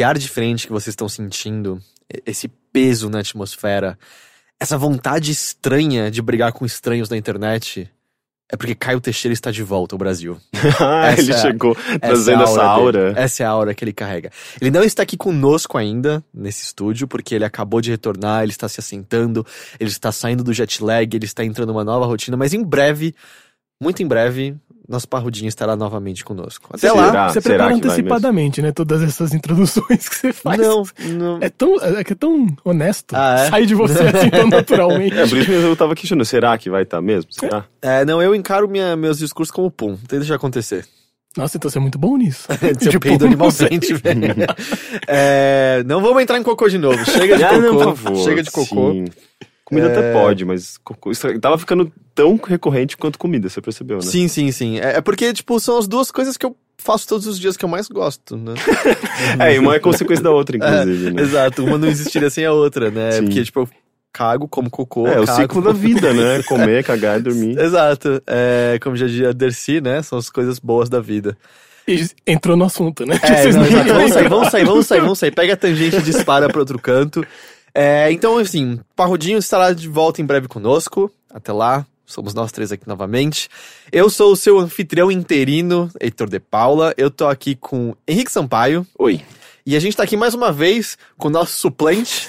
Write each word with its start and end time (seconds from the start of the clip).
esse 0.00 0.04
ar 0.04 0.16
diferente 0.16 0.66
que 0.66 0.72
vocês 0.72 0.92
estão 0.92 1.10
sentindo, 1.10 1.78
esse 2.24 2.48
peso 2.72 3.10
na 3.10 3.20
atmosfera, 3.20 3.98
essa 4.58 4.78
vontade 4.78 5.30
estranha 5.30 6.10
de 6.10 6.22
brigar 6.22 6.52
com 6.52 6.64
estranhos 6.64 7.10
na 7.10 7.18
internet, 7.18 7.90
é 8.50 8.56
porque 8.56 8.74
Caio 8.74 8.98
Teixeira 8.98 9.34
está 9.34 9.50
de 9.50 9.62
volta 9.62 9.94
ao 9.94 9.98
Brasil. 9.98 10.38
ah, 10.80 11.08
Essa 11.08 11.20
ele 11.20 11.32
é- 11.32 11.38
chegou 11.38 11.76
Essa 11.78 11.98
trazendo 11.98 12.42
é 12.42 12.46
a 12.46 12.48
essa 12.48 12.62
aura. 12.62 13.12
Essa 13.14 13.42
é 13.42 13.46
a 13.46 13.50
aura 13.50 13.74
que 13.74 13.84
ele 13.84 13.92
carrega. 13.92 14.30
Ele 14.58 14.70
não 14.70 14.82
está 14.82 15.02
aqui 15.02 15.18
conosco 15.18 15.76
ainda, 15.76 16.24
nesse 16.32 16.64
estúdio, 16.64 17.06
porque 17.06 17.34
ele 17.34 17.44
acabou 17.44 17.82
de 17.82 17.90
retornar, 17.90 18.42
ele 18.42 18.52
está 18.52 18.70
se 18.70 18.80
assentando, 18.80 19.46
ele 19.78 19.90
está 19.90 20.10
saindo 20.10 20.42
do 20.42 20.54
jet 20.54 20.82
lag, 20.82 21.14
ele 21.14 21.26
está 21.26 21.44
entrando 21.44 21.74
numa 21.74 21.84
nova 21.84 22.06
rotina, 22.06 22.38
mas 22.38 22.54
em 22.54 22.64
breve, 22.64 23.14
muito 23.82 24.02
em 24.02 24.06
breve, 24.06 24.56
nosso 24.90 25.06
parrudinho 25.08 25.48
estará 25.48 25.76
novamente 25.76 26.24
conosco. 26.24 26.68
Até 26.70 26.90
Será? 26.90 26.94
lá. 26.94 27.28
Você 27.28 27.40
Será 27.40 27.54
prepara 27.66 27.74
antecipadamente, 27.76 28.60
né? 28.60 28.72
Todas 28.72 29.02
essas 29.02 29.32
introduções 29.32 30.08
que 30.08 30.16
você 30.16 30.32
faz. 30.32 30.58
Não, 30.60 30.82
não. 31.10 31.38
É 31.40 31.48
tão, 31.48 31.76
é 31.80 32.02
que 32.02 32.12
é 32.12 32.16
tão 32.16 32.46
honesto. 32.64 33.14
Ah, 33.14 33.40
é? 33.46 33.48
Sai 33.50 33.66
de 33.66 33.74
você 33.74 33.98
assim 34.02 34.28
tão 34.30 34.48
naturalmente. 34.50 35.16
É, 35.16 35.26
por 35.26 35.38
isso 35.38 35.50
mesmo 35.50 35.68
eu 35.68 35.76
tava 35.76 35.94
questionando, 35.94 36.24
será 36.26 36.58
que 36.58 36.68
vai 36.68 36.82
estar 36.82 37.00
mesmo? 37.00 37.32
Será? 37.32 37.64
É, 37.80 38.04
não, 38.04 38.20
eu 38.20 38.34
encaro 38.34 38.68
minha- 38.68 38.96
meus 38.96 39.18
discursos 39.18 39.52
como 39.54 39.70
pum. 39.70 39.94
Tem 39.96 40.06
que 40.08 40.18
deixar 40.18 40.34
acontecer. 40.34 40.84
Nossa, 41.36 41.56
então 41.56 41.70
você 41.70 41.78
é 41.78 41.80
muito 41.80 41.96
bom 41.96 42.16
nisso. 42.16 42.48
Seu 42.80 42.90
Tipo, 42.90 43.00
peido 43.06 43.24
animalmente, 43.26 43.94
velho. 43.94 44.34
É, 45.06 45.82
não 45.86 46.00
vamos 46.02 46.22
entrar 46.22 46.38
em 46.38 46.42
cocô 46.42 46.68
de 46.68 46.78
novo. 46.78 46.98
Chega 47.04 47.36
de 47.36 47.44
Ah, 47.44 47.50
cocô. 47.50 47.60
não, 47.60 47.76
por 47.76 47.96
favor. 47.96 48.24
Chega 48.24 48.42
de 48.42 48.50
cocô. 48.50 48.92
Sim. 48.92 49.04
Comida 49.70 49.86
É. 49.86 49.92
até 49.92 50.12
pode, 50.12 50.44
mas 50.44 50.78
tava 51.40 51.56
ficando 51.56 51.90
tão 52.14 52.38
recorrente 52.44 52.96
quanto 52.96 53.18
comida, 53.18 53.48
você 53.48 53.60
percebeu, 53.62 53.98
né? 53.98 54.02
Sim, 54.02 54.26
sim, 54.26 54.50
sim. 54.50 54.78
É, 54.80 54.96
é 54.96 55.00
porque, 55.00 55.32
tipo, 55.32 55.58
são 55.60 55.78
as 55.78 55.86
duas 55.86 56.10
coisas 56.10 56.36
que 56.36 56.44
eu 56.44 56.56
faço 56.76 57.06
todos 57.06 57.26
os 57.26 57.38
dias 57.38 57.56
que 57.56 57.64
eu 57.64 57.68
mais 57.68 57.88
gosto, 57.88 58.36
né? 58.36 58.54
É, 59.38 59.54
e 59.54 59.58
uma 59.60 59.76
é 59.76 59.78
consequência 59.78 60.24
da 60.24 60.30
outra, 60.32 60.56
inclusive, 60.58 61.12
né? 61.12 61.22
Exato, 61.22 61.64
uma 61.64 61.78
não 61.78 61.86
existiria 61.88 62.28
sem 62.28 62.44
a 62.44 62.52
outra, 62.52 62.90
né? 62.90 63.12
Sim. 63.12 63.24
Porque, 63.24 63.44
tipo, 63.44 63.60
eu 63.60 63.68
cago, 64.12 64.48
como 64.48 64.68
cocô. 64.68 65.06
É, 65.06 65.20
o 65.20 65.24
cago, 65.24 65.40
ciclo 65.40 65.62
da 65.62 65.72
vida, 65.72 66.12
né? 66.14 66.42
Comer, 66.42 66.82
cagar 66.82 67.20
e 67.20 67.22
dormir. 67.22 67.56
Exato. 67.56 68.20
É, 68.26 68.76
como 68.82 68.96
já 68.96 69.06
dizia 69.06 69.28
a 69.28 69.32
Dercy, 69.32 69.80
né? 69.80 70.02
São 70.02 70.18
as 70.18 70.28
coisas 70.28 70.58
boas 70.58 70.88
da 70.88 71.00
vida. 71.00 71.38
E 71.86 72.08
entrou 72.26 72.56
no 72.56 72.64
assunto, 72.64 73.06
né? 73.06 73.18
É, 73.22 73.42
Vocês 73.42 73.56
não, 73.56 73.64
exato. 73.64 73.88
vamos 73.94 74.12
sair, 74.12 74.28
vamos 74.28 74.48
sair, 74.50 74.64
vamos 74.64 74.86
sair, 74.86 75.00
vamos 75.00 75.18
sair. 75.18 75.30
Pega 75.30 75.52
a 75.54 75.56
tangente 75.56 75.96
e 75.96 76.02
dispara 76.02 76.48
para 76.48 76.60
outro 76.60 76.78
canto. 76.78 77.24
É, 77.74 78.10
então, 78.10 78.38
assim, 78.38 78.80
Parrudinho 78.96 79.38
estará 79.38 79.72
de 79.72 79.88
volta 79.88 80.20
em 80.20 80.24
breve 80.24 80.48
conosco. 80.48 81.10
Até 81.28 81.52
lá, 81.52 81.86
somos 82.04 82.34
nós 82.34 82.52
três 82.52 82.72
aqui 82.72 82.86
novamente. 82.88 83.48
Eu 83.92 84.10
sou 84.10 84.32
o 84.32 84.36
seu 84.36 84.58
anfitrião 84.58 85.10
interino, 85.10 85.90
Heitor 86.00 86.28
de 86.28 86.40
Paula. 86.40 86.92
Eu 86.96 87.10
tô 87.10 87.26
aqui 87.26 87.54
com 87.54 87.94
Henrique 88.06 88.32
Sampaio. 88.32 88.86
Oi. 88.98 89.22
E 89.64 89.76
a 89.76 89.80
gente 89.80 89.96
tá 89.96 90.02
aqui 90.02 90.16
mais 90.16 90.34
uma 90.34 90.50
vez 90.50 90.96
com 91.18 91.28
o 91.28 91.30
nosso 91.30 91.52
suplente, 91.52 92.26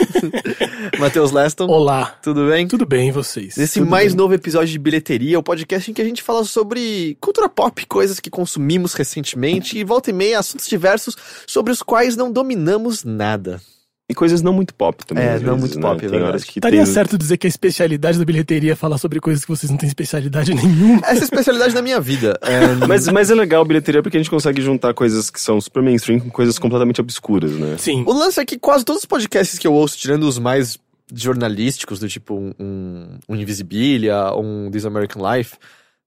Matheus 1.00 1.32
Leston. 1.32 1.66
Olá. 1.66 2.18
Tudo 2.22 2.50
bem? 2.50 2.68
Tudo 2.68 2.86
bem, 2.86 3.08
e 3.08 3.12
vocês? 3.12 3.56
Nesse 3.56 3.80
Tudo 3.80 3.90
mais 3.90 4.10
bem? 4.10 4.18
novo 4.18 4.34
episódio 4.34 4.68
de 4.68 4.78
Bilheteria, 4.78 5.40
o 5.40 5.44
podcast 5.44 5.90
em 5.90 5.94
que 5.94 6.02
a 6.02 6.06
gente 6.06 6.22
fala 6.22 6.44
sobre 6.44 7.18
cultura 7.22 7.48
pop, 7.48 7.86
coisas 7.88 8.20
que 8.20 8.30
consumimos 8.30 8.94
recentemente 8.94 9.78
e 9.78 9.84
volta 9.84 10.10
e 10.10 10.14
meia 10.14 10.40
assuntos 10.40 10.68
diversos 10.68 11.16
sobre 11.48 11.72
os 11.72 11.82
quais 11.82 12.18
não 12.18 12.32
dominamos 12.32 13.04
nada. 13.06 13.62
E 14.12 14.14
coisas 14.14 14.42
não 14.42 14.52
muito 14.52 14.76
pop 14.76 15.06
também. 15.06 15.24
É, 15.24 15.40
não 15.40 15.56
vezes, 15.56 15.60
muito 15.60 15.76
né? 15.78 15.82
pop, 15.82 16.06
é 16.06 16.10
Tem 16.10 16.22
horas 16.22 16.44
que 16.44 16.60
Estaria 16.60 16.84
tem... 16.84 16.94
certo 16.94 17.18
dizer 17.18 17.38
que 17.38 17.48
a 17.48 17.50
especialidade 17.50 18.20
da 18.20 18.26
bilheteria 18.26 18.74
é 18.74 18.76
falar 18.76 18.98
sobre 18.98 19.22
coisas 19.22 19.46
que 19.46 19.50
vocês 19.50 19.70
não 19.70 19.78
têm 19.78 19.88
especialidade 19.88 20.52
nenhuma. 20.54 20.98
Essa 21.06 21.12
é 21.12 21.22
a 21.22 21.24
especialidade 21.24 21.74
da 21.74 21.82
minha 21.82 22.00
vida. 22.02 22.38
É, 22.42 22.76
Mas, 22.86 23.08
mas 23.08 23.32
é 23.32 23.36
legal 23.36 23.62
a 23.62 23.66
bilheteria 23.66 24.04
porque 24.04 24.18
a 24.18 24.20
gente 24.20 24.30
consegue 24.30 24.62
juntar 24.62 24.94
coisas 24.94 25.30
que 25.30 25.40
são 25.40 25.62
super 25.62 25.82
mainstream 25.82 26.20
com 26.20 26.30
coisas 26.30 26.60
completamente 26.60 27.00
obscuras, 27.00 27.52
né? 27.52 27.78
Sim. 27.78 28.04
O 28.06 28.12
lance 28.12 28.38
é 28.40 28.46
que 28.46 28.60
quase 28.60 28.84
todos 28.84 29.04
os 29.04 29.06
podcasts 29.06 29.58
que 29.58 29.66
eu 29.66 29.74
ouço, 29.74 29.98
tirando 29.98 30.24
os 30.24 30.38
mais 30.38 30.78
jornalísticos, 31.14 32.00
do 32.00 32.08
tipo 32.10 32.36
um, 32.36 32.54
um, 32.60 33.06
um 33.30 33.36
Invisibilia, 33.36 34.34
um 34.36 34.70
This 34.70 34.86
American 34.86 35.22
Life, 35.34 35.56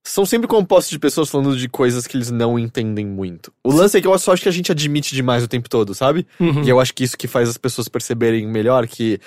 são 0.07 0.23
sempre 0.25 0.47
compostos 0.47 0.91
de 0.91 0.99
pessoas 0.99 1.29
falando 1.29 1.57
de 1.57 1.67
coisas 1.67 2.05
que 2.05 2.15
eles 2.15 2.29
não 2.29 2.59
entendem 2.59 3.05
muito. 3.05 3.51
O 3.63 3.71
lance 3.73 3.97
é 3.97 4.01
que 4.01 4.07
eu 4.07 4.17
só 4.19 4.33
acho 4.33 4.43
que 4.43 4.49
a 4.49 4.51
gente 4.51 4.71
admite 4.71 5.15
demais 5.15 5.43
o 5.43 5.47
tempo 5.47 5.67
todo, 5.67 5.95
sabe? 5.95 6.27
Uhum. 6.39 6.63
E 6.63 6.69
eu 6.69 6.79
acho 6.79 6.93
que 6.93 7.03
isso 7.03 7.17
que 7.17 7.27
faz 7.27 7.49
as 7.49 7.57
pessoas 7.57 7.87
perceberem 7.87 8.47
melhor 8.47 8.85
que 8.87 9.19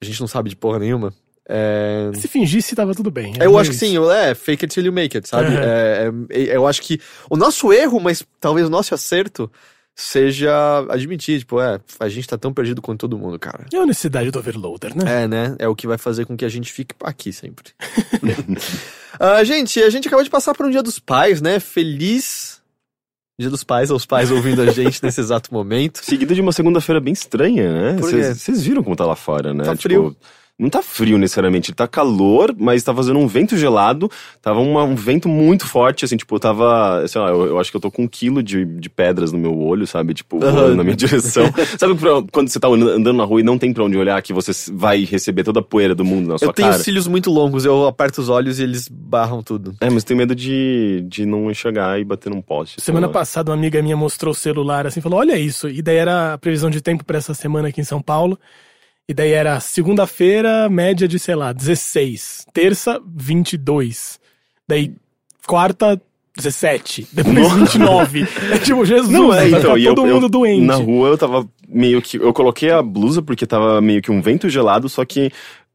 a 0.00 0.04
gente 0.04 0.20
não 0.20 0.28
sabe 0.28 0.48
de 0.50 0.56
porra 0.56 0.78
nenhuma. 0.78 1.12
É... 1.48 2.12
Se 2.14 2.28
fingisse, 2.28 2.76
tava 2.76 2.94
tudo 2.94 3.10
bem. 3.10 3.34
Eu 3.40 3.58
É 3.58 3.60
acho 3.60 3.70
que 3.70 3.76
sim, 3.76 3.96
eu- 3.96 4.10
é 4.10 4.34
fake 4.36 4.64
it 4.64 4.72
till 4.72 4.84
you 4.86 4.92
make 4.92 5.16
it, 5.16 5.28
sabe? 5.28 5.48
Uhum. 5.48 5.58
É, 5.60 6.10
é, 6.30 6.56
eu 6.56 6.64
acho 6.66 6.80
que 6.82 7.00
o 7.28 7.36
nosso 7.36 7.72
erro, 7.72 7.98
mas 8.00 8.24
talvez 8.40 8.66
o 8.68 8.70
nosso 8.70 8.94
acerto, 8.94 9.50
seja 9.96 10.52
admitir, 10.88 11.40
tipo, 11.40 11.60
é, 11.60 11.80
a 11.98 12.08
gente 12.08 12.28
tá 12.28 12.38
tão 12.38 12.52
perdido 12.54 12.80
quanto 12.80 13.00
todo 13.00 13.18
mundo, 13.18 13.36
cara. 13.38 13.66
É 13.72 13.76
a 13.78 13.84
necessidade 13.84 14.30
do 14.30 14.38
overloader, 14.38 14.96
né? 14.96 15.24
É, 15.24 15.28
né? 15.28 15.56
É 15.58 15.66
o 15.68 15.74
que 15.74 15.88
vai 15.88 15.98
fazer 15.98 16.24
com 16.24 16.36
que 16.36 16.44
a 16.44 16.48
gente 16.48 16.72
fique 16.72 16.94
aqui 17.02 17.32
sempre. 17.32 17.72
Ah, 19.18 19.42
gente, 19.44 19.80
a 19.80 19.90
gente 19.90 20.08
acabou 20.08 20.24
de 20.24 20.30
passar 20.30 20.54
por 20.54 20.66
um 20.66 20.70
Dia 20.70 20.82
dos 20.82 20.98
Pais, 20.98 21.40
né? 21.40 21.60
Feliz 21.60 22.60
Dia 23.38 23.50
dos 23.50 23.64
Pais 23.64 23.90
aos 23.90 24.06
pais 24.06 24.30
ouvindo 24.30 24.62
a 24.62 24.70
gente 24.70 25.02
nesse 25.02 25.20
exato 25.20 25.52
momento. 25.52 26.04
Seguida 26.04 26.34
de 26.34 26.40
uma 26.40 26.52
segunda-feira 26.52 27.00
bem 27.00 27.12
estranha, 27.12 27.72
né? 27.72 27.96
Vocês 28.00 28.62
viram 28.62 28.82
como 28.82 28.94
tá 28.94 29.04
lá 29.04 29.16
fora, 29.16 29.52
né? 29.54 29.64
Tá 29.64 29.72
Tipo, 29.76 29.82
frio. 29.82 30.16
Não 30.62 30.70
tá 30.70 30.80
frio 30.80 31.18
necessariamente, 31.18 31.72
tá 31.72 31.88
calor, 31.88 32.54
mas 32.56 32.82
tá 32.84 32.94
fazendo 32.94 33.18
um 33.18 33.26
vento 33.26 33.56
gelado, 33.56 34.08
tava 34.40 34.60
uma- 34.60 34.84
um 34.84 34.94
vento 34.94 35.28
muito 35.28 35.66
forte, 35.66 36.04
assim, 36.04 36.16
tipo, 36.16 36.34
eu 36.36 36.38
tava, 36.40 37.04
sei 37.08 37.20
lá, 37.20 37.30
eu, 37.30 37.46
eu 37.46 37.58
acho 37.58 37.70
que 37.70 37.76
eu 37.76 37.80
tô 37.80 37.90
com 37.90 38.04
um 38.04 38.08
quilo 38.08 38.42
de, 38.42 38.64
de 38.64 38.88
pedras 38.88 39.32
no 39.32 39.38
meu 39.38 39.58
olho, 39.58 39.86
sabe, 39.86 40.14
tipo, 40.14 40.38
voando 40.38 40.76
na 40.76 40.84
minha 40.84 40.94
direção. 40.96 41.44
sabe 41.78 41.96
pra- 41.96 42.22
quando 42.30 42.48
você 42.48 42.60
tá 42.60 42.68
andando 42.68 43.12
na 43.14 43.24
rua 43.24 43.40
e 43.40 43.42
não 43.42 43.58
tem 43.58 43.72
pra 43.72 43.82
onde 43.82 43.96
olhar, 43.98 44.22
que 44.22 44.32
você 44.32 44.52
vai 44.72 45.02
receber 45.04 45.42
toda 45.42 45.58
a 45.60 45.62
poeira 45.62 45.94
do 45.94 46.04
mundo 46.04 46.28
na 46.28 46.38
sua 46.38 46.46
Eu 46.48 46.52
tenho 46.52 46.70
cara? 46.70 46.82
cílios 46.82 47.06
muito 47.08 47.30
longos, 47.30 47.64
eu 47.64 47.86
aperto 47.86 48.20
os 48.20 48.28
olhos 48.28 48.60
e 48.60 48.62
eles 48.62 48.86
barram 48.88 49.42
tudo. 49.42 49.74
É, 49.80 49.90
mas 49.90 50.04
tenho 50.04 50.18
medo 50.18 50.34
de, 50.34 51.04
de 51.08 51.26
não 51.26 51.50
enxergar 51.50 51.98
e 51.98 52.04
bater 52.04 52.30
num 52.30 52.40
poste. 52.40 52.80
Semana 52.80 53.08
lá. 53.08 53.12
passada, 53.12 53.50
uma 53.50 53.56
amiga 53.56 53.82
minha 53.82 53.96
mostrou 53.96 54.30
o 54.32 54.34
celular 54.36 54.86
assim, 54.86 55.00
falou: 55.00 55.18
Olha 55.18 55.36
isso. 55.36 55.68
E 55.68 55.82
daí 55.82 55.96
era 55.96 56.34
a 56.34 56.38
previsão 56.38 56.70
de 56.70 56.80
tempo 56.80 57.04
pra 57.04 57.18
essa 57.18 57.34
semana 57.34 57.68
aqui 57.68 57.80
em 57.80 57.84
São 57.84 58.00
Paulo. 58.00 58.38
E 59.08 59.14
daí 59.14 59.32
era 59.32 59.58
segunda-feira, 59.60 60.68
média 60.68 61.08
de, 61.08 61.18
sei 61.18 61.34
lá, 61.34 61.52
16. 61.52 62.46
Terça, 62.52 63.00
22. 63.04 64.20
Daí 64.66 64.94
quarta, 65.46 66.00
17. 66.36 67.08
Depois 67.12 67.52
29. 67.52 68.28
É 68.52 68.58
tipo, 68.58 68.84
Jesus, 68.84 69.10
Não, 69.10 69.32
é, 69.34 69.48
vai 69.48 69.60
então, 69.60 69.76
e 69.76 69.84
todo 69.84 70.06
eu, 70.06 70.14
mundo 70.14 70.26
eu, 70.26 70.30
doente. 70.30 70.64
Na 70.64 70.76
rua 70.76 71.08
eu 71.08 71.18
tava 71.18 71.48
meio 71.68 72.00
que. 72.00 72.16
Eu 72.16 72.32
coloquei 72.32 72.70
a 72.70 72.82
blusa 72.82 73.20
porque 73.20 73.46
tava 73.46 73.80
meio 73.80 74.00
que 74.00 74.10
um 74.10 74.22
vento 74.22 74.48
gelado, 74.48 74.88
só 74.88 75.04
que 75.04 75.30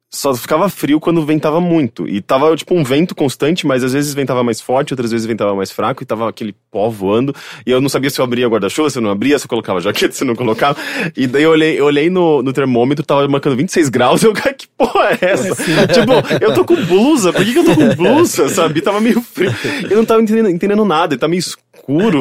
só 0.09 0.33
ficava 0.33 0.69
frio 0.69 0.99
quando 0.99 1.25
ventava 1.25 1.59
muito. 1.59 2.07
E 2.07 2.21
tava 2.21 2.55
tipo 2.55 2.73
um 2.73 2.83
vento 2.83 3.13
constante, 3.13 3.67
mas 3.67 3.83
às 3.83 3.93
vezes 3.93 4.13
ventava 4.13 4.43
mais 4.43 4.61
forte, 4.61 4.93
outras 4.93 5.11
vezes 5.11 5.25
ventava 5.25 5.53
mais 5.53 5.71
fraco, 5.71 6.01
e 6.01 6.05
tava 6.05 6.29
aquele 6.29 6.55
pó 6.71 6.89
voando. 6.89 7.35
E 7.65 7.71
eu 7.71 7.81
não 7.81 7.89
sabia 7.89 8.09
se 8.09 8.19
eu 8.19 8.25
abria 8.25 8.47
guarda-chuva, 8.47 8.89
se 8.89 8.97
eu 8.97 9.01
não 9.01 9.11
abria, 9.11 9.37
se 9.37 9.45
eu 9.45 9.49
colocava 9.49 9.81
jaqueta, 9.81 10.13
se 10.13 10.23
eu 10.23 10.27
não 10.27 10.35
colocava. 10.35 10.77
E 11.15 11.27
daí 11.27 11.43
eu 11.43 11.51
olhei, 11.51 11.79
eu 11.79 11.85
olhei 11.85 12.09
no, 12.09 12.41
no 12.41 12.53
termômetro, 12.53 13.05
tava 13.05 13.27
marcando 13.27 13.57
26 13.57 13.89
graus, 13.89 14.23
eu, 14.23 14.33
cara, 14.33 14.53
que 14.53 14.67
porra 14.77 15.17
é 15.21 15.25
essa? 15.25 15.55
tipo, 15.55 16.13
eu 16.41 16.53
tô 16.53 16.63
com 16.63 16.75
blusa, 16.85 17.33
por 17.33 17.43
que, 17.43 17.51
que 17.51 17.59
eu 17.59 17.65
tô 17.65 17.75
com 17.75 17.95
blusa, 17.95 18.47
sabe? 18.49 18.81
Tava 18.81 19.01
meio 19.01 19.21
frio. 19.21 19.53
Eu 19.89 19.97
não 19.97 20.05
tava 20.05 20.21
entendendo, 20.21 20.49
entendendo 20.49 20.85
nada, 20.85 21.15
e 21.15 21.17
tá 21.17 21.27
meio 21.27 21.39
escuro. 21.39 21.66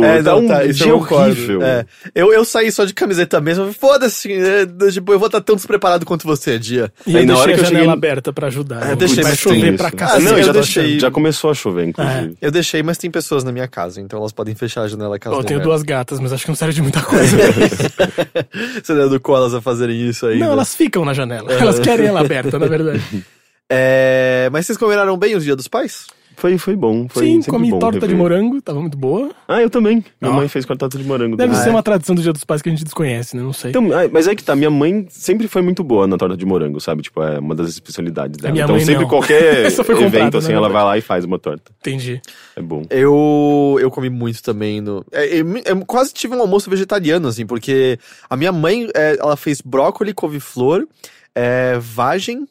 É, 0.04 0.22
tá 0.22 0.30
não, 0.30 0.38
um 0.44 0.48
tá, 0.48 0.64
isso 0.64 0.78
dia 0.84 0.88
eu 0.92 0.98
horrível. 0.98 1.62
É. 1.62 1.84
Eu, 2.14 2.32
eu 2.32 2.44
saí 2.44 2.70
só 2.70 2.84
de 2.84 2.94
camiseta 2.94 3.40
mesmo, 3.40 3.72
foda-se, 3.72 4.32
é, 4.32 4.64
tipo, 4.92 5.12
eu 5.12 5.18
vou 5.18 5.26
estar 5.26 5.40
tão 5.40 5.56
despreparado 5.56 6.06
quanto 6.06 6.24
você, 6.26 6.58
dia. 6.58 6.92
E 7.06 7.12
eu 7.14 7.18
Aí 7.18 7.26
na 7.26 7.34
deixei 7.34 7.42
hora 7.42 7.52
a 7.52 7.54
que 7.54 7.60
eu 7.60 7.64
janela 7.64 7.80
cheguei- 7.84 7.92
aberta 7.92 8.32
pra 8.32 8.46
ajudar. 8.46 8.82
É, 8.82 8.88
né? 8.90 8.96
deixei, 8.96 9.24
mas 9.24 9.38
chover 9.38 9.76
pra 9.76 9.90
cá. 9.90 10.12
Ah, 10.14 10.20
não, 10.20 10.38
eu 10.38 10.44
já, 10.44 10.52
deixei- 10.52 11.00
já 11.00 11.10
começou 11.10 11.50
a 11.50 11.54
chover, 11.54 11.86
inclusive. 11.88 12.36
Eu 12.40 12.50
deixei, 12.50 12.82
mas 12.82 12.96
tem 12.96 13.10
pessoas 13.10 13.42
na 13.42 13.50
minha 13.50 13.66
casa, 13.66 14.00
então 14.00 14.18
elas 14.20 14.32
podem 14.32 14.54
fechar 14.54 14.82
a 14.82 14.88
janela 14.88 15.18
caso 15.18 15.34
eu 15.36 15.42
tenho 15.44 15.58
merda. 15.58 15.70
duas 15.70 15.82
gatas, 15.82 16.20
mas 16.20 16.32
acho 16.32 16.44
que 16.44 16.50
não 16.50 16.56
serve 16.56 16.74
de 16.74 16.82
muita 16.82 17.02
coisa. 17.02 17.36
Você 18.82 18.92
não 18.94 19.06
educou 19.06 19.36
elas 19.36 19.52
a 19.54 19.60
fazerem 19.60 20.08
isso 20.08 20.26
aí? 20.26 20.38
não, 20.38 20.52
elas 20.52 20.74
ficam 20.74 21.04
na 21.04 21.12
janela. 21.12 21.52
Elas 21.52 21.78
querem 21.80 22.06
ela 22.06 22.20
aberta, 22.20 22.58
na 22.58 22.66
verdade. 22.66 23.02
É... 23.68 24.48
Mas 24.52 24.64
vocês 24.64 24.78
comemoraram 24.78 25.16
bem 25.18 25.34
os 25.34 25.42
Dia 25.42 25.56
dos 25.56 25.66
Pais? 25.66 26.06
Foi, 26.36 26.58
foi 26.58 26.76
bom. 26.76 27.08
Foi 27.08 27.24
Sim, 27.26 27.42
comi 27.42 27.70
bom 27.70 27.78
torta 27.78 27.98
de 28.00 28.06
rever. 28.06 28.18
morango, 28.18 28.60
tava 28.60 28.78
muito 28.80 28.96
boa. 28.96 29.30
Ah, 29.48 29.62
eu 29.62 29.70
também. 29.70 30.04
Minha 30.20 30.32
Ó. 30.34 30.36
mãe 30.36 30.48
fez 30.48 30.66
com 30.66 30.74
a 30.74 30.76
torta 30.76 30.98
de 30.98 31.04
morango. 31.04 31.34
Deve 31.34 31.48
também. 31.50 31.64
ser 31.64 31.70
é? 31.70 31.72
uma 31.72 31.82
tradição 31.82 32.14
do 32.14 32.20
Dia 32.22 32.32
dos 32.32 32.44
Pais 32.44 32.60
que 32.60 32.68
a 32.68 32.72
gente 32.72 32.84
desconhece, 32.84 33.34
né? 33.34 33.42
Não 33.42 33.54
sei. 33.54 33.70
Então, 33.70 33.88
ah, 33.92 34.08
mas 34.12 34.28
é 34.28 34.34
que 34.34 34.44
tá, 34.44 34.54
minha 34.54 34.70
mãe 34.70 35.06
sempre 35.08 35.48
foi 35.48 35.62
muito 35.62 35.82
boa 35.82 36.06
na 36.06 36.18
torta 36.18 36.36
de 36.36 36.44
morango, 36.44 36.78
sabe? 36.80 37.02
Tipo, 37.02 37.22
é 37.22 37.38
uma 37.38 37.54
das 37.54 37.70
especialidades 37.70 38.38
dela. 38.38 38.52
minha 38.52 38.64
Então, 38.64 38.76
mãe 38.76 38.84
sempre 38.84 39.02
não. 39.02 39.08
qualquer 39.08 39.72
comprada, 39.74 40.02
evento, 40.06 40.36
assim, 40.36 40.52
na 40.52 40.58
ela 40.58 40.68
vai 40.68 40.84
lá 40.84 40.98
e 40.98 41.00
faz 41.00 41.24
uma 41.24 41.38
torta. 41.38 41.72
Entendi. 41.80 42.20
É 42.54 42.60
bom. 42.60 42.82
Eu, 42.90 43.78
eu 43.80 43.90
comi 43.90 44.10
muito 44.10 44.42
também 44.42 44.80
no. 44.82 45.04
é, 45.12 45.40
Eu, 45.40 45.46
eu 45.64 45.86
quase 45.86 46.12
tive 46.12 46.34
um 46.36 46.40
almoço 46.40 46.68
vegetariano, 46.68 47.28
assim, 47.28 47.46
porque 47.46 47.98
a 48.28 48.36
minha 48.36 48.52
mãe, 48.52 48.88
é, 48.94 49.16
ela 49.18 49.36
fez 49.36 49.60
brócolis, 49.62 50.12
couve-flor, 50.14 50.86
é, 51.34 51.78
vagem 51.80 52.46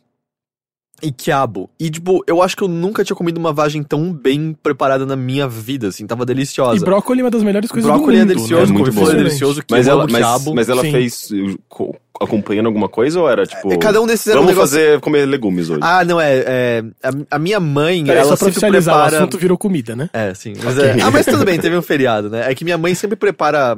e 1.03 1.11
quiabo. 1.11 1.69
E, 1.79 1.89
tipo, 1.89 2.23
eu 2.25 2.41
acho 2.41 2.55
que 2.55 2.63
eu 2.63 2.67
nunca 2.67 3.03
tinha 3.03 3.15
comido 3.15 3.37
uma 3.37 3.51
vagem 3.51 3.83
tão 3.83 4.13
bem 4.13 4.55
preparada 4.63 5.05
na 5.05 5.15
minha 5.15 5.47
vida, 5.47 5.89
assim. 5.89 6.07
Tava 6.07 6.25
deliciosa. 6.25 6.77
E 6.77 6.79
brócolis 6.85 7.19
é 7.19 7.23
uma 7.25 7.31
das 7.31 7.43
melhores 7.43 7.69
coisas 7.69 7.89
Brócolis 7.91 8.19
do 8.19 8.21
mundo. 8.21 8.31
é 8.31 8.33
delicioso, 8.35 8.63
né? 8.65 8.69
É 8.69 8.73
muito 8.73 8.85
couve-flor 8.85 9.09
é 9.09 9.11
bom. 9.11 9.17
delicioso, 9.23 9.61
Mas 9.69 9.85
quiabo, 9.85 9.89
ela, 10.01 10.07
mas, 10.09 10.17
quiabo. 10.17 10.55
mas 10.55 10.69
ela 10.69 10.81
Sim. 10.81 10.91
fez 10.91 11.29
co- 11.67 11.95
acompanhando 12.19 12.67
alguma 12.67 12.87
coisa 12.87 13.19
ou 13.19 13.29
era 13.29 13.45
tipo. 13.45 13.73
É, 13.73 13.77
cada 13.77 14.01
um 14.01 14.07
desses 14.07 14.25
era 14.27 14.37
um 14.39 14.43
Vamos 14.43 14.55
negócio- 14.55 14.77
fazer 14.79 14.99
comer 15.01 15.25
legumes 15.25 15.69
hoje. 15.69 15.81
Ah, 15.83 16.05
não, 16.05 16.19
é. 16.19 16.43
é 16.47 16.83
a, 17.03 17.35
a 17.35 17.39
minha 17.39 17.59
mãe, 17.59 18.09
ela 18.09 18.21
só 18.23 18.27
pra 18.29 18.37
sempre 18.37 18.51
oficializar, 18.51 18.95
o 18.95 18.99
prepara. 19.01 19.17
assunto 19.23 19.37
virou 19.37 19.57
comida, 19.57 19.95
né? 19.97 20.09
É, 20.13 20.33
sim. 20.33 20.53
Mas 20.63 20.77
é- 20.79 21.01
Ah, 21.01 21.11
mas 21.11 21.25
tudo 21.25 21.43
bem, 21.43 21.59
teve 21.59 21.75
um 21.77 21.81
feriado, 21.81 22.29
né? 22.29 22.49
É 22.49 22.55
que 22.55 22.63
minha 22.63 22.77
mãe 22.77 22.95
sempre 22.95 23.17
prepara 23.17 23.77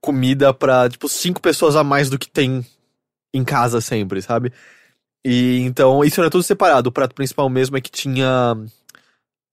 comida 0.00 0.52
pra, 0.52 0.88
tipo, 0.88 1.08
cinco 1.08 1.40
pessoas 1.40 1.76
a 1.76 1.84
mais 1.84 2.10
do 2.10 2.18
que 2.18 2.28
tem 2.28 2.64
em 3.32 3.44
casa 3.44 3.80
sempre, 3.80 4.20
sabe? 4.20 4.52
E 5.28 5.60
então, 5.62 6.04
isso 6.04 6.20
era 6.20 6.30
tudo 6.30 6.44
separado. 6.44 6.88
O 6.88 6.92
prato 6.92 7.14
principal 7.14 7.48
mesmo 7.48 7.76
é 7.76 7.80
que 7.80 7.90
tinha. 7.90 8.56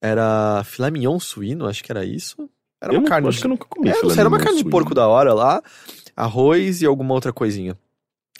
Era 0.02 0.62
filé 0.64 0.90
mignon 0.90 1.18
suíno, 1.18 1.66
acho 1.66 1.82
que 1.82 1.90
era 1.90 2.04
isso. 2.04 2.48
Era 2.80 2.92
eu 2.92 2.98
uma 2.98 3.02
não- 3.02 3.08
carne. 3.08 3.28
acho 3.28 3.40
que 3.40 3.46
eu 3.46 3.50
nunca 3.50 3.66
comi. 3.68 3.88
É, 3.88 3.94
sei, 3.94 4.18
era 4.20 4.28
uma 4.28 4.38
carne 4.38 4.52
de 4.56 4.58
suíno. 4.60 4.70
porco 4.70 4.94
da 4.94 5.08
hora 5.08 5.32
lá, 5.32 5.62
arroz 6.14 6.82
e 6.82 6.86
alguma 6.86 7.14
outra 7.14 7.32
coisinha. 7.32 7.76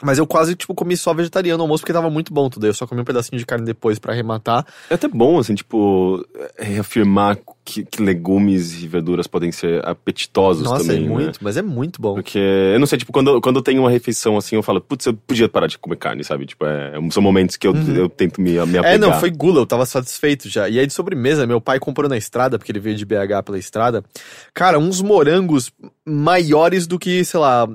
Mas 0.02 0.18
eu 0.18 0.26
quase, 0.26 0.54
tipo, 0.54 0.74
comi 0.74 0.96
só 0.96 1.14
vegetariano 1.14 1.58
no 1.58 1.64
almoço 1.64 1.82
porque 1.82 1.92
tava 1.92 2.10
muito 2.10 2.32
bom 2.34 2.50
tudo. 2.50 2.66
Eu 2.66 2.74
só 2.74 2.86
comi 2.86 3.00
um 3.00 3.04
pedacinho 3.04 3.38
de 3.38 3.46
carne 3.46 3.64
depois 3.64 3.98
pra 3.98 4.12
arrematar. 4.12 4.66
É 4.90 4.94
até 4.94 5.08
bom, 5.08 5.38
assim, 5.38 5.54
tipo, 5.54 6.22
reafirmar 6.58 7.38
que, 7.64 7.84
que 7.84 8.02
legumes 8.02 8.82
e 8.82 8.86
verduras 8.86 9.26
podem 9.26 9.50
ser 9.50 9.86
apetitosos 9.88 10.64
Nossa, 10.64 10.84
também. 10.84 10.98
é 10.98 11.00
né? 11.00 11.08
muito, 11.08 11.38
mas 11.40 11.56
é 11.56 11.62
muito 11.62 12.00
bom. 12.00 12.14
Porque, 12.14 12.38
eu 12.38 12.78
não 12.78 12.86
sei, 12.86 12.98
tipo, 12.98 13.10
quando, 13.10 13.40
quando 13.40 13.56
eu 13.56 13.62
tenho 13.62 13.80
uma 13.80 13.90
refeição 13.90 14.36
assim, 14.36 14.54
eu 14.54 14.62
falo, 14.62 14.80
putz, 14.80 15.06
eu 15.06 15.14
podia 15.14 15.48
parar 15.48 15.66
de 15.66 15.78
comer 15.78 15.96
carne, 15.96 16.22
sabe? 16.22 16.44
Tipo, 16.44 16.66
é, 16.66 16.92
são 17.10 17.22
momentos 17.22 17.56
que 17.56 17.66
eu, 17.66 17.74
eu 17.96 18.08
tento 18.08 18.40
me, 18.40 18.52
me 18.52 18.58
apegar. 18.58 18.84
Uhum. 18.84 18.90
É, 18.90 18.98
não, 18.98 19.18
foi 19.18 19.30
gula, 19.30 19.60
eu 19.60 19.66
tava 19.66 19.86
satisfeito 19.86 20.48
já. 20.48 20.68
E 20.68 20.78
aí 20.78 20.86
de 20.86 20.92
sobremesa, 20.92 21.46
meu 21.46 21.60
pai 21.60 21.78
comprou 21.78 22.08
na 22.08 22.18
estrada, 22.18 22.58
porque 22.58 22.70
ele 22.70 22.80
veio 22.80 22.96
de 22.96 23.04
BH 23.06 23.42
pela 23.44 23.58
estrada. 23.58 24.04
Cara, 24.52 24.78
uns 24.78 25.00
morangos 25.00 25.72
maiores 26.04 26.86
do 26.86 26.98
que, 26.98 27.24
sei 27.24 27.40
lá. 27.40 27.66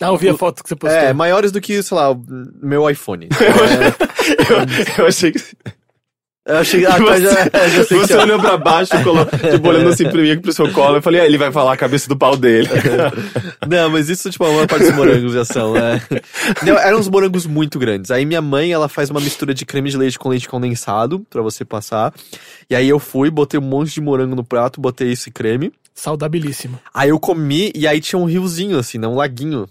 Ah, 0.00 0.06
eu 0.08 0.16
vi 0.16 0.28
a 0.28 0.34
foto 0.34 0.62
que 0.62 0.68
você 0.68 0.76
postou. 0.76 0.98
É, 0.98 1.12
maiores 1.12 1.52
do 1.52 1.60
que, 1.60 1.80
sei 1.82 1.96
lá, 1.96 2.16
meu 2.60 2.88
iPhone. 2.90 3.28
eu, 4.50 5.04
eu 5.04 5.06
achei 5.06 5.30
que... 5.30 5.40
eu 6.46 6.56
achei. 6.58 6.86
Ah, 6.86 6.92
tá, 6.92 7.20
já, 7.20 7.50
é, 7.52 7.68
já 7.70 7.84
sei 7.84 7.98
que 7.98 8.06
Você 8.06 8.12
é. 8.14 8.18
olhou 8.22 8.38
pra 8.38 8.56
baixo, 8.56 8.92
colo, 9.02 9.26
tipo, 9.26 9.68
olhando 9.68 9.88
assim 9.88 10.04
pra 10.08 10.22
mim 10.22 10.40
pro 10.40 10.52
seu 10.52 10.72
colo, 10.72 10.96
eu 10.96 11.02
falei, 11.02 11.20
ah, 11.20 11.26
ele 11.26 11.36
vai 11.36 11.50
falar 11.50 11.72
a 11.72 11.76
cabeça 11.76 12.08
do 12.08 12.16
pau 12.16 12.36
dele. 12.36 12.68
Não, 13.66 13.90
mas 13.90 14.08
isso, 14.08 14.30
tipo, 14.30 14.44
a 14.44 14.48
maior 14.48 14.66
parte 14.66 14.86
dos 14.86 14.94
morangos 14.94 15.32
já 15.32 15.44
são, 15.44 15.72
né? 15.74 16.00
Não, 16.62 16.78
eram 16.78 16.98
uns 16.98 17.08
morangos 17.08 17.46
muito 17.46 17.78
grandes. 17.78 18.10
Aí 18.10 18.24
minha 18.24 18.40
mãe, 18.40 18.72
ela 18.72 18.88
faz 18.88 19.10
uma 19.10 19.20
mistura 19.20 19.52
de 19.52 19.66
creme 19.66 19.90
de 19.90 19.96
leite 19.96 20.18
com 20.18 20.28
leite 20.28 20.48
condensado 20.48 21.26
pra 21.28 21.42
você 21.42 21.64
passar. 21.64 22.14
E 22.70 22.74
aí 22.74 22.88
eu 22.88 22.98
fui, 22.98 23.30
botei 23.30 23.58
um 23.58 23.64
monte 23.64 23.94
de 23.94 24.00
morango 24.00 24.36
no 24.36 24.44
prato, 24.44 24.80
botei 24.80 25.12
esse 25.12 25.30
creme. 25.30 25.72
Saudabilíssimo. 25.94 26.78
Aí 26.92 27.08
eu 27.08 27.18
comi 27.18 27.72
e 27.74 27.86
aí 27.88 28.00
tinha 28.00 28.18
um 28.18 28.26
riozinho, 28.26 28.78
assim, 28.78 28.98
né? 28.98 29.08
Um 29.08 29.16
laguinho. 29.16 29.66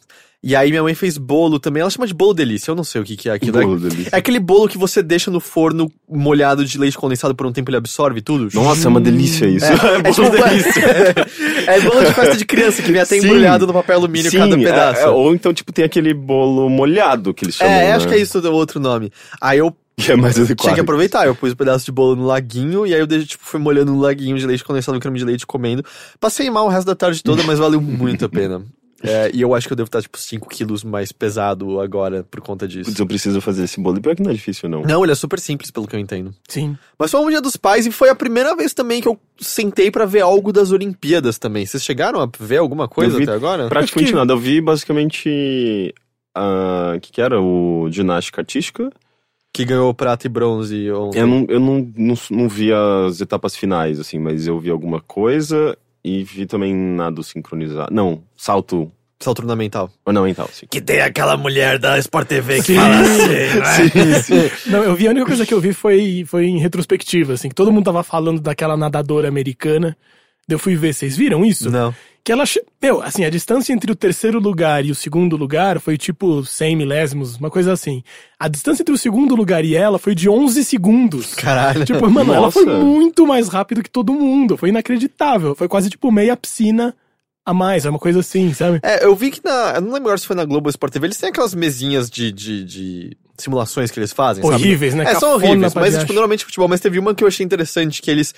E 0.47 0.55
aí 0.55 0.69
minha 0.69 0.83
mãe 0.83 0.93
fez 0.93 1.17
bolo 1.17 1.57
também. 1.59 1.81
Ela 1.81 1.89
chama 1.89 2.05
de 2.05 2.13
bolo 2.13 2.31
delícia, 2.31 2.69
eu 2.69 2.75
não 2.75 2.83
sei 2.83 3.01
o 3.01 3.03
que, 3.03 3.15
que 3.17 3.27
é 3.27 3.31
aquilo. 3.33 3.53
Bolo 3.59 3.77
É- 3.77 3.89
delícia. 3.89 4.09
É 4.13 4.17
aquele 4.17 4.39
bolo 4.39 4.67
que 4.67 4.77
você 4.77 5.01
deixa 5.01 5.31
no 5.31 5.39
forno 5.39 5.91
molhado 6.07 6.63
de 6.63 6.77
leite 6.77 6.95
condensado 6.95 7.33
por 7.33 7.47
um 7.47 7.51
tempo 7.51 7.71
ele 7.71 7.77
absorve 7.77 8.21
tudo. 8.21 8.47
Nossa, 8.53 8.87
é 8.87 8.89
uma 8.89 9.01
delícia 9.01 9.47
isso. 9.47 9.65
É, 9.65 9.73
é, 9.73 10.01
bolo 10.03 10.13
tipo, 10.13 10.29
delícia. 10.47 10.85
é 11.67 11.79
bolo 11.81 12.05
de 12.05 12.13
festa 12.13 12.37
de 12.37 12.45
criança, 12.45 12.83
que 12.83 12.91
vem 12.91 13.01
até 13.01 13.19
Sim. 13.19 13.25
embrulhado 13.25 13.65
no 13.65 13.73
papel 13.73 13.97
alumínio 13.97 14.29
Sim, 14.29 14.37
cada 14.37 14.55
é- 14.55 14.63
pedaço. 14.63 15.01
é, 15.01 15.07
ou 15.09 15.33
então, 15.33 15.51
tipo, 15.51 15.73
tem 15.73 15.83
aquele 15.83 16.13
bolo 16.13 16.69
molhado 16.69 17.33
que 17.33 17.43
eles 17.45 17.55
chamam, 17.55 17.73
É, 17.73 17.87
né? 17.87 17.91
acho 17.93 18.07
que 18.07 18.13
é 18.13 18.19
isso 18.19 18.39
outro 18.51 18.79
nome. 18.79 19.11
Aí 19.41 19.57
eu 19.57 19.75
Que 19.97 20.11
é 20.11 20.15
mais 20.15 20.37
adequado. 20.37 20.59
tinha 20.65 20.75
que 20.75 20.81
aproveitar, 20.81 21.25
eu 21.25 21.33
pus 21.33 21.53
um 21.53 21.55
pedaço 21.55 21.85
de 21.85 21.91
bolo 21.91 22.15
no 22.15 22.25
laguinho, 22.27 22.85
e 22.85 22.93
aí 22.93 22.99
eu 22.99 23.07
deixei, 23.07 23.25
tipo, 23.29 23.43
fui 23.43 23.59
molhando 23.59 23.91
no 23.93 23.99
laguinho 23.99 24.37
de 24.37 24.45
leite 24.45 24.63
condensado 24.63 24.93
no 24.93 25.01
creme 25.01 25.17
de 25.17 25.25
leite 25.25 25.43
comendo. 25.47 25.83
Passei 26.19 26.51
mal 26.51 26.67
o 26.67 26.69
resto 26.69 26.85
da 26.85 26.93
tarde 26.93 27.23
toda, 27.23 27.41
mas 27.41 27.57
valeu 27.57 27.81
muito 27.81 28.23
a 28.25 28.29
pena. 28.29 28.61
É, 29.09 29.31
e 29.33 29.41
eu 29.41 29.53
acho 29.55 29.67
que 29.67 29.73
eu 29.73 29.77
devo 29.77 29.87
estar, 29.87 30.01
tipo, 30.01 30.17
5 30.17 30.47
quilos 30.49 30.83
mais 30.83 31.11
pesado 31.11 31.79
agora 31.79 32.23
por 32.23 32.41
conta 32.41 32.67
disso. 32.67 32.89
Putz, 32.89 32.99
eu 32.99 33.07
preciso 33.07 33.41
fazer 33.41 33.63
esse 33.63 33.79
bolo. 33.79 33.97
E 33.97 34.01
pior 34.01 34.15
que 34.15 34.23
não 34.23 34.31
é 34.31 34.33
difícil, 34.33 34.67
não. 34.69 34.81
Não, 34.83 35.03
ele 35.03 35.11
é 35.11 35.15
super 35.15 35.39
simples, 35.39 35.71
pelo 35.71 35.87
que 35.87 35.95
eu 35.95 35.99
entendo. 35.99 36.33
Sim. 36.47 36.77
Mas 36.97 37.11
foi 37.11 37.19
um 37.19 37.29
dia 37.29 37.41
dos 37.41 37.55
pais 37.57 37.85
e 37.85 37.91
foi 37.91 38.09
a 38.09 38.15
primeira 38.15 38.55
vez 38.55 38.73
também 38.73 39.01
que 39.01 39.07
eu 39.07 39.19
sentei 39.39 39.89
pra 39.91 40.05
ver 40.05 40.21
algo 40.21 40.51
das 40.53 40.71
Olimpíadas 40.71 41.37
também. 41.37 41.65
Vocês 41.65 41.83
chegaram 41.83 42.19
a 42.21 42.29
ver 42.39 42.57
alguma 42.57 42.87
coisa 42.87 43.17
vi 43.17 43.23
até 43.23 43.33
agora? 43.33 43.67
Praticamente 43.69 44.11
que- 44.11 44.17
nada. 44.17 44.33
Eu 44.33 44.37
vi 44.39 44.61
basicamente. 44.61 45.93
O 46.95 46.99
que, 46.99 47.11
que 47.13 47.21
era? 47.21 47.41
O 47.41 47.87
ginástica 47.89 48.41
artística. 48.41 48.91
Que 49.53 49.63
ganhou 49.63 49.93
prata 49.93 50.27
e 50.27 50.29
bronze 50.29 50.91
ontem. 50.91 51.19
Eu, 51.19 51.27
não, 51.27 51.45
eu 51.47 51.59
não, 51.61 51.93
não, 51.95 52.15
não 52.29 52.49
vi 52.49 52.73
as 52.73 53.21
etapas 53.21 53.55
finais, 53.55 54.01
assim, 54.01 54.19
mas 54.19 54.45
eu 54.47 54.59
vi 54.59 54.69
alguma 54.69 54.99
coisa 54.99 55.77
e 56.05 56.23
vi 56.23 56.45
também 56.45 56.71
nado 56.75 57.23
sincronizado. 57.23 57.91
Não, 57.91 58.21
salto 58.37 58.91
Salto 59.19 59.39
ornamental. 59.39 59.89
ornamental, 60.05 60.47
sim. 60.51 60.67
Que 60.69 60.79
tem 60.81 60.99
aquela 61.01 61.35
mulher 61.37 61.79
da 61.79 61.97
Sport 61.97 62.27
TV 62.27 62.61
Sim. 62.61 62.77
assim, 62.77 64.69
Não, 64.69 64.83
eu 64.83 64.93
vi, 64.93 65.07
a 65.07 65.11
única 65.11 65.25
coisa 65.25 65.45
que 65.45 65.53
eu 65.53 65.59
vi 65.59 65.73
foi, 65.73 66.23
foi 66.27 66.45
em 66.45 66.59
retrospectiva, 66.59 67.33
assim, 67.33 67.49
que 67.49 67.55
todo 67.55 67.71
mundo 67.71 67.85
tava 67.85 68.03
falando 68.03 68.39
daquela 68.41 68.75
nadadora 68.77 69.27
americana. 69.27 69.97
Eu 70.47 70.59
fui 70.59 70.75
ver, 70.75 70.93
vocês 70.93 71.15
viram 71.17 71.43
isso? 71.45 71.71
Não. 71.71 71.95
Que 72.25 72.31
ela. 72.31 72.43
Meu, 72.81 73.03
assim, 73.03 73.23
a 73.23 73.29
distância 73.29 73.71
entre 73.71 73.91
o 73.91 73.95
terceiro 73.95 74.39
lugar 74.39 74.83
e 74.83 74.89
o 74.89 74.95
segundo 74.95 75.37
lugar 75.37 75.79
foi 75.79 75.95
tipo 75.95 76.43
100 76.43 76.75
milésimos, 76.75 77.37
uma 77.37 77.51
coisa 77.51 77.71
assim. 77.71 78.01
A 78.39 78.47
distância 78.47 78.81
entre 78.81 78.95
o 78.95 78.97
segundo 78.97 79.35
lugar 79.35 79.63
e 79.63 79.75
ela 79.75 79.99
foi 79.99 80.15
de 80.15 80.27
11 80.27 80.63
segundos. 80.63 81.35
Caralho. 81.35 81.85
Tipo, 81.85 82.09
mano, 82.09 82.33
ela 82.33 82.49
foi 82.49 82.65
Nossa. 82.65 82.83
muito 82.83 83.27
mais 83.27 83.47
rápido 83.47 83.83
que 83.83 83.91
todo 83.91 84.11
mundo. 84.11 84.57
Foi 84.57 84.69
inacreditável. 84.69 85.53
Foi 85.53 85.67
quase 85.67 85.87
tipo 85.87 86.11
meia 86.11 86.35
piscina 86.35 86.95
a 87.45 87.53
mais, 87.53 87.85
é 87.85 87.91
uma 87.91 87.99
coisa 87.99 88.21
assim, 88.21 88.51
sabe? 88.55 88.79
É, 88.81 89.05
eu 89.05 89.15
vi 89.15 89.29
que 89.29 89.39
na. 89.43 89.73
Eu 89.75 89.81
não 89.81 89.89
lembro 89.89 90.07
agora 90.07 90.17
se 90.17 90.25
foi 90.25 90.35
na 90.35 90.45
Globo 90.45 90.67
ou 90.67 90.71
Sport 90.71 90.93
TV, 90.93 91.05
eles 91.05 91.19
têm 91.19 91.29
aquelas 91.29 91.53
mesinhas 91.53 92.09
de, 92.09 92.31
de, 92.31 92.65
de 92.65 93.17
simulações 93.37 93.91
que 93.91 93.99
eles 93.99 94.13
fazem, 94.13 94.43
sabe? 94.43 94.55
Horríveis, 94.55 94.93
né? 94.93 95.03
É, 95.05 95.15
são 95.15 95.33
horríveis, 95.33 95.73
mas 95.73 95.97
tipo, 95.99 96.13
normalmente 96.13 96.45
futebol, 96.45 96.67
mas 96.67 96.79
teve 96.79 96.97
uma 96.99 97.13
que 97.13 97.23
eu 97.23 97.27
achei 97.27 97.45
interessante, 97.45 98.01
que 98.01 98.09
eles 98.09 98.33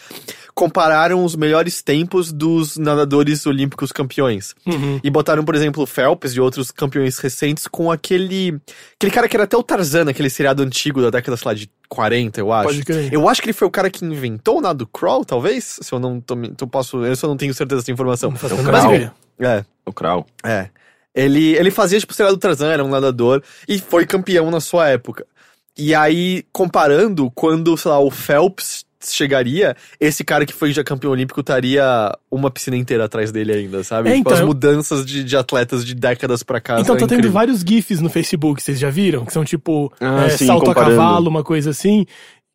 compararam 0.54 1.24
os 1.24 1.36
melhores 1.36 1.82
tempos 1.82 2.32
dos 2.32 2.78
nadadores 2.78 3.46
olímpicos 3.46 3.92
campeões. 3.92 4.56
Uhum. 4.66 5.00
E 5.04 5.10
botaram, 5.10 5.44
por 5.44 5.56
exemplo, 5.56 5.84
o 5.84 5.86
Phelps 5.86 6.34
e 6.34 6.40
outros 6.40 6.72
campeões 6.72 7.18
recentes 7.20 7.68
com 7.68 7.92
aquele. 7.92 8.60
Aquele 8.96 9.12
cara 9.12 9.28
que 9.28 9.36
era 9.36 9.44
até 9.44 9.56
o 9.56 9.64
Tarzan, 9.64 10.10
aquele 10.10 10.30
seriado 10.30 10.64
antigo 10.64 11.02
da 11.02 11.10
década, 11.10 11.38
sei 11.38 11.48
lá, 11.48 11.54
de 11.54 11.70
40, 11.88 12.40
eu 12.40 12.52
acho. 12.52 12.68
Pode 12.70 12.84
crer. 12.84 13.14
Eu 13.14 13.30
acho 13.30 13.42
que 13.42 13.48
ele 13.48 13.54
foi 13.54 13.68
o 13.68 13.72
cara 13.72 13.90
que 13.90 14.04
inventou 14.04 14.58
o 14.58 14.62
nado 14.62 14.88
crawl, 14.88 15.24
talvez? 15.24 15.78
Se 15.82 15.94
eu 15.94 16.00
não 16.00 16.20
tô, 16.20 16.36
me- 16.36 16.54
eu 16.60 16.68
posso. 16.68 17.06
Eu 17.06 17.16
só 17.16 17.28
não 17.28 17.38
tenho 17.38 17.54
certeza 17.54 17.82
dessa 17.82 17.92
informação. 17.92 18.34
É 18.42 18.88
o 18.88 18.96
ideia. 18.96 19.14
É. 19.40 19.64
O 19.86 19.94
Kral. 19.94 20.26
É. 20.44 20.70
Ele, 21.18 21.56
ele 21.58 21.72
fazia, 21.72 22.00
tipo, 22.00 22.14
seriado 22.14 22.38
do 22.38 22.40
Tarzan, 22.40 22.72
era 22.72 22.84
um 22.86 22.90
nadador, 22.90 23.42
e 23.68 23.80
foi 23.80 24.06
campeão 24.06 24.52
na 24.52 24.60
sua 24.62 24.88
época. 24.90 25.26
E 25.76 25.94
aí, 25.96 26.44
comparando, 26.52 27.32
quando, 27.34 27.76
sei 27.76 27.90
lá, 27.92 28.00
o 28.00 28.12
Phelps 28.12 28.86
chegaria, 29.00 29.76
esse 30.00 30.24
cara 30.24 30.46
que 30.46 30.54
foi 30.54 30.72
já 30.74 30.84
campeão 30.84 31.12
olímpico 31.12 31.40
estaria 31.40 32.12
uma 32.32 32.50
piscina 32.52 32.76
inteira 32.76 33.06
atrás 33.06 33.32
dele 33.32 33.54
ainda, 33.54 33.84
sabe? 33.84 34.10
É, 34.10 34.14
tipo, 34.14 34.22
então, 34.22 34.34
as 34.34 34.40
eu- 34.42 34.48
mudanças 34.48 35.06
de, 35.06 35.24
de 35.24 35.38
atletas 35.38 35.86
de 35.86 35.94
décadas 35.96 36.44
pra 36.44 36.60
cá. 36.60 36.80
Então 36.80 36.96
tá 36.96 37.02
tendo 37.02 37.14
incrível. 37.20 37.32
vários 37.32 37.62
GIFs 37.62 38.02
no 38.02 38.10
Facebook, 38.10 38.62
vocês 38.62 38.78
já 38.80 38.90
viram? 38.90 39.24
Que 39.26 39.32
são 39.32 39.46
tipo 39.46 39.94
Ah, 40.00 40.26
é, 40.26 40.30
sim, 40.30 40.48
salto 40.48 40.66
comparando. 40.66 40.94
a 40.96 40.98
cavalo, 40.98 41.30
uma 41.30 41.44
coisa 41.44 41.70
assim. 41.70 42.06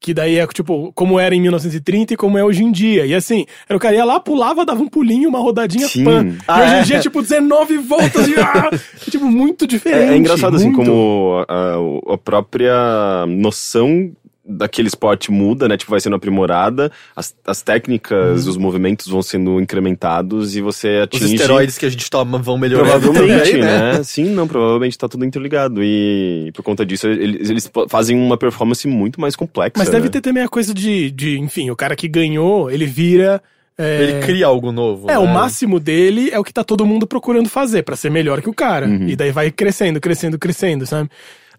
Que 0.02 0.12
daí 0.12 0.36
é 0.36 0.46
tipo, 0.48 0.92
como 0.96 1.18
era 1.20 1.32
em 1.32 1.40
1930 1.40 2.14
e 2.14 2.16
como 2.16 2.36
é 2.36 2.44
hoje 2.44 2.64
em 2.64 2.72
dia. 2.72 3.06
E 3.06 3.14
assim, 3.14 3.46
era 3.68 3.76
o 3.76 3.80
cara 3.80 3.94
ia 3.94 4.04
lá, 4.04 4.18
pulava, 4.18 4.64
dava 4.66 4.82
um 4.82 4.88
pulinho, 4.88 5.28
uma 5.28 5.38
rodadinha, 5.38 5.86
Sim. 5.86 6.02
pã. 6.04 6.24
E 6.26 6.36
Ah, 6.48 6.60
hoje 6.64 6.74
é? 6.74 6.80
em 6.80 6.82
dia, 6.82 6.98
tipo, 7.00 7.22
19 7.22 7.78
voltas 7.78 8.26
e. 8.26 8.34
ah, 8.40 8.70
tipo, 9.08 9.24
muito 9.26 9.64
diferente. 9.64 10.10
É, 10.10 10.14
é 10.14 10.16
engraçado, 10.16 10.56
assim, 10.56 10.70
muito. 10.70 10.84
como 10.90 11.44
a, 11.48 12.14
a 12.14 12.18
própria 12.18 13.24
noção 13.28 14.10
daquele 14.44 14.88
esporte 14.88 15.30
muda, 15.30 15.68
né? 15.68 15.76
Tipo, 15.76 15.92
vai 15.92 16.00
sendo 16.00 16.16
aprimorada, 16.16 16.90
as, 17.14 17.34
as 17.46 17.62
técnicas, 17.62 18.46
os 18.46 18.56
movimentos 18.56 19.06
vão 19.06 19.22
sendo 19.22 19.60
incrementados 19.60 20.56
e 20.56 20.60
você 20.60 20.96
Os 20.96 21.02
atinge... 21.04 21.34
esteroides 21.34 21.78
que 21.78 21.86
a 21.86 21.88
gente 21.90 22.10
toma 22.10 22.38
vão 22.38 22.58
melhorando 22.58 22.90
Provavelmente, 22.90 23.52
também, 23.52 23.62
né? 23.62 24.02
Sim, 24.02 24.26
não, 24.26 24.48
provavelmente 24.48 24.98
tá 24.98 25.08
tudo 25.08 25.24
interligado. 25.24 25.82
E 25.82 26.50
por 26.54 26.62
conta 26.62 26.84
disso, 26.84 27.06
eles, 27.06 27.50
eles 27.50 27.70
fazem 27.88 28.16
uma 28.16 28.36
performance 28.36 28.86
muito 28.88 29.20
mais 29.20 29.36
complexa. 29.36 29.74
Mas 29.76 29.88
deve 29.88 30.04
né? 30.04 30.10
ter 30.10 30.20
também 30.20 30.42
a 30.42 30.48
coisa 30.48 30.74
de, 30.74 31.10
de, 31.10 31.38
enfim, 31.38 31.70
o 31.70 31.76
cara 31.76 31.94
que 31.94 32.08
ganhou, 32.08 32.70
ele 32.70 32.86
vira. 32.86 33.40
é, 33.78 34.02
Ele 34.02 34.26
cria 34.26 34.46
algo 34.46 34.72
novo. 34.72 35.08
É, 35.08 35.14
né? 35.14 35.18
o 35.18 35.26
máximo 35.26 35.78
dele 35.78 36.30
é 36.30 36.38
o 36.38 36.44
que 36.44 36.52
tá 36.52 36.64
todo 36.64 36.84
mundo 36.84 37.06
procurando 37.06 37.48
fazer, 37.48 37.84
pra 37.84 37.94
ser 37.94 38.10
melhor 38.10 38.42
que 38.42 38.50
o 38.50 38.54
cara. 38.54 38.86
Uhum. 38.86 39.08
E 39.08 39.14
daí 39.14 39.30
vai 39.30 39.52
crescendo, 39.52 40.00
crescendo, 40.00 40.38
crescendo, 40.38 40.84
sabe? 40.84 41.08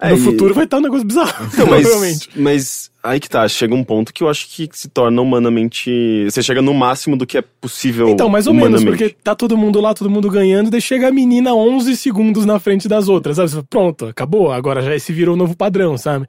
É, 0.03 0.09
no 0.11 0.17
e- 0.17 0.19
futuro 0.19 0.53
vai 0.53 0.65
estar 0.65 0.77
um 0.77 0.81
negócio 0.81 1.05
bizarro, 1.05 1.31
Não, 1.57 1.67
mas, 1.67 1.81
provavelmente. 1.83 2.29
mas 2.35 2.91
aí 3.01 3.19
que 3.19 3.29
tá, 3.29 3.47
chega 3.47 3.73
um 3.73 3.83
ponto 3.83 4.13
que 4.13 4.23
eu 4.23 4.29
acho 4.29 4.49
que 4.49 4.69
se 4.73 4.89
torna 4.89 5.21
humanamente. 5.21 6.25
Você 6.25 6.43
chega 6.43 6.61
no 6.61 6.73
máximo 6.73 7.15
do 7.15 7.25
que 7.25 7.37
é 7.37 7.41
possível. 7.41 8.09
Então, 8.09 8.27
mais 8.29 8.45
ou 8.47 8.53
menos, 8.53 8.83
porque 8.83 9.15
tá 9.23 9.33
todo 9.33 9.57
mundo 9.57 9.79
lá, 9.79 9.93
todo 9.93 10.09
mundo 10.09 10.29
ganhando, 10.29 10.69
daí 10.69 10.81
chega 10.81 11.07
a 11.07 11.11
menina 11.11 11.53
11 11.53 11.95
segundos 11.95 12.45
na 12.45 12.59
frente 12.59 12.87
das 12.87 13.07
outras, 13.07 13.37
sabe? 13.37 13.49
Você 13.49 13.55
fala, 13.55 13.67
Pronto, 13.69 14.05
acabou, 14.07 14.51
agora 14.51 14.81
já 14.81 14.95
esse 14.95 15.13
virou 15.13 15.35
o 15.35 15.37
novo 15.37 15.55
padrão, 15.55 15.97
sabe? 15.97 16.27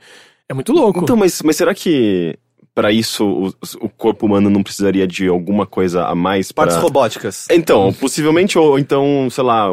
É 0.48 0.54
muito 0.54 0.72
louco. 0.72 1.00
Então, 1.02 1.16
mas, 1.16 1.40
mas 1.42 1.56
será 1.56 1.74
que 1.74 2.36
pra 2.74 2.90
isso 2.90 3.24
o, 3.24 3.54
o 3.84 3.88
corpo 3.88 4.26
humano 4.26 4.50
não 4.50 4.62
precisaria 4.62 5.06
de 5.06 5.28
alguma 5.28 5.64
coisa 5.64 6.06
a 6.06 6.14
mais 6.14 6.50
para 6.50 6.66
Partes 6.66 6.82
robóticas. 6.82 7.46
Então, 7.50 7.92
possivelmente, 7.92 8.58
ou 8.58 8.78
então, 8.78 9.28
sei 9.30 9.44
lá, 9.44 9.68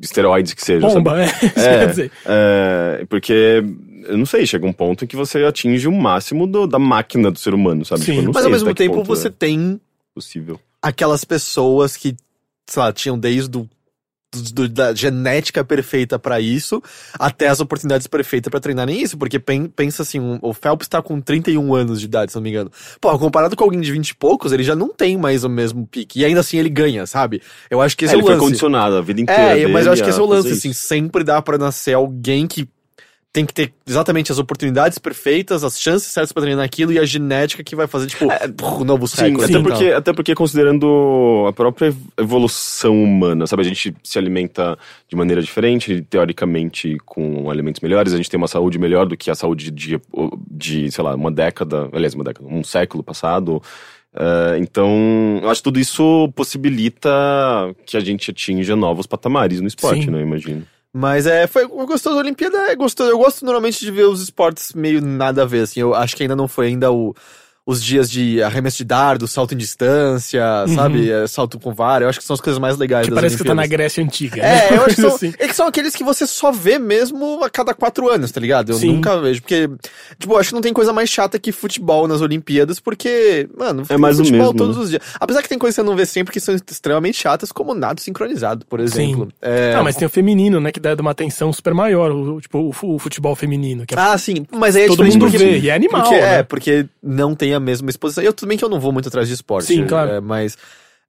esteroides 0.00 0.54
que 0.54 0.64
seja. 0.64 0.88
sabe? 0.88 0.94
Bomba, 1.04 1.22
é. 1.22 1.26
Isso 1.26 1.58
É. 1.60 1.78
quer 1.80 1.86
dizer. 1.88 2.12
É, 2.26 3.06
porque, 3.08 3.62
eu 4.06 4.16
não 4.18 4.26
sei, 4.26 4.46
chega 4.46 4.66
um 4.66 4.72
ponto 4.72 5.04
em 5.04 5.06
que 5.08 5.16
você 5.16 5.44
atinge 5.44 5.86
o 5.88 5.92
máximo 5.92 6.46
do- 6.46 6.66
da 6.66 6.78
máquina 6.78 7.30
do 7.30 7.38
ser 7.38 7.54
humano, 7.54 7.84
sabe? 7.84 8.02
Sim. 8.02 8.12
Tipo, 8.12 8.20
eu 8.20 8.24
não 8.26 8.32
Mas 8.34 8.44
ao 8.44 8.50
mesmo 8.50 8.74
tempo 8.74 9.02
você 9.04 9.28
é 9.28 9.30
tem 9.30 9.80
possível. 10.14 10.58
aquelas 10.82 11.24
pessoas 11.24 11.96
que, 11.96 12.16
sei 12.66 12.82
lá, 12.82 12.92
tinham 12.92 13.18
desde 13.18 13.56
o 13.58 13.68
do- 14.42 14.68
da 14.68 14.94
genética 14.94 15.64
perfeita 15.64 16.18
pra 16.18 16.40
isso, 16.40 16.82
até 17.18 17.48
as 17.48 17.60
oportunidades 17.60 18.06
perfeitas 18.06 18.50
pra 18.50 18.60
treinarem 18.60 19.00
isso, 19.02 19.16
porque 19.18 19.38
pen- 19.38 19.66
pensa 19.66 20.02
assim, 20.02 20.20
um- 20.20 20.38
o 20.42 20.52
Phelps 20.52 20.88
tá 20.88 21.00
com 21.02 21.20
31 21.20 21.74
anos 21.74 22.00
de 22.00 22.06
idade, 22.06 22.32
se 22.32 22.36
não 22.36 22.42
me 22.42 22.50
engano. 22.50 22.70
Pô, 23.00 23.16
comparado 23.18 23.56
com 23.56 23.64
alguém 23.64 23.80
de 23.80 23.90
20 23.92 24.10
e 24.10 24.14
poucos, 24.14 24.52
ele 24.52 24.62
já 24.62 24.74
não 24.74 24.88
tem 24.88 25.16
mais 25.16 25.44
o 25.44 25.48
mesmo 25.48 25.86
pique, 25.86 26.20
e 26.20 26.24
ainda 26.24 26.40
assim 26.40 26.58
ele 26.58 26.68
ganha, 26.70 27.06
sabe? 27.06 27.40
Eu 27.70 27.80
acho 27.80 27.96
que 27.96 28.04
esse 28.04 28.14
É, 28.14 28.16
é, 28.16 28.18
ele 28.18 28.22
o 28.22 28.26
foi 28.26 28.34
lance. 28.34 28.46
condicionado 28.46 28.96
a 28.96 29.00
vida 29.02 29.20
inteira. 29.20 29.58
É, 29.58 29.66
mas 29.66 29.86
eu 29.86 29.92
acho 29.92 30.02
que 30.02 30.10
esse 30.10 30.18
é 30.18 30.22
o 30.22 30.26
lance, 30.26 30.50
assim, 30.52 30.72
sempre 30.72 31.22
dá 31.24 31.40
pra 31.40 31.56
nascer 31.58 31.94
alguém 31.94 32.46
que 32.46 32.68
tem 33.34 33.44
que 33.44 33.52
ter 33.52 33.74
exatamente 33.84 34.30
as 34.30 34.38
oportunidades 34.38 34.96
perfeitas, 34.96 35.64
as 35.64 35.80
chances 35.80 36.06
certas 36.12 36.30
pra 36.30 36.40
treinar 36.44 36.64
aquilo 36.64 36.92
e 36.92 37.00
a 37.00 37.04
genética 37.04 37.64
que 37.64 37.74
vai 37.74 37.88
fazer, 37.88 38.06
tipo, 38.06 38.26
o 38.80 38.84
novo 38.84 39.08
Sim, 39.08 39.32
recorde. 39.32 39.44
até 39.44 39.58
e 39.58 39.62
porque, 39.62 39.84
até 39.88 40.12
porque 40.12 40.34
considerando 40.36 41.44
a 41.48 41.52
própria 41.52 41.88
ev- 41.88 41.96
evolução 42.16 42.94
humana, 43.02 43.44
sabe? 43.48 43.62
A 43.62 43.64
gente 43.64 43.92
se 44.04 44.18
alimenta 44.20 44.78
de 45.08 45.16
maneira 45.16 45.42
diferente, 45.42 46.00
teoricamente 46.08 46.96
com 47.04 47.50
alimentos 47.50 47.80
melhores, 47.80 48.12
a 48.12 48.16
gente 48.16 48.30
tem 48.30 48.38
uma 48.38 48.46
saúde 48.46 48.78
melhor 48.78 49.04
do 49.04 49.16
que 49.16 49.28
a 49.28 49.34
saúde 49.34 49.72
de, 49.72 50.00
de 50.48 50.92
sei 50.92 51.02
lá, 51.02 51.16
uma 51.16 51.32
década, 51.32 51.88
aliás, 51.92 52.14
uma 52.14 52.22
década, 52.22 52.48
um 52.48 52.62
século 52.62 53.02
passado. 53.02 53.60
Eh, 54.14 54.58
então, 54.60 55.40
eu 55.42 55.50
acho 55.50 55.58
que 55.58 55.64
tudo 55.64 55.80
isso 55.80 56.30
possibilita 56.36 57.10
que 57.84 57.96
a 57.96 58.00
gente 58.00 58.30
atinja 58.30 58.76
novos 58.76 59.06
patamares 59.08 59.60
no 59.60 59.66
esporte, 59.66 60.04
Sim. 60.04 60.10
né? 60.12 60.18
Eu 60.18 60.22
imagino. 60.26 60.64
Mas 60.96 61.26
é, 61.26 61.48
foi 61.48 61.66
gostoso. 61.66 62.16
A 62.16 62.20
Olimpíada 62.20 62.56
é 62.70 62.76
gostoso. 62.76 63.10
Eu 63.10 63.18
gosto 63.18 63.44
normalmente 63.44 63.80
de 63.80 63.90
ver 63.90 64.04
os 64.04 64.22
esportes 64.22 64.72
meio 64.74 65.02
nada 65.02 65.42
a 65.42 65.44
ver, 65.44 65.62
assim. 65.62 65.80
Eu 65.80 65.92
acho 65.92 66.14
que 66.14 66.22
ainda 66.22 66.36
não 66.36 66.46
foi 66.46 66.68
ainda 66.68 66.92
o, 66.92 67.12
os 67.66 67.82
dias 67.82 68.10
de 68.10 68.42
arremesso 68.42 68.76
de 68.78 68.84
dardo, 68.84 69.26
salto 69.26 69.54
em 69.54 69.56
distância, 69.56 70.42
sabe? 70.74 71.10
É, 71.10 71.26
salto 71.26 71.58
com 71.58 71.72
vara. 71.72 72.04
Eu 72.04 72.08
acho 72.10 72.18
que 72.18 72.24
são 72.26 72.34
as 72.34 72.40
coisas 72.40 72.60
mais 72.60 72.76
legais 72.76 73.06
Que 73.06 73.10
das 73.10 73.16
parece 73.18 73.36
que 73.38 73.42
tá 73.44 73.54
na 73.54 73.62
Olimpíadas. 73.62 73.70
Grécia 73.94 74.04
Antiga. 74.04 74.42
É, 74.42 74.70
né? 74.70 74.76
eu 74.76 74.84
acho 74.84 74.94
que 74.96 75.00
são, 75.02 75.14
assim. 75.14 75.32
é 75.38 75.48
que 75.48 75.56
são 75.56 75.66
aqueles 75.66 75.94
que 75.96 76.04
você 76.04 76.26
só 76.26 76.52
vê 76.52 76.78
mesmo 76.78 77.42
a 77.42 77.48
cada 77.48 77.72
quatro 77.72 78.10
anos, 78.10 78.30
tá 78.30 78.38
ligado? 78.38 78.72
Eu 78.72 78.76
Sim. 78.76 78.92
nunca 78.96 79.18
vejo, 79.18 79.40
porque, 79.40 79.68
tipo, 80.18 80.34
eu 80.34 80.38
acho 80.38 80.50
que 80.50 80.54
não 80.54 80.60
tem 80.60 80.74
coisa 80.74 80.92
mais 80.92 81.08
chata 81.08 81.38
que 81.38 81.52
futebol 81.52 82.06
nas 82.06 82.20
Olimpíadas, 82.20 82.78
porque, 82.80 83.48
mano, 83.58 83.86
tem 83.86 83.96
mais 83.96 84.20
o 84.20 84.24
futebol 84.24 84.40
mesmo, 84.52 84.58
todos 84.58 84.76
né? 84.76 84.82
os 84.82 84.90
dias. 84.90 85.02
Apesar 85.18 85.40
que 85.42 85.48
tem 85.48 85.58
coisas 85.58 85.74
que 85.74 85.80
você 85.82 85.86
não 85.88 85.96
vê 85.96 86.04
sempre 86.04 86.34
que 86.34 86.40
são 86.40 86.54
extremamente 86.54 87.16
chatas, 87.16 87.50
como 87.50 87.72
nado 87.74 87.98
sincronizado, 87.98 88.66
por 88.66 88.78
exemplo. 88.78 89.28
É... 89.40 89.72
Ah, 89.74 89.82
mas 89.82 89.96
tem 89.96 90.04
o 90.06 90.10
feminino, 90.10 90.60
né? 90.60 90.70
Que 90.70 90.80
dá 90.80 90.94
uma 91.00 91.12
atenção 91.12 91.50
super 91.50 91.72
maior, 91.72 92.10
o, 92.12 92.42
tipo, 92.42 92.58
o, 92.58 92.72
fu- 92.72 92.94
o 92.94 92.98
futebol 92.98 93.34
feminino. 93.34 93.86
Que 93.86 93.94
é- 93.94 93.98
Ah, 93.98 94.18
sim, 94.18 94.44
mas 94.52 94.76
aí 94.76 94.82
é 94.82 94.86
Todo 94.86 95.02
mundo 95.02 95.18
porque, 95.18 95.38
vê, 95.38 95.58
e 95.60 95.70
é 95.70 95.74
animal, 95.74 96.02
Porque, 96.02 96.20
né? 96.20 96.38
É, 96.40 96.42
porque 96.42 96.86
não 97.02 97.34
tem 97.34 97.53
a 97.54 97.60
mesma 97.60 97.90
exposição. 97.90 98.22
Eu 98.22 98.32
bem 98.46 98.58
que 98.58 98.64
eu 98.64 98.68
não 98.68 98.80
vou 98.80 98.92
muito 98.92 99.08
atrás 99.08 99.28
de 99.28 99.34
esporte. 99.34 99.66
Sim, 99.66 99.86
claro. 99.86 100.10
é, 100.10 100.20
mas, 100.20 100.56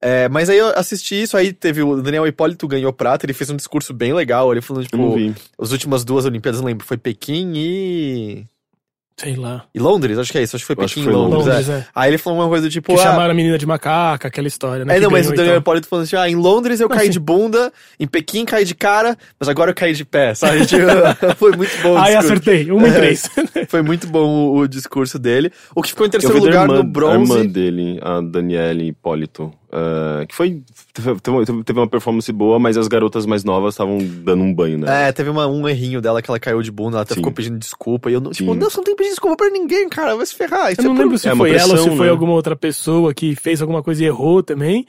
é, 0.01 0.29
mas 0.29 0.49
aí 0.49 0.57
eu 0.57 0.67
assisti 0.69 1.21
isso, 1.21 1.35
aí 1.37 1.53
teve 1.53 1.81
o 1.81 2.01
Daniel 2.01 2.27
Hipólito 2.27 2.67
ganhou 2.67 2.93
prata, 2.93 3.25
ele 3.25 3.33
fez 3.33 3.49
um 3.49 3.55
discurso 3.55 3.93
bem 3.93 4.13
legal, 4.13 4.51
ele 4.51 4.61
falando, 4.61 4.85
tipo, 4.85 5.15
as 5.59 5.71
últimas 5.71 6.03
duas 6.03 6.25
Olimpíadas, 6.25 6.61
lembro, 6.61 6.85
foi 6.85 6.97
Pequim 6.97 7.53
e... 7.55 8.45
Sei 9.17 9.33
lá. 9.33 9.63
E 9.73 9.79
Londres, 9.79 10.17
acho 10.17 10.29
que 10.29 10.37
é 10.37 10.43
isso, 10.43 10.57
acho 10.57 10.63
que 10.65 10.75
foi 10.75 10.83
Acho 10.83 10.95
Pequim 10.95 11.03
que 11.05 11.09
e 11.09 11.13
foi 11.13 11.13
Londres. 11.13 11.45
Londres, 11.45 11.69
é. 11.69 11.73
é. 11.73 11.85
Aí 11.95 12.09
ele 12.11 12.17
falou 12.17 12.39
uma 12.39 12.49
coisa 12.49 12.67
do 12.67 12.69
tipo. 12.69 12.93
Que 12.93 12.99
ah, 12.99 13.03
chamaram 13.03 13.31
a 13.31 13.33
menina 13.33 13.57
de 13.57 13.65
macaca, 13.65 14.27
aquela 14.27 14.47
história, 14.47 14.83
né? 14.83 14.97
É, 14.97 14.99
não, 14.99 15.09
mas 15.09 15.25
o 15.27 15.29
ganhou 15.29 15.33
e 15.33 15.37
Daniel 15.37 15.53
tal. 15.53 15.61
Hipólito 15.61 15.87
falando 15.87 16.03
assim: 16.03 16.15
ah, 16.17 16.29
em 16.29 16.35
Londres 16.35 16.81
eu 16.81 16.89
Mas 16.89 16.97
caí 16.97 17.07
sim. 17.07 17.13
de 17.13 17.19
bunda, 17.21 17.71
em 17.97 18.05
Pequim 18.07 18.43
caí 18.43 18.65
de 18.65 18.75
cara, 18.75 19.17
mas 19.39 19.47
agora 19.47 19.71
eu 19.71 19.75
caí 19.75 19.93
de 19.93 20.03
pé, 20.03 20.33
sabe? 20.33 20.65
Tipo, 20.67 20.85
foi 21.37 21.51
muito 21.55 21.71
bom 21.81 21.97
discurso. 22.03 22.17
acertei. 22.17 22.69
Uma 22.71 22.87
em 22.89 22.91
É. 22.91 22.93
três. 22.93 23.29
Foi 23.69 23.81
muito 23.81 24.05
bom 24.07 24.27
o, 24.27 24.57
o 24.59 24.67
discurso 24.67 25.17
dele. 25.17 25.49
O 25.73 25.81
que 25.81 25.89
ficou 25.89 26.05
em 26.05 26.09
Eu 26.09 26.11
terceiro 26.11 26.37
lugar 26.37 26.63
irmã, 26.63 26.73
no 26.75 26.79
A 26.81 26.83
bronze. 26.83 27.31
irmã 27.31 27.45
dele, 27.45 27.99
a 28.01 28.19
Daniele 28.19 28.89
Hipólito, 28.89 29.53
eh, 29.75 30.25
que 30.25 30.33
foi. 30.33 30.61
Teve, 31.21 31.79
uma 31.79 31.87
performance 31.87 32.31
boa, 32.31 32.57
mas 32.57 32.77
as 32.77 32.87
garotas 32.87 33.25
mais 33.25 33.43
novas 33.43 33.73
estavam 33.73 33.97
dando 33.99 34.43
um 34.43 34.53
banho, 34.53 34.77
né? 34.77 35.09
É, 35.09 35.11
teve 35.11 35.29
uma, 35.29 35.45
um 35.47 35.67
errinho 35.67 35.99
dela 36.01 36.21
que 36.21 36.29
ela 36.31 36.39
caiu 36.39 36.61
de 36.61 36.71
bunda, 36.71 36.97
ela 36.97 37.01
até 37.03 37.13
Sim. 37.13 37.19
ficou 37.19 37.33
pedindo 37.33 37.57
desculpa. 37.57 38.09
E 38.09 38.13
eu 38.13 38.21
não, 38.21 38.31
tipo, 38.31 38.53
Sim. 38.53 38.57
não, 38.59 38.69
você 38.69 38.77
não 38.77 38.83
tem 38.85 38.93
que 38.95 38.99
pedir 38.99 39.09
desculpa 39.11 39.35
pra 39.35 39.49
ninguém, 39.49 39.89
cara, 39.89 40.15
vai 40.15 40.25
se 40.25 40.33
ferrar. 40.33 40.71
Isso 40.71 40.79
Eu 40.81 40.85
não 40.85 40.91
é 40.93 40.95
por- 40.95 41.01
lembro 41.03 41.17
se 41.17 41.27
é 41.27 41.35
foi 41.35 41.49
ela 41.51 41.61
ou 41.63 41.67
se 41.69 41.73
pressão, 41.75 41.97
foi 41.97 42.05
né? 42.05 42.11
alguma 42.11 42.31
outra 42.33 42.55
pessoa 42.55 43.13
que 43.13 43.35
fez 43.35 43.61
alguma 43.61 43.83
coisa 43.83 44.01
e 44.03 44.07
errou 44.07 44.41
também. 44.41 44.85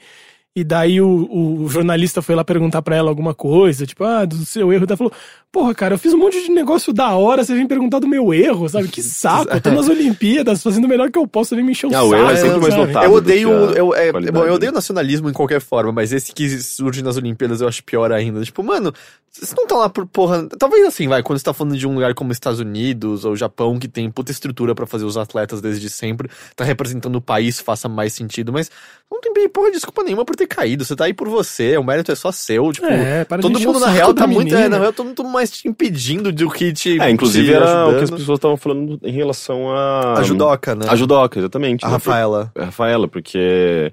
E 0.57 0.63
daí 0.63 0.99
o, 0.99 1.61
o 1.61 1.69
jornalista 1.69 2.19
foi 2.19 2.33
lá 2.33 2.43
perguntar 2.43 2.81
pra 2.81 2.95
ela 2.95 3.09
alguma 3.09 3.31
coisa, 3.31 3.85
tipo, 3.85 4.03
ah, 4.03 4.25
do 4.25 4.37
seu 4.37 4.73
erro. 4.73 4.85
Ela 4.87 4.97
falou, 4.97 5.13
porra, 5.51 5.75
cara, 5.75 5.93
eu 5.93 5.99
fiz 5.99 6.15
um 6.15 6.17
monte 6.17 6.41
de 6.43 6.49
negócio 6.49 6.91
da 6.91 7.13
hora, 7.13 7.43
você 7.43 7.53
vem 7.53 7.67
perguntar 7.67 7.99
do 7.99 8.07
meu 8.07 8.33
erro, 8.33 8.67
sabe? 8.67 8.87
Que 8.87 9.03
saco, 9.03 9.53
eu 9.53 9.61
tô 9.61 9.69
nas 9.69 9.85
Olimpíadas 9.87 10.63
fazendo 10.63 10.85
o 10.85 10.87
melhor 10.87 11.11
que 11.11 11.19
eu 11.19 11.27
posso, 11.27 11.49
você 11.49 11.57
vem 11.57 11.63
me 11.63 11.73
encher 11.73 11.85
o 11.85 11.89
Ah, 11.89 11.93
saco. 11.99 12.07
o 12.07 12.15
erro 12.15 12.29
é 12.31 12.35
sempre 12.37 12.59
mais 12.59 12.75
notado. 12.75 13.05
Eu 13.05 13.13
odeio. 13.13 13.49
Eu, 13.51 13.93
é, 13.93 14.11
bom, 14.11 14.19
eu 14.19 14.45
né? 14.45 14.51
odeio 14.51 14.71
nacionalismo 14.71 15.29
em 15.29 15.33
qualquer 15.33 15.61
forma, 15.61 15.91
mas 15.91 16.11
esse 16.11 16.33
que 16.33 16.49
surge 16.59 17.03
nas 17.03 17.17
Olimpíadas 17.17 17.61
eu 17.61 17.67
acho 17.67 17.83
pior 17.83 18.11
ainda. 18.11 18.41
Tipo, 18.41 18.63
mano, 18.63 18.91
vocês 19.39 19.53
não 19.55 19.63
estão 19.63 19.77
lá 19.79 19.89
por 19.89 20.05
porra. 20.05 20.47
Talvez 20.59 20.85
assim, 20.85 21.07
vai, 21.07 21.21
quando 21.23 21.37
você 21.39 21.45
tá 21.45 21.53
falando 21.53 21.77
de 21.77 21.87
um 21.87 21.93
lugar 21.93 22.13
como 22.13 22.31
Estados 22.31 22.59
Unidos 22.59 23.25
ou 23.25 23.35
Japão, 23.35 23.77
que 23.79 23.87
tem 23.87 24.09
puta 24.09 24.31
estrutura 24.31 24.73
pra 24.73 24.85
fazer 24.85 25.05
os 25.05 25.17
atletas 25.17 25.61
desde 25.61 25.89
sempre, 25.89 26.29
tá 26.55 26.63
representando 26.63 27.15
o 27.15 27.21
país, 27.21 27.59
faça 27.59 27.87
mais 27.87 28.13
sentido, 28.13 28.51
mas 28.51 28.69
não 29.11 29.21
tem 29.21 29.31
bem 29.33 29.47
porra 29.47 29.67
de 29.67 29.73
desculpa 29.73 30.03
nenhuma 30.03 30.25
por 30.25 30.35
ter 30.35 30.47
caído. 30.47 30.83
Você 30.83 30.95
tá 30.95 31.05
aí 31.05 31.13
por 31.13 31.29
você, 31.29 31.77
o 31.77 31.83
mérito 31.83 32.11
é 32.11 32.15
só 32.15 32.31
seu. 32.31 32.71
Tipo, 32.71 32.87
É, 32.87 33.23
para 33.23 33.37
de 33.37 33.41
todo 33.43 33.59
mundo 33.59 33.77
o 33.77 33.79
na 33.79 33.85
saco 33.87 33.95
real 33.97 34.13
da 34.13 34.21
tá 34.21 34.27
muito. 34.27 34.53
É, 34.55 34.67
na 34.67 34.79
real, 34.79 34.91
todo 34.93 35.05
mundo 35.07 35.23
mais 35.25 35.51
te 35.51 35.67
impedindo 35.67 36.31
do 36.31 36.49
que 36.49 36.73
te. 36.73 36.99
É, 36.99 37.09
inclusive 37.09 37.47
te 37.47 37.53
era 37.53 37.65
o 37.65 37.89
que 37.89 37.95
as 37.95 38.01
ajudando. 38.03 38.19
pessoas 38.19 38.37
estavam 38.37 38.57
falando 38.57 38.99
em 39.03 39.11
relação 39.11 39.69
a. 39.71 40.19
A 40.19 40.23
judoca, 40.23 40.75
né? 40.75 40.85
A 40.89 40.95
judoca, 40.95 41.39
exatamente. 41.39 41.85
A 41.85 41.87
né? 41.87 41.93
Rafaela. 41.93 42.51
A 42.55 42.65
Rafaela, 42.65 43.07
porque 43.07 43.91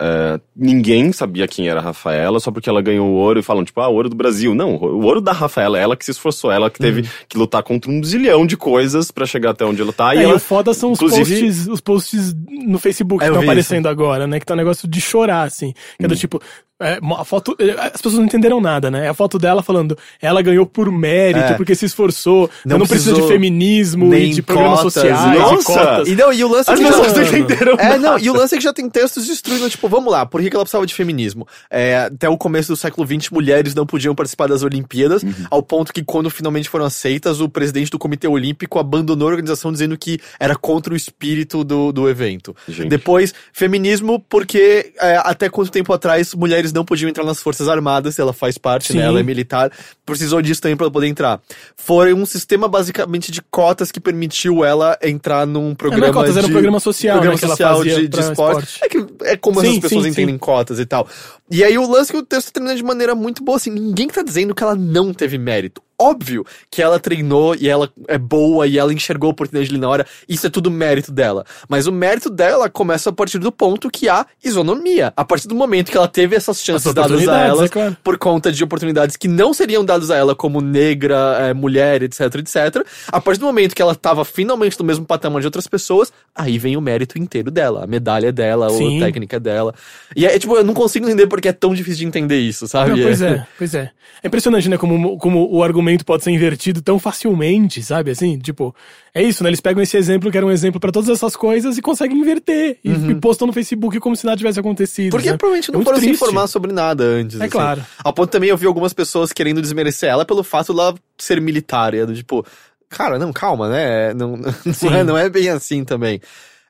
é, 0.00 0.38
ninguém 0.54 1.10
sabia 1.12 1.48
quem 1.48 1.68
era 1.68 1.80
a 1.80 1.82
Rafaela 1.82 2.38
só 2.40 2.50
porque 2.50 2.68
ela 2.68 2.82
ganhou 2.82 3.08
o 3.08 3.14
ouro 3.14 3.38
e 3.40 3.42
falam, 3.42 3.64
tipo, 3.64 3.80
ah, 3.80 3.88
o 3.88 3.94
ouro 3.94 4.08
do 4.08 4.16
Brasil. 4.16 4.54
Não, 4.54 4.74
o 4.76 5.04
ouro 5.04 5.20
da 5.20 5.32
Rafaela, 5.32 5.78
ela 5.78 5.96
que 5.96 6.04
se 6.04 6.10
esforçou, 6.10 6.50
ela 6.50 6.70
que 6.70 6.78
teve 6.78 7.08
que 7.28 7.38
lutar 7.38 7.62
contra 7.62 7.90
um 7.90 8.02
zilhão 8.04 8.46
de 8.46 8.56
coisas 8.56 9.10
pra 9.10 9.26
chegar 9.26 9.50
até 9.50 9.64
onde 9.64 9.80
ela 9.82 9.92
tá. 9.92 10.14
É, 10.14 10.18
e 10.18 10.20
e 10.20 10.24
ela, 10.24 10.36
o 10.36 10.38
foda 10.38 10.74
são 10.74 10.92
os 10.92 10.98
posts, 10.98 11.66
os 11.68 11.80
posts 11.80 12.34
no 12.66 12.78
Facebook 12.78 13.22
É, 13.22 13.26
que 13.26 13.32
estão 13.32 13.42
aparecendo 13.42 13.86
agora, 13.88 14.26
né? 14.26 14.38
Que 14.40 14.46
tá 14.46 14.54
um 14.54 14.56
negócio 14.56 14.86
de 14.88 15.00
chorar, 15.00 15.42
assim. 15.42 15.72
Que 15.72 16.02
Hum. 16.02 16.06
é 16.06 16.08
do 16.08 16.16
tipo. 16.16 16.40
É, 16.80 16.98
a 17.18 17.24
foto. 17.24 17.56
é, 17.58 17.70
As 17.86 17.92
pessoas 18.02 18.14
não 18.14 18.24
entenderam 18.24 18.60
nada, 18.60 18.90
né? 18.90 19.06
É 19.06 19.08
a 19.08 19.14
foto 19.14 19.38
dela 19.38 19.62
falando, 19.62 19.96
ela 20.20 20.42
ganhou 20.42 20.66
por 20.66 20.90
mérito, 20.90 21.52
É. 21.52 21.54
porque 21.54 21.74
se 21.74 21.86
esforçou, 21.86 22.50
Não 22.64 22.78
não, 22.78 22.86
precisa 22.86 23.14
de 23.14 23.26
feminismo 23.26 24.08
nem 24.08 24.30
e 24.30 24.34
de 24.34 24.42
programas 24.42 24.78
cotas, 24.80 24.92
sociais, 24.94 25.38
nossa! 25.38 25.54
e 25.60 25.64
cotas. 25.64 26.08
E 26.08 26.14
não, 26.14 26.32
e 26.32 26.44
o 26.44 26.48
lance 26.48 26.70
é 26.70 26.72
as 26.74 26.78
que 26.78 26.84
já- 26.84 26.90
pessoas 26.92 27.12
não 27.12 27.24
Mano. 27.24 27.38
entenderam 27.38 27.72
É, 27.78 27.84
nada. 27.84 27.98
não, 27.98 28.18
e 28.18 28.30
o 28.30 28.34
lance 28.36 28.54
é 28.54 28.58
que 28.58 28.64
já 28.64 28.72
tem 28.72 28.88
textos 28.90 29.26
destruindo, 29.26 29.68
tipo, 29.70 29.88
vamos 29.88 30.12
lá, 30.12 30.26
por 30.26 30.40
que, 30.40 30.50
que 30.50 30.56
ela 30.56 30.64
precisava 30.64 30.86
de 30.86 30.94
feminismo? 30.94 31.46
É, 31.70 31.96
até 32.12 32.28
o 32.28 32.36
começo 32.36 32.68
do 32.72 32.76
século 32.76 33.06
XX, 33.06 33.30
mulheres 33.30 33.74
não 33.74 33.86
podiam 33.86 34.14
participar 34.14 34.46
das 34.48 34.62
Olimpíadas, 34.62 35.22
Uhum. 35.22 35.32
ao 35.50 35.62
ponto 35.62 35.92
que, 35.92 36.02
quando 36.04 36.28
finalmente 36.30 36.68
foram 36.68 36.84
aceitas, 36.84 37.40
o 37.40 37.48
presidente 37.48 37.90
do 37.90 37.98
Comitê 37.98 38.28
Olímpico 38.28 38.78
abandonou 38.78 39.28
a 39.28 39.30
organização 39.30 39.72
dizendo 39.72 39.96
que 39.96 40.18
era 40.38 40.54
contra 40.56 40.92
o 40.92 40.96
espírito 40.96 41.64
do, 41.64 41.92
do 41.92 42.08
evento. 42.08 42.54
Gente. 42.68 42.88
Depois, 42.88 43.32
feminismo, 43.52 44.20
porque 44.28 44.92
é, 45.00 45.16
até 45.16 45.48
quanto 45.48 45.70
tempo 45.70 45.92
atrás 45.92 46.34
mulheres 46.34 46.65
não 46.72 46.84
podiam 46.84 47.08
entrar 47.08 47.24
nas 47.24 47.40
Forças 47.40 47.68
Armadas, 47.68 48.18
ela 48.18 48.32
faz 48.32 48.58
parte, 48.58 48.92
Sim. 48.92 48.98
né? 48.98 49.04
Ela 49.04 49.20
é 49.20 49.22
militar, 49.22 49.70
precisou 50.04 50.40
disso 50.42 50.60
também 50.60 50.76
pra 50.76 50.84
ela 50.84 50.92
poder 50.92 51.06
entrar. 51.06 51.40
Foi 51.76 52.12
um 52.12 52.24
sistema 52.26 52.68
basicamente 52.68 53.30
de 53.32 53.42
cotas 53.42 53.90
que 53.90 54.00
permitiu 54.00 54.64
ela 54.64 54.98
entrar 55.02 55.46
num 55.46 55.72
É, 55.72 55.74
programa 55.74 56.06
não 56.06 56.10
é 56.10 56.12
cotas, 56.12 56.32
de... 56.32 56.38
era 56.38 56.48
um 56.48 56.50
programa 56.50 56.80
social, 56.80 57.16
programa 57.16 57.34
né, 57.34 57.38
que 57.38 57.44
ela 57.44 57.56
social 57.56 57.76
fazia 57.78 57.94
de, 57.96 58.08
de 58.08 58.20
esporte. 58.20 58.64
esporte. 58.64 58.78
É 58.82 58.88
que 58.88 59.06
é 59.24 59.36
como 59.36 59.60
Sim, 59.60 59.74
as 59.74 59.78
pessoas 59.78 60.04
sim, 60.04 60.10
entendem 60.10 60.34
sim. 60.34 60.38
cotas 60.38 60.78
e 60.78 60.86
tal. 60.86 61.08
E 61.50 61.62
aí 61.62 61.78
o 61.78 61.88
lance 61.88 62.10
que 62.10 62.18
o 62.18 62.24
texto 62.24 62.52
termina 62.52 62.74
de 62.74 62.82
maneira 62.82 63.14
muito 63.14 63.44
boa, 63.44 63.56
assim, 63.56 63.70
ninguém 63.70 64.08
tá 64.08 64.22
dizendo 64.22 64.54
que 64.54 64.62
ela 64.62 64.74
não 64.74 65.14
teve 65.14 65.38
mérito. 65.38 65.82
Óbvio 65.98 66.44
que 66.70 66.82
ela 66.82 67.00
treinou 67.00 67.54
e 67.54 67.68
ela 67.68 67.90
é 68.06 68.18
boa 68.18 68.66
e 68.66 68.78
ela 68.78 68.92
enxergou 68.92 69.28
a 69.28 69.30
oportunidade 69.30 69.70
ali 69.70 69.80
na 69.80 69.88
hora, 69.88 70.06
isso 70.28 70.46
é 70.46 70.50
tudo 70.50 70.70
mérito 70.70 71.10
dela. 71.10 71.44
Mas 71.68 71.86
o 71.86 71.92
mérito 71.92 72.28
dela 72.28 72.68
começa 72.68 73.08
a 73.08 73.12
partir 73.12 73.38
do 73.38 73.50
ponto 73.50 73.88
que 73.90 74.06
há 74.06 74.26
isonomia. 74.44 75.12
A 75.16 75.24
partir 75.24 75.48
do 75.48 75.54
momento 75.54 75.90
que 75.90 75.96
ela 75.96 76.06
teve 76.06 76.36
essas 76.36 76.62
chances 76.62 76.88
As 76.88 76.94
dadas 76.94 77.26
a 77.26 77.38
ela 77.38 77.64
é 77.64 77.68
claro. 77.68 77.96
por 78.04 78.18
conta 78.18 78.52
de 78.52 78.62
oportunidades 78.62 79.16
que 79.16 79.26
não 79.26 79.54
seriam 79.54 79.82
dadas 79.82 80.10
a 80.10 80.16
ela 80.16 80.34
como 80.34 80.60
negra, 80.60 81.38
é, 81.40 81.54
mulher, 81.54 82.02
etc, 82.02 82.20
etc. 82.34 82.86
A 83.08 83.20
partir 83.20 83.40
do 83.40 83.46
momento 83.46 83.74
que 83.74 83.80
ela 83.80 83.94
tava 83.94 84.22
finalmente 84.22 84.78
no 84.78 84.84
mesmo 84.84 85.06
patamar 85.06 85.40
de 85.40 85.46
outras 85.46 85.66
pessoas, 85.66 86.12
aí 86.34 86.58
vem 86.58 86.76
o 86.76 86.80
mérito 86.80 87.18
inteiro 87.18 87.50
dela, 87.50 87.84
a 87.84 87.86
medalha 87.86 88.30
dela, 88.30 88.68
Sim. 88.68 88.98
a 89.00 89.06
técnica 89.06 89.40
dela. 89.40 89.74
E 90.14 90.26
é, 90.26 90.38
tipo, 90.38 90.54
eu 90.56 90.64
não 90.64 90.74
consigo 90.74 91.06
entender 91.06 91.26
porque 91.36 91.48
é 91.48 91.52
tão 91.52 91.74
difícil 91.74 91.98
de 91.98 92.06
entender 92.06 92.40
isso, 92.40 92.66
sabe? 92.66 92.92
Não, 92.92 92.98
pois 92.98 93.20
é, 93.20 93.46
pois 93.58 93.74
é. 93.74 93.90
É 94.22 94.26
impressionante, 94.26 94.70
né, 94.70 94.78
como, 94.78 95.18
como 95.18 95.46
o 95.52 95.62
argumento 95.62 96.02
pode 96.02 96.24
ser 96.24 96.30
invertido 96.30 96.80
tão 96.80 96.98
facilmente, 96.98 97.82
sabe? 97.82 98.10
Assim, 98.10 98.38
tipo, 98.38 98.74
é 99.12 99.22
isso, 99.22 99.44
né? 99.44 99.50
Eles 99.50 99.60
pegam 99.60 99.82
esse 99.82 99.98
exemplo 99.98 100.30
que 100.30 100.36
era 100.38 100.46
um 100.46 100.50
exemplo 100.50 100.80
pra 100.80 100.90
todas 100.90 101.10
essas 101.10 101.36
coisas 101.36 101.76
e 101.76 101.82
conseguem 101.82 102.16
inverter. 102.16 102.78
E, 102.82 102.90
e 102.90 103.14
postam 103.16 103.46
no 103.46 103.52
Facebook 103.52 104.00
como 104.00 104.16
se 104.16 104.24
nada 104.24 104.38
tivesse 104.38 104.58
acontecido. 104.58 105.10
Porque 105.10 105.30
né? 105.30 105.36
provavelmente 105.36 105.70
É 105.70 105.72
não 105.72 105.80
muito 105.80 105.88
foram 105.88 105.98
se 105.98 106.06
triste. 106.06 106.22
informar 106.22 106.46
sobre 106.46 106.72
nada 106.72 107.04
antes. 107.04 107.38
É 107.38 107.42
assim. 107.42 107.50
claro. 107.50 107.84
Ao 108.02 108.14
ponto 108.14 108.30
também 108.30 108.48
eu 108.48 108.56
vi 108.56 108.64
algumas 108.64 108.94
pessoas 108.94 109.30
querendo 109.30 109.60
desmerecer 109.60 110.08
ela 110.08 110.24
pelo 110.24 110.42
fato 110.42 110.72
dela 110.72 110.94
ser 111.18 111.38
militar. 111.38 111.92
É 111.92 112.06
tipo, 112.06 112.46
cara, 112.88 113.18
não, 113.18 113.30
calma, 113.30 113.68
né? 113.68 114.14
Não, 114.14 114.38
não, 114.82 114.94
é, 114.94 115.04
não 115.04 115.18
é 115.18 115.28
bem 115.28 115.50
assim 115.50 115.84
também. 115.84 116.18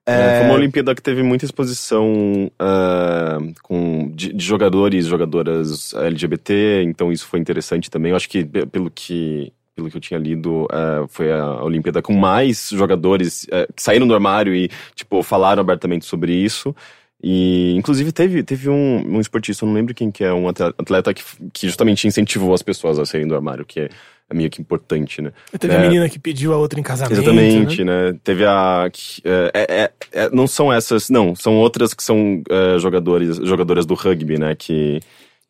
É, 0.07 0.39
foi 0.39 0.47
uma 0.47 0.55
Olimpíada 0.55 0.95
que 0.95 1.03
teve 1.03 1.23
muita 1.23 1.45
exposição 1.45 2.51
ah, 2.59 3.39
com, 3.63 4.11
de, 4.15 4.33
de 4.33 4.45
jogadores 4.45 5.05
e 5.05 5.09
jogadoras 5.09 5.93
LGBT, 5.95 6.83
então 6.85 7.11
isso 7.11 7.27
foi 7.27 7.41
interessante 7.41 7.91
também. 7.91 8.11
Eu 8.11 8.17
acho 8.17 8.29
que, 8.29 8.45
pe- 8.45 8.67
pelo 8.67 8.91
que, 8.91 9.53
pelo 9.75 9.91
que 9.91 9.97
eu 9.97 10.01
tinha 10.01 10.19
lido, 10.19 10.69
foi 11.09 11.33
a 11.33 11.63
Olimpíada 11.65 12.01
com 12.01 12.13
mais 12.13 12.69
jogadores 12.73 13.47
que 13.75 13.83
saíram 13.83 14.07
do 14.07 14.15
armário 14.15 14.55
e, 14.55 14.71
tipo, 14.95 15.23
falaram 15.23 15.61
abertamente 15.61 16.05
sobre 16.07 16.33
isso. 16.33 16.75
E, 17.23 17.75
inclusive, 17.77 18.13
teve, 18.13 18.43
teve 18.43 18.69
um, 18.69 19.17
um 19.17 19.21
esportista, 19.21 19.65
não 19.67 19.73
lembro 19.73 19.95
quem 19.95 20.11
que 20.11 20.23
é, 20.23 20.33
um 20.33 20.49
atleta- 20.49 20.75
atleta 20.79 21.15
que, 21.15 21.23
que 21.53 21.67
justamente 21.67 22.07
incentivou 22.07 22.53
as 22.55 22.63
pessoas 22.63 22.99
a 22.99 23.07
saírem 23.07 23.27
do 23.27 23.35
armário, 23.35 23.65
que 23.65 23.81
é, 23.81 23.89
é 24.29 24.35
meio 24.35 24.51
que 24.51 24.61
importante, 24.61 25.23
né? 25.23 25.33
Teve 25.59 25.75
É. 25.75 25.77
a 25.77 25.81
menina 25.81 26.09
que 26.09 26.19
pediu 26.19 26.53
a 26.53 26.57
outra 26.57 26.81
em 26.81 26.83
casamento. 26.83 27.13
Exatamente, 27.21 27.85
né? 27.85 28.11
né? 28.13 28.19
Teve 28.25 28.45
a. 28.45 28.89
que, 28.93 29.23
é, 29.25 29.51
é- 29.55 29.91
é- 30.25 30.31
não 30.33 30.47
são 30.47 30.73
essas, 30.73 31.09
não, 31.09 31.35
são 31.35 31.55
outras 31.57 31.95
que 31.95 32.03
são 32.03 32.43
é, 32.51 32.79
jogadores, 32.79 33.37
jogadoras 33.37 33.87
do 33.87 33.95
rugby, 33.95 34.39
né? 34.39 34.55
Que, 34.57 35.01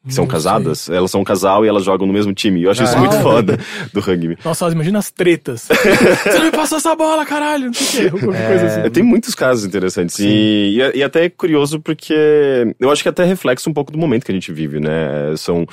que 0.06 0.14
são 0.14 0.24
casadas. 0.26 0.88
Elas 0.88 1.10
são 1.10 1.22
um 1.22 1.24
casal 1.24 1.64
e 1.64 1.68
elas 1.68 1.82
jogam 1.84 2.06
no 2.06 2.12
mesmo 2.12 2.32
time. 2.32 2.62
Eu 2.62 2.70
acho 2.70 2.84
isso 2.84 2.94
Ah. 2.94 3.00
muito 3.00 3.16
foda 3.22 3.58
do 3.92 3.98
rugby. 4.00 4.36
Nossa, 4.44 4.68
imagina 4.68 4.98
as 5.00 5.10
tretas. 5.10 5.62
Você 6.22 6.38
não 6.38 6.44
me 6.44 6.50
passou 6.52 6.78
essa 6.78 6.94
bola, 6.94 7.24
caralho. 7.26 7.66
Não 7.66 7.72
sei 7.74 8.06
o 8.08 8.12
quê. 8.12 8.20
Qualquer 8.20 8.46
coisa 8.48 8.66
assim. 8.66 8.80
É, 8.82 8.90
tem 8.90 9.02
muitos 9.02 9.34
casos 9.34 9.64
interessantes. 9.64 10.18
E, 10.20 10.74
e, 10.76 10.82
é- 10.82 10.96
e 10.98 11.02
até 11.02 11.24
é 11.24 11.28
curioso 11.30 11.80
porque 11.80 12.14
eu 12.78 12.90
acho 12.90 13.02
que 13.02 13.08
até 13.08 13.24
reflexo 13.24 13.68
um 13.68 13.72
pouco 13.72 13.90
do 13.90 13.98
momento 13.98 14.24
que 14.24 14.30
a 14.30 14.34
gente 14.34 14.52
vive, 14.52 14.78
né? 14.78 15.34
São 15.38 15.66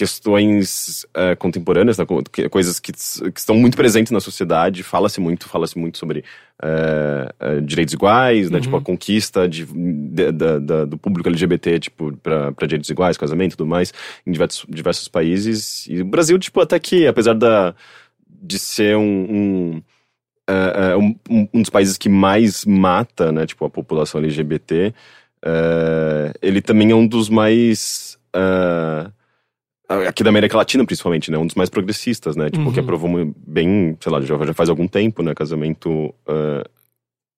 questões 0.00 1.04
é, 1.12 1.36
contemporâneas, 1.36 1.98
né? 1.98 2.06
coisas 2.50 2.80
que, 2.80 2.90
que 2.90 3.38
estão 3.38 3.54
muito 3.54 3.76
presentes 3.76 4.10
na 4.10 4.18
sociedade. 4.18 4.82
Fala-se 4.82 5.20
muito, 5.20 5.46
fala-se 5.46 5.78
muito 5.78 5.98
sobre 5.98 6.24
é, 6.62 7.34
é, 7.38 7.60
direitos 7.60 7.92
iguais, 7.92 8.48
né? 8.48 8.56
Uhum. 8.56 8.62
Tipo, 8.62 8.76
a 8.78 8.80
conquista 8.80 9.46
de, 9.46 9.66
de- 9.66 10.86
do 10.88 10.96
público 10.96 11.28
LGBT, 11.28 11.78
tipo, 11.80 12.16
pra 12.16 12.50
direitos 12.66 12.88
iguais, 12.88 13.18
casamento 13.18 13.52
e 13.52 13.56
tudo 13.58 13.68
mais, 13.68 13.92
em 14.26 14.32
diversos, 14.32 14.64
diversos 14.70 15.06
países. 15.06 15.86
E 15.86 16.00
o 16.00 16.04
Brasil, 16.06 16.38
tipo, 16.38 16.58
até 16.62 16.78
que, 16.78 17.06
apesar 17.06 17.34
da, 17.34 17.74
de 18.26 18.58
ser 18.58 18.96
um- 18.96 19.02
um 19.30 19.82
é, 20.48 20.96
um, 20.96 21.14
um- 21.30 21.60
dos 21.60 21.70
países 21.70 21.96
que 21.98 22.08
mais 22.08 22.64
mata, 22.64 23.30
né, 23.30 23.46
tipo, 23.46 23.64
a 23.66 23.70
população 23.70 24.18
LGBT, 24.20 24.92
é, 25.44 26.32
ele 26.42 26.60
também 26.62 26.90
é 26.90 26.94
um 26.94 27.06
dos 27.06 27.28
mais, 27.28 28.18
é, 28.34 29.10
aqui 30.08 30.22
da 30.22 30.30
América 30.30 30.56
Latina 30.56 30.84
principalmente, 30.84 31.30
né, 31.30 31.38
um 31.38 31.46
dos 31.46 31.54
mais 31.54 31.68
progressistas, 31.70 32.36
né, 32.36 32.50
tipo, 32.50 32.64
Uhum. 32.66 32.72
que 32.72 32.80
aprovou 32.80 33.34
bem, 33.46 33.96
sei 34.00 34.12
lá, 34.12 34.20
já, 34.20 34.36
já 34.44 34.54
faz 34.54 34.68
algum 34.68 34.86
tempo, 34.86 35.22
né, 35.22 35.34
casamento, 35.34 36.14
é, 36.28 36.64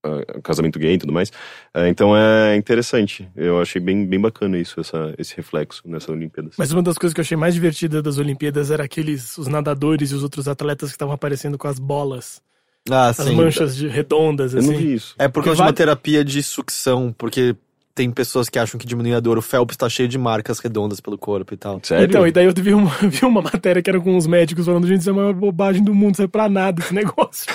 é, 0.04 0.40
casamento 0.42 0.78
gay 0.78 0.94
e 0.94 0.98
tudo 0.98 1.12
mais, 1.12 1.30
É, 1.74 1.88
então 1.88 2.16
é 2.16 2.56
interessante, 2.56 3.28
eu 3.36 3.60
achei 3.60 3.80
bem, 3.80 4.04
bem 4.06 4.20
bacana 4.20 4.58
isso, 4.58 4.78
essa, 4.80 5.14
esse 5.16 5.34
reflexo 5.36 5.80
nessa 5.86 6.10
Olimpíadas. 6.12 6.54
Mas 6.58 6.72
uma 6.72 6.82
das 6.82 6.98
coisas 6.98 7.14
que 7.14 7.20
eu 7.20 7.22
achei 7.22 7.36
mais 7.36 7.54
divertida 7.54 8.02
das 8.02 8.18
Olimpíadas 8.18 8.70
era 8.70 8.82
aqueles, 8.84 9.38
os 9.38 9.46
nadadores 9.48 10.10
e 10.10 10.14
os 10.14 10.22
outros 10.22 10.48
atletas 10.48 10.90
que 10.90 10.94
estavam 10.96 11.14
aparecendo 11.14 11.56
com 11.56 11.68
as 11.68 11.78
bolas, 11.78 12.42
Ah, 12.90 13.08
as 13.10 13.16
sim. 13.16 13.36
manchas 13.36 13.76
de, 13.76 13.86
redondas, 13.86 14.52
eu 14.54 14.58
assim. 14.58 14.72
não 14.72 14.76
vi 14.78 14.94
isso. 14.94 15.14
É 15.18 15.28
por 15.28 15.34
Porque 15.34 15.46
causa 15.50 15.56
de 15.56 15.62
uma 15.62 15.66
vai- 15.68 15.72
terapia 15.72 16.24
de 16.24 16.42
sucção, 16.42 17.14
porque 17.16 17.54
tem 17.94 18.10
pessoas 18.10 18.48
que 18.48 18.58
acham 18.58 18.78
que 18.78 18.86
diminui 18.86 19.14
a 19.14 19.20
dor. 19.20 19.38
O 19.38 19.42
Phelps 19.42 19.76
tá 19.76 19.88
cheio 19.88 20.08
de 20.08 20.16
marcas 20.18 20.58
redondas 20.58 21.00
pelo 21.00 21.18
corpo 21.18 21.52
e 21.54 21.56
tal. 21.56 21.80
Sério? 21.82 22.04
Então, 22.06 22.26
e 22.26 22.32
daí 22.32 22.46
eu 22.46 22.52
vi 22.56 22.72
uma, 22.74 22.90
vi 23.02 23.24
uma 23.24 23.42
matéria 23.42 23.82
que 23.82 23.90
era 23.90 24.00
com 24.00 24.16
os 24.16 24.26
médicos 24.26 24.66
falando, 24.66 24.86
gente, 24.86 25.00
isso 25.00 25.10
é 25.10 25.12
a 25.12 25.16
maior 25.16 25.34
bobagem 25.34 25.82
do 25.82 25.94
mundo, 25.94 26.08
não 26.08 26.14
serve 26.14 26.30
pra 26.32 26.48
nada 26.48 26.82
esse 26.82 26.92
negócio. 26.94 27.46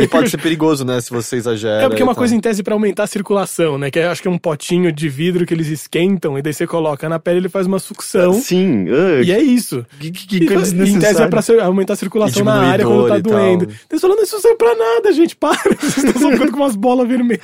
E 0.00 0.06
pode 0.08 0.30
ser 0.30 0.38
perigoso, 0.38 0.84
né, 0.84 1.00
se 1.00 1.10
você 1.10 1.36
exagera. 1.36 1.82
É 1.82 1.88
porque 1.88 2.02
é 2.02 2.04
uma 2.04 2.12
e 2.12 2.16
coisa 2.16 2.34
em 2.34 2.40
tese 2.40 2.62
pra 2.62 2.74
aumentar 2.74 3.04
a 3.04 3.06
circulação, 3.06 3.78
né? 3.78 3.90
Que 3.90 3.98
é, 3.98 4.06
acho 4.06 4.22
que 4.22 4.28
é 4.28 4.30
um 4.30 4.38
potinho 4.38 4.92
de 4.92 5.08
vidro 5.08 5.44
que 5.46 5.52
eles 5.54 5.68
esquentam 5.68 6.38
e 6.38 6.42
daí 6.42 6.52
você 6.54 6.66
coloca 6.66 7.08
na 7.08 7.18
pele 7.18 7.38
e 7.38 7.40
ele 7.40 7.48
faz 7.48 7.66
uma 7.66 7.78
sucção. 7.78 8.32
Sim, 8.34 8.86
ah, 8.88 9.22
E 9.24 9.32
é 9.32 9.40
isso. 9.40 9.84
que, 9.98 10.10
que, 10.10 10.36
E, 10.36 10.40
que 10.40 10.46
coisa 10.54 10.74
em 10.88 10.98
tese 10.98 11.22
é 11.22 11.26
pra 11.26 11.42
ser- 11.42 11.60
aumentar 11.60 11.94
a 11.94 11.96
circulação 11.96 12.42
E 12.42 12.44
na 12.44 12.54
área 12.60 12.84
quando 12.84 13.08
tá 13.08 13.18
e 13.18 13.22
doendo. 13.22 13.68
Eles 13.90 14.00
falando, 14.00 14.22
isso 14.22 14.34
não 14.36 14.40
serve 14.42 14.56
pra 14.56 14.74
nada, 14.74 15.12
gente, 15.12 15.36
para. 15.36 15.58
Vocês 15.80 16.04
estão 16.04 16.22
só 16.22 16.30
ficando 16.32 16.52
com 16.52 16.58
umas 16.58 16.76
bolas 16.76 17.08
vermelhas. 17.08 17.40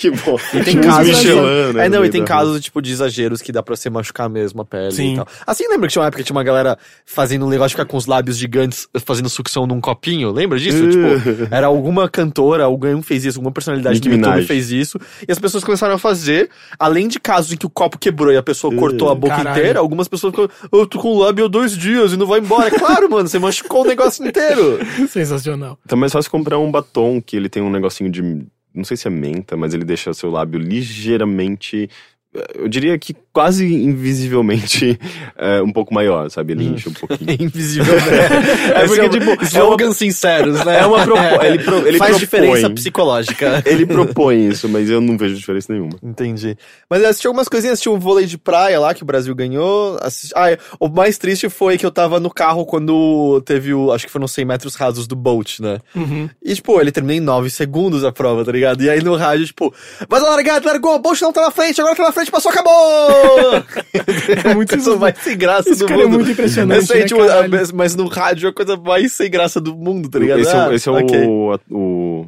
que 0.00 0.10
bom. 0.10 0.38
E 0.54 0.60
tem 0.64 0.80
casos. 0.96 1.08
Michelin, 1.16 1.72
né, 1.74 1.86
é, 1.86 1.88
não, 1.88 2.04
e 2.04 2.10
tem 2.10 2.24
casos, 2.24 2.60
tipo, 2.60 2.80
de 2.82 2.92
exageros 2.92 3.40
que 3.42 3.50
dá 3.52 3.62
pra 3.62 3.76
você 3.76 3.88
machucar 3.90 4.28
mesmo 4.28 4.62
a 4.62 4.64
pele 4.64 4.92
Sim. 4.92 5.12
e 5.12 5.16
tal. 5.16 5.28
Assim, 5.46 5.68
lembra 5.68 5.86
que 5.88 5.92
tinha 5.92 6.02
uma 6.02 6.08
época 6.08 6.22
que 6.22 6.26
tinha 6.26 6.36
uma 6.36 6.44
galera 6.44 6.78
fazendo 7.04 7.46
um 7.46 7.48
negócio 7.48 7.70
de 7.70 7.74
ficar 7.74 7.86
com 7.86 7.96
os 7.96 8.06
lábios 8.06 8.36
gigantes, 8.38 8.88
fazendo 9.04 9.28
sucção 9.28 9.66
num 9.66 9.80
copinho? 9.80 10.30
Lembra 10.30 10.58
disso? 10.58 10.84
Tipo, 10.94 11.54
era 11.54 11.66
alguma 11.66 12.08
cantora, 12.08 12.64
alguém 12.64 13.00
fez 13.02 13.24
isso, 13.24 13.38
alguma 13.38 13.52
personalidade 13.52 13.96
Nicki 13.96 14.08
do 14.08 14.14
YouTube 14.14 14.30
Minaj. 14.30 14.46
fez 14.46 14.70
isso. 14.70 14.98
E 15.26 15.30
as 15.32 15.38
pessoas 15.38 15.64
começaram 15.64 15.94
a 15.94 15.98
fazer, 15.98 16.50
além 16.78 17.08
de 17.08 17.18
casos 17.18 17.52
em 17.52 17.56
que 17.56 17.66
o 17.66 17.70
copo 17.70 17.98
quebrou 17.98 18.32
e 18.32 18.36
a 18.36 18.42
pessoa 18.42 18.72
Uh. 18.72 18.76
cortou 18.76 19.10
a 19.10 19.14
boca 19.14 19.36
Caralho. 19.36 19.58
inteira, 19.58 19.78
algumas 19.80 20.08
pessoas 20.08 20.32
ficam, 20.32 20.48
eu 20.72 20.86
tô 20.86 20.98
com 20.98 21.08
o 21.08 21.18
lábio 21.18 21.44
há 21.46 21.48
dois 21.48 21.76
dias 21.76 22.12
e 22.12 22.16
não 22.16 22.26
vai 22.26 22.40
embora. 22.40 22.68
É 22.68 22.70
claro, 22.70 23.10
mano, 23.10 23.28
você 23.28 23.38
machucou 23.38 23.82
o 23.82 23.86
negócio 23.86 24.26
inteiro. 24.26 24.78
Sensacional. 25.08 25.78
Então 25.84 25.96
é 25.96 26.00
mais 26.00 26.12
fácil 26.12 26.30
comprar 26.30 26.58
um 26.58 26.70
batom 26.70 27.20
que 27.20 27.36
ele 27.36 27.48
tem 27.48 27.62
um 27.62 27.70
negocinho 27.70 28.10
de. 28.10 28.46
Não 28.74 28.84
sei 28.84 28.96
se 28.96 29.06
é 29.06 29.10
menta, 29.10 29.56
mas 29.56 29.72
ele 29.72 29.84
deixa 29.84 30.12
seu 30.12 30.30
lábio 30.30 30.58
ligeiramente. 30.58 31.88
Eu 32.54 32.68
diria 32.68 32.98
que 32.98 33.14
quase 33.32 33.64
invisivelmente 34.18 34.98
eh, 35.38 35.62
um 35.62 35.72
pouco 35.72 35.92
maior, 35.94 36.30
sabe? 36.30 36.52
Ele 36.52 36.64
enche 36.64 36.88
um 36.88 36.92
pouquinho. 36.92 37.30
É 37.30 37.34
invisível, 37.42 37.94
né? 37.94 38.74
É 38.74 38.86
porque, 38.86 39.00
Esse 39.02 39.08
tipo, 39.10 39.30
um- 39.30 39.44
slogans 39.44 39.96
sinceros, 39.96 40.64
né? 40.64 40.80
É 40.80 40.86
uma 40.86 41.04
propo- 41.04 41.44
ele 41.44 41.58
pro- 41.62 41.86
ele 41.86 41.98
Faz 41.98 42.10
propõe. 42.16 42.18
diferença 42.18 42.70
psicológica. 42.70 43.62
Ele 43.66 43.86
propõe 43.86 44.48
isso, 44.48 44.68
mas 44.68 44.88
eu 44.90 45.00
não 45.00 45.16
vejo 45.16 45.34
diferença 45.34 45.72
nenhuma. 45.72 45.96
Entendi. 46.02 46.56
Mas 46.88 47.02
eu 47.02 47.08
assisti 47.08 47.26
algumas 47.26 47.48
coisinhas, 47.48 47.74
assisti 47.74 47.88
um 47.88 47.98
vôlei 47.98 48.26
de 48.26 48.38
praia 48.38 48.78
lá 48.80 48.94
que 48.94 49.02
o 49.02 49.06
Brasil 49.06 49.34
ganhou. 49.34 49.98
Assisti... 50.00 50.32
Ah, 50.36 50.50
é, 50.50 50.58
o 50.80 50.88
mais 50.88 51.18
triste 51.18 51.48
foi 51.48 51.76
que 51.78 51.84
eu 51.86 51.90
tava 51.90 52.18
no 52.20 52.30
carro 52.30 52.64
quando 52.66 53.40
teve 53.44 53.72
o. 53.74 53.92
Acho 53.92 54.06
que 54.06 54.12
foram 54.12 54.26
100 54.26 54.44
metros 54.44 54.74
rasos 54.74 55.06
do 55.06 55.14
Bolt, 55.16 55.60
né? 55.60 55.78
Uhum. 55.94 56.28
E, 56.42 56.54
tipo, 56.54 56.80
ele 56.80 56.90
terminou 56.92 57.16
em 57.16 57.20
9 57.24 57.50
segundos 57.50 58.04
a 58.04 58.12
prova, 58.12 58.44
tá 58.44 58.52
ligado? 58.52 58.82
E 58.82 58.90
aí 58.90 59.02
no 59.02 59.16
rádio, 59.16 59.46
tipo, 59.46 59.72
mas 60.08 60.22
a 60.22 60.30
largada 60.30 60.66
largou, 60.68 60.94
o 60.94 60.98
Bolt 60.98 61.20
não 61.20 61.32
tá 61.32 61.42
na 61.42 61.50
frente, 61.50 61.80
agora 61.80 61.94
tá 61.96 62.02
na 62.02 62.12
frente, 62.12 62.23
passou, 62.30 62.50
acabou! 62.50 62.72
É 64.44 64.54
muito 64.54 64.70
coisa 64.76 64.98
mais 64.98 65.16
sem 65.18 65.36
graça 65.36 65.70
Esse 65.70 65.80
do 65.80 65.86
cara 65.88 66.02
é 66.02 66.04
mundo. 66.04 66.14
muito 66.16 66.30
impressionante, 66.30 66.86
sei, 66.86 67.00
né, 67.00 67.06
tipo, 67.06 67.26
caralho? 67.26 67.50
mas- 67.50 67.72
no 67.94 68.06
rádio 68.08 68.46
é 68.46 68.50
a 68.50 68.52
coisa 68.52 68.76
mais 68.76 69.12
sem 69.12 69.30
graça 69.30 69.60
do 69.60 69.74
mundo, 69.74 70.08
tá 70.08 70.18
ligado? 70.18 70.40
Esse 70.40 70.52
é, 70.54 70.56
o- 70.56 70.60
Ah, 70.70 70.74
esse 70.74 70.88
é 70.88 70.92
ok. 70.92 71.26
o, 71.26 71.58
o. 71.70 72.26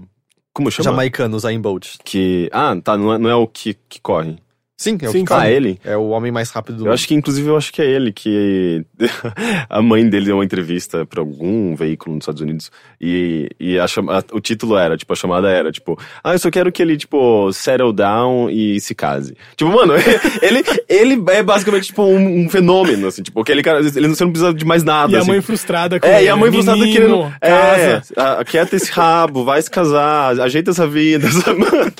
Como 0.53 0.71
chama? 0.71 0.85
Jamaicano, 0.91 1.39
Zayn 1.39 1.61
Bolt. 1.61 1.97
Que. 2.05 2.49
Ah, 2.53 2.75
tá. 2.83 2.97
Não 2.97 3.13
é, 3.13 3.19
não 3.19 3.29
é 3.29 3.35
o 3.35 3.47
que, 3.47 3.77
que 3.89 4.01
corre. 4.01 4.37
Sim, 4.79 4.99
é 5.01 5.09
o 5.09 5.11
Sim, 5.13 5.25
que 5.25 5.33
sim. 5.33 5.41
Ah, 5.41 5.51
ele? 5.51 5.81
É 5.83 5.97
o 5.97 6.09
homem 6.09 6.31
mais 6.31 6.51
rápido 6.51 6.75
do 6.77 6.81
Eu 6.83 6.85
mundo. 6.87 6.95
acho 6.95 7.09
que, 7.09 7.15
inclusive, 7.15 7.49
eu 7.49 7.57
acho 7.57 7.73
que 7.73 7.81
é 7.81 7.87
ele 7.87 8.13
que. 8.13 8.85
a 9.71 9.81
mãe 9.81 10.07
dele 10.07 10.27
deu 10.27 10.37
uma 10.37 10.45
entrevista 10.45 11.07
pra 11.07 11.23
algum 11.23 11.75
veículo 11.75 12.15
nos 12.15 12.25
Estados 12.25 12.43
Unidos. 12.43 12.71
E, 13.01 13.49
e 13.59 13.79
a 13.79 13.87
chama... 13.87 14.23
o 14.33 14.39
título 14.39 14.77
era, 14.77 14.95
tipo, 14.95 15.11
a 15.11 15.17
chamada 15.17 15.49
era, 15.49 15.73
tipo, 15.73 15.99
ah, 16.23 16.35
eu 16.35 16.39
só 16.39 16.51
quero 16.51 16.71
que 16.71 16.83
ele, 16.83 16.95
tipo, 16.99 17.51
settle 17.55 17.91
down 17.91 18.51
e 18.51 18.79
se 18.79 18.95
case. 18.95 19.35
Tipo, 19.57 19.73
mano, 19.73 19.95
ele, 20.43 20.63
ele 20.91 21.25
é 21.31 21.43
basicamente, 21.43 21.87
tipo, 21.87 22.03
um, 22.03 22.45
um 22.45 22.51
fenômeno, 22.51 23.07
assim, 23.07 23.23
tipo, 23.23 23.41
aquele 23.41 23.63
cara, 23.63 23.81
ele 23.81 24.09
não, 24.09 24.15
você 24.15 24.25
não 24.25 24.31
precisa 24.31 24.53
de 24.53 24.65
mais 24.67 24.83
nada. 24.83 25.11
E 25.11 25.17
a 25.17 25.21
assim. 25.21 25.31
mãe 25.31 25.41
frustrada 25.41 25.99
com 25.99 26.07
É, 26.07 26.19
ele. 26.19 26.27
e 26.27 26.29
a 26.29 26.37
mãe 26.37 26.53
frustrada 26.53 26.79
Menino, 26.79 27.01
querendo. 27.01 27.35
Casa. 27.41 28.03
É, 28.15 28.21
a- 28.21 28.41
aquieta 28.41 28.77
esse 28.77 28.93
rabo, 28.93 29.43
vai 29.43 29.63
se 29.63 29.71
casar, 29.71 30.39
ajeita 30.39 30.71
essa 30.73 30.87
vida, 30.87 31.27
sabe? 31.33 31.61
Mano. 31.61 31.93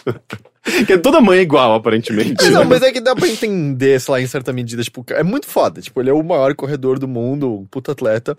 Que 0.87 0.99
toda 0.99 1.21
mãe 1.21 1.39
é 1.39 1.43
igual, 1.43 1.75
aparentemente. 1.75 2.35
Mas 2.43 2.51
não, 2.51 2.61
né? 2.61 2.67
mas 2.67 2.83
é 2.83 2.93
que 2.93 3.01
dá 3.01 3.15
pra 3.15 3.29
entender, 3.29 4.01
sei 4.01 4.13
lá, 4.13 4.21
em 4.21 4.27
certa 4.27 4.53
medida, 4.53 4.83
tipo, 4.83 5.05
é 5.11 5.23
muito 5.23 5.47
foda. 5.47 5.81
Tipo, 5.81 6.01
ele 6.01 6.11
é 6.11 6.13
o 6.13 6.23
maior 6.23 6.55
corredor 6.55 6.99
do 6.99 7.07
mundo, 7.07 7.61
um 7.61 7.67
puta 7.67 7.93
atleta. 7.93 8.37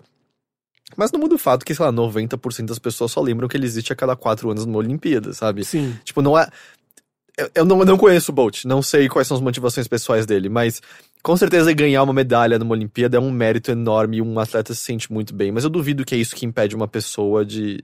Mas 0.96 1.12
não 1.12 1.20
muda 1.20 1.34
o 1.34 1.38
fato 1.38 1.64
que, 1.64 1.74
sei 1.74 1.84
lá, 1.84 1.92
90% 1.92 2.66
das 2.66 2.78
pessoas 2.78 3.12
só 3.12 3.20
lembram 3.20 3.48
que 3.48 3.56
ele 3.56 3.66
existe 3.66 3.92
a 3.92 3.96
cada 3.96 4.16
quatro 4.16 4.50
anos 4.50 4.64
numa 4.64 4.78
Olimpíada, 4.78 5.32
sabe? 5.32 5.64
Sim. 5.64 5.96
Tipo, 6.04 6.22
não 6.22 6.38
é. 6.38 6.48
Eu, 7.36 7.50
eu 7.54 7.64
não, 7.64 7.78
eu 7.80 7.86
não 7.86 7.98
conheço 7.98 8.32
o 8.32 8.34
Bolt, 8.34 8.64
não 8.64 8.82
sei 8.82 9.08
quais 9.08 9.28
são 9.28 9.36
as 9.36 9.42
motivações 9.42 9.86
pessoais 9.86 10.26
dele, 10.26 10.48
mas 10.48 10.82
com 11.22 11.36
certeza 11.36 11.72
ganhar 11.72 12.02
uma 12.02 12.12
medalha 12.12 12.58
numa 12.58 12.72
Olimpíada 12.72 13.16
é 13.16 13.20
um 13.20 13.30
mérito 13.30 13.70
enorme 13.70 14.16
e 14.16 14.22
um 14.22 14.40
atleta 14.40 14.74
se 14.74 14.80
sente 14.80 15.12
muito 15.12 15.34
bem. 15.34 15.52
Mas 15.52 15.62
eu 15.62 15.70
duvido 15.70 16.04
que 16.04 16.14
é 16.14 16.18
isso 16.18 16.34
que 16.34 16.46
impede 16.46 16.74
uma 16.74 16.88
pessoa 16.88 17.44
de. 17.44 17.82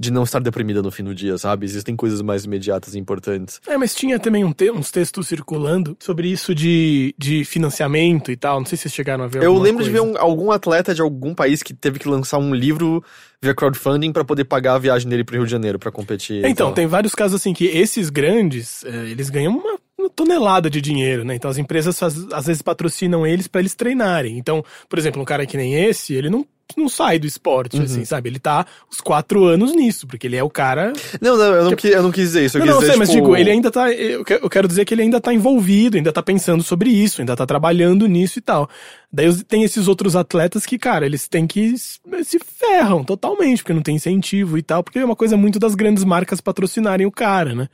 De 0.00 0.12
não 0.12 0.22
estar 0.22 0.38
deprimida 0.38 0.80
no 0.80 0.90
fim 0.92 1.02
do 1.02 1.12
dia, 1.14 1.36
sabe? 1.38 1.66
Existem 1.66 1.96
coisas 1.96 2.22
mais 2.22 2.44
imediatas 2.44 2.94
e 2.94 2.98
importantes. 2.98 3.60
É, 3.66 3.76
mas 3.76 3.94
tinha 3.94 4.18
também 4.18 4.44
um 4.44 4.52
te 4.52 4.70
uns 4.70 4.90
textos 4.92 5.26
circulando 5.26 5.96
sobre 5.98 6.28
isso 6.30 6.54
de, 6.54 7.14
de 7.18 7.44
financiamento 7.44 8.30
e 8.30 8.36
tal. 8.36 8.60
Não 8.60 8.66
sei 8.66 8.76
se 8.76 8.82
vocês 8.82 8.94
chegaram 8.94 9.24
a 9.24 9.26
ver 9.26 9.42
Eu 9.42 9.58
lembro 9.58 9.82
de 9.82 9.90
ver 9.90 9.98
coisa. 10.00 10.14
um- 10.14 10.20
algum 10.20 10.50
atleta 10.52 10.94
de 10.94 11.02
algum 11.02 11.34
país 11.34 11.62
que 11.62 11.74
teve 11.74 11.98
que 11.98 12.08
lançar 12.08 12.38
um 12.38 12.54
livro 12.54 13.02
via 13.42 13.54
crowdfunding 13.54 14.12
pra 14.12 14.24
poder 14.24 14.44
pagar 14.44 14.74
a 14.74 14.78
viagem 14.78 15.08
dele 15.08 15.24
pro 15.24 15.36
Rio 15.36 15.44
de 15.46 15.50
Janeiro 15.50 15.78
pra 15.78 15.90
competir. 15.90 16.44
Então, 16.44 16.72
tem 16.72 16.86
vários 16.86 17.14
casos 17.14 17.40
assim 17.40 17.52
que 17.52 17.64
esses 17.66 18.08
grandes, 18.10 18.84
eh, 18.84 19.10
eles 19.10 19.30
ganham 19.30 19.52
uma, 19.56 19.78
uma 19.98 20.10
tonelada 20.10 20.70
de 20.70 20.80
dinheiro, 20.80 21.24
né? 21.24 21.34
Então 21.34 21.50
as 21.50 21.58
empresas 21.58 22.00
às 22.02 22.46
vezes 22.46 22.62
patrocinam 22.62 23.26
eles 23.26 23.46
pra 23.48 23.60
eles 23.60 23.74
treinarem. 23.74 24.38
Então, 24.38 24.64
por 24.88 24.98
exemplo, 24.98 25.20
um 25.20 25.24
cara 25.24 25.44
que 25.46 25.56
nem 25.56 25.74
esse, 25.74 26.14
ele 26.14 26.30
não, 26.30 26.44
não 26.76 26.88
sai 26.88 27.18
do 27.18 27.26
esporte, 27.26 27.76
Uhum. 27.76 27.82
assim, 27.84 28.04
sabe? 28.04 28.28
Ele 28.28 28.38
tá 28.38 28.66
os 28.90 29.00
quatro 29.00 29.44
anos 29.44 29.74
nisso, 29.74 30.06
porque 30.06 30.26
ele 30.26 30.36
é 30.36 30.42
o 30.42 30.50
cara 30.50 30.92
Não, 31.20 31.36
não, 31.36 31.44
eu 31.54 31.64
não, 31.64 31.76
qui- 31.76 31.88
eu 31.88 32.02
não 32.02 32.10
quis 32.12 32.24
dizer 32.24 32.44
isso. 32.44 32.58
Eu 32.58 32.66
não, 32.66 32.72
não, 32.74 32.78
dizer, 32.80 32.90
sei, 32.92 32.98
mas 32.98 33.08
tipo, 33.10 33.22
digo, 33.22 33.36
ele 33.36 33.50
ainda 33.50 33.70
tá. 33.70 33.90
Eu 33.92 34.24
que- 34.24 34.48
quero 34.50 34.68
dizer 34.68 34.84
que 34.84 34.92
ele 34.94 35.02
ainda 35.02 35.20
tá 35.20 35.32
envolvido, 35.32 35.96
ainda 35.96 36.12
tá 36.12 36.22
pensando 36.22 36.62
sobre 36.62 36.90
isso, 36.90 37.20
ainda 37.22 37.34
tá 37.36 37.46
trabalhando 37.46 38.06
nisso 38.06 38.38
e 38.38 38.42
tal. 38.42 38.68
Daí 39.10 39.32
tem 39.44 39.62
esses 39.62 39.88
outros 39.88 40.14
atletas 40.14 40.66
que, 40.66 40.78
cara, 40.78 41.06
eles 41.06 41.26
têm 41.26 41.46
que. 41.46 41.74
se 41.78 42.38
ferram 42.38 43.02
totalmente, 43.02 43.62
porque 43.62 43.72
não 43.72 43.82
tem 43.82 43.96
incentivo 43.96 44.58
e 44.58 44.62
tal, 44.62 44.82
porque 44.84 44.98
é 44.98 45.04
uma 45.04 45.16
coisa 45.16 45.36
muito 45.36 45.58
das 45.58 45.74
grandes 45.74 46.04
marcas 46.04 46.40
patrocinarem 46.40 47.06
o 47.06 47.10
cara, 47.10 47.54
né? 47.54 47.68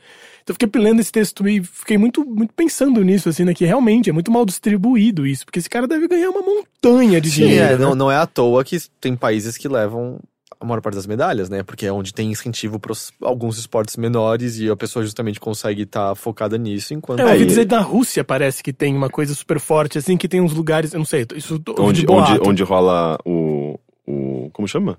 Então 0.44 0.52
eu 0.52 0.68
fiquei 0.68 0.80
lendo 0.80 1.00
esse 1.00 1.10
texto 1.10 1.48
e 1.48 1.64
fiquei 1.64 1.96
muito, 1.96 2.22
muito 2.24 2.52
pensando 2.52 3.02
nisso, 3.02 3.30
assim, 3.30 3.44
né? 3.44 3.54
Que 3.54 3.64
realmente 3.64 4.10
é 4.10 4.12
muito 4.12 4.30
mal 4.30 4.44
distribuído 4.44 5.26
isso, 5.26 5.46
porque 5.46 5.58
esse 5.58 5.70
cara 5.70 5.88
deve 5.88 6.06
ganhar 6.06 6.28
uma 6.28 6.42
montanha 6.42 7.18
de 7.18 7.30
Sim, 7.30 7.44
dinheiro. 7.44 7.64
é, 7.64 7.70
né? 7.70 7.76
não, 7.78 7.94
não 7.94 8.12
é 8.12 8.16
à 8.18 8.26
toa 8.26 8.62
que 8.62 8.78
tem 9.00 9.16
países 9.16 9.56
que 9.56 9.66
levam 9.66 10.20
a 10.60 10.66
maior 10.66 10.82
parte 10.82 10.96
das 10.96 11.06
medalhas, 11.06 11.48
né? 11.48 11.62
Porque 11.62 11.86
é 11.86 11.92
onde 11.92 12.12
tem 12.12 12.30
incentivo 12.30 12.78
para 12.78 12.92
alguns 13.22 13.56
esportes 13.56 13.96
menores 13.96 14.58
e 14.58 14.68
a 14.68 14.76
pessoa 14.76 15.02
justamente 15.02 15.40
consegue 15.40 15.82
estar 15.82 16.14
focada 16.14 16.58
nisso, 16.58 16.92
enquanto. 16.92 17.20
É, 17.20 17.22
eu 17.22 17.32
ouvi 17.32 17.46
dizer 17.46 17.64
da 17.64 17.80
Rússia 17.80 18.22
parece 18.22 18.62
que 18.62 18.72
tem 18.72 18.94
uma 18.94 19.08
coisa 19.08 19.34
super 19.34 19.58
forte, 19.58 19.96
assim, 19.96 20.16
que 20.16 20.28
tem 20.28 20.42
uns 20.42 20.52
lugares, 20.52 20.92
eu 20.92 20.98
não 20.98 21.06
sei, 21.06 21.26
isso 21.34 21.58
Onde, 21.78 22.04
onde, 22.06 22.40
onde 22.46 22.62
rola 22.62 23.18
o, 23.24 23.78
o. 24.06 24.50
Como 24.52 24.68
chama? 24.68 24.98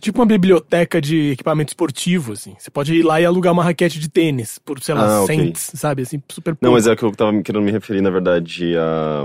Tipo 0.00 0.20
uma 0.20 0.26
biblioteca 0.26 1.00
de 1.00 1.30
equipamento 1.30 1.70
esportivo, 1.70 2.32
assim. 2.34 2.54
Você 2.58 2.70
pode 2.70 2.94
ir 2.94 3.02
lá 3.02 3.18
e 3.20 3.24
alugar 3.24 3.52
uma 3.52 3.64
raquete 3.64 3.98
de 3.98 4.10
tênis 4.10 4.58
por, 4.58 4.78
sei 4.82 4.94
lá, 4.94 5.06
Ah, 5.16 5.22
ok. 5.22 5.34
cents, 5.36 5.72
sabe? 5.74 6.02
Assim, 6.02 6.22
super 6.28 6.54
pouco. 6.54 6.64
Não, 6.66 6.72
mas 6.72 6.86
é 6.86 6.94
que 6.94 7.02
eu 7.02 7.10
tava 7.12 7.40
querendo 7.42 7.62
me 7.64 7.70
referir, 7.70 8.02
na 8.02 8.10
verdade, 8.10 8.74
a. 8.76 9.24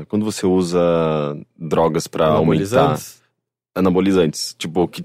a 0.00 0.04
quando 0.06 0.24
você 0.24 0.46
usa 0.46 0.78
drogas 1.58 2.06
pra 2.06 2.26
aumentar. 2.26 2.36
anabolizantes. 2.78 3.22
Anabolizantes. 3.74 4.54
Tipo, 4.58 4.86
que 4.86 5.02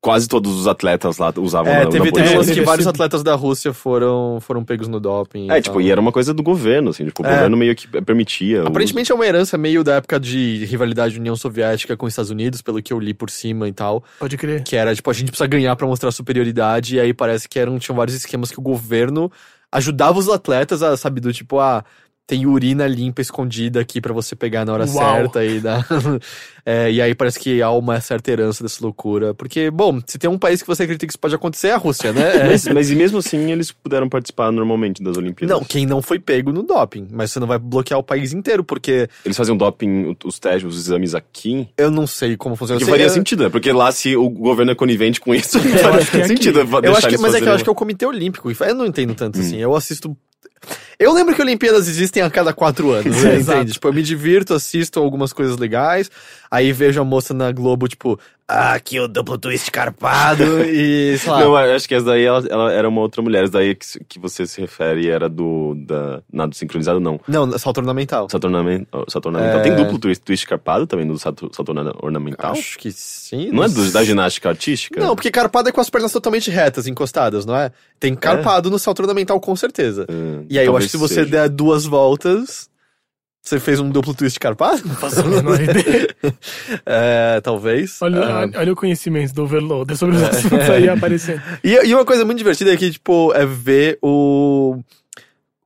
quase 0.00 0.28
todos 0.28 0.52
os 0.58 0.66
atletas 0.68 1.18
lá 1.18 1.32
usavam 1.38 1.72
É, 1.72 1.80
teve, 1.86 1.90
teve 1.90 1.98
anabolizantes. 1.98 2.34
umas 2.36 2.46
que 2.48 2.54
Teve 2.54 2.64
vários 2.66 2.86
atletas 2.86 3.22
da 3.22 3.34
Rússia 3.34 3.72
foram, 3.72 4.38
foram 4.40 4.64
pegos 4.64 4.86
no 4.86 5.00
doping. 5.00 5.50
É, 5.50 5.58
e 5.58 5.62
tipo, 5.62 5.74
tal. 5.74 5.82
e 5.82 5.90
era 5.90 6.00
uma 6.00 6.12
coisa 6.12 6.32
do 6.32 6.42
governo, 6.42 6.90
assim, 6.90 7.04
tipo, 7.04 7.22
o 7.22 7.26
É. 7.26 7.30
governo 7.34 7.56
meio 7.56 7.74
que 7.74 7.88
permitia. 8.02 8.62
o 8.62 8.68
Aparentemente 8.68 9.10
é 9.10 9.14
uma 9.14 9.26
herança 9.26 9.58
meio 9.58 9.82
da 9.82 9.94
época 9.96 10.20
de 10.20 10.64
rivalidade 10.66 11.18
União 11.18 11.34
Soviética 11.34 11.96
com 11.96 12.06
os 12.06 12.12
Estados 12.12 12.30
Unidos, 12.30 12.62
pelo 12.62 12.80
que 12.80 12.92
eu 12.92 13.00
li 13.00 13.12
por 13.12 13.28
cima 13.28 13.68
e 13.68 13.72
tal. 13.72 14.04
Pode 14.20 14.36
crer. 14.36 14.62
Que 14.62 14.76
era, 14.76 14.94
tipo, 14.94 15.10
a 15.10 15.12
gente 15.12 15.28
precisa 15.28 15.46
ganhar 15.48 15.74
pra 15.74 15.86
mostrar 15.86 16.10
superioridade, 16.12 16.96
e 16.96 17.00
aí 17.00 17.12
parece 17.12 17.48
que 17.48 17.58
eram, 17.58 17.78
tinham 17.78 17.96
vários 17.96 18.14
esquemas 18.16 18.50
que 18.52 18.58
o 18.58 18.62
governo 18.62 19.30
ajudava 19.72 20.18
os 20.18 20.28
atletas 20.28 20.82
a, 20.82 20.96
sabe, 20.96 21.20
do 21.20 21.32
tipo, 21.32 21.58
ah, 21.58 21.84
tem 22.28 22.44
urina 22.46 22.86
limpa 22.86 23.22
escondida 23.22 23.80
aqui 23.80 24.02
pra 24.02 24.12
você 24.12 24.36
pegar 24.36 24.62
na 24.66 24.74
hora 24.74 24.84
Uau. 24.86 25.14
certa 25.14 25.44
e 25.44 25.58
dar. 25.58 25.84
É, 26.70 26.92
e 26.92 27.00
aí 27.00 27.14
parece 27.14 27.40
que 27.40 27.62
há 27.62 27.70
uma 27.70 27.98
certa 27.98 28.30
herança 28.30 28.62
dessa 28.62 28.84
loucura. 28.84 29.32
Porque, 29.32 29.70
bom, 29.70 30.02
se 30.06 30.18
tem 30.18 30.28
um 30.28 30.36
país 30.36 30.60
que 30.60 30.68
você 30.68 30.82
acredita 30.82 31.06
que 31.06 31.12
isso 31.12 31.18
pode 31.18 31.34
acontecer, 31.34 31.68
é 31.68 31.72
a 31.72 31.78
Rússia, 31.78 32.12
né? 32.12 32.40
É. 32.40 32.44
Mas, 32.52 32.66
mas 32.68 32.90
e 32.90 32.94
mesmo 32.94 33.16
assim 33.16 33.50
eles 33.50 33.72
puderam 33.72 34.06
participar 34.06 34.52
normalmente 34.52 35.02
das 35.02 35.16
Olimpíadas? 35.16 35.56
Não, 35.56 35.64
quem 35.64 35.86
não 35.86 36.02
foi 36.02 36.18
pego 36.18 36.52
no 36.52 36.62
doping, 36.62 37.08
mas 37.10 37.30
você 37.32 37.40
não 37.40 37.46
vai 37.46 37.58
bloquear 37.58 37.98
o 37.98 38.02
país 38.02 38.34
inteiro, 38.34 38.62
porque 38.62 39.08
Eles 39.24 39.34
faziam 39.34 39.56
doping, 39.56 40.14
os 40.22 40.38
testes, 40.38 40.64
os 40.70 40.78
exames 40.78 41.14
aqui. 41.14 41.66
eu 41.78 41.90
não 41.90 42.06
sei 42.06 42.36
como 42.36 42.54
funciona. 42.54 42.78
Que 42.78 42.84
faria 42.86 43.06
eu- 43.06 43.10
sentido, 43.10 43.44
né? 43.44 43.48
Porque 43.48 43.72
lá 43.72 43.90
se 43.90 44.14
o 44.14 44.28
governo 44.28 44.70
é 44.72 44.74
conivente 44.74 45.22
com 45.22 45.34
isso, 45.34 45.56
é 45.64 46.18
aqui. 46.20 46.28
sentido 46.28 46.60
Eu 46.60 46.92
acho 46.92 47.00
que, 47.00 47.14
eles 47.14 47.20
mas 47.22 47.34
é 47.34 47.40
que 47.40 47.48
eu 47.48 47.52
acho 47.54 47.64
que 47.64 47.70
é 47.70 47.72
o 47.72 47.74
Comitê 47.74 48.04
Olímpico. 48.04 48.50
Eu 48.50 48.74
não 48.74 48.84
entendo 48.84 49.14
tanto 49.14 49.40
assim. 49.40 49.56
Eu 49.56 49.74
assisto. 49.74 50.14
Eu 50.98 51.12
lembro 51.12 51.34
que 51.34 51.40
Olimpíadas 51.42 51.86
existem 51.88 52.22
a 52.22 52.30
cada 52.30 52.52
quatro 52.52 52.90
anos, 52.90 53.22
né? 53.22 53.36
Entende? 53.40 53.72
Tipo, 53.72 53.88
eu 53.88 53.92
me 53.92 54.02
divirto, 54.02 54.52
assisto 54.54 54.98
algumas 54.98 55.32
coisas 55.32 55.56
legais, 55.56 56.10
aí 56.50 56.72
vejo 56.72 57.00
a 57.00 57.04
moça 57.04 57.32
na 57.32 57.52
Globo, 57.52 57.86
tipo, 57.86 58.18
ah, 58.48 58.72
aqui 58.72 58.98
o 58.98 59.06
duplo 59.06 59.36
twist 59.38 59.70
carpado 59.70 60.42
e, 60.64 61.16
sei 61.18 61.30
lá. 61.30 61.40
Não, 61.40 61.54
acho 61.54 61.86
que 61.86 61.94
essa 61.94 62.06
daí 62.06 62.24
ela, 62.24 62.42
ela 62.48 62.72
era 62.72 62.88
uma 62.88 63.00
outra 63.02 63.20
mulher. 63.22 63.44
Essa 63.44 63.52
daí 63.52 63.74
que, 63.76 63.86
que 64.08 64.18
você 64.18 64.44
se 64.46 64.60
refere 64.60 65.08
era 65.08 65.28
do 65.28 65.74
da, 65.86 66.20
nado 66.32 66.56
sincronizado, 66.56 66.98
não. 66.98 67.20
Não, 67.28 67.56
salto 67.58 67.78
ornamental. 67.78 68.26
Salto 68.30 68.44
ornamental. 68.44 69.04
Salto 69.08 69.26
ornamental. 69.26 69.60
É. 69.60 69.62
Tem 69.62 69.76
duplo 69.76 69.98
twist, 69.98 70.24
twist 70.24 70.46
carpado 70.46 70.86
também 70.86 71.04
no 71.06 71.16
salto, 71.18 71.48
salto 71.54 71.68
orna- 71.68 71.94
ornamental? 72.02 72.52
Acho 72.52 72.76
que 72.78 72.90
sim. 72.90 73.50
Não 73.52 73.62
é 73.62 73.68
do, 73.68 73.92
da 73.92 74.02
ginástica 74.02 74.48
artística? 74.48 74.98
Não, 74.98 75.14
porque 75.14 75.30
carpado 75.30 75.68
é 75.68 75.72
com 75.72 75.80
as 75.80 75.90
pernas 75.90 76.10
totalmente 76.10 76.50
retas, 76.50 76.86
encostadas, 76.88 77.44
não 77.46 77.54
é? 77.54 77.70
Tem 78.00 78.14
carpado 78.14 78.70
no 78.70 78.78
salto 78.78 79.00
ornamental, 79.00 79.38
com 79.40 79.54
certeza. 79.54 80.06
Ah, 80.08 80.42
E 80.48 80.58
aí 80.58 80.64
eu 80.64 80.74
acho 80.76 80.86
que 80.86 80.87
se 80.88 80.96
você 80.96 81.14
seja. 81.14 81.30
der 81.30 81.48
duas 81.48 81.84
voltas. 81.84 82.68
Você 83.40 83.58
fez 83.58 83.80
um 83.80 83.88
duplo 83.88 84.12
twist 84.14 84.38
carpado? 84.38 84.86
Faço 84.96 85.20
a 85.20 85.24
menor 85.24 85.58
ideia. 85.58 86.08
é, 86.84 87.40
talvez. 87.40 87.96
Olha, 88.02 88.20
Ah. 88.20 88.50
olha 88.56 88.72
o 88.72 88.76
conhecimento 88.76 89.32
do 89.32 89.44
Overloader 89.44 89.96
sobre 89.96 90.16
os 90.16 90.22
assuntos 90.22 90.68
aí 90.68 90.86
aparecendo. 90.88 91.40
E, 91.64 91.72
e 91.72 91.94
uma 91.94 92.04
coisa 92.04 92.24
muito 92.26 92.36
divertida 92.38 92.74
é 92.74 92.76
que, 92.76 92.90
tipo, 92.90 93.32
é 93.34 93.46
ver 93.46 93.98
o. 94.02 94.78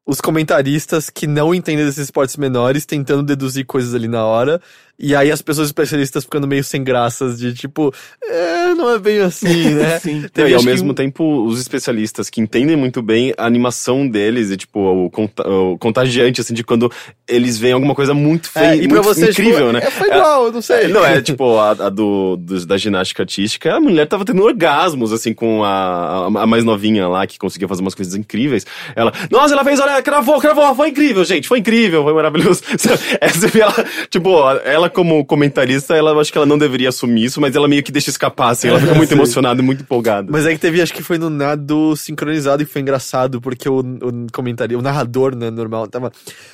Os 0.05 0.21
comentaristas 0.21 1.09
que 1.09 1.27
não 1.29 1.55
entendem 1.55 1.85
desses 1.85 2.05
esportes 2.05 2.37
menores 2.37 2.85
tentando 2.85 3.23
deduzir 3.23 3.65
coisas 3.65 3.95
ali 3.95 4.07
na 4.09 4.25
hora. 4.25 4.61
E 5.03 5.17
aí 5.17 5.33
as 5.33 5.43
pessoas 5.43 5.67
especialistas 5.69 6.23
ficando 6.23 6.47
meio 6.47 6.63
sem 6.63 6.83
graças 6.85 7.39
de 7.39 7.53
tipo, 7.53 7.93
é, 8.23 8.73
não 8.75 8.89
é 8.89 8.99
bem 9.01 9.19
assim, 9.19 9.71
né? 9.75 9.99
Sim. 9.99 10.25
Teve, 10.33 10.51
e 10.51 10.55
ao 10.55 10.61
que, 10.61 10.67
mesmo 10.67 10.93
um- 10.93 10.95
tempo, 10.95 11.45
os 11.45 11.61
especialistas 11.61 12.31
que 12.31 12.41
entendem 12.41 12.77
muito 12.77 13.03
bem 13.03 13.35
a 13.37 13.45
animação 13.45 14.07
deles 14.09 14.51
e, 14.51 14.57
tipo, 14.57 14.79
o, 14.81 15.11
conta- 15.11 15.49
o 15.49 15.77
contagiante, 15.77 16.41
assim, 16.41 16.55
de 16.55 16.63
quando 16.63 16.91
eles 17.29 17.59
veem 17.59 17.75
alguma 17.75 17.95
coisa 17.97 18.15
muito 18.15 18.49
feia, 18.49 18.75
É, 18.75 18.77
e 18.77 18.87
pra 18.89 19.01
você, 19.03 19.31
incrível, 19.31 19.59
tipo, 19.59 19.73
né? 19.73 19.81
É, 19.83 19.91
foi 19.91 20.09
igual, 20.09 20.47
eu 20.47 20.53
não 20.53 20.63
sei. 20.63 20.85
É, 20.85 20.89
não, 20.89 21.05
é 21.05 21.21
tipo 21.23 21.59
a, 21.59 21.71
a 21.71 21.89
do, 21.89 22.37
dos- 22.37 22.65
da 22.65 22.77
ginástica 22.77 23.25
artística, 23.25 23.75
a 23.75 23.81
mulher 23.81 24.07
tava 24.07 24.25
tendo 24.25 24.43
orgasmos, 24.43 25.13
assim, 25.13 25.35
com 25.35 25.65
a, 25.65 25.69
a, 25.69 26.27
a 26.43 26.47
mais 26.47 26.63
novinha 26.63 27.09
lá, 27.09 27.27
que 27.27 27.39
conseguia 27.39 27.67
fazer 27.67 27.83
umas 27.83 27.95
coisas 27.97 28.15
incríveis. 28.15 28.65
Ela, 28.95 29.13
nossa, 29.31 29.53
ela 29.53 29.65
fez, 29.65 29.81
olha, 29.81 30.01
cravou, 30.01 30.39
cravou, 30.41 30.73
foi 30.77 30.91
incrível, 30.91 31.25
gente, 31.25 31.49
foi 31.49 31.59
incrível, 31.59 32.05
foi 32.05 32.13
maravilhoso. 32.15 32.63
Essa, 33.21 33.59
ela, 33.59 33.75
tipo, 34.09 34.31
ela 34.65 34.92
como 34.93 35.25
comentarista, 35.25 35.95
ela 35.97 36.13
acho 36.21 36.31
que 36.31 36.39
ela 36.39 36.47
não 36.47 36.57
deveria 36.59 36.89
assumir 36.91 37.25
isso, 37.25 37.41
mas 37.41 37.57
ela 37.57 37.67
meio 37.67 37.83
que 37.83 37.91
deixa 37.91 38.11
escapar, 38.11 38.51
assim, 38.51 38.69
ela 38.69 38.79
fica 38.81 38.95
muito 38.95 39.09
Sim. 39.09 39.15
emocionada 39.17 39.61
e 39.61 39.65
muito 39.65 39.83
empolgada. 39.83 40.29
Mas 40.31 40.47
é 40.47 40.53
que 40.53 40.59
teve, 40.61 40.81
acho 40.81 40.93
que 40.95 41.03
foi 41.03 41.19
no 41.19 41.29
nado 41.31 41.97
sincronizado 41.97 42.63
e 42.63 42.67
foi 42.67 42.81
engraçado, 42.83 43.41
porque 43.41 43.69
o, 43.69 43.81
o 43.81 44.27
comentário, 44.33 44.79
o 44.79 44.83
narrador, 44.83 45.35
né, 45.35 45.51
normal, 45.51 45.87
tava. 45.89 46.13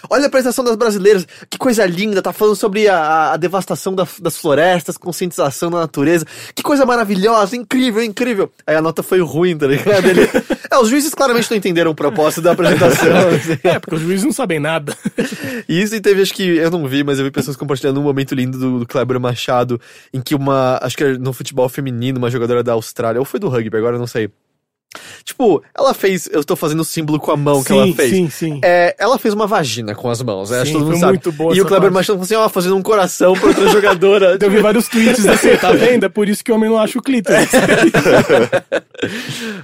Olha 0.08 0.24
a 0.24 0.26
apresentação 0.28 0.64
das 0.64 0.76
brasileiras, 0.76 1.26
que 1.50 1.58
coisa 1.58 1.84
linda, 1.84 2.22
tá 2.22 2.32
falando 2.32 2.56
sobre 2.56 2.88
a, 2.88 3.32
a- 3.32 3.36
devastação 3.36 3.94
da- 3.94 4.06
das 4.22 4.36
florestas, 4.38 4.96
conscientização 4.96 5.70
da 5.70 5.78
natureza, 5.80 6.24
que 6.54 6.62
coisa 6.62 6.86
maravilhosa, 6.86 7.56
incrível, 7.56 8.02
incrível. 8.02 8.50
Aí 8.66 8.76
a 8.76 8.80
nota 8.82 9.02
foi 9.02 9.20
ruim, 9.20 9.56
tá 9.58 9.66
ligado? 9.66 10.06
Ele, 10.08 10.22
é, 10.70 10.78
os 10.78 10.88
juízes 10.88 11.14
claramente 11.14 11.50
não 11.50 11.56
entenderam 11.56 11.90
o 11.90 11.94
propósito 11.94 12.42
da 12.42 12.52
apresentação. 12.52 13.08
assim. 13.28 13.58
É, 13.68 13.78
porque 13.78 13.96
os 13.96 14.00
juízes 14.02 14.24
não 14.24 14.32
sabem 14.32 14.58
nada. 14.60 14.96
Isso 15.68 15.94
e 15.94 16.00
teve, 16.00 16.22
acho 16.22 16.32
que, 16.32 16.42
eu 16.42 16.70
não 16.70 16.86
vi, 16.86 17.02
mas 17.02 17.18
eu 17.18 17.24
vi 17.24 17.30
pessoas 17.30 17.56
compartilhando 17.56 17.98
um 18.00 18.02
momento 18.02 18.17
lindo 18.34 18.58
do, 18.58 18.78
do 18.80 18.86
Kleber 18.86 19.20
Machado, 19.20 19.80
em 20.12 20.20
que 20.20 20.34
uma, 20.34 20.78
acho 20.82 20.96
que 20.96 21.04
era 21.04 21.18
no 21.18 21.32
futebol 21.32 21.68
feminino, 21.68 22.18
uma 22.18 22.30
jogadora 22.30 22.62
da 22.62 22.72
Austrália, 22.72 23.18
ou 23.18 23.24
foi 23.24 23.40
do 23.40 23.48
rugby, 23.48 23.76
agora 23.76 23.98
não 23.98 24.06
sei. 24.06 24.30
Tipo, 25.22 25.62
ela 25.76 25.92
fez, 25.92 26.26
eu 26.32 26.42
tô 26.42 26.56
fazendo 26.56 26.80
o 26.80 26.84
símbolo 26.84 27.20
com 27.20 27.30
a 27.30 27.36
mão 27.36 27.62
que 27.62 27.68
sim, 27.68 27.78
ela 27.78 27.94
fez. 27.94 28.10
sim, 28.10 28.30
sim. 28.30 28.60
É, 28.64 28.96
ela 28.98 29.18
fez 29.18 29.34
uma 29.34 29.46
vagina 29.46 29.94
com 29.94 30.08
as 30.08 30.22
mãos, 30.22 30.48
né? 30.50 30.62
Acho 30.62 30.72
que 30.72 30.72
Sim, 30.72 30.78
todo 30.78 30.86
mundo 30.92 30.98
sabe. 31.00 31.12
muito 31.12 31.30
boa 31.32 31.54
e 31.54 31.60
o 31.60 31.66
Kleber. 31.66 31.92
Machado 31.92 32.14
falou 32.14 32.24
assim, 32.24 32.34
ó, 32.34 32.48
fazendo 32.48 32.74
um 32.76 32.82
coração 32.82 33.34
pra 33.34 33.48
outra 33.48 33.68
jogadora. 33.68 34.38
Eu 34.40 34.50
vi 34.50 34.60
vários 34.62 34.88
tweets 34.88 35.26
assim, 35.26 35.54
tá 35.60 35.72
vendo? 35.72 36.04
É 36.04 36.08
por 36.08 36.26
isso 36.26 36.42
que 36.42 36.50
o 36.50 36.54
homem 36.54 36.70
não 36.70 36.78
acha 36.78 36.98
o 36.98 37.02
clítoris. 37.02 37.48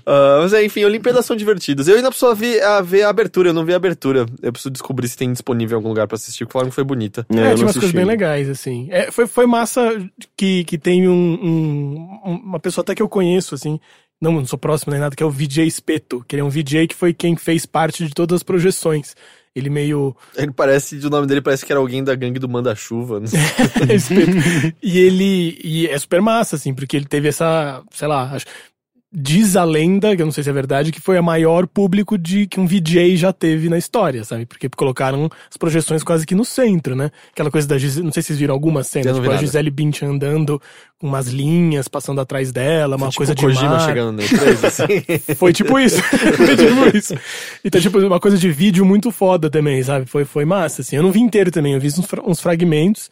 Ah, 0.06 0.38
mas 0.42 0.52
é, 0.52 0.64
enfim, 0.64 0.84
Olimpíadas 0.84 1.26
são 1.26 1.34
divertidas. 1.36 1.88
Eu 1.88 1.96
ainda 1.96 2.08
preciso 2.08 2.32
ver 2.36 2.62
a, 2.62 2.80
ver 2.80 3.02
a 3.02 3.08
abertura, 3.08 3.48
eu 3.48 3.52
não 3.54 3.64
vi 3.64 3.72
a 3.72 3.76
abertura. 3.76 4.26
Eu 4.42 4.52
preciso 4.52 4.70
descobrir 4.70 5.08
se 5.08 5.16
tem 5.16 5.32
disponível 5.32 5.74
em 5.76 5.78
algum 5.78 5.88
lugar 5.88 6.06
pra 6.06 6.14
assistir, 6.14 6.44
porque 6.44 6.52
falaram 6.52 6.68
que 6.70 6.74
foi 6.74 6.84
bonita. 6.84 7.26
É, 7.30 7.50
eu 7.50 7.54
tinha 7.56 7.66
umas 7.66 7.72
coisas 7.74 7.90
bem 7.92 8.04
legais, 8.04 8.48
assim. 8.48 8.86
É, 8.90 9.10
foi, 9.10 9.26
foi 9.26 9.46
massa 9.46 9.90
que, 10.36 10.62
que 10.64 10.78
tem 10.78 11.08
um, 11.08 11.12
um- 11.42 12.40
uma 12.44 12.60
pessoa 12.60 12.82
até 12.82 12.94
que 12.94 13.02
eu 13.02 13.08
conheço, 13.08 13.54
assim, 13.56 13.80
não, 14.20 14.32
não 14.32 14.46
sou 14.46 14.58
próximo 14.58 14.92
nem 14.92 15.00
nada, 15.00 15.14
que 15.14 15.22
é 15.22 15.26
o 15.26 15.30
VJ 15.30 15.66
Espeto, 15.66 16.24
que 16.26 16.34
ele 16.34 16.40
é 16.40 16.44
um 16.44 16.50
VJ 16.50 16.88
que 16.88 16.94
foi 16.94 17.12
quem 17.12 17.36
fez 17.36 17.66
parte 17.66 18.06
de 18.06 18.14
todas 18.14 18.36
as 18.36 18.42
projeções. 18.42 19.14
Ele 19.54 19.70
meio. 19.70 20.16
Ele 20.36 20.50
parece, 20.50 20.96
o 20.96 21.10
nome 21.10 21.28
dele 21.28 21.40
parece 21.40 21.64
que 21.64 21.72
era 21.72 21.78
alguém 21.78 22.02
da 22.02 22.14
gangue 22.16 22.40
do 22.40 22.48
Manda-Chuva. 22.48 23.20
Não 23.22 23.26
sei. 23.28 24.74
e 24.82 24.98
ele. 24.98 25.60
E 25.62 25.86
é 25.86 25.96
super 25.96 26.20
massa, 26.20 26.56
assim, 26.56 26.74
porque 26.74 26.96
ele 26.96 27.06
teve 27.06 27.28
essa. 27.28 27.80
Sei 27.92 28.08
lá, 28.08 28.32
acho. 28.32 28.46
Diz 29.16 29.54
a 29.54 29.62
lenda, 29.62 30.16
que 30.16 30.22
eu 30.22 30.26
não 30.26 30.32
sei 30.32 30.42
se 30.42 30.50
é 30.50 30.52
verdade, 30.52 30.90
que 30.90 31.00
foi 31.00 31.16
a 31.16 31.22
maior 31.22 31.68
público 31.68 32.18
de 32.18 32.48
que 32.48 32.58
um 32.58 32.66
VJ 32.66 33.16
já 33.16 33.32
teve 33.32 33.68
na 33.68 33.78
história, 33.78 34.24
sabe? 34.24 34.44
Porque 34.44 34.68
colocaram 34.68 35.30
as 35.48 35.56
projeções 35.56 36.02
quase 36.02 36.26
que 36.26 36.34
no 36.34 36.44
centro, 36.44 36.96
né? 36.96 37.12
Aquela 37.32 37.48
coisa 37.48 37.68
da 37.68 37.78
Gisele, 37.78 38.04
não 38.06 38.12
sei 38.12 38.22
se 38.24 38.26
vocês 38.28 38.38
viram 38.40 38.52
alguma 38.54 38.82
cena, 38.82 39.12
tipo 39.12 39.30
a. 39.30 39.36
Gisele 39.36 39.70
Bündchen 39.70 40.08
andando 40.08 40.60
com 40.98 41.06
umas 41.06 41.28
linhas 41.28 41.86
passando 41.86 42.20
atrás 42.20 42.50
dela, 42.50 42.96
uma 42.96 43.06
Tipo 43.08 43.18
coisa 43.18 43.32
o 43.32 43.36
de 43.36 43.42
Kojima 43.42 43.70
mar. 43.70 43.86
chegando 43.86 44.16
no 44.16 44.22
E3, 44.22 44.64
assim. 44.64 45.34
Foi 45.36 45.52
tipo 45.52 45.78
isso. 45.78 46.02
foi 46.36 46.56
tipo 46.56 46.96
isso. 46.96 47.14
Então, 47.64 47.80
tipo, 47.80 47.98
uma 48.00 48.18
coisa 48.18 48.36
de 48.36 48.50
vídeo 48.50 48.84
muito 48.84 49.12
foda 49.12 49.48
também, 49.48 49.80
sabe? 49.84 50.06
Foi, 50.06 50.24
foi 50.24 50.44
massa, 50.44 50.82
assim. 50.82 50.96
Eu 50.96 51.04
não 51.04 51.12
vi 51.12 51.20
inteiro 51.20 51.52
também, 51.52 51.74
eu 51.74 51.80
vi 51.80 51.86
uns, 51.86 52.04
fra- 52.04 52.22
uns 52.26 52.40
fragmentos. 52.40 53.10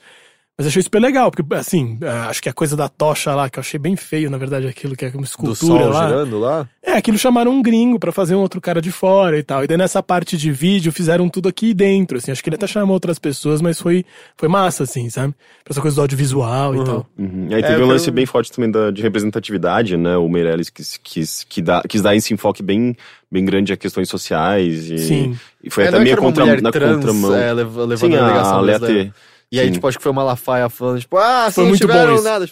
Mas 0.59 0.67
achei 0.67 0.83
super 0.83 1.01
legal, 1.01 1.31
porque, 1.31 1.55
assim, 1.55 1.99
ah, 2.03 2.29
acho 2.29 2.43
que 2.43 2.49
a 2.49 2.53
coisa 2.53 2.77
da 2.77 2.87
tocha 2.87 3.35
lá, 3.35 3.49
que 3.49 3.59
eu 3.59 3.63
achei 3.63 3.81
bem 3.81 3.97
feio, 3.97 4.31
na 4.31 4.37
verdade, 4.37 4.67
aquilo 4.67 4.95
que 4.95 5.07
é 5.07 5.09
uma 5.09 5.23
Do 5.23 5.25
escultura 5.25 5.55
sol 5.83 5.89
lá. 5.89 6.07
girando 6.07 6.39
lá. 6.39 6.69
É, 6.83 6.93
aquilo 6.93 7.17
chamaram 7.17 7.51
um 7.53 7.63
gringo 7.63 7.99
pra 7.99 8.13
fazer 8.13 8.35
um 8.35 8.41
outro 8.41 8.61
cara 8.61 8.81
de 8.81 8.93
fora 8.93 9.39
e 9.39 9.43
tal. 9.43 9.65
E 9.65 9.67
daí 9.67 9.79
nessa 9.79 10.03
parte 10.03 10.37
de 10.37 10.53
vídeo 10.53 10.93
fizeram 10.93 11.27
tudo 11.31 11.49
aqui 11.49 11.73
dentro, 11.73 12.19
assim. 12.19 12.31
Acho 12.31 12.43
que 12.43 12.51
ele 12.51 12.57
até 12.57 12.67
chamou 12.67 12.93
outras 12.93 13.19
pessoas, 13.19 13.63
mas 13.63 13.81
foi, 13.81 14.05
foi 14.37 14.47
massa, 14.47 14.83
assim, 14.83 15.09
sabe? 15.09 15.33
Pra 15.65 15.73
essa 15.73 15.81
coisa 15.81 15.95
do 15.97 16.01
audiovisual 16.03 16.77
e 16.77 16.85
tal. 16.85 17.07
Uhum. 17.19 17.47
E 17.49 17.55
aí 17.55 17.63
É, 17.63 17.67
teve 17.69 17.81
eu 17.81 17.87
um 17.87 17.89
lance 17.89 18.05
quero- 18.05 18.15
bem 18.17 18.27
forte 18.27 18.53
também 18.53 18.71
da, 18.71 18.91
de 18.91 19.01
representatividade, 19.01 19.97
né? 19.97 20.19
O 20.19 20.29
Meirelles 20.29 20.69
quis, 20.69 21.01
quis, 21.03 21.45
que 21.49 21.63
dá, 21.63 21.83
quis 21.89 22.03
dar 22.03 22.15
esse 22.15 22.35
enfoque 22.35 22.63
bem, 22.63 22.95
bem 23.31 23.43
grande 23.45 23.73
a 23.73 23.77
questões 23.77 24.09
sociais. 24.11 24.91
E, 24.91 24.99
Sim. 24.99 25.39
E 25.65 25.71
foi 25.71 25.85
É, 25.85 25.89
até 25.89 25.97
é 25.97 26.01
meio 26.01 26.17
contra, 26.19 26.61
na 26.61 26.71
trans, 26.71 26.97
contramão. 26.97 27.35
É, 27.35 27.53
lev- 27.55 27.75
levando 27.79 27.97
Sim, 28.13 28.17
a 28.17 28.43
a 28.43 28.61
Lea. 28.61 28.79
T. 28.79 29.13
E 29.53 29.61
aí, 29.61 29.67
Sim. 29.67 29.73
tipo, 29.75 29.87
acho 29.87 29.99
que 29.99 30.03
foi 30.03 30.11
o 30.11 30.15
Malafaia 30.15 30.67
falando, 30.71 30.99
tipo, 31.01 31.19
ah, 31.19 31.51
vocês 31.51 31.69
não 31.69 31.77
tiveram 31.77 32.23
nada. 32.23 32.49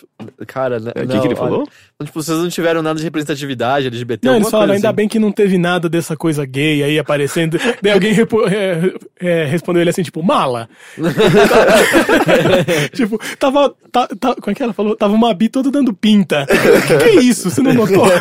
Cara, 0.46 0.78
né? 0.78 0.92
É, 0.94 1.02
O 1.04 1.08
que, 1.08 1.18
que 1.20 1.26
ele 1.28 1.34
falou? 1.34 1.66
Tipo, 2.04 2.22
vocês 2.22 2.36
não 2.38 2.48
tiveram 2.50 2.82
nada 2.82 2.98
de 2.98 3.04
representatividade 3.04 3.86
LGBT, 3.86 4.26
Não, 4.28 4.36
eles 4.36 4.50
falaram, 4.50 4.68
coisa 4.68 4.78
ainda 4.78 4.88
assim. 4.88 4.96
bem 4.96 5.08
que 5.08 5.18
não 5.18 5.32
teve 5.32 5.56
nada 5.56 5.88
dessa 5.88 6.14
coisa 6.14 6.44
gay 6.44 6.82
aí 6.82 6.98
aparecendo. 6.98 7.58
Daí 7.80 7.92
alguém 7.92 8.12
repo- 8.12 8.46
é, 8.46 8.92
é, 9.18 9.44
respondeu 9.46 9.80
ele 9.82 9.88
assim, 9.90 10.02
tipo, 10.02 10.22
mala. 10.22 10.68
tipo, 12.92 13.18
tava. 13.38 13.74
tá- 13.90 14.08
tá- 14.18 14.34
como 14.34 14.50
é 14.50 14.54
que 14.54 14.62
ela 14.62 14.72
falou? 14.72 14.94
Tava 14.96 15.14
uma 15.14 15.32
bi 15.34 15.48
toda 15.48 15.70
dando 15.70 15.92
pinta. 15.94 16.46
Que, 16.46 16.96
que 16.98 17.04
é 17.04 17.14
isso? 17.22 17.50
Você 17.50 17.62
não 17.62 17.72
notou? 17.74 18.04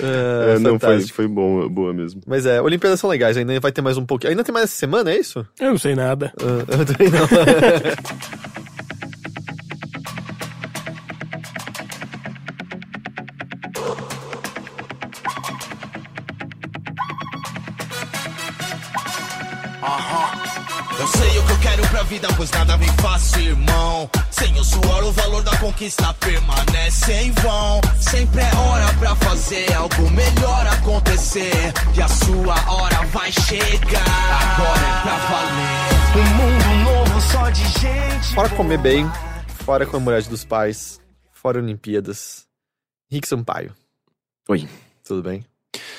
É, 0.00 0.54
É, 0.54 0.58
não, 0.60 0.78
foi, 0.78 1.00
foi 1.08 1.26
bom, 1.26 1.68
boa 1.68 1.92
mesmo. 1.92 2.20
Mas 2.24 2.46
é, 2.46 2.62
Olimpíadas 2.62 3.00
são 3.00 3.10
legais, 3.10 3.36
ainda 3.36 3.58
vai 3.58 3.72
ter 3.72 3.82
mais 3.82 3.96
um 3.98 4.06
pouquinho. 4.06 4.30
Ainda 4.30 4.44
tem 4.44 4.52
mais 4.52 4.66
essa 4.66 4.76
semana, 4.76 5.10
é 5.10 5.18
isso? 5.18 5.44
Eu 5.58 5.70
não 5.70 5.78
sei 5.78 5.96
nada. 5.96 6.32
Ah, 6.40 6.79
também 6.84 7.10
não. 7.10 7.20
Eu 20.98 21.06
sei 21.06 21.38
o 21.38 21.42
que 21.44 21.52
eu 21.52 21.58
quero 21.58 21.82
pra 21.88 22.02
vida, 22.02 22.28
pois 22.36 22.50
nada 22.50 22.76
me 22.76 22.86
fácil, 23.00 23.40
irmão. 23.40 24.10
Sem 24.30 24.58
o 24.58 24.64
suor, 24.64 25.04
o 25.04 25.12
valor 25.12 25.42
da 25.42 25.56
conquista 25.58 26.14
permanece 26.14 27.12
em 27.12 27.32
vão. 27.32 27.80
Sempre 27.98 28.42
é 28.42 28.56
hora 28.56 28.86
pra 28.98 29.14
fazer 29.16 29.72
algo 29.74 30.10
melhor 30.10 30.66
acontecer. 30.66 31.72
E 31.94 32.02
a 32.02 32.08
sua 32.08 32.54
hora 32.70 33.06
vai 33.12 33.30
chegar. 33.32 34.02
Agora 34.56 34.86
é 34.86 35.02
pra 35.02 35.16
valer. 35.28 36.00
Um 36.16 36.24
mundo 36.34 36.69
Fora 38.34 38.48
comer 38.56 38.78
bem, 38.78 39.06
fora 39.64 39.84
comunidade 39.84 40.26
dos 40.30 40.42
pais, 40.42 40.98
fora 41.30 41.58
Olimpíadas. 41.58 42.46
Rick 43.12 43.28
Sampaio. 43.28 43.74
Oi. 44.48 44.66
Tudo 45.06 45.22
bem? 45.22 45.44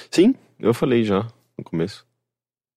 Sim, 0.09 0.33
eu 0.59 0.73
falei 0.73 1.03
já 1.03 1.27
no 1.57 1.63
começo. 1.63 2.03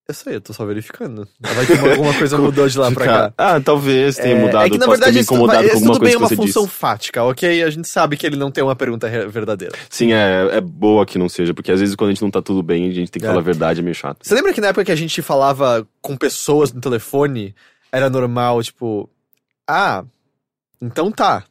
Eu 0.06 0.12
sei, 0.14 0.34
eu 0.36 0.40
tô 0.42 0.52
só 0.52 0.66
verificando. 0.66 1.26
Vai 1.40 1.64
que 1.64 1.72
alguma 1.72 2.12
coisa 2.12 2.36
mudou 2.36 2.68
de 2.68 2.78
lá 2.78 2.90
pra 2.92 3.06
cá. 3.06 3.32
Ah, 3.38 3.58
talvez 3.60 4.16
tenha 4.16 4.36
É, 4.36 4.38
mudado. 4.38 4.66
é 4.66 4.70
que 4.70 4.76
na 4.76 4.86
verdade 4.86 5.14
me 5.14 5.20
isso, 5.20 5.32
incomodado 5.32 5.66
com 5.66 5.74
alguma 5.76 5.92
tudo 5.94 6.00
coisa 6.00 6.04
bem 6.04 6.14
é 6.14 6.18
uma 6.18 6.28
função 6.44 6.64
disse. 6.66 6.76
fática, 6.76 7.24
ok? 7.24 7.62
A 7.62 7.70
gente 7.70 7.88
sabe 7.88 8.18
que 8.18 8.26
ele 8.26 8.36
não 8.36 8.50
tem 8.50 8.62
uma 8.62 8.76
pergunta 8.76 9.08
verdadeira. 9.26 9.74
Sim, 9.88 10.12
é, 10.12 10.56
é 10.56 10.60
boa 10.60 11.06
que 11.06 11.16
não 11.16 11.30
seja, 11.30 11.54
porque 11.54 11.72
às 11.72 11.80
vezes 11.80 11.94
quando 11.96 12.10
a 12.10 12.12
gente 12.12 12.20
não 12.22 12.30
tá 12.30 12.42
tudo 12.42 12.62
bem, 12.62 12.86
a 12.90 12.92
gente 12.92 13.10
tem 13.10 13.18
que 13.20 13.24
É. 13.24 13.28
falar 13.30 13.40
a 13.40 13.44
verdade, 13.44 13.80
é 13.80 13.82
meio 13.82 13.94
chato. 13.94 14.18
Você 14.22 14.34
lembra 14.34 14.52
que 14.52 14.60
na 14.60 14.66
época 14.68 14.84
que 14.84 14.92
a 14.92 14.96
gente 14.96 15.22
falava 15.22 15.88
com 16.02 16.14
pessoas 16.18 16.70
no 16.70 16.82
telefone, 16.82 17.54
era 17.94 18.10
normal, 18.10 18.62
tipo, 18.62 19.08
ah, 19.68 20.04
então 20.80 21.10
tá. 21.10 21.44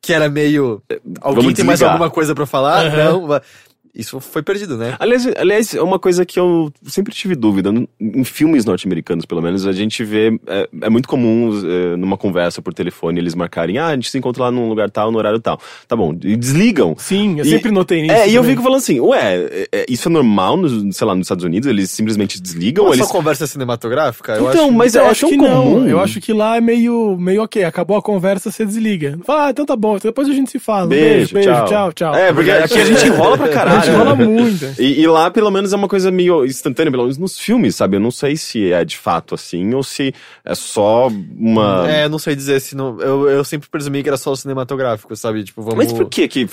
Que 0.00 0.12
era 0.12 0.28
meio. 0.28 0.82
Alguém 1.20 1.42
vamos 1.42 1.54
tem 1.54 1.64
mais 1.64 1.78
desligar. 1.78 1.92
alguma 1.92 2.10
coisa 2.10 2.34
pra 2.34 2.46
falar? 2.46 2.86
Aham. 2.86 2.96
Não. 3.28 3.40
Isso 3.94 4.18
foi 4.20 4.42
perdido, 4.42 4.78
né? 4.78 4.96
Aliás, 4.98 5.26
aliás, 5.36 5.74
é 5.74 5.82
uma 5.82 5.98
coisa 5.98 6.24
que 6.24 6.40
eu 6.40 6.72
sempre 6.86 7.12
tive 7.14 7.34
dúvida. 7.34 7.70
No- 7.70 7.86
Em 8.00 8.24
filmes 8.24 8.64
norte-americanos, 8.64 9.26
pelo 9.26 9.42
menos, 9.42 9.66
a 9.66 9.72
gente 9.72 10.02
vê. 10.02 10.38
É, 10.46 10.68
é 10.82 10.88
muito 10.88 11.06
comum 11.06 11.50
é, 11.62 11.96
numa 11.96 12.16
conversa 12.16 12.62
por 12.62 12.72
telefone 12.72 13.20
eles 13.20 13.34
marcarem: 13.34 13.76
ah, 13.76 13.88
a 13.88 13.94
gente 13.94 14.10
se 14.10 14.16
encontra 14.16 14.44
lá 14.44 14.50
num 14.50 14.66
lugar 14.68 14.90
tal, 14.90 15.12
no 15.12 15.18
horário 15.18 15.38
tal. 15.40 15.60
Tá 15.86 15.94
bom, 15.94 16.16
e 16.24 16.36
desligam. 16.36 16.94
Sim, 16.96 17.38
eu 17.38 17.44
E- 17.44 17.48
sempre 17.50 17.70
notei 17.70 18.00
nisso. 18.00 18.14
É, 18.14 18.26
e 18.28 18.34
eu 18.34 18.40
também. 18.40 18.50
fico 18.56 18.62
falando 18.62 18.78
assim, 18.78 18.98
ué, 18.98 19.36
é- 19.36 19.68
é- 19.70 19.86
isso 19.90 20.08
é 20.08 20.10
normal, 20.12 20.56
nos, 20.56 20.96
sei 20.96 21.06
lá, 21.06 21.14
nos 21.14 21.26
Estados 21.26 21.44
Unidos? 21.44 21.68
Eles 21.68 21.90
simplesmente 21.90 22.40
desligam? 22.40 22.84
Não 22.86 22.92
é 22.92 22.96
eles... 22.96 23.06
só 23.06 23.12
conversa 23.12 23.46
cinematográfica? 23.46 24.32
Eu 24.36 24.48
Então, 24.48 24.64
acho... 24.68 24.72
mas 24.72 24.94
eu 24.94 25.04
é 25.04 25.08
acho 25.10 25.28
que 25.28 25.36
comum. 25.36 25.80
não. 25.80 25.86
Eu 25.88 26.00
acho 26.00 26.18
que 26.18 26.32
lá 26.32 26.56
é 26.56 26.60
meio, 26.62 27.16
meio 27.18 27.42
ok. 27.42 27.62
Acabou 27.64 27.98
a 27.98 28.02
conversa, 28.02 28.50
você 28.50 28.64
desliga. 28.64 29.18
Fala, 29.24 29.48
ah, 29.48 29.50
então 29.50 29.66
tá 29.66 29.76
bom. 29.76 29.98
Depois 29.98 30.26
a 30.28 30.32
gente 30.32 30.50
se 30.50 30.58
fala. 30.58 30.86
Beijo, 30.86 31.34
beijo, 31.34 31.50
tchau. 31.50 31.66
tchau, 31.66 31.92
tchau. 31.92 32.14
É, 32.14 32.32
porque 32.32 32.50
aqui 32.50 32.78
a 32.80 32.84
gente 32.86 33.06
enrola 33.06 33.36
pra 33.36 33.48
caralho. 33.48 33.81
Gente 33.84 33.96
rola 33.96 34.14
muito. 34.16 34.64
E, 34.78 35.00
e 35.00 35.06
lá, 35.06 35.30
pelo 35.30 35.50
menos, 35.50 35.72
é 35.72 35.76
uma 35.76 35.88
coisa 35.88 36.10
meio 36.10 36.44
instantânea, 36.44 36.90
pelo 36.90 37.04
menos 37.04 37.18
nos 37.18 37.38
filmes, 37.38 37.74
sabe? 37.76 37.96
Eu 37.96 38.00
não 38.00 38.10
sei 38.10 38.36
se 38.36 38.72
é 38.72 38.84
de 38.84 38.96
fato 38.96 39.34
assim 39.34 39.74
ou 39.74 39.82
se 39.82 40.14
é 40.44 40.54
só 40.54 41.08
uma. 41.38 41.88
É, 41.90 42.08
não 42.08 42.18
sei 42.18 42.34
dizer 42.36 42.60
se 42.60 42.74
não. 42.76 43.00
Eu, 43.00 43.28
eu 43.28 43.44
sempre 43.44 43.68
presumi 43.68 44.02
que 44.02 44.08
era 44.08 44.16
só 44.16 44.34
cinematográfico, 44.34 45.14
sabe? 45.16 45.44
Tipo, 45.44 45.62
vamos. 45.62 45.76
Mas 45.78 45.92
por 45.92 46.08
que 46.08 46.26
que 46.28 46.46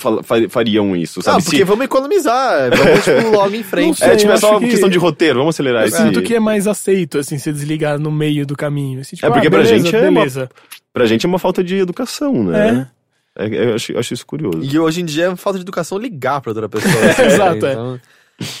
fariam 0.48 0.94
isso, 0.96 1.20
Ah, 1.20 1.22
sabe? 1.24 1.44
porque 1.44 1.56
Se- 1.58 1.64
vamos 1.64 1.84
economizar. 1.84 2.70
Vamos, 2.76 3.04
tipo, 3.04 3.30
logo 3.36 3.54
em 3.54 3.62
frente. 3.62 3.98
sei, 3.98 4.08
é, 4.10 4.16
tipo, 4.16 4.32
é 4.32 4.36
só 4.36 4.50
acho 4.52 4.60
que- 4.60 4.68
questão 4.70 4.88
de 4.88 4.98
roteiro, 4.98 5.38
vamos 5.38 5.54
acelerar 5.54 5.82
Eu 5.82 5.88
esse... 5.88 5.96
sinto 5.96 6.22
que 6.22 6.34
é 6.34 6.40
mais 6.40 6.66
aceito, 6.66 7.18
assim, 7.18 7.38
se 7.38 7.52
desligar 7.52 7.98
no 7.98 8.10
meio 8.10 8.46
do 8.46 8.56
caminho. 8.56 9.00
Assim, 9.00 9.16
tipo, 9.16 9.26
É, 9.26 9.30
porque 9.30 9.46
ah, 9.46 9.50
pra 9.50 9.62
beleza, 9.62 9.84
gente 9.84 9.94
é 9.96 10.08
uma- 10.08 10.20
beleza. 10.20 10.50
Pra 10.92 11.06
gente 11.06 11.24
é 11.24 11.28
uma 11.28 11.38
falta 11.38 11.62
de 11.62 11.76
educação, 11.76 12.44
né? 12.44 12.68
É, 12.68 12.99
eu, 13.48 13.74
acho, 13.74 13.92
eu 13.92 13.98
acho 13.98 14.14
isso 14.14 14.26
curioso. 14.26 14.60
E 14.62 14.78
hoje 14.78 15.00
em 15.00 15.04
dia 15.04 15.26
é 15.26 15.36
falta 15.36 15.58
de 15.58 15.62
educação 15.64 15.98
ligar 15.98 16.40
pra 16.40 16.50
outra 16.50 16.68
pessoa. 16.68 16.92
assim, 17.10 17.22
Exato, 17.26 17.66
é. 17.66 17.72
então... 17.72 18.00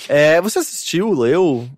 é. 0.08 0.40
Você 0.40 0.58
assistiu, 0.60 1.12
leu? 1.12 1.68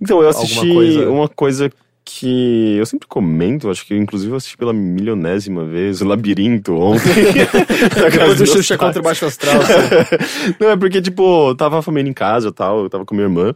Então, 0.00 0.20
eu 0.22 0.28
assisti 0.28 0.72
coisa- 0.72 1.10
uma 1.10 1.28
coisa 1.28 1.70
que 2.04 2.76
eu 2.76 2.84
sempre 2.86 3.06
comento, 3.06 3.70
acho 3.70 3.86
que 3.86 3.94
inclusive 3.96 4.32
eu 4.32 4.36
assisti 4.36 4.56
pela 4.56 4.72
milionésima 4.72 5.64
vez, 5.64 6.00
o 6.00 6.04
Labirinto 6.04 6.74
ontem. 6.74 7.02
Depois 8.10 8.38
do 8.38 8.46
Xuxa 8.46 8.76
contra 8.76 9.00
o 9.00 9.02
Baixo 9.02 9.24
Astral. 9.26 9.60
assim. 9.60 10.54
Não, 10.58 10.70
é 10.70 10.76
porque, 10.76 11.00
tipo, 11.00 11.54
tava 11.54 11.78
a 11.78 11.82
família 11.82 12.10
em 12.10 12.12
casa 12.12 12.48
e 12.48 12.52
tal, 12.52 12.82
eu 12.82 12.90
tava 12.90 13.04
com 13.04 13.14
minha 13.14 13.26
irmã, 13.26 13.52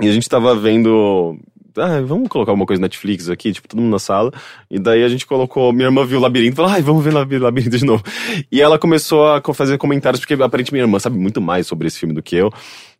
e 0.00 0.08
a 0.08 0.12
gente 0.12 0.28
tava 0.28 0.54
vendo. 0.56 1.38
Ah, 1.76 2.00
vamos 2.00 2.28
colocar 2.28 2.52
alguma 2.52 2.66
coisa 2.66 2.80
Netflix 2.82 3.28
aqui, 3.28 3.52
tipo, 3.52 3.68
todo 3.68 3.80
mundo 3.80 3.92
na 3.92 3.98
sala. 3.98 4.32
E 4.70 4.78
daí 4.78 5.04
a 5.04 5.08
gente 5.08 5.24
colocou. 5.26 5.72
Minha 5.72 5.86
irmã 5.88 6.04
viu 6.04 6.18
o 6.18 6.22
labirinto 6.22 6.56
falou, 6.56 6.70
ai, 6.70 6.82
vamos 6.82 7.04
ver 7.04 7.12
Labi- 7.12 7.38
labirinto 7.38 7.76
de 7.78 7.84
novo. 7.84 8.02
E 8.50 8.60
ela 8.60 8.78
começou 8.78 9.26
a 9.26 9.40
fazer 9.54 9.78
comentários, 9.78 10.20
porque 10.20 10.34
aparentemente 10.34 10.72
minha 10.72 10.84
irmã 10.84 10.98
sabe 10.98 11.16
muito 11.18 11.40
mais 11.40 11.66
sobre 11.66 11.86
esse 11.86 11.98
filme 11.98 12.14
do 12.14 12.22
que 12.22 12.36
eu. 12.36 12.50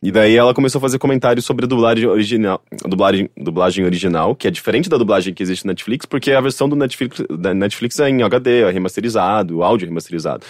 E 0.02 0.10
daí 0.10 0.34
ela 0.34 0.54
começou 0.54 0.78
a 0.78 0.82
fazer 0.82 0.98
comentários 0.98 1.44
sobre 1.44 1.66
a 1.66 1.68
dublagem 1.68 2.06
original, 2.06 2.62
dublagem, 2.86 3.28
dublagem 3.36 3.84
original, 3.84 4.34
que 4.34 4.48
é 4.48 4.50
diferente 4.50 4.88
da 4.88 4.96
dublagem 4.96 5.34
que 5.34 5.42
existe 5.42 5.64
no 5.66 5.70
Netflix, 5.72 6.06
porque 6.06 6.32
a 6.32 6.40
versão 6.40 6.68
do 6.68 6.74
Netflix, 6.74 7.22
da 7.38 7.52
Netflix 7.52 7.98
é 8.00 8.08
em 8.08 8.22
HD, 8.22 8.62
é 8.62 8.70
remasterizado, 8.70 9.58
o 9.58 9.62
áudio 9.62 9.84
é 9.84 9.88
remasterizado. 9.88 10.44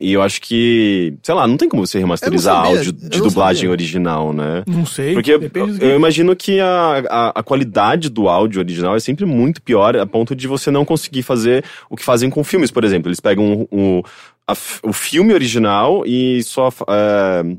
E 0.00 0.12
eu 0.12 0.22
acho 0.22 0.40
que, 0.40 1.14
sei 1.24 1.34
lá, 1.34 1.44
não 1.46 1.56
tem 1.56 1.68
como 1.68 1.84
você 1.84 1.98
remasterizar 1.98 2.66
Eu 2.66 2.76
áudio 2.76 2.94
eu 3.02 3.08
de 3.08 3.18
dublagem 3.18 3.62
sabia. 3.62 3.70
original, 3.70 4.32
né? 4.32 4.62
Não 4.64 4.86
sei. 4.86 5.12
Porque 5.12 5.32
eu 5.32 5.40
que... 5.40 5.84
imagino 5.84 6.36
que 6.36 6.60
a, 6.60 7.02
a, 7.10 7.28
a 7.40 7.42
qualidade 7.42 8.08
do 8.08 8.28
áudio 8.28 8.60
original 8.60 8.94
é 8.94 9.00
sempre 9.00 9.24
muito 9.24 9.60
pior, 9.60 9.96
a 9.96 10.06
ponto 10.06 10.36
de 10.36 10.46
você 10.46 10.70
não 10.70 10.84
conseguir 10.84 11.22
fazer 11.24 11.64
o 11.90 11.96
que 11.96 12.04
fazem 12.04 12.30
com 12.30 12.44
filmes, 12.44 12.70
por 12.70 12.84
exemplo. 12.84 13.08
Eles 13.08 13.18
pegam 13.18 13.66
o, 13.70 13.98
o, 13.98 14.02
a 14.46 14.52
o 14.84 14.92
filme 14.92 15.34
original 15.34 16.04
e 16.06 16.44
só. 16.44 16.68
é, 16.88 17.56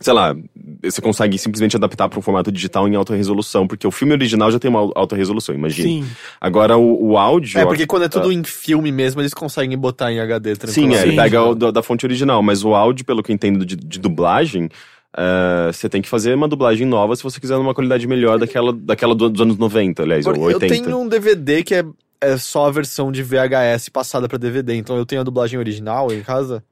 sei 0.00 0.12
lá, 0.14 0.34
você 0.82 1.00
consegue 1.00 1.36
simplesmente 1.36 1.76
adaptar 1.76 2.08
para 2.08 2.18
um 2.18 2.22
formato 2.22 2.50
digital 2.50 2.88
em 2.88 2.94
alta 2.96 3.14
resolução, 3.14 3.66
porque 3.66 3.86
o 3.86 3.90
filme 3.90 4.14
original 4.14 4.50
já 4.50 4.58
tem 4.58 4.70
uma 4.70 4.90
alta 4.96 5.14
resolução, 5.14 5.54
imagina. 5.54 5.88
Sim. 5.88 6.06
Agora 6.40 6.76
o, 6.78 7.10
o 7.10 7.18
áudio. 7.18 7.60
É, 7.60 7.66
porque 7.66 7.86
quando 7.86 8.04
é 8.04 8.08
tudo 8.08 8.32
em 8.32 8.42
filme 8.42 8.90
mesmo, 8.90 9.20
eles 9.20 9.34
conseguem 9.34 9.76
botar 9.76 10.10
em 10.10 10.18
HD 10.20 10.54
Sim, 10.54 10.56
tranquilamente. 10.58 10.98
é, 10.98 11.02
ele 11.02 11.10
Sim. 11.12 11.16
pega 11.16 11.42
o 11.42 11.54
da, 11.54 11.70
da 11.70 11.82
fonte 11.82 12.06
original, 12.06 12.42
mas 12.42 12.64
o 12.64 12.74
áudio, 12.74 13.04
pelo 13.04 13.22
que 13.22 13.30
eu 13.30 13.34
entendo 13.34 13.64
de, 13.66 13.76
de 13.76 13.98
dublagem, 13.98 14.70
é, 15.16 15.70
você 15.72 15.88
tem 15.88 16.00
que 16.00 16.08
fazer 16.08 16.34
uma 16.34 16.48
dublagem 16.48 16.86
nova 16.86 17.14
se 17.14 17.22
você 17.22 17.38
quiser 17.38 17.56
uma 17.56 17.74
qualidade 17.74 18.06
melhor 18.06 18.38
daquela, 18.38 18.72
daquela 18.72 19.14
do- 19.14 19.28
dos 19.28 19.40
anos 19.42 19.58
90, 19.58 20.02
aliás, 20.02 20.24
ou 20.26 20.34
Eu 20.34 20.42
80. 20.58 20.66
tenho 20.82 20.98
um 20.98 21.06
DVD 21.08 21.62
que 21.62 21.74
é, 21.74 21.84
é 22.22 22.36
só 22.38 22.66
a 22.66 22.70
versão 22.70 23.12
de 23.12 23.22
VHS 23.22 23.88
passada 23.92 24.26
pra 24.28 24.38
DVD, 24.38 24.74
então 24.76 24.96
eu 24.96 25.04
tenho 25.04 25.20
a 25.20 25.24
dublagem 25.24 25.58
original 25.58 26.12
em 26.12 26.22
casa 26.22 26.62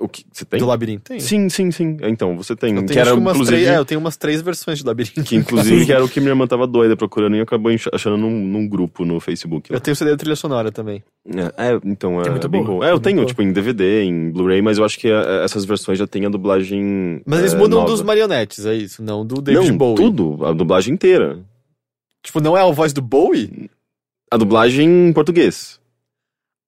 O 0.00 0.08
que 0.08 0.24
você 0.32 0.44
tem? 0.44 0.60
do 0.60 0.66
Labirinto. 0.66 1.02
Tem. 1.10 1.18
Sim, 1.18 1.48
sim, 1.48 1.72
sim. 1.72 1.96
Então, 2.02 2.36
você 2.36 2.54
tem. 2.54 2.70
Eu 2.70 2.76
tenho, 2.76 2.86
que 2.88 2.98
era, 3.00 3.10
acho 3.10 3.14
que 3.14 3.20
umas 3.20 3.34
inclusive, 3.34 3.56
três, 3.56 3.68
é, 3.68 3.78
eu 3.78 3.84
tenho 3.84 4.00
umas 4.00 4.16
três 4.16 4.40
versões 4.40 4.78
de 4.78 4.84
Labirinto. 4.86 5.24
que 5.24 5.34
inclusive 5.34 5.86
que 5.86 5.92
era 5.92 6.04
o 6.04 6.08
que 6.08 6.20
minha 6.20 6.30
irmã 6.30 6.46
tava 6.46 6.68
doida 6.68 6.96
procurando 6.96 7.34
e 7.34 7.40
acabou 7.40 7.72
achando 7.92 8.16
num, 8.16 8.30
num 8.30 8.68
grupo 8.68 9.04
no 9.04 9.18
Facebook. 9.18 9.72
Eu 9.72 9.80
tenho 9.80 9.94
o 9.94 9.96
CD 9.96 10.12
da 10.12 10.16
trilha 10.16 10.36
sonora 10.36 10.70
também. 10.70 11.02
É, 11.26 11.70
é, 11.72 11.80
então, 11.84 12.22
é, 12.22 12.28
É 12.28 12.30
muito 12.30 12.48
bem 12.48 12.62
boa. 12.62 12.78
bom. 12.78 12.84
É, 12.84 12.88
eu 12.88 12.92
Muito 12.92 13.02
tenho, 13.02 13.26
tipo, 13.26 13.42
em 13.42 13.52
DVD, 13.52 14.04
em 14.04 14.30
Blu-ray, 14.30 14.62
mas 14.62 14.78
eu 14.78 14.84
acho 14.84 14.96
que 15.00 15.08
é, 15.08 15.44
essas 15.44 15.64
versões 15.64 15.98
já 15.98 16.06
tem 16.06 16.24
a 16.24 16.28
dublagem. 16.28 17.20
Mas 17.26 17.40
eles 17.40 17.54
é, 17.54 17.56
mudam 17.58 17.80
nova. 17.80 17.90
dos 17.90 18.00
marionetes, 18.00 18.66
é 18.66 18.74
isso, 18.74 19.02
não 19.02 19.26
do 19.26 19.42
David 19.42 19.68
Não, 19.68 19.76
Bowie. 19.76 19.96
tudo, 19.96 20.44
a 20.46 20.52
dublagem 20.52 20.94
inteira. 20.94 21.40
Tipo, 22.22 22.40
não 22.40 22.56
é 22.56 22.62
a 22.62 22.70
voz 22.70 22.92
do 22.92 23.02
Bowie? 23.02 23.68
A 24.30 24.36
dublagem 24.36 25.08
em 25.08 25.12
português. 25.12 25.80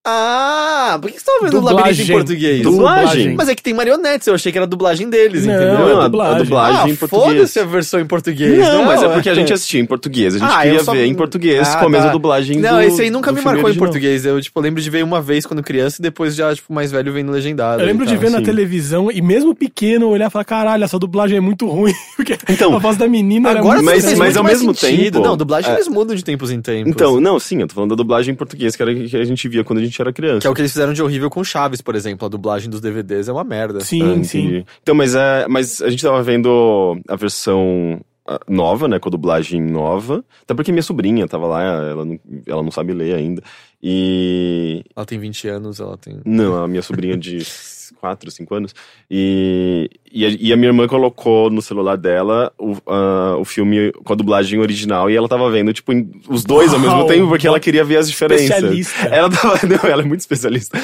Ah, 0.03 0.99
por 1.01 1.11
que 1.11 1.19
você 1.19 1.27
tava 1.27 1.41
vendo 1.45 1.59
o 1.59 1.61
Dublagem. 1.61 1.83
Labirinto 1.83 2.11
em 2.11 2.15
português? 2.15 2.63
Dublagem. 2.63 3.35
Mas 3.37 3.49
é 3.51 3.55
que 3.55 3.63
tem 3.63 3.75
marionetes, 3.75 4.27
eu 4.27 4.35
achei 4.35 4.51
que 4.51 4.57
era 4.57 4.65
a 4.65 4.69
dublagem 4.69 5.11
deles, 5.11 5.45
Não, 5.45 5.55
entendeu? 5.55 5.89
é 5.89 5.93
a, 5.93 5.99
a 5.99 6.09
dublagem. 6.09 6.43
dublagem 6.45 6.81
ah, 6.81 6.89
em 6.89 6.97
português. 6.97 7.25
foda-se 7.35 7.59
a 7.61 7.65
versão 7.67 8.01
em 8.01 8.07
português. 8.07 8.59
Não, 8.59 8.85
mas 8.87 9.03
é 9.03 9.09
porque 9.11 9.29
a 9.29 9.33
é. 9.33 9.35
gente 9.35 9.53
assistia 9.53 9.79
em 9.79 9.85
português. 9.85 10.37
A 10.37 10.39
gente 10.39 10.49
Ah, 10.51 10.63
queria 10.63 10.83
só- 10.85 10.93
ver 10.93 11.05
em 11.05 11.15
português 11.15 11.69
Ah, 11.69 11.77
com 11.81 11.87
a 11.87 11.91
mesma 11.91 12.07
tá. 12.07 12.13
dublagem 12.13 12.57
Não, 12.59 12.77
do, 12.77 12.81
esse 12.81 13.03
aí 13.03 13.11
nunca 13.11 13.31
me 13.31 13.43
marcou 13.43 13.69
em 13.69 13.75
português. 13.77 14.25
Eu, 14.25 14.41
tipo, 14.41 14.59
lembro 14.59 14.81
de 14.81 14.89
ver 14.89 15.05
uma 15.05 15.21
vez 15.21 15.45
quando 15.45 15.63
criança 15.63 15.97
e 16.01 16.03
depois 16.03 16.35
já, 16.35 16.55
tipo, 16.55 16.73
mais 16.73 16.91
velho 16.91 17.13
vendo 17.13 17.31
legendado. 17.31 17.83
Eu 17.83 17.87
lembro 17.87 18.07
de 18.07 18.13
tal. 18.15 18.21
ver 18.23 18.31
na 18.31 18.39
sim. 18.39 18.45
televisão 18.45 19.11
e 19.13 19.21
mesmo 19.21 19.55
pequeno 19.55 20.09
olhar 20.09 20.29
e 20.29 20.31
falar, 20.31 20.45
caralho, 20.47 20.83
essa 20.83 20.99
dublagem 20.99 21.37
é 21.37 21.41
muito 21.41 21.67
ruim. 21.69 21.93
Porque 22.17 22.39
Então, 22.49 22.75
a 22.75 22.79
voz 22.79 22.97
da 22.97 23.07
menina 23.07 23.51
era 23.51 23.59
Agora 23.61 23.83
muito 23.83 24.17
Mas- 24.17 24.37
ao 24.37 24.45
mesmo 24.45 24.75
sentido. 24.75 25.15
tempo- 25.17 25.25
Não, 25.27 25.37
dublagem 25.37 25.71
é. 25.71 25.75
eles 25.75 25.89
mudam 25.89 26.17
de 26.17 26.25
tempos 26.25 26.51
em 26.51 26.63
tempos. 26.63 26.91
Então, 26.91 27.21
não, 27.21 27.39
sim, 27.39 27.61
eu 27.61 27.69
tô 27.69 27.75
falando 27.75 27.91
da 27.91 27.97
dublagem 27.97 28.33
em 28.33 28.37
português, 28.37 28.75
que 28.75 28.81
era 28.83 28.95
que 28.95 29.15
a 29.15 29.25
gente 29.25 29.47
via 29.47 29.63
quando 29.63 29.79
a 29.81 29.83
gente 29.83 29.90
era 29.99 30.13
criança. 30.13 30.41
Que 30.41 30.47
é 30.47 30.51
o 30.51 30.55
que 30.55 30.61
eles 30.61 30.73
fizeram 30.73 30.93
de 30.93 31.03
horrível 31.03 31.31
com 31.31 31.43
Chaves, 31.43 31.81
por 31.81 31.95
exemplo. 31.95 32.27
A 32.27 32.29
dublagem 32.29 32.69
dos 32.69 32.81
DVDs 32.81 33.29
é 33.29 33.33
uma 33.33 33.45
merda. 33.45 33.79
Ah, 33.79 33.85
Sim, 33.85 34.03
entendi. 34.03 34.29
sim. 34.29 34.65
Então, 34.83 34.95
mas, 34.95 35.15
é, 35.15 35.47
mas 35.49 35.81
a 35.81 35.89
gente 35.89 36.03
tava 36.03 36.23
vendo 36.23 37.01
a 37.09 37.17
versão 37.17 38.01
ah, 38.27 38.39
nova, 38.49 38.87
né, 38.87 38.99
com 38.99 39.09
a 39.09 39.11
dublagem 39.11 39.61
nova. 39.61 40.25
Até 40.43 40.55
porque 40.55 40.71
minha 40.71 40.83
sobrinha 40.83 41.27
tava 41.27 41.47
lá, 41.47 41.63
ela 41.63 42.05
não, 42.05 42.19
ela 42.47 42.63
não 42.63 42.71
sabe 42.71 42.93
ler 42.93 43.15
ainda. 43.15 43.43
E. 43.83 44.85
Ela 44.95 45.07
tem 45.07 45.19
20 45.19 45.49
anos, 45.49 45.81
ela 45.81 45.97
tem. 45.97 46.21
Não, 46.25 46.63
a 46.63 46.69
minha 46.69 46.83
sobrinha 46.83 47.17
de 47.17 47.39
4, 48.01 48.31
5 48.31 48.55
anos. 48.55 48.75
E, 49.11 49.91
e, 50.11 50.25
a, 50.25 50.29
e 50.29 50.53
a 50.53 50.57
minha 50.57 50.69
irmã 50.69 50.89
colocou 50.89 51.51
no 51.51 51.61
celular 51.61 51.97
dela 51.97 52.53
o, 52.59 52.77
ah, 52.87 53.37
o 53.39 53.45
filme 53.45 53.93
com 54.05 54.13
a 54.13 54.17
dublagem 54.17 54.59
original 54.59 55.11
e 55.11 55.17
ela 55.17 55.29
tava 55.29 55.51
vendo, 55.51 55.73
tipo, 55.73 55.93
os 56.29 56.45
dois 56.45 56.73
ao 56.73 56.79
mesmo 56.79 56.99
Uau, 56.99 57.07
tempo, 57.07 57.29
porque 57.29 57.47
ela 57.47 57.61
queria 57.61 57.85
ver 57.85 57.99
as 57.99 58.09
diferenças. 58.09 58.47
Especialista. 58.47 59.07
Ela 59.09 59.31
tava. 59.31 59.61
Não, 59.67 59.91
ela 59.91 60.03
é 60.03 60.05
muito 60.05 60.21
especialista. 60.21 60.79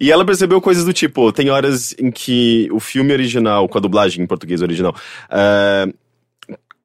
E 0.00 0.10
ela 0.10 0.24
percebeu 0.24 0.60
coisas 0.60 0.84
do 0.84 0.92
tipo: 0.92 1.30
tem 1.32 1.50
horas 1.50 1.94
em 1.98 2.10
que 2.10 2.68
o 2.72 2.80
filme 2.80 3.12
original, 3.12 3.68
com 3.68 3.78
a 3.78 3.80
dublagem 3.80 4.22
em 4.22 4.26
português 4.26 4.62
original, 4.62 4.94
ah, 5.30 5.86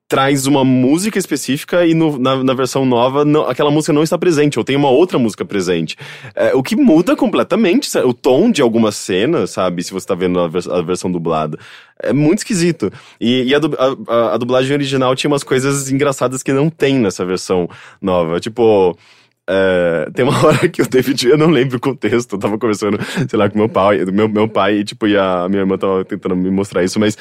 traz 0.09 0.47
uma 0.47 0.65
música 0.65 1.19
específica 1.19 1.85
e 1.85 1.93
no- 1.93 2.17
na, 2.17 2.43
na 2.43 2.53
versão 2.55 2.83
nova 2.83 3.23
não- 3.23 3.47
aquela 3.47 3.69
música 3.69 3.93
não 3.93 4.01
está 4.01 4.17
presente, 4.17 4.57
ou 4.57 4.65
tem 4.65 4.75
uma 4.75 4.89
outra 4.89 5.19
música 5.19 5.45
presente. 5.45 5.95
É, 6.35 6.53
o 6.55 6.63
que 6.63 6.75
muda 6.75 7.15
completamente 7.15 7.87
sa- 7.87 8.03
o 8.03 8.11
tom 8.13 8.49
de 8.51 8.59
algumas 8.61 8.95
cenas, 8.95 9.51
sabe? 9.51 9.83
Se 9.83 9.93
você 9.93 10.07
tá 10.07 10.15
vendo 10.15 10.39
a, 10.39 10.47
vers- 10.47 10.67
a 10.67 10.81
versão 10.81 11.11
dublada. 11.11 11.59
É 12.01 12.11
muito 12.11 12.39
esquisito. 12.39 12.91
E, 13.21 13.43
e 13.43 13.53
a, 13.53 13.59
a- 13.59 14.33
a- 14.33 14.37
dublagem 14.37 14.73
original 14.73 15.15
tinha 15.15 15.29
umas 15.29 15.43
coisas 15.43 15.91
engraçadas 15.91 16.41
que 16.41 16.51
não 16.51 16.69
tem 16.71 16.97
nessa 16.97 17.23
versão 17.23 17.69
nova. 18.01 18.39
Tipo. 18.39 18.97
é, 19.47 20.09
tem 20.15 20.25
uma 20.25 20.33
hora 20.45 20.67
que 20.69 20.81
o 20.81 20.87
David, 20.89 21.27
eu 21.27 21.37
não 21.37 21.49
lembro 21.51 21.77
o 21.77 21.79
contexto, 21.79 22.33
eu 22.35 22.39
tava 22.39 22.57
conversando, 22.57 22.97
sei 23.29 23.37
lá, 23.37 23.49
com 23.49 23.57
meu 23.59 23.69
pai, 23.69 24.03
meu, 24.05 24.27
meu 24.27 24.47
pai, 24.47 24.83
tipo, 24.83 25.05
e 25.07 25.15
a 25.17 25.47
minha 25.49 25.61
irmã 25.61 25.77
tava 25.77 26.03
tentando 26.05 26.35
me 26.35 26.49
mostrar 26.51 26.83
isso, 26.83 26.99
mas 26.99 27.15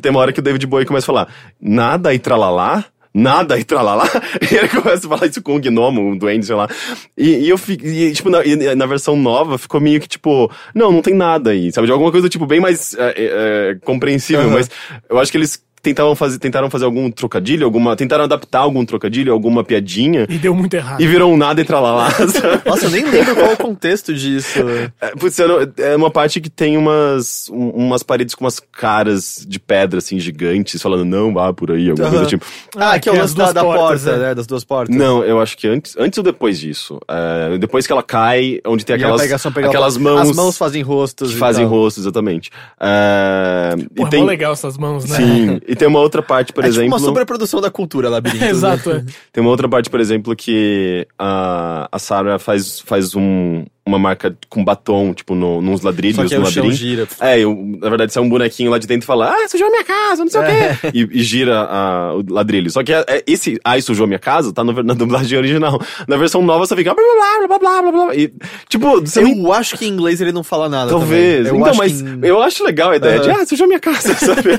tem 0.00 0.10
uma 0.10 0.20
hora 0.20 0.32
que 0.32 0.40
o 0.40 0.42
David 0.42 0.66
Bowie 0.66 0.86
começa 0.86 1.04
a 1.04 1.12
falar, 1.12 1.28
nada 1.60 2.12
e 2.14 2.18
tralalá, 2.18 2.84
nada 3.12 3.58
e 3.58 3.64
tralalá, 3.64 4.08
e 4.50 4.54
ele 4.54 4.68
começa 4.68 5.06
a 5.06 5.10
falar 5.10 5.26
isso 5.26 5.40
com 5.40 5.54
um 5.54 5.60
gnomo, 5.60 6.00
um 6.00 6.16
duende, 6.16 6.46
sei 6.46 6.56
lá, 6.56 6.68
e, 7.16 7.30
e 7.30 7.48
eu 7.48 7.56
fico, 7.56 7.86
e, 7.86 8.12
tipo, 8.12 8.28
na, 8.28 8.44
e 8.44 8.74
na 8.74 8.86
versão 8.86 9.14
nova 9.16 9.56
ficou 9.56 9.80
meio 9.80 10.00
que 10.00 10.08
tipo, 10.08 10.50
não, 10.74 10.90
não 10.90 11.00
tem 11.00 11.14
nada 11.14 11.50
aí, 11.50 11.72
sabe, 11.72 11.86
de 11.86 11.92
alguma 11.92 12.10
coisa, 12.10 12.28
tipo, 12.28 12.44
bem 12.44 12.60
mais 12.60 12.94
é, 12.94 13.02
é, 13.02 13.14
é, 13.16 13.74
compreensível, 13.84 14.46
Aham. 14.46 14.54
mas 14.54 14.70
eu 15.08 15.18
acho 15.18 15.30
que 15.30 15.38
eles 15.38 15.63
tentavam 15.84 16.16
fazer, 16.16 16.38
tentaram 16.38 16.68
fazer 16.68 16.84
algum 16.86 17.10
trocadilho, 17.10 17.64
alguma, 17.64 17.94
tentaram 17.94 18.24
adaptar 18.24 18.60
algum 18.60 18.84
trocadilho, 18.84 19.32
alguma 19.32 19.62
piadinha, 19.62 20.26
E 20.28 20.38
deu 20.38 20.54
muito 20.54 20.74
errado. 20.74 21.00
e 21.00 21.06
virou 21.06 21.32
um 21.32 21.36
nada 21.36 21.60
e 21.60 21.64
tralalá? 21.64 22.08
Nossa, 22.66 22.86
eu 22.86 22.90
nem 22.90 23.04
lembro 23.04 23.34
qual 23.34 23.46
é 23.50 23.52
o 23.52 23.56
contexto 23.56 24.12
disso. 24.14 24.58
É, 25.00 25.10
putz, 25.10 25.38
não- 25.38 25.58
é 25.78 25.94
uma 25.94 26.10
parte 26.10 26.40
que 26.40 26.48
tem 26.50 26.76
umas, 26.76 27.48
um- 27.50 27.70
umas 27.70 28.02
paredes 28.02 28.34
com 28.34 28.44
umas 28.44 28.58
caras 28.58 29.44
de 29.46 29.60
pedra, 29.60 29.98
assim, 29.98 30.18
gigantes, 30.18 30.80
falando, 30.82 31.04
não, 31.04 31.32
vá 31.32 31.52
por 31.52 31.70
aí, 31.70 31.90
alguma 31.90 32.08
Aham. 32.08 32.16
coisa 32.16 32.30
tipo. 32.30 32.46
Ah, 32.76 32.98
que 32.98 33.08
é 33.08 33.12
o 33.12 33.14
que 33.14 33.20
lance 33.20 33.36
da, 33.36 33.52
da 33.52 33.62
portas, 33.62 34.02
porta, 34.02 34.18
né? 34.18 34.28
né? 34.28 34.34
Das 34.34 34.46
duas 34.46 34.64
portas. 34.64 34.96
Não, 34.96 35.22
eu 35.22 35.40
acho 35.40 35.56
que 35.56 35.68
antes, 35.68 35.94
antes 35.98 36.16
ou 36.18 36.24
depois 36.24 36.58
disso. 36.58 36.98
É, 37.08 37.58
depois 37.58 37.86
que 37.86 37.92
ela 37.92 38.02
cai, 38.02 38.58
onde 38.66 38.84
tem 38.84 38.96
aquelas, 38.96 39.20
pega 39.20 39.68
aquelas 39.68 39.94
As 39.94 39.98
mãos, 40.00 40.34
mãos 40.36 40.56
fazem 40.58 40.82
rostos. 40.82 41.32
que 41.32 41.38
fazem 41.38 41.64
tal. 41.66 41.74
rosto, 41.74 42.00
exatamente. 42.00 42.50
É, 42.80 43.74
Pô, 43.94 44.02
e 44.04 44.06
é 44.06 44.10
tem, 44.10 44.24
legal 44.24 44.52
essas 44.52 44.76
mãos, 44.78 45.04
né? 45.08 45.16
Sim, 45.16 45.60
e 45.74 45.76
tem 45.76 45.88
uma 45.88 45.98
outra 45.98 46.22
parte, 46.22 46.52
por 46.52 46.64
é 46.64 46.68
exemplo. 46.68 46.84
tipo 46.84 46.96
uma 46.96 47.04
sobreprodução 47.04 47.60
da 47.60 47.70
cultura, 47.70 48.08
labirinto. 48.08 48.44
Exato, 48.46 48.90
é. 48.90 49.04
Tem 49.32 49.42
uma 49.42 49.50
outra 49.50 49.68
parte, 49.68 49.90
por 49.90 50.00
exemplo, 50.00 50.34
que 50.34 51.06
a, 51.18 51.88
a 51.90 51.98
Sarah 51.98 52.38
faz, 52.38 52.80
faz 52.80 53.14
um, 53.14 53.64
uma 53.86 53.98
marca 53.98 54.34
com 54.48 54.64
batom, 54.64 55.12
tipo, 55.12 55.34
no, 55.34 55.60
nos 55.60 55.82
ladrilhos 55.82 56.16
Só 56.16 56.24
que 56.26 56.34
aí 56.34 56.40
no 56.40 56.46
o 56.46 56.50
chão 56.50 56.70
gira. 56.72 57.06
É, 57.20 57.38
eu, 57.40 57.54
na 57.78 57.88
verdade, 57.90 58.12
sai 58.14 58.22
um 58.22 58.28
bonequinho 58.30 58.70
lá 58.70 58.78
de 58.78 58.86
dentro 58.86 59.04
e 59.04 59.06
fala, 59.06 59.30
ah, 59.30 59.46
sujou 59.48 59.66
a 59.66 59.70
minha 59.70 59.84
casa, 59.84 60.24
não 60.24 60.30
sei 60.30 60.40
o 60.40 60.44
quê. 60.44 60.88
E, 60.94 61.20
e 61.20 61.22
gira 61.22 61.60
a- 61.60 62.14
o 62.14 62.24
ladrilho. 62.32 62.70
Só 62.70 62.82
que 62.82 62.94
é- 62.94 63.04
é- 63.06 63.22
esse, 63.26 63.60
ai, 63.62 63.82
sujou 63.82 64.04
a 64.04 64.06
minha 64.06 64.18
casa, 64.18 64.54
tá 64.54 64.64
no- 64.64 64.82
na 64.82 64.94
dublagem 64.94 65.36
original. 65.36 65.78
Na 66.08 66.16
versão 66.16 66.40
nova, 66.40 66.66
você 66.66 66.74
fica, 66.74 66.94
blá, 66.94 67.04
blá, 67.04 67.46
blá, 67.46 67.58
blá, 67.58 67.82
blá, 67.82 67.92
blá, 67.92 68.04
blá. 68.06 68.14
E, 68.16 68.32
tipo, 68.70 69.00
você 69.02 69.20
Eu 69.20 69.24
nem... 69.24 69.52
acho 69.52 69.76
que 69.76 69.84
em 69.84 69.88
inglês 69.90 70.18
ele 70.20 70.32
não 70.32 70.42
fala 70.42 70.66
nada. 70.68 70.90
Talvez. 70.90 71.46
Eu 71.46 71.54
Então, 71.56 71.66
acho 71.68 71.78
mas 71.78 72.00
em- 72.00 72.20
eu 72.22 72.42
acho 72.42 72.64
legal 72.64 72.90
a 72.92 72.96
ideia 72.96 73.18
de, 73.20 73.28
Aham. 73.28 73.42
ah, 73.42 73.46
sujou 73.46 73.64
a 73.64 73.68
minha 73.68 73.80
casa, 73.80 74.14
sabe? 74.16 74.58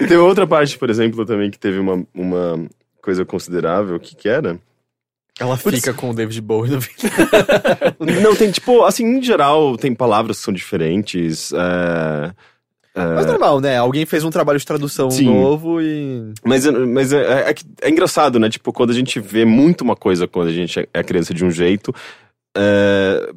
e 0.00 0.06
tem 0.06 0.16
outra 0.16 0.46
parte, 0.46 0.78
por 0.78 0.88
exemplo, 0.88 1.26
também, 1.26 1.50
que 1.50 1.58
teve 1.58 1.80
uma, 1.80 2.04
uma 2.14 2.66
coisa 3.02 3.24
considerável, 3.24 3.98
que 3.98 4.14
que 4.14 4.28
era? 4.28 4.60
Ela 5.40 5.56
Putz. 5.56 5.78
fica 5.78 5.94
com 5.94 6.10
o 6.10 6.14
David 6.14 6.40
Bowie 6.42 6.70
no 6.70 6.78
vídeo. 6.80 7.10
Não, 8.22 8.36
tem, 8.36 8.50
tipo, 8.50 8.84
assim, 8.84 9.04
em 9.04 9.22
geral, 9.22 9.76
tem 9.78 9.94
palavras 9.94 10.36
que 10.38 10.44
são 10.44 10.52
diferentes, 10.52 11.50
é... 11.52 12.32
Mas 12.92 13.24
normal, 13.24 13.60
né? 13.60 13.78
Alguém 13.78 14.04
fez 14.04 14.24
um 14.24 14.30
trabalho 14.30 14.58
de 14.58 14.66
tradução 14.66 15.10
Sim. 15.10 15.26
novo 15.26 15.80
e. 15.80 16.34
Mas, 16.44 16.66
mas 16.66 17.12
é, 17.12 17.50
é 17.50 17.54
é 17.82 17.88
engraçado, 17.88 18.38
né? 18.38 18.50
Tipo, 18.50 18.72
quando 18.72 18.90
a 18.90 18.92
gente 18.92 19.20
vê 19.20 19.44
muito 19.44 19.82
uma 19.82 19.94
coisa 19.94 20.26
quando 20.26 20.48
a 20.48 20.52
gente 20.52 20.86
é 20.92 21.02
criança 21.02 21.32
de 21.32 21.44
um 21.44 21.50
jeito, 21.50 21.94
é, 22.54 23.32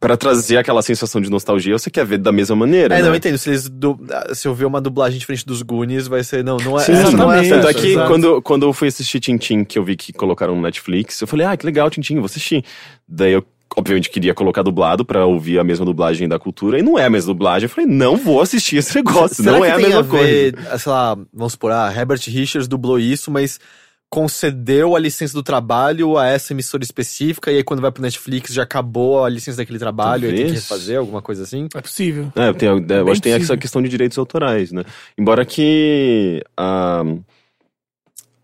para 0.00 0.16
trazer 0.16 0.56
aquela 0.56 0.82
sensação 0.82 1.20
de 1.20 1.30
nostalgia, 1.30 1.78
você 1.78 1.90
quer 1.90 2.04
ver 2.04 2.18
da 2.18 2.32
mesma 2.32 2.56
maneira. 2.56 2.94
É, 2.94 2.98
não, 2.98 3.06
eu 3.06 3.12
né? 3.12 3.18
entendo. 3.18 3.38
Se, 3.38 3.50
eles 3.50 3.68
du- 3.68 3.98
se 4.34 4.48
eu 4.48 4.54
ver 4.54 4.64
uma 4.64 4.80
dublagem 4.80 5.18
diferente 5.18 5.44
dos 5.46 5.62
Goonies, 5.62 6.06
vai 6.06 6.24
ser. 6.24 6.42
Não, 6.44 6.56
não 6.56 6.78
é. 6.78 6.82
Sim, 6.84 6.92
essa 6.92 7.12
não 7.12 7.32
é 7.32 7.40
exatamente. 7.40 7.48
Tanto 7.50 7.68
é 7.68 7.74
que 7.74 7.86
exato. 7.92 8.08
quando, 8.08 8.42
quando 8.42 8.62
eu 8.66 8.72
fui 8.72 8.88
assistir 8.88 9.20
Tintin, 9.20 9.64
que 9.64 9.78
eu 9.78 9.84
vi 9.84 9.96
que 9.96 10.12
colocaram 10.12 10.56
no 10.56 10.62
Netflix, 10.62 11.20
eu 11.20 11.26
falei, 11.26 11.46
ah, 11.46 11.56
que 11.56 11.64
legal, 11.66 11.88
Tintin, 11.90 12.16
vou 12.16 12.24
assistir. 12.26 12.64
Daí 13.06 13.32
eu, 13.32 13.44
obviamente, 13.76 14.10
queria 14.10 14.34
colocar 14.34 14.62
dublado 14.62 15.04
pra 15.04 15.24
ouvir 15.26 15.58
a 15.58 15.64
mesma 15.64 15.84
dublagem 15.84 16.28
da 16.28 16.38
cultura, 16.38 16.78
e 16.78 16.82
não 16.82 16.98
é 16.98 17.04
a 17.04 17.10
mesma 17.10 17.32
dublagem. 17.32 17.66
Eu 17.66 17.70
falei, 17.70 17.88
não 17.88 18.16
vou 18.16 18.40
assistir 18.40 18.76
esse 18.76 18.94
negócio, 18.96 19.42
Será 19.42 19.56
não 19.58 19.64
é 19.64 19.70
a 19.72 19.76
tem 19.76 19.86
mesma 19.86 20.02
ver, 20.02 20.52
coisa. 20.54 20.78
Sei 20.78 20.92
lá, 20.92 21.16
vamos 21.32 21.52
supor, 21.52 21.72
ah, 21.72 21.92
Herbert 21.94 22.20
Richards 22.26 22.66
dublou 22.68 22.98
isso, 22.98 23.30
mas 23.30 23.60
concedeu 24.08 24.94
a 24.94 24.98
licença 24.98 25.34
do 25.34 25.42
trabalho 25.42 26.16
a 26.16 26.26
essa 26.26 26.52
emissora 26.52 26.82
específica, 26.82 27.50
e 27.50 27.56
aí 27.56 27.64
quando 27.64 27.80
vai 27.80 27.90
pro 27.90 28.02
Netflix 28.02 28.52
já 28.52 28.62
acabou 28.62 29.24
a 29.24 29.28
licença 29.28 29.58
daquele 29.58 29.78
trabalho, 29.78 30.24
e 30.24 30.30
aí 30.30 30.30
tem 30.30 30.36
que 30.38 30.52
Talvez. 30.52 30.62
refazer 30.62 30.98
alguma 30.98 31.20
coisa 31.20 31.42
assim. 31.42 31.68
É 31.74 31.80
possível. 31.80 32.32
É, 32.34 32.52
tem, 32.52 32.68
eu 32.68 32.80
Bem 32.80 33.00
acho 33.00 33.14
que 33.14 33.20
tem 33.20 33.32
essa 33.32 33.56
questão 33.56 33.82
de 33.82 33.88
direitos 33.88 34.16
autorais, 34.16 34.72
né? 34.72 34.84
Embora 35.18 35.44
que 35.44 36.42
ah, 36.56 37.02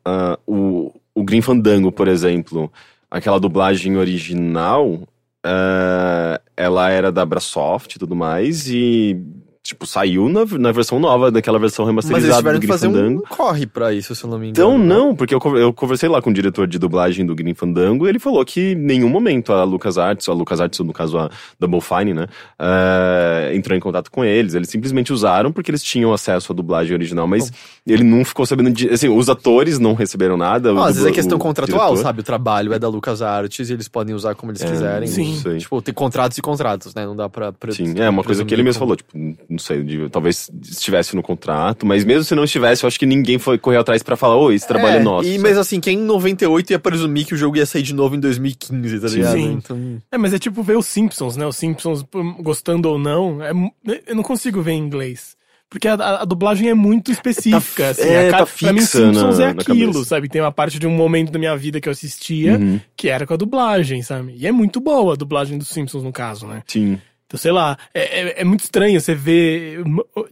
ah, 0.04 0.38
o, 0.46 0.92
o 1.14 1.22
Green 1.22 1.42
Fandango, 1.42 1.92
por 1.92 2.08
exemplo, 2.08 2.70
aquela 3.10 3.38
dublagem 3.38 3.96
original, 3.96 5.06
ah, 5.44 6.40
ela 6.56 6.90
era 6.90 7.12
da 7.12 7.24
Brasoft 7.24 7.94
e 7.94 7.98
tudo 7.98 8.16
mais, 8.16 8.68
e 8.68 9.16
tipo, 9.62 9.86
saiu 9.86 10.28
na, 10.28 10.44
na 10.58 10.72
versão 10.72 10.98
nova, 10.98 11.30
daquela 11.30 11.58
versão 11.58 11.84
Mas 11.86 12.04
remasterizada 12.06 12.36
tiveram 12.38 12.58
do 12.58 12.66
Grim 12.66 12.78
Fandango. 12.78 13.18
um 13.20 13.26
corre 13.36 13.66
pra 13.66 13.92
isso, 13.92 14.14
se 14.14 14.24
eu 14.24 14.30
não 14.30 14.38
me 14.38 14.48
engano. 14.48 14.74
Então, 14.74 14.78
não, 14.78 15.14
porque 15.14 15.34
eu, 15.34 15.40
eu 15.56 15.72
conversei 15.72 16.08
lá 16.08 16.20
com 16.20 16.30
o 16.30 16.32
diretor 16.32 16.66
de 16.66 16.78
dublagem 16.78 17.24
do 17.24 17.34
Grim 17.34 17.54
Fandango 17.54 18.06
e 18.06 18.08
ele 18.08 18.18
falou 18.18 18.44
que 18.44 18.72
em 18.72 18.74
nenhum 18.74 19.08
momento 19.08 19.52
a 19.52 19.62
LucasArts, 19.64 20.28
a 20.28 20.32
LucasArts, 20.32 20.80
no 20.80 20.92
caso 20.92 21.16
a 21.18 21.30
Double 21.60 21.80
Fine, 21.80 22.12
né, 22.12 22.26
eh, 22.58 23.52
entrou 23.54 23.76
em 23.76 23.80
contato 23.80 24.10
com 24.10 24.24
eles. 24.24 24.54
Eles 24.54 24.68
simplesmente 24.68 25.12
usaram 25.12 25.52
porque 25.52 25.70
eles 25.70 25.82
tinham 25.82 26.12
acesso 26.12 26.52
à 26.52 26.54
dublagem 26.54 26.94
original, 26.94 27.26
mas 27.26 27.50
ele 27.86 28.04
não 28.04 28.24
ficou 28.24 28.44
sabendo 28.46 28.70
de. 28.70 28.88
Assim, 28.88 29.08
os 29.08 29.28
atores 29.28 29.78
não 29.78 29.94
receberam 29.94 30.36
nada. 30.36 30.72
o 30.72 30.76
Não, 30.76 30.82
às 30.84 30.94
vezes 30.96 31.08
é 31.08 31.12
questão 31.12 31.36
o 31.36 31.40
contratual, 31.40 31.90
diretor. 31.90 32.02
sabe? 32.02 32.20
O 32.20 32.24
trabalho 32.24 32.72
é 32.72 32.78
da 32.78 32.88
LucasArts 32.88 33.68
e 33.70 33.72
eles 33.72 33.88
podem 33.88 34.14
usar 34.14 34.34
como 34.34 34.52
eles 34.52 34.62
É, 34.62 34.66
quiserem. 34.70 35.06
Sim. 35.08 35.38
Tipo, 35.58 35.80
tem 35.82 35.92
contratos 35.94 36.38
e 36.38 36.42
contratos, 36.42 36.94
né? 36.94 37.04
Não 37.06 37.16
dá 37.16 37.28
pra. 37.28 37.52
pra 37.52 37.72
Sim, 37.72 37.94
é 37.98 38.08
uma 38.08 38.22
coisa 38.24 38.44
que 38.44 38.54
ele 38.54 38.62
mesmo 38.62 38.78
falou, 38.78 38.96
tipo, 38.96 39.10
não 39.52 39.58
sei, 39.58 39.82
de- 39.82 40.08
talvez 40.08 40.50
estivesse 40.62 41.14
no 41.14 41.22
contrato, 41.22 41.86
mas 41.86 42.04
mesmo 42.04 42.24
se 42.24 42.34
não 42.34 42.44
estivesse, 42.44 42.82
eu 42.84 42.88
acho 42.88 42.98
que 42.98 43.06
ninguém 43.06 43.38
foi 43.38 43.56
correr 43.58 43.76
atrás 43.76 44.02
pra 44.02 44.16
falar, 44.16 44.36
ô, 44.36 44.50
esse 44.50 44.66
trabalho 44.66 44.96
é, 44.96 45.02
nosso. 45.02 45.28
E, 45.28 45.38
mas 45.38 45.56
assim, 45.56 45.78
quem 45.80 45.98
em 45.98 46.02
98 46.02 46.70
ia 46.72 46.78
presumir 46.78 47.26
que 47.26 47.34
o 47.34 47.36
jogo 47.36 47.56
ia 47.56 47.66
sair 47.66 47.82
de 47.82 47.94
novo 47.94 48.16
em 48.16 48.20
2015, 48.20 49.00
tá 49.00 49.08
Sim. 49.08 49.14
ligado? 49.16 49.32
Sim. 49.36 49.52
Então, 49.52 50.02
É, 50.10 50.18
mas 50.18 50.34
é 50.34 50.38
tipo 50.38 50.62
ver 50.62 50.76
os 50.76 50.86
Simpsons, 50.86 51.36
né? 51.36 51.46
Os 51.46 51.56
Simpsons, 51.56 52.02
pô, 52.02 52.22
gostando 52.40 52.88
ou 52.88 52.98
não, 52.98 53.42
é 53.42 53.52
mu- 53.52 53.72
eu 54.06 54.14
não 54.16 54.22
consigo 54.22 54.60
ver 54.62 54.72
em 54.72 54.78
inglês. 54.78 55.40
Porque 55.70 55.88
a, 55.88 55.94
a- 55.94 56.22
a 56.22 56.24
dublagem 56.26 56.68
é 56.68 56.74
muito 56.74 57.10
específica, 57.10 57.88
assim. 57.88 58.02
é, 58.02 58.28
a 58.28 58.30
ca- 58.30 58.38
tá 58.44 58.46
pra 58.46 58.72
mim, 58.74 58.80
fixa 58.80 58.98
Simpsons 59.06 59.38
na- 59.38 59.44
é 59.46 59.48
aquilo, 59.48 60.04
sabe? 60.04 60.28
Tem 60.28 60.42
uma 60.42 60.52
parte 60.52 60.78
de 60.78 60.86
um 60.86 60.90
momento 60.94 61.32
da 61.32 61.38
minha 61.38 61.56
vida 61.56 61.80
que 61.80 61.88
eu 61.88 61.92
assistia 61.92 62.58
Uhum, 62.58 62.78
que 62.94 63.08
era 63.08 63.26
com 63.26 63.32
a 63.32 63.38
dublagem, 63.38 64.02
sabe? 64.02 64.34
E 64.36 64.46
é 64.46 64.52
muito 64.52 64.80
boa 64.80 65.14
a 65.14 65.16
dublagem 65.16 65.56
dos 65.56 65.68
Simpsons, 65.68 66.02
no 66.02 66.12
caso, 66.12 66.46
né? 66.46 66.62
sim. 66.66 66.98
Então, 67.32 67.40
sei 67.40 67.50
lá, 67.50 67.78
é, 67.94 68.20
é- 68.20 68.40
é 68.42 68.44
muito 68.44 68.60
estranho 68.64 69.00
você 69.00 69.14
ver. 69.14 69.82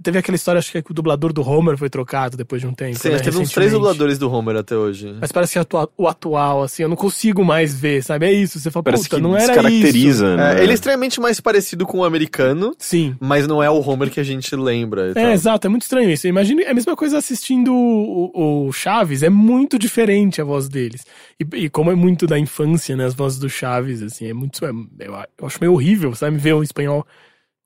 Teve 0.03 0.19
aquela 0.19 0.37
história, 0.37 0.59
acho 0.59 0.71
que, 0.71 0.77
é 0.77 0.83
que 0.83 0.91
o 0.91 0.95
dublador 0.95 1.33
do 1.33 1.41
Homer 1.49 1.79
foi 1.79 1.89
trocado 1.89 2.37
depois 2.37 2.61
de 2.61 2.69
um 2.69 2.75
tempo. 2.75 2.99
sim, 2.99 3.09
né, 3.09 3.19
teve 3.21 3.39
uns 3.39 3.51
três 3.53 3.73
dubladores 3.73 4.19
do 4.19 4.31
Homer 4.31 4.57
até 4.57 4.77
hoje. 4.77 5.15
Mas 5.19 5.33
parece 5.33 5.55
que 5.55 5.59
atua- 5.59 5.89
o 5.97 6.07
atual, 6.07 6.63
assim, 6.63 6.83
eu 6.83 6.91
não 6.91 6.97
consigo 6.97 7.43
mais 7.43 7.73
ver, 7.75 8.03
sabe? 8.03 8.27
É 8.27 8.33
isso, 8.33 8.61
você 8.61 8.71
fala, 8.71 8.83
Parece 8.83 9.05
puta, 9.05 9.17
que 9.17 9.23
não 9.23 9.35
era 9.35 9.45
isso. 9.45 9.53
descaracteriza, 9.55 10.37
né? 10.37 10.59
É, 10.59 10.63
ele 10.63 10.73
é 10.73 10.75
extremamente 10.75 11.21
mais 11.21 11.41
parecido 11.41 11.87
com 11.87 11.99
o 12.01 12.05
americano, 12.05 12.75
Sim. 12.79 13.17
mas 13.19 13.47
não 13.47 13.63
é 13.63 13.71
o 13.71 13.81
Homer 13.81 14.11
que 14.11 14.21
a 14.21 14.25
gente 14.25 14.55
lembra. 14.55 15.09
e 15.09 15.11
É, 15.13 15.15
tal. 15.15 15.31
exato, 15.33 15.67
é 15.67 15.71
muito 15.71 15.83
estranho 15.83 16.11
isso. 16.11 16.27
Imagina, 16.29 16.63
é 16.63 16.71
a 16.71 16.75
mesma 16.75 16.95
coisa 16.95 17.17
assistindo 17.17 17.73
o, 17.75 18.67
o 18.69 18.73
Chaves, 18.73 19.23
é 19.23 19.31
muito 19.31 19.79
diferente 19.79 20.41
a 20.41 20.45
voz 20.45 20.69
deles. 20.69 21.05
E, 21.39 21.65
e 21.65 21.71
como 21.71 21.91
é 21.91 21.95
muito 21.95 22.27
da 22.27 22.39
infância, 22.39 22.95
né, 22.97 23.07
as 23.07 23.15
vozes 23.15 23.39
do 23.39 23.49
Chaves, 23.49 24.03
assim, 24.03 24.27
é 24.29 24.35
muito. 24.35 24.65
é- 24.65 24.71
eu, 24.99 25.15
eu 25.39 25.47
acho 25.47 25.59
meio 25.61 25.73
horrível, 25.73 26.15
sabe? 26.15 26.37
Ver 26.37 26.55
o 26.55 26.63
espanhol 26.63 26.90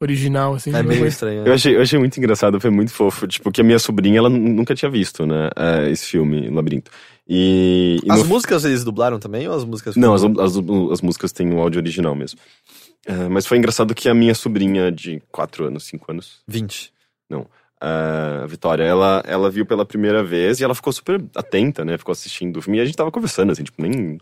original, 0.00 0.54
assim. 0.54 0.74
É 0.74 0.82
meio 0.82 1.06
estranho. 1.06 1.46
Eu 1.46 1.52
achei, 1.54 1.76
eu 1.76 1.80
achei 1.82 1.98
muito 1.98 2.16
engraçado, 2.18 2.60
foi 2.60 2.70
muito 2.70 2.92
fofo. 2.92 3.26
Tipo, 3.26 3.50
que 3.50 3.60
a 3.60 3.64
minha 3.64 3.78
sobrinha, 3.78 4.18
ela 4.18 4.28
nunca 4.28 4.74
tinha 4.74 4.90
visto, 4.90 5.26
né? 5.26 5.50
é, 5.56 5.90
esse 5.90 6.06
filme, 6.06 6.48
Labirinto. 6.50 6.90
E. 7.26 7.98
e 8.04 8.12
As 8.12 8.18
no- 8.20 8.26
músicas 8.26 8.64
eles 8.64 8.84
dublaram 8.84 9.18
também 9.18 9.48
ou 9.48 9.54
as 9.54 9.64
músicas 9.64 9.96
Não, 9.96 10.12
as, 10.12 10.22
as, 10.22 10.56
as 10.92 11.00
músicas 11.00 11.32
têm 11.32 11.52
o 11.54 11.58
áudio 11.60 11.80
original 11.80 12.14
mesmo. 12.14 12.38
É, 13.06 13.28
mas 13.28 13.46
foi 13.46 13.58
engraçado 13.58 13.94
que 13.94 14.08
a 14.08 14.14
minha 14.14 14.34
sobrinha 14.34 14.90
de 14.90 15.22
4 15.30 15.66
anos, 15.66 15.84
5 15.84 16.10
anos, 16.10 16.40
20. 16.48 16.92
a 17.80 18.46
Vitória, 18.46 18.82
ela, 18.84 19.22
ela 19.26 19.50
viu 19.50 19.66
pela 19.66 19.84
primeira 19.84 20.22
vez 20.24 20.58
e 20.60 20.64
ela 20.64 20.74
ficou 20.74 20.92
super 20.92 21.22
atenta, 21.34 21.84
né? 21.84 21.98
Ficou 21.98 22.12
assistindo 22.12 22.56
o 22.58 22.62
filme 22.62 22.78
e 22.78 22.80
a 22.80 22.84
gente 22.84 22.96
tava 22.96 23.10
conversando, 23.10 23.52
assim, 23.52 23.64
tipo, 23.64 23.80
nem. 23.82 24.18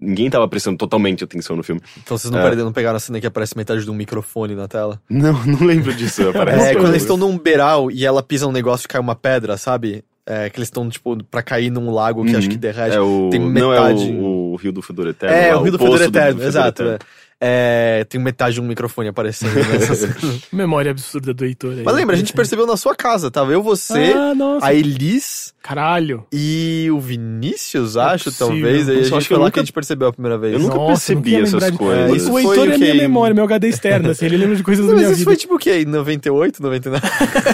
Ninguém 0.00 0.30
tava 0.30 0.46
prestando 0.46 0.76
totalmente 0.78 1.24
atenção 1.24 1.56
no 1.56 1.62
filme. 1.64 1.80
Então 2.02 2.16
vocês 2.16 2.30
não, 2.30 2.38
É. 2.38 2.42
perderam, 2.42 2.66
não 2.66 2.72
pegaram 2.72 2.96
a 2.96 3.00
cena 3.00 3.20
que 3.20 3.26
aparece 3.26 3.56
metade 3.56 3.84
de 3.84 3.90
um 3.90 3.94
microfone 3.94 4.54
na 4.54 4.68
tela? 4.68 5.00
Não, 5.10 5.32
não 5.46 5.66
lembro 5.66 5.92
disso. 5.92 6.22
Parece. 6.32 6.68
É, 6.68 6.74
quando 6.74 6.90
eles 6.90 7.02
estão 7.02 7.16
num 7.16 7.36
beiral 7.36 7.90
e 7.90 8.06
ela 8.06 8.22
pisa 8.22 8.46
um 8.46 8.52
negócio 8.52 8.84
e 8.86 8.88
cai 8.88 9.00
uma 9.00 9.16
pedra, 9.16 9.56
sabe? 9.56 10.04
É, 10.26 10.48
que 10.48 10.58
eles 10.58 10.68
estão, 10.68 10.88
tipo, 10.88 11.22
pra 11.24 11.42
cair 11.42 11.70
num 11.70 11.90
lago 11.92 12.24
que 12.24 12.32
Uhum. 12.32 12.38
acho 12.38 12.48
que 12.48 12.56
derrete. 12.56 12.96
É 12.96 13.00
o, 13.00 13.28
tem 13.30 13.38
não 13.40 13.72
é 13.74 13.78
metade- 13.80 14.10
o, 14.12 14.52
o 14.52 14.56
Rio 14.56 14.72
do 14.72 14.80
Fedor 14.80 15.08
Eterno. 15.08 15.36
É, 15.36 15.52
lá, 15.52 15.60
o 15.60 15.62
Rio 15.64 15.72
do 15.72 15.78
Fedor 15.78 16.00
Eterno, 16.02 16.42
exato. 16.42 16.82
Eterno. 16.82 16.92
é. 16.94 17.23
É, 17.46 18.06
tem 18.08 18.18
metade 18.18 18.54
de 18.54 18.60
um 18.62 18.64
microfone 18.64 19.08
aparecendo. 19.08 19.52
nessa 19.54 19.94
cena. 19.94 20.14
Memória 20.50 20.90
absurda 20.92 21.34
do 21.34 21.44
Heitor. 21.44 21.72
aí. 21.74 21.82
Mas 21.84 21.94
lembra, 21.94 22.14
a 22.16 22.18
gente 22.18 22.32
percebeu 22.32 22.66
na 22.66 22.74
sua 22.76 22.94
casa, 22.94 23.30
tava 23.30 23.52
eu, 23.52 23.62
você, 23.62 24.14
Ah, 24.16 24.32
a 24.62 24.72
Elis 24.72 25.52
Caralho. 25.62 26.24
e 26.32 26.88
o 26.90 26.98
Vinícius, 26.98 27.98
acho, 27.98 28.24
possível. 28.24 28.46
talvez. 28.48 28.88
Aí 28.88 28.98
a 28.98 29.02
gente 29.02 29.14
acho 29.14 29.20
que 29.20 29.28
foi 29.28 29.36
lá 29.36 29.42
nunca- 29.44 29.52
que 29.52 29.60
a 29.60 29.62
gente 29.62 29.72
percebeu 29.74 30.08
a 30.08 30.12
primeira 30.12 30.38
vez. 30.38 30.54
Eu 30.54 30.60
nunca 30.60 30.74
Nossa, 30.76 31.12
percebi 31.12 31.32
não 31.32 31.40
essas 31.42 31.70
de- 31.72 31.78
coisas. 31.78 32.10
É, 32.10 32.16
isso 32.16 32.28
o 32.28 32.32
foi 32.32 32.42
Heitor 32.44 32.70
é 32.70 32.78
minha 32.78 32.94
memória, 32.94 33.34
meu 33.34 33.44
HD 33.44 33.68
externo, 33.68 34.08
assim, 34.10 34.24
ele 34.24 34.38
lembra 34.38 34.56
de 34.56 34.62
coisas 34.62 34.86
da 34.86 34.92
Mas 34.94 35.02
isso 35.02 35.12
vida. 35.16 35.24
foi 35.24 35.36
tipo 35.36 35.54
o 35.56 35.58
quê? 35.58 35.80
Em 35.80 35.84
98, 35.84 36.62
99? 36.62 37.06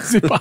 Se 0.05 0.21
pá. 0.21 0.39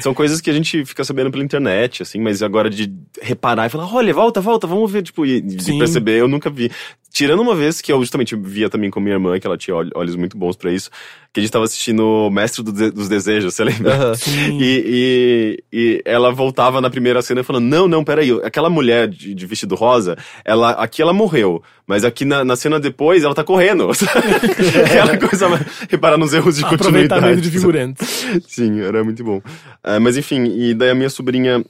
São 0.00 0.12
coisas 0.12 0.40
que 0.40 0.50
a 0.50 0.52
gente 0.52 0.84
fica 0.84 1.04
sabendo 1.04 1.30
pela 1.30 1.44
internet, 1.44 2.02
assim, 2.02 2.18
mas 2.20 2.42
agora 2.42 2.68
de 2.68 2.92
reparar 3.20 3.66
e 3.66 3.68
falar, 3.68 3.92
olha, 3.94 4.12
volta, 4.12 4.40
volta, 4.40 4.66
vamos 4.66 4.90
ver, 4.90 5.02
tipo, 5.02 5.24
e 5.24 5.40
de 5.40 5.62
Sim. 5.62 5.78
perceber, 5.78 6.18
eu 6.20 6.26
nunca 6.26 6.50
vi. 6.50 6.70
Tirando 7.12 7.40
uma 7.40 7.54
vez 7.54 7.82
que 7.82 7.92
eu 7.92 8.00
justamente 8.00 8.34
via 8.34 8.70
também 8.72 8.90
com 8.90 8.98
minha 8.98 9.14
irmã, 9.14 9.38
que 9.38 9.46
ela 9.46 9.56
tinha 9.56 9.76
ol- 9.76 9.90
olhos 9.94 10.16
muito 10.16 10.36
bons 10.36 10.56
pra 10.56 10.72
isso, 10.72 10.90
que 11.32 11.38
a 11.38 11.42
gente 11.42 11.52
tava 11.52 11.64
assistindo 11.64 12.00
o 12.04 12.30
Mestre 12.30 12.62
do 12.62 12.72
De- 12.72 12.90
dos 12.90 13.08
Desejos, 13.08 13.54
você 13.54 13.62
lembra? 13.64 14.14
Sim. 14.16 14.58
E, 14.60 15.62
e, 15.72 15.78
e 15.78 16.02
ela 16.04 16.32
voltava 16.32 16.80
na 16.80 16.90
primeira 16.90 17.22
cena 17.22 17.44
falando: 17.44 17.64
Não, 17.66 17.86
não, 17.86 18.02
peraí, 18.02 18.32
aquela 18.42 18.68
mulher 18.68 19.06
de, 19.08 19.34
de 19.34 19.46
vestido 19.46 19.74
rosa, 19.74 20.16
ela, 20.44 20.70
aqui 20.72 21.00
ela 21.00 21.12
morreu, 21.12 21.62
mas 21.86 22.04
aqui 22.04 22.24
na, 22.24 22.44
na 22.44 22.56
cena 22.56 22.80
depois 22.80 23.22
ela 23.24 23.34
tá 23.34 23.44
correndo. 23.44 23.88
aquela 24.84 25.16
coisa, 25.18 25.48
reparar 25.88 26.16
nos 26.18 26.32
erros 26.34 26.56
de 26.56 26.64
Aproveitamento 26.64 27.08
continuidade. 27.14 27.40
de 27.40 27.50
figurantes. 27.50 28.26
Sim, 28.48 28.80
era 28.80 29.02
muito 29.04 29.22
bom. 29.22 29.40
É, 29.84 29.98
mas 29.98 30.16
enfim, 30.16 30.44
e 30.44 30.74
daí 30.74 30.90
a 30.90 30.94
minha 30.94 31.10
sobrinha 31.10 31.64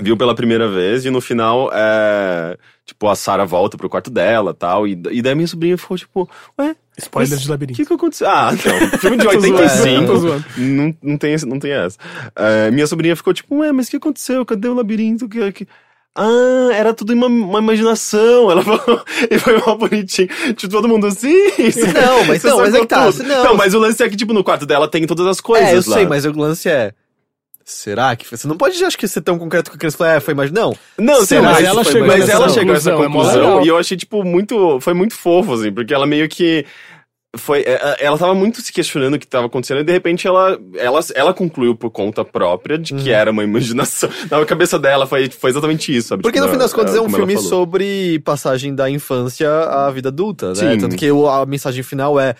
viu 0.00 0.16
pela 0.16 0.34
primeira 0.34 0.68
vez 0.68 1.04
e 1.04 1.10
no 1.10 1.20
final, 1.20 1.70
é, 1.72 2.56
tipo, 2.84 3.08
a 3.08 3.14
Sarah 3.14 3.44
volta 3.44 3.76
pro 3.76 3.88
quarto 3.88 4.10
dela 4.10 4.54
tal, 4.54 4.86
e, 4.86 4.92
e 5.10 5.22
daí 5.22 5.34
minha 5.34 5.46
sobrinha 5.46 5.76
ficou 5.78 5.96
tipo, 5.96 6.28
ué, 6.58 6.74
Spoiler 6.98 7.38
de 7.38 7.46
o 7.48 7.50
labirinto. 7.50 7.76
que 7.76 7.86
que 7.86 7.92
aconteceu? 7.94 8.28
Ah, 8.28 8.52
não, 8.52 8.98
filme 8.98 9.16
de 9.16 9.24
Tô 9.28 9.30
zoando, 9.30 9.56
85, 9.56 10.06
tô 10.06 10.16
zoando. 10.16 10.44
não, 10.58 10.96
não, 11.02 11.16
tem, 11.16 11.36
não 11.46 11.58
tem 11.58 11.72
essa. 11.72 11.98
É, 12.36 12.70
minha 12.70 12.86
sobrinha 12.86 13.16
ficou 13.16 13.32
tipo, 13.32 13.56
ué, 13.58 13.72
mas 13.72 13.86
o 13.86 13.90
que 13.90 13.96
aconteceu? 13.96 14.44
Cadê 14.44 14.68
o 14.68 14.74
labirinto? 14.74 15.28
Que, 15.28 15.52
que... 15.52 15.68
Ah, 16.14 16.70
era 16.74 16.92
tudo 16.92 17.14
uma, 17.14 17.26
uma 17.26 17.58
imaginação. 17.60 18.50
Ela 18.50 18.62
falou, 18.64 19.04
e 19.30 19.38
foi 19.38 19.58
mal 19.58 19.78
bonitinho. 19.78 20.28
Tipo, 20.54 20.68
todo 20.68 20.88
mundo 20.88 21.06
assim. 21.06 21.32
Não, 21.94 22.24
mas 22.26 22.42
não, 22.42 22.58
mas 22.58 22.74
é 22.74 22.80
que 22.80 22.86
tá, 22.86 23.10
tudo. 23.10 23.24
não. 23.24 23.56
mas 23.56 23.74
o 23.74 23.78
lance 23.78 24.02
é 24.02 24.08
que, 24.08 24.16
tipo, 24.16 24.32
no 24.32 24.44
quarto 24.44 24.66
dela 24.66 24.88
tem 24.88 25.06
todas 25.06 25.26
as 25.26 25.40
coisas. 25.40 25.68
É, 25.68 25.72
eu 25.72 25.76
lá. 25.76 25.96
sei, 25.96 26.06
mas 26.06 26.24
o 26.24 26.32
lance 26.32 26.68
é. 26.68 26.92
Será 27.70 28.14
que. 28.16 28.28
Você 28.28 28.46
não 28.48 28.56
pode 28.56 28.82
acho 28.84 28.98
que 28.98 29.06
ser 29.06 29.20
tão 29.20 29.38
concreto 29.38 29.70
que 29.70 29.76
a 29.76 29.78
criança 29.78 29.96
fala, 29.96 30.14
é, 30.14 30.20
foi 30.20 30.34
mais. 30.34 30.50
Não. 30.50 30.76
Não, 30.98 31.24
Será 31.24 31.52
mas, 31.52 31.64
ela 31.64 31.84
foi 31.84 31.92
chegou 31.92 32.08
mas 32.08 32.28
ela 32.28 32.48
chegou 32.48 32.74
a 32.74 32.76
essa 32.76 32.92
conclusão, 32.92 33.60
é 33.60 33.64
e 33.64 33.68
eu 33.68 33.78
achei, 33.78 33.96
tipo, 33.96 34.24
muito. 34.24 34.80
Foi 34.80 34.92
muito 34.92 35.14
fofo, 35.14 35.54
assim, 35.54 35.72
porque 35.72 35.94
ela 35.94 36.06
meio 36.06 36.28
que. 36.28 36.66
Foi, 37.36 37.60
é, 37.60 37.96
ela 38.00 38.18
tava 38.18 38.34
muito 38.34 38.60
se 38.60 38.72
questionando 38.72 39.14
o 39.14 39.18
que 39.18 39.24
tava 39.24 39.46
acontecendo 39.46 39.78
e 39.78 39.84
de 39.84 39.92
repente 39.92 40.26
ela, 40.26 40.58
ela, 40.74 40.98
ela 41.14 41.32
concluiu 41.32 41.76
por 41.76 41.88
conta 41.88 42.24
própria 42.24 42.76
de 42.76 42.92
que 42.92 43.10
era 43.12 43.30
uma 43.30 43.44
imaginação. 43.44 44.10
Na 44.28 44.44
cabeça 44.44 44.80
dela 44.80 45.06
foi, 45.06 45.30
foi 45.30 45.50
exatamente 45.50 45.96
isso, 45.96 46.08
sabe? 46.08 46.24
Porque 46.24 46.38
Tipo, 46.38 46.46
no 46.48 46.52
fim 46.52 46.58
das 46.58 46.72
contas 46.72 46.96
é 46.96 47.00
um 47.00 47.08
filme 47.08 47.34
falou. 47.34 47.48
sobre 47.48 48.18
passagem 48.24 48.74
da 48.74 48.90
infância 48.90 49.48
à 49.48 49.88
vida 49.92 50.08
adulta, 50.08 50.48
né? 50.48 50.54
Sim. 50.56 50.78
Tanto 50.78 50.96
que 50.96 51.06
a 51.08 51.46
mensagem 51.46 51.84
final 51.84 52.18
é. 52.18 52.34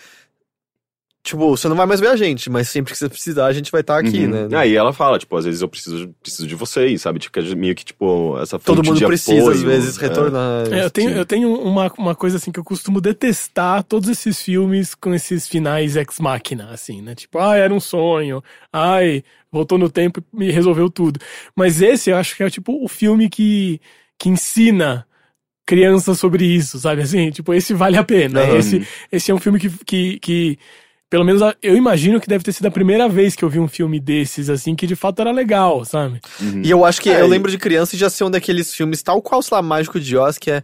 Tipo, 1.23 1.55
você 1.55 1.69
não 1.69 1.77
vai 1.77 1.85
mais 1.85 2.01
ver 2.01 2.07
a 2.09 2.17
gente, 2.17 2.49
mas 2.49 2.71
sempre 2.71 2.93
que 2.93 2.99
você 2.99 3.07
precisar, 3.07 3.45
a 3.45 3.53
gente 3.53 3.71
vai 3.71 3.83
estar 3.83 3.99
aqui, 3.99 4.25
Uhum. 4.25 4.49
né? 4.49 4.57
Aí 4.57 4.75
ela 4.75 4.91
fala, 4.91 5.19
tipo, 5.19 5.37
às 5.37 5.45
vezes 5.45 5.61
eu 5.61 5.69
preciso, 5.69 6.09
preciso 6.23 6.49
de 6.49 6.55
vocês, 6.55 7.03
sabe? 7.03 7.19
Tipo, 7.19 7.35
que 7.35 7.41
é 7.53 7.55
meio 7.55 7.75
que, 7.75 7.85
tipo, 7.85 8.39
essa 8.39 8.59
Todo 8.59 8.77
fonte 8.79 8.87
mundo 8.89 8.99
de 9.01 9.07
precisa, 9.07 9.39
apoio, 9.39 9.55
às 9.55 9.63
vezes, 9.63 9.99
é. 9.99 10.01
retornar. 10.01 10.73
É, 10.73 10.83
eu 10.83 10.91
tenho, 10.91 11.11
eu 11.11 11.27
tenho 11.27 11.55
uma, 11.61 11.93
uma 11.99 12.15
coisa 12.15 12.39
assim 12.39 12.51
que 12.51 12.59
eu 12.59 12.65
costumo 12.65 13.03
detestar 13.03 13.85
todos 13.85 14.09
esses 14.09 14.41
filmes 14.41 14.95
com 14.95 15.13
esses 15.13 15.47
finais 15.47 15.95
ex-máquina, 15.95 16.71
assim, 16.71 17.03
né? 17.03 17.15
Tipo, 17.15 17.39
ah, 17.39 17.55
era 17.55 17.73
um 17.75 17.81
sonho, 17.81 18.43
ai, 18.73 19.23
voltou 19.53 19.77
no 19.77 19.91
tempo 19.91 20.21
e 20.33 20.37
me 20.37 20.51
resolveu 20.51 20.89
tudo. 20.89 21.21
Mas 21.55 21.83
esse 21.83 22.09
eu 22.09 22.17
acho 22.17 22.35
que 22.35 22.43
é 22.43 22.49
tipo 22.49 22.83
o 22.83 22.89
filme 22.89 23.29
que, 23.29 23.79
que 24.19 24.31
ensina 24.31 25.07
crianças 25.67 26.19
sobre 26.19 26.47
isso, 26.47 26.79
sabe? 26.79 27.03
Assim, 27.03 27.31
tipo, 27.31 27.53
esse 27.53 27.75
vale 27.75 27.99
a 27.99 28.03
pena. 28.05 28.41
Aham. 28.41 28.57
Esse, 28.57 28.89
esse 29.13 29.31
é 29.31 29.35
um 29.35 29.39
filme 29.39 29.59
que, 29.61 29.69
que, 29.85 30.19
que, 30.19 30.59
pelo 31.11 31.25
menos 31.25 31.43
eu 31.61 31.77
imagino 31.77 32.21
que 32.21 32.29
deve 32.29 32.45
ter 32.45 32.53
sido 32.53 32.67
a 32.67 32.71
primeira 32.71 33.09
vez 33.09 33.35
que 33.35 33.45
eu 33.45 33.49
vi 33.49 33.59
um 33.59 33.67
filme 33.67 33.99
desses, 33.99 34.49
assim, 34.49 34.77
que 34.77 34.87
de 34.87 34.95
fato 34.95 35.21
era 35.21 35.33
legal, 35.33 35.85
sabe? 35.85 36.21
Uhum. 36.41 36.63
E 36.65 36.71
eu 36.71 36.85
acho 36.85 37.03
que 37.03 37.11
É, 37.11 37.21
eu 37.21 37.27
lembro 37.27 37.51
de 37.51 37.59
criança 37.59 37.97
e 37.97 37.99
já 37.99 38.09
ser 38.09 38.23
um 38.23 38.31
daqueles 38.31 38.73
filmes, 38.73 39.03
tal 39.03 39.21
qual, 39.21 39.43
sei 39.43 39.57
lá, 39.57 39.61
Mágico 39.61 39.99
de 39.99 40.17
Oz, 40.17 40.39
que 40.39 40.53
é. 40.53 40.63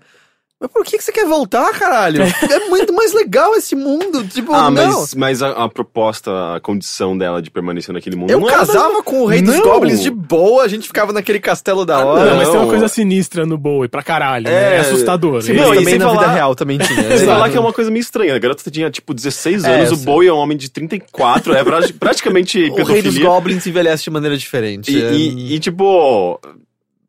Mas 0.58 0.70
por 0.72 0.86
que, 0.86 0.96
que 0.96 1.04
você 1.04 1.12
quer 1.12 1.26
voltar, 1.26 1.70
caralho? 1.78 2.22
é 2.22 2.68
muito 2.70 2.90
mais 2.94 3.12
legal 3.12 3.54
esse 3.56 3.76
mundo. 3.76 4.24
Tipo, 4.26 4.54
Ah, 4.54 4.70
não. 4.70 5.00
mas, 5.00 5.14
mas 5.14 5.42
a, 5.42 5.50
a 5.64 5.68
proposta, 5.68 6.54
a 6.56 6.60
condição 6.60 7.16
dela 7.16 7.42
de 7.42 7.50
permanecer 7.50 7.92
naquele 7.92 8.16
mundo 8.16 8.30
Eu 8.30 8.40
não 8.40 8.48
era 8.48 8.58
casava 8.60 9.02
com 9.02 9.20
o 9.20 9.26
rei 9.26 9.42
dos 9.42 9.54
Não. 9.54 9.62
goblins 9.62 10.00
de 10.02 10.10
boa, 10.10 10.62
a 10.64 10.68
gente 10.68 10.86
ficava 10.86 11.12
naquele 11.12 11.38
castelo 11.40 11.84
da 11.84 11.96
Ah, 11.96 12.04
hora. 12.06 12.30
Não, 12.30 12.36
mas 12.38 12.48
tem 12.48 12.58
uma 12.58 12.68
coisa 12.68 12.88
sinistra 12.88 13.44
no 13.44 13.58
Bowie, 13.58 13.86
pra 13.86 14.02
caralho. 14.02 14.48
É. 14.48 14.50
né? 14.50 14.76
É 14.76 14.80
assustador. 14.80 15.42
Sim, 15.42 15.52
Não, 15.52 15.74
e 15.74 15.78
também 15.78 15.84
sem 15.90 15.98
na 15.98 16.08
vida 16.10 16.20
falar- 16.22 16.32
real 16.34 16.54
também 16.54 16.78
tinha. 16.78 17.02
Sem 17.04 17.12
Exato. 17.12 17.26
falar 17.32 17.50
que 17.50 17.56
é 17.58 17.60
uma 17.60 17.72
coisa 17.74 17.90
meio 17.90 18.00
estranha. 18.00 18.34
A 18.34 18.38
garota 18.38 18.70
tinha, 18.70 18.90
tipo, 18.90 19.12
16 19.12 19.62
É, 19.62 19.74
anos, 19.74 19.92
o 19.92 19.96
sim. 19.96 20.04
Bowie 20.06 20.28
é 20.28 20.32
um 20.32 20.38
homem 20.38 20.56
de 20.56 20.70
34, 20.70 21.52
é 21.54 21.62
pra- 21.64 21.80
praticamente 22.00 22.58
O 22.70 22.76
rei 22.76 22.84
dos 22.84 22.86
pedofilia. 23.14 23.28
goblins 23.28 23.66
envelhece 23.66 24.04
de 24.04 24.10
maneira 24.10 24.38
diferente. 24.38 24.90
E, 24.90 25.02
É- 25.04 25.12
e- 25.12 25.54
e, 25.54 25.58
tipo, 25.58 26.40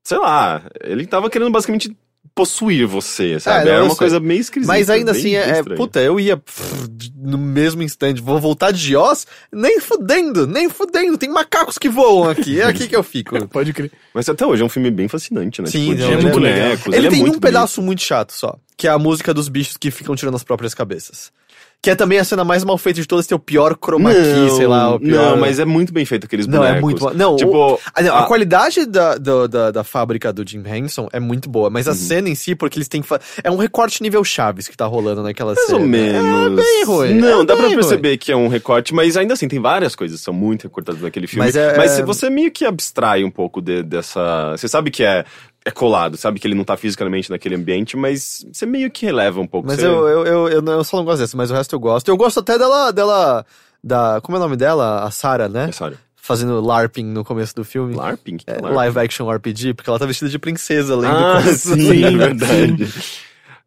sei 0.03 0.17
lá, 0.17 0.63
ele 0.83 1.05
tava 1.07 1.29
querendo 1.29 1.49
basicamente 1.49 1.95
possuir 2.37 2.85
você, 2.85 3.39
sabe? 3.39 3.67
É, 3.67 3.73
Era 3.73 3.81
uma 3.83 3.89
sei. 3.89 3.97
coisa 3.97 4.19
meio 4.19 4.39
esquisita. 4.39 4.71
Mas 4.71 4.89
ainda 4.91 5.11
assim, 5.11 5.35
é, 5.35 5.57
é- 5.57 5.63
puta, 5.63 5.99
eu 5.99 6.19
ia 6.19 6.37
pff, 6.37 6.87
no 7.15 7.37
mesmo 7.37 7.81
instante, 7.81 8.21
vou 8.21 8.39
voltar 8.39 8.71
de 8.71 8.95
Oz, 8.95 9.25
nem 9.51 9.79
fudendo, 9.79 10.45
nem 10.45 10.69
fudendo, 10.69 11.17
tem 11.17 11.29
macacos 11.29 11.79
que 11.79 11.89
voam 11.89 12.29
aqui, 12.29 12.61
é 12.61 12.65
aqui 12.65 12.87
que 12.87 12.95
eu 12.95 13.01
fico. 13.03 13.35
Pode 13.49 13.73
crer. 13.73 13.91
Mas 14.13 14.29
até 14.29 14.45
hoje 14.45 14.61
é 14.61 14.65
um 14.65 14.69
filme 14.69 14.91
bem 14.91 15.07
fascinante, 15.07 15.61
né? 15.61 15.67
Sim, 15.67 15.95
tipo, 15.95 16.03
é 16.03 16.11
muito 16.15 16.29
bonecos. 16.29 16.93
Ele, 16.93 17.07
é 17.07 17.09
tem 17.09 17.21
um 17.21 17.25
muito 17.25 17.39
pedaço 17.41 17.81
muito 17.81 18.03
chato 18.03 18.31
só, 18.31 18.55
que 18.77 18.87
é 18.87 18.91
a 18.91 18.99
música 18.99 19.33
dos 19.33 19.49
bichos 19.49 19.75
que 19.77 19.89
ficam 19.91 20.15
tirando 20.15 20.35
as 20.35 20.43
próprias 20.43 20.73
cabeças. 20.73 21.31
Que 21.79 21.91
é 21.91 21.95
também 21.95 22.17
a 22.17 22.23
cena 22.23 22.43
mais 22.43 22.63
mal 22.63 22.75
feita 22.77 22.99
de 22.99 23.07
todas, 23.07 23.27
tem 23.27 23.35
o 23.35 23.39
pior 23.39 23.75
chroma 23.83 24.11
key, 24.11 24.19
Não, 24.19 24.55
sei 24.55 24.65
lá, 24.67 24.95
o 24.95 24.99
pior... 24.99 25.31
Não, 25.31 25.37
mas 25.37 25.59
é 25.59 25.65
muito 25.65 25.93
bem 25.93 26.05
feito 26.05 26.25
aqueles 26.25 26.47
Não, 26.47 26.57
bonecos. 26.59 26.77
é 26.77 26.81
muito... 26.81 27.13
Não, 27.15 27.33
o- 27.33 27.35
Tipo, 27.37 27.79
Ah, 27.93 28.01
não, 28.01 28.15
a, 28.15 28.19
a- 28.21 28.25
qualidade 28.25 28.85
da, 28.87 29.15
do- 29.15 29.47
da, 29.47 29.69
da 29.71 29.83
fábrica 29.83 30.33
do 30.33 30.47
Jim 30.47 30.63
Henson 30.65 31.07
é 31.13 31.19
muito 31.19 31.47
boa, 31.49 31.69
mas 31.69 31.87
a 31.87 31.91
Uhum. 31.91 31.97
cena 31.97 32.29
em 32.29 32.35
si, 32.35 32.55
porque 32.55 32.79
eles 32.79 32.87
têm 32.87 33.01
que 33.01 33.07
fa- 33.07 33.19
É 33.43 33.51
um 33.51 33.57
recorte 33.57 34.01
nível 34.01 34.23
Chaves 34.23 34.67
que 34.67 34.75
tá 34.75 34.85
rolando 34.87 35.21
naquela 35.21 35.53
mais 35.53 35.67
cena. 35.67 35.77
ou 35.79 35.85
menos. 35.85 36.59
É 36.59 36.63
bem 36.63 36.83
ruim. 36.85 37.13
Não, 37.13 37.41
é 37.41 37.45
dá 37.45 37.55
pra 37.55 37.69
perceber 37.69 38.17
que 38.17 38.31
é 38.31 38.35
um 38.35 38.47
recorte, 38.47 38.93
mas 38.93 39.15
ainda 39.15 39.33
assim, 39.35 39.47
tem 39.47 39.59
várias 39.59 39.95
coisas 39.95 40.19
que 40.19 40.25
são 40.25 40.33
muito 40.33 40.63
recortadas 40.63 41.01
naquele 41.01 41.27
filme. 41.27 41.45
Mas 41.45 41.55
é- 41.55 41.77
Mas 41.77 41.91
se 41.91 42.01
você 42.01 42.27
meio 42.29 42.51
que 42.51 42.65
abstrai 42.65 43.23
um 43.23 43.31
pouco 43.31 43.61
de- 43.61 43.83
dessa. 43.83 44.51
Você 44.57 44.67
sabe 44.67 44.89
que 44.89 45.03
é, 45.03 45.25
é 45.67 45.71
colado, 45.71 46.15
sabe 46.15 46.39
que 46.39 46.47
ele 46.47 46.55
não 46.55 46.63
tá 46.63 46.77
fisicamente 46.77 47.29
naquele 47.29 47.55
ambiente, 47.55 47.97
mas 47.97 48.45
você 48.53 48.65
meio 48.65 48.89
que 48.89 49.05
releva 49.05 49.41
um 49.41 49.45
pouco. 49.47 49.67
Mas 49.67 49.77
você... 49.79 49.85
eu, 49.85 50.07
eu, 50.07 50.25
eu, 50.25 50.47
eu, 50.49 50.61
não- 50.61 50.73
eu 50.73 50.83
só 50.83 50.95
não 50.97 51.03
gosto 51.03 51.19
dessa, 51.19 51.35
mas 51.35 51.51
o 51.51 51.53
resto 51.53 51.75
eu 51.75 51.79
gosto. 51.79 52.07
Eu 52.07 52.15
gosto 52.15 52.39
até 52.39 52.57
dela. 52.57 52.91
dela 52.91 53.45
da, 53.83 54.19
como 54.23 54.37
é 54.37 54.39
o 54.39 54.43
nome 54.43 54.55
dela? 54.55 55.03
A 55.03 55.11
Sarah, 55.11 55.49
né? 55.49 55.67
É 55.69 55.71
sério. 55.71 55.97
Fazendo 56.15 56.59
LARPing 56.61 57.03
no 57.05 57.23
começo 57.23 57.53
do 57.55 57.63
filme. 57.63 57.95
LARPing? 57.95 58.37
É, 58.47 58.53
LARPing? 58.53 58.75
live 58.75 58.99
action 58.99 59.29
RPG, 59.31 59.73
porque 59.73 59.89
ela 59.89 59.99
tá 59.99 60.05
vestida 60.05 60.29
de 60.29 60.39
princesa 60.39 60.95
lendo 60.95 61.13
Ah, 61.15 61.41
sim, 61.53 62.03
é 62.03 62.11
verdade. 62.11 62.89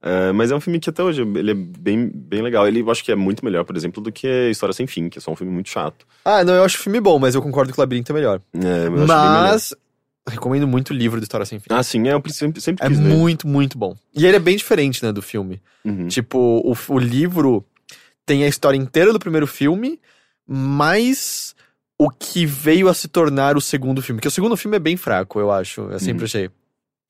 É, 0.03 0.33
mas 0.33 0.51
é 0.51 0.57
um 0.57 0.61
filme 0.61 0.81
que 0.81 0.89
até 0.89 1.03
hoje 1.03 1.21
ele 1.23 1.51
é 1.51 1.55
bem, 1.55 2.11
bem 2.15 2.41
legal. 2.41 2.67
Ele 2.67 2.81
eu 2.81 2.91
acho 2.91 3.05
que 3.05 3.13
é 3.13 3.17
muito 3.17 3.45
melhor, 3.45 3.65
por 3.65 3.77
exemplo, 3.77 4.03
do 4.03 4.11
que 4.11 4.27
História 4.51 4.73
Sem 4.73 4.87
Fim, 4.87 5.09
que 5.11 5.19
é 5.19 5.21
só 5.21 5.31
um 5.31 5.37
filme 5.37 5.53
muito 5.53 5.69
chato. 5.69 6.07
Ah, 6.25 6.43
não, 6.45 6.55
eu 6.55 6.65
acho 6.65 6.79
o 6.79 6.81
filme 6.83 6.99
bom, 7.01 7.19
mas 7.19 7.35
eu 7.35 7.43
concordo 7.43 7.73
que 7.73 7.79
o 7.79 7.83
Labirinto 7.83 8.11
é 8.11 8.15
melhor. 8.15 8.41
É, 8.55 8.59
eu 8.59 8.95
acho 8.95 9.07
bem 9.07 9.07
melhor. 9.07 9.43
mas, 9.53 9.75
recomendo 10.29 10.67
muito 10.67 10.91
o 10.91 10.95
livro 10.95 11.21
do 11.21 11.23
História 11.25 11.47
Sem 11.47 11.59
Fim. 11.59 11.67
Ah, 11.71 11.83
sim, 11.83 12.07
é, 12.09 12.13
eu 12.13 12.23
sempre, 12.29 12.61
sempre 12.61 12.85
É 12.85 12.89
quis 12.89 12.99
ler. 12.99 13.09
muito, 13.15 13.47
muito 13.49 13.77
bom. 13.79 13.97
E 14.15 14.27
ele 14.27 14.37
é 14.37 14.41
bem 14.41 14.57
diferente, 14.57 15.05
né, 15.05 15.13
do 15.13 15.23
filme. 15.23 15.61
Uhum. 15.85 16.07
Tipo, 16.09 16.39
o, 16.39 16.75
o 16.95 16.99
livro 16.99 17.65
tem 18.27 18.45
a 18.45 18.49
história 18.49 18.77
inteira 18.77 19.13
do 19.13 19.19
primeiro 19.19 19.47
filme, 19.47 19.99
mais 20.47 21.55
o 21.99 22.11
que 22.11 22.47
veio 22.47 22.89
a 22.89 22.95
se 22.95 23.09
tornar 23.09 23.57
o 23.57 23.61
segundo 23.61 24.01
filme. 24.03 24.19
Porque 24.19 24.29
o 24.29 24.31
segundo 24.31 24.57
filme 24.57 24.77
é 24.77 24.81
bem 24.81 24.97
fraco, 24.97 25.39
eu 25.41 25.51
acho. 25.51 25.83
Eu 25.83 25.99
sempre 25.99 26.21
Uhum. 26.23 26.25
achei. 26.25 26.51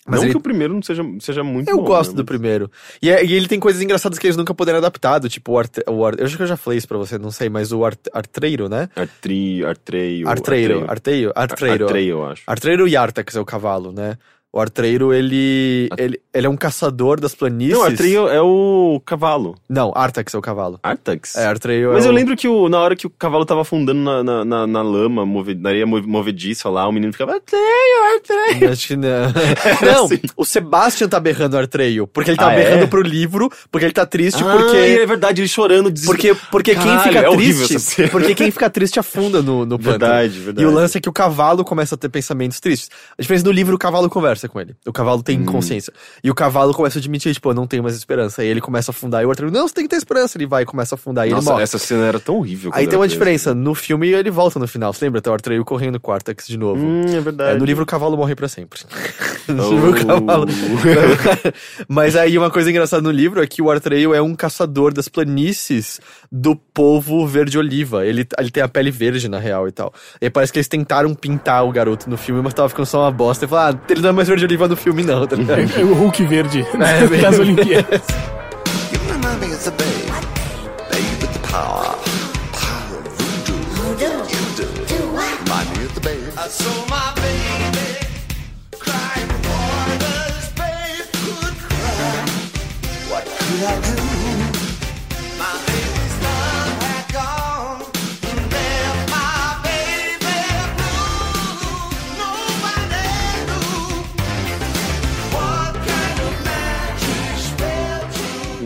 Mas 0.07 0.21
não 0.21 0.25
ele- 0.27 0.33
que 0.33 0.39
o 0.39 0.41
primeiro 0.41 0.73
não 0.75 0.83
seja, 0.83 1.03
seja 1.21 1.45
muito 1.45 1.69
eu 1.71 1.77
bom, 1.77 1.85
gosto 1.85 2.11
né, 2.13 2.17
do 2.17 2.25
primeiro. 2.25 2.71
E, 3.03 3.11
é- 3.11 3.25
e 3.25 3.35
ele 3.35 3.47
tem 3.47 3.61
coisas 3.61 3.83
engraçadas 3.83 4.19
que 4.19 4.27
eles 4.27 4.37
nunca 4.37 4.55
puderam 4.55 4.79
adaptar, 4.79 5.19
do 5.19 5.29
tipo 5.29 5.53
o, 5.53 5.59
arte, 5.59 5.83
o 5.87 6.09
Eu 6.09 6.25
acho 6.25 6.37
que 6.37 6.43
eu 6.43 6.47
já 6.47 6.57
falei 6.57 6.79
isso 6.79 6.89
pra 6.89 6.97
você, 6.99 7.19
não 7.19 7.31
sei, 7.31 7.49
mas 7.51 7.71
o 7.71 7.85
art, 7.85 7.99
artreiro, 8.13 8.69
né? 8.69 8.89
Artri, 8.97 9.65
artreio. 9.65 10.27
Artreiro, 10.29 10.85
arteio, 10.91 11.33
artreiro. 11.37 11.85
Artreio, 11.85 12.11
eu 12.19 12.25
acho. 12.27 12.43
Artreiro 12.47 12.89
e 12.89 12.97
Artax 12.97 13.37
é 13.37 13.41
o 13.41 13.45
cavalo, 13.45 13.93
né? 13.93 14.17
O 14.53 14.59
artreiro, 14.59 15.15
ele, 15.15 15.89
ele, 15.97 16.21
ele 16.35 16.47
é 16.47 16.51
um 16.51 16.57
caçador 16.57 17.21
das 17.21 17.37
planícies. 17.37 17.79
Não, 17.79 17.85
artreio 17.85 18.27
é 18.29 18.41
o 18.43 19.01
cavalo. 19.07 19.55
Não, 19.69 19.93
Artax 19.95 20.35
é 20.35 20.39
o 20.39 20.41
cavalo. 20.43 20.77
Artax? 20.83 21.37
É, 21.37 21.47
artreio 21.47 21.93
Mas 21.93 22.05
é 22.05 22.09
eu 22.09 22.13
o- 22.13 22.15
lembro 22.15 22.37
que 22.37 22.49
o- 22.49 22.69
na 22.69 22.81
hora 22.81 22.97
que 22.97 23.07
o 23.07 23.11
cavalo 23.11 23.45
tava 23.47 23.61
afundando 23.61 24.01
na, 24.01 24.25
na, 24.25 24.45
na, 24.45 24.67
na 24.67 24.83
lama, 24.83 25.25
move, 25.25 25.55
na 25.55 25.69
areia 25.69 25.87
move- 25.87 26.05
movediça 26.09 26.69
lá, 26.69 26.89
o 26.89 26.91
menino 26.91 27.13
ficava 27.13 27.35
artreio, 27.35 28.15
artreio. 28.17 28.73
Acho 28.73 28.89
que 28.89 28.97
não. 28.97 29.09
Não, 29.87 30.05
assim. 30.07 30.19
o 30.37 30.45
Sebastian 30.45 31.09
tá 31.09 31.21
berrando 31.21 31.57
Artreio. 31.57 32.09
Porque 32.09 32.31
ele 32.31 32.37
tá 32.37 32.51
Ah, 32.51 32.55
berrando 32.57 32.85
é? 32.85 32.87
pro 32.89 33.03
livro, 33.03 33.49
porque 33.71 33.87
ele 33.87 33.93
tá 33.93 34.05
triste, 34.05 34.43
Ah, 34.43 34.53
porque. 34.57 34.77
é 34.77 35.07
verdade, 35.07 35.43
ele 35.43 35.49
chorando, 35.49 35.93
desesperado. 35.93 36.35
Porque, 36.35 36.49
porque 36.51 36.75
quem 36.75 36.83
Caralho, 36.85 37.03
fica 37.03 37.19
é 37.21 37.31
triste. 37.37 38.09
Porque 38.11 38.35
quem 38.35 38.51
fica 38.51 38.69
triste 38.69 38.99
afunda 38.99 39.41
no, 39.43 39.65
no 39.65 39.79
pântano. 39.79 39.99
Verdade, 40.13 40.39
verdade. 40.41 40.63
E 40.63 40.67
o 40.67 40.75
lance 40.75 40.99
é 40.99 41.01
que 41.01 41.09
o 41.09 41.13
cavalo 41.13 41.65
começa 41.65 41.95
a 41.95 41.99
ter 41.99 42.09
pensamentos 42.09 42.59
tristes. 42.59 42.91
A 43.17 43.23
diferença 43.23 43.45
do 43.45 43.53
livro, 43.53 43.77
o 43.77 43.79
cavalo 43.79 44.11
conversa 44.11 44.40
com 44.49 44.61
ele. 44.61 44.75
O 44.87 44.93
cavalo 44.93 45.21
Hum. 45.21 45.23
tem 45.23 45.45
consciência. 45.45 45.93
E 46.25 46.31
o 46.31 46.35
cavalo 46.35 46.73
começa 46.75 46.99
a 46.99 47.01
admitir, 47.01 47.33
tipo, 47.35 47.51
eu 47.51 47.55
não 47.55 47.67
tenho 47.67 47.83
mais 47.83 47.95
esperança. 47.97 48.43
Aí 48.43 48.49
ele 48.49 48.61
começa 48.61 48.91
a 48.91 48.93
afundar. 48.93 49.23
E 49.23 49.27
o 49.27 49.31
Artreio, 49.31 49.53
não, 49.53 49.67
você 49.69 49.75
tem 49.75 49.85
que 49.85 49.91
ter 49.91 49.97
esperança. 49.97 50.37
Ele 50.39 50.47
vai 50.47 50.63
e 50.63 50.67
começa 50.67 50.95
a 50.95 50.97
afundar. 50.97 51.25
E 51.27 51.29
ele 51.29 51.35
Nossa, 51.37 51.51
morre. 51.53 51.63
essa 51.63 51.79
cena 51.79 52.07
era 52.07 52.19
tão 52.21 52.37
horrível. 52.37 52.71
Aí 52.75 52.87
tem 52.87 52.99
uma 52.99 53.09
diferença. 53.09 53.55
No 53.55 53.75
filme 53.75 54.09
ele 54.09 54.31
volta 54.31 54.59
no 54.59 54.67
final. 54.69 54.93
Você 54.93 55.05
lembra? 55.05 55.21
Tem 55.21 55.31
o 55.31 55.35
Artreio 55.35 55.65
correndo 55.65 55.99
com 56.01 56.11
o 56.11 56.15
Artax 56.15 56.47
de 56.47 56.57
novo. 56.59 56.81
Hum, 56.83 57.05
é 57.07 57.21
verdade. 57.21 57.57
É, 57.57 57.59
no 57.59 57.65
livro 57.65 57.83
o 57.83 57.87
cavalo 57.87 58.17
morre 58.17 58.35
pra 58.35 58.49
sempre. 58.49 58.81
no 59.49 59.67
Oh. 59.67 59.71
livro 59.71 59.91
o 59.91 60.07
cavalo. 60.07 60.47
Mas 61.89 62.17
aí 62.17 62.37
uma 62.39 62.51
coisa 62.51 62.71
engraçada 62.71 63.03
no 63.03 63.11
livro 63.11 63.43
é 63.43 63.47
que 63.47 63.61
o 63.63 63.71
Artreio 63.71 64.15
é 64.15 64.23
um 64.23 64.35
caçador 64.35 64.93
das 64.93 65.09
planícies 65.09 66.01
do 66.31 66.55
povo 66.57 67.27
verde-oliva. 67.27 68.07
Ele, 68.07 68.27
ele 68.39 68.51
tem 68.51 68.63
a 68.63 68.69
pele 68.69 68.91
verde, 68.91 69.29
na 69.29 69.39
real, 69.39 69.69
e 69.69 69.73
tal. 69.73 69.93
E 70.21 70.31
parece 70.31 70.53
que 70.53 70.59
eles 70.59 70.69
tentaram 70.69 71.15
pintar 71.15 71.65
o 71.65 71.73
garoto 71.73 72.09
no 72.09 72.17
filme, 72.17 72.41
mas 72.43 72.55
tava 72.55 72.69
ficando 72.69 72.87
só 72.87 73.03
uma 73.03 73.11
bosta. 73.11 73.45
E 73.45 73.49
falaram, 73.49 73.79
ah, 73.83 73.93
ele 73.93 74.01
não 74.01 74.11
é 74.11 74.13
mais 74.13 74.29
verde-oliva 74.31 74.69
no 74.69 74.77
filme, 74.77 75.03
não, 75.03 75.27
tá 75.27 75.37
ligado? 75.37 75.59
É 75.79 75.85
o 75.85 75.93
Hulk 75.95 76.25
verde 76.25 76.67
É, 76.75 77.07
bem- 77.07 77.21
das 77.21 77.39
Olimpíadas. 77.39 78.01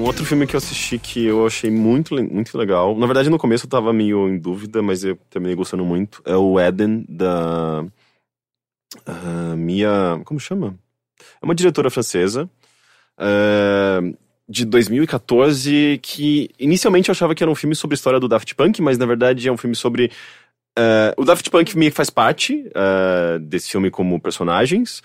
outro 0.05 0.25
filme 0.25 0.47
que 0.47 0.55
eu 0.55 0.59
assisti 0.59 0.99
que 0.99 1.25
eu 1.25 1.47
achei 1.47 1.71
muito, 1.71 2.15
muito 2.15 2.57
legal. 2.59 2.97
Na 2.97 3.07
verdade, 3.07 3.31
no 3.31 3.39
começo 3.39 3.65
eu 3.67 3.71
tava 3.71 3.93
meio 3.93 4.29
em 4.29 4.39
dúvida, 4.39 4.83
mas 4.83 5.03
eu 5.03 5.17
terminei 5.31 5.57
gostando 5.57 5.85
muito. 5.85 6.23
É 6.25 6.37
o 6.37 6.61
Eden, 6.61 7.05
da. 7.09 7.85
ah, 9.07 9.55
Mia. 9.57 10.21
Como 10.25 10.39
chama? 10.39 10.79
É 11.41 11.45
uma 11.45 11.55
diretora 11.55 11.91
francesa. 11.91 12.49
ah, 13.19 14.01
de 14.47 14.67
2014, 14.67 15.99
que 16.03 16.51
inicialmente 16.59 17.09
eu 17.09 17.13
achava 17.13 17.35
que 17.35 17.43
era 17.43 17.51
um 17.51 17.55
filme 17.55 17.75
sobre 17.75 17.95
a 17.95 17.97
história 17.97 18.21
do 18.21 18.29
Daft 18.29 18.55
Punk, 18.55 18.83
mas 18.83 18.99
na 18.99 19.07
verdade 19.07 19.49
é 19.49 19.53
um 19.53 19.57
filme 19.57 19.75
sobre. 19.75 20.11
ah, 20.79 21.15
o 21.17 21.25
Daft 21.25 21.49
Punk 21.51 21.77
meio 21.79 21.91
que 21.91 21.97
faz 21.97 22.11
parte 22.11 22.71
ah, 22.75 23.39
desse 23.41 23.71
filme 23.71 23.91
como 23.91 24.21
personagens, 24.21 25.03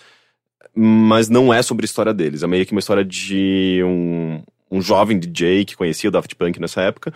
mas 0.75 1.29
não 1.29 1.53
é 1.53 1.61
sobre 1.61 1.85
a 1.85 1.87
história 1.87 2.13
deles. 2.13 2.43
É 2.43 2.47
meio 2.47 2.65
que 2.65 2.73
uma 2.73 2.79
história 2.79 3.05
de 3.05 3.81
um, 3.85 4.43
um 4.71 4.81
jovem 4.81 5.19
DJ 5.19 5.65
que 5.65 5.75
conhecia 5.75 6.09
o 6.09 6.11
Daft 6.11 6.35
Punk 6.35 6.59
nessa 6.59 6.81
época, 6.81 7.13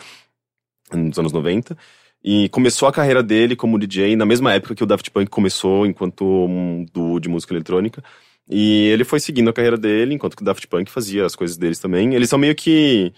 nos 0.92 1.18
anos 1.18 1.32
90, 1.32 1.78
e 2.24 2.50
começou 2.50 2.88
a 2.88 2.94
carreira 2.94 3.22
dele 3.22 3.56
como 3.56 3.78
DJ 3.78 4.16
na 4.16 4.26
mesma 4.26 4.54
época 4.54 4.76
que 4.76 4.84
o 4.84 4.88
Daft 4.88 5.10
Punk 5.12 5.30
começou 5.30 5.86
enquanto 5.86 6.24
um 6.26 6.86
duo 6.92 7.20
de 7.20 7.30
música 7.30 7.54
eletrônica. 7.54 8.04
E 8.50 8.88
ele 8.88 9.04
foi 9.04 9.20
seguindo 9.20 9.50
a 9.50 9.54
carreira 9.54 9.78
dele, 9.78 10.14
enquanto 10.14 10.36
que 10.36 10.42
o 10.42 10.46
Daft 10.46 10.68
Punk 10.68 10.90
fazia 10.92 11.26
as 11.26 11.36
coisas 11.36 11.58
deles 11.58 11.80
também. 11.80 12.14
Eles 12.14 12.30
são 12.30 12.40
meio 12.40 12.56
que. 12.56 13.14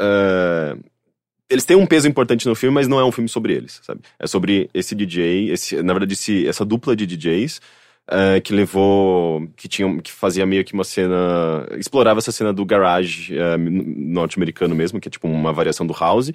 ah, 0.00 0.76
eles 1.48 1.64
têm 1.64 1.76
um 1.76 1.86
peso 1.86 2.08
importante 2.08 2.46
no 2.48 2.54
filme, 2.54 2.74
mas 2.74 2.88
não 2.88 2.98
é 2.98 3.04
um 3.04 3.12
filme 3.12 3.28
sobre 3.28 3.52
eles, 3.54 3.80
sabe? 3.82 4.00
É 4.18 4.26
sobre 4.26 4.68
esse 4.72 4.94
DJ, 4.94 5.50
esse, 5.50 5.82
na 5.82 5.92
verdade, 5.92 6.14
esse, 6.14 6.46
essa 6.46 6.64
dupla 6.64 6.96
de 6.96 7.06
DJs 7.06 7.60
eh, 8.06 8.40
que 8.40 8.52
levou. 8.52 9.48
que 9.56 9.66
tinha, 9.66 10.00
que 10.02 10.12
fazia 10.12 10.44
meio 10.44 10.64
que 10.64 10.74
uma 10.74 10.84
cena. 10.84 11.66
explorava 11.78 12.18
essa 12.18 12.32
cena 12.32 12.52
do 12.52 12.64
garage 12.64 13.36
eh, 13.36 13.56
norte-americano 13.56 14.74
mesmo, 14.74 15.00
que 15.00 15.08
é 15.08 15.10
tipo 15.10 15.26
uma 15.26 15.52
variação 15.52 15.86
do 15.86 15.94
house. 15.94 16.30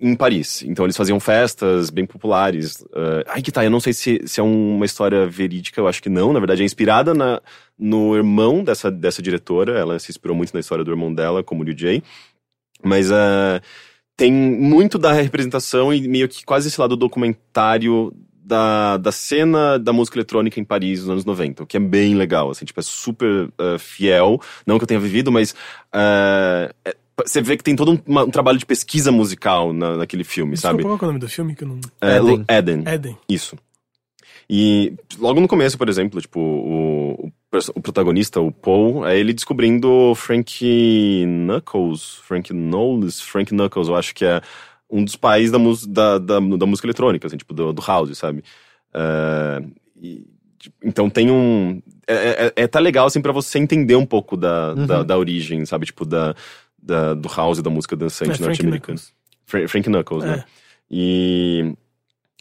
em 0.00 0.16
Paris. 0.16 0.62
Então 0.62 0.86
eles 0.86 0.96
faziam 0.96 1.20
festas 1.20 1.90
bem 1.90 2.06
populares. 2.06 2.80
Uh, 2.84 3.22
ai 3.28 3.42
que 3.42 3.52
tá, 3.52 3.62
eu 3.62 3.70
não 3.70 3.80
sei 3.80 3.92
se, 3.92 4.22
se 4.26 4.40
é 4.40 4.42
uma 4.42 4.86
história 4.86 5.26
verídica, 5.26 5.78
eu 5.80 5.86
acho 5.86 6.02
que 6.02 6.08
não. 6.08 6.32
Na 6.32 6.40
verdade 6.40 6.62
é 6.62 6.64
inspirada 6.64 7.12
na, 7.12 7.40
no 7.78 8.16
irmão 8.16 8.64
dessa, 8.64 8.90
dessa 8.90 9.20
diretora. 9.22 9.78
Ela 9.78 9.98
se 9.98 10.10
inspirou 10.10 10.36
muito 10.36 10.54
na 10.54 10.60
história 10.60 10.84
do 10.84 10.90
irmão 10.90 11.12
dela, 11.14 11.42
como 11.44 11.64
DJ. 11.64 12.02
Mas 12.82 13.10
uh, 13.10 13.60
tem 14.16 14.32
muito 14.32 14.98
da 14.98 15.12
representação 15.12 15.92
e 15.92 16.08
meio 16.08 16.28
que 16.28 16.44
quase 16.44 16.68
esse 16.68 16.80
lado 16.80 16.96
documentário 16.96 18.12
da, 18.50 18.96
da 18.96 19.12
cena 19.12 19.78
da 19.78 19.92
música 19.92 20.18
eletrônica 20.18 20.58
em 20.58 20.64
Paris 20.64 21.00
nos 21.00 21.10
anos 21.10 21.24
90, 21.24 21.62
o 21.62 21.66
que 21.66 21.76
é 21.76 21.80
bem 21.80 22.16
legal, 22.16 22.50
assim, 22.50 22.64
tipo, 22.64 22.80
é 22.80 22.82
super 22.82 23.44
uh, 23.46 23.78
fiel, 23.78 24.40
não 24.66 24.76
que 24.76 24.82
eu 24.82 24.88
tenha 24.88 24.98
vivido, 24.98 25.30
mas 25.30 25.52
uh, 25.94 26.74
é, 26.84 26.96
você 27.24 27.40
vê 27.40 27.56
que 27.56 27.62
tem 27.62 27.76
todo 27.76 27.92
um, 27.92 27.98
uma, 28.04 28.24
um 28.24 28.30
trabalho 28.30 28.58
de 28.58 28.66
pesquisa 28.66 29.12
musical 29.12 29.72
na, 29.72 29.98
naquele 29.98 30.24
filme, 30.24 30.54
Desculpa, 30.54 30.72
sabe? 30.72 30.82
Qual 30.82 30.98
é 30.98 31.02
o 31.02 31.06
nome 31.06 31.20
do 31.20 31.28
filme 31.28 31.54
que 31.54 31.62
eu 31.62 31.68
não. 31.68 31.80
É, 32.00 32.16
Eden. 32.16 32.44
Eden. 32.48 32.84
Eden. 32.86 33.18
Isso. 33.28 33.56
E 34.52 34.94
logo 35.20 35.40
no 35.40 35.46
começo, 35.46 35.78
por 35.78 35.88
exemplo, 35.88 36.20
tipo, 36.20 36.40
o, 36.40 37.26
o, 37.26 37.32
o 37.76 37.80
protagonista, 37.80 38.40
o 38.40 38.50
Paul, 38.50 39.06
é 39.06 39.16
ele 39.16 39.32
descobrindo 39.32 40.12
Frank 40.16 41.24
Knuckles, 41.24 42.18
Frank 42.24 42.52
Knowles, 42.52 43.20
Frank 43.20 43.54
Knuckles, 43.54 43.86
eu 43.86 43.94
acho 43.94 44.12
que 44.12 44.24
é 44.24 44.40
um 44.90 45.04
dos 45.04 45.16
pais 45.16 45.50
da, 45.50 45.58
da, 45.88 46.18
da, 46.18 46.40
da 46.40 46.66
música 46.66 46.86
eletrônica, 46.86 47.26
assim, 47.26 47.36
tipo, 47.36 47.54
do, 47.54 47.72
do 47.72 47.82
house, 47.82 48.16
sabe? 48.18 48.42
É, 48.92 49.62
e, 50.00 50.26
tipo, 50.58 50.76
então 50.84 51.08
tem 51.08 51.30
um... 51.30 51.80
É, 52.06 52.46
é, 52.46 52.52
é 52.56 52.66
tá 52.66 52.80
legal, 52.80 53.06
assim, 53.06 53.20
pra 53.20 53.32
você 53.32 53.58
entender 53.58 53.94
um 53.96 54.06
pouco 54.06 54.36
da, 54.36 54.74
da, 54.74 55.02
da 55.02 55.16
origem, 55.18 55.64
sabe? 55.64 55.86
Tipo, 55.86 56.04
da, 56.04 56.34
da, 56.82 57.14
do 57.14 57.28
house 57.28 57.58
e 57.58 57.62
da 57.62 57.70
música 57.70 57.94
dançante 57.94 58.32
É, 58.32 58.34
Frank 58.34 58.48
norte-americana. 58.48 58.98
Knuckles. 58.98 59.12
Fra- 59.46 59.68
Frank 59.68 59.88
Knuckles, 59.88 60.24
É. 60.24 60.26
né? 60.26 60.44
E... 60.90 61.72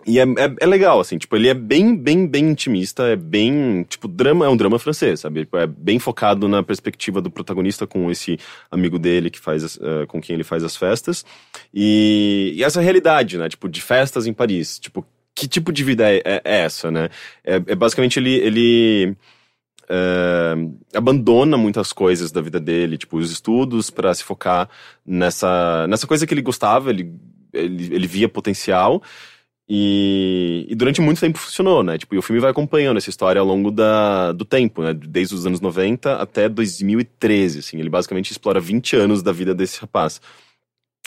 E 0.06 0.18
é, 0.18 0.24
é, 0.24 0.56
é 0.62 0.66
legal, 0.66 1.00
assim, 1.00 1.18
tipo, 1.18 1.36
ele 1.36 1.50
é 1.50 1.54
bem, 1.54 1.95
bem, 1.95 2.26
bem 2.26 2.50
intimista, 2.52 3.04
é 3.04 3.16
bem, 3.18 3.84
tipo, 3.84 4.08
drama, 4.08 4.45
é 4.45 4.50
um 4.50 4.56
drama 4.56 4.80
francês, 4.80 5.20
sabe? 5.20 5.41
Tipo, 5.41 5.58
É 5.58 5.68
bem 5.68 6.00
focado 6.00 6.47
na 6.47 6.64
perspectiva 6.64 7.22
do 7.22 7.30
protagonista 7.30 7.86
com 7.86 8.10
esse 8.10 8.39
amigo 8.72 8.97
dele 8.97 9.30
que 9.30 9.39
faz, 9.39 9.78
eh, 9.82 10.06
com 10.08 10.22
quem 10.22 10.36
ele 10.36 10.43
faz 10.45 10.64
as 10.64 10.76
festas. 10.78 11.26
E, 11.74 12.54
e 12.56 12.64
essa 12.64 12.80
realidade, 12.82 13.38
né? 13.38 13.50
Tipo, 13.50 13.68
de 13.68 13.82
festas 13.82 14.26
em 14.26 14.34
Paris. 14.34 14.80
Tipo, 14.80 15.06
que 15.36 15.47
tipo 15.50 15.72
de 15.72 15.84
vida 15.84 16.10
é, 16.10 16.22
é- 16.26 16.41
é 16.45 16.60
essa, 16.62 16.89
né? 16.89 17.10
É, 17.43 17.56
é 17.56 17.76
basicamente 17.76 18.20
ele, 18.20 18.34
ele 18.36 19.16
eh, 19.89 20.56
abandona 20.93 21.58
muitas 21.58 21.91
coisas 21.91 22.32
da 22.32 22.41
vida 22.41 22.60
dele, 22.60 22.97
tipo, 22.97 23.18
os 23.18 23.32
estudos 23.32 23.89
para 23.89 24.14
se 24.14 24.24
focar 24.24 24.70
nessa, 25.06 25.88
nessa 25.88 26.08
coisa 26.08 26.26
que 26.28 26.34
ele 26.34 26.41
gostava, 26.41 26.89
ele, 26.89 27.12
ele, 27.54 27.93
ele 27.93 28.08
via 28.08 28.30
potencial. 28.30 29.02
E, 29.72 30.65
e 30.67 30.74
durante 30.74 30.99
muito 30.99 31.20
tempo 31.22 31.38
funcionou, 31.38 31.84
né? 31.84 31.95
Tipo, 31.97 32.15
e 32.15 32.17
o 32.17 32.22
filme 32.24 32.41
vai 32.41 32.49
acompanhando 32.49 32.97
essa 32.97 33.09
história 33.11 33.39
ao 33.39 33.45
longo 33.45 33.70
da, 33.70 34.32
do 34.32 34.43
tempo, 34.43 34.82
né? 34.82 34.93
Desde 34.93 35.36
os 35.36 35.45
anos 35.45 35.61
90 35.61 36.15
até 36.15 36.49
2013, 36.49 37.59
assim. 37.59 37.78
Ele 37.80 37.89
basicamente 37.89 38.32
explora 38.32 38.59
20 38.59 38.95
anos 38.95 39.22
da 39.22 39.32
vida 39.32 39.53
desse 39.53 39.80
rapaz. 39.80 40.20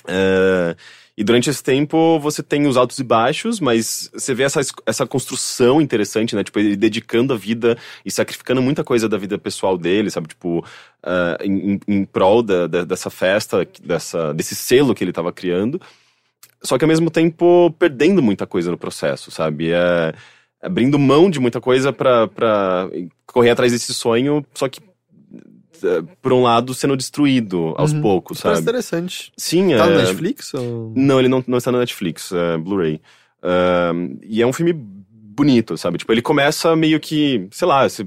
É, 0.06 0.76
e 1.16 1.22
durante 1.24 1.50
esse 1.50 1.62
tempo 1.62 2.18
você 2.20 2.42
tem 2.42 2.66
os 2.66 2.76
altos 2.76 2.98
e 2.98 3.04
baixos, 3.04 3.60
mas 3.60 4.08
você 4.12 4.34
vê 4.34 4.44
essa, 4.44 4.60
es- 4.60 4.72
essa 4.86 5.06
construção 5.06 5.80
interessante, 5.80 6.34
né? 6.36 6.44
Tipo, 6.44 6.58
ele 6.60 6.76
dedicando 6.76 7.32
a 7.32 7.36
vida 7.36 7.76
e 8.04 8.10
sacrificando 8.10 8.62
muita 8.62 8.84
coisa 8.84 9.08
da 9.08 9.18
vida 9.18 9.38
pessoal 9.38 9.76
dele, 9.76 10.10
sabe? 10.10 10.28
Tipo, 10.28 10.64
em, 11.42 11.72
em, 11.74 11.80
em 11.88 12.04
prol 12.04 12.42
da, 12.42 12.66
da- 12.68 12.84
dessa 12.84 13.10
festa, 13.10 13.66
dessa, 13.82 14.32
desse 14.32 14.54
selo 14.54 14.94
que 14.94 15.02
ele 15.02 15.10
estava 15.10 15.32
criando. 15.32 15.80
Só 16.64 16.78
que 16.78 16.84
ao 16.84 16.88
mesmo 16.88 17.10
tempo 17.10 17.70
perdendo 17.78 18.22
muita 18.22 18.46
coisa 18.46 18.70
no 18.70 18.78
processo, 18.78 19.30
sabe? 19.30 19.70
É, 19.72 20.12
abrindo 20.62 20.98
mão 20.98 21.28
de 21.28 21.40
muita 21.40 21.60
coisa 21.60 21.92
pra, 21.92 22.28
pra 22.28 22.88
correr 23.26 23.50
atrás 23.50 23.72
desse 23.72 23.92
sonho, 23.92 24.44
só 24.54 24.68
que, 24.68 24.80
é, 25.82 26.02
por 26.22 26.32
um 26.32 26.42
lado, 26.42 26.72
sendo 26.72 26.96
destruído 26.96 27.74
aos 27.76 27.92
Uhum. 27.92 28.00
poucos, 28.02 28.40
Parece 28.40 28.60
sabe? 28.60 28.70
interessante. 28.70 29.32
Sim, 29.36 29.70
Tá 29.76 29.86
é... 29.86 29.90
no 29.90 29.96
Netflix? 29.98 30.54
Ou... 30.54 30.92
Não, 30.96 31.18
ele 31.18 31.28
não, 31.28 31.42
não 31.46 31.58
está 31.58 31.72
na 31.72 31.78
Netflix, 31.78 32.30
é 32.32 32.56
Blu-ray. 32.58 33.00
Ahn, 33.42 34.18
e 34.22 34.40
é 34.40 34.46
um 34.46 34.52
filme 34.52 34.72
bonito, 34.72 35.76
sabe? 35.76 35.98
Tipo, 35.98 36.12
ele 36.12 36.22
começa 36.22 36.76
meio 36.76 37.00
que, 37.00 37.48
sei 37.50 37.66
lá, 37.66 37.88
você, 37.88 38.06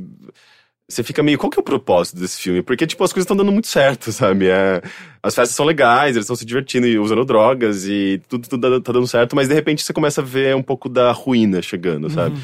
você 0.87 1.01
fica 1.03 1.23
meio, 1.23 1.37
qual 1.37 1.49
que 1.49 1.57
é 1.59 1.61
o 1.61 1.63
propósito 1.63 2.19
desse 2.19 2.39
filme? 2.39 2.61
Porque, 2.61 2.85
tipo, 2.85 3.03
as 3.03 3.11
coisas 3.11 3.25
estão 3.25 3.35
dando 3.35 3.51
muito 3.51 3.67
certo, 3.67 4.11
sabe? 4.11 4.47
É, 4.49 4.81
as 5.23 5.33
festas 5.33 5.55
são 5.55 5.65
legais, 5.65 6.15
eles 6.15 6.25
estão 6.25 6.35
se 6.35 6.45
divertindo 6.45 6.85
e 6.87 6.99
usando 6.99 7.25
drogas 7.25 7.85
e 7.85 8.21
tudo, 8.29 8.47
tudo 8.47 8.81
tá- 8.81 8.91
dando 8.93 9.07
certo, 9.07 9.35
mas 9.35 9.47
de 9.47 9.53
repente 9.55 9.81
você 9.83 9.91
começa 9.93 10.21
a 10.21 10.23
ver 10.23 10.55
um 10.55 10.61
pouco 10.61 10.87
da 10.87 11.11
ruína 11.11 11.61
chegando, 11.61 12.09
sabe? 12.09 12.39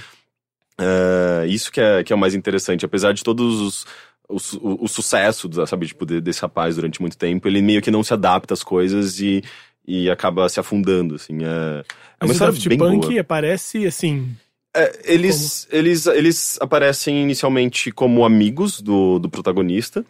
É, 0.79 1.45
isso 1.47 1.71
que 1.71 1.79
é, 1.79 2.03
que 2.03 2.11
é 2.11 2.15
o 2.15 2.19
mais 2.19 2.33
interessante, 2.33 2.85
apesar 2.85 3.13
de 3.13 3.23
todos 3.23 3.59
os. 3.61 3.85
O, 4.27 4.37
o, 4.61 4.85
o 4.85 4.87
sucesso, 4.87 5.49
sabe, 5.67 5.87
tipo, 5.87 6.05
de- 6.05 6.21
desse 6.21 6.41
rapaz 6.41 6.75
durante 6.75 7.01
muito 7.01 7.17
tempo, 7.17 7.47
ele 7.49 7.61
meio 7.61 7.81
que 7.81 7.91
não 7.91 8.01
se 8.01 8.13
adapta 8.13 8.53
às 8.53 8.63
coisas 8.63 9.19
e, 9.19 9.43
e 9.85 10.09
acaba 10.09 10.47
se 10.47 10.57
afundando, 10.59 11.15
assim. 11.15 11.43
É, 11.43 11.47
é 11.47 12.23
uma 12.23 12.27
Mas 12.27 12.29
o 12.29 12.33
história 12.33 12.53
Daft 12.53 12.69
bem 12.69 12.77
Punk 12.77 13.07
boa. 13.09 13.21
aparece 13.21 13.85
assim. 13.85 14.29
É, 14.73 15.01
eles, 15.03 15.67
eles, 15.69 16.05
eles 16.07 16.57
aparecem 16.61 17.21
inicialmente 17.21 17.91
como 17.91 18.23
amigos 18.23 18.81
do, 18.81 19.19
do 19.19 19.29
protagonista. 19.29 20.05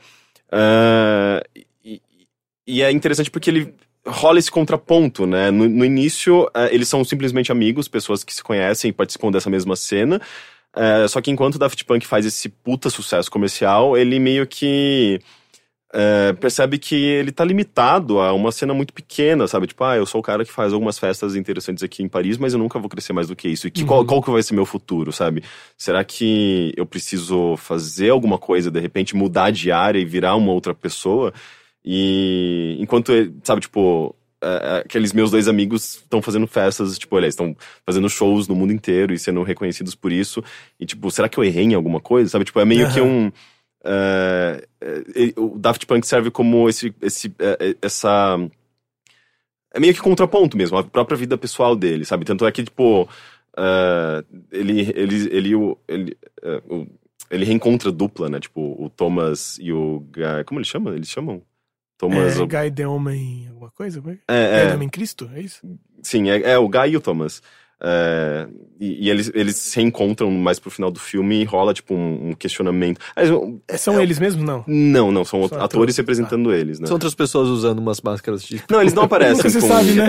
ah, 0.51 1.41
e, 1.83 2.01
e 2.67 2.81
é 2.81 2.91
interessante 2.91 3.31
porque 3.31 3.49
ele 3.49 3.73
rola 4.05 4.39
esse 4.39 4.51
contraponto, 4.51 5.25
né? 5.25 5.51
No, 5.51 5.67
no 5.67 5.85
início, 5.85 6.49
ah, 6.53 6.67
eles 6.71 6.87
são 6.87 7.03
simplesmente 7.03 7.51
amigos, 7.51 7.87
pessoas 7.87 8.23
que 8.23 8.33
se 8.33 8.43
conhecem 8.43 8.89
e 8.89 8.93
participam 8.93 9.31
dessa 9.31 9.49
mesma 9.49 9.75
cena. 9.75 10.21
Ah, 10.73 11.07
só 11.07 11.21
que 11.21 11.31
enquanto 11.31 11.55
o 11.55 11.59
Daft 11.59 11.83
Punk 11.85 12.05
faz 12.05 12.25
esse 12.25 12.49
puta 12.49 12.89
sucesso 12.89 13.29
comercial, 13.31 13.97
ele 13.97 14.19
meio 14.19 14.47
que 14.47 15.19
é, 15.93 16.33
percebe 16.33 16.77
que 16.77 16.95
ele 16.95 17.31
tá 17.31 17.43
limitado 17.43 18.19
a 18.19 18.33
uma 18.33 18.51
cena 18.51 18.73
muito 18.73 18.93
pequena, 18.93 19.47
sabe? 19.47 19.67
Tipo, 19.67 19.83
ah, 19.83 19.97
eu 19.97 20.05
sou 20.05 20.21
o 20.21 20.23
cara 20.23 20.45
que 20.45 20.51
faz 20.51 20.71
algumas 20.71 20.97
festas 20.97 21.35
interessantes 21.35 21.83
aqui 21.83 22.01
em 22.01 22.07
Paris, 22.07 22.37
mas 22.37 22.53
eu 22.53 22.59
nunca 22.59 22.79
vou 22.79 22.89
crescer 22.89 23.11
mais 23.11 23.27
do 23.27 23.35
que 23.35 23.49
isso. 23.49 23.67
E 23.67 23.71
que, 23.71 23.83
qual, 23.83 24.05
qual 24.05 24.21
que 24.21 24.31
vai 24.31 24.41
ser 24.41 24.53
meu 24.53 24.65
futuro, 24.65 25.11
sabe? 25.11 25.43
Será 25.77 26.03
que 26.03 26.73
eu 26.77 26.85
preciso 26.85 27.57
fazer 27.57 28.09
alguma 28.09 28.37
coisa, 28.37 28.71
de 28.71 28.79
repente 28.79 29.15
mudar 29.15 29.51
de 29.51 29.71
área 29.71 29.99
e 29.99 30.05
virar 30.05 30.35
uma 30.35 30.53
outra 30.53 30.73
pessoa? 30.73 31.33
E 31.83 32.77
enquanto, 32.79 33.11
sabe, 33.43 33.61
tipo, 33.61 34.15
é, 34.41 34.47
é, 34.47 34.77
aqueles 34.85 35.13
meus 35.13 35.29
dois 35.29 35.47
amigos 35.47 35.95
estão 35.95 36.21
fazendo 36.21 36.47
festas, 36.47 36.97
tipo, 36.97 37.17
eles 37.17 37.33
estão 37.33 37.55
fazendo 37.85 38.09
shows 38.09 38.47
no 38.47 38.55
mundo 38.55 38.73
inteiro 38.73 39.13
e 39.13 39.19
sendo 39.19 39.43
reconhecidos 39.43 39.93
por 39.93 40.11
isso. 40.11 40.43
E, 40.79 40.85
tipo, 40.85 41.11
será 41.11 41.27
que 41.27 41.37
eu 41.37 41.43
errei 41.43 41.65
em 41.65 41.75
alguma 41.75 41.99
coisa, 41.99 42.29
sabe? 42.29 42.45
Tipo, 42.45 42.59
é 42.59 42.65
meio 42.65 42.89
que 42.91 42.99
Aham. 42.99 43.09
um... 43.09 43.31
é, 43.83 44.67
é, 44.81 45.03
ele- 45.15 45.33
o 45.37 45.57
Daft 45.57 45.85
Punk 45.85 46.05
serve 46.05 46.29
como 46.31 46.67
esse, 46.69 46.93
esse, 47.01 47.33
é, 47.39 47.57
é, 47.69 47.75
essa... 47.81 48.37
É 49.73 49.79
meio 49.79 49.93
que 49.93 50.01
contraponto 50.01 50.57
mesmo, 50.57 50.77
a 50.77 50.83
própria 50.83 51.17
vida 51.17 51.37
pessoal 51.37 51.75
dele, 51.75 52.03
sabe? 52.03 52.25
Tanto 52.25 52.45
é 52.45 52.51
que, 52.51 52.63
tipo, 52.63 53.07
é, 53.57 54.23
ele, 54.51 54.81
ele, 54.95 55.15
ele, 55.31 55.77
ele, 55.87 56.17
ele 57.29 57.45
reencontra 57.45 57.89
dupla, 57.91 58.27
né? 58.29 58.39
Tipo, 58.39 58.75
o 58.83 58.89
Thomas 58.89 59.57
e 59.59 59.71
o 59.71 60.01
Guy... 60.11 60.43
Como 60.45 60.59
eles 60.59 60.67
chamam? 60.67 60.93
Eles 60.93 61.07
chamam? 61.09 61.41
Thomas... 61.97 62.35
é, 62.37 62.41
o- 62.41 62.47
Guy 62.47 62.69
de 62.69 62.85
Homem. 62.85 63.47
alguma 63.49 63.71
coisa? 63.71 64.03
É? 64.27 64.57
é, 64.57 64.59
Guy 64.59 64.67
de 64.67 64.75
Homem 64.75 64.89
Cristo? 64.89 65.29
É 65.33 65.39
isso? 65.41 65.61
sim, 66.03 66.29
é, 66.29 66.51
é 66.51 66.57
o 66.57 66.67
Guy 66.67 66.89
e 66.89 66.97
o 66.97 67.01
Thomas. 67.01 67.41
É, 67.83 68.47
e 68.79 69.05
e 69.07 69.09
eles, 69.09 69.31
eles 69.35 69.55
se 69.57 69.75
reencontram 69.79 70.29
mais 70.31 70.59
pro 70.59 70.69
final 70.71 70.89
do 70.91 70.99
filme 70.99 71.41
e 71.41 71.43
rola, 71.43 71.71
tipo, 71.73 71.93
um, 71.93 72.29
um 72.29 72.33
questionamento. 72.33 72.99
Aliás, 73.15 73.35
um- 73.35 73.59
São 73.77 73.99
eles 74.01 74.17
mesmos? 74.19 74.43
Não. 74.43 74.63
Não, 74.67 75.11
não, 75.11 75.23
são, 75.23 75.39
São 75.41 75.57
atores, 75.57 75.63
atores. 75.63 75.97
representando 75.97 76.51
eles, 76.53 76.79
né? 76.79 76.87
São 76.87 76.95
outras 76.95 77.13
pessoas 77.13 77.47
usando 77.49 77.77
umas 77.79 78.01
máscaras 78.01 78.43
de. 78.43 78.61
Não, 78.69 78.81
eles 78.81 78.93
não 78.93 79.03
aparecem. 79.03 79.49
Se 79.49 79.59
com- 79.59 79.67
sabe, 79.67 79.91
né? 79.93 80.05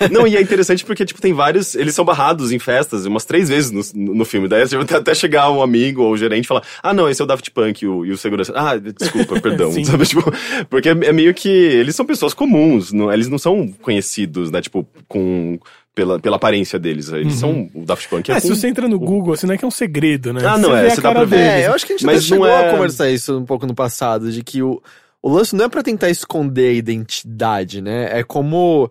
É. 0.00 0.08
Não, 0.08 0.26
e 0.26 0.36
é 0.36 0.40
interessante 0.40 0.84
porque, 0.84 1.04
tipo, 1.04 1.20
tem 1.20 1.32
vários. 1.32 1.74
Eles 1.74 1.94
são 1.94 2.04
barrados 2.04 2.52
em 2.52 2.58
festas 2.58 3.06
umas 3.06 3.24
três 3.24 3.48
vezes 3.48 3.92
no, 3.92 4.14
no 4.14 4.24
filme. 4.24 4.46
Daí 4.48 4.66
tipo, 4.68 4.82
até 4.94 5.14
chegar 5.14 5.50
um 5.50 5.62
amigo 5.62 6.02
ou 6.02 6.12
o 6.12 6.16
gerente 6.16 6.44
e 6.44 6.48
falar: 6.48 6.62
Ah, 6.82 6.92
não, 6.94 7.08
esse 7.08 7.20
é 7.20 7.24
o 7.24 7.26
Daft 7.28 7.50
Punk 7.50 7.82
e 7.82 7.88
o, 7.88 8.04
e 8.06 8.10
o 8.12 8.16
segurança. 8.16 8.52
Ah, 8.56 8.76
desculpa, 8.76 9.40
perdão. 9.40 9.72
Sabe? 9.84 10.06
Tipo, 10.06 10.22
porque 10.70 10.88
é, 10.88 10.92
é 10.92 11.12
meio 11.12 11.34
que. 11.34 11.48
Eles 11.48 11.94
são 11.96 12.06
pessoas 12.06 12.34
comuns, 12.34 12.92
não, 12.92 13.12
eles 13.12 13.28
não 13.28 13.38
são 13.38 13.68
conhecidos, 13.82 14.50
né? 14.50 14.60
Tipo, 14.60 14.86
com. 15.08 15.58
Pela, 15.94 16.18
pela 16.18 16.36
aparência 16.36 16.78
deles. 16.78 17.10
Eles 17.12 17.34
são. 17.34 17.68
O 17.74 17.84
Daft 17.84 18.08
Punk 18.08 18.30
é. 18.30 18.34
É, 18.36 18.40
se 18.40 18.48
com- 18.48 18.54
você 18.54 18.66
entra 18.66 18.88
no 18.88 18.98
Google, 18.98 19.34
assim, 19.34 19.46
não 19.46 19.54
é 19.54 19.58
que 19.58 19.64
é 19.64 19.68
um 19.68 19.70
segredo, 19.70 20.32
né? 20.32 20.40
Ah, 20.42 20.56
não, 20.56 20.70
Você 20.70 20.86
é, 20.86 20.90
você 20.90 21.00
dá 21.02 21.10
pra 21.12 21.24
ver. 21.24 21.36
deles. 21.36 21.52
É, 21.64 21.66
eu 21.68 21.74
acho 21.74 21.84
que 21.86 21.92
a 21.92 21.96
gente 21.96 22.06
Mas 22.06 22.24
chegou 22.24 22.46
é- 22.46 22.68
a 22.68 22.72
conversar 22.72 23.10
isso 23.10 23.38
um 23.38 23.44
pouco 23.44 23.66
no 23.66 23.74
passado, 23.74 24.32
de 24.32 24.42
que 24.42 24.62
o, 24.62 24.82
o 25.20 25.28
lance 25.30 25.54
não 25.54 25.66
é 25.66 25.68
pra 25.68 25.82
tentar 25.82 26.08
esconder 26.08 26.70
a 26.70 26.72
identidade, 26.72 27.82
né? 27.82 28.08
É 28.18 28.22
como. 28.24 28.90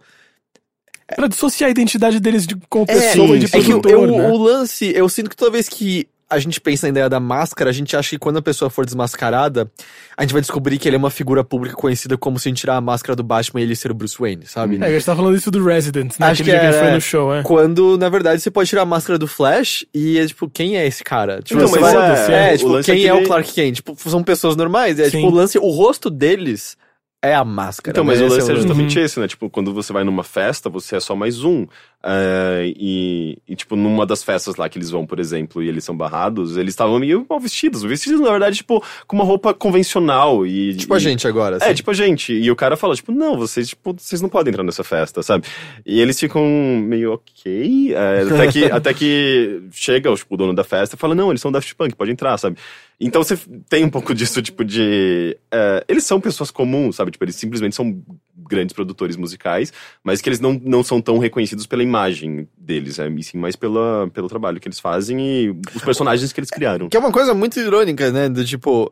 Pra 1.15 1.27
dissociar 1.27 1.67
a 1.67 1.71
identidade 1.71 2.19
deles 2.19 2.45
de, 2.47 2.55
como 2.69 2.85
pessoa 2.85 3.35
e 3.35 3.39
de 3.39 3.45
é 3.47 3.49
que 3.49 3.65
produtor, 3.65 3.91
eu- 3.91 4.17
né? 4.17 4.29
o 4.29 4.37
lance, 4.37 4.93
eu 4.95 5.09
sinto 5.09 5.29
que 5.29 5.35
toda 5.35 5.51
vez 5.51 5.67
que 5.67 6.07
a 6.31 6.39
gente 6.39 6.59
pensa 6.61 6.87
na 6.87 6.91
ideia 6.91 7.09
da 7.09 7.19
máscara, 7.19 7.69
a 7.69 7.73
gente 7.73 7.95
acha 7.95 8.09
que 8.11 8.17
quando 8.17 8.37
a 8.37 8.41
pessoa 8.41 8.69
for 8.69 8.85
desmascarada, 8.85 9.69
a 10.17 10.21
gente 10.23 10.31
vai 10.31 10.41
descobrir 10.41 10.77
que 10.79 10.87
ele 10.87 10.95
é 10.95 10.99
uma 10.99 11.09
figura 11.09 11.43
pública 11.43 11.75
conhecida 11.75 12.17
como 12.17 12.39
se 12.39 12.47
a 12.47 12.49
gente 12.49 12.59
tirar 12.61 12.77
a 12.77 12.81
máscara 12.81 13.15
do 13.15 13.23
Batman 13.23 13.59
e 13.59 13.63
ele 13.63 13.75
ser 13.75 13.91
o 13.91 13.93
Bruce 13.93 14.17
Wayne, 14.17 14.45
sabe? 14.45 14.77
É, 14.81 14.85
a 14.85 14.91
gente 14.91 15.05
tá 15.05 15.15
falando 15.15 15.35
isso 15.35 15.51
do 15.51 15.63
Resident, 15.63 16.13
né? 16.19 16.27
Acho 16.27 16.41
Aquele 16.41 16.57
que 16.57 16.59
dia 16.59 16.59
que 16.59 16.65
é, 16.65 16.69
ele 16.69 16.79
foi 16.79 16.87
é. 16.87 16.93
no 16.95 17.01
show, 17.01 17.35
é. 17.35 17.43
Quando, 17.43 17.97
na 17.97 18.09
verdade, 18.09 18.41
você 18.41 18.49
pode 18.49 18.69
tirar 18.69 18.83
a 18.83 18.85
máscara 18.85 19.19
do 19.19 19.27
Flash 19.27 19.85
e 19.93 20.17
é 20.17 20.25
tipo, 20.25 20.49
quem 20.49 20.77
é 20.77 20.87
esse 20.87 21.03
cara? 21.03 21.41
Tipo, 21.41 21.61
Então, 21.61 21.71
mas 21.71 21.93
vai- 21.93 22.33
é, 22.49 22.53
é, 22.53 22.57
tipo, 22.57 22.77
é 22.79 22.83
quem 22.83 22.95
que 23.01 23.07
é, 23.07 23.13
o 23.13 23.23
Clark 23.23 23.51
Kent? 23.53 23.75
Tipo, 23.75 23.95
são 24.09 24.23
pessoas 24.23 24.55
normais. 24.55 24.99
É 24.99 25.05
Sim. 25.09 25.17
tipo, 25.17 25.27
o 25.27 25.35
lance, 25.35 25.57
o 25.59 25.69
rosto 25.69 26.09
deles 26.09 26.77
é 27.23 27.35
a 27.35 27.43
máscara. 27.45 27.91
Então, 27.91 28.03
mas 28.03 28.19
né? 28.19 28.25
o 28.25 28.27
Esse 28.29 28.37
lance 28.37 28.49
é 28.49 28.53
o- 28.53 28.57
justamente 28.57 28.99
esse, 28.99 29.19
né? 29.19 29.27
Tipo, 29.27 29.49
quando 29.49 29.73
você 29.73 29.93
vai 29.93 30.03
numa 30.03 30.23
festa, 30.23 30.69
você 30.69 30.95
é 30.95 30.99
só 30.99 31.15
mais 31.15 31.43
um. 31.43 31.67
É, 32.03 32.73
e, 32.75 33.37
e, 33.47 33.55
tipo, 33.55 33.75
numa 33.75 34.05
das 34.05 34.23
festas 34.23 34.55
lá 34.55 34.67
que 34.67 34.77
eles 34.77 34.89
vão, 34.89 35.05
por 35.05 35.19
exemplo, 35.19 35.61
e 35.61 35.67
eles 35.69 35.83
são 35.83 35.95
barrados, 35.95 36.57
eles 36.57 36.73
estavam 36.73 36.99
meio 36.99 37.25
mal 37.29 37.39
vestidos. 37.39 37.83
Vestidos, 37.83 38.19
na 38.19 38.31
verdade, 38.31 38.57
tipo, 38.57 38.83
com 39.05 39.15
uma 39.15 39.25
roupa 39.25 39.53
convencional. 39.53 40.45
E, 40.45 40.75
Tipo 40.75 40.93
a 40.93 40.97
e- 40.97 40.99
gente 40.99 41.27
agora. 41.27 41.57
É, 41.57 41.65
assim. 41.65 41.73
tipo 41.75 41.91
a 41.91 41.93
gente. 41.93 42.33
E 42.33 42.49
o 42.49 42.55
cara 42.55 42.75
fala, 42.75 42.95
tipo, 42.95 43.11
não, 43.11 43.37
vocês, 43.37 43.69
tipo, 43.69 43.93
vocês 43.97 44.21
não 44.21 44.29
podem 44.29 44.51
entrar 44.51 44.63
nessa 44.63 44.83
festa, 44.83 45.21
sabe? 45.21 45.45
E 45.85 45.99
eles 46.01 46.19
ficam 46.19 46.43
meio 46.83 47.13
ok. 47.13 47.93
é, 47.93 48.21
até, 48.21 48.47
que, 48.51 48.63
até 48.71 48.93
que 48.93 49.61
chega 49.71 50.13
tipo, 50.15 50.33
o 50.33 50.37
dono 50.37 50.53
da 50.53 50.63
festa 50.63 50.95
e 50.95 50.99
fala, 50.99 51.13
não, 51.13 51.29
eles 51.29 51.41
são 51.41 51.51
Daft 51.51 51.75
Punk, 51.75 51.95
pode 51.95 52.11
entrar, 52.11 52.37
sabe? 52.37 52.57
Então 53.03 53.23
você 53.23 53.35
tem 53.67 53.83
um 53.83 53.89
pouco 53.89 54.13
disso, 54.13 54.41
tipo, 54.43 54.63
de. 54.63 55.35
é, 55.51 55.83
eles 55.87 56.03
são 56.03 56.21
pessoas 56.21 56.51
comuns, 56.51 56.95
sabe? 56.95 57.09
Tipo, 57.09 57.25
eles 57.25 57.35
simplesmente 57.35 57.75
são 57.75 57.99
grandes 58.47 58.73
produtores 58.73 59.15
musicais, 59.15 59.73
mas 60.03 60.21
que 60.21 60.29
eles 60.29 60.39
não, 60.39 60.59
não 60.63 60.83
são 60.83 61.01
tão 61.01 61.17
reconhecidos 61.17 61.65
pela 61.65 61.81
imagem 61.91 62.47
deles, 62.57 62.97
é, 62.99 63.07
e 63.09 63.23
sim 63.23 63.37
mais 63.37 63.55
pela, 63.55 64.09
pelo 64.13 64.27
trabalho 64.29 64.59
que 64.59 64.67
eles 64.67 64.79
fazem 64.79 65.19
e 65.19 65.49
os 65.75 65.83
personagens 65.83 66.31
que 66.33 66.39
eles 66.39 66.49
criaram. 66.49 66.89
Que 66.89 66.97
é 66.97 66.99
uma 66.99 67.11
coisa 67.11 67.33
muito 67.33 67.59
irônica, 67.59 68.11
né? 68.11 68.29
Do 68.29 68.43
tipo. 68.45 68.91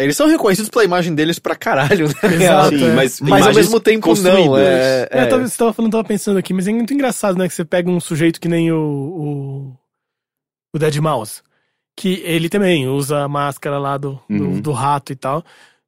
Eles 0.00 0.16
são 0.16 0.26
reconhecidos 0.26 0.70
pela 0.70 0.84
imagem 0.84 1.14
deles 1.14 1.38
pra 1.38 1.54
caralho, 1.54 2.08
né? 2.08 2.14
Exato, 2.34 2.78
Sim, 2.78 2.84
é. 2.86 2.94
mas, 2.94 3.20
Mas 3.20 3.46
ao 3.46 3.54
mesmo 3.54 3.78
tempo 3.78 4.14
não. 4.20 4.56
É, 4.58 4.62
É, 4.62 5.08
é. 5.10 5.24
eu 5.24 5.28
tava- 5.28 5.46
você 5.46 5.56
tava 5.58 5.72
falando, 5.72 5.92
tava 5.92 6.04
pensando 6.04 6.38
aqui, 6.38 6.52
mas 6.54 6.66
é 6.66 6.72
muito 6.72 6.94
engraçado, 6.94 7.36
né? 7.38 7.46
Que 7.46 7.54
você 7.54 7.64
pega 7.64 7.90
um 7.90 8.00
sujeito 8.00 8.40
que 8.40 8.48
nem 8.48 8.72
o. 8.72 8.76
O, 8.78 9.76
o 10.74 10.78
Dead 10.78 10.96
Mouse. 10.96 11.42
Que 11.94 12.22
ele 12.24 12.48
também 12.48 12.88
usa 12.88 13.18
a 13.24 13.28
máscara 13.28 13.78
lá 13.78 13.98
do, 13.98 14.18
do, 14.28 14.44
Uhum. 14.44 14.60
do 14.60 14.72
rato 14.72 15.12
e 15.12 15.16
tal. 15.16 15.44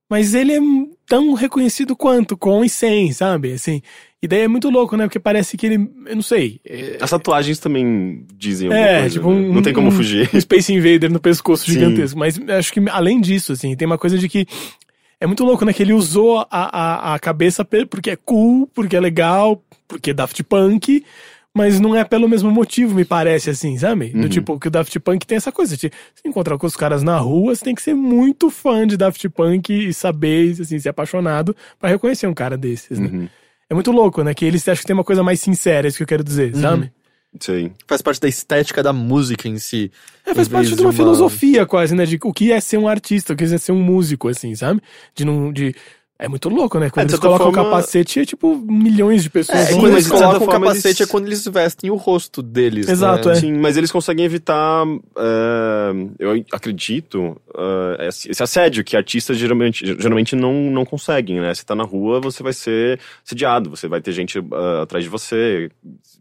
Mas 0.09 0.35
ele 0.35 0.53
é 0.53 0.61
tão 1.07 1.33
reconhecido 1.33 1.97
quanto, 1.97 2.37
com 2.37 2.63
e 2.63 2.69
sem, 2.69 3.11
sabe? 3.13 3.55
Assim. 3.55 3.81
E 4.25 4.27
daí 4.27 4.41
é 4.41 4.49
muito 4.49 4.71
louco, 4.71 4.97
né? 4.97 5.05
Porque 5.05 5.19
parece 5.21 5.55
que 5.55 5.67
ele. 5.67 5.91
Eu 6.07 6.15
não 6.17 6.23
sei. 6.23 6.59
É, 6.65 6.97
As 6.99 7.11
tatuagens 7.11 7.59
também 7.59 8.25
dizem 8.39 8.69
alguma 8.69 8.87
É, 8.89 9.01
coisa. 9.01 9.15
tipo 9.17 9.31
né? 9.31 9.37
um- 9.37 9.53
Não 9.53 9.61
tem 9.61 9.75
como 9.75 9.89
um- 9.89 9.91
fugir. 9.91 10.31
um 10.33 10.41
Space 10.41 10.73
Invader 10.73 11.13
no 11.13 11.21
pescoço 11.21 11.67
Sim. 11.67 11.73
gigantesco. 11.73 12.19
Mas 12.19 12.41
acho 12.49 12.73
que 12.73 12.81
além 12.91 13.21
disso, 13.21 13.53
assim, 13.53 13.77
tem 13.77 13.85
uma 13.85 13.99
coisa 13.99 14.17
de 14.17 14.27
que. 14.27 14.47
É 15.21 15.27
muito 15.27 15.45
louco, 15.45 15.63
né? 15.67 15.75
Que 15.75 15.83
ele 15.83 15.93
usou 15.93 16.39
a, 16.39 16.47
a, 16.51 17.15
a 17.15 17.19
cabeça 17.19 17.67
porque 17.91 18.11
é 18.13 18.17
cool, 18.17 18.67
porque 18.75 18.97
é 18.97 19.01
legal, 19.01 19.63
porque 19.87 20.11
é 20.11 20.15
Daft 20.15 20.43
Punk, 20.45 21.05
mas 21.55 21.79
não 21.79 21.95
é 21.95 22.03
pelo 22.03 22.27
mesmo 22.29 22.51
motivo, 22.51 22.95
me 22.95 23.05
parece, 23.05 23.51
assim, 23.51 23.77
sabe? 23.79 24.09
Do 24.09 24.23
Uhum. 24.23 24.29
tipo, 24.29 24.59
que 24.59 24.69
o 24.69 24.71
Daft 24.71 24.99
Punk 25.01 25.27
tem 25.27 25.37
essa 25.37 25.53
coisa 25.53 25.77
de 25.77 25.83
se 25.91 25.93
encontrar 26.29 26.57
com 26.59 26.67
os 26.67 26.77
caras 26.77 27.03
na 27.03 27.17
rua, 27.19 27.55
você 27.55 27.63
tem 27.65 27.75
que 27.75 27.83
ser 27.83 27.95
muito 27.95 28.49
fã 28.51 28.87
de 28.87 28.97
Daft 28.97 29.29
Punk 29.29 29.71
e 29.71 29.93
saber, 29.95 30.51
assim, 30.61 30.79
ser 30.79 30.89
apaixonado 30.89 31.55
pra 31.79 31.91
reconhecer 31.91 32.27
um 32.27 32.35
cara 32.35 32.57
desses, 32.57 32.99
né? 32.99 33.07
Uhum. 33.13 33.29
É 33.69 33.75
muito 33.75 33.91
louco, 33.91 34.23
né? 34.23 34.35
Que 34.35 34.45
eles 34.45 34.67
acham 34.69 34.81
que 34.83 34.87
tem 34.87 34.95
uma 34.95 35.05
coisa 35.05 35.23
mais 35.23 35.41
sincera, 35.41 35.87
é 35.87 35.89
isso 35.89 35.97
que 35.97 36.03
eu 36.03 36.07
quero 36.09 36.25
dizer, 36.25 36.55
sabe? 36.57 36.93
Sei. 37.41 37.73
Faz 37.89 38.01
parte 38.01 38.21
da 38.21 38.29
estética 38.29 38.83
da 38.83 38.93
música 38.93 39.49
em 39.49 39.59
si. 39.59 39.91
É, 40.25 40.33
faz 40.35 40.47
parte 40.47 40.67
de 40.69 40.73
uma, 40.75 40.77
de 40.77 40.83
uma- 40.85 40.93
filosofia 40.93 41.67
quase, 41.67 41.95
né? 41.95 42.07
De 42.07 42.19
o 42.23 42.33
que 42.33 42.53
é 42.53 42.61
ser 42.61 42.79
um 42.79 42.87
artista, 42.87 43.33
o 43.33 43.37
que 43.37 43.43
é 43.45 43.59
ser 43.59 43.73
um 43.73 43.83
músico, 43.83 44.29
assim, 44.29 44.55
sabe? 44.55 44.81
De 45.15 45.25
não. 45.25 45.53
De... 45.53 45.75
É 46.25 46.29
muito 46.29 46.49
louco, 46.49 46.79
né? 46.79 46.89
Quando 46.89 47.07
É, 47.09 47.11
eles 47.11 47.21
colocam 47.21 47.49
o 47.51 47.53
forma- 47.53 47.71
capacete, 47.71 48.21
é 48.21 48.25
tipo 48.25 48.57
milhões 48.57 49.23
de 49.23 49.29
pessoas. 49.29 49.59
É, 49.59 49.71
vão 49.73 49.81
quando 49.81 49.93
eles 49.93 50.09
colocam 50.09 50.47
o 50.47 50.51
capacete 50.51 50.87
eles- 50.87 51.01
é 51.01 51.07
quando 51.07 51.27
eles 51.27 51.45
vestem 51.47 51.91
o 51.91 51.97
rosto 51.97 52.41
deles. 52.43 52.89
Exato, 52.89 53.29
né? 53.29 53.35
é. 53.35 53.41
Sim, 53.41 53.53
mas 53.59 53.77
eles 53.77 53.93
conseguem 53.93 54.25
evitar, 54.25 54.87
é, 55.19 55.91
eu 56.19 56.45
acredito, 56.51 57.37
é, 57.99 58.09
esse 58.09 58.43
assédio 58.43 58.83
que 58.83 58.97
artistas 58.97 59.37
geralmente, 59.37 59.85
geralmente 59.99 60.35
não, 60.35 60.55
não 60.71 60.85
conseguem, 60.85 61.41
né? 61.41 61.53
Você 61.55 61.65
tá 61.65 61.75
na 61.75 61.85
rua, 61.85 62.21
você 62.21 62.43
vai 62.43 62.53
ser 62.53 62.99
sediado, 63.23 63.69
você 63.71 63.87
vai 63.87 64.01
ter 64.01 64.13
gente 64.13 64.39
ah, 64.53 64.83
atrás 64.83 65.05
de 65.05 65.11
você, 65.11 65.71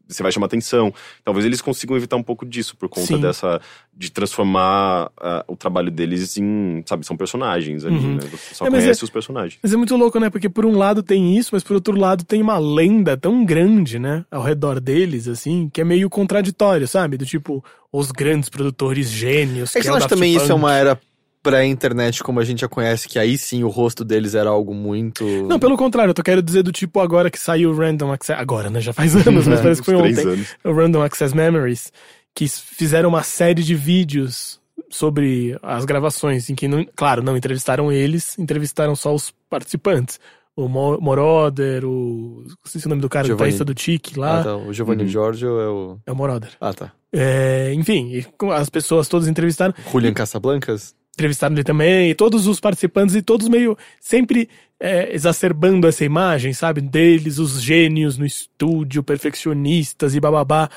você 0.07 0.21
vai 0.21 0.31
chamar 0.31 0.47
atenção. 0.47 0.93
Talvez 1.23 1.45
eles 1.45 1.61
consigam 1.61 1.95
evitar 1.95 2.15
um 2.17 2.23
pouco 2.23 2.45
disso 2.45 2.75
por 2.77 2.89
conta 2.89 3.07
Sim. 3.15 3.21
dessa, 3.21 3.59
de 3.95 4.11
transformar 4.11 5.09
ah, 5.17 5.45
o 5.47 5.55
trabalho 5.55 5.89
deles 5.91 6.37
em, 6.37 6.83
sabe, 6.85 7.05
são 7.05 7.15
personagens 7.15 7.85
ali, 7.85 7.95
Uhum. 7.95 8.15
né? 8.15 8.21
Você 8.31 8.55
só 8.55 8.65
É, 8.65 8.69
conhece 8.69 9.03
os 9.03 9.09
personagens. 9.09 9.59
Mas 9.63 9.73
é 9.73 9.77
muito 9.77 9.95
louco, 9.95 10.19
né? 10.19 10.29
Porque 10.29 10.49
por 10.49 10.65
um 10.65 10.77
lado 10.77 11.01
tem 11.03 11.37
isso, 11.37 11.51
mas 11.53 11.63
por 11.63 11.73
outro 11.75 11.95
lado 11.97 12.23
tem 12.23 12.41
uma 12.41 12.57
lenda 12.57 13.15
tão 13.17 13.45
grande, 13.45 13.97
né? 13.99 14.25
Ao 14.29 14.41
redor 14.43 14.79
deles, 14.79 15.27
assim, 15.27 15.69
que 15.71 15.81
é 15.81 15.83
meio 15.83 16.09
contraditório, 16.09 16.87
sabe? 16.87 17.17
Do 17.17 17.25
tipo, 17.25 17.63
os 17.91 18.11
grandes 18.11 18.49
produtores 18.49 19.09
gênios. 19.09 19.75
É 19.75 19.79
que 19.81 19.87
é 19.87 19.89
você 19.89 19.89
o 19.89 19.91
acha 19.95 19.99
Daft 20.01 20.09
também 20.15 20.31
isso 20.35 20.45
é 20.45 20.47
Punk. 20.49 20.57
uma 20.59 20.73
era 20.75 20.99
pré-internet 21.43 22.23
como 22.23 22.39
a 22.39 22.43
gente 22.45 22.61
já 22.61 22.67
conhece, 22.69 23.07
que 23.07 23.19
aí 23.19 23.37
sim 23.37 23.63
o 23.63 23.67
rosto 23.69 24.03
deles 24.05 24.33
era 24.33 24.49
algo 24.49 24.73
muito. 24.73 25.23
Não, 25.47 25.59
pelo 25.59 25.77
contrário, 25.77 26.11
eu 26.11 26.13
tô 26.15 26.23
querendo 26.23 26.43
dizer 26.43 26.63
do 26.63 26.71
tipo 26.71 26.99
agora 27.01 27.29
que 27.29 27.37
saiu 27.39 27.69
o 27.71 27.75
Random 27.75 28.11
Access. 28.13 28.39
Agora, 28.41 28.69
né? 28.69 28.79
Já 28.81 28.93
faz 28.93 29.13
anos, 29.27 29.45
mas 29.47 29.59
É, 29.59 29.61
parece 29.61 29.81
que 29.81 29.85
foi 29.85 29.95
ontem. 29.95 30.25
anos. 30.25 30.55
o 30.63 30.71
Random 30.71 31.03
Access 31.03 31.35
Memories, 31.35 31.91
que 32.33 32.47
fizeram 32.47 33.09
uma 33.09 33.21
série 33.23 33.61
de 33.61 33.75
vídeos 33.75 34.59
sobre 34.89 35.57
as 35.61 35.85
gravações, 35.85 36.49
em 36.49 36.55
que, 36.55 36.67
não, 36.67 36.85
claro, 36.95 37.21
não 37.21 37.35
entrevistaram 37.35 37.91
eles, 37.91 38.37
entrevistaram 38.39 38.95
só 38.95 39.13
os 39.13 39.33
participantes. 39.49 40.19
O 40.55 40.67
Mo- 40.67 40.99
Moroder, 41.01 41.83
o. 41.83 42.43
Não 42.47 42.55
sei 42.65 42.79
se 42.79 42.85
é 42.85 42.87
o 42.87 42.91
nome 42.91 43.01
do 43.01 43.09
cara, 43.09 43.23
o 43.23 43.27
Giovanni. 43.27 43.37
guitarrista 43.53 43.65
do 43.65 43.73
Tique 43.73 44.19
lá. 44.19 44.39
Ah, 44.39 44.43
tá. 44.43 44.55
O 44.55 44.71
Giovanni 44.71 45.01
Uhum. 45.01 45.09
Giorgio 45.09 45.59
é 45.59 45.67
o. 45.67 45.97
É 46.05 46.11
o 46.11 46.15
Moroder. 46.15 46.51
Ah, 46.61 46.71
tá. 46.71 46.91
É, 47.11 47.73
enfim, 47.73 48.23
as 48.55 48.69
pessoas 48.69 49.07
todas 49.07 49.27
entrevistaram. 49.27 49.73
Julian 49.91 50.13
Casablancas? 50.13 50.93
Entrevistaram 51.13 51.55
ele 51.55 51.63
também, 51.63 52.09
e 52.09 52.15
todos 52.15 52.47
os 52.47 52.59
participantes, 52.59 53.15
e 53.15 53.21
todos 53.21 53.47
meio 53.47 53.77
sempre 53.99 54.49
é, 54.79 55.13
exacerbando 55.13 55.87
essa 55.87 56.03
imagem, 56.03 56.53
sabe? 56.53 56.81
Deles, 56.81 57.37
os 57.37 57.61
gênios 57.61 58.17
no 58.17 58.25
estúdio, 58.25 59.03
perfeccionistas 59.03 60.15
e 60.15 60.19
bababá. 60.19 60.69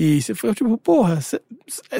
E 0.00 0.22
você 0.22 0.32
foi 0.32 0.54
tipo, 0.54 0.78
porra, 0.78 1.20
cê- 1.20 1.40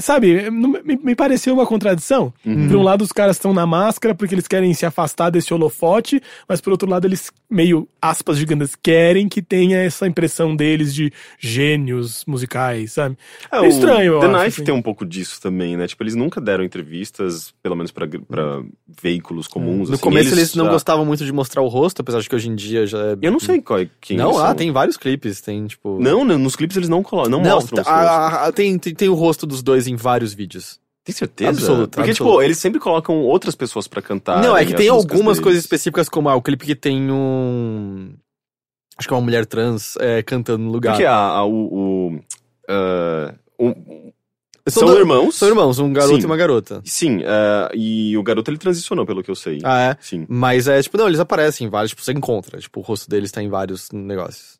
sabe? 0.01 0.49
não- 0.51 0.69
Me, 0.85 0.97
me 1.03 1.15
pareceu 1.17 1.53
uma 1.55 1.67
contradição. 1.67 2.33
Uhum. 2.47 2.69
Por 2.69 2.77
um 2.77 2.83
lado, 2.83 3.03
os 3.03 3.11
caras 3.11 3.35
estão 3.37 3.53
na 3.53 3.67
máscara 3.67 4.15
porque 4.15 4.35
eles 4.35 4.47
querem 4.47 4.73
se 4.73 4.87
afastar 4.87 5.31
desse 5.31 5.53
holofote, 5.53 6.21
mas 6.49 6.61
por 6.61 6.71
outro 6.71 6.89
lado, 6.89 7.07
eles, 7.09 7.33
meio 7.51 7.89
aspas 8.01 8.39
gigantes, 8.39 8.77
querem 8.81 9.29
que 9.29 9.43
tenha 9.43 9.79
essa 9.79 10.07
impressão 10.07 10.55
deles 10.55 10.95
de 10.95 11.13
gênios 11.41 12.25
musicais, 12.27 12.93
sabe? 12.93 13.17
É, 13.51 13.61
o 13.61 13.67
estranho, 13.67 14.15
eu 14.15 14.21
The 14.21 14.27
acho, 14.27 14.35
Knife 14.37 14.49
assim. 14.61 14.65
tem 14.65 14.75
um 14.75 14.83
pouco 14.83 15.05
disso 15.05 15.41
também, 15.41 15.77
né? 15.77 15.87
Tipo, 15.89 16.05
eles 16.05 16.15
nunca 16.15 16.41
deram 16.41 16.63
entrevistas, 16.63 17.53
pelo 17.63 17.75
menos 17.75 17.91
pra, 17.91 18.07
pra 18.07 18.63
veículos 19.03 19.49
comuns. 19.49 19.89
No 19.89 19.95
assim. 19.95 20.03
começo 20.05 20.33
eles, 20.35 20.55
não 20.55 20.67
já- 20.67 20.71
gostavam 20.73 21.05
muito 21.05 21.25
de 21.25 21.33
mostrar 21.33 21.63
o 21.63 21.69
rosto, 21.69 22.01
apesar 22.01 22.21
de 22.21 22.29
que 22.29 22.35
hoje 22.37 22.49
em 22.49 22.55
dia 22.55 22.87
já 22.87 22.99
é. 22.99 23.17
Eu 23.21 23.33
não 23.33 23.41
sei 23.41 23.61
qual 23.61 23.81
é 23.81 23.89
quem 24.01 24.17
Não, 24.17 24.31
eles 24.31 24.41
ah, 24.43 24.55
tem 24.55 24.71
vários 24.71 24.97
clipes, 24.97 25.41
tem 25.41 25.67
tipo. 25.67 25.99
Não, 26.01 26.25
não, 26.25 26.39
nos 26.39 26.55
clipes 26.55 26.77
eles 26.77 26.89
não 26.89 27.03
colocam, 27.03 27.31
não, 27.33 27.41
Não, 27.43 27.57
mostram 27.57 27.81
os 27.81 27.85
tá-. 27.87 27.88
A- 27.91 28.47
a- 28.47 28.53
tem, 28.53 28.79
tem, 28.79 28.95
tem 28.95 29.09
o 29.09 29.15
rosto 29.15 29.47
dos 29.47 29.63
dois 29.63 29.87
em 29.87 29.97
vários 29.97 30.33
vídeos. 30.35 30.79
Tem 31.05 31.15
certeza? 31.15 31.51
absoluto, 31.51 31.97
Porque, 31.97 32.11
absoluto. 32.11 32.33
tipo, 32.35 32.43
eles 32.43 32.59
sempre 32.59 32.79
colocam 32.79 33.17
outras 33.23 33.55
pessoas 33.55 33.89
pra 33.89 34.03
cantar. 34.03 34.43
não, 34.43 34.55
é 34.57 34.65
que 34.67 34.75
tem 34.75 34.89
algumas 34.89 35.41
coisas 35.41 35.63
específicas, 35.63 36.09
como 36.09 36.29
ah, 36.29 36.35
o 36.37 36.43
clipe 36.43 36.67
que 36.67 36.75
tem 36.75 37.11
um. 37.11 38.13
Acho 38.99 39.09
que 39.09 39.15
é 39.15 39.17
uma 39.17 39.23
mulher 39.23 39.47
trans 39.47 39.97
é, 40.01 40.23
cantando 40.23 40.65
no 40.65 40.71
lugar. 40.73 40.93
Porque 40.93 41.07
a, 41.07 41.15
a- 41.17 41.45
o... 41.47 42.13
o, 42.15 42.21
ah, 42.69 43.35
um- 43.59 44.13
São 44.69 44.83
são 44.87 44.89
do- 44.95 44.99
irmãos. 44.99 45.35
São 45.37 45.49
irmãos, 45.49 45.79
um 45.79 45.91
garoto 45.95 46.17
Sim. 46.17 46.23
e 46.23 46.27
uma 46.27 46.37
garota. 46.37 46.83
Sim, 46.85 47.23
ah, 47.25 47.71
e 47.73 48.15
o 48.19 48.23
garoto 48.23 48.51
ele 48.51 48.59
transicionou, 48.59 49.07
pelo 49.07 49.23
que 49.23 49.31
eu 49.31 49.35
sei. 49.37 49.61
Ah, 49.65 49.81
é? 49.93 49.97
Sim. 50.01 50.27
Mas 50.29 50.69
é, 50.69 50.83
tipo, 50.83 50.99
não, 50.99 51.07
eles 51.07 51.21
aparecem 51.21 51.67
em 51.67 51.71
vários, 51.71 51.91
tipo, 51.93 52.03
você 52.03 52.13
encontra. 52.13 52.59
Tipo, 52.61 52.81
o 52.81 52.83
rosto 52.83 53.09
deles 53.09 53.33
tá 53.33 53.43
em 53.43 53.49
vários 53.49 53.89
negócios. 53.93 54.58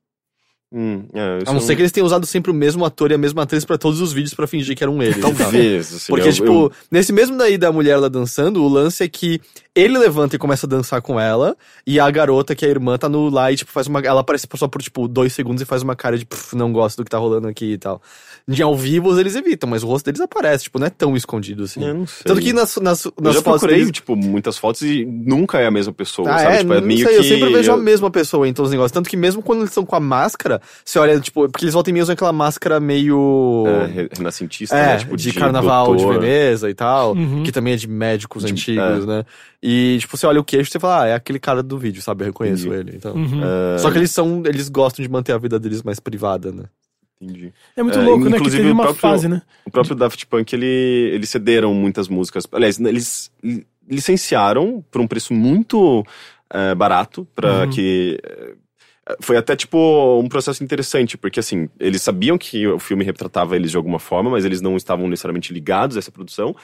Hum, 0.71 1.05
é, 1.15 1.39
A 1.47 1.53
não 1.53 1.55
eu- 1.55 1.61
ser 1.63 1.75
que 1.77 1.81
eles 1.81 1.91
tenham 1.93 2.05
usado 2.07 2.27
sempre 2.27 2.51
o 2.51 2.55
mesmo 2.55 2.85
ator 2.85 3.11
e 3.11 3.15
a 3.15 3.19
mesma 3.19 3.43
atriz 3.43 3.65
pra 3.65 3.79
todos 3.79 4.03
os 4.03 4.13
vídeos 4.13 4.35
pra 4.35 4.47
fingir 4.47 4.77
que 4.77 4.85
eram 4.85 5.03
eles. 5.03 5.19
tal. 5.19 5.33
Talvez, 5.35 5.95
assim, 5.95 6.07
Porque, 6.13 6.29
eu- 6.29 6.33
tipo, 6.33 6.47
eu- 6.47 6.73
nesse 6.91 7.11
mesmo 7.11 7.39
daí 7.39 7.57
da 7.57 7.73
mulher 7.73 7.97
lá 7.97 8.09
dançando, 8.09 8.63
o 8.63 8.69
lance 8.69 9.03
é 9.03 9.09
que 9.09 9.41
ele 9.81 9.99
levanta 9.99 10.37
e 10.37 10.39
começa 10.39 10.67
a 10.67 10.69
dançar 10.69 11.01
com 11.03 11.19
ela, 11.21 11.57
e 11.87 12.01
a 12.01 12.11
garota, 12.11 12.55
que 12.55 12.65
é 12.65 12.69
a 12.69 12.71
irmã, 12.71 12.97
tá 12.99 13.09
no 13.09 13.29
lá 13.29 13.51
e, 13.53 13.57
tipo, 13.57 13.71
faz 13.71 13.87
uma. 13.87 14.01
Ela 14.01 14.21
aparece 14.21 14.47
só 14.57 14.67
por, 14.69 14.83
tipo, 14.83 15.07
dois 15.09 15.33
segundos 15.33 15.63
e 15.63 15.65
faz 15.65 15.83
uma 15.83 15.95
cara 15.97 16.17
de 16.19 16.25
"Pff, 16.27 16.57
não 16.57 16.73
gosto 16.73 16.99
do 16.99 17.05
que 17.05 17.11
tá 17.11 17.19
rolando 17.19 17.49
aqui 17.49 17.73
e 17.73 17.79
tal. 17.79 18.01
De 18.47 18.63
ao 18.63 18.75
vivo 18.77 19.19
eles 19.21 19.37
evitam, 19.37 19.69
mas 19.69 19.83
o 19.83 19.87
rosto 19.87 20.07
deles 20.07 20.21
aparece, 20.21 20.65
tipo, 20.65 20.79
não 20.79 20.87
é 20.87 20.91
tão 20.91 21.15
escondido 21.17 21.65
assim. 21.65 21.85
Eu 21.85 21.95
não 21.95 22.07
sei. 22.07 22.25
Tanto 22.25 22.41
que 22.41 22.53
nas, 22.53 22.77
nas, 22.79 23.05
Eu 23.05 23.13
nas 23.21 23.35
já 23.35 23.43
fotos 23.43 23.61
procurei, 23.61 23.79
deles- 23.81 23.93
tipo, 23.93 24.17
muitas 24.17 24.57
fotos 24.57 24.81
e 24.83 25.05
nunca 25.05 25.59
é 25.59 25.67
a 25.67 25.71
mesma 25.71 25.93
pessoa, 25.93 26.31
Ah, 26.31 26.39
sabe? 26.39 26.55
é? 26.55 26.59
tipo, 26.61 26.73
é 26.73 26.81
não 26.81 26.87
meio 26.87 27.01
sei, 27.01 27.09
que... 27.09 27.15
eu 27.19 27.25
sempre 27.25 27.53
vejo 27.53 27.73
a 27.73 27.77
mesma 27.77 28.11
pessoa 28.11 28.49
em 28.49 28.53
todos 28.55 28.69
os 28.71 28.73
negócios. 28.73 28.93
Tanto 28.93 29.09
que 29.11 29.17
mesmo 29.17 29.43
quando 29.43 29.59
eles 29.61 29.71
estão 29.71 29.85
com 29.85 29.95
a 29.97 30.01
máscara, 30.01 30.61
você 30.85 30.99
olha, 30.99 31.21
tipo, 31.21 31.49
porque 31.49 31.65
eles 31.65 31.75
voltam 31.75 31.91
e 31.91 31.93
meio 31.93 32.03
usam 32.05 32.15
aquela 32.15 32.33
máscara 32.33 32.81
meio. 32.81 33.65
É, 33.67 33.87
re- 33.87 34.09
renascentista, 34.17 34.75
É, 34.77 34.87
né? 34.87 34.97
Tipo, 34.99 35.17
de, 35.17 35.33
carnaval 35.33 35.95
de 35.95 36.03
doutor. 36.03 36.21
Veneza 36.21 36.71
e 36.71 36.75
tal, 36.75 37.13
Uhum. 37.15 37.43
que 37.43 37.53
também 37.53 37.75
é 37.75 37.77
de 37.77 37.87
médicos 37.87 38.45
De- 38.45 38.53
antigos, 38.53 39.05
é. 39.05 39.07
né? 39.07 39.25
E, 39.61 39.68
tipo, 39.99 40.17
você 40.17 40.27
olha 40.27 40.41
o 40.41 40.45
queixo 40.45 40.71
e 40.71 40.73
você 40.73 40.79
fala, 40.81 41.03
ah, 41.03 41.07
é 41.09 41.15
aquele 41.15 41.39
cara 41.39 41.63
do 41.63 41.77
vídeo, 41.79 42.01
sabe? 42.03 42.23
Eu 42.23 42.27
reconheço 42.27 42.67
Entendi. 42.69 42.81
ele. 42.91 42.97
Então. 42.97 43.15
Uhum. 43.15 43.41
É, 43.75 43.79
Só 43.79 43.91
que 43.91 43.99
eles 43.99 44.11
são. 44.11 44.43
Eles 44.47 44.69
gostam 44.69 45.03
de 45.03 45.11
manter 45.11 45.33
a 45.33 45.39
vida 45.39 45.59
deles 45.59 45.83
mais 45.83 45.99
privada, 46.01 46.53
né? 46.53 46.65
entendi. 47.21 47.53
É 47.77 47.83
muito 47.83 47.99
É, 47.99 48.03
louco, 48.03 48.25
né? 48.27 48.31
Que 48.31 48.37
inclusive 48.37 48.63
teve 48.63 48.71
o 48.71 48.75
uma 48.75 48.85
próprio- 48.85 49.01
fase, 49.01 49.27
né? 49.29 49.43
O 49.67 49.71
próprio 49.73 49.97
Daft 49.97 50.25
Punk, 50.27 50.53
ele, 50.55 51.11
eles 51.13 51.29
cederam 51.29 51.75
muitas 51.75 52.07
músicas. 52.09 52.45
Aliás, 52.53 52.79
eles 52.79 53.31
li- 53.43 53.67
licenciaram 53.91 54.85
por 54.91 55.01
um 55.01 55.07
preço 55.09 55.35
muito 55.35 56.05
eh, 56.53 56.75
barato 56.75 57.27
para 57.35 57.65
Uhum. 57.65 57.71
que. 57.71 58.19
eh, 58.23 58.55
foi 59.21 59.37
até 59.39 59.57
tipo 59.57 60.21
um 60.23 60.29
processo 60.29 60.63
interessante, 60.63 61.17
porque 61.19 61.41
assim, 61.41 61.69
eles 61.81 62.03
sabiam 62.03 62.37
que 62.39 62.67
o 62.69 62.79
filme 62.79 63.03
retratava 63.05 63.57
eles 63.57 63.71
de 63.71 63.77
alguma 63.77 63.99
forma, 63.99 64.31
mas 64.31 64.45
eles 64.45 64.61
não 64.61 64.77
estavam 64.77 65.09
necessariamente 65.09 65.53
ligados 65.53 65.97
a 65.97 65.99
essa 65.99 66.13
produção. 66.13 66.55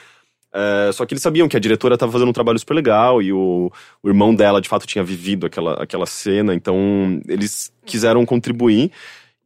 Eh, 0.57 0.91
só 0.93 1.05
que 1.05 1.13
eles 1.13 1.21
sabiam 1.21 1.49
que 1.49 1.57
a 1.57 1.59
diretora 1.59 1.95
estava 1.95 2.11
fazendo 2.13 2.29
um 2.29 2.33
trabalho 2.33 2.57
super 2.57 2.73
legal 2.73 3.21
e 3.21 3.33
o, 3.33 3.69
o 4.01 4.07
irmão 4.07 4.33
dela 4.33 4.61
de 4.61 4.69
fato 4.69 4.87
tinha 4.87 5.03
vivido 5.03 5.45
aquela, 5.45 5.73
aquela 5.83 6.05
cena, 6.05 6.55
então 6.55 7.19
eles 7.27 7.73
quiseram 7.85 8.25
contribuir. 8.25 8.89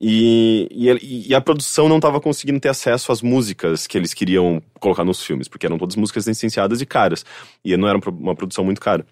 E, 0.02 0.68
e, 0.72 1.30
e 1.30 1.36
a 1.36 1.42
produção 1.42 1.90
não 1.90 1.98
estava 1.98 2.22
conseguindo 2.22 2.60
ter 2.60 2.70
acesso 2.70 3.12
às 3.12 3.22
músicas 3.22 3.86
que 3.88 3.98
eles 3.98 4.14
queriam 4.14 4.62
colocar 4.80 5.04
nos 5.04 5.22
filmes, 5.22 5.48
porque 5.48 5.66
eram 5.66 5.78
todas 5.80 5.96
músicas 5.96 6.28
licenciadas 6.28 6.80
e 6.80 6.86
caras. 6.86 7.26
E 7.66 7.76
não 7.76 7.88
era 7.88 7.98
uma 7.98 8.02
pro- 8.02 8.12
uma 8.14 8.36
produção 8.36 8.64
muito 8.64 8.80
cara. 8.80 9.06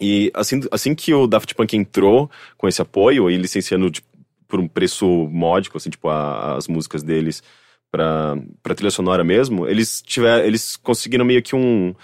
E 0.00 0.30
assim, 0.34 0.60
assim 0.70 0.94
que 0.94 1.12
o 1.12 1.26
Daft 1.26 1.52
Punk 1.54 1.76
entrou 1.76 2.30
com 2.56 2.66
esse 2.68 2.80
apoio 2.80 3.30
e 3.30 3.36
licenciando 3.36 3.90
tipo, 3.90 4.06
por 4.48 4.60
um 4.60 4.68
preço 4.68 5.06
módico, 5.30 5.76
assim, 5.76 5.90
tipo, 5.90 6.08
a- 6.08 6.56
as 6.56 6.68
músicas 6.68 7.02
deles 7.02 7.42
pra, 7.94 8.36
pra 8.60 8.74
trilha 8.74 8.90
sonora 8.90 9.22
mesmo, 9.22 9.68
eles 9.68 10.02
tiver, 10.04 10.44
eles 10.44 10.74
conseguiram 10.76 11.24
meio 11.24 11.40
que 11.40 11.54
um. 11.54 11.94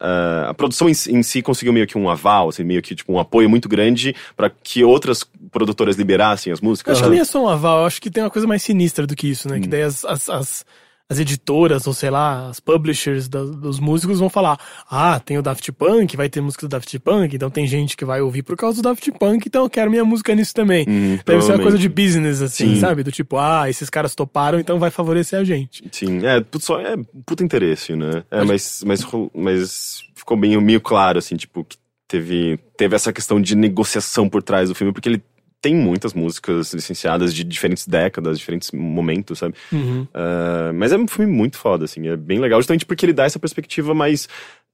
ah, 0.00 0.48
a 0.50 0.54
produção 0.54 0.88
em, 0.88 0.94
si- 0.94 1.12
em 1.14 1.22
si 1.22 1.40
conseguiu 1.40 1.72
meio 1.72 1.86
que 1.86 1.96
um 1.96 2.08
aval, 2.10 2.48
assim, 2.48 2.64
meio 2.64 2.82
que 2.82 2.96
tipo, 2.96 3.12
um 3.12 3.18
apoio 3.20 3.48
muito 3.48 3.68
grande 3.68 4.12
para 4.36 4.50
que 4.50 4.82
outras 4.82 5.24
produtoras 5.52 5.94
liberassem 5.96 6.52
as 6.52 6.60
Eu 6.60 6.64
músicas. 6.68 6.94
acho 6.96 7.04
que 7.04 7.10
nem 7.10 7.20
é 7.20 7.24
só 7.24 7.44
um 7.44 7.48
aval, 7.48 7.78
eu 7.80 7.86
acho 7.86 8.02
que 8.02 8.10
tem 8.10 8.24
uma 8.24 8.30
coisa 8.30 8.48
mais 8.48 8.60
sinistra 8.62 9.06
do 9.06 9.14
que 9.14 9.28
isso, 9.28 9.48
né? 9.48 9.60
Que 9.60 9.68
daí 9.68 9.82
as, 9.82 10.04
as, 10.04 10.28
as, 10.28 10.66
as 11.08 11.20
editoras, 11.20 11.86
ou 11.86 11.94
sei 11.94 12.10
lá, 12.10 12.48
as 12.48 12.58
publishers 12.58 13.28
da- 13.28 13.44
dos 13.44 13.78
músicos 13.78 14.18
vão 14.18 14.28
falar: 14.28 14.58
ah, 14.90 15.20
tem 15.20 15.38
o 15.38 15.42
Daft 15.42 15.70
Punk, 15.72 16.16
vai 16.16 16.28
ter 16.28 16.40
música 16.40 16.66
do 16.66 16.70
Daft 16.70 16.98
Punk, 16.98 17.34
então 17.36 17.48
tem 17.48 17.66
gente 17.66 17.96
que 17.96 18.04
vai 18.04 18.20
ouvir 18.20 18.42
por 18.42 18.56
causa 18.56 18.82
do 18.82 18.88
Daft 18.88 19.10
Punk, 19.12 19.46
então 19.46 19.62
eu 19.64 19.70
quero 19.70 19.90
minha 19.90 20.04
música 20.04 20.34
nisso 20.34 20.52
também. 20.52 20.84
Hum, 20.88 21.18
Deve 21.24 21.42
ser 21.42 21.52
uma 21.52 21.62
coisa 21.62 21.78
de 21.78 21.88
business, 21.88 22.42
assim, 22.42 22.74
Sim. 22.74 22.80
sabe? 22.80 23.02
Do 23.04 23.12
tipo, 23.12 23.36
ah, 23.36 23.70
esses 23.70 23.88
caras 23.88 24.14
toparam, 24.14 24.58
então 24.58 24.78
vai 24.78 24.90
favorecer 24.90 25.38
a 25.38 25.44
gente. 25.44 25.84
Sim, 25.92 26.26
é, 26.26 26.44
só 26.58 26.80
é 26.80 26.96
puta 27.24 27.44
interesse, 27.44 27.94
né? 27.94 28.24
É, 28.30 28.42
mas, 28.44 28.82
mas, 28.84 29.06
mas 29.34 30.00
ficou 30.14 30.36
bem 30.36 30.60
meio 30.60 30.80
claro, 30.80 31.18
assim, 31.18 31.36
tipo, 31.36 31.64
que 31.64 31.76
teve, 32.08 32.58
teve 32.76 32.96
essa 32.96 33.12
questão 33.12 33.40
de 33.40 33.54
negociação 33.54 34.28
por 34.28 34.42
trás 34.42 34.68
do 34.68 34.74
filme, 34.74 34.92
porque 34.92 35.08
ele 35.08 35.22
tem 35.66 35.74
muitas 35.74 36.14
músicas 36.14 36.72
licenciadas 36.72 37.34
de 37.34 37.42
diferentes 37.42 37.88
décadas, 37.88 38.38
diferentes 38.38 38.70
momentos, 38.70 39.40
sabe? 39.40 39.56
Uhum. 39.72 40.06
Ah, 40.14 40.70
mas 40.72 40.92
é 40.92 40.96
um 40.96 41.08
filme 41.08 41.32
muito 41.32 41.58
foda, 41.58 41.86
assim, 41.86 42.06
é 42.06 42.16
bem 42.16 42.38
legal, 42.38 42.60
justamente 42.60 42.86
porque 42.86 43.04
ele 43.04 43.12
dá 43.12 43.24
essa 43.24 43.40
perspectiva 43.40 43.92
mais 43.92 44.28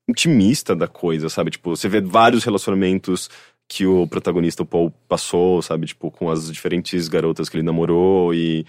intimista 0.06 0.76
da 0.76 0.86
coisa, 0.86 1.30
sabe? 1.30 1.50
Tipo, 1.50 1.74
você 1.74 1.88
vê 1.88 2.02
vários 2.02 2.44
relacionamentos 2.44 3.30
que 3.66 3.86
o 3.86 4.06
protagonista, 4.06 4.62
o 4.62 4.66
Paul, 4.66 4.92
passou, 5.08 5.62
sabe? 5.62 5.86
Tipo, 5.86 6.10
com 6.10 6.28
as 6.28 6.52
diferentes 6.52 7.08
garotas 7.08 7.48
que 7.48 7.56
ele 7.56 7.62
namorou 7.64 8.34
e 8.34 8.66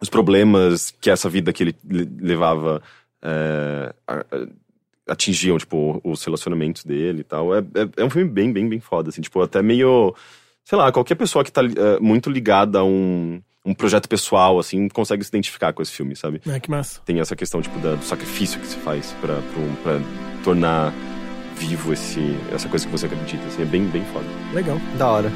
os 0.00 0.08
problemas 0.08 0.94
que 0.98 1.10
essa 1.10 1.28
vida 1.28 1.52
que 1.52 1.62
ele 1.62 1.76
le- 1.86 2.08
levava 2.22 2.80
é, 3.20 3.94
atingiam, 5.06 5.58
tipo, 5.58 6.00
os 6.02 6.24
relacionamentos 6.24 6.84
dele 6.84 7.20
e 7.20 7.24
tal. 7.24 7.54
É, 7.54 7.58
é, 7.58 8.02
é 8.02 8.04
um 8.04 8.08
filme 8.08 8.30
bem, 8.30 8.50
bem, 8.50 8.66
bem 8.66 8.80
foda, 8.80 9.10
assim, 9.10 9.20
tipo, 9.20 9.42
até 9.42 9.60
meio... 9.60 10.14
Sei 10.64 10.78
lá, 10.78 10.90
qualquer 10.90 11.14
pessoa 11.14 11.44
que 11.44 11.52
tá 11.52 11.60
é, 11.62 12.00
muito 12.00 12.30
ligada 12.30 12.78
a 12.78 12.84
um, 12.84 13.40
um 13.66 13.74
projeto 13.74 14.08
pessoal, 14.08 14.58
assim, 14.58 14.88
consegue 14.88 15.22
se 15.22 15.28
identificar 15.28 15.72
com 15.74 15.82
esse 15.82 15.92
filme, 15.92 16.16
sabe? 16.16 16.40
Ah, 16.48 16.58
que 16.58 16.70
massa. 16.70 17.00
Tem 17.04 17.20
essa 17.20 17.36
questão, 17.36 17.60
tipo, 17.60 17.78
da- 17.80 17.96
do 17.96 18.04
sacrifício 18.04 18.58
que 18.58 18.66
se 18.66 18.76
faz 18.78 19.14
pra, 19.20 19.34
pra, 19.34 19.72
pra 19.82 20.00
tornar 20.42 20.92
vivo 21.56 21.92
esse, 21.92 22.18
essa 22.52 22.68
coisa 22.68 22.86
que 22.86 22.90
você 22.90 23.06
acredita, 23.06 23.44
assim, 23.46 23.62
é 23.62 23.66
bem, 23.66 23.84
bem 23.84 24.04
foda. 24.06 24.26
Legal. 24.54 24.78
Da 24.98 25.08
hora. 25.10 25.30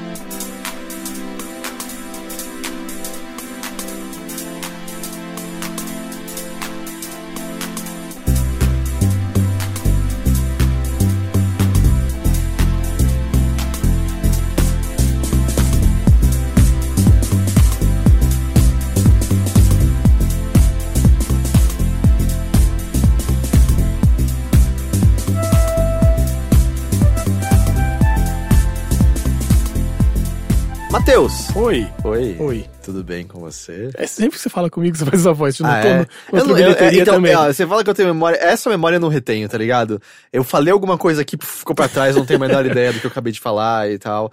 Matheus! 31.18 31.56
Oi. 31.56 31.84
Oi. 32.04 32.36
Oi. 32.38 32.66
Tudo 32.84 33.02
bem 33.02 33.26
com 33.26 33.40
você? 33.40 33.90
É 33.94 34.06
sempre 34.06 34.36
que 34.36 34.42
você 34.42 34.48
fala 34.48 34.70
comigo 34.70 34.92
que 34.92 34.98
você 35.00 35.04
faz 35.04 35.20
essa 35.20 35.32
voz. 35.32 35.58
Eu 35.58 35.66
não 35.66 35.72
Ah, 35.72 35.80
tô 35.82 35.88
é? 35.88 36.06
Eu 36.32 36.46
não- 36.46 36.58
eu- 36.58 36.70
então, 36.92 37.14
também. 37.16 37.34
ó, 37.34 37.46
você 37.52 37.66
fala 37.66 37.82
que 37.82 37.90
eu 37.90 37.94
tenho 37.94 38.06
memória. 38.08 38.36
Essa 38.40 38.70
memória 38.70 38.96
eu 38.96 39.00
não 39.00 39.08
retenho, 39.08 39.48
tá 39.48 39.58
ligado? 39.58 40.00
Eu 40.32 40.44
falei 40.44 40.72
alguma 40.72 40.96
coisa 40.96 41.22
aqui, 41.22 41.36
ficou 41.40 41.74
pra 41.74 41.88
trás, 41.88 42.14
não 42.14 42.24
tenho 42.24 42.40
a 42.42 42.46
menor 42.46 42.64
ideia 42.64 42.92
do 42.92 43.00
que 43.00 43.06
eu 43.06 43.10
acabei 43.10 43.32
de 43.32 43.40
falar 43.40 43.90
e 43.90 43.98
tal. 43.98 44.30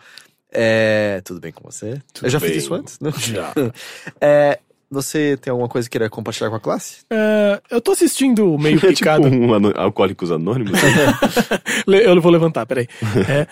É. 0.54 1.22
Tudo 1.26 1.40
bem 1.40 1.52
com 1.52 1.64
você? 1.70 2.00
eu 2.22 2.30
já 2.30 2.40
bem. 2.40 2.52
fiz 2.52 2.64
isso 2.64 2.74
antes? 2.76 3.00
Não? 3.00 3.12
Já. 3.12 3.52
É. 4.22 4.60
Você 4.92 5.36
tem 5.42 5.50
alguma 5.50 5.68
coisa 5.68 5.90
que 5.90 5.94
queira 5.98 6.08
compartilhar 6.12 6.52
com 6.52 6.56
a 6.56 6.60
classe? 6.60 6.98
É, 7.10 7.60
eu 7.72 7.82
tô 7.82 7.92
assistindo 7.94 8.56
meio 8.60 8.76
É 8.78 8.80
tipo 8.80 8.88
picado. 8.94 9.28
um 9.28 9.52
ano- 9.52 9.74
Alcoólicos 9.76 10.32
Anônimos. 10.32 10.80
Eu 11.90 12.22
vou 12.22 12.32
levantar, 12.32 12.68
peraí. 12.68 12.88
É, 13.28 13.48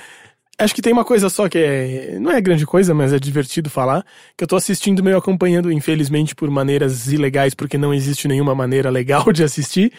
acho 0.57 0.73
que 0.73 0.81
tem 0.81 0.93
uma 0.93 1.05
coisa 1.05 1.29
só 1.29 1.49
que 1.49 1.57
é. 1.57 2.17
Não 2.19 2.31
é 2.31 2.41
grande 2.41 2.65
coisa, 2.65 2.93
mas 2.93 3.13
é 3.13 3.19
divertido 3.19 3.69
falar. 3.69 4.05
Que 4.37 4.43
eu 4.43 4.47
tô 4.47 4.55
assistindo 4.55 5.03
meio 5.03 5.17
acompanhando, 5.17 5.71
infelizmente, 5.71 6.35
por 6.35 6.49
maneiras 6.49 7.11
ilegais, 7.11 7.53
porque 7.53 7.77
não 7.77 7.93
existe 7.93 8.27
nenhuma 8.27 8.55
maneira 8.55 8.89
legal 8.89 9.31
de 9.31 9.43
assistir. 9.43 9.91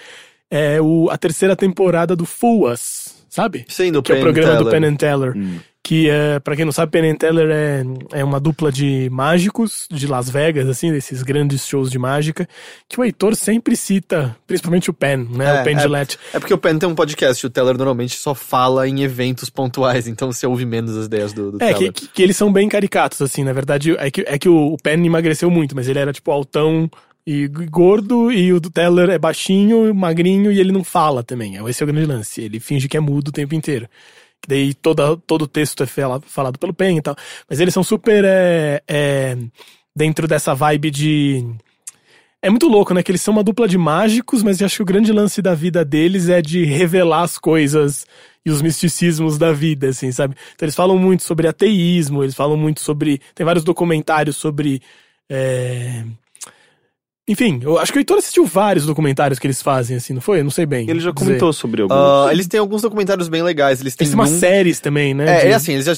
É 0.50 0.80
o, 0.80 1.08
a 1.10 1.18
terceira 1.18 1.56
temporada 1.56 2.14
do 2.14 2.26
Us, 2.70 3.24
sabe? 3.28 3.64
Sim, 3.68 3.90
do 3.90 4.02
que 4.02 4.12
é 4.12 4.14
o 4.14 4.18
Penn 4.18 4.24
programa 4.24 4.56
do 4.56 4.64
Teller. 4.64 4.80
Penn 4.80 4.92
and 4.92 4.96
Teller. 4.96 5.36
Hum. 5.36 5.58
Que, 5.86 6.08
é, 6.08 6.40
pra 6.40 6.56
quem 6.56 6.64
não 6.64 6.72
sabe, 6.72 6.92
Penn 6.92 7.14
Teller 7.14 7.50
é, 7.50 7.84
é 8.20 8.24
uma 8.24 8.40
dupla 8.40 8.72
de 8.72 9.10
mágicos 9.12 9.86
de 9.90 10.06
Las 10.06 10.30
Vegas, 10.30 10.66
assim, 10.66 10.90
desses 10.90 11.22
grandes 11.22 11.66
shows 11.66 11.90
de 11.90 11.98
mágica, 11.98 12.48
que 12.88 12.98
o 12.98 13.04
Heitor 13.04 13.36
sempre 13.36 13.76
cita, 13.76 14.34
principalmente 14.46 14.88
o 14.88 14.94
Penn, 14.94 15.26
né? 15.28 15.58
É, 15.58 15.60
o 15.60 15.64
Penn 15.64 15.76
é. 15.76 15.80
Gillette. 15.80 16.18
É 16.32 16.38
porque 16.38 16.54
o 16.54 16.58
Penn 16.58 16.78
tem 16.78 16.88
um 16.88 16.94
podcast, 16.94 17.46
o 17.46 17.50
Teller 17.50 17.76
normalmente 17.76 18.16
só 18.16 18.34
fala 18.34 18.88
em 18.88 19.02
eventos 19.02 19.50
pontuais, 19.50 20.08
então 20.08 20.32
você 20.32 20.46
ouve 20.46 20.64
menos 20.64 20.96
as 20.96 21.04
ideias 21.04 21.34
do, 21.34 21.52
do 21.52 21.62
É, 21.62 21.74
que, 21.74 21.78
Teller. 21.78 21.92
que, 21.92 22.08
que 22.08 22.22
eles 22.22 22.36
são 22.38 22.50
bem 22.50 22.66
caricatos, 22.66 23.20
assim, 23.20 23.44
na 23.44 23.52
verdade, 23.52 23.94
é 23.98 24.10
que, 24.10 24.24
é 24.26 24.38
que 24.38 24.48
o, 24.48 24.72
o 24.72 24.78
Penn 24.78 25.04
emagreceu 25.04 25.50
muito, 25.50 25.76
mas 25.76 25.86
ele 25.86 25.98
era, 25.98 26.14
tipo, 26.14 26.30
altão 26.30 26.90
e 27.26 27.46
gordo, 27.46 28.32
e 28.32 28.54
o 28.54 28.58
do 28.58 28.70
Teller 28.70 29.10
é 29.10 29.18
baixinho, 29.18 29.94
magrinho, 29.94 30.50
e 30.50 30.58
ele 30.58 30.72
não 30.72 30.82
fala 30.82 31.22
também. 31.22 31.56
Esse 31.68 31.82
é 31.82 31.84
o 31.84 31.86
grande 31.86 32.06
lance, 32.06 32.40
ele 32.40 32.58
finge 32.58 32.88
que 32.88 32.96
é 32.96 33.00
mudo 33.00 33.28
o 33.28 33.32
tempo 33.32 33.54
inteiro. 33.54 33.86
Daí 34.46 34.74
toda, 34.74 35.16
todo 35.16 35.42
o 35.42 35.48
texto 35.48 35.82
é 35.82 35.86
fala- 35.86 36.20
falado 36.20 36.58
pelo 36.58 36.74
Penn 36.74 36.96
e 36.98 37.02
tal. 37.02 37.16
Mas 37.48 37.60
eles 37.60 37.72
são 37.74 37.82
super, 37.82 38.24
é, 38.24 38.82
é, 38.86 39.36
dentro 39.94 40.26
dessa 40.28 40.54
vibe 40.54 40.90
de... 40.90 41.44
É 42.42 42.50
muito 42.50 42.68
louco, 42.68 42.92
né? 42.92 43.02
Que 43.02 43.10
eles 43.10 43.22
são 43.22 43.32
uma 43.32 43.42
dupla 43.42 43.66
de 43.66 43.78
mágicos, 43.78 44.42
mas 44.42 44.60
eu 44.60 44.66
acho 44.66 44.76
que 44.76 44.82
o 44.82 44.86
grande 44.86 45.10
lance 45.12 45.40
da 45.40 45.54
vida 45.54 45.82
deles 45.82 46.28
é 46.28 46.42
de 46.42 46.62
revelar 46.64 47.22
as 47.22 47.38
coisas 47.38 48.06
e 48.44 48.50
os 48.50 48.60
misticismos 48.60 49.38
da 49.38 49.50
vida, 49.50 49.88
assim, 49.88 50.12
sabe? 50.12 50.36
Então 50.54 50.66
eles 50.66 50.74
falam 50.74 50.98
muito 50.98 51.22
sobre 51.22 51.48
ateísmo, 51.48 52.22
eles 52.22 52.34
falam 52.34 52.56
muito 52.56 52.80
sobre. 52.82 53.18
Tem 53.34 53.46
vários 53.46 53.64
documentários 53.64 54.36
sobre. 54.36 54.82
é, 55.30 56.04
enfim, 57.26 57.58
eu 57.62 57.78
acho 57.78 57.90
que 57.90 57.98
o 57.98 58.00
Heitor 58.00 58.18
assistiu 58.18 58.44
vários 58.44 58.84
documentários 58.84 59.38
que 59.38 59.46
eles 59.46 59.62
fazem, 59.62 59.96
assim, 59.96 60.12
não 60.12 60.20
foi? 60.20 60.40
Eu 60.40 60.44
não 60.44 60.50
sei 60.50 60.66
bem. 60.66 60.82
Ele 60.90 61.00
já 61.00 61.10
dizer. 61.10 61.24
comentou 61.24 61.52
sobre 61.54 61.80
alguns. 61.80 61.96
Ah, 61.96 62.28
eles 62.30 62.46
têm 62.46 62.60
alguns 62.60 62.82
documentários 62.82 63.28
bem 63.28 63.42
legais. 63.42 63.80
Eles 63.80 63.96
têm 63.96 64.04
Eles 64.04 64.12
têm 64.14 64.20
umas 64.20 64.30
um- 64.32 64.38
séries 64.38 64.78
também, 64.78 65.14
né? 65.14 65.24
É, 65.24 65.40
de- 65.40 65.46
é 65.48 65.54
assim, 65.54 65.72
eles 65.72 65.86
já. 65.86 65.94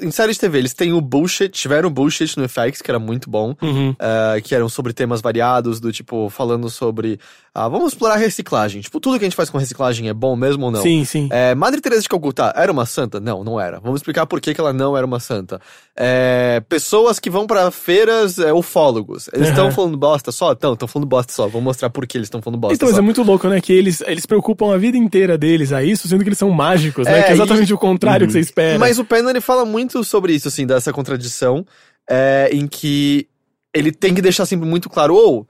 Em 0.00 0.10
série 0.12 0.32
de 0.32 0.38
TV, 0.38 0.58
eles 0.58 0.74
têm 0.74 0.92
o 0.92 1.00
Bullshit, 1.00 1.48
tiveram 1.48 1.88
o 1.88 1.90
Bullshit 1.90 2.36
no 2.38 2.44
FX, 2.48 2.80
que 2.80 2.90
era 2.90 2.98
muito 3.00 3.28
bom. 3.28 3.56
Uhum. 3.60 3.94
eh, 3.98 4.40
que 4.42 4.54
eram 4.54 4.68
sobre 4.68 4.92
temas 4.92 5.20
variados, 5.20 5.80
do 5.80 5.90
tipo, 5.92 6.28
falando 6.30 6.70
sobre. 6.70 7.18
Ah, 7.54 7.66
vamos 7.66 7.92
explorar 7.92 8.14
reciclagem. 8.16 8.80
Tipo, 8.80 9.00
tudo 9.00 9.18
que 9.18 9.24
a 9.24 9.26
gente 9.26 9.34
faz 9.34 9.50
com 9.50 9.58
reciclagem 9.58 10.08
é 10.08 10.14
bom 10.14 10.36
mesmo 10.36 10.66
ou 10.66 10.70
não? 10.70 10.80
Sim, 10.80 11.04
sim. 11.04 11.28
É, 11.32 11.56
Madre 11.56 11.80
Teresa 11.80 12.02
de 12.02 12.08
Calcutá 12.08 12.52
era 12.56 12.70
uma 12.70 12.86
santa? 12.86 13.18
Não, 13.18 13.42
não 13.42 13.58
era. 13.60 13.80
Vamos 13.80 13.98
explicar 13.98 14.26
por 14.26 14.40
que, 14.40 14.54
que 14.54 14.60
ela 14.60 14.72
não 14.72 14.96
era 14.96 15.04
uma 15.04 15.18
santa. 15.18 15.60
É, 15.96 16.62
pessoas 16.68 17.18
que 17.18 17.28
vão 17.28 17.48
pra 17.48 17.72
feiras, 17.72 18.38
é, 18.38 18.52
ufólogos. 18.52 19.28
Eles 19.32 19.48
estão 19.48 19.64
Aham. 19.66 19.74
falando 19.74 19.96
bosta 19.96 20.30
só? 20.30 20.54
Não, 20.68 20.74
estão 20.74 20.86
falando 20.88 21.08
bosta 21.08 21.32
só. 21.32 21.46
Vou 21.48 21.60
mostrar 21.60 21.90
por 21.90 22.06
que 22.06 22.16
eles 22.18 22.26
estão 22.26 22.40
falando 22.42 22.60
bosta 22.60 22.74
Então, 22.74 22.86
mas 22.88 22.96
só. 22.96 23.00
é 23.00 23.04
muito 23.04 23.22
louco, 23.22 23.48
né? 23.48 23.60
Que 23.60 23.72
eles, 23.72 24.00
eles 24.06 24.26
preocupam 24.26 24.74
a 24.74 24.78
vida 24.78 24.96
inteira 24.96 25.36
deles 25.38 25.72
a 25.72 25.82
isso, 25.82 26.06
sendo 26.08 26.22
que 26.22 26.28
eles 26.28 26.38
são 26.38 26.50
mágicos, 26.50 27.06
né? 27.06 27.20
É, 27.20 27.22
Que 27.24 27.30
é 27.30 27.34
exatamente 27.34 27.70
e- 27.70 27.74
o 27.74 27.78
contrário 27.78 28.26
que 28.26 28.32
você 28.32 28.40
espera. 28.40 28.78
Mas 28.78 28.98
o 28.98 29.04
Penn, 29.04 29.28
ele 29.28 29.40
fala 29.40 29.64
muito 29.64 30.02
sobre 30.04 30.34
isso, 30.34 30.48
assim, 30.48 30.66
dessa 30.66 30.92
contradição, 30.92 31.64
é, 32.08 32.50
em 32.52 32.66
que 32.66 33.26
ele 33.74 33.90
tem 33.92 34.14
que 34.14 34.22
deixar 34.22 34.46
sempre 34.46 34.66
muito 34.68 34.88
claro, 34.88 35.14
ou 35.14 35.46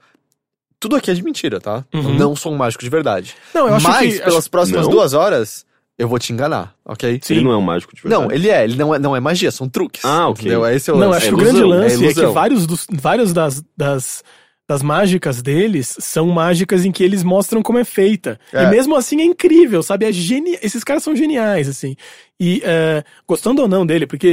tudo 0.79 0.95
aqui 0.95 1.11
é 1.11 1.13
de 1.13 1.23
mentira, 1.23 1.59
tá? 1.59 1.83
Uhum. 1.93 2.13
não 2.15 2.35
sou 2.35 2.53
um 2.53 2.57
mágico 2.57 2.83
de 2.83 2.89
verdade. 2.89 3.35
Não, 3.53 3.67
eu 3.67 3.75
acho 3.75 3.87
Mas, 3.87 4.13
que- 4.13 4.19
pelas 4.19 4.35
acho- 4.37 4.49
próximas 4.51 4.83
Não? 4.85 4.91
duas 4.91 5.13
horas, 5.13 5.65
eu 5.97 6.07
vou 6.07 6.17
te 6.17 6.31
enganar, 6.31 6.73
ok? 6.85 7.19
Sim. 7.21 7.33
Ele 7.33 7.43
não 7.43 7.51
é 7.51 7.57
um 7.57 7.61
mágico 7.61 7.93
de 7.93 8.01
verdade. 8.01 8.21
Não, 8.23 8.31
ele 8.31 8.49
é, 8.49 8.63
ele 8.63 8.75
não 8.77 8.95
é, 8.95 8.99
não 8.99 9.13
é 9.15 9.19
magia, 9.19 9.51
são 9.51 9.67
truques. 9.67 10.03
Ah, 10.05 10.29
ok. 10.29 10.41
Entendeu? 10.43 10.65
Esse 10.67 10.89
é 10.89 10.93
o 10.93 10.97
Não, 10.97 11.09
lance. 11.09 11.17
acho 11.17 11.25
É 11.25 11.29
que 11.29 11.35
o 11.35 11.37
grande 11.37 11.63
lance 11.63 11.95
é, 11.95 11.97
que 11.97 12.03
ilusão. 12.05 12.31
vários, 12.33 12.65
dos, 12.65 12.87
vários 12.89 13.33
das, 13.33 13.61
das, 13.75 14.23
das 14.69 14.83
mágicas 14.83 15.41
deles 15.41 15.95
são 15.99 16.27
mágicas 16.27 16.85
em 16.85 16.91
que 16.91 17.03
eles 17.03 17.23
mostram 17.23 17.63
como 17.63 17.79
é 17.79 17.83
feita. 17.83 18.39
É. 18.53 18.65
E 18.65 18.67
mesmo 18.67 18.95
assim 18.95 19.19
é 19.19 19.25
incrível, 19.25 19.81
sabe? 19.81 20.05
É 20.05 20.11
geni... 20.11 20.59
Esses 20.61 20.83
caras 20.83 21.01
são 21.01 21.15
geniais, 21.15 21.67
assim. 21.67 21.95
E 22.39 22.61
é, 22.63 23.03
gostando 23.27 23.63
ou 23.63 23.67
não 23.67 23.83
dele, 23.83 24.05
porque 24.05 24.27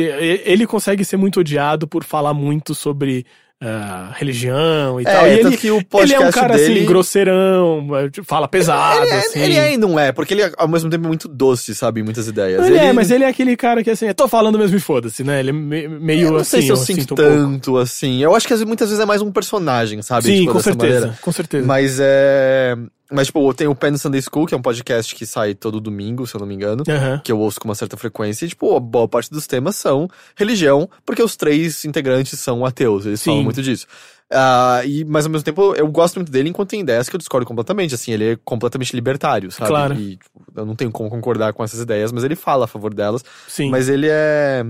ele 0.44 0.66
consegue 0.66 1.06
ser 1.06 1.16
muito 1.16 1.40
odiado 1.40 1.88
por 1.88 2.04
falar 2.04 2.34
muito 2.34 2.74
sobre 2.74 3.24
ah, 3.62 4.12
religião 4.16 5.00
e 5.00 5.04
É, 5.04 5.12
tal. 5.12 5.26
E 5.26 5.30
ele, 5.30 5.56
que 5.56 5.70
o 5.70 5.82
ele 5.94 6.14
é 6.14 6.20
um 6.20 6.30
cara 6.30 6.56
dele- 6.56 6.74
assim, 6.80 6.86
grosseirão, 6.86 7.88
eh, 7.96 8.10
tipo, 8.10 8.26
fala 8.26 8.46
pesado, 8.46 9.02
Ele 9.02 9.10
é, 9.10 9.18
assim. 9.18 9.40
ele 9.40 9.54
e 9.74 9.76
não 9.78 9.98
é, 9.98 10.12
porque 10.12 10.34
ele 10.34 10.42
é, 10.42 10.52
ao 10.58 10.68
mesmo 10.68 10.90
tempo 10.90 11.04
é 11.04 11.08
muito 11.08 11.26
doce, 11.28 11.74
sabe, 11.74 12.02
muitas 12.02 12.28
ideias. 12.28 12.66
Ele, 12.66 12.76
é, 12.76 12.92
mas 12.92 13.10
ele 13.10 13.24
é 13.24 13.28
aquele 13.28 13.56
cara 13.56 13.82
que 13.82 13.90
assim, 13.90 14.06
eu 14.06 14.14
tô 14.14 14.28
falando 14.28 14.58
mesmo 14.58 14.76
e 14.76 14.80
foda-se, 14.80 15.24
né? 15.24 15.40
Ele 15.40 15.50
é 15.50 15.52
me- 15.52 15.88
meio 15.88 16.26
Eu 16.28 16.32
não 16.32 16.40
assim. 16.40 16.50
sei 16.50 16.62
se 16.62 16.68
eu, 16.68 16.76
sinto 16.76 17.00
sinto 17.00 17.14
um 17.14 17.16
pouco. 17.16 17.30
tanto, 17.32 17.76
assim. 17.78 18.22
Eu 18.22 18.34
acho 18.34 18.46
que 18.46 18.54
muitas 18.64 18.88
vezes 18.90 19.02
é 19.02 19.06
mais 19.06 19.22
um 19.22 19.32
personagem, 19.32 20.02
sabe? 20.02 20.26
Sim, 20.26 20.40
Tipo, 20.40 20.52
com 20.52 20.60
certeza, 20.60 20.94
maneira. 21.00 21.18
com 21.22 21.32
certeza. 21.32 21.66
Mas 21.66 21.98
é. 22.00 22.76
Mas, 23.10 23.28
tipo, 23.28 23.54
tem 23.54 23.68
o 23.68 23.74
Penn 23.74 23.96
Sunday 23.96 24.20
School, 24.20 24.46
que 24.46 24.54
é 24.54 24.56
um 24.56 24.62
podcast 24.62 25.14
que 25.14 25.24
sai 25.24 25.54
todo 25.54 25.80
domingo, 25.80 26.26
se 26.26 26.34
eu 26.34 26.40
não 26.40 26.46
me 26.46 26.54
engano. 26.54 26.82
Aham. 26.88 27.20
Que 27.22 27.30
eu 27.30 27.38
ouço 27.38 27.60
com 27.60 27.68
uma 27.68 27.74
certa 27.74 27.96
frequência. 27.96 28.44
E, 28.44 28.48
tipo, 28.48 28.76
a 28.76 28.80
boa 28.80 29.06
parte 29.06 29.30
dos 29.30 29.46
temas 29.46 29.76
são 29.76 30.08
religião, 30.34 30.88
porque 31.04 31.22
os 31.22 31.36
três 31.36 31.84
integrantes 31.84 32.38
são 32.40 32.64
ateus. 32.64 33.06
Eles 33.06 33.20
Sim. 33.20 33.30
falam 33.30 33.44
muito 33.44 33.62
disso. 33.62 33.86
Ah, 34.30 34.82
e, 34.84 35.04
mas 35.04 35.24
ao 35.24 35.30
mesmo 35.30 35.44
tempo, 35.44 35.74
eu 35.76 35.86
gosto 35.86 36.16
muito 36.16 36.32
dele 36.32 36.48
enquanto 36.48 36.70
tem 36.70 36.80
ideias 36.80 37.08
que 37.08 37.14
eu 37.14 37.18
discordo 37.18 37.46
completamente. 37.46 37.94
Assim, 37.94 38.12
ele 38.12 38.32
é 38.32 38.38
completamente 38.44 38.92
libertário, 38.92 39.50
sabe? 39.52 39.68
Claro. 39.68 39.94
E 39.94 40.16
tipo, 40.16 40.44
eu 40.54 40.66
não 40.66 40.74
tenho 40.74 40.90
como 40.90 41.08
concordar 41.08 41.52
com 41.52 41.62
essas 41.62 41.80
ideias, 41.80 42.10
mas 42.10 42.24
ele 42.24 42.34
fala 42.34 42.64
a 42.64 42.68
favor 42.68 42.92
delas. 42.92 43.24
Sim. 43.46 43.70
Mas 43.70 43.88
ele 43.88 44.08
é. 44.10 44.64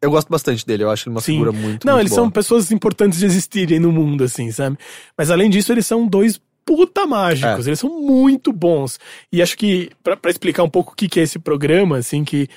Eu 0.00 0.10
gosto 0.10 0.28
bastante 0.28 0.66
dele, 0.66 0.84
eu 0.84 0.90
acho 0.90 1.08
ele 1.08 1.14
uma 1.14 1.20
Sim. 1.20 1.32
figura 1.32 1.50
muito. 1.50 1.86
Não, 1.86 1.94
muito 1.94 2.02
eles 2.02 2.10
boa. 2.10 2.22
são 2.22 2.30
pessoas 2.30 2.70
importantes 2.70 3.18
de 3.18 3.26
existirem 3.26 3.80
no 3.80 3.90
mundo, 3.90 4.22
assim, 4.22 4.52
sabe? 4.52 4.76
Mas 5.16 5.30
além 5.30 5.48
disso, 5.48 5.72
eles 5.72 5.86
são 5.86 6.06
dois 6.06 6.38
puta 6.64 7.06
mágicos, 7.06 7.66
É. 7.66 7.70
eles 7.70 7.80
são 7.80 7.90
muito 8.00 8.52
bons. 8.52 8.98
E 9.32 9.42
acho 9.42 9.56
que, 9.56 9.90
pra, 10.02 10.16
pra 10.16 10.30
explicar 10.30 10.62
um 10.62 10.70
pouco 10.70 10.92
o 10.92 10.94
que, 10.96 11.08
que 11.08 11.20
é 11.20 11.22
esse 11.22 11.38
programa, 11.38 11.98
assim, 11.98 12.24
que. 12.24 12.48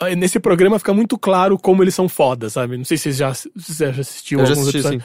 ah, 0.00 0.14
Nesse 0.14 0.38
programa 0.38 0.78
fica 0.78 0.92
muito 0.94 1.18
claro 1.18 1.58
como 1.58 1.82
eles 1.82 1.94
são 1.94 2.08
foda, 2.08 2.48
sabe? 2.50 2.76
Não 2.76 2.84
sei 2.84 2.96
se 2.96 3.04
vocês 3.04 3.16
já, 3.16 3.34
se 3.34 3.50
já 3.78 3.90
assistiu 3.90 4.40
Eu 4.40 4.46
já 4.46 4.52
alguns 4.52 4.68
assisti, 4.68 4.78
episódios. 4.88 5.04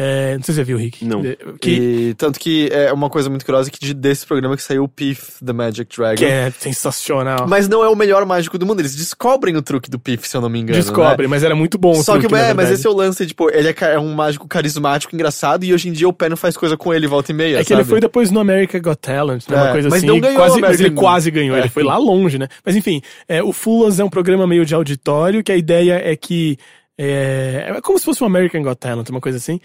É, 0.00 0.36
não 0.36 0.44
sei 0.44 0.54
se 0.54 0.60
você 0.60 0.64
viu, 0.64 0.78
Rick. 0.78 1.04
Não. 1.04 1.24
É, 1.24 1.36
Que, 1.60 1.70
E 2.10 2.14
tanto 2.14 2.38
que 2.38 2.68
é 2.72 2.92
uma 2.92 3.10
coisa 3.10 3.28
muito 3.28 3.44
curiosa 3.44 3.68
que 3.68 3.80
de- 3.80 3.92
desse 3.92 4.24
programa 4.24 4.56
que 4.56 4.62
saiu 4.62 4.84
o 4.84 4.88
Piff, 4.88 5.44
The 5.44 5.52
Magic 5.52 5.96
Dragon. 5.96 6.14
que 6.16 6.24
é 6.24 6.52
sensacional. 6.56 7.48
Mas 7.48 7.66
não 7.68 7.82
é 7.82 7.88
o 7.88 7.96
melhor 7.96 8.24
mágico 8.24 8.56
do 8.56 8.64
mundo. 8.64 8.78
Eles 8.80 8.94
descobrem 8.94 9.56
o 9.56 9.62
truque 9.62 9.90
do 9.90 9.98
Piff, 9.98 10.28
se 10.28 10.36
eu 10.36 10.40
não 10.40 10.48
me 10.48 10.60
engano. 10.60 10.80
Descobre, 10.80 11.26
mas 11.26 11.42
era 11.42 11.56
muito 11.56 11.76
bom. 11.76 11.94
Né? 11.94 11.98
o 11.98 12.02
Só 12.04 12.12
truque, 12.12 12.28
que, 12.28 12.32
na 12.32 12.38
é, 12.40 12.54
mas 12.54 12.70
esse 12.70 12.86
é 12.86 12.90
o 12.90 12.92
lance, 12.92 13.26
tipo, 13.26 13.50
ele 13.50 13.68
é, 13.68 13.74
é 13.94 13.98
um 13.98 14.14
mágico 14.14 14.46
carismático, 14.46 15.12
engraçado, 15.16 15.64
e 15.64 15.74
hoje 15.74 15.88
em 15.88 15.92
dia 15.92 16.08
o 16.08 16.12
Penn 16.12 16.36
faz 16.36 16.56
coisa 16.56 16.76
com 16.76 16.94
ele 16.94 17.08
volta 17.08 17.32
e 17.32 17.34
meia, 17.34 17.58
É 17.60 17.64
que 17.64 17.72
ele 17.72 17.82
foi 17.84 17.98
depois 18.00 18.30
no 18.30 18.38
America 18.38 18.78
Got 18.78 18.98
Talent, 19.00 19.48
né? 19.48 19.56
Uma 19.56 19.68
É, 19.68 19.72
coisa 19.72 19.88
mas 19.88 19.98
assim. 19.98 20.06
não 20.06 20.20
ganhou 20.20 20.36
quase, 20.36 20.60
mas 20.60 20.78
ele 20.80 20.90
quase 20.92 21.30
ganhou, 21.32 21.56
É. 21.56 21.60
ele 21.60 21.68
foi 21.68 21.82
lá 21.82 21.98
longe, 21.98 22.38
né? 22.38 22.46
Mas 22.64 22.76
enfim, 22.76 23.02
é, 23.28 23.42
o 23.42 23.52
Fullas 23.52 23.98
é 23.98 24.04
um 24.04 24.08
programa 24.10 24.46
meio 24.46 24.64
de 24.64 24.74
auditório, 24.76 25.42
que 25.42 25.50
a 25.50 25.56
ideia 25.56 26.00
é 26.04 26.14
que. 26.14 26.56
É, 27.00 27.66
é 27.76 27.80
como 27.80 27.96
se 27.98 28.04
fosse 28.04 28.22
um 28.24 28.26
American 28.26 28.60
Got 28.62 28.76
Talent, 28.76 29.08
uma 29.08 29.20
coisa 29.20 29.38
assim. 29.38 29.60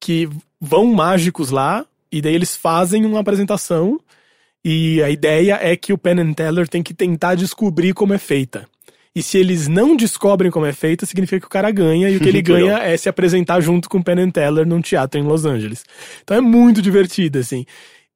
Que 0.00 0.28
vão 0.60 0.86
mágicos 0.86 1.50
lá, 1.50 1.84
e 2.10 2.20
daí 2.20 2.34
eles 2.34 2.56
fazem 2.56 3.04
uma 3.04 3.20
apresentação. 3.20 4.00
E 4.64 5.02
a 5.02 5.10
ideia 5.10 5.58
é 5.62 5.76
que 5.76 5.92
o 5.92 5.98
Penn 5.98 6.20
and 6.20 6.32
Teller 6.32 6.68
tem 6.68 6.82
que 6.82 6.92
tentar 6.92 7.34
descobrir 7.34 7.94
como 7.94 8.12
é 8.12 8.18
feita. 8.18 8.66
E 9.14 9.22
se 9.22 9.38
eles 9.38 9.66
não 9.66 9.96
descobrem 9.96 10.50
como 10.50 10.66
é 10.66 10.72
feita, 10.72 11.06
significa 11.06 11.40
que 11.40 11.46
o 11.46 11.50
cara 11.50 11.70
ganha, 11.70 12.08
e 12.08 12.16
o 12.16 12.20
que 12.20 12.28
ele 12.28 12.42
ganha 12.42 12.78
é 12.78 12.96
se 12.96 13.08
apresentar 13.08 13.60
junto 13.60 13.88
com 13.88 13.98
o 13.98 14.04
Penn 14.04 14.20
and 14.20 14.30
Teller 14.30 14.66
num 14.66 14.80
teatro 14.80 15.18
em 15.20 15.24
Los 15.24 15.44
Angeles. 15.44 15.84
Então 16.22 16.36
é 16.36 16.40
muito 16.40 16.80
divertido, 16.80 17.38
assim. 17.38 17.66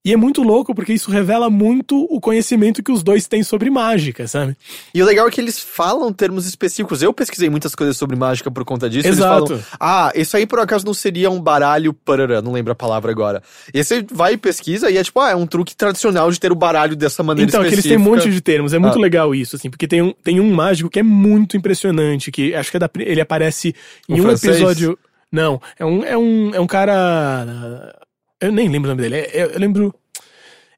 E 0.04 0.12
é 0.12 0.16
muito 0.16 0.42
louco 0.42 0.74
porque 0.74 0.92
isso 0.92 1.12
revela 1.12 1.48
muito 1.48 2.06
o 2.10 2.20
conhecimento 2.20 2.82
que 2.82 2.90
os 2.90 3.04
dois 3.04 3.28
têm 3.28 3.44
sobre 3.44 3.70
mágica, 3.70 4.26
sabe? 4.26 4.56
E 4.92 5.00
o 5.00 5.06
legal 5.06 5.28
é 5.28 5.30
que 5.30 5.40
eles 5.40 5.60
falam 5.60 6.12
termos 6.12 6.44
específicos. 6.44 7.02
Eu 7.02 7.12
pesquisei 7.12 7.48
muitas 7.48 7.72
coisas 7.72 7.96
sobre 7.96 8.16
mágica 8.16 8.50
por 8.50 8.64
conta 8.64 8.90
disso. 8.90 9.06
Exato. 9.06 9.52
Eles 9.52 9.64
falam, 9.64 9.78
ah, 9.78 10.12
isso 10.16 10.36
aí 10.36 10.44
por 10.44 10.58
acaso 10.58 10.84
não 10.84 10.92
seria 10.92 11.30
um 11.30 11.40
baralho 11.40 11.92
parará, 11.92 12.42
não 12.42 12.50
lembro 12.50 12.72
a 12.72 12.74
palavra 12.74 13.12
agora. 13.12 13.44
E 13.72 13.78
aí 13.78 13.84
você 13.84 14.04
vai 14.12 14.32
e 14.32 14.36
pesquisa 14.36 14.90
e 14.90 14.96
é 14.96 15.04
tipo, 15.04 15.20
ah, 15.20 15.30
é 15.30 15.36
um 15.36 15.46
truque 15.46 15.76
tradicional 15.76 16.32
de 16.32 16.40
ter 16.40 16.50
o 16.50 16.56
baralho 16.56 16.96
dessa 16.96 17.22
maneira 17.22 17.48
Então, 17.48 17.60
que 17.60 17.66
eles 17.68 17.78
específica. 17.78 18.02
têm 18.04 18.12
um 18.12 18.16
monte 18.16 18.28
de 18.28 18.40
termos, 18.40 18.74
é 18.74 18.80
muito 18.80 18.98
Ah. 18.98 19.02
legal 19.02 19.32
isso, 19.32 19.54
assim, 19.54 19.70
porque 19.70 19.86
tem 19.86 20.02
um, 20.02 20.12
tem 20.24 20.40
um 20.40 20.52
mágico 20.52 20.90
que 20.90 20.98
é 20.98 21.02
muito 21.04 21.56
impressionante, 21.56 22.32
que 22.32 22.52
acho 22.56 22.72
que 22.72 22.76
é 22.76 22.80
da, 22.80 22.90
ele 22.98 23.20
aparece 23.20 23.72
em 24.08 24.20
Um 24.20 24.24
um 24.26 24.30
episódio. 24.32 24.98
Não, 25.30 25.62
é 25.78 25.84
um, 25.84 26.04
é 26.04 26.18
um, 26.18 26.54
é 26.56 26.60
um 26.60 26.66
cara. 26.66 27.94
Eu 28.42 28.52
nem 28.52 28.68
lembro 28.68 28.90
o 28.90 28.94
nome 28.94 29.02
dele. 29.02 29.16
é- 29.16 29.38
é- 29.40 29.54
eu 29.54 29.58
lembro. 29.58 29.94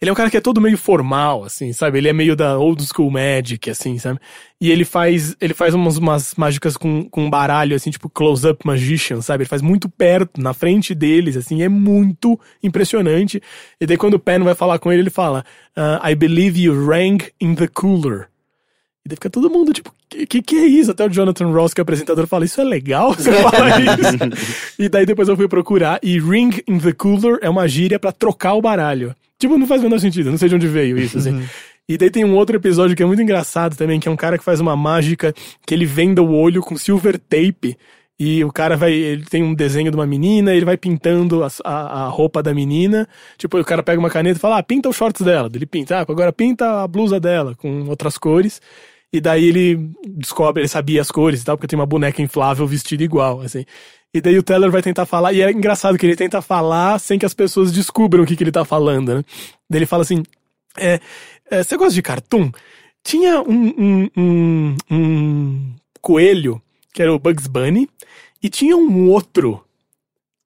Ele 0.00 0.10
é 0.10 0.12
um 0.12 0.16
cara 0.16 0.28
que 0.28 0.36
é 0.36 0.40
todo 0.40 0.60
meio 0.60 0.76
formal, 0.76 1.44
assim, 1.44 1.72
sabe? 1.72 1.96
Ele 1.96 2.08
é 2.08 2.12
meio 2.12 2.36
da 2.36 2.58
old 2.58 2.84
school 2.84 3.10
magic, 3.10 3.70
assim, 3.70 3.96
sabe? 3.98 4.20
E 4.60 4.70
ele 4.70 4.84
faz, 4.84 5.34
ele 5.40 5.54
faz 5.54 5.72
umas, 5.72 5.96
umas 5.96 6.34
mágicas 6.34 6.76
com, 6.76 7.08
com 7.08 7.30
baralho, 7.30 7.74
assim, 7.74 7.90
tipo 7.90 8.10
close-up 8.10 8.66
magician, 8.66 9.22
sabe? 9.22 9.44
Ele 9.44 9.48
faz 9.48 9.62
muito 9.62 9.88
perto, 9.88 10.38
na 10.42 10.52
frente 10.52 10.94
deles, 10.94 11.38
assim, 11.38 11.62
é 11.62 11.70
muito 11.70 12.38
impressionante. 12.62 13.40
E 13.80 13.86
daí 13.86 13.96
quando 13.96 14.14
o 14.14 14.18
Pen 14.18 14.40
vai 14.40 14.54
falar 14.54 14.78
com 14.78 14.92
ele, 14.92 15.02
ele 15.02 15.10
fala, 15.10 15.42
"Ah, 15.74 16.10
I 16.10 16.14
believe 16.14 16.60
you 16.60 16.86
rang 16.86 17.24
in 17.40 17.54
the 17.54 17.68
cooler. 17.68 18.28
E 19.04 19.08
daí 19.08 19.16
fica 19.16 19.28
todo 19.28 19.50
mundo, 19.50 19.72
tipo, 19.72 19.92
que, 20.08 20.26
que 20.26 20.42
que 20.42 20.56
é 20.56 20.66
isso? 20.66 20.90
Até 20.90 21.04
o 21.04 21.10
Jonathan 21.10 21.50
Ross, 21.50 21.74
que 21.74 21.80
é 21.80 21.82
o 21.82 21.84
apresentador, 21.84 22.26
fala, 22.26 22.46
isso 22.46 22.60
é 22.60 22.64
legal? 22.64 23.12
Você 23.12 23.30
fala 23.42 23.68
isso? 23.80 24.78
e 24.78 24.88
daí 24.88 25.04
depois 25.04 25.28
eu 25.28 25.36
fui 25.36 25.46
procurar, 25.46 25.98
e 26.02 26.18
ring 26.18 26.52
in 26.66 26.78
the 26.78 26.92
cooler 26.92 27.38
é 27.42 27.50
uma 27.50 27.68
gíria 27.68 27.98
pra 27.98 28.12
trocar 28.12 28.54
o 28.54 28.62
baralho. 28.62 29.14
Tipo, 29.38 29.58
não 29.58 29.66
faz 29.66 29.82
o 29.82 29.84
menor 29.84 29.98
sentido, 29.98 30.30
não 30.30 30.38
sei 30.38 30.48
de 30.48 30.54
onde 30.54 30.66
veio 30.66 30.96
isso, 30.96 31.18
assim. 31.18 31.44
E 31.86 31.98
daí 31.98 32.08
tem 32.08 32.24
um 32.24 32.34
outro 32.34 32.56
episódio 32.56 32.96
que 32.96 33.02
é 33.02 33.06
muito 33.06 33.20
engraçado 33.20 33.76
também, 33.76 34.00
que 34.00 34.08
é 34.08 34.10
um 34.10 34.16
cara 34.16 34.38
que 34.38 34.44
faz 34.44 34.58
uma 34.58 34.74
mágica 34.74 35.34
que 35.66 35.74
ele 35.74 35.84
venda 35.84 36.22
o 36.22 36.32
olho 36.32 36.62
com 36.62 36.78
silver 36.78 37.18
tape. 37.18 37.76
E 38.18 38.42
o 38.44 38.52
cara 38.52 38.76
vai. 38.76 38.92
Ele 38.92 39.24
tem 39.24 39.42
um 39.42 39.52
desenho 39.52 39.90
de 39.90 39.96
uma 39.96 40.06
menina, 40.06 40.54
ele 40.54 40.64
vai 40.64 40.76
pintando 40.76 41.42
a, 41.42 41.48
a, 41.64 42.04
a 42.04 42.08
roupa 42.08 42.42
da 42.42 42.54
menina. 42.54 43.08
Tipo, 43.36 43.58
o 43.58 43.64
cara 43.64 43.82
pega 43.82 43.98
uma 43.98 44.08
caneta 44.08 44.38
e 44.38 44.40
fala: 44.40 44.58
Ah, 44.58 44.62
pinta 44.62 44.88
os 44.88 44.96
shorts 44.96 45.20
dela. 45.20 45.50
Ele 45.52 45.66
pinta, 45.66 45.98
ah, 45.98 46.00
agora 46.00 46.32
pinta 46.32 46.84
a 46.84 46.88
blusa 46.88 47.18
dela 47.18 47.54
com 47.56 47.86
outras 47.88 48.16
cores. 48.16 48.62
E 49.14 49.20
daí 49.20 49.44
ele 49.44 49.92
descobre, 50.08 50.62
ele 50.62 50.68
sabia 50.68 51.00
as 51.00 51.08
cores 51.08 51.40
e 51.40 51.44
tal, 51.44 51.56
porque 51.56 51.68
tem 51.68 51.78
uma 51.78 51.86
boneca 51.86 52.20
inflável 52.20 52.66
vestida 52.66 53.04
igual, 53.04 53.42
assim. 53.42 53.64
E 54.12 54.20
daí 54.20 54.36
o 54.36 54.42
Teller 54.42 54.72
vai 54.72 54.82
tentar 54.82 55.06
falar, 55.06 55.32
e 55.32 55.40
é 55.40 55.52
engraçado 55.52 55.96
que 55.96 56.04
ele 56.04 56.16
tenta 56.16 56.42
falar 56.42 56.98
sem 56.98 57.16
que 57.16 57.24
as 57.24 57.32
pessoas 57.32 57.70
descubram 57.70 58.24
o 58.24 58.26
que, 58.26 58.34
que 58.34 58.42
ele 58.42 58.50
tá 58.50 58.64
falando, 58.64 59.14
né? 59.14 59.24
Daí 59.70 59.78
ele 59.78 59.86
fala 59.86 60.02
assim: 60.02 60.24
é, 60.76 60.98
é, 61.48 61.62
Você 61.62 61.76
gosta 61.76 61.94
de 61.94 62.02
cartoon? 62.02 62.50
Tinha 63.04 63.40
um, 63.40 63.72
um, 63.78 64.10
um, 64.16 64.76
um 64.90 65.74
coelho, 66.00 66.60
que 66.92 67.00
era 67.00 67.14
o 67.14 67.18
Bugs 67.20 67.46
Bunny, 67.46 67.88
e 68.42 68.50
tinha 68.50 68.76
um 68.76 69.08
outro. 69.10 69.64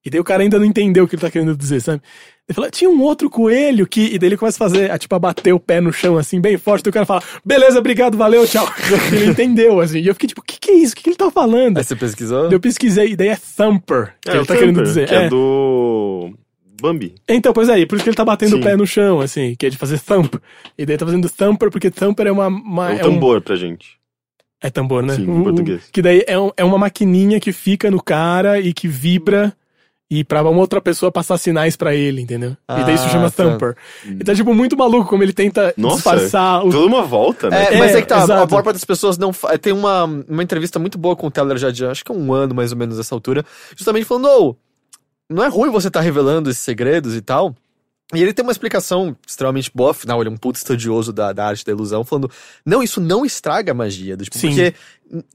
E 0.05 0.11
daí 0.11 0.21
o 0.21 0.25
cara 0.25 0.43
ainda 0.43 0.59
não 0.59 0.67
entendeu 0.67 1.05
o 1.05 1.09
que 1.09 1.15
ele 1.15 1.23
tá 1.23 1.31
querendo 1.31 1.57
dizer, 1.57 1.81
sabe? 1.81 2.03
Ele 2.49 2.55
fala, 2.57 2.71
tinha 2.71 2.89
um 2.89 3.03
outro 3.03 3.29
coelho 3.29 3.87
que. 3.87 4.01
E 4.15 4.19
daí 4.19 4.31
ele 4.31 4.37
começa 4.39 4.57
a 4.57 4.67
fazer, 4.69 4.91
a, 4.91 4.97
tipo, 4.97 5.15
a 5.15 5.19
bater 5.19 5.53
o 5.53 5.61
pé 5.61 5.81
no 5.83 5.93
chão 5.93 6.17
assim, 6.17 6.41
bem 6.41 6.57
forte. 6.57 6.83
Daí 6.85 6.91
o 6.91 6.93
cara 6.95 7.05
fala, 7.05 7.23
beleza, 7.45 7.79
obrigado, 7.79 8.17
valeu, 8.17 8.47
tchau. 8.47 8.67
ele 9.13 9.27
entendeu, 9.27 9.81
assim. 9.81 9.99
E 9.99 10.07
eu 10.07 10.15
fiquei 10.15 10.29
tipo, 10.29 10.41
o 10.41 10.45
que, 10.45 10.59
que 10.59 10.71
é 10.71 10.75
isso? 10.75 10.95
O 10.95 10.97
que, 10.97 11.03
que 11.03 11.11
ele 11.11 11.17
tá 11.17 11.31
falando? 11.31 11.77
Aí 11.77 11.85
você 11.85 11.95
pesquisou? 11.95 12.51
Eu 12.51 12.59
pesquisei, 12.59 13.11
e 13.13 13.17
daí 13.17 13.29
é 13.29 13.37
Thumper, 13.57 14.15
que 14.23 14.31
É, 14.31 14.33
ele 14.35 14.43
o 14.43 14.47
tá 14.47 14.55
querendo 14.55 14.77
Thumper, 14.77 14.85
dizer. 14.85 15.09
Que 15.09 15.15
é, 15.15 15.29
do. 15.29 16.31
Bambi. 16.81 17.15
Então, 17.29 17.53
pois 17.53 17.69
é, 17.69 17.81
e 17.81 17.87
por 17.87 17.97
isso 17.97 18.05
que 18.05 18.09
ele 18.11 18.17
tá 18.17 18.25
batendo 18.25 18.53
Sim. 18.53 18.61
o 18.61 18.63
pé 18.63 18.77
no 18.77 18.87
chão, 18.87 19.21
assim, 19.21 19.55
que 19.59 19.67
é 19.67 19.69
de 19.71 19.77
fazer 19.77 19.99
thump. 20.01 20.37
E 20.79 20.87
daí 20.87 20.97
tá 20.97 21.05
fazendo 21.05 21.29
thumper, 21.29 21.71
porque 21.71 21.91
thumper 21.91 22.29
é 22.29 22.33
uma. 22.33 22.47
uma- 22.47 22.93
É 22.93 23.05
um 23.05 23.13
tambor 23.15 23.41
pra 23.43 23.57
gente. 23.57 23.99
É 24.63 24.71
tambor, 24.71 25.03
né? 25.03 25.17
Sim, 25.17 25.25
em 25.25 25.29
Um- 25.29 25.41
um- 25.41 25.45
português. 25.45 25.89
Que 25.93 26.01
daí 26.01 26.25
é, 26.27 26.39
um- 26.39 26.51
é 26.57 26.65
uma 26.65 26.79
maquininha 26.79 27.39
que 27.41 27.53
fica 27.53 27.91
no 27.91 28.03
cara 28.03 28.59
e 28.61 28.73
que 28.73 28.87
vibra 28.89 29.53
e 30.11 30.25
pra 30.25 30.43
uma 30.43 30.59
outra 30.61 30.81
pessoa 30.81 31.13
passar 31.13 31.37
sinais 31.37 31.77
pra 31.77 31.95
ele, 31.95 32.23
entendeu? 32.23 32.57
e 32.71 32.85
daí 32.85 32.95
isso 32.95 33.05
Ah, 33.05 33.09
chama 33.11 33.31
tá. 33.31 33.45
thumper. 33.45 33.77
E 34.07 34.25
tá, 34.25 34.35
tipo, 34.35 34.55
muito 34.55 34.77
maluco 34.77 35.09
como 35.09 35.23
ele 35.23 35.33
tenta 35.35 35.75
Nossa, 35.77 35.97
disfarçar 35.97 36.65
o. 36.65 36.71
Toda 36.71 36.87
uma 36.87 37.03
volta, 37.03 37.51
né? 37.51 37.75
É, 37.75 37.79
mas 37.79 37.95
É, 37.95 37.99
é 37.99 38.03
que 38.03 38.09
tá, 38.09 38.21
a 38.21 38.25
exato. 38.25 38.51
maior 38.51 38.63
parte 38.63 38.77
das 38.77 38.85
pessoas 38.85 39.19
não. 39.19 39.33
fa- 39.33 39.59
Tem 39.59 39.73
uma, 39.73 40.05
uma 40.05 40.43
entrevista 40.43 40.79
muito 40.79 40.97
boa 40.97 41.15
com 41.15 41.27
o 41.27 41.31
Teller 41.31 41.59
já 41.59 41.71
de 41.71 41.85
acho 41.85 42.05
que 42.05 42.11
é 42.11 42.15
um 42.15 42.33
ano 42.33 42.55
mais 42.55 42.73
ou 42.73 42.79
menos 42.79 42.97
nessa 42.97 43.15
altura, 43.15 43.45
justamente 43.77 44.05
falando, 44.07 44.29
"Ô, 44.29 44.57
não 45.29 45.45
é 45.45 45.49
ruim 45.49 45.71
você 45.71 45.89
estar 45.89 46.01
revelando 46.01 46.49
esses 46.49 46.63
segredos 46.63 47.15
e 47.15 47.21
tal. 47.21 47.55
E 48.15 48.23
ele 48.23 48.33
tem 48.33 48.43
uma 48.43 48.53
explicação 48.53 49.15
extremamente 49.27 49.71
boa, 49.75 49.91
afinal, 49.91 50.19
ele 50.23 50.31
é 50.31 50.33
um 50.33 50.37
puto 50.39 50.57
estudioso 50.57 51.13
da, 51.13 51.31
da 51.35 51.47
arte 51.49 51.63
da 51.67 51.73
ilusão, 51.73 52.03
falando: 52.03 52.31
não, 52.65 52.83
isso 52.83 52.99
não 53.03 53.27
estraga 53.27 53.73
a 53.73 53.75
magia. 53.75 54.17
do 54.17 54.25
tipo, 54.25 54.39
Sim. 54.39 54.49
porque 54.49 54.75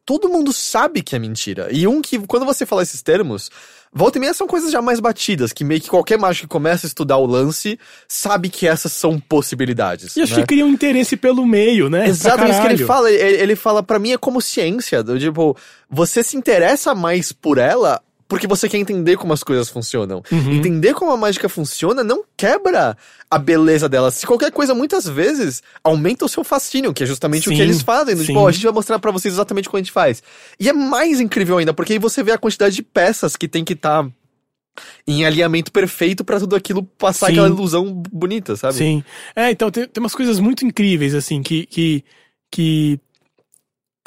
todo 0.03 0.27
mundo 0.27 0.51
sabe 0.51 1.03
que 1.03 1.15
é 1.15 1.19
mentira. 1.19 1.67
E 1.71 1.85
um 1.85 2.01
que, 2.01 2.17
quando 2.25 2.43
você 2.47 2.65
fala 2.65 2.81
esses 2.81 3.03
termos, 3.03 3.51
volta 3.93 4.17
e 4.17 4.21
meia 4.21 4.33
são 4.33 4.47
coisas 4.47 4.71
já 4.71 4.81
mais 4.81 4.99
batidas, 4.99 5.53
que 5.53 5.63
meio 5.63 5.79
que 5.79 5.89
qualquer 5.89 6.17
mágico 6.17 6.47
que 6.47 6.51
começa 6.51 6.85
a 6.85 6.89
estudar 6.89 7.17
o 7.17 7.25
lance 7.25 7.79
sabe 8.07 8.49
que 8.49 8.67
essas 8.67 8.91
são 8.91 9.19
possibilidades. 9.19 10.15
E 10.15 10.21
acho 10.21 10.35
né? 10.35 10.41
que 10.41 10.47
cria 10.47 10.65
um 10.65 10.69
interesse 10.69 11.15
pelo 11.15 11.45
meio, 11.45 11.89
né? 11.89 12.07
Exato, 12.07 12.43
isso 12.45 12.61
que 12.61 12.67
ele 12.67 12.85
fala. 12.85 13.11
Ele, 13.11 13.41
ele 13.41 13.55
fala, 13.55 13.83
pra 13.83 13.99
mim 13.99 14.11
é 14.11 14.17
como 14.17 14.41
ciência. 14.41 15.03
do 15.03 15.19
Tipo, 15.19 15.55
você 15.89 16.23
se 16.23 16.35
interessa 16.35 16.95
mais 16.95 17.31
por 17.31 17.57
ela 17.57 18.01
porque 18.33 18.47
você 18.47 18.67
quer 18.67 18.77
entender 18.77 19.15
como 19.15 19.31
as 19.31 19.43
coisas 19.43 19.69
funcionam. 19.69 20.23
Uhum. 20.31 20.53
Entender 20.53 20.93
como 20.95 21.11
a 21.11 21.17
mágica 21.17 21.47
funciona 21.47 22.03
não 22.03 22.23
quebra 22.35 22.97
a 23.29 23.37
beleza 23.37 23.87
dela. 23.87 24.09
Se 24.09 24.25
qualquer 24.25 24.51
coisa, 24.51 24.73
muitas 24.73 25.05
vezes, 25.07 25.61
aumenta 25.83 26.25
o 26.25 26.27
seu 26.27 26.43
fascínio, 26.43 26.91
que 26.93 27.03
é 27.03 27.05
justamente 27.05 27.47
o 27.47 27.51
Sim, 27.51 27.57
que 27.57 27.61
eles 27.61 27.83
fazem. 27.83 28.15
do 28.15 28.21
sim. 28.21 28.27
Tipo, 28.27 28.47
a 28.47 28.51
gente 28.51 28.63
vai 28.63 28.73
mostrar 28.73 28.97
pra 28.97 29.11
vocês 29.11 29.33
exatamente 29.33 29.69
como 29.69 29.77
a 29.77 29.81
gente 29.83 29.91
faz. 29.91 30.23
E 30.59 30.67
é 30.67 30.73
mais 30.73 31.19
incrível 31.21 31.57
ainda, 31.59 31.73
porque 31.75 31.93
aí 31.93 31.99
você 31.99 32.23
vê 32.23 32.31
a 32.31 32.37
quantidade 32.39 32.75
de 32.75 32.81
peças 32.81 33.35
que 33.35 33.47
tem 33.47 33.63
que 33.63 33.73
estar. 33.73 34.07
em 35.07 35.23
alinhamento 35.23 35.71
perfeito 35.71 36.23
pra 36.23 36.39
tudo 36.39 36.55
aquilo 36.55 36.81
passar 36.97 37.27
Sim. 37.27 37.33
aquela 37.33 37.47
ilusão 37.47 38.01
bonita, 38.11 38.55
sabe? 38.55 38.73
Sim. 38.73 39.03
É, 39.35 39.51
então 39.51 39.69
tem, 39.69 39.87
tem 39.87 40.01
umas 40.03 40.15
coisas 40.15 40.39
muito 40.39 40.65
incríveis, 40.65 41.13
assim, 41.13 41.43
que. 41.43 41.65
que, 41.67 42.03
que, 42.51 42.99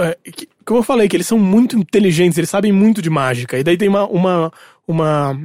é, 0.01 0.17
que- 0.33 0.49
como 0.65 0.81
eu 0.81 0.85
falei, 0.85 1.09
que 1.09 1.17
eles 1.17 1.27
são 1.27 1.39
muito 1.39 1.77
inteligentes, 1.79 2.37
eles 2.39 2.51
sabem 2.51 2.73
muito 2.73 3.01
de 3.01 3.11
mágica. 3.11 3.59
E 3.59 3.65
daí 3.65 3.77
tem 3.77 3.89
uma. 3.89 4.07
uma, 4.07 4.53
uma 4.87 5.41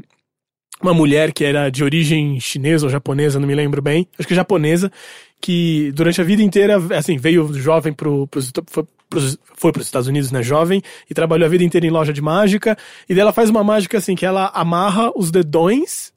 uma 0.81 0.95
mulher 0.95 1.31
que 1.31 1.43
era 1.43 1.69
de 1.69 1.83
origem 1.83 2.39
chinesa 2.39 2.87
ou 2.87 2.89
japonesa, 2.89 3.39
não 3.39 3.47
me 3.47 3.53
lembro 3.53 3.83
bem, 3.83 4.07
acho 4.17 4.27
que 4.27 4.33
japonesa, 4.33 4.91
que 5.39 5.91
durante 5.93 6.19
a 6.19 6.23
vida 6.23 6.41
inteira, 6.41 6.77
assim, 6.97 7.17
veio 7.17 7.53
jovem 7.53 7.93
pro, 7.93 8.25
pros, 8.25 8.51
foi, 8.67 8.83
pros, 9.07 9.37
foi 9.55 9.71
pros 9.71 9.85
Estados 9.85 10.07
Unidos, 10.07 10.31
né, 10.31 10.41
jovem, 10.41 10.81
e 11.07 11.13
trabalhou 11.13 11.45
a 11.45 11.49
vida 11.49 11.63
inteira 11.63 11.85
em 11.85 11.91
loja 11.91 12.11
de 12.11 12.19
mágica, 12.19 12.75
e 13.07 13.13
daí 13.13 13.21
ela 13.21 13.31
faz 13.31 13.51
uma 13.51 13.63
mágica 13.63 13.99
assim, 13.99 14.15
que 14.15 14.25
ela 14.25 14.47
amarra 14.55 15.11
os 15.15 15.29
dedões 15.29 16.11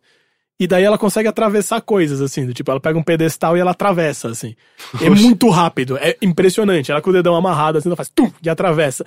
e 0.59 0.67
daí 0.67 0.85
ela 0.85 0.97
consegue 0.97 1.29
atravessar 1.29 1.81
coisas, 1.81 2.21
assim, 2.21 2.47
do 2.47 2.55
tipo, 2.55 2.71
ela 2.71 2.81
pega 2.81 2.99
um 2.99 3.03
pedestal 3.03 3.57
e 3.57 3.61
ela 3.61 3.73
atravessa, 3.73 4.29
assim. 4.29 4.55
É 5.03 5.11
muito 5.11 5.49
rápido, 5.49 5.97
é 5.97 6.17
impressionante. 6.23 6.93
Ela 6.93 7.03
com 7.03 7.11
o 7.11 7.13
dedão 7.13 7.35
amarrado, 7.35 7.79
assim, 7.79 7.89
ela 7.89 7.97
faz 7.97 8.09
tum, 8.09 8.31
e 8.43 8.49
atravessa. 8.49 9.05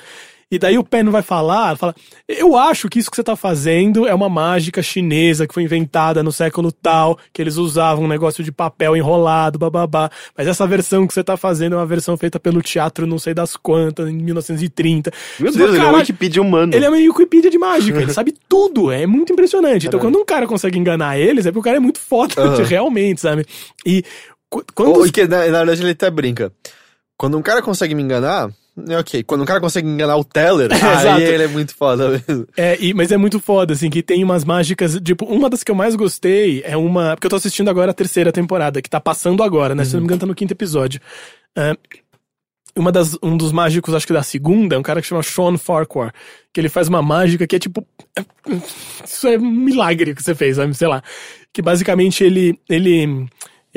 E 0.49 0.57
daí 0.57 0.77
o 0.77 0.83
pé 0.83 1.03
não 1.03 1.11
vai 1.11 1.21
falar, 1.21 1.75
fala, 1.75 1.93
eu 2.25 2.55
acho 2.55 2.87
que 2.87 2.99
isso 2.99 3.11
que 3.11 3.17
você 3.17 3.23
tá 3.23 3.35
fazendo 3.35 4.07
é 4.07 4.15
uma 4.15 4.29
mágica 4.29 4.81
chinesa 4.81 5.45
que 5.45 5.53
foi 5.53 5.63
inventada 5.63 6.23
no 6.23 6.31
século 6.31 6.71
tal, 6.71 7.17
que 7.33 7.41
eles 7.41 7.57
usavam 7.57 8.05
um 8.05 8.07
negócio 8.07 8.41
de 8.41 8.49
papel 8.49 8.95
enrolado, 8.95 9.59
bababá. 9.59 10.09
Mas 10.37 10.47
essa 10.47 10.65
versão 10.65 11.05
que 11.05 11.13
você 11.13 11.21
tá 11.21 11.35
fazendo 11.35 11.73
é 11.73 11.77
uma 11.77 11.85
versão 11.85 12.15
feita 12.15 12.39
pelo 12.39 12.61
teatro 12.61 13.05
não 13.05 13.19
sei 13.19 13.33
das 13.33 13.57
quantas, 13.57 14.07
em 14.07 14.13
1930. 14.13 15.11
Meu 15.37 15.51
Você 15.51 15.57
Deus, 15.57 15.69
fala, 15.71 15.77
ele 15.77 15.77
é 15.77 15.81
um 15.81 15.83
"Caralho, 15.83 15.97
Wikipedia 15.99 16.41
humano. 16.41 16.73
ele 16.73 16.85
é 16.85 16.89
meio 16.89 17.11
Wikipedia 17.11 17.51
de 17.51 17.57
mágica, 17.57 18.01
ele 18.01 18.11
sabe 18.13 18.33
tudo, 18.47 18.89
é 18.89 19.05
muito 19.05 19.33
impressionante. 19.33 19.87
Então, 19.87 19.99
quando 19.99 20.17
um 20.17 20.23
cara 20.25 20.47
consegue 20.47 20.79
enganar 20.79 21.19
eles, 21.19 21.45
é 21.45 21.49
porque 21.51 21.59
o 21.59 21.63
cara 21.63 21.75
é 21.75 21.81
muito 21.81 21.99
foda, 21.99 22.33
Aham. 22.41 22.63
realmente, 22.63 23.19
sabe? 23.19 23.45
E 23.85 24.01
qu- 24.49 24.63
quando. 24.73 24.95
Ou, 24.97 25.11
que, 25.11 25.27
na, 25.27 25.39
na 25.47 25.57
verdade 25.57 25.81
ele 25.81 25.91
até 25.91 26.09
brinca. 26.09 26.53
Quando 27.17 27.37
um 27.37 27.41
cara 27.41 27.61
consegue 27.61 27.93
me 27.93 28.01
enganar, 28.01 28.49
ok. 28.99 29.23
Quando 29.23 29.41
um 29.41 29.45
cara 29.45 29.59
consegue 29.59 29.87
enganar 29.87 30.17
o 30.17 30.23
Teller, 30.23 30.69
aí 31.15 31.23
ele 31.23 31.43
é 31.43 31.47
muito 31.47 31.75
foda 31.75 32.09
mesmo. 32.09 32.47
É, 32.55 32.77
e- 32.79 32.93
mas 32.93 33.11
é 33.11 33.17
muito 33.17 33.39
foda, 33.39 33.73
assim, 33.73 33.89
que 33.89 34.03
tem 34.03 34.23
umas 34.23 34.43
mágicas. 34.45 34.99
Tipo, 35.03 35.25
uma 35.25 35.49
das 35.49 35.63
que 35.63 35.71
eu 35.71 35.75
mais 35.75 35.95
gostei 35.95 36.61
é 36.65 36.77
uma. 36.77 37.15
Porque 37.15 37.27
eu 37.27 37.29
tô 37.31 37.35
assistindo 37.37 37.69
agora 37.69 37.91
a 37.91 37.93
terceira 37.93 38.31
temporada, 38.31 38.81
que 38.81 38.89
tá 38.89 38.99
passando 38.99 39.41
agora, 39.43 39.73
né? 39.75 39.83
Se 39.85 39.93
não 39.93 40.01
me 40.01 40.05
engano, 40.05 40.19
tá 40.21 40.25
no 40.27 40.35
quinto 40.35 40.53
episódio. 40.53 40.99
É, 41.57 41.75
uma 42.77 42.91
das, 42.91 43.17
um 43.23 43.35
dos 43.35 43.51
mágicos, 43.51 43.93
acho 43.95 44.05
que 44.05 44.13
da 44.13 44.21
segunda, 44.21 44.75
é 44.75 44.77
um 44.77 44.83
cara 44.83 45.01
que 45.01 45.07
chama 45.07 45.23
Sean 45.23 45.57
Farquhar, 45.57 46.13
que 46.53 46.61
ele 46.61 46.69
faz 46.69 46.87
uma 46.87 47.01
mágica 47.01 47.47
que 47.47 47.55
é 47.55 47.59
tipo. 47.59 47.85
é- 48.15 48.23
Isso 49.03 49.27
é 49.27 49.37
um 49.37 49.49
milagre 49.49 50.13
que 50.13 50.21
você 50.21 50.35
fez? 50.35 50.57
Sei 50.77 50.87
lá. 50.87 51.01
Que 51.51 51.61
basicamente 51.61 52.23
ele. 52.23 52.59
ele 52.69 53.25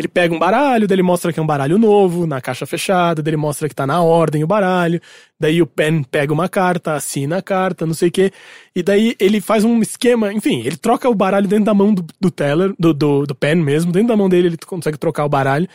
ele 0.00 0.08
pega 0.08 0.34
um 0.34 0.38
baralho, 0.38 0.86
daí 0.86 0.96
ele 0.96 1.02
mostra 1.02 1.32
que 1.32 1.38
é 1.38 1.42
um 1.42 1.46
baralho 1.46 1.78
novo, 1.78 2.26
na 2.26 2.40
caixa 2.40 2.66
fechada, 2.66 3.22
daí 3.22 3.30
ele 3.30 3.36
mostra 3.36 3.68
que 3.68 3.74
tá 3.74 3.86
na 3.86 4.02
ordem 4.02 4.42
o 4.42 4.46
baralho, 4.46 5.00
daí 5.38 5.62
o 5.62 5.66
Pen 5.66 6.02
pega 6.02 6.32
uma 6.32 6.48
carta, 6.48 6.94
assina 6.94 7.38
a 7.38 7.42
carta, 7.42 7.86
não 7.86 7.94
sei 7.94 8.08
o 8.08 8.12
quê, 8.12 8.32
e 8.74 8.82
daí 8.82 9.14
ele 9.20 9.40
faz 9.40 9.64
um 9.64 9.80
esquema, 9.80 10.32
enfim, 10.32 10.60
ele 10.60 10.76
troca 10.76 11.08
o 11.08 11.14
baralho 11.14 11.46
dentro 11.46 11.66
da 11.66 11.74
mão 11.74 11.94
do, 11.94 12.04
do 12.20 12.30
Teller, 12.30 12.74
do, 12.78 12.92
do, 12.92 13.26
do 13.26 13.34
Pen 13.34 13.56
mesmo, 13.56 13.92
dentro 13.92 14.08
da 14.08 14.16
mão 14.16 14.28
dele 14.28 14.48
ele 14.48 14.56
consegue 14.58 14.98
trocar 14.98 15.24
o 15.24 15.28
baralho, 15.28 15.68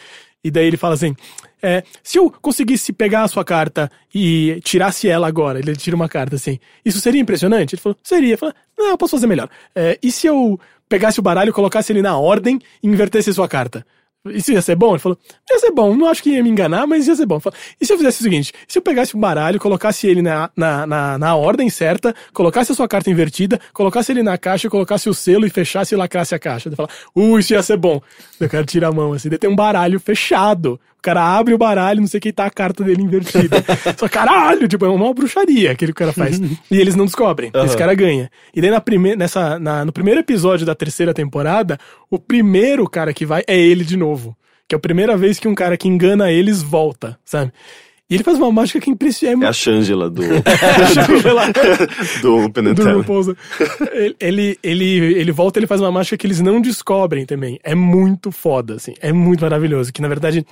e 0.45 0.51
daí 0.51 0.67
ele 0.67 0.77
fala 0.77 0.93
assim: 0.93 1.15
é, 1.61 1.83
se 2.03 2.19
eu 2.19 2.29
conseguisse 2.29 2.93
pegar 2.93 3.23
a 3.23 3.27
sua 3.27 3.43
carta 3.43 3.89
e 4.13 4.59
tirasse 4.63 5.09
ela 5.09 5.27
agora, 5.27 5.57
ele 5.57 5.75
tira 5.75 5.95
uma 5.95 6.07
carta 6.07 6.35
assim, 6.35 6.59
isso 6.85 7.01
seria 7.01 7.19
impressionante? 7.19 7.73
Ele 7.73 7.81
falou: 7.81 7.97
seria. 8.03 8.29
Ele 8.29 8.37
falou: 8.37 8.53
não, 8.77 8.89
eu 8.89 8.97
posso 8.97 9.17
fazer 9.17 9.25
melhor. 9.25 9.49
É, 9.73 9.97
e 10.03 10.11
se 10.11 10.27
eu 10.27 10.59
pegasse 10.87 11.19
o 11.19 11.23
baralho, 11.23 11.51
colocasse 11.51 11.91
ele 11.91 12.03
na 12.03 12.15
ordem 12.15 12.59
e 12.83 12.87
invertesse 12.87 13.33
sua 13.33 13.47
carta? 13.47 13.83
Isso 14.27 14.51
ia 14.51 14.61
ser 14.61 14.75
bom? 14.75 14.91
Ele 14.91 14.99
falou, 14.99 15.17
ia 15.49 15.59
ser 15.59 15.71
bom, 15.71 15.95
não 15.95 16.07
acho 16.07 16.23
que 16.23 16.31
ia 16.31 16.43
me 16.43 16.49
enganar, 16.49 16.87
mas 16.87 17.07
ia 17.07 17.15
ser 17.15 17.25
bom. 17.25 17.39
E 17.79 17.85
se 17.85 17.93
eu 17.93 17.97
fizesse 17.97 18.21
o 18.21 18.23
seguinte, 18.23 18.53
se 18.67 18.77
eu 18.77 18.81
pegasse 18.81 19.15
um 19.15 19.19
baralho, 19.19 19.59
colocasse 19.59 20.07
ele 20.07 20.21
na, 20.21 20.49
na, 20.55 20.87
na, 20.87 21.17
na 21.17 21.35
ordem 21.35 21.69
certa, 21.69 22.13
colocasse 22.33 22.71
a 22.71 22.75
sua 22.75 22.87
carta 22.87 23.09
invertida, 23.09 23.59
colocasse 23.73 24.11
ele 24.11 24.23
na 24.23 24.37
caixa, 24.37 24.69
colocasse 24.69 25.09
o 25.09 25.13
selo 25.13 25.45
e 25.45 25.49
fechasse 25.49 25.93
e 25.93 25.97
lacrasse 25.97 26.33
a 26.33 26.39
caixa. 26.39 26.69
Ele 26.69 26.75
fala, 26.75 26.89
uh, 27.15 27.39
isso 27.39 27.53
ia 27.53 27.61
ser 27.61 27.77
bom. 27.77 28.01
Daí 28.39 28.47
O 28.47 28.51
cara 28.51 28.65
tira 28.65 28.87
a 28.87 28.91
mão 28.91 29.13
assim, 29.13 29.29
daí 29.29 29.37
tem 29.37 29.49
um 29.49 29.55
baralho 29.55 29.99
fechado. 29.99 30.79
O 30.97 31.01
cara 31.05 31.21
abre 31.21 31.53
o 31.53 31.57
baralho, 31.57 31.99
não 32.01 32.07
sei 32.07 32.17
o 32.17 32.21
que, 32.21 32.33
tá 32.33 32.47
a 32.47 32.49
carta 32.49 32.83
dele 32.83 33.03
invertida. 33.03 33.63
Só 33.95 34.09
caralho, 34.09 34.67
tipo, 34.67 34.85
é 34.85 34.89
uma 34.89 35.13
bruxaria 35.13 35.75
que 35.75 35.85
o 35.85 35.93
cara 35.93 36.11
faz. 36.11 36.39
e 36.71 36.79
eles 36.79 36.95
não 36.95 37.05
descobrem. 37.05 37.51
Esse 37.63 37.77
cara 37.77 37.93
ganha. 37.93 38.31
E 38.55 38.59
daí 38.59 38.71
na 38.71 38.81
prime 38.81 39.15
nessa, 39.15 39.59
na, 39.59 39.85
no 39.85 39.91
primeiro 39.91 40.19
episódio 40.19 40.65
da 40.65 40.73
terceira 40.73 41.13
temporada, 41.13 41.77
o 42.09 42.17
primeiro 42.17 42.89
cara 42.89 43.13
que 43.13 43.23
vai 43.23 43.43
é 43.45 43.55
ele 43.55 43.83
de 43.83 43.95
novo. 43.95 44.14
Que 44.67 44.75
é 44.75 44.77
a 44.77 44.79
primeira 44.79 45.15
vez 45.15 45.39
que 45.39 45.47
um 45.47 45.55
cara 45.55 45.77
que 45.77 45.87
engana 45.87 46.31
eles 46.31 46.61
volta, 46.61 47.17
sabe? 47.23 47.51
E 48.07 48.13
ele 48.13 48.23
faz 48.23 48.37
uma 48.37 48.51
mágica 48.51 48.79
que 48.79 48.89
É 48.89 48.93
impressiona. 48.93 49.49
a 49.49 49.53
Shangela 49.53 50.09
do, 50.11 50.21
do 52.21 52.41
do 52.43 52.51
Penetella. 52.51 52.93
RuPaul's. 52.93 53.35
Ele, 53.91 54.15
ele, 54.19 54.59
ele, 54.61 54.85
ele 55.15 55.31
volta 55.31 55.57
e 55.57 55.61
ele 55.61 55.67
faz 55.67 55.81
uma 55.81 55.91
mágica 55.91 56.15
que 56.15 56.27
eles 56.27 56.39
não 56.39 56.61
descobrem 56.61 57.25
também. 57.25 57.59
É 57.63 57.73
muito 57.73 58.31
foda, 58.31 58.75
assim. 58.75 58.93
É 59.01 59.11
muito 59.11 59.41
maravilhoso. 59.41 59.91
Que 59.91 60.03
na 60.03 60.07
verdade 60.07 60.45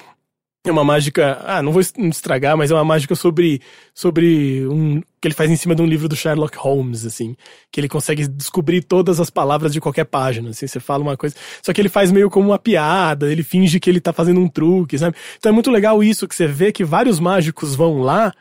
é 0.65 0.71
uma 0.71 0.83
mágica. 0.83 1.39
Ah, 1.43 1.61
não 1.61 1.71
vou 1.73 1.81
es- 1.81 1.93
estragar, 1.97 2.55
mas 2.55 2.71
é 2.71 2.73
uma 2.73 2.85
mágica 2.85 3.15
sobre. 3.15 3.61
sobre 3.93 4.65
um. 4.67 5.01
que 5.21 5.27
ele 5.27 5.33
faz 5.35 5.51
em 5.51 5.55
cima 5.57 5.75
de 5.75 5.81
um 5.81 5.85
livro 5.85 6.07
do 6.07 6.15
Sherlock 6.15 6.57
Holmes, 6.57 7.05
assim. 7.05 7.35
Que 7.71 7.81
ele 7.81 7.89
consegue 7.89 8.27
descobrir 8.27 8.81
todas 8.81 9.19
as 9.19 9.29
palavras 9.29 9.73
de 9.73 9.81
qualquer 9.81 10.05
página, 10.05 10.51
assim. 10.51 10.65
Você 10.65 10.79
fala 10.79 11.03
uma 11.03 11.17
coisa. 11.17 11.35
Só 11.61 11.73
que 11.73 11.81
ele 11.81 11.89
faz 11.89 12.11
meio 12.11 12.29
como 12.29 12.49
uma 12.49 12.59
piada, 12.59 13.29
ele 13.31 13.43
finge 13.43 13.79
que 13.79 13.89
ele 13.89 13.99
tá 13.99 14.13
fazendo 14.13 14.39
um 14.39 14.47
truque, 14.47 14.97
sabe? 14.97 15.17
Então 15.37 15.49
é 15.49 15.53
muito 15.53 15.69
legal 15.69 16.01
isso, 16.03 16.27
que 16.27 16.35
você 16.35 16.47
vê 16.47 16.71
que 16.71 16.85
vários 16.85 17.19
mágicos 17.19 17.75
vão 17.75 17.99
lá. 17.99 18.33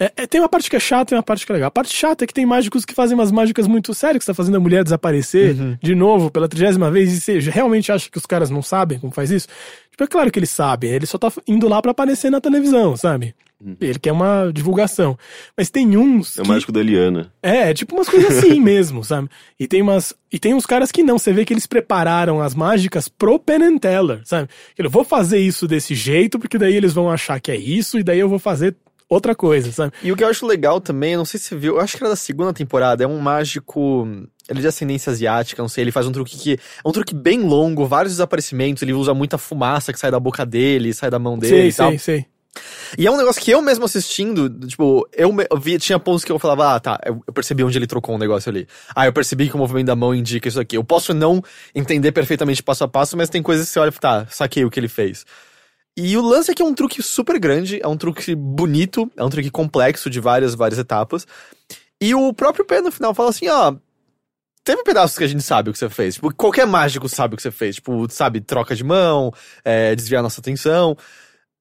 É, 0.00 0.10
é, 0.16 0.26
tem 0.26 0.40
uma 0.40 0.48
parte 0.48 0.70
que 0.70 0.76
é 0.76 0.80
chata 0.80 1.14
e 1.14 1.16
uma 1.16 1.22
parte 1.22 1.44
que 1.44 1.52
é 1.52 1.54
legal. 1.54 1.68
A 1.68 1.70
parte 1.70 1.94
chata 1.94 2.24
é 2.24 2.26
que 2.26 2.32
tem 2.32 2.46
mágicos 2.46 2.86
que 2.86 2.94
fazem 2.94 3.14
umas 3.14 3.30
mágicas 3.30 3.66
muito 3.66 3.92
sérias, 3.92 4.22
que 4.22 4.26
tá 4.26 4.32
fazendo 4.34 4.56
a 4.56 4.60
mulher 4.60 4.82
desaparecer 4.82 5.54
de 5.82 5.94
novo 5.94 6.30
pela 6.30 6.48
trigésima 6.48 6.90
vez, 6.90 7.12
e 7.12 7.20
você 7.20 7.38
realmente 7.50 7.92
acha 7.92 8.08
que 8.10 8.16
os 8.16 8.24
caras 8.24 8.48
não 8.48 8.62
sabem 8.62 8.98
como 8.98 9.12
faz 9.12 9.30
isso? 9.30 9.46
Tipo, 9.90 10.04
é 10.04 10.06
claro 10.06 10.30
que 10.30 10.38
eles 10.38 10.48
sabem, 10.50 10.90
ele 10.90 11.04
só 11.04 11.18
tá 11.18 11.30
indo 11.46 11.68
lá 11.68 11.82
pra 11.82 11.90
aparecer 11.90 12.30
na 12.30 12.40
televisão, 12.40 12.96
sabe? 12.96 13.34
Ele 13.78 13.98
quer 13.98 14.12
uma 14.12 14.50
divulgação. 14.54 15.18
Mas 15.54 15.68
tem 15.68 15.94
uns. 15.94 16.38
É 16.38 16.40
o 16.40 16.44
que- 16.44 16.48
mágico 16.50 16.72
da 16.72 16.80
Eliana. 16.80 17.30
é, 17.42 17.74
tipo 17.74 17.94
umas 17.94 18.08
coisas 18.08 18.38
assim 18.38 18.56
mesmo, 18.58 19.04
sabe? 19.04 19.28
E 19.58 19.68
tem 19.68 19.82
umas. 19.82 20.14
E 20.32 20.38
tem 20.38 20.54
uns 20.54 20.64
caras 20.64 20.90
que 20.90 21.02
não, 21.02 21.18
você 21.18 21.30
vê 21.30 21.44
que 21.44 21.52
eles 21.52 21.66
prepararam 21.66 22.40
as 22.40 22.54
mágicas 22.54 23.06
pro 23.06 23.38
Penn 23.38 23.62
and 23.64 23.76
Teller, 23.76 24.22
sabe? 24.24 24.48
Eu 24.78 24.88
vou 24.88 25.04
fazer 25.04 25.40
isso 25.40 25.68
desse 25.68 25.94
jeito, 25.94 26.38
porque 26.38 26.56
daí 26.56 26.74
eles 26.74 26.94
vão 26.94 27.10
achar 27.10 27.38
que 27.38 27.50
é 27.52 27.56
isso, 27.56 27.98
e 27.98 28.02
daí 28.02 28.18
eu 28.18 28.30
vou 28.30 28.38
fazer 28.38 28.74
outra 29.10 29.34
coisa, 29.34 29.70
sabe? 29.72 29.92
E 30.02 30.10
o 30.12 30.16
que 30.16 30.22
eu 30.24 30.28
acho 30.28 30.46
legal 30.46 30.80
também, 30.80 31.16
não 31.16 31.24
sei 31.24 31.38
se 31.40 31.46
você 31.48 31.56
viu, 31.56 31.74
eu 31.74 31.80
acho 31.80 31.96
que 31.96 32.02
era 32.02 32.10
da 32.10 32.16
segunda 32.16 32.52
temporada, 32.52 33.04
é 33.04 33.06
um 33.06 33.18
mágico. 33.18 34.06
Ele 34.48 34.58
é 34.58 34.62
de 34.62 34.68
ascendência 34.68 35.10
asiática, 35.12 35.60
não 35.60 35.68
sei. 35.68 35.84
Ele 35.84 35.92
faz 35.92 36.06
um 36.06 36.12
truque 36.12 36.36
que. 36.38 36.52
É 36.54 36.88
um 36.88 36.92
truque 36.92 37.14
bem 37.14 37.40
longo, 37.42 37.86
vários 37.86 38.14
desaparecimentos. 38.14 38.82
Ele 38.82 38.92
usa 38.92 39.12
muita 39.12 39.36
fumaça 39.36 39.92
que 39.92 39.98
sai 39.98 40.10
da 40.10 40.18
boca 40.18 40.46
dele, 40.46 40.94
sai 40.94 41.10
da 41.10 41.18
mão 41.18 41.38
dele 41.38 41.54
Sei, 41.56 41.68
e 41.68 41.72
tal. 41.72 41.90
sei, 41.90 41.98
sei. 41.98 42.26
E 42.98 43.06
é 43.06 43.10
um 43.10 43.16
negócio 43.16 43.40
que 43.40 43.48
eu 43.52 43.62
mesmo 43.62 43.84
assistindo, 43.84 44.50
tipo, 44.66 45.08
eu, 45.12 45.32
me- 45.32 45.46
eu 45.48 45.56
via, 45.56 45.78
tinha 45.78 46.00
pontos 46.00 46.24
que 46.24 46.32
eu 46.32 46.38
falava, 46.38 46.74
ah, 46.74 46.80
tá, 46.80 46.98
eu, 47.06 47.22
eu 47.24 47.32
percebi 47.32 47.62
onde 47.62 47.78
ele 47.78 47.86
trocou 47.86 48.16
um 48.16 48.18
negócio 48.18 48.50
ali. 48.50 48.66
Ah, 48.92 49.06
eu 49.06 49.12
percebi 49.12 49.48
que 49.48 49.54
o 49.54 49.58
movimento 49.58 49.86
da 49.86 49.94
mão 49.94 50.12
indica 50.12 50.48
isso 50.48 50.58
aqui. 50.58 50.76
Eu 50.76 50.82
posso 50.82 51.14
não 51.14 51.40
entender 51.72 52.10
perfeitamente 52.10 52.60
passo 52.60 52.82
a 52.82 52.88
passo, 52.88 53.16
mas 53.16 53.28
tem 53.30 53.40
coisas 53.40 53.66
que 53.68 53.72
você 53.72 53.78
olha 53.78 53.90
e 53.90 53.92
fala, 53.92 54.24
tá, 54.24 54.30
saquei 54.32 54.64
o 54.64 54.70
que 54.70 54.80
ele 54.80 54.88
fez. 54.88 55.24
E 55.96 56.16
o 56.16 56.22
lance 56.22 56.50
é 56.50 56.54
que 56.54 56.62
é 56.62 56.64
um 56.64 56.74
truque 56.74 57.02
super 57.02 57.38
grande, 57.38 57.80
é 57.82 57.88
um 57.88 57.96
truque 57.96 58.34
bonito, 58.34 59.10
é 59.16 59.24
um 59.24 59.28
truque 59.28 59.50
complexo 59.50 60.08
de 60.08 60.20
várias, 60.20 60.54
várias 60.54 60.78
etapas. 60.78 61.26
E 62.00 62.14
o 62.14 62.32
próprio 62.32 62.64
Pé 62.64 62.80
no 62.80 62.90
final 62.90 63.14
fala 63.14 63.30
assim, 63.30 63.48
ó. 63.48 63.74
Teve 64.62 64.82
pedaços 64.82 65.16
que 65.16 65.24
a 65.24 65.26
gente 65.26 65.42
sabe 65.42 65.70
o 65.70 65.72
que 65.72 65.78
você 65.78 65.88
fez. 65.88 66.14
Tipo, 66.14 66.34
qualquer 66.34 66.66
mágico 66.66 67.08
sabe 67.08 67.34
o 67.34 67.36
que 67.36 67.42
você 67.42 67.50
fez. 67.50 67.76
Tipo, 67.76 68.06
sabe, 68.10 68.40
troca 68.40 68.74
de 68.76 68.84
mão, 68.84 69.32
é, 69.64 69.94
desviar 69.94 70.22
nossa 70.22 70.40
atenção. 70.40 70.96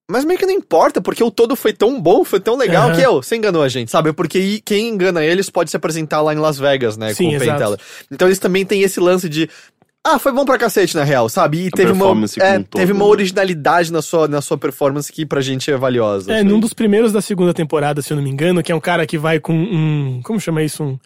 Mas 0.10 0.26
meio 0.26 0.40
que 0.40 0.46
não 0.46 0.54
importa, 0.54 1.00
porque 1.00 1.24
o 1.24 1.30
todo 1.30 1.56
foi 1.56 1.72
tão 1.72 2.02
bom, 2.02 2.24
foi 2.24 2.40
tão 2.40 2.58
legal 2.58 2.90
Aham. 2.90 2.96
que, 2.96 3.02
eu, 3.02 3.22
você 3.22 3.36
enganou 3.36 3.62
a 3.62 3.70
gente, 3.70 3.92
sabe? 3.92 4.12
Porque 4.12 4.60
quem 4.66 4.90
engana 4.90 5.24
eles 5.24 5.52
pode 5.52 5.70
se 5.70 5.78
apresentar 5.78 6.22
lá 6.22 6.34
em 6.34 6.38
Las 6.38 6.58
Vegas, 6.58 6.98
né? 6.98 7.14
Sim, 7.14 7.30
com 7.30 7.36
o 7.38 7.40
Penn. 7.40 7.58
Teller. 7.58 7.80
Então 8.12 8.28
eles 8.28 8.40
também 8.40 8.66
têm 8.66 8.82
esse 8.82 9.00
lance 9.00 9.30
de. 9.30 9.48
Ah, 10.06 10.18
foi 10.18 10.32
bom 10.32 10.46
pra 10.46 10.58
cacete, 10.58 10.96
na 10.96 11.04
real, 11.04 11.28
sabe? 11.28 11.66
E 11.66 11.72
teve 11.72 11.92
uma, 11.92 12.06
performance 12.06 12.42
é, 12.42 12.58
um 12.58 12.64
todo, 12.64 12.80
teve 12.80 12.94
uma 12.94 13.04
né? 13.04 13.12
originalidade 13.12 13.92
na 13.92 14.02
sua, 14.02 14.28
na 14.28 14.42
sua 14.42 14.58
performance 14.58 15.12
que 15.12 15.26
pra 15.26 15.42
gente 15.42 15.70
é 15.70 15.78
valiosa. 15.78 16.32
É, 16.32 16.38
sabe? 16.38 16.50
num 16.50 16.60
dos 16.60 16.74
primeiros 16.74 17.12
da 17.12 17.22
segunda 17.22 17.54
temporada, 17.54 18.02
se 18.02 18.12
eu 18.12 18.16
não 18.16 18.24
me 18.24 18.30
engano, 18.30 18.64
que 18.64 18.72
é 18.72 18.76
um 18.76 18.80
cara 18.80 19.06
que 19.06 19.18
vai 19.18 19.40
com 19.40 19.54
um. 19.54 20.22
Como 20.24 20.40
chama 20.40 20.64
isso? 20.64 20.84
Um. 20.84 21.00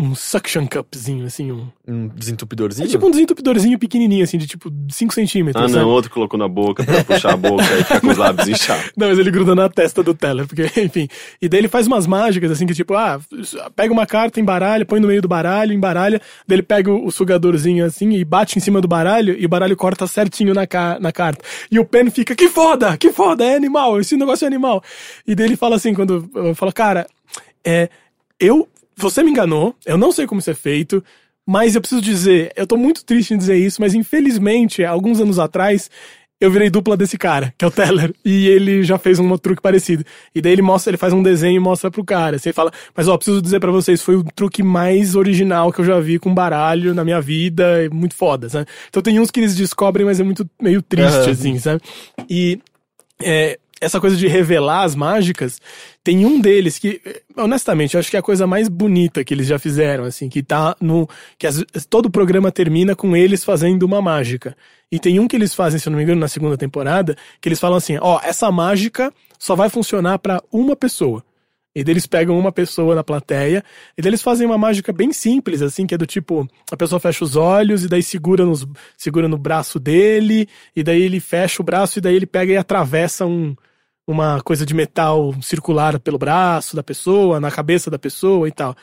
Um 0.00 0.14
suction 0.14 0.64
cupzinho, 0.64 1.26
assim, 1.26 1.50
um. 1.50 1.66
Um 1.86 2.06
desentupidorzinho. 2.06 2.86
É 2.86 2.88
tipo 2.88 3.04
um 3.04 3.10
desentupidorzinho 3.10 3.76
pequenininho, 3.76 4.22
assim, 4.22 4.38
de 4.38 4.46
tipo 4.46 4.72
5 4.88 5.12
centímetros. 5.12 5.64
Ah, 5.64 5.68
sabe? 5.68 5.80
não, 5.80 5.88
outro 5.88 6.08
colocou 6.08 6.38
na 6.38 6.46
boca 6.46 6.84
pra 6.84 7.02
puxar 7.02 7.32
a 7.32 7.36
boca 7.36 7.64
e 7.64 7.82
ficar 7.82 8.00
com 8.00 8.06
os 8.06 8.16
lábios 8.16 8.46
inchados. 8.46 8.92
Não, 8.96 9.08
mas 9.08 9.18
ele 9.18 9.30
gruda 9.30 9.56
na 9.56 9.68
testa 9.68 10.00
do 10.00 10.14
Teller, 10.14 10.46
porque, 10.46 10.70
enfim. 10.80 11.08
E 11.42 11.48
daí 11.48 11.60
ele 11.60 11.68
faz 11.68 11.88
umas 11.88 12.06
mágicas, 12.06 12.52
assim, 12.52 12.64
que 12.64 12.74
tipo, 12.74 12.94
ah, 12.94 13.20
pega 13.74 13.92
uma 13.92 14.06
carta, 14.06 14.38
embaralha, 14.38 14.86
põe 14.86 15.00
no 15.00 15.08
meio 15.08 15.20
do 15.20 15.26
baralho, 15.26 15.72
embaralha, 15.72 16.22
daí 16.46 16.56
ele 16.56 16.62
pega 16.62 16.92
o, 16.92 17.10
sugadorzinho, 17.10 17.84
assim, 17.84 18.12
e 18.12 18.24
bate 18.24 18.56
em 18.56 18.60
cima 18.60 18.80
do 18.80 18.86
baralho, 18.86 19.34
e 19.36 19.44
o 19.44 19.48
baralho 19.48 19.76
corta 19.76 20.06
certinho 20.06 20.54
na, 20.54 20.64
ca 20.64 20.98
na 21.00 21.10
carta. 21.10 21.44
E 21.72 21.78
o 21.80 21.84
Pen 21.84 22.08
fica, 22.08 22.36
que 22.36 22.48
foda, 22.48 22.96
que 22.96 23.10
foda, 23.10 23.44
é 23.44 23.56
animal, 23.56 23.98
esse 23.98 24.16
negócio 24.16 24.44
é 24.44 24.46
animal. 24.46 24.80
E 25.26 25.34
daí 25.34 25.46
ele 25.46 25.56
fala 25.56 25.74
assim, 25.74 25.92
quando, 25.92 26.30
eu 26.34 26.54
falo, 26.54 26.72
cara, 26.72 27.04
é, 27.64 27.88
eu, 28.38 28.68
você 28.98 29.22
me 29.22 29.30
enganou, 29.30 29.74
eu 29.86 29.96
não 29.96 30.12
sei 30.12 30.26
como 30.26 30.40
isso 30.40 30.50
é 30.50 30.54
feito, 30.54 31.02
mas 31.46 31.74
eu 31.74 31.80
preciso 31.80 32.02
dizer, 32.02 32.52
eu 32.56 32.66
tô 32.66 32.76
muito 32.76 33.04
triste 33.04 33.32
em 33.32 33.38
dizer 33.38 33.56
isso, 33.56 33.80
mas 33.80 33.94
infelizmente, 33.94 34.84
alguns 34.84 35.20
anos 35.20 35.38
atrás, 35.38 35.90
eu 36.40 36.50
virei 36.50 36.70
dupla 36.70 36.96
desse 36.96 37.16
cara, 37.16 37.52
que 37.56 37.64
é 37.64 37.68
o 37.68 37.70
Teller, 37.70 38.14
e 38.24 38.46
ele 38.46 38.82
já 38.82 38.98
fez 38.98 39.18
um 39.18 39.36
truque 39.38 39.62
parecido. 39.62 40.04
E 40.34 40.40
daí 40.40 40.52
ele 40.52 40.62
mostra, 40.62 40.90
ele 40.90 40.96
faz 40.96 41.12
um 41.12 41.22
desenho 41.22 41.56
e 41.56 41.60
mostra 41.60 41.90
pro 41.90 42.04
cara. 42.04 42.36
Assim, 42.36 42.50
ele 42.50 42.54
fala, 42.54 42.70
mas 42.94 43.08
ó, 43.08 43.16
preciso 43.16 43.42
dizer 43.42 43.60
pra 43.60 43.72
vocês, 43.72 44.02
foi 44.02 44.14
o 44.14 44.22
truque 44.22 44.62
mais 44.62 45.16
original 45.16 45.72
que 45.72 45.80
eu 45.80 45.84
já 45.84 45.98
vi 45.98 46.18
com 46.18 46.32
baralho 46.32 46.94
na 46.94 47.04
minha 47.04 47.20
vida, 47.20 47.84
é 47.84 47.88
muito 47.88 48.14
foda, 48.14 48.48
sabe? 48.48 48.66
Então 48.88 49.02
tem 49.02 49.18
uns 49.18 49.30
que 49.30 49.40
eles 49.40 49.56
descobrem, 49.56 50.06
mas 50.06 50.20
é 50.20 50.22
muito 50.22 50.48
meio 50.60 50.82
triste, 50.82 51.14
Aham. 51.14 51.30
assim, 51.30 51.58
sabe? 51.58 51.80
E 52.28 52.60
é, 53.22 53.58
essa 53.80 54.00
coisa 54.00 54.16
de 54.16 54.26
revelar 54.26 54.82
as 54.82 54.94
mágicas, 54.94 55.60
tem 56.02 56.24
um 56.26 56.40
deles 56.40 56.78
que, 56.78 57.00
honestamente, 57.36 57.94
eu 57.94 58.00
acho 58.00 58.10
que 58.10 58.16
é 58.16 58.20
a 58.20 58.22
coisa 58.22 58.46
mais 58.46 58.68
bonita 58.68 59.22
que 59.24 59.32
eles 59.32 59.46
já 59.46 59.58
fizeram, 59.58 60.04
assim, 60.04 60.28
que 60.28 60.42
tá 60.42 60.76
no. 60.80 61.08
que 61.38 61.46
as- 61.46 61.64
todo 61.88 62.06
o 62.06 62.10
programa 62.10 62.50
termina 62.50 62.96
com 62.96 63.16
eles 63.16 63.44
fazendo 63.44 63.84
uma 63.84 64.02
mágica. 64.02 64.56
E 64.90 64.98
tem 64.98 65.20
um 65.20 65.28
que 65.28 65.36
eles 65.36 65.54
fazem, 65.54 65.78
se 65.78 65.88
eu 65.88 65.90
não 65.90 65.98
me 65.98 66.02
engano, 66.02 66.20
na 66.20 66.28
segunda 66.28 66.56
temporada, 66.56 67.16
que 67.40 67.48
eles 67.48 67.60
falam 67.60 67.76
assim: 67.76 67.98
ó, 68.00 68.20
essa 68.22 68.50
mágica 68.50 69.12
só 69.38 69.54
vai 69.54 69.68
funcionar 69.68 70.18
pra 70.18 70.42
uma 70.52 70.74
pessoa. 70.74 71.22
E 71.74 71.84
daí 71.84 71.92
eles 71.92 72.06
pegam 72.06 72.36
uma 72.36 72.50
pessoa 72.50 72.94
na 72.94 73.04
plateia, 73.04 73.62
e 73.96 74.02
daí 74.02 74.10
eles 74.10 74.22
fazem 74.22 74.44
uma 74.46 74.58
mágica 74.58 74.92
bem 74.92 75.12
simples, 75.12 75.62
assim, 75.62 75.86
que 75.86 75.94
é 75.94 75.98
do 75.98 76.06
tipo, 76.06 76.48
a 76.72 76.76
pessoa 76.76 76.98
fecha 76.98 77.22
os 77.22 77.36
olhos, 77.36 77.84
e 77.84 77.88
daí 77.88 78.02
segura, 78.02 78.44
nos, 78.44 78.66
segura 78.96 79.28
no 79.28 79.38
braço 79.38 79.78
dele, 79.78 80.48
e 80.74 80.82
daí 80.82 81.00
ele 81.02 81.20
fecha 81.20 81.62
o 81.62 81.64
braço, 81.64 81.98
e 81.98 82.02
daí 82.02 82.16
ele 82.16 82.26
pega 82.26 82.52
e 82.52 82.56
atravessa 82.56 83.26
um, 83.26 83.54
uma 84.08 84.40
coisa 84.40 84.64
de 84.64 84.72
metal 84.72 85.34
circular 85.42 86.00
pelo 86.00 86.16
braço 86.16 86.74
da 86.74 86.82
pessoa, 86.82 87.38
na 87.38 87.50
cabeça 87.50 87.90
da 87.90 87.98
pessoa 87.98 88.48
e 88.48 88.52
tal. 88.52 88.74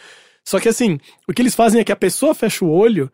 Só 0.47 0.59
que 0.59 0.69
assim, 0.69 0.99
o 1.27 1.33
que 1.33 1.41
eles 1.41 1.55
fazem 1.55 1.81
é 1.81 1.83
que 1.83 1.91
a 1.91 1.95
pessoa 1.95 2.35
fecha 2.35 2.63
o 2.63 2.69
olho, 2.69 3.11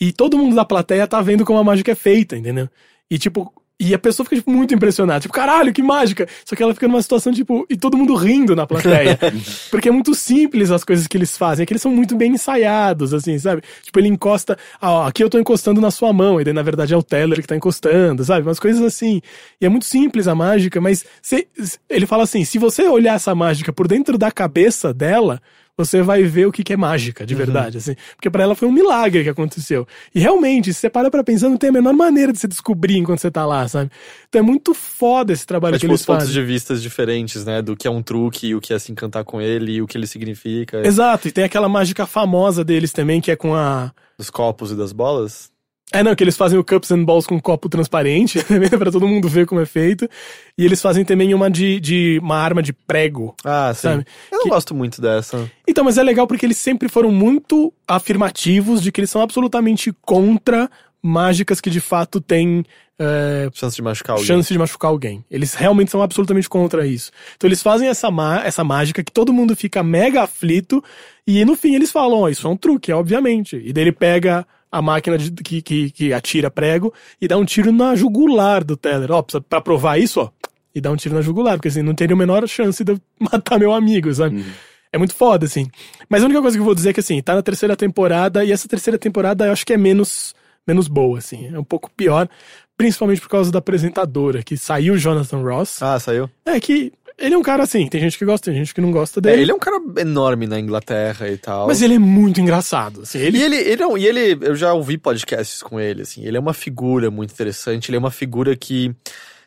e 0.00 0.10
todo 0.10 0.38
mundo 0.38 0.56
da 0.56 0.64
plateia 0.64 1.06
tá 1.06 1.20
vendo 1.20 1.44
como 1.44 1.58
a 1.58 1.64
mágica 1.64 1.92
é 1.92 1.94
feita, 1.94 2.34
entendeu? 2.34 2.66
E 3.10 3.18
tipo, 3.18 3.52
e 3.80 3.94
a 3.94 3.98
pessoa 3.98 4.24
fica 4.24 4.36
tipo, 4.36 4.50
muito 4.50 4.74
impressionada, 4.74 5.20
tipo, 5.20 5.32
caralho, 5.32 5.72
que 5.72 5.82
mágica! 5.82 6.28
Só 6.44 6.54
que 6.54 6.62
ela 6.62 6.74
fica 6.74 6.86
numa 6.86 7.00
situação, 7.00 7.32
tipo, 7.32 7.64
e 7.70 7.76
todo 7.76 7.96
mundo 7.96 8.14
rindo 8.14 8.54
na 8.54 8.66
plateia. 8.66 9.18
porque 9.70 9.88
é 9.88 9.92
muito 9.92 10.14
simples 10.14 10.70
as 10.70 10.84
coisas 10.84 11.06
que 11.06 11.16
eles 11.16 11.36
fazem, 11.36 11.62
é 11.62 11.66
que 11.66 11.72
eles 11.72 11.80
são 11.82 11.90
muito 11.90 12.14
bem 12.14 12.32
ensaiados, 12.32 13.14
assim, 13.14 13.38
sabe? 13.38 13.62
Tipo, 13.82 13.98
ele 13.98 14.08
encosta, 14.08 14.58
ah, 14.80 14.90
ó, 14.92 15.06
aqui 15.06 15.24
eu 15.24 15.30
tô 15.30 15.38
encostando 15.38 15.80
na 15.80 15.90
sua 15.90 16.12
mão, 16.12 16.40
e 16.40 16.44
daí 16.44 16.52
na 16.52 16.62
verdade 16.62 16.92
é 16.92 16.96
o 16.96 17.02
Teller 17.02 17.40
que 17.40 17.46
tá 17.48 17.56
encostando, 17.56 18.22
sabe? 18.24 18.46
Umas 18.46 18.60
coisas 18.60 18.82
assim. 18.82 19.22
E 19.60 19.64
é 19.64 19.68
muito 19.68 19.86
simples 19.86 20.28
a 20.28 20.34
mágica, 20.34 20.80
mas 20.80 21.04
se- 21.22 21.48
ele 21.88 22.06
fala 22.06 22.24
assim: 22.24 22.44
se 22.44 22.58
você 22.58 22.82
olhar 22.82 23.14
essa 23.14 23.34
mágica 23.34 23.72
por 23.72 23.88
dentro 23.88 24.18
da 24.18 24.30
cabeça 24.30 24.92
dela, 24.92 25.40
você 25.84 26.02
vai 26.02 26.22
ver 26.22 26.46
o 26.46 26.52
que, 26.52 26.62
que 26.62 26.72
é 26.72 26.76
mágica, 26.76 27.26
de 27.26 27.34
verdade, 27.34 27.78
assim. 27.78 27.94
Porque 28.16 28.30
pra 28.30 28.42
ela 28.42 28.54
foi 28.54 28.68
um 28.68 28.72
milagre 28.72 29.22
que 29.22 29.28
aconteceu. 29.28 29.86
E 30.14 30.20
realmente, 30.20 30.72
se 30.72 30.80
você 30.80 30.90
para 30.90 31.10
pra 31.10 31.22
pensar, 31.24 31.48
não 31.48 31.56
tem 31.56 31.70
a 31.70 31.72
menor 31.72 31.92
maneira 31.94 32.32
de 32.32 32.38
você 32.38 32.48
descobrir 32.48 32.96
enquanto 32.96 33.20
você 33.20 33.30
tá 33.30 33.44
lá, 33.46 33.66
sabe? 33.68 33.90
Então 34.28 34.40
é 34.40 34.42
muito 34.42 34.74
foda 34.74 35.32
esse 35.32 35.46
trabalho 35.46 35.74
É 35.74 35.78
que 35.78 35.80
tipo 35.80 35.92
eles 35.92 36.00
os 36.00 36.06
pontos 36.06 36.24
fazem. 36.28 36.40
de 36.40 36.46
vistas 36.46 36.82
diferentes, 36.82 37.44
né? 37.44 37.60
Do 37.62 37.76
que 37.76 37.86
é 37.86 37.90
um 37.90 38.02
truque, 38.02 38.54
o 38.54 38.60
que 38.60 38.72
é 38.72 38.78
se 38.78 38.92
encantar 38.92 39.24
com 39.24 39.40
ele, 39.40 39.72
e 39.72 39.82
o 39.82 39.86
que 39.86 39.96
ele 39.98 40.06
significa. 40.06 40.86
Exato, 40.86 41.28
e 41.28 41.32
tem 41.32 41.44
aquela 41.44 41.68
mágica 41.68 42.06
famosa 42.06 42.64
deles 42.64 42.92
também, 42.92 43.20
que 43.20 43.30
é 43.30 43.36
com 43.36 43.54
a. 43.54 43.92
Dos 44.18 44.30
copos 44.30 44.70
e 44.72 44.74
das 44.76 44.92
bolas. 44.92 45.50
É, 45.92 46.02
não, 46.04 46.14
que 46.14 46.22
eles 46.22 46.36
fazem 46.36 46.58
o 46.58 46.62
Cups 46.64 46.90
and 46.92 47.04
Balls 47.04 47.26
com 47.26 47.34
um 47.34 47.40
copo 47.40 47.68
transparente, 47.68 48.38
pra 48.78 48.92
todo 48.92 49.08
mundo 49.08 49.28
ver 49.28 49.44
como 49.46 49.60
é 49.60 49.66
feito. 49.66 50.08
E 50.56 50.64
eles 50.64 50.80
fazem 50.80 51.04
também 51.04 51.34
uma 51.34 51.50
de, 51.50 51.80
de 51.80 52.20
uma 52.22 52.36
arma 52.36 52.62
de 52.62 52.72
prego. 52.72 53.34
Ah, 53.44 53.72
sim. 53.74 53.80
Sabe? 53.82 54.04
Eu 54.30 54.38
não 54.38 54.44
Que- 54.44 54.50
gosto 54.50 54.74
muito 54.74 55.00
dessa. 55.02 55.50
Então, 55.66 55.82
mas 55.84 55.98
é 55.98 56.02
legal 56.02 56.26
porque 56.28 56.46
eles 56.46 56.58
sempre 56.58 56.88
foram 56.88 57.10
muito 57.10 57.72
afirmativos 57.88 58.82
de 58.82 58.92
que 58.92 59.00
eles 59.00 59.10
são 59.10 59.20
absolutamente 59.22 59.92
contra 60.02 60.70
mágicas 61.02 61.60
que 61.60 61.70
de 61.70 61.80
fato 61.80 62.20
têm 62.20 62.64
é, 62.98 63.48
Chance 63.54 63.74
de 63.76 63.82
machucar 63.82 64.12
alguém. 64.14 64.26
chance 64.26 64.52
de 64.52 64.58
machucar 64.58 64.90
alguém. 64.90 65.24
Eles 65.30 65.54
realmente 65.54 65.90
são 65.90 66.02
absolutamente 66.02 66.48
contra 66.48 66.86
isso. 66.86 67.10
Então 67.36 67.48
eles 67.48 67.62
fazem 67.62 67.88
essa, 67.88 68.10
má- 68.10 68.42
essa 68.44 68.62
mágica 68.62 69.02
que 69.02 69.10
todo 69.10 69.32
mundo 69.32 69.56
fica 69.56 69.82
mega 69.82 70.22
aflito 70.22 70.84
e 71.26 71.42
no 71.44 71.56
fim 71.56 71.74
eles 71.74 71.90
falam, 71.90 72.18
ó, 72.20 72.28
isso 72.28 72.46
é 72.46 72.50
um 72.50 72.56
truque, 72.56 72.92
obviamente. 72.92 73.56
E 73.64 73.72
daí 73.72 73.84
ele 73.84 73.92
pega 73.92 74.46
a 74.70 74.80
máquina 74.82 75.18
de- 75.18 75.30
que, 75.32 75.60
que, 75.62 75.90
que 75.90 76.12
atira 76.12 76.50
prego 76.50 76.92
e 77.20 77.26
dá 77.28 77.36
um 77.36 77.44
tiro 77.44 77.72
na 77.72 77.94
jugular 77.94 78.62
do 78.64 78.76
Teller. 78.76 79.10
Ó, 79.12 79.22
pra 79.22 79.60
provar 79.60 79.98
isso, 79.98 80.20
ó, 80.20 80.30
e 80.74 80.80
dá 80.80 80.90
um 80.90 80.96
tiro 80.96 81.14
na 81.14 81.22
jugular, 81.22 81.56
porque 81.56 81.68
assim, 81.68 81.82
não 81.82 81.94
teria 81.94 82.14
a 82.14 82.18
menor 82.18 82.46
chance 82.48 82.82
de 82.84 82.92
eu 82.92 83.00
matar 83.18 83.58
meu 83.58 83.72
amigo, 83.72 84.12
sabe? 84.14 84.44
É 84.92 84.98
muito 84.98 85.14
foda, 85.14 85.46
assim. 85.46 85.68
Mas 86.08 86.22
a 86.22 86.26
única 86.26 86.40
coisa 86.42 86.56
que 86.56 86.60
eu 86.60 86.64
vou 86.64 86.74
dizer 86.74 86.90
é 86.90 86.92
que, 86.92 86.98
assim, 87.00 87.22
tá 87.22 87.34
na 87.34 87.42
terceira 87.42 87.76
temporada, 87.76 88.44
e 88.44 88.50
essa 88.52 88.66
terceira 88.68 88.98
temporada 88.98 89.46
eu 89.46 89.52
acho 89.52 89.64
que 89.64 89.72
é 89.72 89.76
menos, 89.76 90.34
menos 90.66 90.88
boa, 90.88 91.18
assim. 91.18 91.48
É 91.54 91.58
um 91.58 91.62
pouco 91.64 91.88
pior, 91.96 92.28
principalmente 92.76 93.20
por 93.20 93.28
causa 93.28 93.52
da 93.52 93.58
apresentadora, 93.60 94.42
que 94.42 94.56
saiu 94.56 94.94
o 94.94 94.98
Jonathan 94.98 95.38
Ross. 95.42 95.80
Ah, 95.82 95.98
saiu? 96.00 96.28
É 96.44 96.58
que 96.58 96.92
ele 97.20 97.34
é 97.34 97.38
um 97.38 97.42
cara 97.42 97.62
assim, 97.62 97.86
tem 97.86 98.00
gente 98.00 98.16
que 98.18 98.24
gosta, 98.24 98.50
tem 98.50 98.58
gente 98.58 98.74
que 98.74 98.80
não 98.80 98.90
gosta 98.90 99.20
É, 99.20 99.22
dele. 99.22 99.42
ele 99.42 99.50
é 99.50 99.54
um 99.54 99.58
cara 99.58 99.80
enorme 99.98 100.46
na 100.46 100.58
Inglaterra 100.58 101.28
e 101.28 101.36
tal. 101.36 101.66
Mas 101.66 101.82
ele 101.82 101.94
é 101.94 101.98
muito 101.98 102.40
engraçado. 102.40 103.02
Assim, 103.02 103.18
ele 103.18 103.38
E 103.38 103.42
ele, 103.42 103.56
ele, 103.56 103.76
não, 103.82 103.96
e 103.98 104.06
ele, 104.06 104.38
eu 104.40 104.56
já 104.56 104.72
ouvi 104.72 104.96
podcasts 104.98 105.62
com 105.62 105.78
ele, 105.78 106.02
assim, 106.02 106.24
ele 106.24 106.36
é 106.36 106.40
uma 106.40 106.54
figura 106.54 107.10
muito 107.10 107.32
interessante, 107.32 107.90
ele 107.90 107.96
é 107.96 108.00
uma 108.00 108.10
figura 108.10 108.56
que 108.56 108.92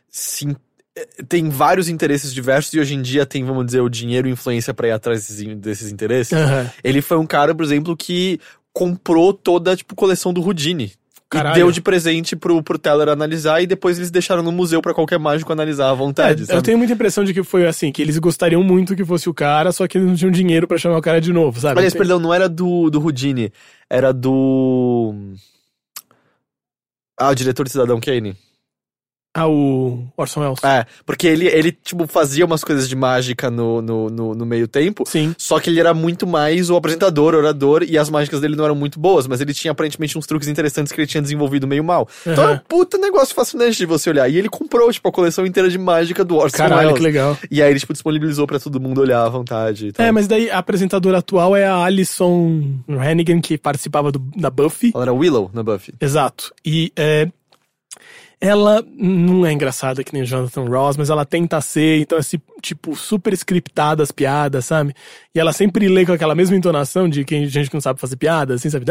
se, 0.09 0.55
eh, 0.95 1.07
tem 1.27 1.49
vários 1.49 1.89
interesses 1.89 2.33
diversos 2.33 2.73
e 2.73 2.79
hoje 2.79 2.93
em 2.93 3.01
dia 3.01 3.25
tem, 3.25 3.43
vamos 3.43 3.65
dizer, 3.65 3.81
o 3.81 3.89
dinheiro 3.89 4.27
e 4.27 4.31
influência 4.31 4.73
pra 4.73 4.87
ir 4.87 4.91
atrás 4.91 5.27
desses, 5.27 5.55
desses 5.57 5.91
interesses. 5.91 6.33
Aham. 6.33 6.69
Ele 6.83 7.01
foi 7.01 7.17
um 7.17 7.25
cara, 7.25 7.53
por 7.55 7.63
exemplo, 7.65 7.97
que 7.97 8.39
comprou 8.71 9.33
toda 9.33 9.71
a, 9.73 9.75
tipo, 9.75 9.95
coleção 9.95 10.33
do 10.33 10.41
Houdini. 10.41 10.93
Caralho. 11.33 11.55
E 11.55 11.59
deu 11.59 11.71
de 11.71 11.81
presente 11.81 12.35
pro, 12.35 12.61
pro 12.61 12.77
Teller 12.77 13.09
analisar 13.09 13.61
e 13.61 13.65
depois 13.65 13.97
eles 13.97 14.11
deixaram 14.11 14.43
no 14.43 14.51
museu 14.51 14.81
pra 14.81 14.93
qualquer 14.93 15.17
mágico 15.17 15.51
analisar 15.51 15.89
à 15.89 15.93
vontade, 15.93 16.45
É, 16.47 16.55
eu 16.55 16.61
tenho 16.61 16.77
muita 16.77 16.93
impressão 16.93 17.23
de 17.23 17.33
que 17.33 17.41
foi 17.41 17.65
assim, 17.65 17.91
que 17.91 18.01
eles 18.01 18.19
gostariam 18.19 18.63
muito 18.63 18.95
que 18.95 19.03
fosse 19.03 19.27
o 19.27 19.33
cara, 19.33 19.71
só 19.71 19.87
que 19.87 19.97
eles 19.97 20.07
não 20.07 20.15
tinham 20.15 20.31
dinheiro 20.31 20.67
pra 20.67 20.77
chamar 20.77 20.97
o 20.97 21.01
cara 21.01 21.19
de 21.19 21.33
novo, 21.33 21.59
sabe? 21.59 21.79
Aliás, 21.79 21.93
perdão, 21.93 22.19
não 22.19 22.31
era 22.31 22.47
do, 22.47 22.89
do 22.89 23.01
Houdini, 23.01 23.51
era 23.89 24.13
do... 24.13 25.13
Ah, 27.17 27.29
o 27.29 27.35
diretor 27.35 27.63
de 27.63 27.71
Cidadão 27.71 27.99
Kane. 27.99 28.35
Ah, 29.35 29.47
o 29.47 30.05
Orson 30.15 30.41
Welles. 30.41 30.63
É, 30.63 30.85
porque 31.07 31.25
ele, 31.25 31.47
ele 31.47 31.71
tipo, 31.71 32.05
fazia 32.05 32.45
umas 32.45 32.63
coisas 32.63 32.87
de 32.87 32.95
mágica 32.95 33.49
no, 33.49 33.81
no, 33.81 34.07
no, 34.09 34.35
no 34.35 34.45
meio 34.45 34.67
tempo. 34.67 35.03
Sim. 35.07 35.33
Só 35.39 35.59
que 35.59 35.71
ele 35.71 35.79
era 35.79 35.91
muito 35.93 36.27
mais 36.27 36.69
o 36.69 36.75
apresentador, 36.75 37.33
orador, 37.33 37.83
e 37.83 37.97
as 37.97 38.09
mágicas 38.11 38.39
dele 38.41 38.55
não 38.55 38.63
eram 38.65 38.75
muito 38.75 38.99
boas, 38.99 39.25
mas 39.25 39.41
ele 39.41 39.51
tinha 39.53 39.71
aparentemente 39.71 40.17
uns 40.19 40.27
truques 40.27 40.47
interessantes 40.47 40.93
que 40.93 41.01
ele 41.01 41.07
tinha 41.07 41.21
desenvolvido 41.21 41.65
meio 41.65 41.83
mal. 41.83 42.07
Então 42.27 42.43
era 42.43 42.53
um 42.53 42.57
puta 42.59 42.97
negócio 42.99 43.33
fascinante 43.33 43.75
de 43.77 43.85
você 43.87 44.11
olhar. 44.11 44.29
E 44.29 44.37
ele 44.37 44.49
comprou, 44.49 44.91
tipo, 44.91 45.09
a 45.09 45.11
coleção 45.11 45.45
inteira 45.47 45.67
de 45.67 45.79
mágica 45.79 46.23
do 46.23 46.35
Orson 46.35 46.57
Caralho, 46.57 46.81
Welles. 46.89 46.97
que 46.97 47.03
legal. 47.03 47.37
E 47.49 47.59
aí 47.61 47.71
ele, 47.71 47.79
tipo, 47.79 47.91
disponibilizou 47.93 48.45
pra 48.45 48.59
todo 48.59 48.79
mundo 48.79 49.01
olhar 49.01 49.25
à 49.25 49.29
vontade. 49.29 49.87
e 49.87 49.91
tal. 49.93 50.05
É, 50.05 50.11
mas 50.11 50.27
daí 50.27 50.51
a 50.51 50.59
apresentadora 50.59 51.17
atual 51.17 51.55
é 51.55 51.65
a 51.65 51.83
Alison 51.83 52.61
Hannigan, 52.87 53.41
que 53.41 53.57
participava 53.57 54.11
do- 54.11 54.19
da 54.37 54.51
Buffy. 54.51 54.91
Ela 54.93 55.05
era 55.05 55.13
Willow 55.13 55.49
na 55.53 55.63
Buffy. 55.63 55.93
Exato. 55.99 56.53
E 56.63 56.91
é, 56.95 57.27
ela 58.43 58.83
não 58.97 59.45
é 59.45 59.53
engraçada 59.53 60.03
que 60.03 60.11
nem 60.11 60.23
o 60.23 60.25
Jonathan 60.25 60.65
Ross, 60.65 60.97
mas 60.97 61.09
ela 61.09 61.23
tenta 61.23 61.61
ser, 61.61 62.01
então 62.01 62.17
é 62.17 62.21
tipo 62.61 62.93
super 62.93 63.31
scriptada 63.31 64.03
as 64.03 64.11
piadas, 64.11 64.65
sabe? 64.65 64.93
E 65.33 65.39
ela 65.39 65.53
sempre 65.53 65.87
lê 65.87 66.05
com 66.05 66.11
aquela 66.11 66.35
mesma 66.35 66.53
entonação 66.53 67.07
de 67.07 67.23
quem 67.23 67.47
gente 67.47 67.69
que 67.69 67.73
não 67.73 67.79
sabe 67.79 68.01
fazer 68.01 68.17
piada, 68.17 68.55
assim, 68.55 68.69
sabe? 68.69 68.83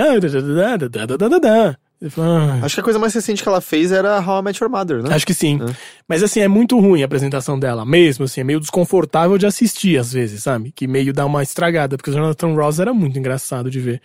Acho 2.65 2.77
que 2.77 2.81
a 2.81 2.85
coisa 2.85 2.99
mais 2.99 3.13
recente 3.13 3.43
que 3.43 3.49
ela 3.49 3.61
fez 3.61 3.93
era 3.93 4.19
How 4.27 4.41
I 4.41 4.43
Met 4.43 4.63
Your 4.63 4.71
Mother, 4.73 5.03
né? 5.03 5.15
Acho 5.15 5.27
que 5.27 5.35
sim. 5.35 5.61
É. 5.63 5.77
Mas 6.09 6.23
assim, 6.23 6.41
é 6.41 6.49
muito 6.49 6.81
ruim 6.81 7.03
a 7.03 7.05
apresentação 7.05 7.59
dela, 7.59 7.85
mesmo 7.85 8.25
assim, 8.25 8.41
é 8.41 8.45
meio 8.45 8.59
desconfortável 8.59 9.37
de 9.37 9.45
assistir 9.45 9.99
às 9.99 10.15
vezes, 10.15 10.43
sabe? 10.43 10.73
Que 10.75 10.87
meio 10.87 11.13
dá 11.13 11.27
uma 11.27 11.43
estragada, 11.43 11.99
porque 11.99 12.11
o 12.11 12.15
Jonathan 12.15 12.55
Ross 12.55 12.81
era 12.81 12.95
muito 12.95 13.19
engraçado 13.19 13.71
de 13.71 13.79
ver. 13.79 14.01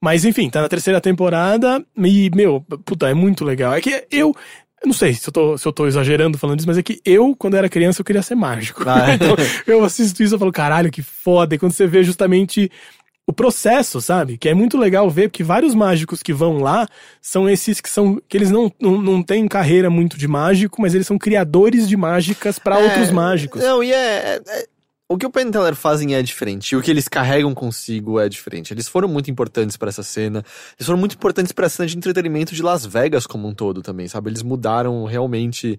Mas 0.00 0.24
enfim, 0.24 0.50
tá 0.50 0.60
na 0.60 0.68
terceira 0.68 1.00
temporada 1.00 1.82
e, 1.96 2.30
meu, 2.34 2.60
puta, 2.84 3.08
é 3.08 3.14
muito 3.14 3.42
legal. 3.42 3.72
É 3.72 3.80
que 3.80 4.06
eu 4.10 4.34
eu 4.84 4.88
não 4.88 4.92
sei 4.94 5.14
se 5.14 5.26
eu, 5.26 5.32
tô, 5.32 5.56
se 5.56 5.66
eu 5.66 5.72
tô 5.72 5.86
exagerando 5.86 6.36
falando 6.36 6.58
isso, 6.58 6.68
mas 6.68 6.76
é 6.76 6.82
que 6.82 7.00
eu, 7.06 7.34
quando 7.34 7.56
era 7.56 7.70
criança, 7.70 8.02
eu 8.02 8.04
queria 8.04 8.22
ser 8.22 8.34
mágico. 8.34 8.84
Ah, 8.86 9.12
é. 9.12 9.14
então, 9.16 9.34
eu 9.66 9.82
assisto 9.82 10.22
isso 10.22 10.36
e 10.36 10.38
falo, 10.38 10.52
caralho, 10.52 10.90
que 10.90 11.00
foda. 11.00 11.54
E 11.54 11.58
quando 11.58 11.72
você 11.72 11.86
vê 11.86 12.02
justamente 12.04 12.70
o 13.26 13.32
processo, 13.32 13.98
sabe? 14.02 14.36
Que 14.36 14.50
é 14.50 14.54
muito 14.54 14.76
legal 14.76 15.08
ver, 15.08 15.30
porque 15.30 15.42
vários 15.42 15.74
mágicos 15.74 16.22
que 16.22 16.34
vão 16.34 16.58
lá 16.58 16.86
são 17.22 17.48
esses 17.48 17.80
que 17.80 17.88
são. 17.88 18.20
que 18.28 18.36
eles 18.36 18.50
não, 18.50 18.70
não, 18.78 19.00
não 19.00 19.22
têm 19.22 19.48
carreira 19.48 19.88
muito 19.88 20.18
de 20.18 20.28
mágico, 20.28 20.82
mas 20.82 20.94
eles 20.94 21.06
são 21.06 21.16
criadores 21.16 21.88
de 21.88 21.96
mágicas 21.96 22.58
pra 22.58 22.78
É, 22.78 22.84
outros 22.84 23.10
mágicos. 23.10 23.62
Não, 23.62 23.82
e 23.82 23.90
é, 23.90 23.96
é- 23.96 24.42
é- 24.46 24.66
O 25.06 25.18
que 25.18 25.26
o 25.26 25.30
Penn 25.30 25.50
Teller 25.50 25.74
fazem 25.74 26.14
é 26.14 26.22
diferente. 26.22 26.72
E 26.72 26.76
o 26.76 26.82
que 26.82 26.90
eles 26.90 27.08
carregam 27.08 27.54
consigo 27.54 28.18
é 28.18 28.28
diferente. 28.28 28.72
Eles 28.72 28.88
foram 28.88 29.06
muito 29.06 29.30
importantes 29.30 29.76
pra 29.76 29.90
essa 29.90 30.02
cena. 30.02 30.42
Eles 30.78 30.86
foram 30.86 30.98
muito 30.98 31.14
importantes 31.14 31.52
pra 31.52 31.68
cena 31.68 31.86
de 31.86 31.96
entretenimento 31.96 32.54
de 32.54 32.62
Las 32.62 32.86
Vegas 32.86 33.26
como 33.26 33.46
um 33.46 33.54
todo 33.54 33.82
também, 33.82 34.08
sabe? 34.08 34.30
Eles 34.30 34.42
mudaram 34.42 35.04
realmente. 35.04 35.78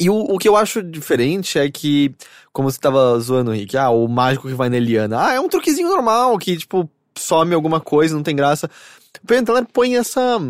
E 0.00 0.10
o, 0.10 0.16
o 0.16 0.36
que 0.36 0.48
eu 0.48 0.56
acho 0.56 0.82
diferente 0.82 1.58
é 1.58 1.70
que, 1.70 2.12
como 2.52 2.70
você 2.70 2.78
tava 2.78 3.18
zoando, 3.20 3.52
Rick, 3.52 3.76
ah, 3.76 3.90
o 3.90 4.08
mágico 4.08 4.48
que 4.48 4.54
vai 4.54 4.68
na 4.68 4.76
Eliana. 4.76 5.28
Ah, 5.28 5.34
é 5.34 5.40
um 5.40 5.48
truquezinho 5.48 5.88
normal, 5.88 6.36
que, 6.36 6.56
tipo, 6.56 6.90
some 7.16 7.54
alguma 7.54 7.80
coisa, 7.80 8.16
não 8.16 8.22
tem 8.22 8.34
graça. 8.34 8.68
O 9.22 9.26
Penn 9.26 9.44
Teller 9.44 9.64
põe 9.72 9.96
essa 9.96 10.40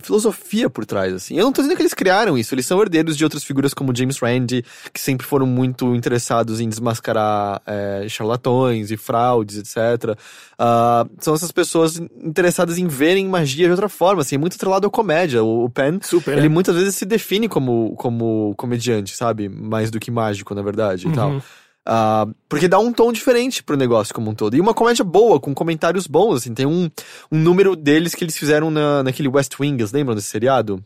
filosofia 0.00 0.70
por 0.70 0.86
trás, 0.86 1.12
assim. 1.12 1.36
Eu 1.36 1.44
não 1.44 1.52
tô 1.52 1.60
dizendo 1.60 1.76
que 1.76 1.82
eles 1.82 1.94
criaram 1.94 2.38
isso, 2.38 2.54
eles 2.54 2.66
são 2.66 2.80
herdeiros 2.80 3.16
de 3.16 3.24
outras 3.24 3.42
figuras 3.42 3.74
como 3.74 3.94
James 3.94 4.18
Randi, 4.18 4.64
que 4.92 5.00
sempre 5.00 5.26
foram 5.26 5.46
muito 5.46 5.94
interessados 5.94 6.60
em 6.60 6.68
desmascarar 6.68 7.60
é, 7.66 8.06
charlatões 8.08 8.90
e 8.90 8.96
fraudes, 8.96 9.58
etc. 9.58 10.16
Ah, 10.58 11.06
são 11.18 11.34
essas 11.34 11.50
pessoas 11.50 11.98
interessadas 12.22 12.78
em 12.78 12.86
verem 12.86 13.28
magia 13.28 13.66
de 13.66 13.70
outra 13.72 13.88
forma, 13.88 14.22
assim, 14.22 14.36
é 14.36 14.38
muito 14.38 14.54
atrelado 14.54 14.86
à 14.86 14.90
comédia. 14.90 15.42
O, 15.42 15.64
o 15.64 15.70
Penn, 15.70 15.98
Super. 16.02 16.32
ele 16.32 16.42
né? 16.42 16.48
muitas 16.48 16.76
vezes 16.76 16.94
se 16.94 17.04
define 17.04 17.48
como, 17.48 17.94
como 17.96 18.54
comediante, 18.56 19.16
sabe? 19.16 19.48
Mais 19.48 19.90
do 19.90 19.98
que 19.98 20.10
mágico, 20.10 20.54
na 20.54 20.62
verdade, 20.62 21.08
e 21.08 21.12
tal. 21.12 21.42
Ah, 21.90 22.28
porque 22.50 22.68
dá 22.68 22.78
um 22.78 22.92
tom 22.92 23.10
diferente 23.10 23.62
pro 23.62 23.74
negócio 23.74 24.14
como 24.14 24.30
um 24.30 24.34
todo. 24.34 24.54
E 24.54 24.60
uma 24.60 24.74
comédia 24.74 25.02
boa, 25.02 25.40
com 25.40 25.54
comentários 25.54 26.06
bons, 26.06 26.36
assim. 26.36 26.52
Tem 26.52 26.66
um, 26.66 26.90
um 27.32 27.38
número 27.38 27.74
deles 27.74 28.14
que 28.14 28.22
eles 28.22 28.36
fizeram 28.36 28.70
na, 28.70 29.02
naquele 29.02 29.26
West 29.26 29.58
Wing, 29.58 29.82
lembram 29.90 30.14
desse 30.14 30.28
seriado? 30.28 30.84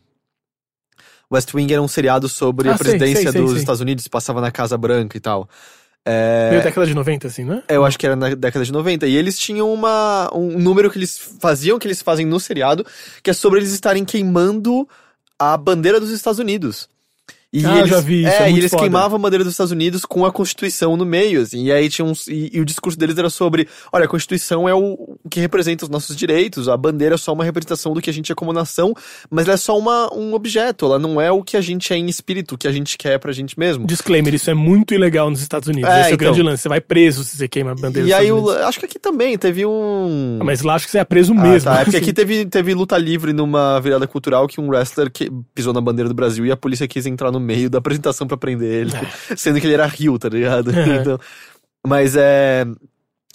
West 1.29 1.53
Wing 1.53 1.73
era 1.73 1.81
um 1.81 1.89
seriado 1.89 2.29
sobre 2.29 2.69
Ah, 2.69 2.75
a 2.75 2.77
presidência 2.77 3.23
sei, 3.23 3.31
sei, 3.33 3.41
dos 3.41 3.51
sei. 3.51 3.59
Estados 3.59 3.81
Unidos, 3.81 4.07
passava 4.07 4.39
na 4.39 4.49
Casa 4.49 4.77
Branca 4.77 5.17
e 5.17 5.19
tal. 5.19 5.49
É, 6.05 6.51
Meio 6.51 6.63
década 6.63 6.87
de 6.87 6.93
90, 6.93 7.27
assim, 7.27 7.43
né? 7.43 7.63
eu 7.67 7.83
acho 7.83 7.97
que 7.99 8.05
era 8.05 8.15
na 8.15 8.33
década 8.33 8.63
de 8.63 8.71
90. 8.71 9.05
E 9.05 9.15
eles 9.15 9.37
tinham 9.37 9.73
uma, 9.73 10.29
um 10.33 10.57
número 10.57 10.89
que 10.89 10.97
eles 10.97 11.17
faziam, 11.17 11.77
que 11.77 11.87
eles 11.87 12.01
fazem 12.01 12.25
no 12.25 12.39
seriado, 12.39 12.85
que 13.21 13.29
é 13.29 13.33
sobre 13.33 13.59
eles 13.59 13.73
estarem 13.73 14.05
queimando 14.05 14.87
a 15.37 15.57
bandeira 15.57 15.99
dos 15.99 16.11
Estados 16.11 16.39
Unidos. 16.39 16.87
E 17.53 17.63
Ah, 17.65 17.77
eles, 17.77 17.89
já 17.91 17.99
vi 17.99 18.21
isso, 18.23 18.29
É, 18.31 18.43
é 18.45 18.51
e 18.51 18.57
eles 18.57 18.71
foda. 18.71 18.81
queimavam 18.81 19.15
a 19.15 19.19
bandeira 19.21 19.43
dos 19.43 19.53
Estados 19.53 19.71
Unidos 19.71 20.05
com 20.05 20.25
a 20.25 20.31
Constituição 20.31 20.97
no 20.97 21.05
meio, 21.05 21.41
assim. 21.41 21.65
E 21.65 21.71
aí 21.71 21.87
tinha 21.87 22.03
uns. 22.03 22.27
E, 22.27 22.49
e 22.51 22.59
o 22.59 22.65
discurso 22.65 22.97
deles 22.97 23.15
era 23.17 23.29
sobre: 23.29 23.67
olha, 23.91 24.05
a 24.05 24.07
Constituição 24.07 24.67
é 24.67 24.73
o, 24.73 25.17
o 25.23 25.29
que 25.29 25.39
representa 25.39 25.85
os 25.85 25.89
nossos 25.89 26.15
direitos, 26.15 26.67
a 26.67 26.75
bandeira 26.75 27.13
é 27.13 27.17
só 27.17 27.31
uma 27.31 27.43
representação 27.43 27.93
do 27.93 28.01
que 28.01 28.09
a 28.09 28.13
gente 28.13 28.31
é 28.31 28.35
como 28.35 28.51
nação, 28.51 28.93
mas 29.29 29.45
ela 29.45 29.53
é 29.53 29.57
só 29.57 29.77
uma, 29.77 30.11
um 30.13 30.33
objeto, 30.33 30.85
ela 30.87 30.97
não 30.97 31.21
é 31.21 31.31
o 31.31 31.43
que 31.43 31.55
a 31.55 31.61
gente 31.61 31.93
é 31.93 31.95
em 31.97 32.07
espírito, 32.07 32.55
o 32.55 32.57
que 32.57 32.67
a 32.67 32.71
gente 32.71 32.97
quer 32.97 33.19
pra 33.19 33.31
gente 33.31 33.57
mesmo. 33.59 33.85
Disclaimer, 33.85 34.33
isso 34.33 34.49
é 34.49 34.55
muito 34.55 34.93
ilegal 34.95 35.29
nos 35.29 35.41
Estados 35.41 35.67
Unidos. 35.67 35.89
É, 35.89 36.01
Esse 36.01 36.09
é 36.09 36.11
o 36.11 36.15
então. 36.15 36.17
grande 36.27 36.41
lance. 36.41 36.63
Você 36.63 36.69
vai 36.69 36.81
preso 36.81 37.23
se 37.23 37.37
você 37.37 37.47
queima 37.47 37.71
a 37.71 37.75
bandeira 37.75 38.07
E 38.07 38.11
dos 38.11 38.19
aí, 38.19 38.31
o, 38.31 38.37
Unidos. 38.37 38.55
acho 38.63 38.79
que 38.79 38.85
aqui 38.87 38.97
também 38.97 39.37
teve 39.37 39.63
um. 39.65 40.39
Ah, 40.41 40.43
Mas 40.43 40.61
lá 40.63 40.73
acho 40.75 40.85
que 40.85 40.91
você 40.91 40.97
é 40.99 41.03
preso 41.05 41.33
Ah, 41.33 41.41
mesmo. 41.41 41.69
tá. 41.69 41.81
É 41.81 41.83
porque 41.83 41.97
aqui 41.97 42.11
teve, 42.13 42.45
teve 42.45 42.73
luta 42.73 42.97
livre 42.97 43.31
numa 43.31 43.79
virada 43.79 44.07
cultural 44.07 44.47
que 44.47 44.59
um 44.59 44.69
wrestler 44.69 45.11
que 45.11 45.29
pisou 45.53 45.71
na 45.71 45.81
bandeira 45.81 46.09
do 46.09 46.15
Brasil 46.15 46.45
e 46.45 46.51
a 46.51 46.57
polícia 46.57 46.87
quis 46.87 47.05
entrar 47.05 47.31
no 47.31 47.42
meio 47.43 47.69
da 47.69 47.77
apresentação 47.77 48.25
pra 48.25 48.37
prender 48.37 48.71
ele. 48.71 48.91
Sendo 49.37 49.59
que 49.61 49.67
ele 49.67 49.73
era 49.75 49.85
rio, 49.85 50.17
tá 50.17 50.29
ligado? 50.29 50.71
É. 50.75 50.95
Então, 51.01 51.19
mas 51.85 52.15
é. 52.15 52.65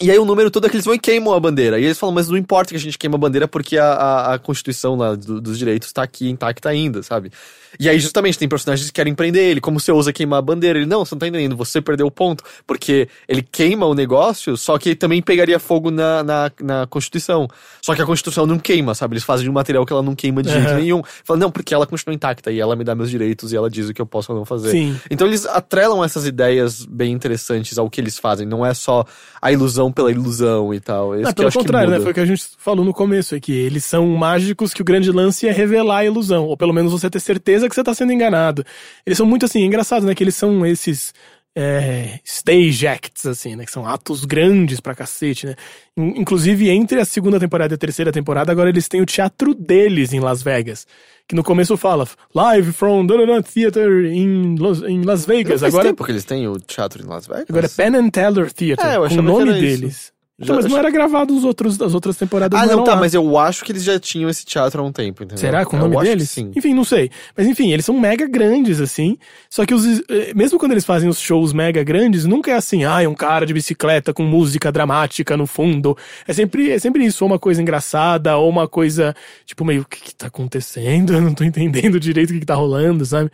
E 0.01 0.11
aí 0.11 0.19
o 0.19 0.25
número 0.25 0.51
todo 0.51 0.67
é 0.67 0.71
que 0.71 0.77
eles 0.77 0.85
vão 0.85 0.95
e 0.95 0.99
queimam 0.99 1.35
a 1.35 1.41
bandeira. 1.41 1.79
E 1.79 1.85
eles 1.85 1.99
falam, 1.99 2.15
mas 2.15 2.29
não 2.29 2.37
importa 2.37 2.71
que 2.71 2.77
a 2.77 2.81
gente 2.81 2.97
queima 2.97 3.17
a 3.17 3.19
bandeira 3.19 3.49
porque 3.49 3.77
a, 3.77 3.93
a, 3.93 4.35
a 4.35 4.39
Constituição 4.39 4.95
lá 4.97 5.15
do- 5.17 5.41
dos 5.41 5.59
direitos 5.59 5.93
tá 5.93 6.03
aqui 6.05 6.29
intacta 6.31 6.69
ainda, 6.69 7.03
sabe? 7.03 7.33
E 7.79 7.89
aí 7.89 7.99
justamente 7.99 8.39
tem 8.39 8.49
personagens 8.49 8.87
que 8.89 8.93
querem 8.93 9.15
prender 9.15 9.43
ele. 9.45 9.61
Como 9.61 9.79
você 9.79 9.93
ousa 9.93 10.13
queimar 10.13 10.39
a 10.39 10.43
bandeira? 10.43 10.79
Ele, 10.79 10.87
não, 10.87 11.05
você 11.05 11.15
não 11.15 11.21
tá 11.21 11.29
entendendo, 11.29 11.57
você 11.57 11.81
perdeu 11.81 12.07
o 12.07 12.11
ponto. 12.11 12.45
Porque 12.67 13.09
ele 13.29 13.43
queima 13.43 13.87
o 13.87 13.95
negócio, 13.95 14.57
só 14.57 14.79
que 14.79 14.95
também 14.95 15.23
pegaria 15.23 15.59
fogo 15.59 15.91
na, 15.91 16.23
na, 16.23 16.51
na 16.61 16.87
Constituição. 16.87 17.49
Só 17.83 17.95
que 17.95 18.03
a 18.03 18.07
Constituição 18.07 18.47
não 18.47 18.59
queima, 18.59 18.95
sabe? 18.95 19.15
Eles 19.15 19.25
fazem 19.25 19.45
de 19.45 19.51
um 19.51 19.53
material 19.53 19.85
que 19.85 19.93
ela 19.93 20.03
não 20.03 20.15
queima 20.15 20.43
de 20.43 20.51
jeito 20.51 20.69
Aham. 20.69 20.79
nenhum. 20.79 21.03
Fala, 21.25 21.39
não, 21.39 21.51
porque 21.51 21.75
ela 21.75 21.87
continua 21.87 22.15
intacta 22.15 22.51
e 22.51 22.61
ela 22.61 22.77
me 22.77 22.85
dá 22.85 22.95
meus 22.95 23.11
direitos 23.11 23.53
e 23.53 23.57
ela 23.57 23.71
diz 23.71 23.89
o 23.89 23.95
que 23.95 24.01
eu 24.01 24.07
posso 24.07 24.33
ou 24.33 24.39
não 24.39 24.45
fazer. 24.45 24.71
Sim. 24.71 24.99
Então 25.11 25.27
eles 25.27 25.47
atrelam 25.47 26.05
essas 26.05 26.27
ideias 26.27 26.85
bem 26.85 27.13
interessantes 27.13 27.79
ao 27.79 27.89
que 27.91 28.01
eles 28.01 28.19
fazem. 28.19 28.47
Não 28.47 28.65
é 28.65 28.75
só 28.75 29.05
a 29.41 29.53
ilusão 29.53 29.91
pela 29.91 30.11
ilusão 30.11 30.73
e 30.73 30.81
tal. 30.81 31.15
Não, 31.15 31.23
que 31.23 31.29
eu 31.29 31.35
pelo 31.35 31.51
que 31.51 31.59
contrário, 31.59 31.91
né? 31.91 32.01
Foi 32.01 32.11
o 32.11 32.15
que 32.15 32.21
a 32.21 32.27
gente 32.27 32.45
falou 32.59 32.85
no 32.85 32.93
começo 32.93 33.35
aqui. 33.35 33.53
Eles 33.53 33.85
são 33.85 34.07
mágicos 34.09 34.73
que 34.73 34.83
o 34.83 34.85
grande 34.85 35.11
lance 35.11 35.47
é 35.47 35.53
revelar 35.53 35.99
a 35.99 36.05
ilusão. 36.05 36.45
Ou 36.45 36.57
pelo 36.57 36.73
menos 36.73 36.93
você 36.93 37.09
ter 37.09 37.21
certeza 37.21 37.58
que 37.67 37.75
você 37.75 37.83
tá 37.83 37.95
sendo 37.95 38.13
enganado. 38.13 38.63
Eles 39.07 39.17
são 39.17 39.25
muito 39.27 39.47
assim, 39.47 39.65
engraçados, 39.65 40.07
né? 40.07 40.15
Que 40.15 40.23
eles 40.23 40.35
são 40.37 40.67
esses. 40.67 41.15
é, 41.57 42.21
stage 42.25 42.87
acts, 42.87 43.27
assim, 43.27 43.57
né? 43.57 43.65
Que 43.65 43.73
são 43.73 43.85
atos 43.87 44.25
grandes 44.25 44.79
pra 44.81 44.95
cacete, 44.95 45.47
né? 45.47 45.57
In- 45.97 46.21
Inclusive, 46.21 46.69
entre 46.71 47.01
a 47.01 47.05
segunda 47.05 47.41
temporada 47.41 47.75
e 47.75 47.77
a 47.77 47.79
terceira 47.79 48.13
temporada, 48.13 48.53
agora 48.53 48.69
eles 48.69 48.87
têm 48.87 49.01
o 49.01 49.07
teatro 49.07 49.55
deles 49.55 50.13
em 50.13 50.21
Las 50.21 50.41
Vegas. 50.43 50.87
Que 51.27 51.35
no 51.35 51.43
começo 51.43 51.77
fala, 51.77 52.07
live 52.35 52.73
from 52.73 53.05
da, 53.07 53.43
theater 53.43 54.05
in, 54.05 54.55
Los- 54.57 54.83
em 54.83 55.03
Las 55.03 55.27
Não 55.27 55.35
Vegas. 55.35 55.61
faz 55.61 55.75
Agora, 55.75 55.89
tempo 55.89 56.05
que 56.05 56.13
eles 56.13 56.25
têm 56.25 56.47
o 56.47 56.59
teatro 56.61 57.03
em 57.03 57.07
Las 57.07 57.27
Vegas? 57.27 57.47
agora 57.49 57.67
é 57.67 57.69
Penn 57.69 57.97
and 57.99 58.11
Teller 58.11 58.53
Theater, 58.53 58.87
É, 58.87 58.97
eu 58.97 59.05
com 59.09 59.21
o 59.21 59.23
nome 59.23 59.51
era 59.51 59.59
isso. 59.87 60.13
Então, 60.41 60.55
mas 60.55 60.67
não 60.67 60.79
era 60.79 60.89
gravado 60.89 61.37
os 61.37 61.43
outros, 61.43 61.81
as 61.81 61.95
outras 61.95 62.17
temporadas. 62.17 62.61
Ah, 62.61 62.65
não, 62.65 62.75
eram 62.75 62.85
tá, 62.85 62.95
lá. 62.95 63.01
mas 63.01 63.13
eu 63.13 63.37
acho 63.37 63.65
que 63.65 63.73
eles 63.73 63.83
já 63.83 63.99
tinham 63.99 64.31
esse 64.31 64.45
teatro 64.45 64.81
há 64.81 64.85
um 64.87 64.93
tempo, 64.93 65.25
entendeu? 65.25 65.39
Será 65.39 65.65
com 65.65 65.77
o 65.77 65.81
Eu 65.81 65.89
nome 65.89 65.97
que 65.97 66.03
deles? 66.05 66.31
Sim. 66.31 66.53
Enfim, 66.55 66.75
não 66.75 66.85
sei. 66.85 67.11
Mas 67.37 67.49
enfim, 67.49 67.73
eles 67.73 67.85
são 67.85 67.99
mega 67.99 68.25
grandes, 68.29 68.81
assim. 68.81 69.19
Só 69.51 69.67
que 69.67 69.75
os, 69.75 69.85
eh, 70.09 70.33
mesmo 70.37 70.57
quando 70.57 70.73
eles 70.73 70.85
fazem 70.85 71.09
os 71.09 71.19
shows 71.19 71.53
mega 71.53 71.83
grandes, 71.83 72.25
nunca 72.25 72.53
é 72.53 72.55
assim, 72.55 72.85
ah, 72.85 73.03
é 73.03 73.09
um 73.09 73.17
cara 73.17 73.45
de 73.45 73.53
bicicleta 73.53 74.15
com 74.15 74.23
música 74.23 74.71
dramática 74.71 75.37
no 75.37 75.45
fundo. 75.45 75.99
É 76.25 76.33
sempre, 76.33 76.71
é 76.71 76.79
sempre 76.79 77.05
isso, 77.05 77.25
ou 77.25 77.31
uma 77.31 77.39
coisa 77.39 77.61
engraçada, 77.61 78.37
ou 78.37 78.49
uma 78.49 78.69
coisa, 78.69 79.17
tipo, 79.45 79.65
meio, 79.65 79.83
o 79.83 79.87
que, 79.87 80.01
que 80.01 80.15
tá 80.15 80.29
acontecendo? 80.29 81.15
Eu 81.15 81.21
não 81.21 81.35
tô 81.35 81.43
entendendo 81.43 81.99
direito 81.99 82.31
o 82.31 82.35
que, 82.35 82.41
que 82.41 82.47
tá 82.47 82.55
rolando, 82.55 83.05
sabe? 83.05 83.29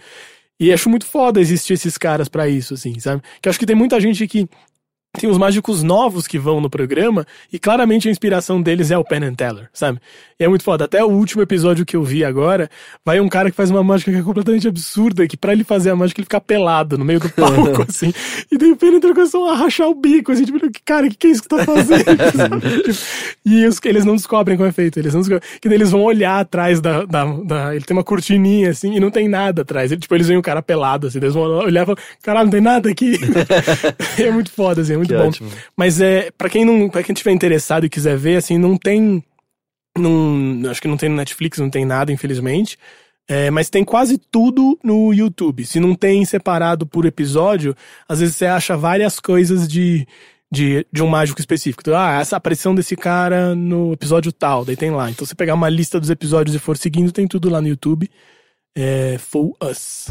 E 0.59 0.73
acho 0.73 0.89
muito 0.89 1.05
foda 1.05 1.39
existir 1.39 1.75
esses 1.75 1.99
caras 1.99 2.31
pra 2.31 2.49
isso, 2.49 2.73
assim, 2.73 2.99
sabe? 2.99 3.21
Que 3.43 3.49
eu 3.49 3.51
acho 3.51 3.59
que 3.59 3.67
tem 3.67 3.77
muita 3.77 4.01
gente 4.01 4.27
que 4.27 4.49
tem 5.19 5.31
os 5.31 5.39
mágicos 5.39 5.83
novos 5.83 6.27
que 6.27 6.39
vão 6.39 6.61
no 6.61 6.69
programa 6.69 7.27
e 7.53 7.59
claramente 7.59 8.09
a 8.09 8.11
inspiração 8.11 8.61
deles 8.61 8.91
é 8.91 8.99
o 8.99 9.05
Penn 9.05 9.25
and 9.25 9.35
Teller, 9.35 9.69
sabe? 9.73 10.01
E 10.39 10.45
é 10.45 10.49
muito 10.49 10.65
foda. 10.65 10.85
Até 10.85 11.05
o 11.05 11.09
último 11.09 11.41
episódio 11.43 11.87
que 11.87 11.97
eu 11.97 12.03
vi 12.03 12.25
agora, 12.25 12.69
vai 13.05 13.21
um 13.21 13.29
cara 13.29 13.51
que 13.51 13.57
faz 13.57 13.71
uma 13.71 13.83
mágica 13.85 14.11
que 14.11 14.19
é 14.19 14.23
completamente 14.23 14.67
absurda, 14.67 15.27
que 15.29 15.37
pra 15.37 15.53
ele 15.53 15.63
fazer 15.63 15.91
a 15.91 15.97
mágica 15.97 16.21
ele 16.21 16.25
fica 16.27 16.41
pelado 16.41 16.99
no 16.99 17.05
meio 17.05 17.21
do 17.21 17.29
palco, 17.31 17.83
assim. 17.89 18.13
E 18.51 18.59
daí 18.59 18.73
o 18.73 18.77
Penn 18.77 18.97
and 18.97 19.01
Teller 19.01 19.15
começou 19.15 19.49
a 19.49 19.55
rachar 19.55 19.89
o 19.89 19.95
bico, 19.95 20.33
assim, 20.33 20.45
tipo, 20.45 20.59
cara, 20.85 21.07
o 21.07 21.11
que, 21.11 21.17
que 21.17 21.27
é 21.29 21.31
isso 21.31 21.43
que 21.43 21.49
tá 21.49 21.65
fazendo? 21.65 22.05
Tipo, 22.85 22.99
e 23.47 23.67
os, 23.67 23.79
eles 23.85 24.05
não 24.05 24.17
descobrem 24.17 24.57
como 24.57 24.69
é 24.69 24.73
feito, 24.73 24.99
eles 24.99 25.15
não 25.15 25.21
descobrem. 25.21 25.49
Que 25.61 25.69
daí 25.69 25.77
eles 25.79 25.91
vão 25.91 26.03
olhar 26.03 26.41
atrás 26.41 26.81
da, 26.81 27.05
da, 27.05 27.25
da- 27.25 27.75
Ele 27.77 27.85
tem 27.85 27.97
uma 27.97 28.03
cortininha, 28.05 28.71
assim, 28.71 28.95
e 28.97 29.01
não 29.01 29.11
tem 29.11 29.29
nada 29.29 29.63
atrás. 29.63 29.93
Ele, 29.93 30.01
tipo, 30.01 30.15
eles 30.15 30.27
veem 30.27 30.39
o 30.39 30.43
cara 30.43 30.61
pelado, 30.63 31.07
assim, 31.07 31.19
eles 31.19 31.35
vão 31.35 31.43
olhar 31.45 31.83
e 31.83 31.87
falar, 31.87 31.99
caralho, 32.23 32.45
não 32.47 32.51
tem 32.53 32.61
nada 32.61 32.91
aqui. 32.91 33.19
é 34.19 34.31
muito 34.31 34.51
foda, 34.51 34.81
assim, 34.81 34.95
é 34.95 34.97
muito 34.97 35.04
Que 35.07 35.15
bom. 35.15 35.29
ótimo. 35.29 35.51
Mas 35.77 36.01
é, 36.01 36.31
para 36.37 36.49
quem 36.49 36.65
não, 36.65 36.89
para 36.89 37.03
quem 37.03 37.15
tiver 37.15 37.33
interessado 37.33 37.87
e 37.87 37.91
quiser 37.91 38.17
ver, 38.17 38.37
assim, 38.37 38.59
não 38.59 38.77
tem 38.77 39.23
não, 39.97 40.71
acho 40.71 40.83
que 40.83 40.89
não 40.89 40.97
tem 40.97 41.09
no 41.09 41.17
Netflix, 41.17 41.59
não 41.59 41.71
tem 41.71 41.85
nada, 41.85 42.13
infelizmente. 42.13 42.79
É, 43.27 43.51
mas 43.51 43.71
tem 43.71 43.85
quase 43.85 44.19
tudo 44.19 44.79
no 44.83 45.13
YouTube. 45.13 45.65
Se 45.65 45.81
não 45.81 45.95
tem 45.95 46.25
separado 46.25 46.87
por 46.87 47.07
episódio, 47.07 47.75
às 48.09 48.21
vezes 48.21 48.37
você 48.37 48.47
acha 48.47 48.77
várias 48.77 49.19
coisas 49.19 49.67
de, 49.67 50.07
de, 50.53 50.87
de 50.93 51.03
um 51.03 51.07
mágico 51.07 51.41
específico. 51.41 51.83
Então, 51.83 51.97
ah, 51.97 52.21
essa 52.21 52.37
aparição 52.37 52.75
desse 52.75 52.97
cara 52.97 53.55
no 53.55 53.93
episódio 53.93 54.33
tal, 54.33 54.65
daí 54.65 54.77
tem 54.77 54.91
lá. 54.91 55.11
Então, 55.11 55.27
você 55.27 55.35
pegar 55.35 55.55
uma 55.55 55.69
lista 55.71 55.99
dos 55.99 56.11
episódios 56.11 56.55
e 56.55 56.59
for 56.59 56.77
seguindo, 56.77 57.13
tem 57.13 57.27
tudo 57.27 57.49
lá 57.49 57.61
no 57.63 57.69
YouTube. 57.69 58.11
É 58.77 59.17
Full 59.19 59.57
Us. 59.63 60.09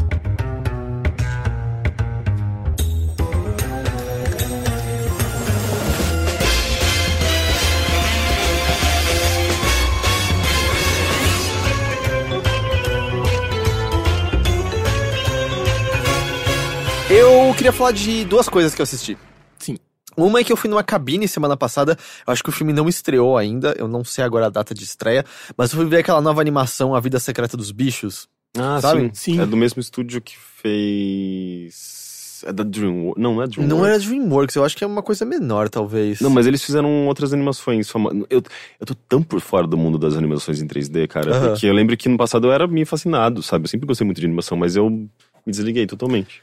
Eu 17.10 17.52
queria 17.54 17.72
falar 17.72 17.92
de 17.92 18.24
duas 18.24 18.48
coisas 18.48 18.74
que 18.74 18.80
eu 18.80 18.84
assisti. 18.84 19.16
Sim. 19.58 19.76
Uma 20.16 20.40
é 20.40 20.44
que 20.44 20.52
eu 20.52 20.56
fui 20.56 20.70
numa 20.70 20.82
cabine 20.82 21.26
semana 21.28 21.56
passada, 21.56 21.96
eu 22.26 22.32
acho 22.32 22.42
que 22.42 22.48
o 22.48 22.52
filme 22.52 22.72
não 22.72 22.88
estreou 22.88 23.36
ainda, 23.36 23.74
eu 23.78 23.88
não 23.88 24.04
sei 24.04 24.24
agora 24.24 24.46
a 24.46 24.50
data 24.50 24.72
de 24.74 24.84
estreia, 24.84 25.24
mas 25.56 25.72
eu 25.72 25.78
fui 25.78 25.86
ver 25.86 25.98
aquela 25.98 26.20
nova 26.20 26.40
animação, 26.40 26.94
A 26.94 27.00
Vida 27.00 27.18
Secreta 27.18 27.56
dos 27.56 27.70
Bichos. 27.72 28.28
Ah, 28.56 28.80
Sabe? 28.80 29.10
sim. 29.14 29.34
Sim. 29.34 29.40
É 29.40 29.46
do 29.46 29.56
mesmo 29.56 29.80
estúdio 29.80 30.20
que 30.20 30.36
fez. 30.38 32.42
É 32.46 32.52
da 32.52 32.62
DreamWorks. 32.62 33.20
Não, 33.22 33.34
não 33.34 33.42
é 33.42 33.46
DreamWorks. 33.48 33.78
Não 33.78 33.84
era 33.86 33.98
DreamWorks, 33.98 34.56
eu 34.56 34.64
acho 34.64 34.76
que 34.76 34.84
é 34.84 34.86
uma 34.86 35.02
coisa 35.02 35.24
menor, 35.24 35.68
talvez. 35.68 36.20
Não, 36.20 36.30
mas 36.30 36.46
eles 36.46 36.62
fizeram 36.62 37.08
outras 37.08 37.32
animações. 37.32 37.90
fama- 37.90 38.10
Eu, 38.30 38.42
eu 38.80 38.86
tô 38.86 38.94
tão 39.08 39.22
por 39.22 39.40
fora 39.40 39.66
do 39.66 39.76
mundo 39.76 39.98
das 39.98 40.14
animações 40.14 40.62
em 40.62 40.66
3D, 40.68 41.08
cara. 41.08 41.34
Aham. 41.34 41.48
Porque 41.50 41.66
eu 41.66 41.72
lembro 41.74 41.96
que 41.96 42.08
no 42.08 42.16
passado 42.16 42.46
eu 42.46 42.52
era 42.52 42.66
meio 42.68 42.86
fascinado, 42.86 43.42
sabe? 43.42 43.64
Eu 43.64 43.68
sempre 43.68 43.86
gostei 43.86 44.04
muito 44.04 44.20
de 44.20 44.26
animação, 44.26 44.56
mas 44.56 44.76
eu 44.76 44.88
me 44.90 45.08
desliguei 45.46 45.86
totalmente. 45.86 46.40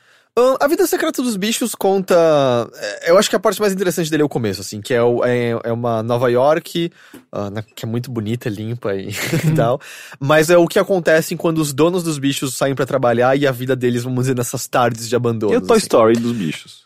A 0.59 0.67
Vida 0.67 0.87
Secreta 0.87 1.21
dos 1.21 1.35
Bichos 1.35 1.75
conta. 1.75 2.15
é, 2.75 3.11
Eu 3.11 3.17
acho 3.17 3.29
que 3.29 3.35
a 3.35 3.39
parte 3.39 3.59
mais 3.59 3.73
interessante 3.73 4.09
dele 4.09 4.23
é 4.23 4.25
o 4.25 4.29
começo, 4.29 4.61
assim, 4.61 4.79
que 4.81 4.93
é, 4.93 5.03
o- 5.03 5.25
é, 5.25 5.49
é 5.63 5.71
uma 5.73 6.01
Nova 6.01 6.31
York, 6.31 6.89
na- 7.51 7.61
que 7.61 7.83
é 7.83 7.87
muito 7.87 8.09
bonita, 8.09 8.47
limpa 8.49 8.95
e, 8.95 9.11
tal. 9.55 9.79
Mas 10.19 10.49
é 10.49 10.57
o 10.57 10.67
que 10.67 10.79
acontece 10.79 11.35
quando 11.35 11.57
os 11.57 11.73
donos 11.73 12.01
dos 12.01 12.17
bichos 12.17 12.55
saem 12.55 12.73
pra 12.73 12.85
trabalhar 12.85 13.35
e 13.37 13.45
a 13.45 13.51
vida 13.51 13.75
deles, 13.75 14.03
vamos 14.03 14.21
dizer, 14.21 14.35
nessas 14.37 14.67
tardes 14.67 15.09
de 15.09 15.15
abandono. 15.15 15.53
E 15.53 15.57
o 15.57 15.61
Toy 15.61 15.75
assim. 15.77 15.83
Story 15.85 16.13
dos 16.17 16.31
bichos. 16.31 16.85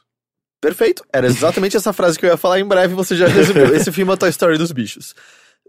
Perfeito. 0.60 1.04
Era 1.14 1.28
exatamente 1.28 1.78
essa 1.78 1.94
frase 1.94 2.18
que 2.18 2.26
eu 2.26 2.32
ia 2.32 2.38
falar 2.38 2.60
em 2.60 2.66
breve, 2.66 2.96
você 2.96 3.16
já 3.16 3.28
resumiu. 3.28 3.68
Esse 3.76 3.92
filme 3.92 4.12
é 4.12 4.16
Toy 4.18 4.30
Story 4.30 4.58
dos 4.58 4.72
bichos. 4.72 5.14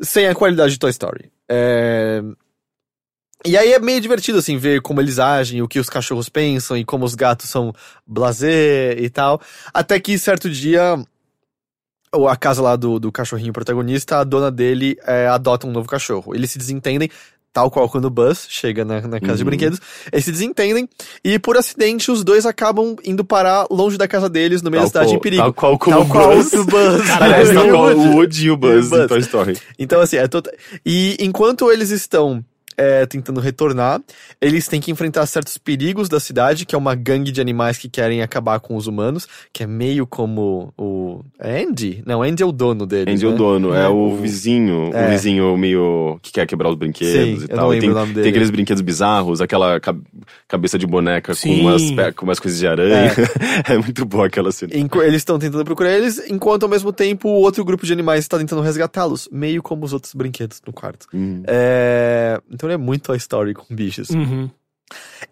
Sem 0.00 0.26
a 0.26 0.34
qualidade 0.34 0.72
de 0.72 0.78
Toy 0.78 0.90
Story. 0.90 1.30
É... 1.50 2.22
E 3.44 3.56
aí 3.56 3.72
é 3.72 3.78
meio 3.78 4.00
divertido, 4.00 4.38
assim, 4.38 4.56
ver 4.56 4.80
como 4.80 5.00
eles 5.00 5.18
agem, 5.18 5.62
o 5.62 5.68
que 5.68 5.78
os 5.78 5.88
cachorros 5.88 6.28
pensam 6.28 6.76
e 6.76 6.84
como 6.84 7.04
os 7.04 7.14
gatos 7.14 7.48
são 7.48 7.72
blasé 8.06 8.94
e 8.98 9.08
tal. 9.10 9.40
Até 9.72 10.00
que 10.00 10.18
certo 10.18 10.50
dia, 10.50 10.98
ou 12.12 12.28
a 12.28 12.36
casa 12.36 12.62
lá 12.62 12.74
do, 12.76 12.98
do 12.98 13.12
cachorrinho 13.12 13.52
protagonista, 13.52 14.18
a 14.18 14.24
dona 14.24 14.50
dele 14.50 14.96
é, 15.06 15.26
adota 15.28 15.66
um 15.66 15.70
novo 15.70 15.86
cachorro. 15.88 16.34
Eles 16.34 16.50
se 16.50 16.58
desentendem, 16.58 17.08
tal 17.52 17.70
qual 17.70 17.88
quando 17.88 18.06
o 18.06 18.10
Buzz 18.10 18.46
chega 18.48 18.84
na, 18.84 19.02
na 19.02 19.20
casa 19.20 19.36
de 19.36 19.42
Uhum. 19.42 19.46
brinquedos. 19.50 19.80
Eles 20.10 20.24
se 20.24 20.32
desentendem 20.32 20.88
e, 21.22 21.38
por 21.38 21.56
acidente, 21.56 22.10
os 22.10 22.24
dois 22.24 22.46
acabam 22.46 22.96
indo 23.04 23.24
parar 23.24 23.66
longe 23.70 23.96
da 23.98 24.08
casa 24.08 24.28
deles, 24.28 24.60
no 24.60 24.70
meio 24.70 24.82
da 24.82 24.88
cidade, 24.88 25.06
qual, 25.08 25.16
em 25.16 25.20
perigo. 25.20 25.42
Tal 25.42 25.54
qual 25.54 25.78
como 25.78 25.96
Tal 25.96 26.04
o 26.04 26.08
qual 26.08 26.36
Buzz. 26.36 26.52
o 26.54 26.64
Buzz. 26.64 27.10
Aliás, 27.20 27.50
tal 27.52 27.68
qual 27.68 27.96
o 27.96 28.14
Woody 28.16 28.46
e 28.46 28.50
o 28.50 28.56
Buzz 28.56 28.90
em 28.90 29.06
Toy 29.06 29.20
Story. 29.20 29.58
Então, 29.78 30.00
assim, 30.00 30.16
é 30.16 30.26
tota- 30.26 30.52
E 30.84 31.16
enquanto 31.20 31.70
eles 31.70 31.90
estão 31.90 32.44
é, 32.76 33.06
tentando 33.06 33.40
retornar, 33.40 34.00
eles 34.40 34.68
têm 34.68 34.80
que 34.80 34.90
enfrentar 34.90 35.24
certos 35.26 35.56
perigos 35.58 36.08
da 36.08 36.20
cidade, 36.20 36.64
que 36.66 36.74
é 36.74 36.78
uma 36.78 36.94
gangue 36.94 37.32
de 37.32 37.40
animais 37.40 37.78
que 37.78 37.88
querem 37.88 38.22
acabar 38.22 38.60
com 38.60 38.76
os 38.76 38.86
humanos, 38.86 39.26
que 39.52 39.62
é 39.62 39.66
meio 39.66 40.06
como 40.06 40.72
o. 40.78 41.20
é 41.38 41.62
Andy? 41.62 42.02
Não, 42.06 42.22
Andy 42.22 42.42
é 42.42 42.46
o 42.46 42.52
dono 42.52 42.86
deles. 42.86 43.14
Andy 43.14 43.24
é 43.24 43.28
o 43.28 43.32
né? 43.32 43.36
dono, 43.36 43.74
é, 43.74 43.84
É, 43.84 43.88
o 43.88 44.16
vizinho, 44.16 44.90
é. 44.92 45.06
o 45.06 45.10
vizinho 45.10 45.56
meio 45.56 46.18
que 46.22 46.32
quer 46.32 46.46
quebrar 46.46 46.68
os 46.70 46.76
brinquedos 46.76 47.40
Sim, 47.40 47.44
e 47.44 47.48
tal. 47.48 47.74
E 47.74 47.80
tem, 47.80 47.92
dele. 47.92 48.14
tem 48.14 48.28
aqueles 48.30 48.50
brinquedos 48.50 48.82
bizarros, 48.82 49.40
aquela 49.40 49.80
ca- 49.80 49.94
cabeça 50.48 50.78
de 50.78 50.86
boneca 50.86 51.34
com 51.34 51.48
umas, 51.50 51.82
com 52.14 52.24
umas 52.24 52.38
coisas 52.40 52.58
de 52.58 52.66
aranha. 52.66 53.10
É. 53.68 53.78
muito 53.78 54.04
boa 54.04 54.26
aquela 54.26 54.52
cena. 54.52 54.72
Eles 54.74 55.16
estão 55.16 55.38
tentando 55.38 55.64
procurar 55.64 55.90
eles, 55.92 56.22
enquanto 56.30 56.64
ao 56.64 56.68
mesmo 56.68 56.92
tempo 56.92 57.28
o 57.28 57.40
outro 57.42 57.64
grupo 57.64 57.84
de 57.86 57.92
animais 57.92 58.20
está 58.20 58.38
tentando 58.38 58.62
resgatá-los, 58.62 59.28
meio 59.32 59.62
como 59.62 59.84
os 59.84 59.92
outros 59.92 60.14
brinquedos 60.14 60.60
no 60.66 60.72
quarto. 60.72 61.06
Hum. 61.14 61.42
É... 61.46 62.40
Então 62.50 62.65
é 62.72 62.76
muito 62.76 63.04
Toy 63.04 63.16
Story 63.16 63.54
com 63.54 63.64
bichos. 63.74 64.10
Uhum. 64.10 64.50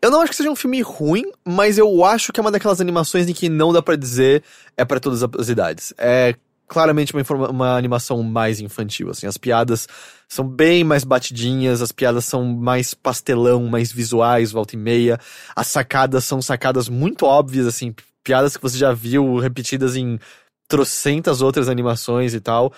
Eu 0.02 0.10
não 0.10 0.20
acho 0.20 0.30
que 0.30 0.36
seja 0.36 0.50
um 0.50 0.56
filme 0.56 0.80
ruim, 0.82 1.24
mas 1.44 1.78
eu 1.78 2.04
acho 2.04 2.32
que 2.32 2.40
é 2.40 2.42
uma 2.42 2.50
daquelas 2.50 2.80
animações 2.80 3.28
em 3.28 3.32
que 3.32 3.48
não 3.48 3.72
dá 3.72 3.80
pra 3.80 3.94
dizer 3.96 4.42
é 4.76 4.84
pra 4.84 4.98
todas 4.98 5.22
as 5.22 5.48
idades. 5.48 5.94
É 5.96 6.34
claramente 6.66 7.12
uma, 7.14 7.20
informa- 7.20 7.50
uma 7.50 7.76
animação 7.76 8.22
mais 8.22 8.58
infantil, 8.60 9.10
assim. 9.10 9.26
As 9.26 9.36
piadas 9.36 9.86
são 10.28 10.48
bem 10.48 10.82
mais 10.82 11.04
batidinhas, 11.04 11.80
as 11.82 11.92
piadas 11.92 12.24
são 12.24 12.44
mais 12.44 12.94
pastelão, 12.94 13.64
mais 13.66 13.92
visuais, 13.92 14.50
volta 14.50 14.74
e 14.74 14.78
meia. 14.78 15.20
As 15.54 15.68
sacadas 15.68 16.24
são 16.24 16.42
sacadas 16.42 16.88
muito 16.88 17.24
óbvias, 17.26 17.66
assim, 17.66 17.94
piadas 18.24 18.56
que 18.56 18.62
você 18.62 18.76
já 18.76 18.92
viu 18.92 19.36
repetidas 19.38 19.94
em 19.94 20.18
trocentas 20.66 21.40
outras 21.42 21.68
animações 21.68 22.34
e 22.34 22.40
tal. 22.40 22.72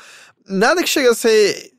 Nada 0.46 0.82
que 0.82 0.88
chegue 0.88 1.08
a 1.08 1.14
ser 1.14 1.70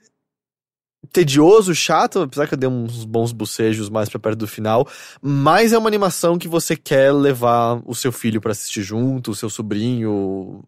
tedioso, 1.12 1.74
chato, 1.74 2.22
apesar 2.22 2.48
que 2.48 2.54
eu 2.54 2.58
dei 2.58 2.70
uns 2.70 3.06
bons 3.06 3.32
bocejos 3.32 3.90
mais 3.90 4.10
pra 4.10 4.20
perto 4.20 4.40
do 4.40 4.48
final, 4.48 4.88
mas 5.22 5.74
é 5.74 5.78
uma 5.78 5.88
animação 5.88 6.38
que 6.38 6.48
você 6.48 6.76
quer 6.76 7.12
levar 7.14 7.82
o 7.86 7.96
seu 7.96 8.12
filho 8.12 8.42
pra 8.42 8.52
assistir 8.52 8.82
junto, 8.82 9.32
o 9.32 9.36
seu 9.36 9.50
sobrinho, 9.50 10.64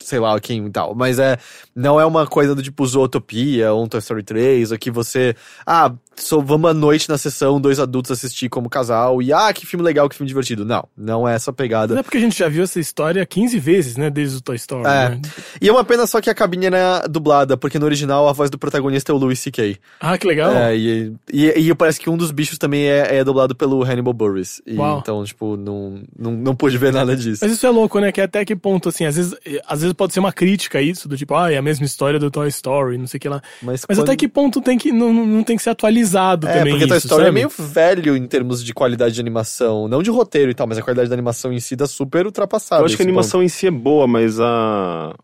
sei 0.00 0.18
lá 0.18 0.38
quem 0.40 0.66
e 0.66 0.70
tal, 0.70 0.94
mas 0.94 1.18
é 1.18 1.38
não 1.74 2.00
é 2.00 2.04
uma 2.04 2.26
coisa 2.26 2.54
do 2.54 2.62
tipo 2.62 2.86
Zootopia 2.86 3.72
ou 3.72 3.84
um 3.84 3.86
Toy 3.86 4.00
Story 4.00 4.22
3, 4.22 4.72
ou 4.72 4.78
que 4.78 4.90
você, 4.90 5.34
ah, 5.66 5.92
só 6.16 6.40
vamos 6.40 6.70
à 6.70 6.74
noite 6.74 7.08
na 7.08 7.16
sessão, 7.16 7.60
dois 7.60 7.78
adultos 7.78 8.10
assistir 8.10 8.48
como 8.48 8.68
casal, 8.68 9.22
e 9.22 9.32
ah, 9.32 9.52
que 9.52 9.66
filme 9.66 9.84
legal, 9.84 10.08
que 10.08 10.14
filme 10.14 10.28
divertido. 10.28 10.64
Não, 10.64 10.86
não 10.96 11.26
é 11.26 11.34
essa 11.34 11.52
pegada. 11.52 11.94
Não 11.94 12.00
é 12.00 12.02
porque 12.02 12.18
a 12.18 12.20
gente 12.20 12.38
já 12.38 12.48
viu 12.48 12.62
essa 12.62 12.78
história 12.78 13.24
15 13.24 13.58
vezes, 13.58 13.96
né? 13.96 14.10
Desde 14.10 14.36
o 14.36 14.40
Toy 14.40 14.56
Story. 14.56 14.86
É. 14.86 15.08
né? 15.10 15.20
E 15.60 15.68
é 15.68 15.72
uma 15.72 15.84
pena 15.84 16.06
só 16.06 16.20
que 16.20 16.28
a 16.28 16.34
cabine 16.34 16.66
era 16.66 17.06
dublada, 17.08 17.56
porque 17.56 17.78
no 17.78 17.86
original 17.86 18.28
a 18.28 18.32
voz 18.32 18.50
do 18.50 18.58
protagonista 18.58 19.12
é 19.12 19.14
o 19.14 19.18
Louis 19.18 19.38
C.K. 19.38 19.78
Ah, 20.00 20.18
que 20.18 20.26
legal. 20.26 20.52
É, 20.52 20.76
e, 20.76 21.14
e, 21.32 21.46
e 21.46 21.74
parece 21.74 21.98
que 21.98 22.10
um 22.10 22.16
dos 22.16 22.30
bichos 22.30 22.58
também 22.58 22.86
é, 22.86 23.16
é 23.18 23.24
dublado 23.24 23.54
pelo 23.54 23.82
Hannibal 23.82 24.12
Buress. 24.12 24.62
E 24.66 24.76
Uau. 24.76 24.98
então, 24.98 25.24
tipo, 25.24 25.56
não, 25.56 26.02
não, 26.18 26.32
não 26.32 26.54
pude 26.54 26.76
ver 26.76 26.92
nada 26.92 27.16
disso. 27.16 27.40
Mas 27.42 27.52
isso 27.52 27.66
é 27.66 27.70
louco, 27.70 27.98
né? 27.98 28.12
Que 28.12 28.20
até 28.20 28.44
que 28.44 28.54
ponto, 28.54 28.88
assim, 28.88 29.06
às 29.06 29.16
vezes, 29.16 29.34
às 29.66 29.80
vezes 29.80 29.89
pode 29.94 30.12
ser 30.12 30.20
uma 30.20 30.32
crítica 30.32 30.78
a 30.78 30.82
isso, 30.82 31.08
do 31.08 31.16
tipo, 31.16 31.34
ah, 31.34 31.50
é 31.52 31.56
a 31.56 31.62
mesma 31.62 31.84
história 31.86 32.18
do 32.18 32.30
Toy 32.30 32.48
Story, 32.48 32.96
não 32.98 33.06
sei 33.06 33.18
o 33.18 33.20
que 33.20 33.28
lá. 33.28 33.40
Mas, 33.62 33.84
Mas 33.88 33.98
quando- 33.98 34.08
até 34.08 34.16
que 34.16 34.28
ponto 34.28 34.60
tem 34.60 34.76
que, 34.78 34.90
não, 34.92 35.12
não 35.12 35.42
tem 35.42 35.56
que 35.56 35.62
ser 35.62 35.70
atualizado 35.70 36.46
É, 36.48 36.58
também 36.58 36.72
porque 36.74 36.86
Toy 36.86 36.96
isso, 36.98 37.06
Story 37.06 37.22
é 37.22 37.26
sabe? 37.26 37.34
meio 37.34 37.48
velho 37.48 38.16
em 38.16 38.26
termos 38.26 38.64
de 38.64 38.72
qualidade 38.74 39.14
de 39.14 39.20
animação. 39.20 39.88
Não 39.88 40.02
de 40.02 40.10
roteiro 40.10 40.50
e 40.50 40.54
tal, 40.54 40.66
mas 40.66 40.78
a 40.78 40.82
qualidade 40.82 41.08
da 41.08 41.14
animação 41.14 41.52
em 41.52 41.60
si 41.60 41.76
tá 41.76 41.86
super 41.86 42.26
ultrapassada. 42.26 42.82
Eu 42.82 42.86
acho 42.86 42.96
que 42.96 43.02
a 43.02 43.06
animação 43.06 43.42
em 43.42 43.48
si 43.48 43.66
é 43.66 43.70
boa, 43.70 44.06
mas 44.06 44.38
a, 44.40 45.14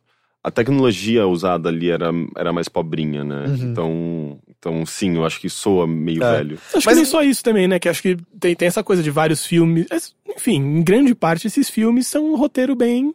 a 0.42 0.50
tecnologia 0.50 1.26
usada 1.26 1.68
ali 1.68 1.90
era, 1.90 2.10
era 2.36 2.52
mais 2.52 2.68
pobrinha, 2.68 3.24
né? 3.24 3.44
Uhum. 3.48 3.54
Então, 3.70 4.38
então, 4.58 4.86
sim, 4.86 5.16
eu 5.16 5.24
acho 5.24 5.40
que 5.40 5.48
soa 5.48 5.86
meio 5.86 6.22
É. 6.22 6.36
velho. 6.38 6.54
Acho 6.74 6.74
Mas- 6.74 6.84
que 6.86 6.94
nem 6.94 7.04
só 7.04 7.22
isso 7.22 7.42
também, 7.42 7.68
né? 7.68 7.78
Que 7.78 7.88
acho 7.88 8.02
que 8.02 8.16
tem, 8.40 8.54
tem 8.54 8.66
essa 8.68 8.82
coisa 8.82 9.02
de 9.02 9.10
vários 9.10 9.44
filmes. 9.46 9.86
es- 9.92 10.14
Enfim, 10.36 10.56
em 10.56 10.82
grande 10.82 11.14
parte 11.14 11.46
esses 11.46 11.70
filmes 11.70 12.06
são 12.06 12.32
um 12.32 12.36
roteiro 12.36 12.74
bem. 12.74 13.14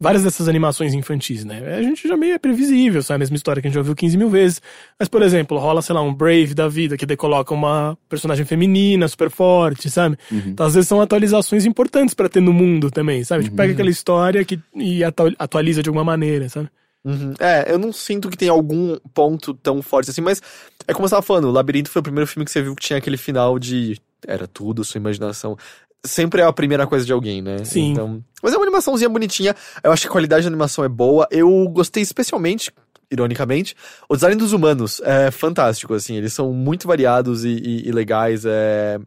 Várias 0.00 0.22
dessas 0.22 0.48
animações 0.48 0.94
infantis, 0.94 1.44
né? 1.44 1.76
A 1.76 1.82
gente 1.82 2.06
já 2.06 2.16
meio 2.16 2.34
é 2.34 2.38
previsível, 2.38 3.02
sabe? 3.02 3.16
A 3.16 3.18
mesma 3.18 3.36
história 3.36 3.60
que 3.60 3.66
a 3.66 3.70
gente 3.70 3.76
já 3.76 3.82
viu 3.82 3.96
15 3.96 4.16
mil 4.16 4.30
vezes. 4.30 4.62
Mas, 4.98 5.08
por 5.08 5.22
exemplo, 5.22 5.58
rola, 5.58 5.82
sei 5.82 5.94
lá, 5.94 6.00
um 6.02 6.14
Brave 6.14 6.54
da 6.54 6.68
vida, 6.68 6.96
que 6.96 7.04
daí 7.04 7.16
coloca 7.16 7.52
uma 7.52 7.98
personagem 8.08 8.44
feminina 8.44 9.08
super 9.08 9.30
forte, 9.30 9.90
sabe? 9.90 10.16
Então, 10.30 10.64
às 10.66 10.74
vezes 10.74 10.88
são 10.88 11.00
atualizações 11.00 11.64
importantes 11.66 12.14
pra 12.14 12.28
ter 12.28 12.40
no 12.40 12.52
mundo 12.52 12.90
também, 12.90 13.24
sabe? 13.24 13.44
Tipo, 13.44 13.56
pega 13.56 13.72
aquela 13.72 13.90
história 13.90 14.44
que, 14.44 14.60
e 14.74 15.02
atu- 15.02 15.34
atualiza 15.38 15.82
de 15.82 15.88
alguma 15.88 16.04
maneira, 16.04 16.48
sabe? 16.48 16.68
Uhum. 17.04 17.32
É, 17.38 17.72
eu 17.72 17.78
não 17.78 17.92
sinto 17.92 18.28
que 18.28 18.36
tem 18.36 18.48
algum 18.48 18.96
ponto 19.14 19.54
tão 19.54 19.80
forte 19.80 20.10
assim, 20.10 20.20
mas 20.20 20.42
é 20.86 20.92
como 20.92 21.08
você 21.08 21.14
tava 21.14 21.22
falando, 21.22 21.46
o 21.46 21.50
Labirinto 21.52 21.88
foi 21.90 22.00
o 22.00 22.02
primeiro 22.02 22.26
filme 22.26 22.44
que 22.44 22.50
você 22.50 22.60
viu 22.60 22.74
que 22.74 22.82
tinha 22.84 22.98
aquele 22.98 23.16
final 23.16 23.58
de 23.58 23.98
era 24.26 24.48
tudo, 24.48 24.84
sua 24.84 24.98
imaginação. 24.98 25.56
Sempre 26.04 26.40
é 26.42 26.44
a 26.44 26.52
primeira 26.52 26.86
coisa 26.86 27.04
de 27.04 27.12
alguém, 27.12 27.42
né? 27.42 27.64
Sim. 27.64 27.90
Então, 27.92 28.24
mas 28.42 28.52
é 28.54 28.56
uma 28.56 28.64
animaçãozinha 28.64 29.08
bonitinha. 29.08 29.54
Eu 29.82 29.90
acho 29.92 30.02
que 30.02 30.08
a 30.08 30.12
qualidade 30.12 30.42
da 30.44 30.48
animação 30.48 30.84
é 30.84 30.88
boa. 30.88 31.26
Eu 31.30 31.68
gostei 31.70 32.02
especialmente, 32.02 32.70
ironicamente, 33.10 33.74
o 34.08 34.14
design 34.14 34.36
dos 34.36 34.52
humanos 34.52 35.00
é 35.04 35.30
fantástico, 35.30 35.94
assim. 35.94 36.14
Eles 36.16 36.32
são 36.32 36.52
muito 36.52 36.86
variados 36.86 37.44
e, 37.44 37.48
e- 37.48 37.88
e 37.88 37.92
legais. 37.92 38.44
É... 38.46 38.98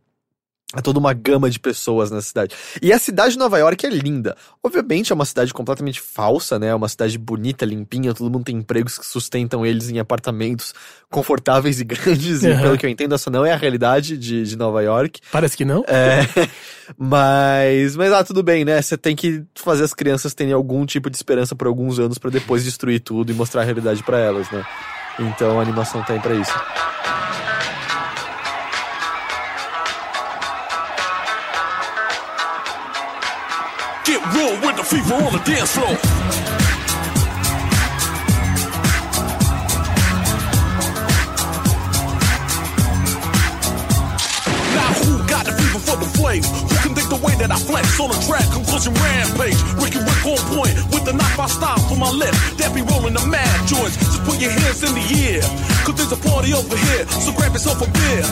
é 0.76 0.82
toda 0.82 1.00
uma 1.00 1.14
gama 1.14 1.50
de 1.50 1.60
pessoas 1.60 2.10
nessa 2.12 2.28
cidade. 2.28 2.56
E 2.82 2.94
a 2.94 3.00
cidade 3.00 3.34
de 3.34 3.40
Nova 3.40 3.58
York 3.58 3.86
é 3.86 3.90
linda. 3.90 4.38
Obviamente 4.64 5.12
é 5.12 5.16
uma 5.16 5.26
cidade 5.26 5.54
completamente 5.54 6.00
falsa, 6.00 6.58
né? 6.58 6.68
É 6.68 6.76
uma 6.76 6.88
cidade 6.88 7.18
bonita, 7.18 7.66
limpinha, 7.66 8.14
todo 8.14 8.32
mundo 8.32 8.46
tem 8.46 8.56
empregos 8.56 8.98
que 8.98 9.06
sustentam 9.06 9.66
eles 9.66 9.90
em 9.90 10.00
apartamentos 10.00 10.74
confortáveis 11.10 11.82
e 11.82 11.84
grandes. 11.86 12.44
E 12.44 12.52
Aham. 12.52 12.62
pelo 12.62 12.78
que 12.78 12.86
eu 12.86 12.90
entendo, 12.90 13.14
essa 13.14 13.30
não 13.30 13.46
é 13.46 13.52
a 13.52 13.58
realidade 13.58 14.18
de, 14.18 14.44
de 14.44 14.56
Nova 14.56 14.82
York. 14.82 15.20
Parece 15.32 15.58
que 15.58 15.66
não. 15.66 15.84
É, 15.88 16.26
mas, 16.98 17.96
mas 17.98 18.14
ah, 18.14 18.24
tudo 18.24 18.42
bem, 18.42 18.64
né? 18.64 18.82
Você 18.82 18.98
tem 18.98 19.16
que 19.16 19.44
fazer 19.56 19.84
as 19.84 19.94
crianças 19.94 20.34
terem 20.34 20.54
algum 20.54 20.86
tipo 20.86 21.10
de 21.10 21.18
esperança 21.18 21.54
por 21.54 21.68
alguns 21.68 22.00
anos 22.00 22.18
pra 22.18 22.30
depois 22.30 22.64
destruir 22.64 23.02
tudo 23.02 23.32
e 23.32 23.36
mostrar 23.36 23.62
a 23.62 23.66
realidade 23.66 24.02
pra 24.04 24.18
elas, 24.18 24.50
né? 24.50 24.66
Então 25.20 25.60
a 25.60 25.62
animação 25.62 26.02
tem 26.04 26.20
pra 26.22 26.34
isso. 26.34 26.54
Get 34.12 34.34
real 34.36 34.52
with 34.60 34.76
the 34.76 34.84
fever 34.84 35.14
on 35.14 35.32
the 35.32 35.40
dance 35.46 35.72
floor. 35.72 36.41
Flame? 46.22 46.46
Who 46.46 46.78
can 46.86 46.94
the 46.94 47.20
way 47.26 47.34
that 47.42 47.50
I 47.50 47.58
flex 47.58 48.00
on 48.00 48.10
the 48.14 48.20
track? 48.30 48.46
Conclusion 48.54 48.94
rampage. 48.94 49.60
Ricky 49.82 50.00
Rick 50.00 50.22
on 50.30 50.40
point 50.54 50.76
with 50.94 51.04
the 51.04 51.14
knife 51.14 51.40
I 51.40 51.48
style 51.50 51.82
for 51.90 51.98
my. 51.98 52.12
That 52.62 52.72
be 52.76 52.82
rolling 52.86 53.16
the 53.18 53.26
mad 53.26 53.68
joints. 53.68 53.98
Just 53.98 54.24
put 54.24 54.40
your 54.40 54.52
hands 54.52 54.84
in 54.86 54.94
the 54.94 55.06
air. 55.26 55.42
Cause 55.84 55.96
there's 55.98 56.14
a 56.14 56.22
party 56.30 56.54
over 56.54 56.78
here. 56.78 57.04
So 57.24 57.34
grab 57.34 57.52
yourself 57.54 57.82
a 57.82 57.90
beer. 57.90 58.24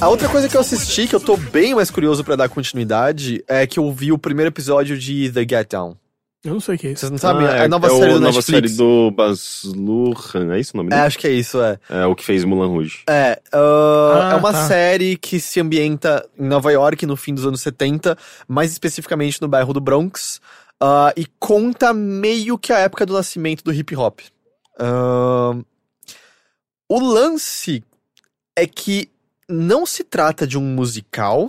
A 0.00 0.08
outra 0.08 0.28
coisa 0.28 0.48
que 0.48 0.56
eu 0.56 0.60
assisti, 0.60 1.06
que 1.06 1.14
eu 1.14 1.20
tô 1.20 1.36
bem 1.36 1.74
mais 1.74 1.90
curioso 1.90 2.22
pra 2.24 2.36
dar 2.36 2.48
continuidade, 2.48 3.42
é 3.48 3.66
que 3.66 3.78
eu 3.78 3.90
vi 3.92 4.12
o 4.12 4.18
primeiro 4.18 4.48
episódio 4.48 4.98
de 4.98 5.30
The 5.30 5.40
Get 5.48 5.70
Down. 5.70 5.96
Eu 6.44 6.54
não 6.54 6.60
sei 6.60 6.74
o 6.74 6.78
que 6.78 6.88
é 6.88 6.90
isso. 6.90 7.00
Vocês 7.00 7.10
não 7.12 7.18
sabem? 7.18 7.46
Ah, 7.46 7.56
é 7.56 7.64
a 7.64 7.68
nova 7.68 7.86
é 7.86 7.90
série 7.90 8.02
o 8.10 8.14
do 8.14 8.20
nova 8.20 8.36
Netflix. 8.36 8.46
série 8.46 8.76
do 8.76 9.10
Baz 9.12 9.62
Luhrmann, 9.64 10.52
é 10.56 10.58
isso 10.60 10.72
o 10.74 10.76
nome 10.78 10.88
É, 10.88 10.90
dele? 10.96 11.02
acho 11.06 11.18
que 11.18 11.26
é 11.28 11.30
isso, 11.30 11.62
é. 11.62 11.78
É, 11.88 12.04
o 12.06 12.16
que 12.16 12.24
fez 12.24 12.44
Mulan 12.44 12.66
Rouge. 12.66 13.04
É, 13.08 13.40
ah, 13.52 14.30
Ah, 14.30 14.32
é 14.32 14.34
uma 14.36 14.52
tá. 14.52 14.66
série 14.66 15.16
que 15.16 15.38
se 15.38 15.60
ambienta 15.60 16.28
em 16.36 16.44
Nova 16.48 16.72
York 16.72 17.06
no 17.06 17.16
fim 17.16 17.32
dos 17.32 17.46
anos 17.46 17.60
70, 17.60 18.18
mais 18.48 18.72
especificamente 18.72 19.40
no 19.40 19.46
bairro 19.46 19.72
do 19.72 19.80
Bronx, 19.80 20.40
ah, 20.80 21.12
e 21.16 21.26
conta 21.38 21.92
meio 21.94 22.58
que 22.58 22.72
a 22.72 22.78
época 22.80 23.06
do 23.06 23.12
nascimento 23.12 23.62
do 23.62 23.72
hip 23.72 23.94
hop. 23.94 24.18
Ah, 24.80 25.52
o 26.88 26.98
lance 27.00 27.84
é 28.56 28.66
que 28.66 29.08
não 29.48 29.86
se 29.86 30.02
trata 30.02 30.44
de 30.44 30.58
um 30.58 30.62
musical, 30.62 31.48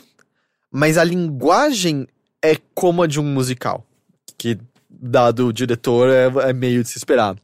mas 0.72 1.00
a 1.00 1.04
linguagem 1.04 2.08
é 2.44 2.58
como 2.76 3.02
a 3.02 3.08
de 3.08 3.20
um 3.20 3.24
musical, 3.24 3.84
que 4.38 4.58
dado 5.02 5.48
o 5.48 5.54
diretor 5.54 6.10
é, 6.10 6.50
é 6.50 6.54
meio 6.54 6.84
de 6.84 6.90
se 6.90 6.98
esperar. 6.98 7.36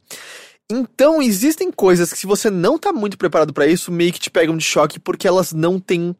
Então, 0.70 1.20
existem 1.20 1.70
coisas 1.70 2.12
que 2.12 2.18
se 2.18 2.26
você 2.26 2.48
não 2.48 2.78
tá 2.78 2.92
muito 2.92 3.18
preparado 3.18 3.52
pra 3.52 3.66
isso, 3.66 3.90
meio 3.90 4.12
que 4.12 4.20
te 4.20 4.30
pegam 4.30 4.56
de 4.56 4.64
choque 4.64 5.00
porque 5.00 5.26
elas 5.26 5.52
não 5.52 5.80
têm 5.80 6.14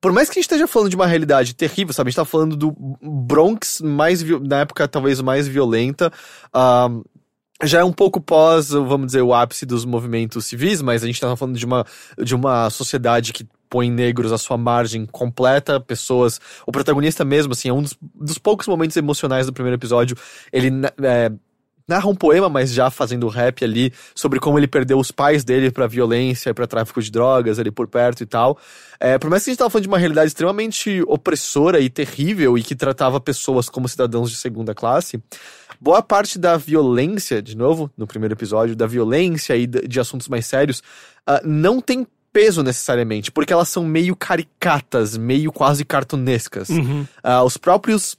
por 0.00 0.10
mais 0.10 0.28
que 0.28 0.32
a 0.32 0.34
gente 0.34 0.46
esteja 0.50 0.66
falando 0.66 0.90
de 0.90 0.96
uma 0.96 1.06
realidade 1.06 1.54
terrível, 1.54 1.94
sabe? 1.94 2.08
A 2.08 2.10
gente 2.10 2.16
tá 2.16 2.24
falando 2.24 2.56
do 2.56 2.74
Bronx 3.00 3.80
mais 3.80 4.20
na 4.40 4.62
época 4.62 4.88
talvez 4.88 5.20
mais 5.20 5.46
violenta. 5.46 6.12
ahn, 6.52 7.02
já 7.62 7.78
é 7.78 7.84
um 7.84 7.92
pouco 7.92 8.20
pós, 8.20 8.70
vamos 8.70 9.06
dizer, 9.06 9.22
o 9.22 9.32
ápice 9.32 9.64
dos 9.64 9.84
movimentos 9.84 10.46
civis, 10.46 10.82
mas 10.82 11.04
a 11.04 11.06
gente 11.06 11.20
tá 11.20 11.36
falando 11.36 11.56
de 11.56 11.64
uma, 11.64 11.86
de 12.18 12.34
uma 12.34 12.68
sociedade 12.70 13.32
que 13.32 13.46
põe 13.72 13.90
negros 13.90 14.32
à 14.32 14.36
sua 14.36 14.58
margem 14.58 15.06
completa, 15.06 15.80
pessoas. 15.80 16.38
O 16.66 16.70
protagonista 16.70 17.24
mesmo, 17.24 17.54
assim, 17.54 17.70
é 17.70 17.72
um 17.72 17.80
dos, 17.80 17.96
dos 18.14 18.36
poucos 18.36 18.68
momentos 18.68 18.94
emocionais 18.98 19.46
do 19.46 19.52
primeiro 19.54 19.78
episódio. 19.78 20.14
Ele 20.52 20.70
é, 21.02 21.32
narra 21.88 22.06
um 22.06 22.14
poema, 22.14 22.50
mas 22.50 22.70
já 22.70 22.90
fazendo 22.90 23.26
rap 23.28 23.64
ali, 23.64 23.90
sobre 24.14 24.38
como 24.38 24.58
ele 24.58 24.66
perdeu 24.66 24.98
os 24.98 25.10
pais 25.10 25.42
dele 25.42 25.70
pra 25.70 25.86
violência 25.86 26.52
pra 26.52 26.66
tráfico 26.66 27.00
de 27.00 27.10
drogas 27.10 27.58
ali 27.58 27.70
por 27.70 27.88
perto 27.88 28.22
e 28.22 28.26
tal. 28.26 28.58
É, 29.00 29.16
por 29.16 29.30
mais 29.30 29.42
que 29.42 29.48
a 29.48 29.52
gente 29.52 29.58
tava 29.58 29.70
falando 29.70 29.84
de 29.84 29.88
uma 29.88 29.98
realidade 29.98 30.26
extremamente 30.28 31.02
opressora 31.06 31.80
e 31.80 31.88
terrível 31.88 32.58
e 32.58 32.62
que 32.62 32.76
tratava 32.76 33.18
pessoas 33.18 33.70
como 33.70 33.88
cidadãos 33.88 34.30
de 34.30 34.36
segunda 34.36 34.74
classe, 34.74 35.18
boa 35.80 36.02
parte 36.02 36.38
da 36.38 36.58
violência, 36.58 37.40
de 37.40 37.56
novo, 37.56 37.90
no 37.96 38.06
primeiro 38.06 38.34
episódio, 38.34 38.76
da 38.76 38.86
violência 38.86 39.56
e 39.56 39.66
de 39.66 39.98
assuntos 39.98 40.28
mais 40.28 40.44
sérios, 40.44 40.82
ah, 41.26 41.40
não 41.42 41.80
tem 41.80 42.06
peso 42.32 42.62
necessariamente, 42.62 43.30
porque 43.30 43.52
elas 43.52 43.68
são 43.68 43.84
meio 43.84 44.16
caricatas, 44.16 45.16
meio 45.16 45.52
quase 45.52 45.84
cartunescas. 45.84 46.68
Uhum. 46.70 47.06
Ah, 47.22 47.42
os 47.42 47.56
próprios 47.56 48.16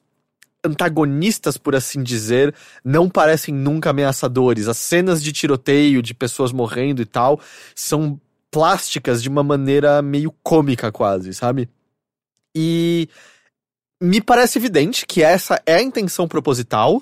antagonistas, 0.66 1.58
por 1.58 1.76
assim 1.76 2.02
dizer, 2.02 2.56
não 2.84 3.10
parecem 3.10 3.54
nunca 3.54 3.90
ameaçadores. 3.90 4.68
As 4.68 4.78
cenas 4.78 5.22
de 5.22 5.34
tiroteio, 5.34 6.02
de 6.02 6.14
pessoas 6.14 6.52
morrendo 6.52 7.02
e 7.02 7.06
tal, 7.06 7.40
são 7.76 8.20
plásticas 8.50 9.22
de 9.22 9.28
uma 9.28 9.44
maneira 9.44 10.02
meio 10.02 10.34
cômica 10.44 10.92
quase, 10.92 11.34
sabe? 11.34 11.68
E 12.56 13.10
me 14.02 14.22
parece 14.22 14.60
evidente 14.60 15.06
que 15.06 15.24
essa 15.24 15.62
é 15.66 15.76
a 15.76 15.82
intenção 15.82 16.28
proposital, 16.28 17.02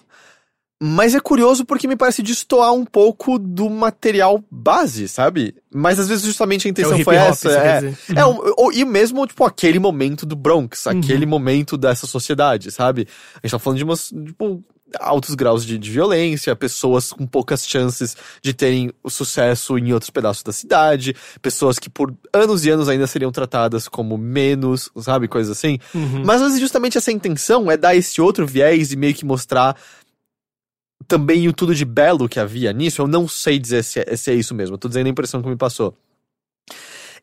mas 0.83 1.13
é 1.13 1.19
curioso 1.19 1.63
porque 1.63 1.87
me 1.87 1.95
parece 1.95 2.23
destoar 2.23 2.73
um 2.73 2.83
pouco 2.83 3.37
do 3.37 3.69
material 3.69 4.43
base, 4.49 5.07
sabe? 5.07 5.53
Mas 5.71 5.99
às 5.99 6.07
vezes 6.09 6.25
justamente 6.25 6.67
a 6.67 6.69
É 6.69 6.71
intenção 6.71 6.95
hip 6.95 7.03
foi 7.03 7.15
essa. 7.15 7.51
é. 7.51 7.93
É, 8.15 8.25
um- 8.25 8.39
ou- 8.57 8.73
e 8.73 8.83
mesmo, 8.83 9.25
tipo, 9.27 9.43
aquele 9.45 9.77
momento 9.77 10.25
do 10.25 10.35
Bronx, 10.35 10.85
Uhum. 10.87 10.99
aquele 10.99 11.25
momento 11.27 11.77
dessa 11.77 12.07
sociedade, 12.07 12.71
sabe? 12.71 13.07
A 13.35 13.45
gente 13.47 13.51
tá 13.51 13.59
falando 13.59 13.77
de 13.77 13.83
umas, 13.83 14.07
tipo, 14.09 14.63
altos 14.99 15.35
graus 15.35 15.65
de, 15.65 15.77
de 15.77 15.89
violência, 15.89 16.53
pessoas 16.53 17.13
com 17.13 17.25
poucas 17.25 17.65
chances 17.65 18.17
de 18.41 18.53
terem 18.53 18.91
sucesso 19.07 19.77
em 19.77 19.93
outros 19.93 20.09
pedaços 20.09 20.43
da 20.43 20.51
cidade, 20.51 21.15
pessoas 21.41 21.79
que 21.79 21.89
por 21.89 22.13
anos 22.33 22.65
e 22.65 22.69
anos 22.69 22.89
ainda 22.89 23.07
seriam 23.07 23.31
tratadas 23.31 23.87
como 23.87 24.17
menos, 24.17 24.89
sabe? 24.99 25.29
Coisas 25.29 25.57
assim. 25.57 25.79
Uhum. 25.95 26.23
Mas 26.25 26.41
às 26.41 26.47
vezes 26.47 26.59
justamente 26.59 26.97
essa 26.97 27.09
intenção 27.09 27.71
é 27.71 27.77
dar 27.77 27.95
esse 27.95 28.19
outro 28.19 28.45
viés 28.45 28.91
e 28.91 28.97
meio 28.97 29.13
que 29.13 29.23
mostrar 29.23 29.77
também 31.11 31.45
o 31.49 31.51
tudo 31.51 31.75
de 31.75 31.83
belo 31.83 32.29
que 32.29 32.39
havia 32.39 32.71
nisso. 32.71 33.01
Eu 33.01 33.07
não 33.07 33.27
sei 33.27 33.59
dizer 33.59 33.83
se 33.83 33.99
é, 33.99 34.15
se 34.15 34.31
é 34.31 34.33
isso 34.33 34.55
mesmo. 34.55 34.75
Eu 34.75 34.77
tô 34.77 34.87
dizendo 34.87 35.07
a 35.07 35.09
impressão 35.09 35.41
que 35.41 35.49
me 35.49 35.57
passou. 35.57 35.93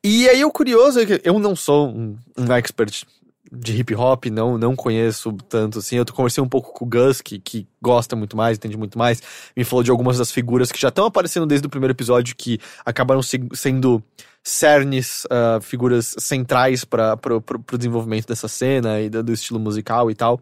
E 0.04 0.28
aí 0.28 0.44
o 0.44 0.50
curioso 0.52 1.00
é 1.00 1.06
que 1.06 1.20
eu 1.24 1.38
não 1.38 1.56
sou 1.56 1.88
um, 1.88 2.14
um 2.36 2.52
expert 2.52 3.04
de 3.50 3.72
hip 3.80 3.94
hop, 3.94 4.26
não, 4.26 4.58
não 4.58 4.76
conheço 4.76 5.32
tanto 5.48 5.78
assim. 5.78 5.96
Eu 5.96 6.04
conversei 6.04 6.44
um 6.44 6.48
pouco 6.48 6.70
com 6.74 6.84
o 6.84 6.88
Gus, 6.88 7.22
que, 7.22 7.38
que 7.38 7.66
gosta 7.80 8.14
muito 8.14 8.36
mais, 8.36 8.58
entende 8.58 8.76
muito 8.76 8.98
mais. 8.98 9.22
Me 9.56 9.64
falou 9.64 9.82
de 9.82 9.90
algumas 9.90 10.18
das 10.18 10.30
figuras 10.30 10.70
que 10.70 10.78
já 10.78 10.88
estão 10.88 11.06
aparecendo 11.06 11.46
desde 11.46 11.66
o 11.66 11.70
primeiro 11.70 11.94
episódio, 11.94 12.36
que 12.36 12.60
acabaram 12.84 13.22
se- 13.22 13.48
sendo 13.54 14.02
cernes, 14.44 15.26
ah, 15.30 15.60
figuras 15.62 16.14
centrais 16.18 16.84
para 16.84 17.16
pro 17.16 17.78
desenvolvimento 17.78 18.26
dessa 18.26 18.48
cena 18.48 19.00
e 19.00 19.08
do, 19.08 19.22
do 19.22 19.32
estilo 19.32 19.58
musical 19.58 20.10
e 20.10 20.14
tal. 20.14 20.38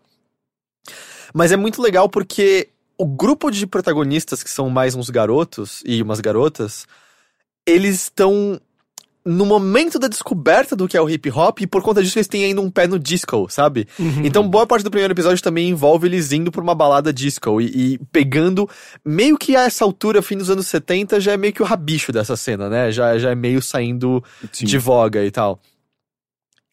Mas 1.32 1.52
é 1.52 1.56
muito 1.56 1.80
legal 1.80 2.08
porque 2.08 2.70
o 2.98 3.06
grupo 3.06 3.50
de 3.50 3.66
protagonistas, 3.66 4.42
que 4.42 4.50
são 4.50 4.70
mais 4.70 4.94
uns 4.94 5.10
garotos 5.10 5.82
e 5.84 6.02
umas 6.02 6.20
garotas, 6.20 6.86
eles 7.66 8.04
estão 8.04 8.60
no 9.26 9.44
momento 9.44 9.98
da 9.98 10.06
descoberta 10.06 10.76
do 10.76 10.86
que 10.86 10.96
é 10.96 11.02
o 11.02 11.10
hip 11.10 11.28
hop 11.32 11.60
e 11.60 11.66
por 11.66 11.82
conta 11.82 12.00
disso 12.00 12.16
eles 12.16 12.28
têm 12.28 12.44
ainda 12.44 12.60
um 12.60 12.70
pé 12.70 12.86
no 12.86 12.96
disco, 12.96 13.48
sabe? 13.50 13.88
Uhum. 13.98 14.24
Então 14.24 14.48
boa 14.48 14.64
parte 14.66 14.84
do 14.84 14.90
primeiro 14.90 15.12
episódio 15.12 15.42
também 15.42 15.68
envolve 15.68 16.06
eles 16.06 16.30
indo 16.30 16.52
pra 16.52 16.62
uma 16.62 16.76
balada 16.76 17.12
disco 17.12 17.60
e, 17.60 17.94
e 17.94 17.98
pegando 18.12 18.70
meio 19.04 19.36
que 19.36 19.56
a 19.56 19.64
essa 19.64 19.84
altura, 19.84 20.22
fim 20.22 20.38
dos 20.38 20.48
anos 20.48 20.68
70, 20.68 21.20
já 21.20 21.32
é 21.32 21.36
meio 21.36 21.52
que 21.52 21.60
o 21.60 21.66
rabicho 21.66 22.12
dessa 22.12 22.36
cena, 22.36 22.70
né? 22.70 22.92
Já, 22.92 23.18
já 23.18 23.32
é 23.32 23.34
meio 23.34 23.60
saindo 23.60 24.22
Sim. 24.52 24.64
de 24.64 24.78
voga 24.78 25.24
e 25.24 25.30
tal. 25.32 25.60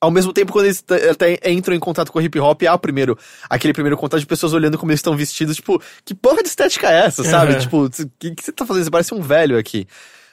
Ao 0.03 0.11
mesmo 0.11 0.33
tempo, 0.33 0.51
quando 0.51 0.65
eles 0.65 0.83
até 1.09 1.39
entram 1.49 1.73
em 1.73 1.79
contato 1.79 2.11
com 2.11 2.19
o 2.19 2.21
hip 2.21 2.37
hop, 2.37 2.63
há 2.63 2.73
o 2.73 2.79
primeiro, 2.79 3.17
aquele 3.49 3.73
primeiro 3.73 3.95
contato 3.95 4.19
de 4.19 4.25
pessoas 4.25 4.51
olhando 4.51 4.77
como 4.77 4.91
eles 4.91 4.99
estão 4.99 5.15
vestidos, 5.15 5.55
tipo, 5.55 5.81
que 6.03 6.13
porra 6.13 6.43
de 6.43 6.49
estética 6.49 6.91
é 6.91 7.05
essa, 7.05 7.23
sabe? 7.23 7.53
Uhum. 7.53 7.59
Tipo, 7.59 7.85
o 7.85 7.89
que, 8.19 8.35
que 8.35 8.43
você 8.43 8.51
tá 8.51 8.65
fazendo? 8.65 8.83
Você 8.83 8.91
parece 8.91 9.13
um 9.13 9.21
velho 9.21 9.57
aqui. 9.57 9.87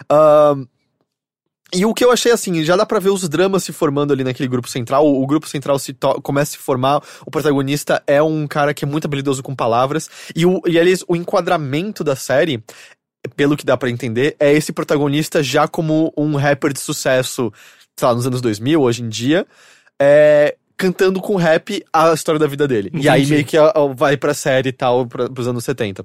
Ahn, 0.09 0.67
e 1.73 1.87
o 1.87 1.95
que 1.95 2.05
eu 2.05 2.11
achei 2.11 2.33
assim, 2.33 2.65
já 2.65 2.75
dá 2.75 2.85
pra 2.85 2.99
ver 2.99 3.11
os 3.11 3.29
dramas 3.29 3.63
se 3.63 3.73
formando 3.73 4.13
ali 4.13 4.25
naquele 4.25 4.49
grupo 4.49 4.69
central. 4.69 5.07
O, 5.07 5.23
o 5.23 5.27
grupo 5.27 5.49
central 5.49 5.79
se 5.79 5.97
começa 6.21 6.51
a 6.51 6.59
se 6.59 6.59
formar. 6.59 7.01
O 7.25 7.31
protagonista 7.31 8.03
é 8.09 8.21
um 8.21 8.49
cara 8.49 8.75
que 8.75 8.85
é 8.85 8.89
muito 8.89 9.05
habilidoso 9.05 9.41
com 9.41 9.55
palavras. 9.55 10.11
E, 10.35 10.45
o, 10.45 10.61
e 10.67 10.81
aliás, 10.81 11.05
o 11.07 11.15
enquadramento 11.15 12.03
da 12.03 12.17
série, 12.17 12.61
pelo 13.37 13.57
que 13.57 13.65
dá 13.65 13.77
pra 13.77 13.89
entender, 13.89 14.35
é 14.41 14.53
esse 14.53 14.73
protagonista 14.73 15.45
já 15.45 15.69
como 15.69 16.13
um 16.17 16.35
rapper 16.35 16.73
de 16.73 16.81
sucesso, 16.81 17.53
sei 18.01 18.09
lá, 18.09 18.15
nos 18.15 18.27
anos 18.27 18.41
2000, 18.41 18.81
hoje 18.81 19.03
em 19.03 19.09
dia, 19.09 19.47
é, 20.01 20.57
cantando 20.77 21.21
com 21.21 21.37
rap 21.37 21.85
a 21.93 22.13
história 22.15 22.39
da 22.39 22.47
vida 22.47 22.67
dele. 22.67 22.91
E 22.95 23.09
aí 23.09 23.21
Entendi. 23.21 23.33
meio 23.35 23.45
que 23.45 23.57
a- 23.59 23.73
vai 23.95 24.17
pra 24.17 24.33
série 24.35 24.71
e 24.71 24.73
tal, 24.73 25.07
pra, 25.07 25.29
pros 25.29 25.47
anos 25.47 25.63
70. 25.65 26.05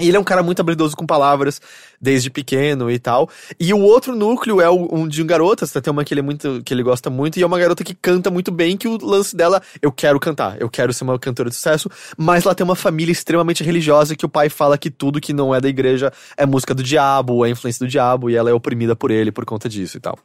E 0.00 0.08
ele 0.08 0.16
é 0.16 0.20
um 0.20 0.24
cara 0.24 0.42
muito 0.42 0.58
habilidoso 0.58 0.96
com 0.96 1.04
palavras, 1.04 1.60
desde 2.00 2.30
pequeno 2.30 2.90
e 2.90 2.98
tal. 2.98 3.28
E 3.60 3.74
o 3.74 3.78
outro 3.78 4.16
núcleo 4.16 4.58
é 4.58 4.70
o, 4.70 4.88
um 4.90 5.06
de 5.06 5.22
um 5.22 5.26
garotas, 5.26 5.70
tem 5.70 5.90
uma 5.92 6.02
que 6.02 6.14
ele, 6.14 6.20
é 6.20 6.22
muito, 6.22 6.62
que 6.64 6.72
ele 6.72 6.82
gosta 6.82 7.10
muito, 7.10 7.38
e 7.38 7.42
é 7.42 7.46
uma 7.46 7.58
garota 7.58 7.84
que 7.84 7.92
canta 7.94 8.30
muito 8.30 8.50
bem, 8.50 8.74
que 8.74 8.88
o 8.88 8.96
lance 9.04 9.36
dela, 9.36 9.60
eu 9.82 9.92
quero 9.92 10.18
cantar, 10.18 10.58
eu 10.58 10.70
quero 10.70 10.94
ser 10.94 11.04
uma 11.04 11.18
cantora 11.18 11.50
de 11.50 11.56
sucesso, 11.56 11.90
mas 12.16 12.46
ela 12.46 12.54
tem 12.54 12.64
uma 12.64 12.74
família 12.74 13.12
extremamente 13.12 13.62
religiosa, 13.62 14.16
que 14.16 14.24
o 14.24 14.30
pai 14.30 14.48
fala 14.48 14.78
que 14.78 14.90
tudo 14.90 15.20
que 15.20 15.34
não 15.34 15.54
é 15.54 15.60
da 15.60 15.68
igreja 15.68 16.10
é 16.38 16.46
música 16.46 16.74
do 16.74 16.82
diabo, 16.82 17.44
é 17.44 17.50
influência 17.50 17.84
do 17.84 17.90
diabo, 17.90 18.30
e 18.30 18.34
ela 18.34 18.48
é 18.48 18.54
oprimida 18.54 18.96
por 18.96 19.10
ele 19.10 19.30
por 19.30 19.44
conta 19.44 19.68
disso 19.68 19.98
e 19.98 20.00
tal. 20.00 20.18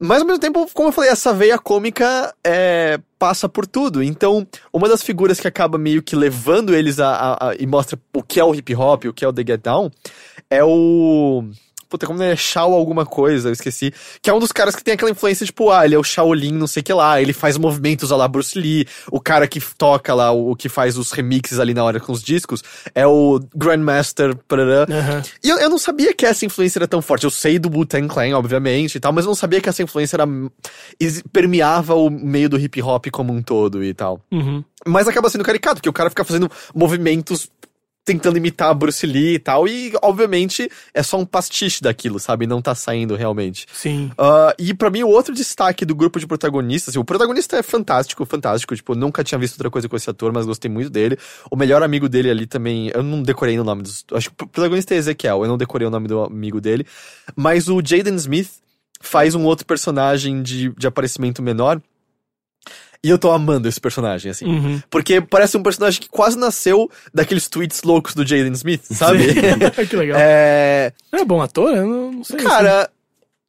Mas 0.00 0.20
ao 0.20 0.26
mesmo 0.26 0.38
tempo, 0.40 0.68
como 0.72 0.88
eu 0.88 0.92
falei, 0.92 1.10
essa 1.10 1.34
veia 1.34 1.58
cômica 1.58 2.32
é, 2.44 3.00
passa 3.18 3.48
por 3.48 3.66
tudo. 3.66 4.00
Então, 4.02 4.46
uma 4.72 4.88
das 4.88 5.02
figuras 5.02 5.40
que 5.40 5.48
acaba 5.48 5.76
meio 5.76 6.02
que 6.02 6.14
levando 6.14 6.72
eles 6.74 7.00
a, 7.00 7.08
a- 7.14 7.48
a- 7.50 7.54
e 7.58 7.66
mostra 7.66 7.98
o 8.14 8.22
que 8.22 8.38
é 8.38 8.44
o 8.44 8.54
hip 8.54 8.74
hop, 8.76 9.06
o 9.06 9.12
que 9.12 9.24
é 9.24 9.28
o 9.28 9.32
The 9.32 9.42
Get 9.46 9.60
Down, 9.62 9.90
é 10.48 10.62
o. 10.62 11.44
Puta, 11.88 12.06
como 12.06 12.22
é 12.22 12.36
Shao 12.36 12.74
alguma 12.74 13.06
coisa, 13.06 13.48
eu 13.48 13.52
esqueci. 13.52 13.92
Que 14.20 14.28
é 14.28 14.34
um 14.34 14.38
dos 14.38 14.52
caras 14.52 14.76
que 14.76 14.84
tem 14.84 14.94
aquela 14.94 15.10
influência, 15.10 15.46
tipo, 15.46 15.70
ah, 15.70 15.84
ele 15.84 15.94
é 15.94 15.98
o 15.98 16.04
Shaolin, 16.04 16.52
não 16.52 16.66
sei 16.66 16.80
o 16.82 16.84
que 16.84 16.92
lá, 16.92 17.20
ele 17.20 17.32
faz 17.32 17.56
movimentos 17.56 18.12
a 18.12 18.16
lá 18.16 18.28
Bruce 18.28 18.58
Lee, 18.58 18.86
o 19.10 19.20
cara 19.20 19.48
que 19.48 19.58
toca 19.76 20.14
lá, 20.14 20.30
o, 20.30 20.54
que 20.54 20.68
faz 20.68 20.98
os 20.98 21.12
remixes 21.12 21.58
ali 21.58 21.72
na 21.72 21.82
hora 21.82 21.98
com 21.98 22.12
os 22.12 22.22
discos, 22.22 22.62
é 22.94 23.06
o 23.06 23.40
Grandmaster, 23.54 24.36
parará. 24.46 24.86
Aham. 24.90 25.22
E 25.42 25.48
eu, 25.48 25.58
eu 25.58 25.70
não 25.70 25.78
sabia 25.78 26.12
que 26.12 26.26
essa 26.26 26.44
influência 26.44 26.78
era 26.78 26.88
tão 26.88 27.00
forte. 27.00 27.24
Eu 27.24 27.30
sei 27.30 27.58
do 27.58 27.70
Wu-Tang 27.70 28.06
Clan, 28.06 28.36
obviamente, 28.36 28.96
e 28.96 29.00
tal, 29.00 29.12
mas 29.12 29.24
eu 29.24 29.28
não 29.28 29.34
sabia 29.34 29.60
que 29.60 29.68
essa 29.68 29.82
influência 29.82 30.16
era, 30.16 30.26
permeava 31.32 31.94
o 31.94 32.10
meio 32.10 32.48
do 32.50 32.58
hip 32.58 32.82
hop 32.82 33.06
como 33.10 33.32
um 33.32 33.42
todo 33.42 33.82
e 33.82 33.94
tal. 33.94 34.20
Uhum. 34.30 34.62
Mas 34.86 35.08
acaba 35.08 35.30
sendo 35.30 35.44
caricato, 35.44 35.76
porque 35.76 35.88
o 35.88 35.92
cara 35.92 36.10
fica 36.10 36.24
fazendo 36.24 36.50
movimentos 36.74 37.50
tentando 38.08 38.38
imitar 38.38 38.74
Bruce 38.74 39.06
Lee 39.06 39.34
e 39.34 39.38
tal, 39.38 39.68
e 39.68 39.92
obviamente 40.02 40.70
é 40.94 41.02
só 41.02 41.18
um 41.18 41.26
pastiche 41.26 41.82
daquilo, 41.82 42.18
sabe? 42.18 42.46
Não 42.46 42.62
tá 42.62 42.74
saindo 42.74 43.14
realmente. 43.14 43.66
Sim. 43.70 44.10
Ah, 44.16 44.54
e 44.58 44.72
pra 44.72 44.88
mim, 44.88 45.02
o 45.02 45.08
outro 45.08 45.34
destaque 45.34 45.84
do 45.84 45.94
grupo 45.94 46.18
de 46.18 46.26
protagonistas, 46.26 46.92
assim, 46.92 46.98
o 46.98 47.04
protagonista 47.04 47.56
é 47.56 47.62
fantástico, 47.62 48.24
fantástico. 48.24 48.74
Tipo, 48.74 48.94
nunca 48.94 49.22
tinha 49.22 49.38
visto 49.38 49.54
outra 49.54 49.70
coisa 49.70 49.88
com 49.88 49.96
esse 49.96 50.08
ator, 50.08 50.32
mas 50.32 50.46
gostei 50.46 50.70
muito 50.70 50.88
dele. 50.88 51.18
O 51.50 51.56
melhor 51.56 51.82
amigo 51.82 52.08
dele 52.08 52.30
ali 52.30 52.46
também, 52.46 52.90
eu 52.94 53.02
não 53.02 53.22
decorei 53.22 53.58
o 53.58 53.64
nome 53.64 53.82
dos. 53.82 54.04
Acho 54.12 54.30
que 54.30 54.44
o 54.44 54.46
protagonista 54.46 54.94
é 54.94 54.96
Ezequiel, 54.96 55.42
eu 55.42 55.48
não 55.48 55.58
decorei 55.58 55.86
o 55.86 55.90
nome 55.90 56.08
do 56.08 56.24
amigo 56.24 56.60
dele. 56.60 56.86
Mas 57.36 57.68
o 57.68 57.82
Jaden 57.84 58.16
Smith 58.16 58.50
faz 59.00 59.34
um 59.34 59.44
outro 59.44 59.66
personagem 59.66 60.42
de, 60.42 60.70
de 60.70 60.86
aparecimento 60.86 61.42
menor. 61.42 61.80
E 63.02 63.10
eu 63.10 63.18
tô 63.18 63.30
amando 63.30 63.68
esse 63.68 63.80
personagem, 63.80 64.30
assim. 64.30 64.44
Uhum. 64.44 64.82
Porque 64.90 65.20
parece 65.20 65.56
um 65.56 65.62
personagem 65.62 66.00
que 66.00 66.08
quase 66.08 66.36
nasceu 66.36 66.90
daqueles 67.14 67.48
tweets 67.48 67.82
loucos 67.82 68.14
do 68.14 68.26
Jaden 68.26 68.52
Smith, 68.52 68.82
sabe? 68.90 69.18
que 69.88 69.96
legal. 69.96 70.18
é. 70.20 70.92
É 71.12 71.24
bom 71.24 71.40
ator? 71.40 71.76
Eu 71.76 71.86
não, 71.86 72.24
sei. 72.24 72.38
Cara, 72.38 72.90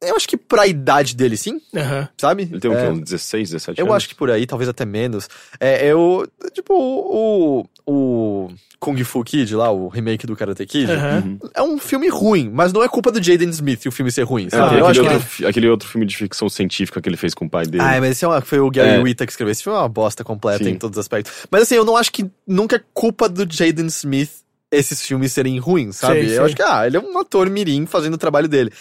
eu 0.02 0.16
acho 0.16 0.28
que 0.28 0.36
pra 0.36 0.66
idade 0.66 1.14
dele, 1.14 1.36
sim. 1.36 1.60
Aham. 1.74 2.08
sabe? 2.18 2.44
Ele 2.44 2.60
tem 2.60 2.70
o 2.70 2.74
É, 2.74 2.82
quê? 2.82 2.88
Uns 2.88 3.00
16, 3.00 3.50
17 3.50 3.78
Eu 3.80 3.86
anos? 3.86 3.96
acho 3.96 4.08
que 4.08 4.14
por 4.14 4.30
aí, 4.30 4.46
talvez 4.46 4.68
até 4.68 4.84
menos. 4.84 5.28
É, 5.58 5.86
eu. 5.86 6.26
Tipo, 6.52 6.74
o. 6.74 7.66
O. 7.86 8.48
Kung 8.78 8.96
Fu 9.04 9.22
Kid 9.22 9.54
lá, 9.54 9.70
o 9.70 9.88
remake 9.88 10.26
do 10.26 10.34
Karate 10.34 10.64
Kid. 10.64 10.90
Aham. 10.90 11.38
É 11.54 11.60
um 11.62 11.78
filme 11.78 12.08
ruim, 12.08 12.50
mas 12.50 12.72
não 12.72 12.82
é 12.82 12.88
culpa 12.88 13.12
do 13.12 13.22
Jaden 13.22 13.50
Smith 13.50 13.84
o 13.84 13.92
filme 13.92 14.10
ser 14.10 14.22
ruim, 14.22 14.46
É, 14.46 14.50
sabe? 14.50 14.78
eu 14.78 14.86
acho 14.86 15.00
aquele, 15.00 15.08
que. 15.08 15.14
outro, 15.14 15.28
fi- 15.28 15.46
aquele 15.46 15.68
outro 15.68 15.88
filme 15.88 16.06
de 16.06 16.16
ficção 16.16 16.48
científica 16.48 16.98
que 17.00 17.06
ele 17.06 17.16
fez 17.18 17.34
com 17.34 17.44
o 17.44 17.50
pai 17.50 17.66
dele. 17.66 17.82
Ah, 17.84 18.00
mas 18.00 18.12
esse 18.12 18.24
é 18.24 18.28
uma, 18.28 18.40
foi 18.40 18.58
o 18.58 18.70
Gary 18.70 18.88
É. 18.92 18.98
Whitta 19.02 19.26
que 19.26 19.32
escreveu. 19.32 19.52
Esse 19.52 19.62
filme 19.62 19.76
é 19.78 19.82
uma 19.82 19.88
bosta 19.88 20.24
completa 20.24 20.64
Sim. 20.64 20.70
em 20.70 20.78
todos 20.78 20.96
os 20.96 21.00
aspectos. 21.00 21.30
Mas 21.50 21.62
assim, 21.62 21.74
eu 21.74 21.84
não 21.84 21.94
acho 21.94 22.10
que 22.10 22.24
nunca 22.46 22.76
é 22.76 22.80
culpa 22.94 23.28
do 23.28 23.46
Jaden 23.50 23.86
Smith 23.88 24.30
esses 24.72 25.02
filmes 25.04 25.32
serem 25.32 25.58
ruins, 25.58 25.96
sabe? 25.96 26.20
Sei, 26.20 26.24
eu 26.26 26.28
sei. 26.36 26.44
acho 26.46 26.56
que, 26.56 26.62
ah, 26.62 26.86
ele 26.86 26.96
é 26.96 27.00
um 27.00 27.18
ator 27.18 27.50
mirim 27.50 27.84
fazendo 27.84 28.14
o 28.14 28.18
trabalho 28.18 28.48
dele. 28.48 28.72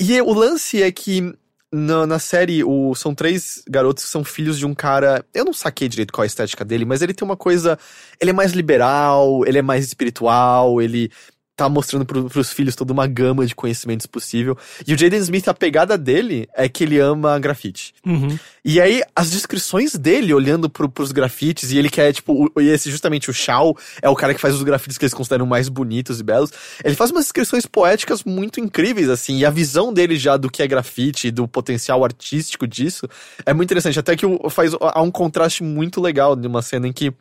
E 0.00 0.18
o 0.22 0.32
lance 0.32 0.82
é 0.82 0.90
que 0.90 1.34
na, 1.70 2.06
na 2.06 2.18
série 2.18 2.64
o, 2.64 2.94
são 2.94 3.14
três 3.14 3.62
garotos 3.68 4.04
que 4.04 4.10
são 4.10 4.24
filhos 4.24 4.58
de 4.58 4.64
um 4.64 4.74
cara. 4.74 5.22
Eu 5.34 5.44
não 5.44 5.52
saquei 5.52 5.88
direito 5.88 6.10
qual 6.10 6.22
a 6.22 6.26
estética 6.26 6.64
dele, 6.64 6.86
mas 6.86 7.02
ele 7.02 7.12
tem 7.12 7.24
uma 7.24 7.36
coisa. 7.36 7.78
Ele 8.18 8.30
é 8.30 8.32
mais 8.32 8.52
liberal, 8.52 9.44
ele 9.46 9.58
é 9.58 9.62
mais 9.62 9.84
espiritual, 9.84 10.80
ele 10.80 11.12
tá 11.60 11.68
mostrando 11.68 12.04
pro, 12.04 12.24
pros 12.24 12.52
filhos 12.52 12.74
toda 12.74 12.92
uma 12.92 13.06
gama 13.06 13.46
de 13.46 13.54
conhecimentos 13.54 14.06
possível. 14.06 14.56
E 14.86 14.94
o 14.94 14.98
Jaden 14.98 15.20
Smith, 15.20 15.46
a 15.48 15.54
pegada 15.54 15.98
dele 15.98 16.48
é 16.54 16.68
que 16.68 16.84
ele 16.84 16.98
ama 16.98 17.38
grafite. 17.38 17.92
Uhum. 18.04 18.38
E 18.64 18.80
aí, 18.80 19.02
as 19.14 19.30
descrições 19.30 19.94
dele 19.94 20.32
olhando 20.32 20.68
pro, 20.70 20.88
pros 20.88 21.12
grafites, 21.12 21.70
e 21.70 21.78
ele 21.78 21.90
quer, 21.90 22.12
tipo, 22.12 22.50
o, 22.54 22.60
e 22.60 22.68
esse 22.68 22.90
justamente 22.90 23.30
o 23.30 23.34
Shao 23.34 23.76
é 24.00 24.08
o 24.08 24.14
cara 24.14 24.34
que 24.34 24.40
faz 24.40 24.54
os 24.54 24.62
grafites 24.62 24.96
que 24.96 25.04
eles 25.04 25.14
consideram 25.14 25.46
mais 25.46 25.68
bonitos 25.68 26.20
e 26.20 26.22
belos. 26.22 26.50
Ele 26.84 26.94
faz 26.94 27.10
umas 27.10 27.24
descrições 27.24 27.66
poéticas 27.66 28.24
muito 28.24 28.60
incríveis, 28.60 29.08
assim, 29.08 29.38
e 29.38 29.44
a 29.44 29.50
visão 29.50 29.92
dele 29.92 30.16
já 30.16 30.36
do 30.36 30.50
que 30.50 30.62
é 30.62 30.66
grafite 30.66 31.28
e 31.28 31.30
do 31.30 31.46
potencial 31.46 32.04
artístico 32.04 32.66
disso 32.66 33.06
é 33.44 33.52
muito 33.52 33.68
interessante. 33.68 33.98
Até 33.98 34.16
que 34.16 34.26
o, 34.26 34.48
faz, 34.48 34.72
há 34.80 35.02
um 35.02 35.10
contraste 35.10 35.62
muito 35.62 36.00
legal 36.00 36.34
de 36.34 36.46
uma 36.46 36.62
cena 36.62 36.88
em 36.88 36.92
que 36.92 37.12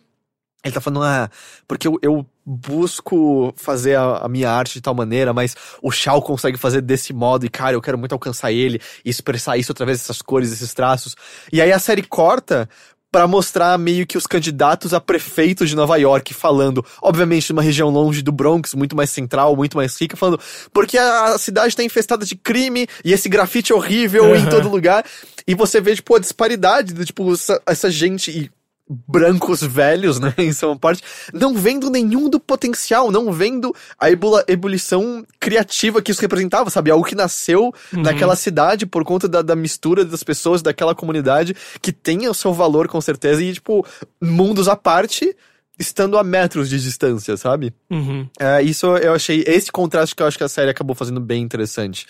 ele 0.64 0.74
tá 0.74 0.82
falando, 0.82 1.04
ah, 1.04 1.30
porque 1.68 1.88
eu, 1.88 1.98
eu 2.02 2.26
busco 2.46 3.54
fazer 3.56 3.96
a, 3.96 4.18
a 4.18 4.28
minha 4.28 4.50
arte 4.50 4.74
de 4.74 4.82
tal 4.82 4.94
maneira, 4.94 5.34
mas 5.34 5.56
o 5.82 5.90
Shao 5.92 6.22
consegue 6.22 6.58
fazer 6.58 6.82
desse 6.82 7.14
modo, 7.14 7.46
e 7.46 7.50
cara, 7.50 7.74
eu 7.76 7.82
quero 7.82 7.98
muito 7.98 8.12
alcançar 8.14 8.52
ele 8.52 8.82
e 9.06 9.10
expressar 9.10 9.58
isso 9.58 9.72
através 9.72 10.00
dessas 10.00 10.22
cores, 10.22 10.50
desses 10.50 10.74
traços. 10.74 11.16
E 11.54 11.62
aí 11.62 11.72
a 11.72 11.80
série 11.80 12.04
corta 12.04 12.68
pra 13.12 13.28
mostrar 13.28 13.78
meio 13.80 14.06
que 14.06 14.18
os 14.18 14.28
candidatos 14.28 14.94
a 14.94 15.00
prefeito 15.02 15.66
de 15.66 15.76
Nova 15.76 15.98
York 15.98 16.32
falando, 16.34 16.86
obviamente 17.02 17.52
numa 17.52 17.62
região 17.62 17.90
longe 17.90 18.22
do 18.22 18.32
Bronx, 18.32 18.74
muito 18.76 18.96
mais 18.96 19.10
central, 19.10 19.56
muito 19.56 19.78
mais 19.78 20.00
rica, 20.00 20.16
falando, 20.16 20.40
porque 20.72 20.98
a, 20.98 21.38
cidade 21.40 21.76
tá 21.76 21.84
infestada 21.84 22.24
de 22.24 22.36
crime 22.36 22.86
e 23.04 23.12
esse 23.12 23.28
grafite 23.28 23.74
horrível 23.74 24.36
em 24.36 24.44
Uhum. 24.44 24.50
todo 24.50 24.70
lugar. 24.70 25.04
E 25.48 25.56
você 25.56 25.82
vê, 25.82 25.96
tipo, 25.96 26.16
a 26.16 26.20
disparidade 26.20 26.94
do, 26.94 27.04
tipo, 27.04 27.34
essa, 27.34 27.60
essa 27.66 27.90
gente 27.90 28.30
e 28.30 28.52
brancos 28.90 29.62
velhos, 29.62 30.20
né, 30.20 30.34
em 30.38 30.52
sua 30.52 30.76
parte, 30.76 31.04
não 31.32 31.54
vendo 31.54 31.90
nenhum 31.90 32.28
do 32.28 32.40
potencial, 32.40 33.12
não 33.12 33.32
vendo 33.32 33.74
a 34.00 34.10
ebula- 34.10 34.44
ebulição 34.48 35.24
criativa 35.40 36.02
que 36.02 36.12
isso 36.12 36.22
representava, 36.22 36.70
sabe? 36.70 36.90
Algo 36.90 37.06
que 37.06 37.14
nasceu 37.14 37.72
naquela 37.94 38.36
cidade 38.36 38.86
por 38.88 39.04
conta 39.04 39.28
da, 39.28 39.42
da 39.44 39.56
mistura 39.56 40.04
das 40.04 40.24
pessoas 40.24 40.62
daquela 40.62 40.96
comunidade 40.96 41.56
que 41.82 41.92
tem 41.92 42.28
o 42.28 42.34
seu 42.34 42.52
valor 42.52 42.88
com 42.88 43.00
certeza 43.00 43.44
e, 43.44 43.54
tipo, 43.54 43.86
mundos 44.20 44.68
à 44.68 44.76
parte, 44.76 45.36
estando 45.78 46.18
a 46.18 46.24
metros 46.24 46.68
de 46.68 46.82
distância, 46.82 47.38
sabe? 47.38 47.74
Uhum. 47.92 48.28
É, 48.40 48.62
isso 48.64 48.88
eu 48.98 49.14
achei. 49.14 49.44
Esse 49.46 49.72
contraste 49.72 50.16
que 50.16 50.24
eu 50.24 50.28
acho 50.28 50.38
que 50.38 50.44
a 50.44 50.50
série 50.50 50.72
acabou 50.72 50.96
fazendo 50.96 51.20
bem 51.20 51.44
interessante. 51.44 52.08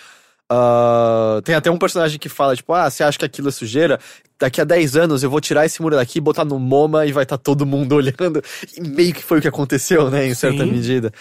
Ah, 0.50 1.40
tem 1.44 1.54
até 1.54 1.70
um 1.70 1.78
personagem 1.78 2.18
que 2.18 2.28
fala, 2.28 2.56
tipo, 2.56 2.74
ah, 2.74 2.90
você 2.90 3.04
acha 3.04 3.20
que 3.20 3.26
aquilo 3.26 3.50
é 3.50 3.52
sujeira? 3.52 4.00
Daqui 4.40 4.62
a 4.62 4.64
10 4.64 4.96
anos 4.96 5.22
eu 5.22 5.30
vou 5.30 5.42
tirar 5.42 5.66
esse 5.66 5.82
muro 5.82 5.96
daqui, 5.96 6.22
botar 6.22 6.46
no 6.46 6.58
MoMA 6.58 7.06
e 7.06 7.12
vai 7.12 7.24
estar 7.24 7.38
todo 7.38 7.66
mundo 7.66 7.94
olhando. 7.96 8.42
E 8.78 8.82
meio 8.82 9.14
que 9.14 9.24
foi 9.24 9.40
o 9.40 9.42
que 9.42 9.48
aconteceu, 9.48 10.10
né, 10.10 10.28
em 10.28 10.34
certa 10.34 10.64
Sim. 10.64 10.72
medida. 10.72 11.12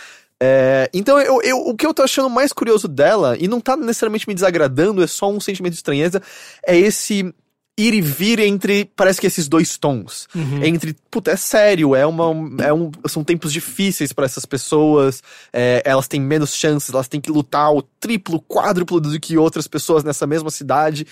É, 0.40 0.88
então, 0.94 1.18
eu, 1.20 1.42
eu- 1.42 1.58
o 1.66 1.74
que 1.76 1.84
eu 1.84 1.92
tô 1.92 2.02
achando 2.02 2.30
mais 2.30 2.52
curioso 2.52 2.86
dela, 2.86 3.36
e 3.40 3.48
não 3.48 3.60
tá 3.60 3.76
necessariamente 3.76 4.28
me 4.28 4.34
desagradando, 4.34 5.02
é 5.02 5.06
só 5.08 5.28
um 5.30 5.40
sentimento 5.40 5.72
de 5.72 5.78
estranheza, 5.78 6.22
é 6.64 6.78
esse 6.78 7.34
ir 7.76 7.94
e 7.94 8.00
vir 8.00 8.38
entre, 8.40 8.84
parece 8.96 9.20
que 9.20 9.26
esses 9.26 9.48
dois 9.48 9.76
tons. 9.78 10.28
Uhum. 10.34 10.64
Entre, 10.64 10.96
puta, 11.10 11.30
é 11.32 11.36
sério, 11.36 11.94
é 11.94 12.04
uma, 12.06 12.24
é 12.64 12.72
um, 12.72 12.90
são 13.08 13.22
tempos 13.24 13.52
difíceis 13.52 14.12
pra 14.12 14.24
essas 14.26 14.44
pessoas, 14.44 15.22
é, 15.52 15.82
elas 15.84 16.06
têm 16.08 16.20
menos 16.20 16.54
chances, 16.54 16.92
elas 16.92 17.06
têm 17.08 17.20
que 17.20 17.30
lutar 17.30 17.72
o 17.72 17.82
triplo, 17.82 18.40
quádruplo 18.42 19.00
do 19.00 19.18
que 19.20 19.36
outras 19.38 19.66
pessoas 19.68 20.02
nessa 20.04 20.26
mesma 20.26 20.50
cidade. 20.50 21.06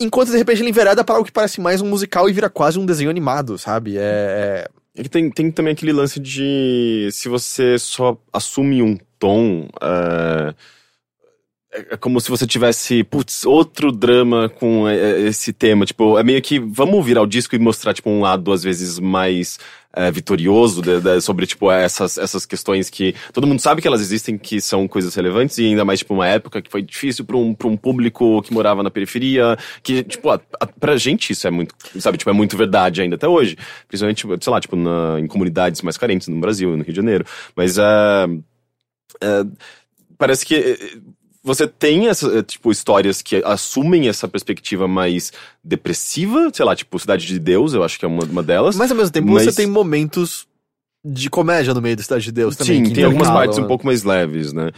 Enquanto 0.00 0.30
de 0.30 0.36
repente 0.36 0.62
ele 0.62 0.70
envereda 0.70 1.02
para 1.02 1.18
o 1.18 1.24
que 1.24 1.32
parece 1.32 1.60
mais 1.60 1.80
um 1.80 1.88
musical 1.88 2.28
e 2.28 2.32
vira 2.32 2.48
quase 2.48 2.78
um 2.78 2.86
desenho 2.86 3.10
animado, 3.10 3.58
sabe? 3.58 3.96
É, 3.98 4.68
É 4.98 5.02
que 5.02 5.08
tem, 5.08 5.30
tem 5.30 5.50
também 5.50 5.72
aquele 5.72 5.92
lance 5.92 6.18
de 6.18 7.08
se 7.12 7.28
você 7.28 7.78
só 7.78 8.16
assume 8.32 8.82
um 8.82 8.98
tom, 9.18 9.68
é, 9.80 10.54
é 11.90 11.96
como 11.96 12.20
se 12.20 12.30
você 12.30 12.46
tivesse, 12.46 13.04
putz, 13.04 13.44
outro 13.44 13.92
drama 13.92 14.48
com 14.48 14.88
é, 14.88 14.96
é, 14.96 15.20
esse 15.22 15.52
tema. 15.52 15.84
Tipo, 15.84 16.18
é 16.18 16.22
meio 16.22 16.40
que 16.42 16.58
vamos 16.58 17.04
virar 17.04 17.22
o 17.22 17.26
disco 17.26 17.54
e 17.54 17.58
mostrar, 17.58 17.94
tipo, 17.94 18.10
um 18.10 18.20
lado 18.20 18.52
às 18.52 18.62
vezes 18.62 18.98
mais 18.98 19.58
é, 19.94 20.10
vitorioso 20.10 20.82
de- 20.82 21.00
de- 21.00 21.20
sobre, 21.20 21.46
tipo, 21.46 21.70
essas, 21.72 22.18
essas 22.18 22.44
questões 22.46 22.90
que 22.90 23.14
todo 23.32 23.46
mundo 23.46 23.60
sabe 23.60 23.80
que 23.80 23.88
elas 23.88 24.00
existem, 24.00 24.36
que 24.38 24.60
são 24.60 24.86
coisas 24.86 25.14
relevantes, 25.14 25.56
e 25.58 25.64
ainda 25.66 25.84
mais, 25.84 26.00
tipo, 26.00 26.14
uma 26.14 26.26
época 26.26 26.60
que 26.62 26.70
foi 26.70 26.82
difícil 26.82 27.24
pra 27.24 27.36
um, 27.36 27.54
pra 27.54 27.66
um 27.68 27.76
público 27.76 28.42
que 28.42 28.52
morava 28.52 28.82
na 28.82 28.90
periferia, 28.90 29.56
que, 29.82 30.02
tipo, 30.04 30.28
a, 30.30 30.40
a, 30.60 30.66
pra 30.66 30.96
gente 30.96 31.32
isso 31.32 31.46
é 31.48 31.50
muito, 31.50 31.74
sabe, 31.98 32.18
tipo, 32.18 32.30
é 32.30 32.34
muito 32.34 32.56
verdade 32.56 33.00
ainda 33.02 33.16
até 33.16 33.26
hoje. 33.26 33.56
Principalmente, 33.88 34.26
sei 34.44 34.52
lá, 34.52 34.60
tipo, 34.60 34.76
na, 34.76 35.18
em 35.18 35.26
comunidades 35.26 35.82
mais 35.82 35.96
carentes 35.96 36.28
no 36.28 36.38
Brasil, 36.38 36.70
no 36.76 36.82
Rio 36.84 36.92
de 36.92 36.96
Janeiro. 36.96 37.24
Mas, 37.56 37.78
é, 37.78 38.26
é, 39.22 39.44
parece 40.18 40.44
que 40.44 41.00
você 41.42 41.66
tem 41.66 42.08
essa, 42.08 42.38
eh, 42.38 42.42
tipo, 42.42 42.70
histórias 42.70 43.22
que 43.22 43.42
assumem 43.44 44.08
essa 44.08 44.28
perspectiva 44.28 44.88
mais 44.88 45.32
depressiva, 45.62 46.50
sei 46.52 46.64
lá, 46.64 46.74
tipo, 46.74 46.98
Cidade 46.98 47.26
de 47.26 47.38
Deus, 47.38 47.74
eu 47.74 47.82
acho 47.82 47.98
que 47.98 48.04
é 48.04 48.08
uma, 48.08 48.24
uma 48.24 48.42
delas. 48.42 48.76
Mas 48.76 48.90
ao 48.90 48.96
mesmo 48.96 49.12
tempo 49.12 49.30
Mas- 49.30 49.44
você 49.44 49.52
tem 49.52 49.66
momentos 49.66 50.46
de 51.04 51.30
comédia 51.30 51.72
no 51.72 51.80
meio 51.80 51.96
da 51.96 52.02
Cidade 52.02 52.24
de 52.24 52.32
Deus 52.32 52.56
também. 52.56 52.84
Sim, 52.84 52.92
tem 52.92 53.04
algumas 53.04 53.28
partes 53.28 53.56
um 53.56 53.62
né? 53.62 53.68
pouco 53.68 53.86
mais 53.86 54.02
leves, 54.02 54.52
né? 54.52 54.70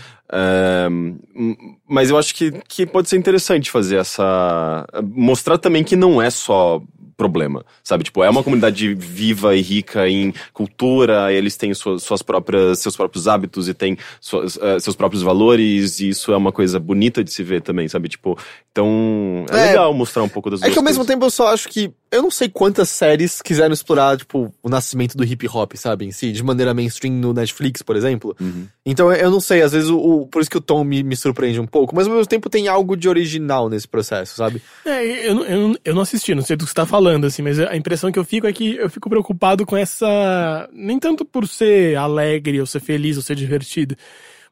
Mas 1.88 2.10
eu 2.10 2.18
acho 2.18 2.34
que, 2.34 2.52
que 2.68 2.86
pode 2.86 3.08
ser 3.08 3.16
interessante 3.16 3.70
fazer 3.70 3.96
essa. 3.96 4.86
mostrar 5.02 5.58
também 5.58 5.82
que 5.82 5.96
não 5.96 6.20
é 6.20 6.30
só 6.30 6.82
problema, 7.20 7.62
sabe? 7.84 8.02
Tipo, 8.04 8.24
é 8.24 8.30
uma 8.30 8.42
comunidade 8.42 8.94
viva 8.94 9.54
e 9.54 9.60
rica 9.60 10.08
em 10.08 10.32
cultura, 10.54 11.30
eles 11.30 11.54
têm 11.54 11.74
suas, 11.74 12.02
suas 12.02 12.22
próprias, 12.22 12.78
seus 12.78 12.96
próprios 12.96 13.28
hábitos 13.28 13.68
e 13.68 13.74
têm 13.74 13.98
suas, 14.20 14.56
eh, 14.56 14.80
seus 14.80 14.96
próprios 14.96 15.22
valores, 15.22 16.00
e 16.00 16.08
isso 16.08 16.32
é 16.32 16.36
uma 16.36 16.50
coisa 16.50 16.80
bonita 16.80 17.22
de 17.22 17.30
se 17.30 17.42
ver 17.42 17.60
também, 17.60 17.86
sabe? 17.88 18.08
Tipo, 18.08 18.38
então 18.72 19.44
é, 19.50 19.56
É. 19.58 19.66
legal 19.68 19.92
mostrar 19.92 20.22
um 20.22 20.28
pouco 20.30 20.48
das 20.48 20.60
É 20.60 20.64
duas 20.64 20.72
que 20.72 20.78
ao 20.78 20.84
mesmo 20.84 21.00
coisas. 21.04 21.12
tempo 21.14 21.26
eu 21.26 21.30
só 21.30 21.48
acho 21.52 21.68
que. 21.68 21.92
Eu 22.12 22.22
não 22.22 22.30
sei 22.30 22.48
quantas 22.48 22.88
séries 22.88 23.40
quiseram 23.40 23.72
explorar, 23.72 24.16
tipo, 24.16 24.52
o 24.62 24.68
nascimento 24.68 25.16
do 25.16 25.22
hip 25.24 25.46
hop, 25.48 25.74
sabe? 25.76 26.04
Em 26.04 26.10
si, 26.10 26.32
de 26.32 26.42
maneira 26.42 26.74
mainstream 26.74 27.14
no 27.14 27.32
Netflix, 27.32 27.82
por 27.82 27.94
exemplo. 27.94 28.36
Uhum. 28.40 28.66
Então 28.84 29.12
eu 29.12 29.30
não 29.30 29.40
sei, 29.40 29.62
às 29.62 29.70
vezes 29.72 29.88
o, 29.88 29.96
o- 29.98 30.26
Por 30.26 30.40
isso 30.40 30.50
que 30.50 30.56
o 30.58 30.60
tom 30.60 30.82
me, 30.82 31.02
me 31.04 31.16
surpreende 31.16 31.60
um 31.60 31.66
pouco, 31.66 31.94
mas 31.94 32.06
ao 32.08 32.12
mesmo 32.12 32.26
tempo 32.26 32.50
tem 32.50 32.66
algo 32.66 32.96
de 32.96 33.08
original 33.08 33.68
nesse 33.68 33.86
processo, 33.86 34.34
sabe? 34.34 34.60
É, 34.84 35.28
eu, 35.28 35.34
não- 35.36 35.44
eu, 35.44 35.76
eu 35.84 35.94
não 35.94 36.02
assisti, 36.02 36.34
não 36.34 36.42
sei 36.42 36.56
do 36.56 36.64
que 36.64 36.70
você 36.70 36.74
tá 36.74 36.84
falando, 36.86 37.26
assim, 37.26 37.42
mas 37.42 37.60
a 37.60 37.76
impressão 37.76 38.10
que 38.10 38.18
eu 38.18 38.24
fico 38.24 38.46
é 38.46 38.52
que 38.52 38.74
eu 38.76 38.90
fico 38.90 39.08
preocupado 39.08 39.64
com 39.64 39.76
essa. 39.76 40.68
Nem 40.72 40.98
tanto 40.98 41.24
por 41.24 41.46
ser 41.46 41.96
alegre, 41.96 42.58
ou 42.60 42.66
ser 42.66 42.80
feliz, 42.80 43.16
ou 43.16 43.22
ser 43.22 43.36
divertido, 43.36 43.94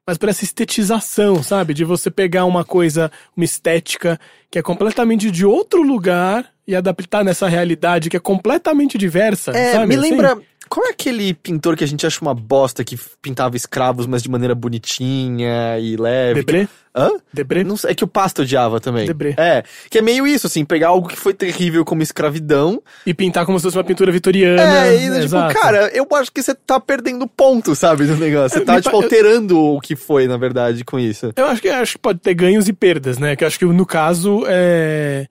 mas 0.07 0.17
por 0.17 0.29
essa 0.29 0.45
estetização, 0.45 1.43
sabe? 1.43 1.75
De 1.75 1.85
você 1.85 2.09
pegar 2.11 2.45
uma 2.45 2.65
coisa, 2.65 3.11
uma 3.37 3.45
estética 3.45 4.19
que 4.51 4.59
é 4.59 4.63
completamente 4.63 5.29
de 5.31 5.45
outro 5.45 5.83
lugar 5.83 6.49
e 6.69 6.77
adaptar 6.77 7.25
nessa 7.25 7.49
realidade 7.49 8.11
que 8.11 8.17
é 8.19 8.21
completamente 8.21 8.99
diversa. 8.99 9.53
É, 9.53 9.73
sabe? 9.73 9.87
me 9.87 9.95
assim? 9.97 10.11
lembra. 10.11 10.39
Qual 10.69 10.87
é 10.87 10.91
aquele 10.91 11.33
pintor 11.33 11.75
que 11.79 11.83
a 11.83 11.87
gente 11.87 12.07
acha 12.07 12.21
uma 12.21 12.35
bosta 12.35 12.85
que 12.85 12.99
pintava 13.23 13.57
escravos, 13.57 14.07
mas 14.07 14.23
de 14.23 14.31
maneira 14.31 14.55
bonitinha 14.55 15.79
e 15.79 15.97
leve? 15.97 16.45
Debré? 16.45 16.69
Hã? 16.95 17.11
Debré? 17.33 17.65
Não 17.65 17.75
sei, 17.75 17.93
é 17.93 17.95
que 17.95 18.05
o 18.05 18.07
Pasto 18.07 18.43
odiava 18.43 18.79
também. 18.79 19.07
Debré. 19.07 19.35
É, 19.39 19.65
que 19.89 19.97
é 19.97 20.03
meio 20.03 20.27
isso, 20.27 20.47
assim, 20.47 20.67
pegar 20.67 20.89
algo 20.89 21.09
que 21.09 21.17
foi 21.17 21.33
terrível 21.33 21.87
como 21.87 22.03
escravidão. 22.03 22.83
E 23.07 23.15
pintar 23.15 23.47
como 23.47 23.59
se 23.59 23.63
fosse 23.63 23.79
uma 23.79 23.85
pintura 23.85 24.13
vitoriana. 24.13 24.61
é, 24.89 24.95
e 24.95 25.01
tipo, 25.05 25.15
exato. 25.15 25.55
cara, 25.55 25.91
eu 25.95 26.07
acho 26.17 26.31
que 26.31 26.43
você 26.43 26.55
tá 26.55 26.79
perdendo 26.79 27.27
ponto, 27.27 27.75
sabe, 27.75 28.05
do 28.05 28.17
negócio. 28.17 28.59
Você 28.59 28.65
tá, 28.67 28.79
tipo, 28.79 28.95
alterando 28.95 29.59
o 29.59 29.81
que 29.81 29.97
foi, 29.97 30.29
na 30.29 30.37
verdade, 30.37 30.85
com 30.85 30.99
isso. 30.99 31.33
Eu 31.35 31.47
acho 31.47 31.63
que, 31.63 31.69
acho 31.71 31.93
que 31.93 31.99
pode 31.99 32.19
ter 32.19 32.35
ganhos 32.35 32.69
e 32.69 32.75
perdas, 32.75 33.17
né? 33.17 33.35
Que 33.37 33.45
eu 33.45 33.49
acho 33.49 33.59
que 33.59 33.65
no 33.65 33.87
caso 33.87 34.45
é. 34.47 35.27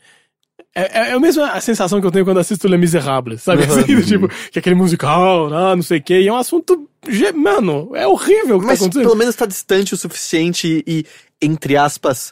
É, 0.80 1.10
é 1.10 1.12
a 1.14 1.20
mesma 1.20 1.60
sensação 1.60 2.00
que 2.00 2.06
eu 2.06 2.12
tenho 2.12 2.24
quando 2.24 2.40
assisto 2.40 2.68
Le 2.68 2.78
Misérables, 2.78 3.42
sabe? 3.42 3.64
Assim, 3.64 4.00
tipo, 4.06 4.28
que 4.28 4.58
é 4.58 4.60
aquele 4.60 4.76
musical, 4.76 5.52
ah, 5.52 5.76
não 5.76 5.82
sei 5.82 5.98
o 5.98 6.04
quê. 6.04 6.22
E 6.22 6.28
é 6.28 6.32
um 6.32 6.38
assunto. 6.38 6.88
Mano, 7.36 7.92
é 7.96 8.06
horrível 8.06 8.58
o 8.58 8.60
que 8.60 8.66
Mas 8.68 8.80
tá 8.80 8.86
acontecendo. 8.86 9.04
pelo 9.04 9.16
menos 9.16 9.36
tá 9.36 9.46
distante 9.48 9.94
o 9.94 9.98
suficiente 9.98 10.84
e, 10.86 11.04
entre 11.42 11.76
aspas, 11.76 12.32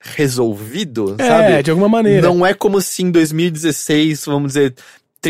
resolvido, 0.00 1.16
É, 1.18 1.26
sabe? 1.26 1.62
de 1.62 1.70
alguma 1.70 1.88
maneira. 1.88 2.22
Não 2.28 2.44
é 2.46 2.54
como 2.54 2.80
se 2.80 3.02
em 3.02 3.10
2016, 3.10 4.24
vamos 4.26 4.48
dizer, 4.52 4.74
30 4.74 4.80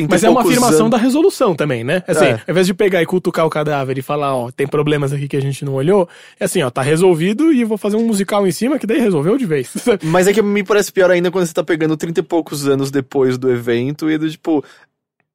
Mas 0.08 0.22
é 0.22 0.30
uma 0.30 0.42
afirmação 0.42 0.86
anos... 0.86 0.90
da 0.90 0.96
resolução 0.98 1.54
também, 1.54 1.82
né? 1.82 2.02
Assim, 2.06 2.26
É. 2.26 2.32
ao 2.34 2.50
invés 2.50 2.66
de 2.66 2.74
pegar 2.74 3.02
e 3.02 3.06
cutucar 3.06 3.44
o 3.44 3.50
cadáver 3.50 3.98
e 3.98 4.02
falar, 4.02 4.34
ó, 4.36 4.50
tem 4.50 4.66
problemas 4.66 5.12
aqui 5.12 5.26
que 5.26 5.36
a 5.36 5.40
gente 5.40 5.64
não 5.64 5.74
olhou, 5.74 6.08
é 6.38 6.44
assim, 6.44 6.62
ó, 6.62 6.70
tá 6.70 6.82
resolvido 6.82 7.52
e 7.52 7.64
vou 7.64 7.76
fazer 7.76 7.96
um 7.96 8.06
musical 8.06 8.46
em 8.46 8.52
cima 8.52 8.78
que 8.78 8.86
daí 8.86 9.00
resolveu 9.00 9.36
de 9.36 9.46
vez. 9.46 9.72
Mas 10.02 10.26
é 10.28 10.32
que 10.32 10.42
me 10.42 10.62
parece 10.62 10.92
pior 10.92 11.10
ainda 11.10 11.30
quando 11.30 11.46
você 11.46 11.52
tá 11.52 11.64
pegando 11.64 11.96
30 11.96 12.20
e 12.20 12.22
poucos 12.22 12.68
anos 12.68 12.90
depois 12.90 13.36
do 13.36 13.50
evento 13.50 14.10
e 14.10 14.16
do 14.16 14.30
tipo. 14.30 14.64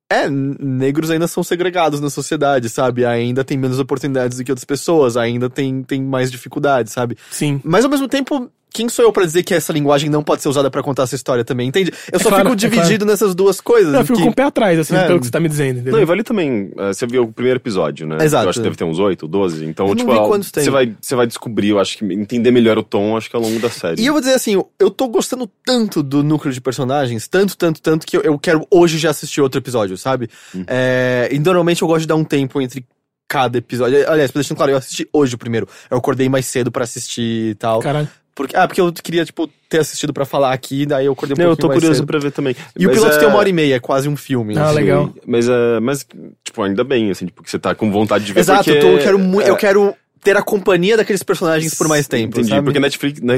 É, 0.08 0.30
negros 0.30 1.10
ainda 1.10 1.28
são 1.28 1.44
segregados 1.44 2.00
na 2.00 2.12
sociedade, 2.12 2.70
sabe? 2.70 3.04
Ainda 3.04 3.44
tem 3.44 3.58
menos 3.58 3.80
oportunidades 3.80 4.38
do 4.38 4.44
que 4.44 4.52
outras 4.52 4.64
pessoas, 4.64 5.18
ainda 5.18 5.50
tem, 5.50 5.82
tem 5.82 6.02
mais 6.04 6.32
dificuldades, 6.32 6.94
sabe? 6.94 7.18
Sim. 7.32 7.60
Mas 7.64 7.84
ao 7.84 7.90
mesmo 7.90 8.08
tempo, 8.08 8.50
quem 8.76 8.90
sou 8.90 9.06
eu 9.06 9.12
pra 9.14 9.24
dizer 9.24 9.42
que 9.44 9.54
essa 9.54 9.72
linguagem 9.72 10.10
não 10.10 10.22
pode 10.22 10.42
ser 10.42 10.50
usada 10.50 10.70
pra 10.70 10.84
contar 10.84 11.04
essa 11.04 11.16
história 11.16 11.46
também, 11.46 11.70
entende? 11.70 11.92
Eu 12.12 12.20
É 12.20 12.22
só 12.22 12.28
claro, 12.28 12.50
fico 12.50 12.54
é 12.66 12.70
dividido 12.70 13.06
nessas 13.06 13.34
duas 13.34 13.62
coisas. 13.62 13.94
Eu 13.94 14.02
fico 14.06 14.18
que- 14.18 14.24
com 14.26 14.30
o 14.32 14.36
pé 14.36 14.44
atrás, 14.44 14.78
assim, 14.78 14.94
É. 14.96 15.08
pelo 15.08 15.20
que 15.20 15.26
você 15.26 15.32
tá 15.32 15.40
me 15.40 15.48
dizendo, 15.48 15.76
entendeu? 15.78 15.94
Não, 15.94 16.02
e 16.02 16.06
vale 16.06 16.24
também. 16.24 16.72
eh, 16.78 16.94
você 16.94 17.08
viu 17.08 17.24
o 17.24 17.32
primeiro 17.32 17.58
episódio, 17.58 18.06
né? 18.06 18.18
Exato. 18.22 18.46
Eu 18.46 18.50
acho 18.50 18.60
que 18.60 18.64
deve 18.64 18.76
ter 18.76 18.84
uns 18.84 19.00
8, 19.00 19.28
12. 19.28 19.66
Então, 19.66 19.86
Eu 19.86 19.90
não 19.92 19.96
tipo, 19.96 20.12
vi 20.12 20.18
ah, 20.20 20.24
quantos 20.28 20.52
tem. 20.52 20.64
você 20.64 20.70
vai, 20.70 20.94
você 21.00 21.16
vai 21.16 21.26
descobrir, 21.26 21.70
eu 21.70 21.80
acho 21.80 21.98
que 21.98 22.06
entender 22.14 22.52
melhor 22.52 22.78
o 22.78 22.84
tom, 22.84 23.16
acho 23.16 23.30
que 23.30 23.36
ao 23.36 23.42
longo 23.42 23.60
da 23.60 23.70
série. 23.70 24.02
E 24.02 24.06
eu 24.06 24.12
vou 24.14 24.22
dizer 24.22 24.34
assim, 24.34 24.62
eu- 24.80 24.92
tô 24.92 25.08
gostando 25.08 25.50
tanto 25.66 26.04
do 26.04 26.22
núcleo 26.22 26.54
de 26.54 26.60
personagens, 26.60 27.28
tanto, 27.28 27.56
tanto, 27.56 27.82
tanto, 27.82 28.06
que 28.06 28.18
eu, 28.18 28.22
eu 28.22 28.38
quero 28.38 28.68
hoje 28.70 28.98
já 28.98 29.10
assistir 29.12 29.40
outro 29.42 29.60
episódio, 29.60 29.98
sabe? 29.98 30.30
É, 30.68 31.30
e 31.32 31.40
normalmente 31.40 31.82
eu 31.82 31.88
gosto 31.88 32.02
de 32.02 32.08
dar 32.08 32.16
um 32.16 32.24
tempo 32.24 32.62
entre 32.62 32.86
cada 33.28 33.58
episódio. 33.58 33.98
Aliás, 34.10 34.30
pra 34.32 34.42
deixar 34.42 34.56
claro, 34.56 34.72
eu 34.72 34.78
assisti 34.78 35.08
hoje 35.12 35.34
o 35.36 35.38
primeiro. 35.38 35.68
Eu 35.90 35.98
acordei 35.98 36.30
mais 36.30 36.46
cedo 36.46 36.72
pra 36.72 36.84
assistir 36.84 37.52
e 37.52 37.56
tal. 37.56 37.80
Caralho. 37.80 38.08
Porque, 38.36 38.54
ah, 38.56 38.68
porque 38.68 38.82
eu 38.82 38.92
queria, 38.92 39.24
tipo, 39.24 39.50
ter 39.70 39.80
assistido 39.80 40.12
pra 40.14 40.26
falar 40.26 40.52
aqui, 40.52 40.86
daí 40.86 41.06
eu 41.06 41.14
acordei 41.14 41.36
um 41.36 41.42
Não, 41.42 41.52
eu 41.52 41.56
tô 41.56 41.68
mais 41.68 41.78
curioso 41.80 42.00
cedo. 42.00 42.06
pra 42.08 42.20
ver 42.20 42.32
também. 42.32 42.54
E 42.78 42.86
o 42.86 42.90
Mas, 42.90 42.98
piloto 42.98 43.16
é, 43.16 43.20
tem 43.20 43.28
uma 43.30 43.38
hora 43.38 43.48
e 43.48 43.54
meia, 43.54 43.76
é 43.76 43.80
quase 43.80 44.10
um 44.10 44.18
filme. 44.18 44.58
Ah, 44.58 44.66
assim. 44.66 44.76
legal. 44.76 45.10
Mas, 45.26 45.48
é, 45.48 45.80
mas, 45.80 46.06
tipo, 46.44 46.62
ainda 46.62 46.84
bem, 46.84 47.10
assim, 47.12 47.28
tipo, 47.28 47.42
que 47.42 47.50
você 47.50 47.58
tá 47.58 47.74
com 47.74 47.90
vontade 47.90 48.26
de 48.26 48.34
ver. 48.34 48.42
Exato, 48.42 48.66
porque, 48.66 48.78
eu, 48.78 48.82
tô- 48.82 48.88
eu 48.90 49.00
quero 49.00 49.18
mu- 49.20 49.42
é, 49.42 49.50
eu 49.50 49.56
quero 49.56 49.96
ter 50.26 50.36
a 50.36 50.42
companhia 50.42 50.98
daqueles 50.98 51.22
personagens 51.24 51.76
por 51.76 51.88
mais 51.88 52.08
tempo, 52.08 52.34
Entendi, 52.40 52.50
sabe? 52.50 52.64
porque 52.66 52.80
Netflix, 52.80 53.22
né, 53.22 53.36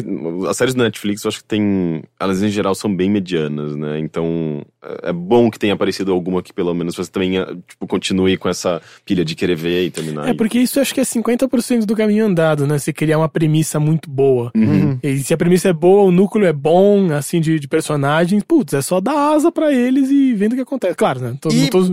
as 0.49 0.55
séries 0.57 0.73
da 0.73 0.85
Netflix, 0.85 1.23
eu 1.23 1.27
acho 1.29 1.39
que 1.39 1.43
tem, 1.43 2.01
elas 2.19 2.41
em 2.41 2.47
geral 2.49 2.73
são 2.73 2.93
bem 2.95 3.09
medianas, 3.09 3.75
né? 3.75 3.99
Então, 3.99 4.65
é 5.03 5.09
é 5.09 5.13
bom 5.13 5.51
que 5.51 5.59
tenha 5.59 5.73
aparecido 5.73 6.13
alguma 6.13 6.41
que 6.41 6.53
pelo 6.53 6.73
menos 6.73 6.95
você 6.95 7.11
também, 7.11 7.37
eh, 7.37 7.45
tipo, 7.67 7.85
continue 7.87 8.37
com 8.37 8.47
essa 8.47 8.81
pilha 9.05 9.25
de 9.25 9.35
querer 9.35 9.55
ver 9.55 9.83
e 9.85 9.91
terminar. 9.91 10.29
É, 10.29 10.33
porque 10.33 10.57
isso 10.59 10.79
eu 10.79 10.81
acho 10.81 10.93
que 10.93 11.01
é 11.01 11.03
50% 11.03 11.85
do 11.85 11.93
caminho 11.95 12.25
andado, 12.25 12.65
né? 12.65 12.79
Você 12.79 12.93
criar 12.93 13.17
uma 13.17 13.27
premissa 13.27 13.79
muito 13.81 14.09
boa. 14.09 14.49
Uhum. 14.55 14.97
E 15.03 15.17
se 15.19 15.33
a 15.33 15.37
premissa 15.37 15.67
é 15.69 15.73
boa, 15.73 16.03
o 16.03 16.11
núcleo 16.11 16.45
é 16.45 16.53
bom, 16.53 17.11
assim, 17.13 17.41
de, 17.41 17.59
de 17.59 17.67
personagens, 17.67 18.41
putz, 18.43 18.73
é 18.73 18.81
só 18.81 19.01
dar 19.01 19.33
asa 19.35 19.51
pra 19.51 19.73
eles 19.73 20.09
e 20.09 20.33
vendo 20.33 20.53
o 20.53 20.55
que 20.55 20.61
acontece. 20.61 20.95
Claro, 20.95 21.19
né? 21.19 21.35
Tô, 21.41 21.49
E 21.51 21.55
não 21.63 21.67
tô 21.67 21.83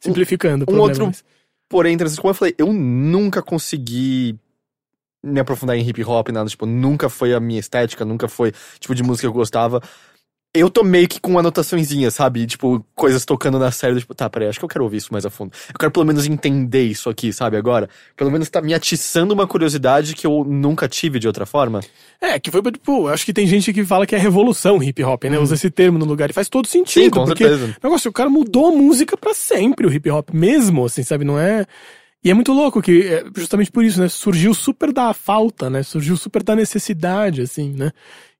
simplificando 0.00 0.62
um 0.62 0.66
problema, 0.66 0.88
outro- 0.88 1.06
mas- 1.06 1.24
Porém, 1.72 1.96
como 1.96 2.28
eu 2.28 2.34
falei, 2.34 2.54
eu 2.58 2.70
nunca 2.70 3.40
consegui 3.40 4.38
me 5.24 5.40
aprofundar 5.40 5.74
em 5.74 5.88
hip 5.88 6.04
hop, 6.04 6.28
nada, 6.28 6.46
tipo, 6.46 6.66
nunca 6.66 7.08
foi 7.08 7.32
a 7.32 7.40
minha 7.40 7.58
estética, 7.58 8.04
nunca 8.04 8.28
foi 8.28 8.52
tipo 8.78 8.94
de 8.94 9.02
música 9.02 9.22
que 9.22 9.28
eu 9.28 9.32
gostava. 9.32 9.80
Eu 10.54 10.68
tô 10.68 10.84
meio 10.84 11.08
que 11.08 11.18
com 11.18 11.38
anotaçõezinhas, 11.38 12.12
sabe? 12.12 12.46
Tipo, 12.46 12.84
coisas 12.94 13.24
tocando 13.24 13.58
na 13.58 13.70
série, 13.70 13.98
tipo, 13.98 14.14
tá, 14.14 14.28
peraí, 14.28 14.48
acho 14.48 14.58
que 14.58 14.64
eu 14.64 14.68
quero 14.68 14.84
ouvir 14.84 14.98
isso 14.98 15.10
mais 15.10 15.24
a 15.24 15.30
fundo. 15.30 15.50
Eu 15.72 15.78
quero 15.78 15.90
pelo 15.90 16.04
menos 16.04 16.26
entender 16.26 16.82
isso 16.82 17.08
aqui, 17.08 17.32
sabe, 17.32 17.56
agora. 17.56 17.88
Pelo 18.14 18.30
menos 18.30 18.50
tá 18.50 18.60
me 18.60 18.74
atiçando 18.74 19.32
uma 19.32 19.46
curiosidade 19.46 20.14
que 20.14 20.26
eu 20.26 20.44
nunca 20.44 20.86
tive 20.86 21.18
de 21.18 21.26
outra 21.26 21.46
forma. 21.46 21.80
É, 22.20 22.38
que 22.38 22.50
foi, 22.50 22.60
tipo, 22.70 23.08
acho 23.08 23.24
que 23.24 23.32
tem 23.32 23.46
gente 23.46 23.72
que 23.72 23.82
fala 23.82 24.06
que 24.06 24.14
é 24.14 24.18
revolução 24.18 24.82
hip 24.82 25.02
hop, 25.02 25.24
né? 25.24 25.38
Usa 25.38 25.54
esse 25.54 25.70
termo 25.70 25.98
no 25.98 26.04
lugar 26.04 26.28
e 26.28 26.34
faz 26.34 26.50
todo 26.50 26.68
sentido. 26.68 27.04
Sim, 27.04 27.08
com 27.10 27.24
porque 27.24 27.48
certeza. 27.48 27.76
o 27.82 27.86
negócio, 27.86 28.10
o 28.10 28.12
cara 28.12 28.28
mudou 28.28 28.66
a 28.66 28.72
música 28.72 29.16
pra 29.16 29.32
sempre, 29.32 29.86
o 29.86 29.92
hip 29.92 30.10
hop 30.10 30.28
mesmo, 30.34 30.84
assim, 30.84 31.02
sabe? 31.02 31.24
Não 31.24 31.38
é. 31.38 31.64
E 32.22 32.30
é 32.30 32.34
muito 32.34 32.52
louco 32.52 32.82
que, 32.82 33.06
é, 33.06 33.24
justamente 33.34 33.72
por 33.72 33.82
isso, 33.82 33.98
né? 33.98 34.08
Surgiu 34.08 34.52
super 34.52 34.92
da 34.92 35.14
falta, 35.14 35.70
né? 35.70 35.82
Surgiu 35.82 36.14
super 36.14 36.42
da 36.42 36.54
necessidade, 36.54 37.40
assim, 37.40 37.72
né? 37.72 37.90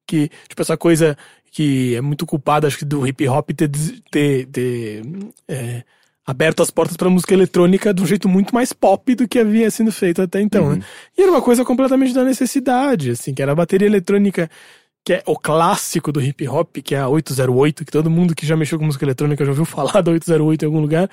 Que, 0.07 0.31
tipo, 0.47 0.61
essa 0.61 0.77
coisa 0.77 1.17
que 1.53 1.95
é 1.95 2.01
muito 2.01 2.25
culpada, 2.25 2.67
acho 2.67 2.79
que, 2.79 2.85
do 2.85 3.07
hip 3.07 3.29
hop 3.29 3.51
ter, 3.51 3.71
ter, 4.11 4.47
ter 4.47 5.03
é, 5.47 5.85
aberto 6.27 6.63
as 6.63 6.71
portas 6.71 6.97
pra 6.97 7.11
música 7.11 7.35
eletrônica 7.35 7.93
de 7.93 8.03
um 8.03 8.07
jeito 8.07 8.27
muito 8.27 8.55
mais 8.55 8.73
pop 8.73 9.15
do 9.15 9.29
que 9.29 9.39
havia 9.39 9.71
sido 9.71 9.93
feito 9.93 10.23
até 10.23 10.41
então, 10.41 10.75
né? 10.75 10.83
E 11.17 11.23
era 11.23 11.31
uma 11.31 11.43
coisa 11.43 11.63
completamente 11.63 12.15
da 12.15 12.25
necessidade, 12.25 13.11
assim, 13.11 13.35
que 13.35 13.43
era 13.43 13.53
a 13.53 13.55
bateria 13.55 13.87
eletrônica 13.87 14.51
que 15.05 15.15
é 15.15 15.23
o 15.27 15.37
clássico 15.37 16.11
do 16.11 16.23
hip 16.23 16.47
hop, 16.49 16.77
que 16.79 16.95
é 16.95 16.99
a 16.99 17.09
808, 17.09 17.85
que 17.85 17.93
todo 17.93 18.09
mundo 18.09 18.35
que 18.35 18.47
já 18.47 18.57
mexeu 18.57 18.79
com 18.79 18.87
música 18.87 19.05
eletrônica 19.05 19.45
já 19.45 19.51
ouviu 19.51 19.65
falar 19.67 20.01
da 20.01 20.11
808 20.13 20.63
em 20.63 20.67
algum 20.67 20.81
lugar. 20.81 21.11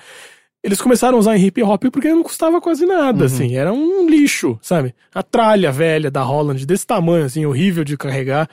eles 0.64 0.80
começaram 0.80 1.18
a 1.18 1.20
usar 1.20 1.36
em 1.38 1.46
hip 1.46 1.62
hop 1.64 1.84
porque 1.92 2.10
não 2.10 2.24
custava 2.24 2.62
quase 2.62 2.86
nada, 2.86 3.26
assim. 3.26 3.58
Era 3.58 3.74
um 3.74 4.08
lixo, 4.08 4.60
sabe? 4.62 4.94
A 5.14 5.24
tralha 5.24 5.72
velha 5.72 6.12
da 6.12 6.22
Holland, 6.22 6.66
desse 6.66 6.86
tamanho, 6.86 7.26
assim, 7.26 7.46
horrível 7.46 7.84
de 7.84 7.98
carregar. 7.98 8.48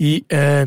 E, 0.00 0.24
é... 0.28 0.66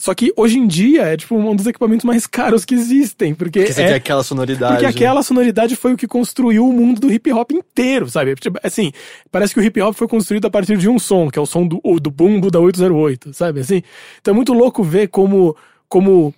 Só 0.00 0.14
que 0.14 0.32
hoje 0.34 0.58
em 0.58 0.66
dia 0.66 1.02
é, 1.02 1.16
tipo, 1.18 1.36
um 1.36 1.54
dos 1.54 1.66
equipamentos 1.66 2.04
mais 2.06 2.26
caros 2.26 2.64
que 2.64 2.74
existem, 2.74 3.34
porque 3.34 3.60
Porque 3.60 3.72
você 3.74 3.82
é... 3.82 3.86
tem 3.88 3.94
aquela 3.96 4.24
sonoridade. 4.24 4.72
Porque 4.72 4.86
aquela 4.86 5.22
sonoridade 5.22 5.76
foi 5.76 5.92
o 5.92 5.96
que 5.96 6.06
construiu 6.08 6.66
o 6.66 6.72
mundo 6.72 6.98
do 7.02 7.12
hip 7.12 7.30
hop 7.30 7.50
inteiro, 7.52 8.08
sabe? 8.08 8.34
Tipo, 8.36 8.58
Assim, 8.62 8.92
parece 9.30 9.52
que 9.52 9.60
o 9.60 9.62
hip 9.62 9.78
hop 9.82 9.94
foi 9.94 10.08
construído 10.08 10.46
a 10.46 10.50
partir 10.50 10.78
de 10.78 10.88
um 10.88 10.98
som, 10.98 11.28
que 11.30 11.38
é 11.38 11.42
o 11.42 11.44
som 11.44 11.66
do, 11.66 11.80
do 12.00 12.10
bumbo 12.10 12.50
da 12.50 12.58
808, 12.58 13.34
sabe? 13.34 13.60
Assim, 13.60 13.82
então 14.22 14.32
é 14.32 14.34
muito 14.34 14.54
louco 14.54 14.82
ver 14.82 15.08
como, 15.08 15.54
como, 15.86 16.32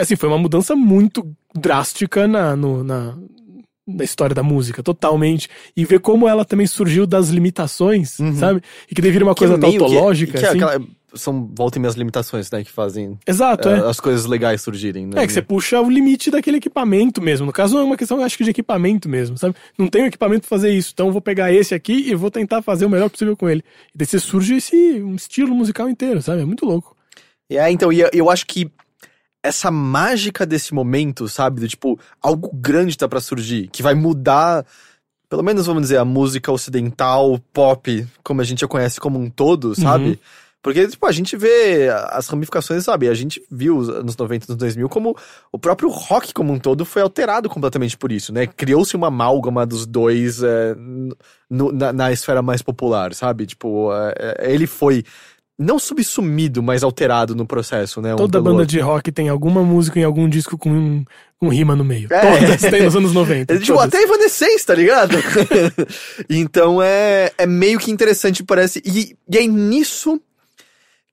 assim, 0.00 0.16
foi 0.16 0.30
uma 0.30 0.38
mudança 0.38 0.74
muito 0.74 1.22
drástica 1.54 2.26
na, 2.26 2.56
no- 2.56 2.82
na, 2.82 3.14
história 4.02 4.34
da 4.34 4.42
música, 4.42 4.82
totalmente. 4.82 5.50
E 5.76 5.84
ver 5.84 6.00
como 6.00 6.26
ela 6.26 6.46
também 6.46 6.66
surgiu 6.66 7.06
das 7.06 7.28
limitações, 7.28 8.16
sabe? 8.38 8.62
E 8.90 8.94
que 8.94 9.02
deveria 9.02 9.26
uma 9.26 9.32
Uhum. 9.32 9.34
Que 9.34 9.44
é 9.44 9.48
coisa 9.48 9.60
que- 9.62 9.78
tautológica, 9.78 10.38
que 10.38 10.44
é 10.46 10.48
assim. 10.48 10.58
aquela- 10.62 10.86
são 11.14 11.50
volta 11.54 11.78
e 11.78 11.80
minhas 11.80 11.94
limitações, 11.94 12.50
né? 12.50 12.62
Que 12.64 12.70
fazem 12.70 13.18
Exato, 13.26 13.68
é, 13.68 13.78
é. 13.78 13.88
as 13.88 14.00
coisas 14.00 14.24
legais 14.26 14.62
surgirem. 14.62 15.06
Né? 15.06 15.22
É 15.22 15.26
que 15.26 15.32
você 15.32 15.42
puxa 15.42 15.80
o 15.80 15.90
limite 15.90 16.30
daquele 16.30 16.56
equipamento 16.58 17.20
mesmo. 17.20 17.46
No 17.46 17.52
caso, 17.52 17.78
é 17.78 17.82
uma 17.82 17.96
questão, 17.96 18.20
acho 18.22 18.36
que 18.36 18.44
de 18.44 18.50
equipamento 18.50 19.08
mesmo, 19.08 19.36
sabe? 19.38 19.54
Não 19.78 19.88
tenho 19.88 20.06
equipamento 20.06 20.42
pra 20.48 20.48
fazer 20.58 20.70
isso, 20.70 20.90
então 20.94 21.06
eu 21.06 21.12
vou 21.12 21.20
pegar 21.20 21.52
esse 21.52 21.74
aqui 21.74 21.92
e 22.10 22.14
vou 22.14 22.30
tentar 22.30 22.62
fazer 22.62 22.86
o 22.86 22.90
melhor 22.90 23.10
possível 23.10 23.36
com 23.36 23.48
ele. 23.48 23.62
E 23.94 23.98
daí 23.98 24.06
você 24.06 24.18
surge 24.18 24.56
esse 24.56 24.76
um 25.02 25.14
estilo 25.14 25.54
musical 25.54 25.88
inteiro, 25.88 26.20
sabe? 26.22 26.42
É 26.42 26.44
muito 26.44 26.64
louco. 26.64 26.96
É, 27.50 27.70
então, 27.70 27.92
e 27.92 28.00
eu- 28.00 28.30
acho 28.30 28.46
que 28.46 28.70
essa 29.42 29.70
mágica 29.70 30.46
desse 30.46 30.72
momento, 30.72 31.28
sabe? 31.28 31.60
Do 31.60 31.68
tipo, 31.68 31.98
algo 32.22 32.50
grande 32.54 32.96
tá 32.96 33.08
pra 33.08 33.20
surgir, 33.20 33.68
que 33.68 33.82
vai 33.82 33.92
mudar, 33.94 34.64
pelo 35.28 35.42
menos 35.42 35.66
vamos 35.66 35.82
dizer, 35.82 35.96
a 35.98 36.04
música 36.04 36.52
ocidental, 36.52 37.38
pop, 37.52 38.06
como 38.22 38.40
a 38.40 38.44
gente 38.44 38.64
a 38.64 38.68
conhece 38.68 39.00
como 39.00 39.18
um 39.18 39.28
todo, 39.28 39.74
sabe? 39.74 40.10
Uhum. 40.10 40.16
Porque, 40.62 40.86
tipo, 40.86 41.04
a 41.06 41.10
gente 41.12 41.36
vê 41.36 41.88
as 42.10 42.28
ramificações, 42.28 42.84
sabe? 42.84 43.08
A 43.08 43.14
gente 43.14 43.42
viu 43.50 43.76
os 43.76 43.88
anos 43.88 44.16
90 44.16 44.44
e 44.44 44.46
anos 44.52 44.56
2000 44.58 44.88
como 44.88 45.16
o 45.50 45.58
próprio 45.58 45.88
rock 45.90 46.32
como 46.32 46.52
um 46.52 46.58
todo 46.58 46.84
foi 46.84 47.02
alterado 47.02 47.48
completamente 47.50 47.98
por 47.98 48.12
isso, 48.12 48.32
né? 48.32 48.46
Criou-se 48.46 48.94
uma 48.94 49.08
amálgama 49.08 49.66
dos 49.66 49.84
dois 49.86 50.40
é, 50.42 50.76
no- 51.50 51.72
na, 51.72 51.92
na 51.92 52.12
esfera 52.12 52.40
mais 52.42 52.62
popular, 52.62 53.12
sabe? 53.12 53.44
Tipo, 53.46 53.92
é, 53.92 54.36
é, 54.38 54.52
ele 54.54 54.68
foi 54.68 55.02
não 55.58 55.78
subsumido, 55.78 56.62
mas 56.62 56.82
alterado 56.82 57.34
no 57.34 57.46
processo, 57.46 58.00
né? 58.00 58.14
um 58.14 58.16
Toda 58.16 58.40
banda 58.40 58.60
outro. 58.60 58.66
de 58.66 58.80
rock 58.80 59.12
tem 59.12 59.28
alguma 59.28 59.62
música 59.62 59.98
em 59.98 60.04
algum 60.04 60.28
disco 60.28 60.56
com, 60.56 61.04
com 61.38 61.48
rima 61.48 61.76
no 61.76 61.84
meio. 61.84 62.08
É. 62.10 62.20
Todas 62.38 62.60
tem 62.70 62.82
nos 62.84 62.96
anos 62.96 63.12
90. 63.12 63.52
É, 63.52 63.58
tipo, 63.60 63.72
todas. 63.74 63.88
até 63.88 64.02
Evanescence, 64.02 64.64
tá 64.66 64.74
ligado? 64.74 65.16
então 66.30 66.82
é, 66.82 67.32
é 67.36 67.46
meio 67.46 67.78
que 67.78 67.90
interessante, 67.90 68.42
parece. 68.42 68.82
E, 68.84 69.16
e 69.30 69.38
é 69.38 69.46
nisso 69.46 70.20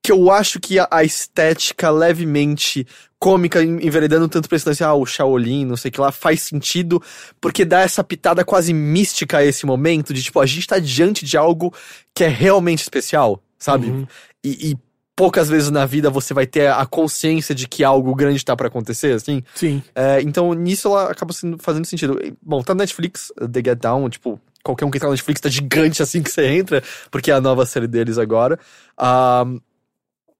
que 0.09 0.11
eu 0.11 0.31
acho 0.31 0.59
que 0.59 0.79
a, 0.79 0.87
a 0.89 1.03
estética 1.03 1.91
levemente 1.91 2.87
cômica, 3.19 3.61
en- 3.63 3.85
enveredando 3.85 4.27
tanto 4.27 4.49
pra 4.49 4.55
esse 4.55 4.83
ah, 4.83 4.93
o 4.95 5.05
Shaolin, 5.05 5.65
não 5.65 5.77
sei 5.77 5.89
o 5.89 5.91
que 5.91 6.01
lá, 6.01 6.11
faz 6.11 6.41
sentido, 6.41 6.99
porque 7.39 7.63
dá 7.63 7.81
essa 7.81 8.03
pitada 8.03 8.43
quase 8.43 8.73
mística 8.73 9.37
a 9.37 9.45
esse 9.45 9.67
momento, 9.67 10.11
de 10.11 10.23
tipo, 10.23 10.39
a 10.39 10.47
gente 10.47 10.65
tá 10.65 10.79
diante 10.79 11.23
de 11.23 11.37
algo 11.37 11.71
que 12.15 12.23
é 12.23 12.27
realmente 12.27 12.79
especial, 12.81 13.39
sabe? 13.59 13.87
Uhum. 13.91 14.07
E, 14.43 14.71
e 14.71 14.77
poucas 15.15 15.47
vezes 15.47 15.69
na 15.69 15.85
vida 15.85 16.09
você 16.09 16.33
vai 16.33 16.47
ter 16.47 16.71
a 16.71 16.85
consciência 16.87 17.53
de 17.53 17.67
que 17.67 17.83
algo 17.83 18.15
grande 18.15 18.43
tá 18.43 18.55
pra 18.55 18.67
acontecer, 18.67 19.13
assim. 19.13 19.43
Sim. 19.53 19.83
É, 19.93 20.21
então, 20.23 20.55
nisso 20.55 20.87
ela 20.87 21.11
acaba 21.11 21.33
sendo, 21.33 21.59
fazendo 21.59 21.85
sentido. 21.85 22.19
Bom, 22.41 22.63
tá 22.63 22.73
na 22.73 22.79
Netflix, 22.79 23.31
The 23.37 23.61
Get 23.63 23.79
Down, 23.79 24.09
tipo, 24.09 24.41
qualquer 24.63 24.85
um 24.85 24.89
que 24.91 24.99
tá 24.99 25.05
na 25.05 25.11
Netflix 25.11 25.39
tá 25.39 25.49
gigante 25.49 26.01
assim 26.01 26.23
que 26.23 26.31
você 26.31 26.47
entra, 26.47 26.81
porque 27.11 27.29
é 27.29 27.33
a 27.35 27.41
nova 27.41 27.63
série 27.65 27.87
deles 27.87 28.17
agora. 28.17 28.57
Ah, 28.97 29.45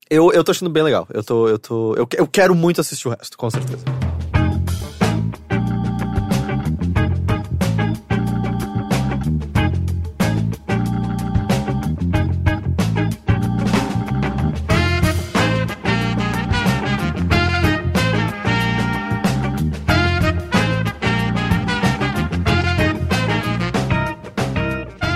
eu, 0.10 0.32
eu 0.32 0.44
tô 0.44 0.52
achando 0.52 0.70
bem 0.70 0.84
legal. 0.84 1.08
Eu 1.14 1.24
tô. 1.24 1.48
Eu 1.48 1.60
tô. 1.60 1.96
Eu, 1.96 2.08
eu 2.18 2.28
quero 2.28 2.56
muito 2.56 2.82
assistir 2.82 3.08
o 3.08 3.12
resto, 3.12 3.38
com 3.38 3.50
certeza. 3.50 3.84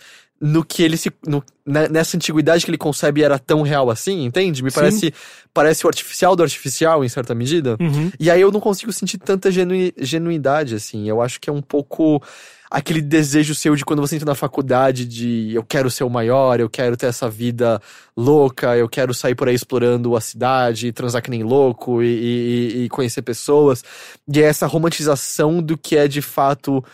no 0.46 0.62
que 0.62 0.82
ele 0.82 0.96
se. 0.98 1.10
no- 1.26 1.42
na- 1.64 1.88
nessa 1.88 2.18
antiguidade 2.18 2.64
que 2.66 2.70
ele 2.70 2.76
concebe 2.76 3.22
era 3.22 3.38
tão 3.38 3.62
real 3.62 3.88
assim, 3.88 4.24
entende? 4.26 4.62
Me 4.62 4.70
Sim. 4.70 4.74
parece, 4.74 5.14
parece 5.54 5.86
o 5.86 5.88
artificial 5.88 6.36
do 6.36 6.42
artificial, 6.42 7.02
em 7.02 7.08
certa 7.08 7.34
medida. 7.34 7.78
Uhum. 7.80 8.10
E 8.20 8.30
aí 8.30 8.42
eu 8.42 8.52
não 8.52 8.60
consigo 8.60 8.92
sentir 8.92 9.16
tanta 9.16 9.50
genui- 9.50 9.94
genuidade, 9.98 10.74
assim. 10.74 11.08
Eu 11.08 11.22
acho 11.22 11.40
que 11.40 11.48
é 11.48 11.52
um 11.52 11.62
pouco 11.62 12.22
aquele 12.70 13.00
desejo 13.00 13.54
seu 13.54 13.74
de 13.76 13.84
quando 13.84 14.00
você 14.02 14.16
entra 14.16 14.26
na 14.26 14.34
faculdade 14.34 15.06
de 15.06 15.54
eu 15.54 15.62
quero 15.64 15.90
ser 15.90 16.04
o 16.04 16.10
maior, 16.10 16.60
eu 16.60 16.68
quero 16.68 16.96
ter 16.96 17.06
essa 17.06 17.30
vida 17.30 17.80
louca, 18.14 18.76
eu 18.76 18.88
quero 18.88 19.14
sair 19.14 19.34
por 19.34 19.48
aí 19.48 19.54
explorando 19.54 20.14
a 20.16 20.20
cidade, 20.20 20.92
transar 20.92 21.22
que 21.22 21.30
nem 21.30 21.42
louco 21.42 22.02
e, 22.02 22.06
e- 22.06 22.84
e 22.84 22.88
conhecer 22.90 23.22
pessoas. 23.22 23.82
E 24.28 24.40
é 24.40 24.44
essa 24.44 24.66
romantização 24.66 25.62
do 25.62 25.78
que 25.78 25.96
é 25.96 26.06
de 26.08 26.20
fato 26.20 26.84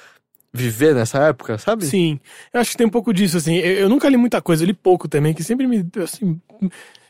viver 0.53 0.95
nessa 0.95 1.19
época, 1.29 1.59
sabe? 1.59 1.87
Sim. 1.87 2.19
Eu 2.53 2.61
acho 2.61 2.71
que 2.73 2.77
tem 2.77 2.87
um 2.87 2.91
pouco 2.91 3.13
disso, 3.13 3.37
assim. 3.37 3.57
Eu, 3.57 3.73
eu 3.75 3.89
nunca 3.89 4.09
li 4.09 4.17
muita 4.17 4.41
coisa, 4.43 4.63
eu 4.63 4.67
li 4.67 4.75
pouco 4.75 5.09
também, 5.09 5.35
que 5.35 5.45
sempre 5.45 5.67
me. 5.67 5.87
Assim, 6.03 6.41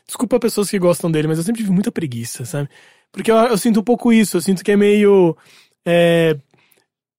desculpa 0.05 0.39
pessoas 0.39 0.69
que 0.69 0.79
gostam 0.79 1.11
dele, 1.11 1.27
mas 1.27 1.37
eu 1.37 1.43
sempre 1.43 1.61
tive 1.61 1.73
muita 1.73 1.91
preguiça, 1.91 2.45
sabe? 2.45 2.69
Porque 3.11 3.31
eu, 3.31 3.35
eu 3.35 3.57
sinto 3.57 3.79
um 3.79 3.83
pouco 3.83 4.13
isso, 4.13 4.37
eu 4.37 4.41
sinto 4.41 4.63
que 4.63 4.71
é 4.71 4.77
meio. 4.77 5.35
é, 5.85 6.37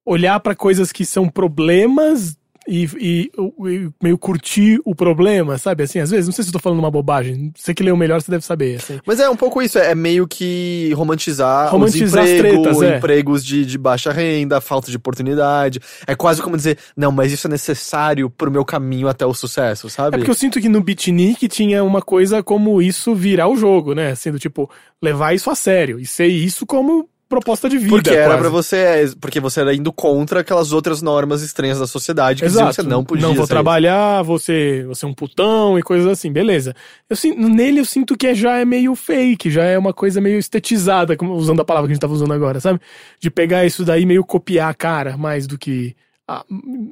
olhar 0.05 0.39
pra 0.41 0.55
coisas 0.55 0.91
que 0.93 1.05
são 1.05 1.29
problemas 1.29 2.37
e, 2.67 2.85
e- 2.99 3.31
e 3.69 3.91
meio 4.03 4.17
curtir 4.19 4.81
o 4.85 4.95
problema, 4.95 5.59
sabe? 5.59 5.83
Assim, 5.83 5.99
às 5.99 6.11
vezes, 6.11 6.27
não 6.27 6.33
sei 6.33 6.45
se 6.45 6.51
eu 6.51 6.53
tô 6.53 6.59
falando 6.59 6.79
uma 6.79 6.91
bobagem. 6.91 7.53
Você 7.57 7.75
que 7.75 7.83
leu 7.83 7.97
melhor, 7.97 8.21
você 8.21 8.31
deve 8.31 8.45
saber, 8.45 8.77
assim. 8.77 9.01
Mas 9.07 9.19
é 9.21 9.29
um 9.29 9.37
pouco 9.37 9.61
isso, 9.63 9.79
é 9.79 9.95
meio 9.95 10.27
que 10.27 10.93
romantizar, 10.95 11.71
Romantizar 11.71 12.25
os 12.25 12.31
empregos, 12.31 12.63
tretas, 12.63 12.83
é. 12.83 12.97
empregos 12.97 13.45
de, 13.45 13.65
de 13.67 13.79
baixa 13.79 14.13
renda, 14.13 14.61
falta 14.61 14.91
de 14.91 14.97
oportunidade. 14.97 15.81
É 16.07 16.15
quase 16.15 16.43
como 16.43 16.57
dizer, 16.57 16.79
não, 16.97 17.11
mas 17.13 17.33
isso 17.33 17.47
é 17.47 17.51
necessário 17.51 18.31
pro 18.31 18.51
meu 18.51 18.65
caminho 18.65 19.09
até 19.09 19.27
o 19.27 19.35
sucesso, 19.35 19.89
sabe? 19.89 20.17
É 20.17 20.19
porque 20.19 20.31
eu 20.31 20.35
sinto 20.35 20.61
que 20.61 20.69
no 20.69 20.83
Beatnik 20.83 21.49
tinha 21.49 21.83
uma 21.85 22.01
coisa 22.03 22.43
como 22.43 22.81
isso 22.81 23.15
virar 23.15 23.49
o 23.49 23.57
jogo, 23.57 23.95
né? 23.95 24.15
Sendo 24.15 24.39
tipo, 24.39 24.71
levar 25.03 25.35
isso 25.35 25.51
a 25.51 25.55
sério 25.55 25.99
e 25.99 26.07
ser 26.07 26.27
isso 26.27 26.65
como 26.67 27.09
proposta 27.33 27.69
de 27.69 27.79
vida. 27.79 27.89
Porque 27.91 28.11
era 28.11 28.27
quase. 28.27 28.41
pra 28.41 28.49
você, 28.51 29.13
porque 29.21 29.41
você 29.41 29.61
era 29.63 29.75
indo 29.75 29.91
contra 29.93 30.41
aquelas 30.41 30.71
outras 30.73 31.01
normas 31.01 31.41
estranhas 31.43 31.79
da 31.79 31.87
sociedade 31.87 32.43
que 32.43 32.47
diziam 32.47 32.69
que 32.69 32.75
você 32.75 32.83
não 32.83 33.03
podia 33.03 33.27
Não 33.27 33.35
vou 33.35 33.47
trabalhar, 33.47 34.23
você, 34.23 34.85
você 34.87 35.07
é 35.07 35.09
um 35.09 35.15
putão 35.15 35.79
e 35.79 35.83
coisas 35.83 36.07
assim, 36.07 36.31
beleza. 36.31 36.75
Eu 37.09 37.17
sinto, 37.17 37.39
nele 37.49 37.81
eu 37.81 37.85
sinto 37.85 38.17
que 38.17 38.27
é- 38.27 38.35
já 38.35 38.59
é 38.59 38.65
meio 38.65 38.95
fake, 38.95 39.51
já 39.51 39.65
é 39.65 39.79
uma 39.79 39.93
coisa 39.95 40.21
meio 40.21 40.39
estetizada, 40.39 41.17
usando 41.23 41.61
a 41.61 41.65
palavra 41.65 41.89
que 41.89 41.93
a 41.93 41.95
gente 41.95 42.01
tava 42.03 42.13
usando 42.13 42.33
agora, 42.35 42.61
sabe? 42.61 42.81
De 43.19 43.31
pegar 43.31 43.65
isso 43.65 43.85
daí 43.85 44.03
e 44.03 44.07
meio 44.07 44.25
copiar 44.25 44.71
a 44.71 44.75
cara, 44.75 45.17
mais 45.17 45.47
do 45.47 45.57
que. 45.59 45.97
a- 46.29 46.45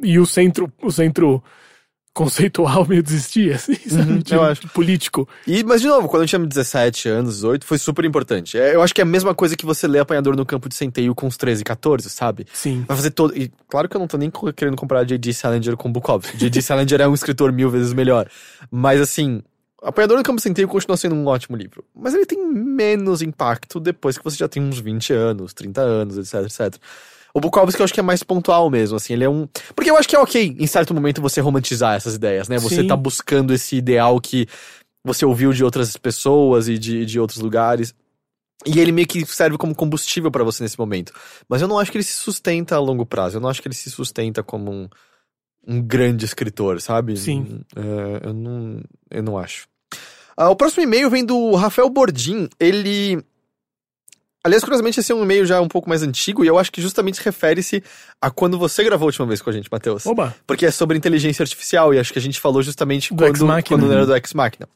e 0.03 0.19
o 0.19 0.27
centro, 0.27 0.73
o 0.83 0.91
centro 0.91 1.43
conceitual 2.13 2.87
meio 2.87 3.03
desistir, 3.03 3.55
assim, 3.55 3.75
sabe? 3.75 4.13
Uhum, 4.13 4.23
eu 4.31 4.43
acho. 4.43 4.69
Político. 4.69 5.29
E, 5.47 5.63
mas 5.65 5.81
de 5.81 5.87
novo, 5.87 6.09
quando 6.09 6.23
eu 6.23 6.29
tinha 6.29 6.39
17 6.39 7.09
anos, 7.09 7.37
18, 7.37 7.65
foi 7.65 7.79
super 7.79 8.05
importante. 8.05 8.59
É, 8.59 8.75
eu 8.75 8.83
acho 8.83 8.95
que 8.95 9.01
é 9.01 9.05
a 9.05 9.07
mesma 9.07 9.35
coisa 9.35 9.57
que 9.57 9.65
você 9.65 9.87
lê 9.87 9.99
Apanhador 9.99 10.37
no 10.37 10.45
Campo 10.45 10.69
de 10.69 10.75
Centeio 10.75 11.15
com 11.15 11.27
os 11.27 11.37
13, 11.37 11.65
14, 11.65 12.11
sabe? 12.11 12.47
Sim. 12.53 12.85
Vai 12.87 12.97
fazer 12.97 13.11
todo. 13.11 13.37
E 13.37 13.51
claro 13.69 13.89
que 13.89 13.97
eu 13.97 14.01
não 14.01 14.07
tô 14.07 14.17
nem 14.17 14.31
querendo 14.55 14.77
comparar 14.77 15.05
J.D. 15.05 15.33
Salinger 15.33 15.77
com 15.77 15.91
Bukowski. 15.91 16.37
J.D. 16.39 16.63
Salinger 16.63 17.01
é 17.01 17.09
um 17.09 17.15
escritor 17.15 17.53
mil 17.53 17.71
vezes 17.71 17.93
melhor. 17.93 18.29
Mas 18.71 19.01
assim, 19.01 19.43
Apanhador 19.83 20.19
no 20.19 20.23
Campo 20.23 20.37
de 20.37 20.43
Centeio 20.43 20.69
continua 20.69 20.97
sendo 20.97 21.15
um 21.15 21.27
ótimo 21.27 21.57
livro. 21.57 21.85
Mas 21.95 22.15
ele 22.15 22.27
tem 22.27 22.45
menos 22.47 23.23
impacto 23.23 23.81
depois 23.81 24.19
que 24.19 24.25
você 24.25 24.37
já 24.37 24.49
tem 24.49 24.63
uns 24.63 24.79
20 24.79 25.13
anos, 25.13 25.55
30 25.55 25.81
anos, 25.81 26.19
etc, 26.19 26.45
etc. 26.45 26.81
O 27.35 27.41
Bukowski 27.41 27.81
eu 27.81 27.85
acho 27.85 27.95
que 27.95 28.01
é 28.01 28.03
mais 28.03 28.23
pontual 28.23 28.69
mesmo, 28.71 28.97
assim, 28.97 29.13
ele 29.13 29.25
é 29.25 29.29
um... 29.29 29.49
Porque 29.75 29.91
eu 29.91 29.97
acho 29.97 30.09
que 30.09 30.17
é 30.17 30.19
ok, 30.19 30.57
em 30.59 30.67
certo 30.67 30.93
momento, 30.93 31.23
você 31.23 31.41
romantizar 31.41 31.95
essas 31.95 32.15
ideias, 32.15 32.49
né? 32.49 32.59
Você 32.59 32.83
Sim. 32.83 32.87
tá 32.87 32.97
buscando 32.97 33.55
esse 33.55 33.77
ideal 33.77 34.21
que 34.21 34.49
você 35.05 35.25
ouviu 35.25 35.53
de 35.53 35.65
outras 35.65 35.97
pessoas 35.97 36.69
e 36.69 36.79
de, 36.79 37.07
de 37.07 37.21
outros 37.21 37.39
lugares. 37.39 37.95
E 38.67 38.79
ele 38.79 38.93
meio 38.93 39.07
que 39.07 39.25
serve 39.25 39.57
como 39.57 39.75
combustível 39.75 40.31
pra 40.31 40.45
você 40.45 40.63
nesse 40.63 40.79
momento. 40.79 41.13
Mas 41.49 41.63
eu 41.63 41.69
não 41.69 41.79
acho 41.79 41.91
que 41.91 41.97
ele 41.97 42.05
se 42.05 42.13
sustenta 42.13 42.77
a 42.77 42.79
longo 42.79 43.07
prazo. 43.07 43.37
Eu 43.37 43.41
não 43.41 43.49
acho 43.49 43.63
que 43.63 43.69
ele 43.69 43.75
se 43.75 43.91
sustenta 43.91 44.43
como 44.43 44.71
um, 44.71 44.89
um 45.67 45.81
grande 45.81 46.25
escritor, 46.25 46.81
sabe? 46.81 47.17
Sim. 47.17 47.63
É, 47.75 48.29
eu, 48.29 48.35
não, 48.35 48.83
eu 49.11 49.23
não 49.23 49.39
acho. 49.39 49.67
Ah, 50.37 50.51
o 50.51 50.57
próximo 50.57 50.83
e-mail 50.83 51.09
vem 51.09 51.25
do 51.25 51.55
Rafael 51.55 51.89
Bordim. 51.89 52.49
Ele. 52.59 53.23
Aliás, 54.43 54.65
curiosamente, 54.65 54.99
esse 54.99 55.13
é 55.13 55.15
um 55.15 55.23
e-mail 55.23 55.45
já 55.45 55.61
um 55.61 55.69
pouco 55.69 55.89
mais 55.89 56.03
antigo 56.03 56.43
e 56.43 56.47
eu 56.47 56.59
acho 56.59 56.73
que 56.73 56.81
justamente 56.81 57.21
refere-se 57.23 57.83
a 58.21 58.31
quando 58.31 58.59
você 58.59 58.83
gravou 58.83 59.07
a 59.07 59.09
última 59.09 59.27
vez 59.27 59.43
com 59.43 59.51
a 59.51 59.53
gente, 59.53 59.69
Matheus. 59.71 60.07
Oba. 60.07 60.35
Porque 60.47 60.65
é 60.65 60.71
sobre 60.71 60.97
inteligência 60.97 61.43
artificial 61.43 61.93
e 61.93 61.99
acho 61.99 62.13
que 62.13 62.19
a 62.19 62.23
gente 62.23 62.41
falou 62.41 62.63
justamente 62.63 63.13
Do 63.13 63.23
quando, 63.23 63.65
quando 63.65 63.93
era 63.93 64.07
do 64.07 64.17
Ex 64.17 64.33
Machina. 64.33 64.67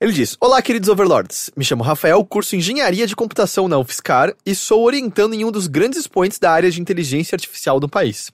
Ele 0.00 0.12
diz: 0.12 0.36
Olá, 0.40 0.62
queridos 0.62 0.88
overlords. 0.88 1.50
Me 1.56 1.64
chamo 1.64 1.82
Rafael, 1.82 2.24
curso 2.24 2.54
Engenharia 2.54 3.06
de 3.06 3.16
Computação 3.16 3.66
na 3.66 3.78
UFSCar 3.78 4.32
e 4.46 4.54
sou 4.54 4.84
orientando 4.84 5.34
em 5.34 5.44
um 5.44 5.50
dos 5.50 5.66
grandes 5.66 5.98
expoentes 5.98 6.38
da 6.38 6.52
área 6.52 6.70
de 6.70 6.80
inteligência 6.80 7.34
artificial 7.34 7.80
do 7.80 7.88
país. 7.88 8.30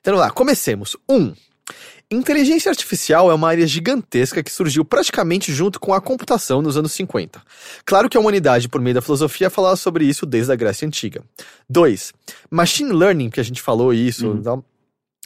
Então 0.00 0.14
vamos 0.14 0.20
lá, 0.20 0.30
comecemos. 0.30 0.96
1. 1.08 1.14
Um, 1.14 1.34
inteligência 2.10 2.70
artificial 2.70 3.30
é 3.30 3.34
uma 3.34 3.48
área 3.48 3.66
gigantesca 3.66 4.42
que 4.42 4.52
surgiu 4.52 4.84
praticamente 4.84 5.52
junto 5.52 5.80
com 5.80 5.92
a 5.92 6.00
computação 6.00 6.62
nos 6.62 6.76
anos 6.76 6.92
50. 6.92 7.42
Claro 7.84 8.08
que 8.08 8.16
a 8.16 8.20
humanidade, 8.20 8.68
por 8.68 8.80
meio 8.80 8.94
da 8.94 9.02
filosofia, 9.02 9.50
falava 9.50 9.76
sobre 9.76 10.04
isso 10.04 10.24
desde 10.24 10.52
a 10.52 10.56
Grécia 10.56 10.86
Antiga. 10.86 11.22
2. 11.68 12.12
Machine 12.50 12.92
Learning, 12.92 13.30
que 13.30 13.40
a 13.40 13.44
gente 13.44 13.60
falou 13.60 13.92
isso, 13.92 14.40
tal, 14.42 14.64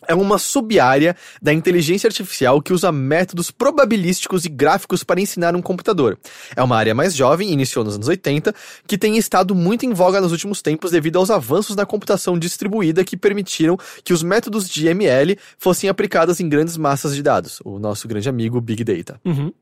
é 0.06 0.14
uma 0.14 0.38
sub-área 0.38 1.16
da 1.40 1.52
inteligência 1.52 2.08
artificial 2.08 2.60
que 2.60 2.72
usa 2.72 2.90
métodos 2.92 3.50
probabilísticos 3.50 4.44
e 4.44 4.48
gráficos 4.48 5.04
para 5.04 5.20
ensinar 5.20 5.54
um 5.54 5.62
computador. 5.62 6.18
É 6.54 6.62
uma 6.62 6.76
área 6.76 6.94
mais 6.94 7.14
jovem, 7.14 7.52
iniciou 7.52 7.84
nos 7.84 7.94
anos 7.94 8.08
80, 8.08 8.54
que 8.86 8.98
tem 8.98 9.16
estado 9.16 9.54
muito 9.54 9.84
em 9.84 9.92
voga 9.92 10.20
nos 10.20 10.32
últimos 10.32 10.62
tempos 10.62 10.90
devido 10.90 11.18
aos 11.18 11.30
avanços 11.30 11.76
na 11.76 11.86
computação 11.86 12.38
distribuída 12.38 13.04
que 13.04 13.16
permitiram 13.16 13.78
que 14.04 14.12
os 14.12 14.22
métodos 14.22 14.68
de 14.68 14.86
ML 14.88 15.38
fossem 15.58 15.88
aplicados 15.88 16.40
em 16.40 16.48
grandes 16.48 16.76
massas 16.76 17.14
de 17.14 17.22
dados, 17.22 17.60
o 17.64 17.78
nosso 17.78 18.06
grande 18.08 18.28
amigo 18.28 18.60
Big 18.60 18.84
Data. 18.84 19.20
Uhum. 19.24 19.52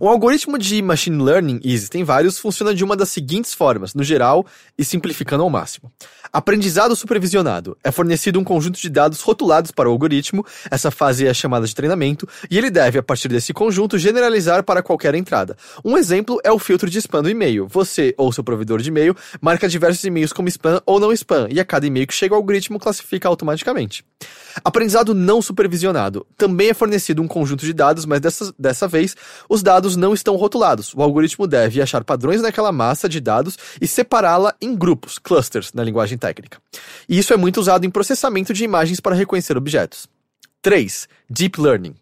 Um 0.00 0.08
algoritmo 0.08 0.58
de 0.58 0.80
machine 0.82 1.22
learning, 1.22 1.60
e 1.62 1.72
existem 1.72 2.04
vários, 2.04 2.38
funciona 2.38 2.74
de 2.74 2.84
uma 2.84 2.96
das 2.96 3.08
seguintes 3.08 3.54
formas, 3.54 3.94
no 3.94 4.02
geral 4.02 4.46
e 4.76 4.84
simplificando 4.84 5.42
ao 5.42 5.50
máximo. 5.50 5.92
Aprendizado 6.32 6.96
supervisionado. 6.96 7.76
É 7.84 7.90
fornecido 7.90 8.40
um 8.40 8.44
conjunto 8.44 8.80
de 8.80 8.88
dados 8.88 9.20
rotulados 9.20 9.70
para 9.70 9.88
o 9.88 9.92
algoritmo, 9.92 10.44
essa 10.70 10.90
fase 10.90 11.26
é 11.26 11.34
chamada 11.34 11.66
de 11.66 11.74
treinamento, 11.74 12.26
e 12.50 12.56
ele 12.56 12.70
deve, 12.70 12.98
a 12.98 13.02
partir 13.02 13.28
desse 13.28 13.52
conjunto, 13.52 13.98
generalizar 13.98 14.62
para 14.62 14.82
qualquer 14.82 15.14
entrada. 15.14 15.56
Um 15.84 15.96
exemplo 15.96 16.40
é 16.42 16.50
o 16.50 16.58
filtro 16.58 16.88
de 16.88 16.98
spam 16.98 17.22
do 17.22 17.30
e-mail. 17.30 17.66
Você, 17.68 18.14
ou 18.16 18.32
seu 18.32 18.42
provedor 18.42 18.80
de 18.80 18.88
e-mail, 18.88 19.14
marca 19.40 19.68
diversos 19.68 20.02
e-mails 20.04 20.32
como 20.32 20.48
spam 20.48 20.80
ou 20.86 20.98
não 20.98 21.12
spam, 21.12 21.48
e 21.50 21.60
a 21.60 21.64
cada 21.64 21.86
e-mail 21.86 22.06
que 22.06 22.14
chega, 22.14 22.34
o 22.34 22.36
algoritmo 22.36 22.78
classifica 22.78 23.28
automaticamente. 23.28 24.04
Aprendizado 24.64 25.14
não 25.14 25.40
supervisionado. 25.40 26.26
Também 26.36 26.70
é 26.70 26.74
fornecido 26.74 27.22
um 27.22 27.28
conjunto 27.28 27.64
de 27.64 27.72
dados, 27.72 28.04
mas 28.04 28.20
dessa, 28.20 28.54
dessa 28.58 28.86
vez, 28.86 29.16
os 29.48 29.61
dados 29.62 29.96
não 29.96 30.12
estão 30.12 30.36
rotulados. 30.36 30.92
O 30.94 31.02
algoritmo 31.02 31.46
deve 31.46 31.80
achar 31.80 32.04
padrões 32.04 32.42
naquela 32.42 32.72
massa 32.72 33.08
de 33.08 33.20
dados 33.20 33.56
e 33.80 33.86
separá-la 33.86 34.54
em 34.60 34.74
grupos, 34.74 35.18
clusters, 35.18 35.72
na 35.72 35.82
linguagem 35.82 36.18
técnica. 36.18 36.58
E 37.08 37.18
isso 37.18 37.32
é 37.32 37.36
muito 37.36 37.58
usado 37.60 37.86
em 37.86 37.90
processamento 37.90 38.52
de 38.52 38.64
imagens 38.64 39.00
para 39.00 39.14
reconhecer 39.14 39.56
objetos. 39.56 40.06
3. 40.60 41.08
Deep 41.30 41.60
Learning. 41.60 42.01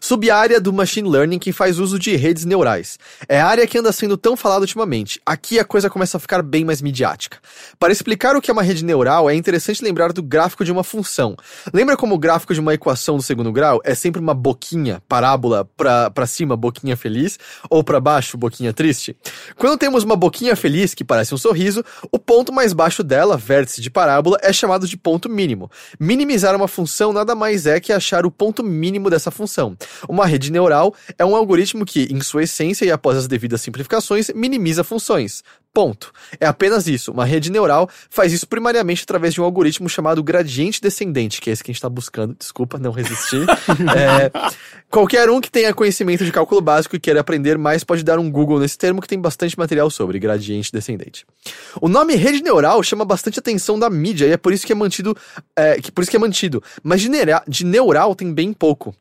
Sub-área 0.00 0.60
do 0.60 0.72
Machine 0.72 1.08
Learning 1.08 1.38
que 1.38 1.52
faz 1.52 1.78
uso 1.78 1.98
de 1.98 2.14
redes 2.16 2.44
neurais. 2.44 2.98
É 3.26 3.40
a 3.40 3.46
área 3.46 3.66
que 3.66 3.78
anda 3.78 3.92
sendo 3.92 4.16
tão 4.16 4.36
falada 4.36 4.60
ultimamente. 4.60 5.20
Aqui 5.24 5.58
a 5.58 5.64
coisa 5.64 5.88
começa 5.88 6.18
a 6.18 6.20
ficar 6.20 6.42
bem 6.42 6.64
mais 6.64 6.82
midiática. 6.82 7.38
Para 7.78 7.92
explicar 7.92 8.36
o 8.36 8.42
que 8.42 8.50
é 8.50 8.52
uma 8.52 8.62
rede 8.62 8.84
neural, 8.84 9.30
é 9.30 9.34
interessante 9.34 9.82
lembrar 9.82 10.12
do 10.12 10.22
gráfico 10.22 10.64
de 10.64 10.70
uma 10.70 10.84
função. 10.84 11.34
Lembra 11.72 11.96
como 11.96 12.14
o 12.14 12.18
gráfico 12.18 12.52
de 12.52 12.60
uma 12.60 12.74
equação 12.74 13.16
do 13.16 13.22
segundo 13.22 13.50
grau 13.52 13.80
é 13.84 13.94
sempre 13.94 14.20
uma 14.20 14.34
boquinha, 14.34 15.02
parábola, 15.08 15.64
pra 15.74 16.26
cima, 16.26 16.56
boquinha 16.56 16.96
feliz, 16.96 17.38
ou 17.70 17.82
para 17.82 18.00
baixo, 18.00 18.36
boquinha 18.36 18.72
triste? 18.72 19.16
Quando 19.56 19.78
temos 19.78 20.04
uma 20.04 20.16
boquinha 20.16 20.54
feliz, 20.54 20.92
que 20.92 21.04
parece 21.04 21.34
um 21.34 21.38
sorriso, 21.38 21.82
o 22.12 22.18
ponto 22.18 22.52
mais 22.52 22.74
baixo 22.74 23.02
dela, 23.02 23.36
vértice 23.36 23.80
de 23.80 23.90
parábola, 23.90 24.36
é 24.42 24.52
chamado 24.52 24.86
de 24.86 24.96
ponto 24.96 25.28
mínimo. 25.28 25.70
Minimizar 25.98 26.54
uma 26.54 26.68
função 26.68 27.12
nada 27.12 27.34
mais 27.34 27.66
é 27.66 27.80
que 27.80 27.92
achar 27.92 28.26
o 28.26 28.30
ponto 28.30 28.62
mínimo 28.62 29.08
dessa 29.08 29.30
função. 29.30 29.53
Uma 30.08 30.26
rede 30.26 30.50
neural 30.50 30.94
é 31.18 31.24
um 31.24 31.36
algoritmo 31.36 31.84
que, 31.84 32.08
em 32.10 32.20
sua 32.20 32.42
essência 32.44 32.84
e 32.84 32.90
após 32.90 33.16
as 33.16 33.26
devidas 33.26 33.60
simplificações, 33.60 34.30
minimiza 34.34 34.82
funções. 34.82 35.42
Ponto. 35.74 36.12
É 36.38 36.46
apenas 36.46 36.86
isso. 36.86 37.10
Uma 37.10 37.24
rede 37.24 37.50
neural 37.50 37.90
faz 38.08 38.32
isso 38.32 38.46
primariamente 38.46 39.02
através 39.02 39.34
de 39.34 39.40
um 39.40 39.44
algoritmo 39.44 39.88
chamado 39.88 40.22
gradiente 40.22 40.80
descendente, 40.80 41.40
que 41.40 41.50
é 41.50 41.52
esse 41.52 41.64
que 41.64 41.72
a 41.72 41.72
gente 41.72 41.78
está 41.78 41.88
buscando. 41.88 42.36
Desculpa, 42.38 42.78
não 42.78 42.92
resisti. 42.92 43.44
É, 43.94 44.30
qualquer 44.90 45.28
um 45.30 45.40
que 45.40 45.50
tenha 45.50 45.72
conhecimento 45.74 46.24
de 46.24 46.32
cálculo 46.32 46.60
básico 46.60 46.94
e 46.96 47.00
queira 47.00 47.20
aprender 47.20 47.58
mais 47.58 47.82
pode 47.82 48.02
dar 48.02 48.18
um 48.18 48.30
Google 48.30 48.60
nesse 48.60 48.78
termo 48.78 49.00
que 49.00 49.08
tem 49.08 49.20
bastante 49.20 49.58
material 49.58 49.90
sobre 49.90 50.18
gradiente 50.18 50.70
descendente. 50.72 51.26
O 51.80 51.88
nome 51.88 52.14
rede 52.14 52.42
neural 52.42 52.82
chama 52.82 53.04
bastante 53.04 53.38
atenção 53.38 53.78
da 53.78 53.90
mídia 53.90 54.26
e 54.26 54.32
é 54.32 54.36
por 54.36 54.52
isso 54.52 54.66
que 54.66 54.72
é 54.72 54.74
mantido, 54.74 55.16
é, 55.56 55.80
que 55.80 55.90
por 55.90 56.02
isso 56.02 56.10
que 56.10 56.16
é 56.16 56.20
mantido. 56.20 56.62
Mas 56.82 57.00
de, 57.00 57.08
de 57.48 57.64
neural 57.64 58.14
tem 58.14 58.32
bem 58.32 58.52
pouco. 58.52 58.94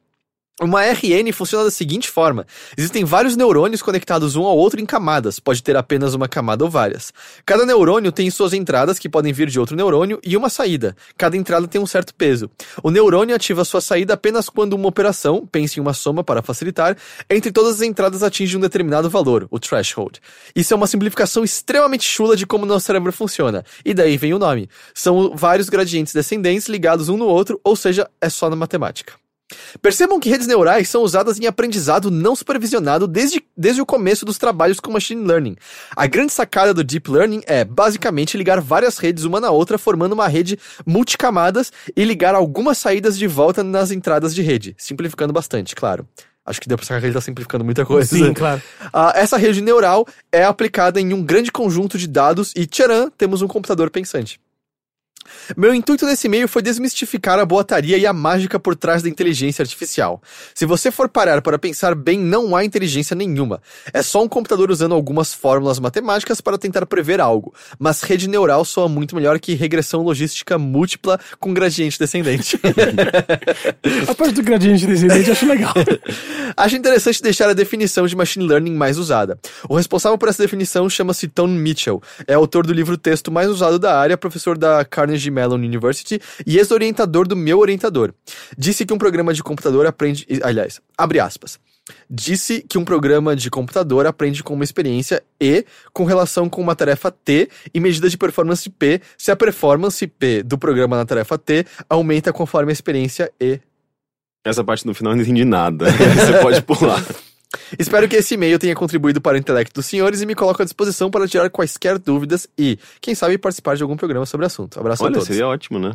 Uma 0.62 0.84
RN 0.86 1.32
funciona 1.34 1.66
da 1.66 1.72
seguinte 1.72 2.08
forma: 2.08 2.46
existem 2.78 3.04
vários 3.04 3.36
neurônios 3.36 3.82
conectados 3.82 4.36
um 4.36 4.44
ao 4.44 4.56
outro 4.56 4.80
em 4.80 4.86
camadas, 4.86 5.40
pode 5.40 5.64
ter 5.64 5.76
apenas 5.76 6.14
uma 6.14 6.28
camada 6.28 6.64
ou 6.64 6.70
várias. 6.70 7.12
Cada 7.44 7.66
neurônio 7.66 8.12
tem 8.12 8.30
suas 8.30 8.54
entradas, 8.54 9.00
que 9.00 9.10
podem 9.10 9.34
vir 9.34 9.48
de 9.50 9.60
outro 9.60 9.76
neurônio, 9.76 10.20
e 10.24 10.38
uma 10.38 10.50
saída. 10.50 10.96
Cada 11.18 11.36
entrada 11.36 11.68
tem 11.68 11.82
um 11.82 11.88
certo 11.88 12.14
peso. 12.14 12.52
O 12.84 12.92
neurônio 12.92 13.36
ativa 13.36 13.66
sua 13.66 13.82
saída 13.82 14.14
apenas 14.14 14.48
quando 14.48 14.74
uma 14.74 14.88
operação, 14.88 15.44
pense 15.52 15.80
em 15.80 15.82
uma 15.82 15.94
soma 15.94 16.24
para 16.24 16.44
facilitar, 16.44 16.96
entre 17.28 17.52
todas 17.52 17.78
as 17.78 17.82
entradas 17.82 18.22
atinge 18.22 18.56
um 18.56 18.62
determinado 18.62 19.10
valor, 19.10 19.48
o 19.50 19.60
threshold. 19.60 20.20
Isso 20.56 20.72
é 20.72 20.78
uma 20.78 20.86
simplificação 20.86 21.44
extremamente 21.44 22.04
chula 22.04 22.38
de 22.38 22.46
como 22.46 22.64
nosso 22.64 22.86
cérebro 22.86 23.12
funciona, 23.12 23.66
e 23.84 23.92
daí 23.92 24.18
vem 24.18 24.36
o 24.36 24.40
nome. 24.40 24.70
São 24.94 25.36
vários 25.36 25.68
gradientes 25.68 26.14
descendentes 26.14 26.70
ligados 26.70 27.10
um 27.10 27.18
no 27.18 27.26
outro, 27.26 27.60
ou 27.64 27.76
seja, 27.76 28.08
é 28.22 28.30
só 28.30 28.52
na 28.52 28.56
matemática. 28.56 29.23
Percebam 29.82 30.20
que 30.20 30.30
redes 30.30 30.48
neurais 30.48 30.90
são 30.90 31.02
usadas 31.02 31.40
em 31.40 31.46
aprendizado 31.46 32.10
não 32.12 32.36
supervisionado 32.36 33.08
desde, 33.08 33.44
desde 33.56 33.82
o 33.82 33.86
começo 33.86 34.26
dos 34.26 34.38
trabalhos 34.38 34.80
com 34.80 34.92
machine 34.92 35.26
learning. 35.26 35.56
A 35.96 36.08
grande 36.08 36.32
sacada 36.32 36.74
do 36.74 36.84
deep 36.84 37.10
learning 37.10 37.42
é, 37.46 37.64
basicamente, 37.64 38.38
ligar 38.38 38.60
várias 38.62 38.98
redes 38.98 39.24
uma 39.24 39.40
na 39.40 39.52
outra, 39.52 39.78
formando 39.78 40.14
uma 40.14 40.28
rede 40.28 40.58
multicamadas 40.86 41.72
e 41.96 42.04
ligar 42.04 42.36
algumas 42.36 42.78
saídas 42.78 43.18
de 43.18 43.28
volta 43.28 43.64
nas 43.64 43.92
entradas 43.92 44.34
de 44.34 44.42
rede, 44.42 44.76
simplificando 44.78 45.34
bastante, 45.34 45.76
claro. 45.76 46.08
Acho 46.46 46.60
que 46.60 46.68
deu 46.68 46.78
pra 46.78 46.86
sacar 46.86 47.00
que 47.00 47.08
ele 47.08 47.14
tá 47.14 47.22
simplificando 47.22 47.64
muita 47.64 47.86
coisa. 47.86 48.16
Sim, 48.16 48.34
claro. 48.34 48.62
Ah, 48.92 49.14
essa 49.16 49.38
rede 49.38 49.62
neural 49.62 50.06
é 50.32 50.44
aplicada 50.44 51.00
em 51.00 51.14
um 51.14 51.24
grande 51.24 51.52
conjunto 51.52 51.98
de 51.98 52.08
dados 52.08 52.54
e, 52.56 52.68
tcharam, 52.68 53.10
temos 53.10 53.42
um 53.42 53.48
computador 53.48 53.90
pensante. 53.90 54.40
Meu 55.56 55.74
intuito 55.74 56.06
nesse 56.06 56.28
e-mail 56.28 56.48
foi 56.48 56.62
desmistificar 56.62 57.40
a 57.40 57.46
boataria 57.46 57.98
e 57.98 58.06
a 58.06 58.14
mágica 58.14 58.60
por 58.60 58.76
trás 58.76 59.04
da 59.04 59.10
inteligência 59.10 59.62
artificial. 59.62 60.22
Se 60.54 60.66
você 60.66 60.92
for 60.92 61.10
parar 61.10 61.42
para 61.42 61.60
pensar 61.60 61.96
bem, 61.96 62.20
não 62.20 62.56
há 62.56 62.64
inteligência 62.64 63.16
nenhuma. 63.16 63.62
É 63.92 64.02
só 64.02 64.24
um 64.24 64.28
computador 64.28 64.72
usando 64.72 64.94
algumas 64.94 65.34
fórmulas 65.34 65.80
matemáticas 65.80 66.42
para 66.42 66.58
tentar 66.58 66.86
prever 66.86 67.20
algo. 67.22 67.54
Mas 67.80 68.02
rede 68.02 68.28
neural 68.28 68.66
soa 68.66 68.88
muito 68.88 69.16
melhor 69.16 69.40
que 69.40 69.54
regressão 69.54 70.02
logística 70.02 70.58
múltipla 70.58 71.20
com 71.40 71.54
gradiente 71.54 72.00
descendente. 72.00 72.60
A 74.08 74.16
parte 74.16 74.34
do 74.34 74.44
gradiente 74.44 74.86
descendente 74.86 75.28
eu 75.28 75.34
acho 75.34 75.46
legal. 75.46 75.74
Acho 76.56 76.76
interessante 76.76 77.22
deixar 77.22 77.50
a 77.50 77.54
definição 77.54 78.06
de 78.06 78.16
machine 78.16 78.46
learning 78.46 78.76
mais 78.76 79.00
usada. 79.00 79.40
O 79.68 79.76
responsável 79.76 80.18
por 80.20 80.30
essa 80.30 80.44
definição 80.44 80.88
chama-se 80.88 81.28
Tone 81.28 81.58
Mitchell. 81.58 82.02
É 82.28 82.36
autor 82.36 82.68
do 82.68 82.74
livro 82.74 82.96
texto 82.96 83.32
mais 83.32 83.50
usado 83.50 83.80
da 83.80 83.98
área, 83.98 84.18
professor 84.18 84.56
da 84.56 84.86
Carnegie 84.86 85.13
Mellon 85.32 85.56
University 85.56 86.20
e 86.46 86.58
ex-orientador 86.58 87.28
do 87.28 87.36
meu 87.36 87.60
orientador. 87.60 88.14
Disse 88.58 88.86
que 88.86 88.94
um 88.94 88.98
programa 88.98 89.34
de 89.34 89.44
computador 89.44 89.86
aprende. 89.86 90.26
Aliás, 90.44 90.82
abre 90.98 91.20
aspas. 91.20 91.60
Disse 92.10 92.62
que 92.62 92.78
um 92.78 92.86
programa 92.86 93.36
de 93.36 93.50
computador 93.50 94.06
aprende 94.06 94.42
com 94.42 94.54
uma 94.54 94.64
experiência 94.64 95.22
E 95.40 95.66
com 95.92 96.06
relação 96.06 96.48
com 96.48 96.62
uma 96.62 96.76
tarefa 96.76 97.12
T 97.12 97.50
e 97.74 97.80
medida 97.80 98.10
de 98.10 98.18
performance 98.18 98.70
P 98.70 99.02
se 99.18 99.32
a 99.32 99.36
performance 99.36 100.06
P 100.08 100.44
do 100.44 100.58
programa 100.58 100.96
na 100.96 101.06
tarefa 101.06 101.38
T 101.38 101.66
aumenta 101.90 102.32
conforme 102.32 102.72
a 102.72 102.74
experiência 102.74 103.30
E 103.40 103.60
Essa 104.46 104.64
parte 104.64 104.86
no 104.86 104.94
final 104.94 105.12
eu 105.12 105.18
não 105.18 105.24
entendi 105.24 105.44
nada. 105.44 105.88
Você 105.92 106.42
pode 106.42 106.62
pular. 106.62 107.04
Espero 107.78 108.08
que 108.08 108.16
esse 108.16 108.34
e-mail 108.34 108.58
tenha 108.60 108.76
contribuído 108.76 109.22
para 109.22 109.36
o 109.36 109.38
intelecto 109.38 109.74
dos 109.74 109.86
senhores 109.86 110.22
e 110.22 110.26
me 110.26 110.36
coloco 110.36 110.62
à 110.62 110.66
disposição 110.66 111.10
para 111.10 111.28
tirar 111.28 111.50
quaisquer 111.50 111.98
dúvidas 112.00 112.48
e, 112.58 112.78
quem 113.02 113.16
sabe, 113.16 113.38
participar 113.38 113.76
de 113.76 113.84
algum 113.84 113.96
programa 113.96 114.26
sobre 114.26 114.46
o 114.46 114.48
assunto. 114.48 114.80
Abraço 114.80 115.04
a 115.04 115.06
Olha, 115.06 115.14
todos. 115.14 115.28
seria 115.28 115.48
ótimo, 115.48 115.80
né? 115.80 115.94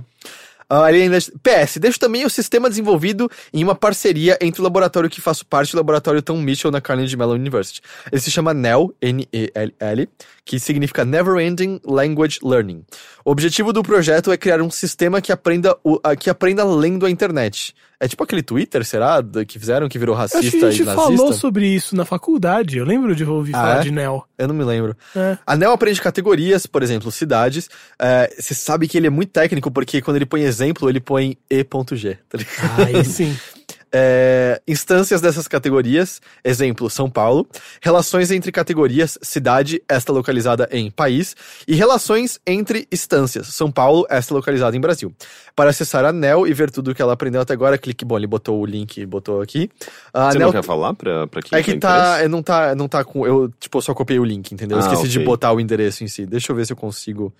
Ah, 0.70 0.84
ainda... 0.84 1.16
PS, 1.16 1.78
deixo 1.80 1.98
também 1.98 2.26
o 2.26 2.30
sistema 2.30 2.68
desenvolvido 2.68 3.30
em 3.54 3.64
uma 3.64 3.74
parceria 3.74 4.36
entre 4.40 4.60
o 4.60 4.64
laboratório 4.64 5.08
que 5.08 5.18
faço 5.18 5.46
parte 5.46 5.70
e 5.70 5.74
o 5.74 5.78
laboratório 5.78 6.20
Tom 6.20 6.36
Mitchell 6.42 6.70
na 6.70 6.80
Carnegie 6.80 7.16
Mellon 7.16 7.36
University. 7.36 7.80
Ele 8.12 8.20
se 8.20 8.30
chama 8.30 8.52
NEL, 8.52 8.94
N-E-L-L, 9.00 10.08
que 10.44 10.60
significa 10.60 11.06
Never 11.06 11.38
Ending 11.38 11.80
Language 11.86 12.40
Learning. 12.42 12.84
O 13.24 13.30
objetivo 13.30 13.72
do 13.72 13.82
projeto 13.82 14.30
é 14.30 14.36
criar 14.36 14.60
um 14.60 14.70
sistema 14.70 15.22
que 15.22 15.32
aprenda, 15.32 15.74
o, 15.82 15.98
ah, 16.04 16.14
que 16.14 16.28
aprenda 16.28 16.64
lendo 16.64 17.06
a 17.06 17.10
internet. 17.10 17.74
É 18.00 18.06
tipo 18.06 18.22
aquele 18.22 18.42
Twitter, 18.42 18.84
será? 18.84 19.20
Que 19.46 19.58
fizeram, 19.58 19.88
que 19.88 19.98
virou 19.98 20.14
racista 20.14 20.38
acho 20.38 20.50
que 20.52 20.64
a 20.64 20.70
gente 20.70 20.82
e 20.82 20.84
nazista? 20.84 21.08
falou 21.16 21.32
sobre 21.32 21.66
isso 21.66 21.96
na 21.96 22.04
faculdade. 22.04 22.78
Eu 22.78 22.84
lembro 22.84 23.14
de 23.16 23.24
ouvir 23.24 23.54
Ah, 23.56 23.58
falar 23.60 23.80
é? 23.80 23.82
de 23.82 23.90
Neo. 23.90 24.22
Eu 24.38 24.46
não 24.46 24.54
me 24.54 24.62
lembro. 24.62 24.96
É. 25.16 25.36
A 25.44 25.56
Nel 25.56 25.72
aprende 25.72 26.00
categorias, 26.00 26.64
por 26.64 26.82
exemplo, 26.82 27.10
cidades. 27.10 27.68
É, 27.98 28.32
Você 28.38 28.54
sabe 28.54 28.86
que 28.86 28.96
ele 28.96 29.08
é 29.08 29.10
muito 29.10 29.30
técnico, 29.30 29.68
porque 29.70 30.00
quando 30.00 30.16
ele 30.16 30.26
põe 30.26 30.42
exemplo, 30.42 30.88
ele 30.88 31.00
põe 31.00 31.36
E.G. 31.50 32.18
tá 32.28 32.38
ligado? 32.38 32.82
Aí 32.86 33.04
sim. 33.04 33.36
É, 33.92 34.60
instâncias 34.68 35.20
dessas 35.20 35.48
categorias, 35.48 36.20
exemplo, 36.44 36.90
São 36.90 37.08
Paulo. 37.08 37.46
Relações 37.80 38.30
entre 38.30 38.52
categorias, 38.52 39.18
cidade, 39.22 39.82
esta 39.88 40.12
localizada 40.12 40.68
em 40.70 40.90
país. 40.90 41.34
E 41.66 41.74
relações 41.74 42.38
entre 42.46 42.86
instâncias, 42.92 43.48
São 43.48 43.70
Paulo, 43.70 44.06
esta 44.10 44.34
localizada 44.34 44.76
em 44.76 44.80
Brasil. 44.80 45.12
Para 45.56 45.70
acessar 45.70 46.04
a 46.04 46.12
Nel 46.12 46.46
e 46.46 46.52
ver 46.52 46.70
tudo 46.70 46.94
que 46.94 47.00
ela 47.00 47.14
aprendeu 47.14 47.40
até 47.40 47.52
agora, 47.52 47.78
clique. 47.78 48.04
Bom, 48.04 48.16
ele 48.16 48.26
botou 48.26 48.60
o 48.60 48.66
link, 48.66 49.04
botou 49.06 49.40
aqui. 49.40 49.70
A 50.12 50.30
Você 50.30 50.38
Nel 50.38 50.48
não 50.48 50.52
quer 50.52 50.64
falar 50.64 50.94
pra, 50.94 51.26
pra 51.26 51.42
quem 51.42 51.58
é 51.58 51.62
que 51.62 51.76
tá, 51.78 52.18
é, 52.20 52.28
não 52.28 52.42
tá, 52.42 52.74
não 52.74 52.88
tá 52.88 53.02
com, 53.04 53.26
eu, 53.26 53.52
tipo, 53.58 53.80
só 53.80 53.94
copiei 53.94 54.18
o 54.18 54.24
link, 54.24 54.52
entendeu? 54.52 54.78
Eu 54.78 54.84
Ah, 54.84 54.86
esqueci 54.86 55.08
de 55.08 55.18
ok. 55.18 55.26
botar 55.26 55.52
o 55.52 55.60
endereço 55.60 56.04
em 56.04 56.08
si. 56.08 56.26
Deixa 56.26 56.52
eu 56.52 56.56
ver 56.56 56.66
se 56.66 56.72
eu 56.72 56.76
consigo. 56.76 57.32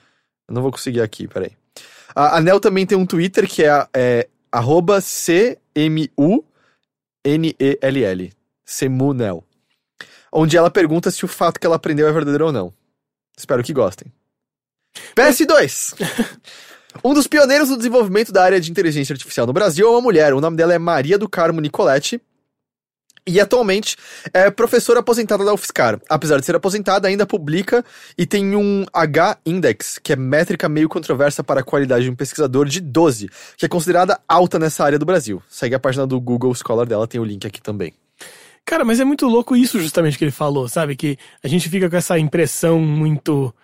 Eu 0.48 0.54
não 0.54 0.62
vou 0.62 0.70
conseguir 0.72 1.02
aqui, 1.02 1.28
peraí. 1.28 1.52
A, 2.14 2.38
a 2.38 2.40
Nel 2.40 2.58
também 2.58 2.86
tem 2.86 2.96
um 2.96 3.04
Twitter 3.06 3.46
que 3.46 3.62
é, 3.62 3.86
é 3.94 4.28
arroba 4.50 5.00
C-M-U-N-E-L-L. 5.00 5.62
Semunel. 8.64 9.44
Onde 10.32 10.56
ela 10.56 10.70
pergunta 10.70 11.10
se 11.10 11.24
o 11.24 11.28
fato 11.28 11.58
que 11.58 11.66
ela 11.66 11.76
aprendeu 11.76 12.06
é 12.06 12.12
verdadeiro 12.12 12.46
ou 12.46 12.52
não. 12.52 12.72
Espero 13.36 13.62
que 13.62 13.72
gostem. 13.72 14.12
PS2! 15.16 15.94
Um 17.04 17.14
dos 17.14 17.26
pioneiros 17.26 17.68
do 17.68 17.76
desenvolvimento 17.76 18.32
da 18.32 18.42
área 18.42 18.60
de 18.60 18.70
inteligência 18.70 19.12
artificial 19.12 19.46
no 19.46 19.52
Brasil 19.52 19.86
é 19.86 19.90
uma 19.90 20.00
mulher. 20.00 20.34
O 20.34 20.40
nome 20.40 20.56
dela 20.56 20.74
é 20.74 20.78
Maria 20.78 21.18
do 21.18 21.28
Carmo 21.28 21.60
Nicoletti. 21.60 22.20
E 23.28 23.38
atualmente 23.38 23.94
é 24.32 24.50
professora 24.50 25.00
aposentada 25.00 25.44
da 25.44 25.52
UFSCar. 25.52 26.00
Apesar 26.08 26.40
de 26.40 26.46
ser 26.46 26.56
aposentada, 26.56 27.08
ainda 27.08 27.26
publica 27.26 27.84
e 28.16 28.24
tem 28.24 28.56
um 28.56 28.86
H-Index, 28.90 29.98
que 30.02 30.14
é 30.14 30.16
métrica 30.16 30.66
meio 30.66 30.88
controversa 30.88 31.44
para 31.44 31.60
a 31.60 31.62
qualidade 31.62 32.04
de 32.04 32.10
um 32.10 32.16
pesquisador 32.16 32.66
de 32.66 32.80
12, 32.80 33.28
que 33.58 33.66
é 33.66 33.68
considerada 33.68 34.18
alta 34.26 34.58
nessa 34.58 34.82
área 34.82 34.98
do 34.98 35.04
Brasil. 35.04 35.42
Segue 35.46 35.74
a 35.74 35.78
página 35.78 36.06
do 36.06 36.18
Google 36.18 36.54
Scholar 36.54 36.86
dela, 36.86 37.06
tem 37.06 37.20
o 37.20 37.24
link 37.24 37.46
aqui 37.46 37.60
também. 37.60 37.92
Cara, 38.64 38.82
mas 38.82 38.98
é 38.98 39.04
muito 39.04 39.26
louco 39.26 39.54
isso 39.54 39.78
justamente 39.78 40.16
que 40.16 40.24
ele 40.24 40.30
falou, 40.30 40.66
sabe? 40.66 40.96
Que 40.96 41.18
a 41.42 41.48
gente 41.48 41.68
fica 41.68 41.90
com 41.90 41.96
essa 41.96 42.18
impressão 42.18 42.80
muito 42.80 43.54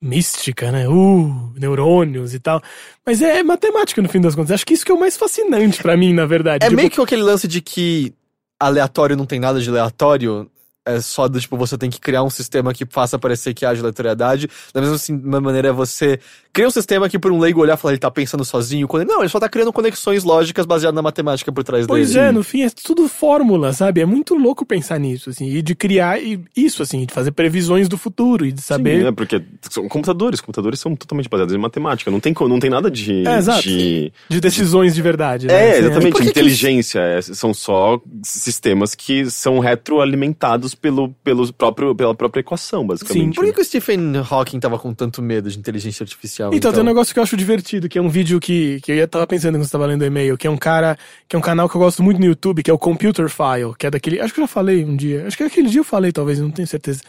mística, 0.00 0.70
né? 0.70 0.88
Uh, 0.88 1.52
neurônios 1.56 2.34
e 2.34 2.38
tal. 2.38 2.62
Mas 3.04 3.20
é 3.20 3.42
matemática 3.42 4.00
no 4.00 4.08
fim 4.08 4.20
das 4.20 4.34
contas. 4.34 4.52
Acho 4.52 4.66
que 4.66 4.74
isso 4.74 4.84
que 4.84 4.92
é 4.92 4.94
o 4.94 5.00
mais 5.00 5.16
fascinante 5.16 5.82
pra 5.82 5.96
mim, 5.96 6.12
na 6.12 6.24
verdade. 6.24 6.64
É 6.64 6.68
Tipo, 6.68 6.76
meio 6.76 6.90
que 6.90 7.00
aquele 7.00 7.22
lance 7.22 7.48
de 7.48 7.60
que 7.60 8.14
aleatório 8.58 9.16
não 9.16 9.26
tem 9.26 9.38
nada 9.38 9.60
de 9.60 9.68
aleatório. 9.68 10.50
É 10.88 11.00
só 11.00 11.28
do 11.28 11.40
tipo, 11.40 11.56
você 11.56 11.76
tem 11.76 11.90
que 11.90 12.00
criar 12.00 12.22
um 12.22 12.30
sistema 12.30 12.72
que 12.72 12.86
faça 12.88 13.18
parecer 13.18 13.52
que 13.54 13.66
haja 13.66 13.80
aleatoriedade. 13.80 14.48
Da 14.72 14.80
mesma 14.80 14.96
assim, 14.96 15.12
maneira, 15.16 15.72
você 15.72 16.18
cria 16.52 16.66
um 16.66 16.70
sistema 16.70 17.08
que 17.08 17.18
por 17.18 17.30
um 17.30 17.38
leigo 17.38 17.60
olhar 17.60 17.74
e 17.74 17.76
falar, 17.76 17.92
ele 17.92 18.00
tá 18.00 18.10
pensando 18.10 18.44
sozinho. 18.44 18.88
Quando... 18.88 19.06
Não, 19.06 19.20
ele 19.20 19.28
só 19.28 19.38
tá 19.38 19.48
criando 19.48 19.72
conexões 19.72 20.24
lógicas 20.24 20.64
baseadas 20.66 20.94
na 20.94 21.02
matemática 21.02 21.52
por 21.52 21.62
trás 21.62 21.86
Pois 21.86 22.12
dele. 22.14 22.26
é, 22.26 22.32
no 22.32 22.42
fim 22.42 22.62
é 22.62 22.70
tudo 22.70 23.06
fórmula, 23.08 23.72
sabe? 23.72 24.00
É 24.00 24.06
muito 24.06 24.34
louco 24.34 24.64
pensar 24.64 24.98
nisso, 24.98 25.30
assim, 25.30 25.48
e 25.50 25.62
de 25.62 25.74
criar 25.74 26.20
e- 26.22 26.40
isso, 26.56 26.82
assim, 26.82 27.04
de 27.04 27.12
fazer 27.12 27.30
previsões 27.32 27.88
do 27.88 27.96
futuro 27.98 28.44
e 28.46 28.50
de 28.52 28.62
saber. 28.62 29.02
Sim, 29.02 29.06
é 29.08 29.12
porque 29.12 29.42
são 29.70 29.86
computadores, 29.88 30.40
computadores 30.40 30.80
são 30.80 30.96
totalmente 30.96 31.28
baseados 31.28 31.54
em 31.54 31.58
matemática, 31.58 32.10
não 32.10 32.18
tem, 32.20 32.34
não 32.40 32.58
tem 32.58 32.70
nada 32.70 32.90
de... 32.90 33.26
É, 33.26 33.36
exato. 33.38 33.62
de... 33.62 34.12
De 34.28 34.40
decisões 34.40 34.94
de 34.94 35.02
verdade. 35.02 35.46
né? 35.46 35.52
É, 35.52 35.70
Assim, 35.72 35.80
exatamente. 35.86 36.12
por 36.12 36.22
que 36.22 36.28
Inteligência 36.28 37.00
é- 37.00 37.22
são 37.22 37.52
só 37.54 38.00
sistemas 38.22 38.94
que 38.94 39.30
são 39.30 39.58
retroalimentados 39.58 40.74
pelo, 40.80 41.10
pelo 41.24 41.52
próprio, 41.52 41.94
pela 41.94 42.14
própria 42.14 42.40
equação, 42.40 42.86
basicamente. 42.86 43.34
Por 43.34 43.44
que, 43.44 43.52
que 43.52 43.60
o 43.60 43.64
Stephen 43.64 44.12
Hawking 44.28 44.60
tava 44.60 44.78
com 44.78 44.92
tanto 44.94 45.20
medo 45.20 45.50
de 45.50 45.58
inteligência 45.58 46.04
artificial? 46.04 46.52
Então, 46.52 46.72
tem 46.72 46.82
um 46.82 46.86
negócio 46.86 47.12
que 47.12 47.18
eu 47.18 47.22
acho 47.22 47.36
divertido, 47.36 47.88
que 47.88 47.98
é 47.98 48.02
um 48.02 48.08
vídeo 48.08 48.40
que, 48.40 48.80
que 48.80 48.92
eu 48.92 48.96
ia 48.96 49.08
tava 49.08 49.26
pensando 49.26 49.54
quando 49.54 49.64
você 49.64 49.72
tava 49.72 49.86
lendo 49.86 50.02
o 50.02 50.06
e-mail, 50.06 50.36
que 50.36 50.46
é 50.46 50.50
um 50.50 50.56
cara, 50.56 50.96
que 51.28 51.34
é 51.34 51.38
um 51.38 51.42
canal 51.42 51.68
que 51.68 51.76
eu 51.76 51.80
gosto 51.80 52.02
muito 52.02 52.18
no 52.18 52.26
YouTube, 52.26 52.62
que 52.62 52.70
é 52.70 52.74
o 52.74 52.78
Computer 52.78 53.28
File, 53.28 53.74
que 53.78 53.86
é 53.86 53.90
daquele. 53.90 54.20
Acho 54.20 54.32
que 54.32 54.40
eu 54.40 54.44
já 54.44 54.48
falei 54.48 54.84
um 54.84 54.96
dia. 54.96 55.26
Acho 55.26 55.36
que 55.36 55.44
aquele 55.44 55.68
dia 55.68 55.80
eu 55.80 55.84
falei, 55.84 56.12
talvez, 56.12 56.38
não 56.38 56.50
tenho 56.50 56.68
certeza. 56.68 57.00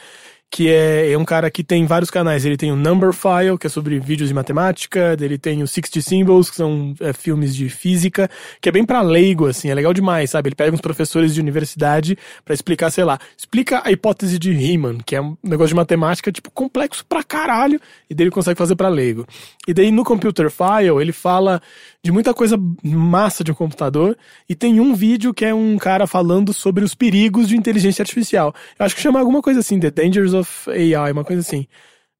Que 0.52 0.68
é, 0.70 1.12
é 1.12 1.18
um 1.18 1.24
cara 1.24 1.52
que 1.52 1.64
tem 1.64 1.86
vários 1.86 2.10
canais. 2.10 2.44
Ele 2.44 2.58
tem 2.58 2.72
o 2.72 2.76
Number 2.76 3.14
File, 3.14 3.58
que 3.58 3.68
é 3.68 3.70
sobre 3.70 4.00
vídeos 4.00 4.30
de 4.30 4.34
matemática. 4.34 5.16
Ele 5.20 5.38
tem 5.38 5.62
o 5.62 5.68
60 5.68 6.02
Symbols, 6.02 6.50
que 6.50 6.56
são 6.56 6.96
é, 7.00 7.14
filmes 7.14 7.56
de 7.56 7.70
física, 7.70 8.30
que 8.60 8.68
é 8.68 8.72
bem 8.72 8.84
pra 8.86 9.02
leigo, 9.02 9.48
assim, 9.48 9.70
é 9.70 9.76
legal 9.76 9.94
demais, 9.94 10.32
sabe? 10.32 10.50
Ele 10.50 10.56
pega 10.56 10.74
uns 10.74 10.82
professores 10.82 11.34
de 11.34 11.40
universidade 11.40 12.18
pra 12.44 12.54
explicar, 12.54 12.90
sei 12.90 13.04
lá, 13.04 13.20
explica 13.38 13.82
a 13.86 13.92
hipótese 13.92 14.40
de 14.40 14.52
Riemann, 14.52 14.98
que 15.06 15.16
é 15.16 15.22
um 15.22 15.38
negócio 15.44 15.70
de 15.70 15.76
matemática, 15.76 16.32
tipo, 16.32 16.50
complexo 16.52 17.06
pra 17.08 17.24
caralho, 17.24 17.80
e 18.10 18.16
daí 18.16 18.26
ele 18.26 18.32
consegue 18.32 18.58
fazer 18.58 18.76
pra 18.76 18.90
leigo. 18.90 19.26
E 19.68 19.74
daí 19.74 19.92
no 19.92 20.04
Computer 20.04 20.50
File, 20.50 21.00
ele 21.00 21.12
fala 21.12 21.62
de 22.04 22.12
muita 22.12 22.34
coisa 22.34 22.58
massa 22.82 23.44
de 23.44 23.52
um 23.52 23.56
computador, 23.56 24.18
e 24.48 24.56
tem 24.56 24.80
um 24.80 24.96
vídeo 24.96 25.34
que 25.34 25.46
é 25.46 25.54
um 25.54 25.78
cara 25.78 26.08
falando 26.08 26.54
sobre 26.54 26.84
os 26.84 26.96
perigos 26.96 27.48
de 27.48 27.56
inteligência 27.56 28.02
artificial. 28.02 28.54
Eu 28.80 28.86
acho 28.86 28.96
que 28.96 29.02
chama 29.02 29.20
alguma 29.20 29.42
coisa 29.42 29.60
assim, 29.60 29.80
The 29.80 29.92
Dangers 29.92 30.34
of 30.34 30.39
AI, 30.68 31.12
uma 31.12 31.24
coisa 31.24 31.42
assim. 31.42 31.68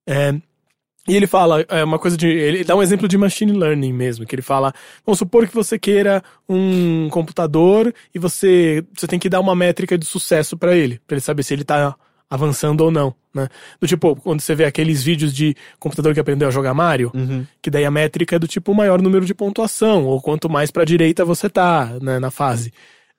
É, 0.08 0.34
e 1.08 1.16
ele 1.16 1.26
fala, 1.26 1.66
é 1.70 1.84
uma 1.84 1.98
coisa 1.98 2.16
de. 2.16 2.28
Ele 2.28 2.64
dá 2.64 2.76
um 2.76 2.84
exemplo 2.84 3.08
de 3.08 3.18
machine 3.18 3.52
learning 3.52 3.94
mesmo, 3.94 4.26
que 4.26 4.36
ele 4.36 4.42
fala: 4.42 4.72
vamos 5.06 5.18
supor 5.18 5.48
que 5.48 5.56
você 5.56 5.80
queira 5.80 6.24
um 6.48 7.10
computador 7.10 7.94
e 8.14 8.20
você, 8.20 8.86
você 8.96 9.08
tem 9.08 9.18
que 9.18 9.28
dar 9.28 9.40
uma 9.40 9.56
métrica 9.56 9.98
de 9.98 10.06
sucesso 10.06 10.56
pra 10.56 10.76
ele, 10.76 11.02
pra 11.08 11.16
ele 11.16 11.22
saber 11.22 11.44
se 11.44 11.54
ele 11.54 11.64
tá 11.64 11.96
avançando 12.30 12.82
ou 12.82 12.92
não, 12.92 13.16
né? 13.34 13.48
Do 13.82 13.88
tipo, 13.88 14.16
quando 14.18 14.40
você 14.40 14.54
vê 14.54 14.66
aqueles 14.66 15.02
vídeos 15.02 15.34
de 15.34 15.56
computador 15.80 16.14
que 16.14 16.20
aprendeu 16.20 16.48
a 16.48 16.52
jogar 16.52 16.76
Mario, 16.76 17.12
que 17.60 17.72
daí 17.72 17.86
a 17.86 17.90
métrica 17.90 18.36
é 18.36 18.40
do 18.40 18.48
tipo 18.48 18.72
o 18.72 18.76
maior 18.76 19.02
número 19.02 19.26
de 19.26 19.34
pontuação, 19.34 20.06
ou 20.06 20.22
quanto 20.22 20.48
mais 20.48 20.70
pra 20.70 20.86
direita 20.86 21.26
você 21.26 21.50
tá, 21.50 21.98
né, 22.00 22.20
na 22.20 22.30
fase. 22.30 22.72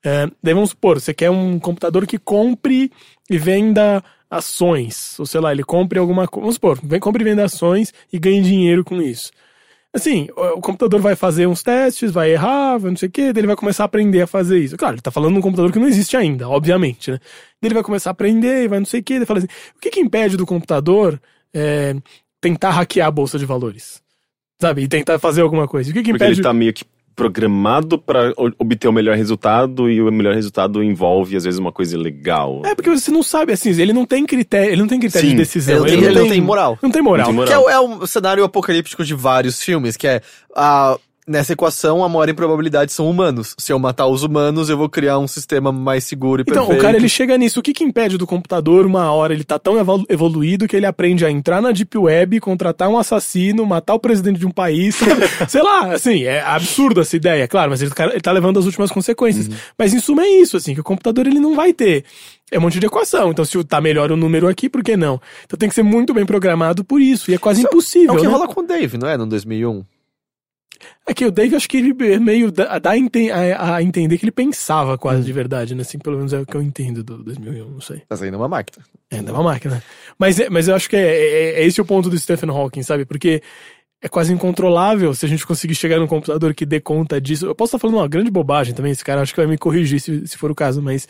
É, 0.05 0.29
daí 0.41 0.55
vamos 0.55 0.71
supor, 0.71 1.01
você 1.01 1.13
quer 1.13 1.31
um 1.31 1.59
computador 1.59 2.07
que 2.07 2.19
compre 2.19 2.93
e 3.29 3.37
venda 3.37 4.03
ações, 4.31 5.19
ou 5.19 5.27
sei 5.27 5.41
lá, 5.41 5.51
ele 5.51 5.65
compre 5.65 5.99
alguma 5.99 6.29
coisa, 6.29 6.43
vamos 6.43 6.55
supor, 6.55 6.79
vem, 6.83 7.01
compre 7.01 7.23
e 7.23 7.25
venda 7.25 7.45
ações 7.45 7.93
e 8.13 8.19
ganhe 8.19 8.41
dinheiro 8.41 8.85
com 8.85 9.03
isso. 9.03 9.33
Assim, 9.93 10.29
o, 10.37 10.61
computador 10.61 11.01
vai 11.01 11.17
fazer 11.17 11.49
uns 11.49 11.65
testes, 11.65 12.13
vai 12.13 12.31
errar, 12.31 12.79
vai 12.79 12.93
não 12.93 12.97
sei 12.97 13.09
o 13.09 13.13
quê, 13.13 13.33
daí 13.33 13.41
ele 13.41 13.49
vai 13.49 13.57
começar 13.57 13.83
a 13.83 13.87
aprender 13.87 14.23
a 14.23 14.27
fazer 14.27 14.61
isso. 14.61 14.77
Claro, 14.77 14.95
ele 14.95 15.03
tá 15.03 15.11
falando 15.11 15.33
de 15.33 15.39
um 15.41 15.43
computador 15.43 15.73
que 15.73 15.81
não 15.81 15.89
existe 15.89 16.17
ainda, 16.17 16.49
obviamente, 16.49 17.11
né? 17.11 17.19
Daí 17.61 17.69
ele 17.69 17.75
vai 17.75 17.83
começar 17.83 18.11
a 18.11 18.13
aprender, 18.13 18.69
vai 18.69 18.79
não 18.79 18.87
sei 18.87 19.01
o 19.01 19.03
quê, 19.03 19.17
daí 19.19 19.27
fala 19.27 19.41
assim, 19.41 19.49
o 19.77 19.81
que 19.81 19.91
que 19.91 19.99
impede 19.99 20.37
do 20.37 20.47
computador 20.47 21.21
é, 21.53 21.97
tentar 22.41 22.71
hackear 22.71 23.09
a 23.09 23.11
bolsa 23.11 23.37
de 23.37 23.45
valores? 23.45 24.01
Sabe? 24.61 24.83
E 24.83 24.89
tentar 24.89 25.19
fazer 25.19 25.41
alguma 25.41 25.67
coisa. 25.67 25.91
O 25.91 25.93
que 25.93 26.03
que 26.05 26.11
Porque 26.11 26.23
impede... 26.23 26.39
ele 26.39 26.43
tá 26.43 26.53
meio 26.53 26.73
que 26.73 26.85
programado 27.21 27.99
pra 27.99 28.31
o- 28.37 28.51
obter 28.59 28.89
o 28.89 28.93
melhor 28.93 29.17
resultado 29.17 29.91
e 29.91 30.01
o 30.01 30.11
melhor 30.11 30.35
resultado 30.35 30.83
envolve 30.83 31.37
às 31.37 31.45
vezes 31.45 31.61
uma 31.61 31.71
coisa 31.71 31.95
ilegal. 31.97 32.63
É, 32.65 32.75
porque 32.75 32.89
você 32.91 33.11
não 33.11 33.23
sabe, 33.23 33.53
assim, 33.53 33.71
ele 33.81 33.93
não 33.93 34.07
tem 34.07 34.25
critério, 34.25 34.73
ele 34.73 34.81
não 34.81 34.89
tem 34.89 34.99
critério 34.99 35.29
Sim, 35.29 35.35
de 35.37 35.43
decisão. 35.43 35.75
ele 35.87 35.97
não 35.97 36.03
tem- 36.03 36.11
ele 36.11 36.19
não 36.21 36.29
tem 36.29 36.41
moral. 36.41 36.79
Não 36.83 36.91
tem 36.91 37.03
moral. 37.03 37.27
Não 37.27 37.27
tem 37.27 37.35
moral. 37.35 37.49
Que 37.49 37.55
é, 37.55 37.59
o- 37.59 37.71
é 37.71 37.81
um 37.81 38.07
cenário 38.07 38.43
apocalíptico 38.45 39.05
de 39.05 39.15
vários 39.15 39.63
filmes, 39.63 39.97
que 39.97 40.07
é 40.07 40.21
a. 40.57 40.97
Nessa 41.29 41.53
equação, 41.53 42.03
a 42.03 42.09
maior 42.09 42.29
improbabilidade 42.29 42.93
são 42.93 43.09
humanos. 43.09 43.55
Se 43.59 43.73
eu 43.73 43.79
matar 43.79 44.07
os 44.09 44.23
humanos, 44.25 44.69
eu 44.69 44.77
vou 44.77 44.89
criar 44.89 45.19
um 45.19 45.29
sistema 45.29 45.71
mais 45.71 46.03
seguro 46.03 46.41
e 46.41 46.43
Então, 46.43 46.65
perfeito. 46.65 46.79
o 46.81 46.83
cara 46.83 46.97
ele 46.97 47.09
chega 47.09 47.37
nisso. 47.39 47.61
O 47.61 47.63
que 47.63 47.73
que 47.73 47.85
impede 47.85 48.17
do 48.19 48.27
computador, 48.27 48.85
uma 48.87 49.13
hora, 49.13 49.33
ele 49.33 49.45
tá 49.45 49.59
tão 49.59 49.79
evolu- 49.79 50.07
evoluído 50.09 50.67
que 50.67 50.75
ele 50.75 50.87
aprende 50.87 51.25
a 51.25 51.31
entrar 51.31 51.61
na 51.63 51.71
Deep 51.73 51.97
Web, 51.97 52.41
contratar 52.41 52.89
um 52.89 52.99
assassino, 52.99 53.65
matar 53.65 53.95
o 53.95 54.01
presidente 54.01 54.41
de 54.41 54.47
um 54.47 54.51
país. 54.51 54.99
Sei 55.49 55.63
lá, 55.63 55.93
assim, 55.93 56.25
é 56.25 56.41
absurdo 56.43 57.01
essa 57.01 57.15
ideia, 57.15 57.47
claro, 57.47 57.71
mas 57.71 57.83
ele, 57.83 57.91
cara- 57.93 58.13
ele 58.13 58.21
tá 58.21 58.33
levando 58.33 58.59
as 58.59 58.65
últimas 58.65 58.91
consequências. 58.91 59.49
Mas 59.79 59.93
em 59.95 60.01
suma 60.01 60.23
é 60.25 60.29
isso, 60.41 60.57
assim, 60.57 60.75
que 60.75 60.81
o 60.81 60.85
computador 60.85 61.27
ele 61.29 61.39
não 61.39 61.55
vai 61.55 61.73
ter. 61.73 62.05
É 62.51 62.59
um 62.59 62.63
monte 62.63 62.81
de 62.81 62.87
equação. 62.87 63.31
Então, 63.31 63.45
se 63.45 63.63
tá 63.63 63.81
melhor 63.81 64.11
o 64.11 64.17
número 64.17 64.49
aqui, 64.49 64.69
por 64.69 64.83
que 64.83 64.97
não? 64.97 65.21
Então 65.45 65.57
tem 65.57 65.69
que 65.69 65.75
ser 65.75 65.85
muito 65.85 66.13
bem 66.13 66.27
programado 66.27 66.83
por 66.83 67.01
isso. 67.01 67.31
E 67.31 67.35
é 67.35 67.39
quase 67.39 67.61
Isso 67.61 67.69
É 67.69 67.71
impossível. 67.71 68.15
o 68.15 68.17
que 68.17 68.27
né? 68.27 68.29
rola 68.33 68.49
com 68.49 68.61
o 68.63 68.67
Dave, 68.67 68.99
não 68.99 69.09
é? 69.09 69.17
No 69.17 69.27
2001. 69.27 69.85
É 71.07 71.13
que 71.13 71.27
o 71.27 71.31
Dave, 71.31 71.55
acho 71.57 71.69
que 71.69 71.77
ele 71.77 71.95
é 72.13 72.19
meio 72.19 72.51
dá, 72.51 72.79
dá 72.79 72.91
a, 72.93 72.97
enten- 72.99 73.31
a- 73.31 73.77
a 73.77 73.83
entender 73.83 74.17
que 74.17 74.25
ele 74.25 74.31
pensava 74.33 74.97
quase 74.97 75.23
de 75.23 75.33
verdade, 75.33 75.75
né? 75.75 75.83
Assim, 75.83 75.99
pelo 75.99 76.17
menos 76.17 76.33
é 76.33 76.41
o 76.41 76.47
que 76.47 76.57
eu 76.57 76.63
entendo 76.63 77.03
do 77.05 77.23
2001, 77.23 77.69
não 77.69 77.81
sei. 77.81 78.01
Tá 78.09 78.17
saindo 78.17 78.37
uma 78.37 78.49
máquina. 78.49 78.85
É, 79.11 79.17
ainda 79.17 79.31
é 79.31 79.35
uma 79.35 79.43
máquina. 79.43 79.83
Mas, 80.19 80.39
é- 80.41 80.49
mas 80.49 80.69
eu 80.69 80.75
acho 80.75 80.89
que 80.89 80.97
é, 80.97 81.01
é- 81.01 81.61
é 81.63 81.67
esse 81.67 81.81
o 81.81 81.85
ponto 81.85 82.09
do 82.09 82.19
Stephen 82.19 82.49
Hawking, 82.51 82.83
sabe? 82.83 83.05
Porque 83.05 83.43
é 84.01 84.09
quase 84.09 84.33
incontrolável 84.33 85.13
se 85.15 85.27
a 85.27 85.29
gente 85.29 85.47
conseguir 85.47 85.75
chegar 85.75 85.99
num 85.99 86.07
computador 86.07 86.55
que 86.55 86.65
dê 86.65 86.81
conta 86.81 87.21
disso. 87.21 87.45
Eu 87.47 87.55
posso 87.55 87.71
estar 87.77 87.79
falando 87.79 87.97
uma 87.99 88.09
grande 88.09 88.31
bobagem 88.31 88.73
também, 88.75 88.93
esse 88.93 89.05
cara 89.05 89.21
acho 89.21 89.35
que 89.35 89.41
vai 89.41 89.47
me 89.47 89.59
corrigir 89.59 90.01
se, 90.01 90.27
se 90.27 90.39
for 90.39 90.51
o 90.51 90.55
caso, 90.55 90.81
mas. 90.81 91.07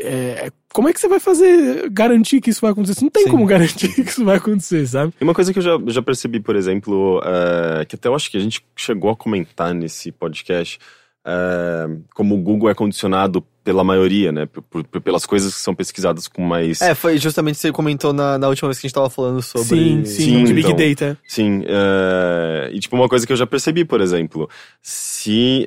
É, 0.00 0.50
como 0.72 0.88
é 0.88 0.92
que 0.92 1.00
você 1.00 1.08
vai 1.08 1.18
fazer, 1.20 1.88
garantir 1.90 2.40
que 2.40 2.50
isso 2.50 2.60
vai 2.60 2.70
acontecer? 2.72 2.94
Você 2.94 3.04
não 3.04 3.10
tem 3.10 3.24
Sim. 3.24 3.30
como 3.30 3.46
garantir 3.46 3.88
que 3.94 4.00
isso 4.02 4.24
vai 4.24 4.36
acontecer, 4.36 4.86
sabe? 4.86 5.12
E 5.20 5.24
uma 5.24 5.32
coisa 5.34 5.52
que 5.52 5.58
eu 5.58 5.62
já, 5.62 5.78
já 5.86 6.02
percebi, 6.02 6.38
por 6.40 6.54
exemplo, 6.56 7.20
é, 7.24 7.84
que 7.84 7.94
até 7.96 8.08
eu 8.08 8.14
acho 8.14 8.30
que 8.30 8.36
a 8.36 8.40
gente 8.40 8.62
chegou 8.76 9.10
a 9.10 9.16
comentar 9.16 9.72
nesse 9.74 10.12
podcast, 10.12 10.78
é, 11.24 11.86
como 12.14 12.34
o 12.36 12.38
Google 12.42 12.68
é 12.70 12.74
condicionado 12.74 13.42
pela 13.64 13.82
maioria, 13.82 14.30
né? 14.30 14.46
por- 14.46 14.62
por- 14.84 15.00
pelas 15.00 15.26
coisas 15.26 15.52
que 15.54 15.60
são 15.60 15.74
pesquisadas 15.74 16.28
com 16.28 16.40
mais. 16.42 16.80
É, 16.80 16.94
foi 16.94 17.18
justamente 17.18 17.58
você 17.58 17.72
comentou 17.72 18.12
na, 18.12 18.38
na 18.38 18.46
última 18.48 18.68
vez 18.68 18.78
que 18.78 18.86
a 18.86 18.88
gente 18.88 18.94
tava 18.94 19.10
falando 19.10 19.42
sobre. 19.42 19.66
sim, 19.66 20.04
sim, 20.04 20.22
Sim, 20.24 20.44
de 20.44 20.54
Big 20.54 20.70
então. 20.70 20.88
Data. 20.88 21.18
Sim, 21.26 21.62
é, 21.66 22.70
e 22.72 22.78
tipo, 22.78 22.94
uma 22.94 23.08
coisa 23.08 23.26
que 23.26 23.32
eu 23.32 23.36
já 23.36 23.46
percebi, 23.46 23.84
por 23.84 24.00
exemplo, 24.00 24.48
se. 24.80 25.66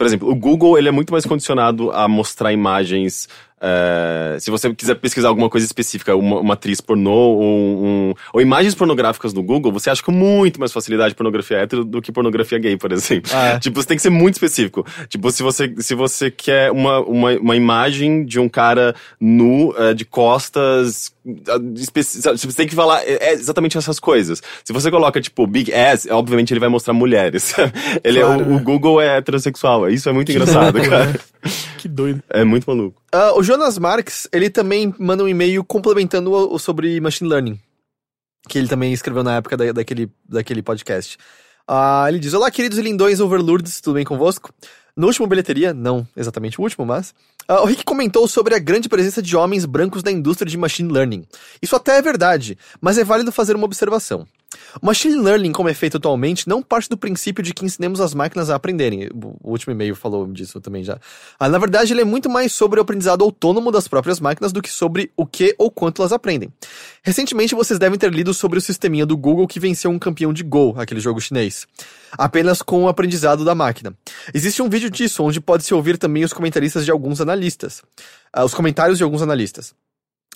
Por 0.00 0.06
exemplo, 0.06 0.30
o 0.30 0.34
Google 0.34 0.78
ele 0.78 0.88
é 0.88 0.90
muito 0.90 1.12
mais 1.12 1.26
condicionado 1.26 1.90
a 1.90 2.08
mostrar 2.08 2.54
imagens. 2.54 3.28
É, 3.60 4.36
se 4.40 4.50
você 4.50 4.72
quiser 4.74 4.94
pesquisar 4.94 5.28
alguma 5.28 5.48
coisa 5.50 5.66
específica, 5.66 6.16
uma, 6.16 6.40
uma 6.40 6.54
atriz 6.54 6.80
pornô 6.80 7.10
ou, 7.12 7.84
um- 7.84 8.14
ou 8.32 8.40
imagens 8.40 8.74
pornográficas 8.74 9.32
no 9.34 9.42
Google, 9.42 9.70
você 9.72 9.90
acha 9.90 10.02
com 10.02 10.12
muito 10.12 10.58
mais 10.58 10.72
facilidade 10.72 11.14
pornografia 11.14 11.58
hétero 11.58 11.84
do 11.84 12.00
que 12.00 12.10
pornografia 12.10 12.58
gay, 12.58 12.76
por 12.76 12.92
exemplo. 12.92 13.30
Ah, 13.34 13.48
é. 13.54 13.58
Tipo, 13.60 13.80
você 13.82 13.88
tem 13.88 13.96
que 13.96 14.02
ser 14.02 14.10
muito 14.10 14.34
específico. 14.34 14.84
Tipo, 15.08 15.30
se 15.30 15.42
você, 15.42 15.74
se 15.78 15.94
você 15.94 16.30
quer 16.30 16.70
uma, 16.72 17.00
uma, 17.00 17.32
uma 17.32 17.56
imagem 17.56 18.24
de 18.24 18.38
um 18.40 18.48
cara 18.48 18.94
nu, 19.20 19.74
eh, 19.76 19.94
de 19.94 20.04
costas. 20.04 21.12
ah, 21.48 21.58
Você 22.36 22.52
tem 22.56 22.66
que 22.66 22.74
falar 22.74 23.02
é, 23.04 23.30
é 23.30 23.32
exatamente 23.34 23.76
essas 23.76 24.00
coisas. 24.00 24.42
Se 24.64 24.72
você 24.72 24.90
coloca, 24.90 25.20
tipo, 25.20 25.46
Big 25.46 25.72
Ass, 25.72 26.06
obviamente 26.10 26.52
ele 26.52 26.60
vai 26.60 26.68
mostrar 26.68 26.94
mulheres. 26.94 27.54
Ele 28.02 28.18
é- 28.18 28.22
Claro, 28.22 28.44
o, 28.44 28.46
né? 28.48 28.56
o 28.56 28.60
Google 28.60 29.00
é 29.00 29.16
heterossexual. 29.18 29.88
Isso 29.90 30.08
é 30.08 30.12
muito 30.12 30.30
engraçado, 30.32 30.80
cara. 30.82 31.18
Que 31.78 31.88
doido. 31.88 32.22
É 32.28 32.44
muito 32.44 32.64
maluco. 32.68 32.99
Ah, 33.12 33.32
o 33.36 33.42
Jonas 33.42 33.76
Marques, 33.78 34.28
ele 34.32 34.48
também 34.48 34.94
manda 34.98 35.24
um 35.24 35.28
e-mail 35.28 35.64
complementando 35.64 36.30
o, 36.32 36.54
o 36.54 36.58
sobre 36.58 37.00
machine 37.00 37.28
learning. 37.28 37.58
Que 38.48 38.58
ele 38.58 38.68
também 38.68 38.92
escreveu 38.92 39.22
na 39.22 39.36
época 39.36 39.56
da- 39.56 39.72
daquele, 39.72 40.10
daquele 40.28 40.62
podcast. 40.62 41.18
Ah, 41.66 42.04
ele 42.08 42.18
diz: 42.18 42.32
Olá, 42.34 42.50
queridos 42.50 42.78
lindões 42.78 43.20
overlords, 43.20 43.80
tudo 43.80 43.94
bem 43.94 44.04
convosco? 44.04 44.52
No 44.96 45.06
último 45.06 45.26
bilheteria, 45.26 45.72
não 45.72 46.06
exatamente 46.16 46.60
o 46.60 46.62
último, 46.64 46.84
mas. 46.86 47.14
ah, 47.48 47.62
o 47.62 47.64
Rick 47.64 47.84
comentou 47.84 48.26
sobre 48.28 48.54
a 48.54 48.58
grande 48.58 48.88
presença 48.88 49.20
de 49.22 49.36
homens 49.36 49.64
brancos 49.64 50.02
na 50.02 50.10
indústria 50.10 50.48
de 50.50 50.56
machine 50.56 50.92
learning. 50.92 51.24
Isso 51.60 51.76
até 51.76 51.98
é 51.98 52.02
verdade, 52.02 52.56
mas 52.80 52.96
é 52.98 53.04
válido 53.04 53.30
fazer 53.32 53.54
uma 53.56 53.64
observação. 53.66 54.26
O 54.80 54.86
machine 54.86 55.16
learning, 55.16 55.52
como 55.52 55.68
é 55.68 55.74
feito 55.74 55.96
atualmente, 55.96 56.48
não 56.48 56.62
parte 56.62 56.88
do 56.88 56.96
princípio 56.96 57.42
de 57.42 57.52
que 57.52 57.64
ensinemos 57.64 58.00
as 58.00 58.14
máquinas 58.14 58.50
a 58.50 58.54
aprenderem. 58.54 59.08
O 59.42 59.50
último 59.50 59.72
e-mail 59.72 59.94
falou 59.94 60.26
disso 60.26 60.60
também 60.60 60.84
já. 60.84 60.98
Ah, 61.38 61.48
na 61.48 61.58
verdade, 61.58 61.92
ele 61.92 62.02
é 62.02 62.04
muito 62.04 62.28
mais 62.28 62.52
sobre 62.52 62.78
o 62.78 62.82
aprendizado 62.82 63.24
autônomo 63.24 63.72
das 63.72 63.88
próprias 63.88 64.20
máquinas 64.20 64.52
do 64.52 64.62
que 64.62 64.70
sobre 64.70 65.10
o 65.16 65.26
que 65.26 65.54
ou 65.58 65.70
quanto 65.70 66.02
elas 66.02 66.12
aprendem. 66.12 66.52
Recentemente, 67.02 67.54
vocês 67.54 67.78
devem 67.78 67.98
ter 67.98 68.12
lido 68.12 68.32
sobre 68.34 68.58
o 68.58 68.60
sisteminha 68.60 69.06
do 69.06 69.16
Google 69.16 69.46
que 69.46 69.60
venceu 69.60 69.90
um 69.90 69.98
campeão 69.98 70.32
de 70.32 70.42
Go, 70.42 70.74
aquele 70.78 71.00
jogo 71.00 71.20
chinês. 71.20 71.66
Apenas 72.12 72.62
com 72.62 72.84
o 72.84 72.88
aprendizado 72.88 73.44
da 73.44 73.54
máquina. 73.54 73.94
Existe 74.34 74.62
um 74.62 74.68
vídeo 74.68 74.90
disso, 74.90 75.22
onde 75.22 75.40
pode-se 75.40 75.72
ouvir 75.74 75.96
também 75.96 76.24
os 76.24 76.32
comentaristas 76.32 76.84
de 76.84 76.90
alguns 76.90 77.20
analistas. 77.20 77.82
Ah, 78.32 78.44
os 78.44 78.54
comentários 78.54 78.98
de 78.98 79.04
alguns 79.04 79.22
analistas. 79.22 79.74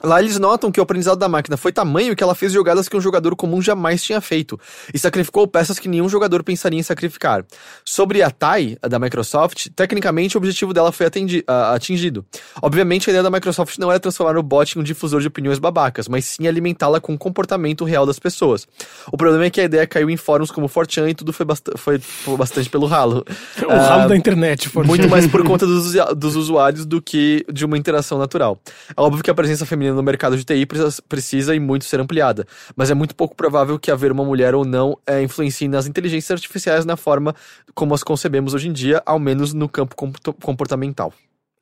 Lá 0.02 0.20
eles 0.20 0.38
notam 0.40 0.72
que 0.72 0.80
o 0.80 0.82
aprendizado 0.82 1.18
da 1.18 1.28
máquina 1.28 1.56
foi 1.56 1.72
tamanho 1.72 2.16
que 2.16 2.22
ela 2.22 2.34
fez 2.34 2.52
jogadas 2.52 2.88
que 2.88 2.96
um 2.96 3.00
jogador 3.00 3.34
comum 3.36 3.62
jamais 3.62 4.02
tinha 4.02 4.20
feito 4.20 4.58
e 4.92 4.98
sacrificou 4.98 5.46
peças 5.46 5.78
que 5.78 5.88
nenhum 5.88 6.08
jogador 6.08 6.42
pensaria 6.42 6.78
em 6.78 6.82
sacrificar. 6.82 7.44
Sobre 7.84 8.20
a 8.20 8.28
TAI, 8.30 8.76
a 8.82 8.88
da 8.88 8.98
Microsoft, 8.98 9.68
tecnicamente 9.74 10.36
o 10.36 10.38
objetivo 10.38 10.74
dela 10.74 10.90
foi 10.90 11.06
atendi- 11.06 11.44
ah, 11.46 11.74
atingido. 11.74 12.24
Obviamente 12.60 13.08
a 13.08 13.12
ideia 13.12 13.22
da 13.22 13.30
Microsoft 13.30 13.78
não 13.78 13.88
era 13.88 14.00
transformar 14.00 14.36
o 14.36 14.42
bot 14.42 14.76
em 14.76 14.80
um 14.80 14.84
difusor 14.84 15.20
de 15.20 15.28
opiniões 15.28 15.60
babacas, 15.60 16.08
mas 16.08 16.24
sim 16.24 16.46
alimentá-la 16.48 17.00
com 17.00 17.14
o 17.14 17.18
comportamento 17.18 17.84
real 17.84 18.04
das 18.04 18.18
pessoas. 18.18 18.66
O 19.12 19.16
problema 19.16 19.44
é 19.44 19.50
que 19.50 19.60
a 19.60 19.64
ideia 19.64 19.86
caiu 19.86 20.10
em 20.10 20.16
fóruns 20.16 20.50
como 20.50 20.68
4chan 20.68 21.08
e 21.08 21.14
tudo 21.14 21.32
foi, 21.32 21.46
basta- 21.46 21.72
foi 21.78 22.00
bastante 22.36 22.68
pelo 22.68 22.86
ralo. 22.86 23.24
O 23.64 23.70
Ah, 23.70 23.88
ralo 23.88 24.08
da 24.08 24.16
internet, 24.16 24.68
por 24.70 24.84
muito 24.84 25.08
mais 25.08 25.26
por 25.26 25.42
conta 25.46 25.64
dos, 25.66 25.92
dos 26.16 26.36
usuários 26.36 26.84
do 26.84 27.00
que 27.00 27.46
de 27.50 27.64
uma 27.64 27.78
interação 27.78 28.18
natural. 28.18 28.60
É 28.94 29.00
óbvio 29.00 29.22
que 29.22 29.30
a 29.30 29.34
presença 29.34 29.64
feminina 29.64 29.83
no 29.92 30.02
mercado 30.02 30.36
de 30.36 30.44
TI 30.44 30.66
precisa, 30.66 31.02
precisa 31.08 31.54
e 31.54 31.60
muito 31.60 31.84
ser 31.84 32.00
ampliada, 32.00 32.46
mas 32.76 32.90
é 32.90 32.94
muito 32.94 33.14
pouco 33.14 33.34
provável 33.34 33.78
que 33.78 33.90
haver 33.90 34.12
uma 34.12 34.24
mulher 34.24 34.54
ou 34.54 34.64
não 34.64 34.98
é, 35.06 35.22
influencie 35.22 35.68
nas 35.68 35.86
inteligências 35.86 36.30
artificiais 36.30 36.84
na 36.84 36.96
forma 36.96 37.34
como 37.74 37.94
as 37.94 38.02
concebemos 38.02 38.54
hoje 38.54 38.68
em 38.68 38.72
dia, 38.72 39.02
ao 39.04 39.18
menos 39.18 39.52
no 39.52 39.68
campo 39.68 39.94
comportamental. 40.40 41.12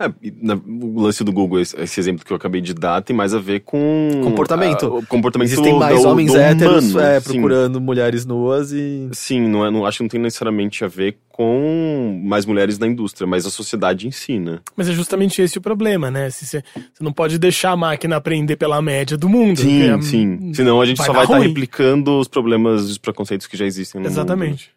É, 0.06 0.12
na- 0.40 0.54
o 0.54 1.00
lance 1.00 1.22
do 1.24 1.32
Google, 1.32 1.60
esse, 1.60 1.78
esse 1.80 2.00
exemplo 2.00 2.24
que 2.24 2.32
eu 2.32 2.36
acabei 2.36 2.60
de 2.60 2.74
dar, 2.74 3.00
tem 3.02 3.14
mais 3.14 3.34
a 3.34 3.38
ver 3.38 3.60
com. 3.60 4.10
Comportamento. 4.22 4.86
ah, 4.86 4.98
o 4.98 5.06
comportamento 5.06 5.48
Existem 5.48 5.78
mais 5.78 6.02
do, 6.02 6.08
homens 6.08 6.32
do 6.32 6.38
héteros 6.38 6.90
humano, 6.90 7.06
é, 7.06 7.20
sim. 7.20 7.32
procurando 7.32 7.80
mulheres 7.80 8.24
nuas 8.26 8.72
e. 8.72 9.08
Sim, 9.12 9.48
não, 9.48 9.64
é, 9.66 9.70
não 9.70 9.84
acho 9.86 9.98
que 9.98 10.02
não 10.04 10.08
tem 10.08 10.20
necessariamente 10.20 10.84
a 10.84 10.88
ver 10.88 11.16
com 11.28 12.20
mais 12.24 12.44
mulheres 12.44 12.78
na 12.78 12.86
indústria, 12.86 13.26
mas 13.26 13.46
a 13.46 13.50
sociedade 13.50 14.06
ensina. 14.06 14.60
Mas 14.76 14.88
é 14.88 14.92
justamente 14.92 15.40
esse 15.40 15.56
o 15.58 15.60
problema, 15.62 16.10
né? 16.10 16.28
Se 16.30 16.44
você, 16.46 16.62
não 17.00 17.12
pode 17.12 17.38
deixar 17.38 17.70
a 17.72 17.76
máquina 17.76 18.16
aprender 18.16 18.56
pela 18.56 18.80
média 18.82 19.16
do 19.16 19.28
mundo. 19.28 19.58
Sim, 19.60 19.88
porque, 19.90 20.02
sim. 20.04 20.26
hum, 20.40 20.52
Senão 20.54 20.80
a 20.80 20.84
gente 20.86 20.98
vai 20.98 21.06
só 21.06 21.12
vai 21.12 21.24
estar 21.24 21.38
ruim. 21.38 21.48
replicando 21.48 22.18
os 22.18 22.28
problemas 22.28 22.82
e 22.88 22.92
os 22.92 22.98
preconceitos 22.98 23.46
que 23.46 23.56
já 23.56 23.64
existem 23.64 24.00
no 24.00 24.04
mundo. 24.08 24.12
Exatamente. 24.12 24.70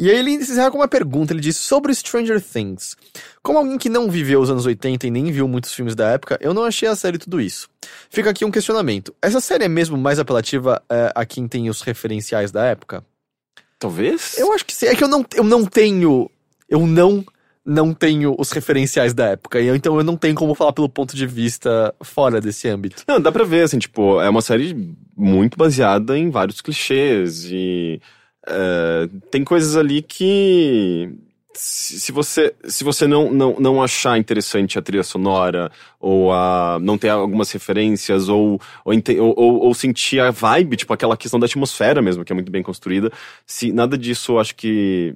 E 0.00 0.08
aí 0.08 0.16
ele 0.16 0.30
encerra 0.30 0.70
com 0.70 0.78
uma 0.78 0.86
pergunta, 0.86 1.32
ele 1.32 1.40
diz 1.40 1.56
sobre 1.56 1.92
Stranger 1.92 2.40
Things. 2.40 2.96
Como 3.42 3.58
alguém 3.58 3.76
que 3.76 3.88
não 3.88 4.08
viveu 4.08 4.40
os 4.40 4.48
anos 4.48 4.64
80 4.64 5.06
e 5.06 5.10
nem 5.10 5.32
viu 5.32 5.48
muitos 5.48 5.72
filmes 5.72 5.96
da 5.96 6.10
época, 6.10 6.38
eu 6.40 6.54
não 6.54 6.62
achei 6.62 6.88
a 6.88 6.94
série 6.94 7.18
tudo 7.18 7.40
isso. 7.40 7.68
Fica 8.08 8.30
aqui 8.30 8.44
um 8.44 8.50
questionamento. 8.50 9.12
Essa 9.20 9.40
série 9.40 9.64
é 9.64 9.68
mesmo 9.68 9.98
mais 9.98 10.20
apelativa 10.20 10.80
é, 10.88 11.12
a 11.14 11.26
quem 11.26 11.48
tem 11.48 11.68
os 11.68 11.80
referenciais 11.80 12.52
da 12.52 12.64
época? 12.64 13.04
Talvez? 13.78 14.38
Eu 14.38 14.52
acho 14.52 14.64
que 14.64 14.72
sim. 14.72 14.86
É 14.86 14.94
que 14.94 15.02
eu 15.02 15.08
não, 15.08 15.24
eu 15.34 15.44
não 15.44 15.64
tenho... 15.64 16.30
Eu 16.68 16.86
não 16.86 17.24
não 17.68 17.92
tenho 17.92 18.34
os 18.38 18.50
referenciais 18.50 19.12
da 19.12 19.26
época. 19.26 19.60
E 19.60 19.68
então 19.68 19.98
eu 19.98 20.02
não 20.02 20.16
tenho 20.16 20.34
como 20.34 20.54
falar 20.54 20.72
pelo 20.72 20.88
ponto 20.88 21.14
de 21.14 21.26
vista 21.26 21.94
fora 22.00 22.40
desse 22.40 22.66
âmbito. 22.66 23.04
Não, 23.06 23.20
dá 23.20 23.30
pra 23.30 23.44
ver, 23.44 23.64
assim, 23.64 23.78
tipo, 23.78 24.20
é 24.22 24.28
uma 24.28 24.40
série 24.40 24.94
muito 25.14 25.58
baseada 25.58 26.16
em 26.16 26.30
vários 26.30 26.62
clichês 26.62 27.44
e 27.44 28.00
é, 28.48 29.08
tem 29.30 29.44
coisas 29.44 29.76
ali 29.76 30.02
que 30.02 31.10
se, 31.54 32.12
você, 32.12 32.54
se 32.64 32.84
você 32.84 33.06
não, 33.06 33.32
não, 33.32 33.56
não 33.58 33.82
achar 33.82 34.16
interessante 34.16 34.78
a 34.78 34.82
trilha 34.82 35.02
sonora 35.02 35.72
ou 35.98 36.32
a, 36.32 36.78
não 36.80 36.96
ter 36.96 37.08
algumas 37.08 37.50
referências 37.50 38.28
ou, 38.28 38.60
ou, 38.84 38.94
ou, 39.36 39.58
ou- 39.64 39.74
sentir 39.74 40.20
a 40.20 40.30
vibe, 40.30 40.76
tipo 40.76 40.92
aquela 40.92 41.16
questão 41.16 41.40
da 41.40 41.46
atmosfera 41.46 42.00
mesmo, 42.00 42.24
que 42.24 42.32
é 42.32 42.34
muito 42.34 42.52
bem 42.52 42.62
construída, 42.62 43.10
se 43.44 43.72
nada 43.72 43.98
disso 43.98 44.38
acho 44.38 44.54
que 44.54 45.14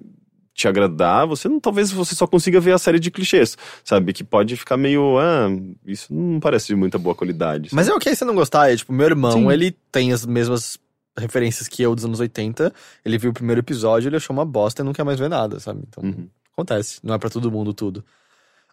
te 0.54 0.68
agradar, 0.68 1.26
você 1.26 1.48
não, 1.48 1.58
talvez 1.58 1.90
você 1.90 2.14
só 2.14 2.26
consiga 2.26 2.60
ver 2.60 2.72
a 2.72 2.78
série 2.78 2.98
de 2.98 3.10
clichês, 3.10 3.56
sabe? 3.82 4.12
Que 4.12 4.22
pode 4.22 4.54
ficar 4.56 4.76
meio, 4.76 5.18
ah, 5.18 5.48
isso 5.86 6.12
não 6.12 6.38
parece 6.40 6.66
de 6.66 6.76
muita 6.76 6.98
boa 6.98 7.14
qualidade. 7.14 7.70
Mas 7.72 7.88
é 7.88 7.92
ok 7.94 8.14
você 8.14 8.24
não 8.24 8.34
gostar. 8.34 8.70
É, 8.70 8.76
tipo, 8.76 8.92
meu 8.92 9.06
irmão, 9.06 9.32
Sim. 9.32 9.50
ele 9.50 9.74
tem 9.90 10.12
as 10.12 10.26
mesmas 10.26 10.78
referências 11.18 11.68
que 11.68 11.82
eu 11.82 11.94
dos 11.94 12.04
anos 12.04 12.20
80. 12.20 12.72
Ele 13.04 13.18
viu 13.18 13.30
o 13.30 13.34
primeiro 13.34 13.60
episódio, 13.60 14.08
ele 14.08 14.16
achou 14.16 14.34
uma 14.34 14.44
bosta 14.44 14.82
e 14.82 14.84
não 14.84 14.92
quer 14.92 15.04
mais 15.04 15.18
ver 15.18 15.28
nada, 15.28 15.58
sabe? 15.60 15.82
Então, 15.88 16.02
Uhum. 16.04 16.28
acontece. 16.52 17.00
Não 17.02 17.14
é 17.14 17.18
pra 17.18 17.28
todo 17.30 17.50
mundo 17.50 17.72
tudo. 17.74 18.04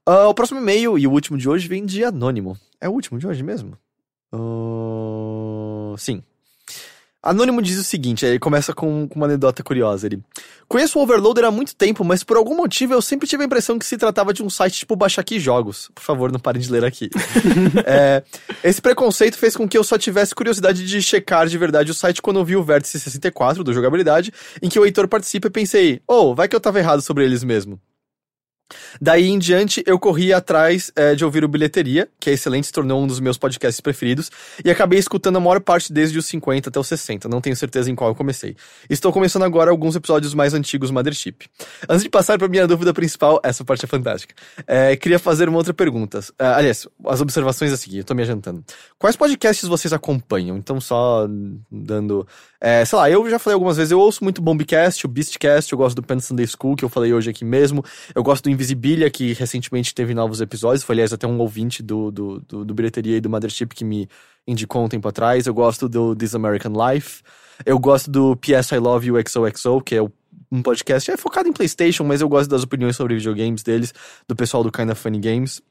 Ah, 0.05 0.27
o 0.27 0.33
próximo 0.33 0.59
e-mail 0.59 0.97
e 0.97 1.05
o 1.05 1.11
último 1.11 1.37
de 1.37 1.47
hoje 1.49 1.67
vem 1.67 1.85
de 1.85 2.03
Anônimo. 2.03 2.57
É 2.81 2.87
o 2.89 2.91
último 2.93 3.19
de 3.19 3.27
hoje 3.27 3.43
mesmo? 3.43 3.77
Ah, 4.33 5.95
sim. 5.97 6.23
Anônimo 7.21 7.61
diz 7.61 7.77
o 7.77 7.83
seguinte, 7.83 8.25
ele 8.25 8.39
começa 8.39 8.73
com, 8.73 9.07
com 9.07 9.15
uma 9.15 9.25
anedota 9.25 9.61
curiosa. 9.61 10.07
Ele 10.07 10.23
Conheço 10.69 10.99
o 10.99 11.01
Overloader 11.01 11.45
há 11.45 11.51
muito 11.51 11.75
tempo, 11.75 12.03
mas 12.05 12.23
por 12.23 12.37
algum 12.37 12.55
motivo 12.55 12.93
eu 12.93 13.01
sempre 13.01 13.27
tive 13.27 13.43
a 13.43 13.45
impressão 13.45 13.77
que 13.77 13.85
se 13.85 13.97
tratava 13.97 14.33
de 14.33 14.41
um 14.41 14.49
site 14.49 14.79
tipo 14.79 14.95
Baixa 14.95 15.19
Aqui 15.19 15.39
Jogos. 15.39 15.89
Por 15.93 16.01
favor, 16.01 16.31
não 16.31 16.39
parem 16.39 16.61
de 16.61 16.71
ler 16.71 16.85
aqui. 16.85 17.09
É, 17.85 18.23
esse 18.63 18.81
preconceito 18.81 19.37
fez 19.37 19.55
com 19.55 19.67
que 19.67 19.77
eu 19.77 19.83
só 19.83 19.97
tivesse 19.97 20.35
curiosidade 20.35 20.85
de 20.85 21.01
checar 21.01 21.47
de 21.47 21.57
verdade 21.57 21.91
o 21.91 21.93
site 21.93 22.21
quando 22.21 22.39
eu 22.39 22.45
vi 22.45 22.55
o 22.55 22.63
Vértice 22.63 22.99
64 22.99 23.63
do 23.63 23.73
Jogabilidade, 23.73 24.31
em 24.61 24.69
que 24.69 24.79
o 24.79 24.85
Heitor 24.85 25.07
participa 25.07 25.47
e 25.47 25.51
pensei, 25.51 26.01
oh, 26.07 26.35
vai 26.35 26.47
que 26.47 26.55
eu 26.55 26.59
tava 26.59 26.79
errado 26.79 27.01
sobre 27.01 27.25
eles 27.25 27.43
mesmo. 27.43 27.79
Daí 29.01 29.27
em 29.27 29.39
diante, 29.39 29.83
eu 29.85 29.99
corri 29.99 30.33
atrás 30.33 30.91
é, 30.95 31.15
de 31.15 31.25
ouvir 31.25 31.43
o 31.43 31.47
Bilheteria, 31.47 32.07
que 32.19 32.29
é 32.29 32.33
excelente, 32.33 32.67
se 32.67 32.73
tornou 32.73 33.01
um 33.01 33.07
dos 33.07 33.19
meus 33.19 33.37
podcasts 33.37 33.81
preferidos, 33.81 34.29
e 34.63 34.69
acabei 34.69 34.99
escutando 34.99 35.37
a 35.37 35.39
maior 35.39 35.59
parte 35.59 35.91
desde 35.91 36.17
os 36.17 36.25
50 36.25 36.69
até 36.69 36.79
os 36.79 36.87
60, 36.87 37.27
não 37.27 37.41
tenho 37.41 37.55
certeza 37.55 37.89
em 37.89 37.95
qual 37.95 38.09
eu 38.09 38.15
comecei. 38.15 38.55
Estou 38.89 39.11
começando 39.11 39.43
agora 39.43 39.71
alguns 39.71 39.95
episódios 39.95 40.33
mais 40.33 40.53
antigos 40.53 40.91
Mothership. 40.91 41.47
Antes 41.87 42.03
de 42.03 42.09
passar 42.09 42.37
para 42.37 42.47
minha 42.47 42.67
dúvida 42.67 42.93
principal, 42.93 43.39
essa 43.43 43.63
parte 43.63 43.85
é 43.85 43.87
fantástica. 43.87 44.35
É, 44.67 44.95
queria 44.95 45.19
fazer 45.19 45.49
uma 45.49 45.57
outra 45.57 45.73
pergunta. 45.73 46.19
Ah, 46.37 46.57
aliás, 46.57 46.87
as 47.07 47.21
observações 47.21 47.71
a 47.71 47.77
seguir, 47.77 47.99
eu 47.99 48.03
tô 48.03 48.13
me 48.13 48.23
adiantando. 48.23 48.63
Quais 48.97 49.15
podcasts 49.15 49.67
vocês 49.67 49.93
acompanham? 49.93 50.57
Então, 50.57 50.79
só 50.79 51.27
dando. 51.71 52.27
É, 52.61 52.83
sei 52.83 52.97
lá, 52.97 53.09
eu 53.09 53.29
já 53.29 53.39
falei 53.39 53.53
algumas 53.53 53.77
vezes, 53.77 53.91
eu 53.91 53.99
ouço 53.99 54.23
muito 54.23 54.41
Bombcast, 54.41 55.05
o 55.05 55.09
Beastcast, 55.09 55.71
eu 55.71 55.77
gosto 55.77 55.95
do 55.95 56.03
Pen 56.03 56.19
Sunday 56.19 56.45
School, 56.45 56.75
que 56.75 56.83
eu 56.83 56.89
falei 56.89 57.13
hoje 57.13 57.29
aqui 57.29 57.45
mesmo. 57.45 57.83
Eu 58.13 58.21
gosto 58.21 58.43
do 58.43 58.49
Invisibilia, 58.49 59.09
que 59.09 59.33
recentemente 59.33 59.95
teve 59.95 60.13
novos 60.13 60.41
episódios. 60.41 60.83
Foi, 60.83 60.93
aliás, 60.93 61.13
até 61.13 61.25
um 61.25 61.39
ouvinte 61.39 61.81
do, 61.81 62.11
do, 62.11 62.39
do, 62.41 62.65
do 62.65 62.73
Bilheteria 62.73 63.17
e 63.17 63.21
do 63.21 63.29
Mothership 63.29 63.67
que 63.67 63.85
me 63.85 64.09
indicou 64.45 64.83
um 64.83 64.89
tempo 64.89 65.07
atrás. 65.07 65.47
Eu 65.47 65.53
gosto 65.53 65.87
do 65.87 66.13
This 66.15 66.35
American 66.35 66.73
Life. 66.73 67.21
Eu 67.65 67.79
gosto 67.79 68.11
do 68.11 68.35
PS 68.35 68.71
I 68.73 68.77
Love 68.77 69.07
You 69.07 69.15
XOXO, 69.25 69.81
que 69.81 69.95
é 69.95 70.01
um 70.51 70.61
podcast 70.61 71.11
é 71.11 71.17
focado 71.17 71.47
em 71.47 71.53
PlayStation, 71.53 72.03
mas 72.03 72.21
eu 72.21 72.27
gosto 72.27 72.49
das 72.49 72.63
opiniões 72.63 72.95
sobre 72.95 73.15
videogames 73.15 73.63
deles, 73.63 73.93
do 74.27 74.35
pessoal 74.35 74.63
do 74.63 74.71
Kinda 74.71 74.95
Funny 74.95 75.19
Games. 75.19 75.61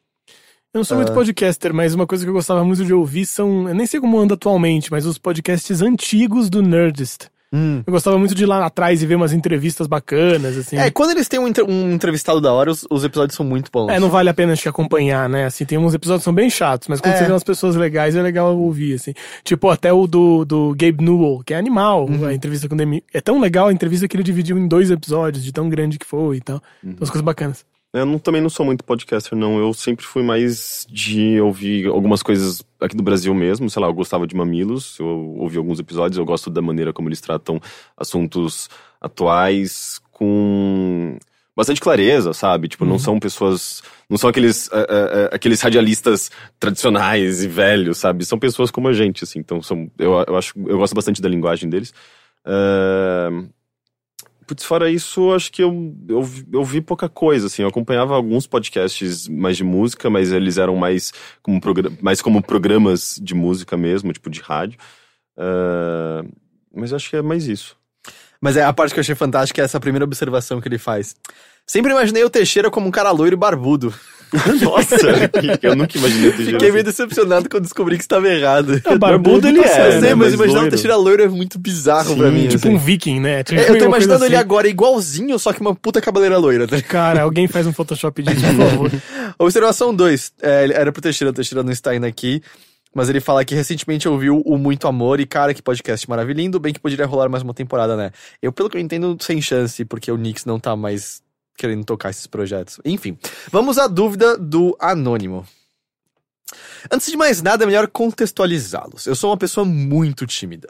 Eu 0.74 0.78
não 0.81 0.85
sou 0.85 0.97
Ah. 0.97 1.01
muito 1.01 1.12
podcaster, 1.15 1.73
mas 1.73 1.95
uma 1.95 2.07
coisa 2.07 2.24
que 2.24 2.28
eu 2.28 2.35
gostava 2.35 2.62
muito 2.65 2.85
de 2.85 2.93
ouvir 2.93 3.24
são. 3.27 3.69
Eu 3.69 3.74
nem 3.74 3.86
sei 3.86 4.01
como 4.01 4.19
anda 4.19 4.35
atualmente, 4.35 4.90
mas 4.90 5.07
os 5.07 5.16
podcasts 5.19 5.81
antigos 5.81 6.51
do 6.51 6.62
Nerdist. 6.62 7.27
Hum. 7.51 7.82
Eu 7.86 7.90
gostava 7.95 8.19
muito 8.19 8.35
de 8.35 8.43
ir 8.43 8.47
lá 8.47 8.66
atrás 8.66 9.03
e 9.03 9.07
ver 9.07 9.15
umas 9.15 9.32
entrevistas 9.32 9.86
bacanas, 9.86 10.55
assim. 10.59 10.77
É, 10.77 10.90
quando 10.90 11.12
eles 11.12 11.27
têm 11.27 11.40
um, 11.40 11.51
um 11.66 11.93
entrevistado 11.93 12.43
da 12.43 12.53
hora, 12.53 12.70
os, 12.70 12.85
os 12.90 13.03
episódios 13.03 13.35
são 13.35 13.47
muito 13.47 13.70
bons. 13.73 13.89
É, 13.89 13.99
não 13.99 14.11
vale 14.11 14.28
a 14.28 14.35
pena 14.35 14.55
te 14.55 14.69
acompanhar, 14.69 15.27
né? 15.31 15.47
Assim, 15.47 15.65
tem 15.65 15.78
uns 15.78 15.95
episódios 15.95 16.20
que 16.20 16.24
são 16.24 16.35
bem 16.35 16.51
chatos, 16.51 16.89
mas 16.89 17.01
quando 17.01 17.15
É. 17.15 17.16
você 17.16 17.24
vê 17.24 17.32
umas 17.32 17.43
pessoas 17.43 17.74
legais, 17.74 18.15
é 18.15 18.20
legal 18.20 18.55
ouvir, 18.55 18.93
assim. 18.97 19.15
Tipo, 19.43 19.70
até 19.70 19.90
o 19.90 20.07
do, 20.07 20.45
do 20.45 20.74
Gabe 20.77 21.03
Newell, 21.03 21.40
que 21.43 21.55
é 21.55 21.57
animal, 21.57 22.05
Uhum. 22.07 22.27
a 22.27 22.35
entrevista 22.35 22.69
com 22.69 22.74
o 22.74 22.77
Demi. 22.78 23.03
É 23.15 23.23
tão 23.23 23.40
legal 23.40 23.69
a 23.69 23.73
entrevista 23.73 24.07
que 24.07 24.15
ele 24.15 24.23
dividiu 24.23 24.59
em 24.59 24.69
dois 24.69 24.90
episódios, 24.90 25.43
de 25.43 25.51
tão 25.51 25.70
grande 25.70 25.99
que 25.99 26.05
foi 26.05 26.36
e 26.36 26.40
tal. 26.43 26.57
Uhum. 26.85 26.90
Então, 26.90 26.99
as 27.03 27.09
coisas 27.09 27.24
bacanas. 27.24 27.65
Eu 27.93 28.05
não- 28.05 28.19
também 28.19 28.43
não 28.43 28.51
sou 28.51 28.66
muito 28.66 28.85
podcaster, 28.85 29.36
não. 29.36 29.59
Eu 29.59 29.73
sempre 29.73 30.05
fui 30.05 30.23
mais 30.23 30.86
de 30.90 31.40
ouvir 31.40 31.86
algumas 31.86 32.23
coisas 32.23 32.62
aqui 32.81 32.94
do 32.97 33.02
Brasil 33.02 33.35
mesmo. 33.35 33.70
Sei 33.70 33.81
lá, 33.81 33.89
eu 33.89 33.94
gostava 33.94 34.27
de 34.27 34.36
Mamilos, 34.36 34.98
eu 34.98 35.06
ouvi 35.39 35.56
alguns 35.56 35.81
episódios, 35.81 36.19
eu 36.19 36.24
gosto 36.24 36.51
da 36.51 36.60
maneira 36.60 36.93
como 36.93 37.09
eles 37.09 37.20
tratam 37.20 37.59
assuntos 37.97 38.69
atuais 39.01 40.01
com 40.12 41.16
bastante 41.56 41.81
clareza, 41.81 42.32
sabe? 42.35 42.69
Tipo, 42.69 42.85
não 42.85 42.98
são 42.98 43.19
pessoas. 43.19 43.82
Não 44.09 44.16
são 44.19 44.28
aqueles, 44.31 44.69
eh, 44.73 44.86
eh, 44.89 45.10
eh, 45.12 45.31
aqueles 45.35 45.60
radialistas 45.60 46.31
tradicionais 46.60 47.43
e 47.43 47.48
velhos, 47.48 47.98
sabe? 47.98 48.24
São 48.24 48.39
pessoas 48.39 48.70
como 48.70 48.89
a 48.89 48.93
gente, 48.93 49.24
assim. 49.24 49.39
Então, 49.40 49.60
são, 49.62 49.90
eu, 49.98 50.12
eu 50.28 50.36
acho 50.36 50.52
eu 50.66 50.78
gosto 50.78 50.94
bastante 50.94 51.20
da 51.23 51.28
linguagem 51.28 51.69
deles. 51.70 51.93
Eh, 52.47 53.31
Putz, 54.49 54.65
fora 54.65 54.91
isso, 54.91 55.31
acho 55.35 55.53
que 55.53 55.62
eu, 55.62 55.95
eu, 56.09 56.27
eu 56.51 56.65
vi 56.65 56.81
pouca 56.81 57.07
coisa, 57.07 57.49
assim. 57.49 57.61
Eu 57.61 57.69
acompanhava 57.69 58.15
alguns 58.15 58.47
podcasts 58.47 59.29
mais 59.29 59.59
de 59.59 59.62
música, 59.62 60.09
mas 60.09 60.33
eles 60.33 60.57
eram 60.57 60.75
mais 60.75 61.12
como, 61.43 61.61
mais 62.01 62.23
como 62.23 62.43
programas 62.43 63.20
de 63.23 63.35
música 63.35 63.77
mesmo, 63.77 64.11
tipo 64.11 64.31
de 64.31 64.41
rádio. 64.41 64.79
Ah, 65.37 66.25
mas 66.75 66.95
acho 66.95 67.11
que 67.11 67.16
é 67.16 67.23
mais 67.23 67.47
isso. 67.47 67.77
Mas 68.41 68.57
é 68.57 68.65
a 68.65 68.73
parte 68.73 68.95
que 68.95 68.99
eu 68.99 69.03
achei 69.03 69.15
fantástica 69.15 69.61
é 69.61 69.65
essa 69.65 69.79
primeira 69.79 70.05
observação 70.05 70.62
que 70.62 70.69
ele 70.69 70.79
faz. 70.79 71.15
Sempre 71.70 71.93
imaginei 71.93 72.24
o 72.24 72.31
Teixeira 72.31 72.70
como 72.70 72.89
um 72.89 72.90
cara 72.90 73.11
loiro 73.11 73.35
e 73.35 73.39
barbudo. 73.39 73.93
Nossa, 74.62 74.97
eu 75.62 75.74
nunca 75.74 75.97
imaginei 75.97 76.32
ter 76.32 76.45
Fiquei 76.45 76.70
meio 76.70 76.85
decepcionado 76.85 77.49
quando 77.49 77.62
descobri 77.62 77.97
que 77.97 78.03
estava 78.03 78.28
errado. 78.28 78.81
É, 78.85 78.99
barbudo 78.99 79.49
ele 79.49 79.61
é, 79.61 79.62
eu 79.62 79.93
sei, 79.93 80.01
né? 80.01 80.15
mas 80.15 80.28
Mas 80.28 80.35
imaginar 80.35 80.65
o. 80.65 80.69
Teixeira 80.69 80.97
loiro 80.97 81.23
é 81.23 81.28
muito 81.28 81.59
bizarro 81.59 82.15
pra 82.15 82.28
Sim, 82.28 82.35
mim. 82.35 82.49
Tipo 82.49 82.69
assim. 82.69 82.77
um 82.77 82.78
viking, 82.78 83.20
né? 83.20 83.43
Tipo, 83.43 83.61
É, 83.61 83.70
eu 83.70 83.78
tô 83.78 83.85
imaginando 83.86 84.24
ele 84.27 84.35
assim. 84.35 84.45
agora 84.45 84.69
igualzinho, 84.69 85.39
só 85.39 85.53
que 85.53 85.61
uma 85.62 85.74
puta 85.74 85.99
cabeleira 86.01 86.36
loira. 86.36 86.66
tá? 86.66 86.81
Cara, 86.82 87.23
alguém 87.23 87.49
faz 87.49 87.66
um 87.66 87.73
Photoshop 87.73 88.23
disso, 88.23 88.40
por 88.40 88.70
favor. 88.70 88.93
Observação 89.39 89.95
2. 89.95 90.32
era 90.43 90.93
pro 90.93 91.01
Teixeira, 91.01 91.31
o 91.31 91.35
Teixeira 91.35 91.62
não 91.62 91.73
está 91.73 91.95
indo 91.95 92.05
aqui. 92.07 92.43
Mas 92.95 93.09
ele 93.09 93.20
fala 93.20 93.45
que 93.45 93.55
recentemente 93.55 94.09
ouviu 94.09 94.43
o 94.45 94.57
Muito 94.59 94.89
Amor 94.89 95.20
e, 95.20 95.27
cara, 95.27 95.55
que 95.55 95.62
podcast 95.62 96.09
maravilhoso. 96.09 96.59
Bem 96.59 96.73
que 96.73 96.81
poderia 96.81 97.07
rolar 97.07 97.28
mais 97.28 97.43
uma 97.43 97.55
temporada, 97.55 97.97
né? 97.97 98.11
Eu, 98.43 98.51
pelo 98.53 98.69
que 98.69 98.77
eu 98.77 98.81
entendo, 98.81 99.16
sem 99.20 99.40
chance, 99.40 99.85
porque 99.85 100.11
o 100.11 100.16
Knicks 100.16 100.45
não 100.45 100.59
tá 100.59 100.74
mais 100.74 101.20
querendo 101.59 101.85
tocar 101.85 102.10
esses 102.10 102.26
projetos. 102.26 102.80
Enfim, 102.85 103.18
vamos 103.51 103.76
à 103.76 103.86
dúvida 103.86 104.39
do 104.39 104.76
Anônimo. 104.80 105.47
Antes 106.90 107.10
de 107.10 107.16
mais 107.16 107.43
nada, 107.43 107.64
é 107.64 107.66
melhor 107.66 107.89
contextualizá-los. 107.89 109.06
Eu 109.06 109.14
sou 109.14 109.30
uma 109.30 109.36
pessoa 109.36 109.64
muito 109.66 110.26
tímida. 110.26 110.68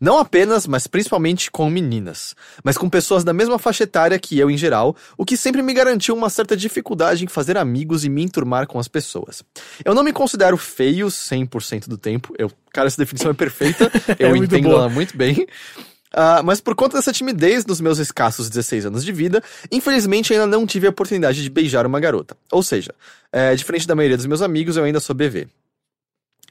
Não 0.00 0.18
apenas, 0.18 0.66
mas 0.66 0.86
principalmente 0.86 1.50
com 1.50 1.68
meninas, 1.68 2.34
mas 2.64 2.78
com 2.78 2.88
pessoas 2.88 3.22
da 3.22 3.34
mesma 3.34 3.58
faixa 3.58 3.84
etária 3.84 4.18
que 4.18 4.38
eu 4.38 4.50
em 4.50 4.56
geral, 4.56 4.96
o 5.14 5.26
que 5.26 5.36
sempre 5.36 5.60
me 5.60 5.74
garantiu 5.74 6.16
uma 6.16 6.30
certa 6.30 6.56
dificuldade 6.56 7.22
em 7.22 7.28
fazer 7.28 7.58
amigos 7.58 8.02
e 8.02 8.08
me 8.08 8.22
enturmar 8.22 8.66
com 8.66 8.78
as 8.78 8.88
pessoas. 8.88 9.42
Eu 9.84 9.94
não 9.94 10.02
me 10.02 10.10
considero 10.10 10.56
feio 10.56 11.08
100% 11.08 11.86
do 11.86 11.98
tempo. 11.98 12.34
Eu, 12.38 12.50
cara, 12.72 12.86
essa 12.86 12.96
definição 12.96 13.30
é 13.30 13.34
perfeita. 13.34 13.92
Eu 14.18 14.30
muito 14.30 14.44
entendo 14.44 14.70
boa. 14.70 14.84
ela 14.84 14.88
muito 14.88 15.14
bem. 15.14 15.46
Ah, 16.12 16.42
mas 16.42 16.60
por 16.60 16.74
conta 16.74 16.96
dessa 16.96 17.12
timidez 17.12 17.64
nos 17.64 17.80
meus 17.80 17.98
escassos 17.98 18.48
16 18.48 18.86
anos 18.86 19.04
de 19.04 19.12
vida, 19.12 19.42
infelizmente 19.70 20.32
ainda 20.32 20.46
não 20.46 20.66
tive 20.66 20.86
a 20.86 20.90
oportunidade 20.90 21.42
de 21.42 21.50
beijar 21.50 21.86
uma 21.86 22.00
garota. 22.00 22.36
Ou 22.50 22.62
seja, 22.62 22.94
é, 23.32 23.54
diferente 23.54 23.86
da 23.86 23.94
maioria 23.94 24.16
dos 24.16 24.26
meus 24.26 24.42
amigos, 24.42 24.76
eu 24.76 24.84
ainda 24.84 25.00
sou 25.00 25.14
BV. 25.14 25.48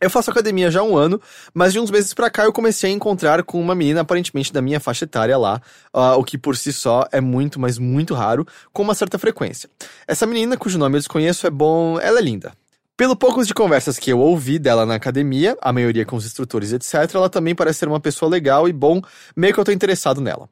Eu 0.01 0.09
faço 0.09 0.31
academia 0.31 0.71
já 0.71 0.79
há 0.79 0.83
um 0.83 0.95
ano, 0.95 1.21
mas 1.53 1.73
de 1.73 1.79
uns 1.79 1.91
meses 1.91 2.13
pra 2.13 2.29
cá 2.29 2.45
eu 2.45 2.53
comecei 2.53 2.89
a 2.89 2.93
encontrar 2.93 3.43
com 3.43 3.59
uma 3.59 3.75
menina 3.75 3.99
aparentemente 3.99 4.53
da 4.53 4.61
minha 4.61 4.79
faixa 4.79 5.03
etária 5.03 5.37
lá, 5.37 5.61
ah, 5.91 6.15
o 6.15 6.23
que 6.23 6.37
por 6.37 6.55
si 6.55 6.71
só 6.71 7.05
é 7.11 7.19
muito, 7.19 7.59
mas 7.59 7.77
muito 7.77 8.13
raro, 8.13 8.47
com 8.71 8.81
uma 8.81 8.95
certa 8.95 9.19
frequência. 9.19 9.69
Essa 10.07 10.25
menina, 10.25 10.55
cujo 10.55 10.77
nome 10.77 10.95
eu 10.95 10.99
desconheço, 10.99 11.45
é 11.45 11.49
bom. 11.49 11.99
Ela 11.99 12.19
é 12.19 12.21
linda. 12.21 12.53
Pelo 12.99 13.15
poucos 13.15 13.47
de 13.47 13.53
conversas 13.53 13.97
que 13.97 14.11
eu 14.11 14.19
ouvi 14.19 14.59
dela 14.59 14.85
na 14.85 14.95
academia, 14.95 15.57
a 15.61 15.71
maioria 15.71 16.05
com 16.05 16.17
os 16.17 16.25
instrutores, 16.25 16.73
etc., 16.73 17.15
ela 17.15 17.29
também 17.29 17.55
parece 17.55 17.79
ser 17.79 17.87
uma 17.87 18.01
pessoa 18.01 18.29
legal 18.29 18.67
e 18.67 18.73
bom, 18.73 19.01
meio 19.37 19.53
que 19.53 19.59
eu 19.61 19.63
tô 19.63 19.71
interessado 19.71 20.19
nela. 20.19 20.49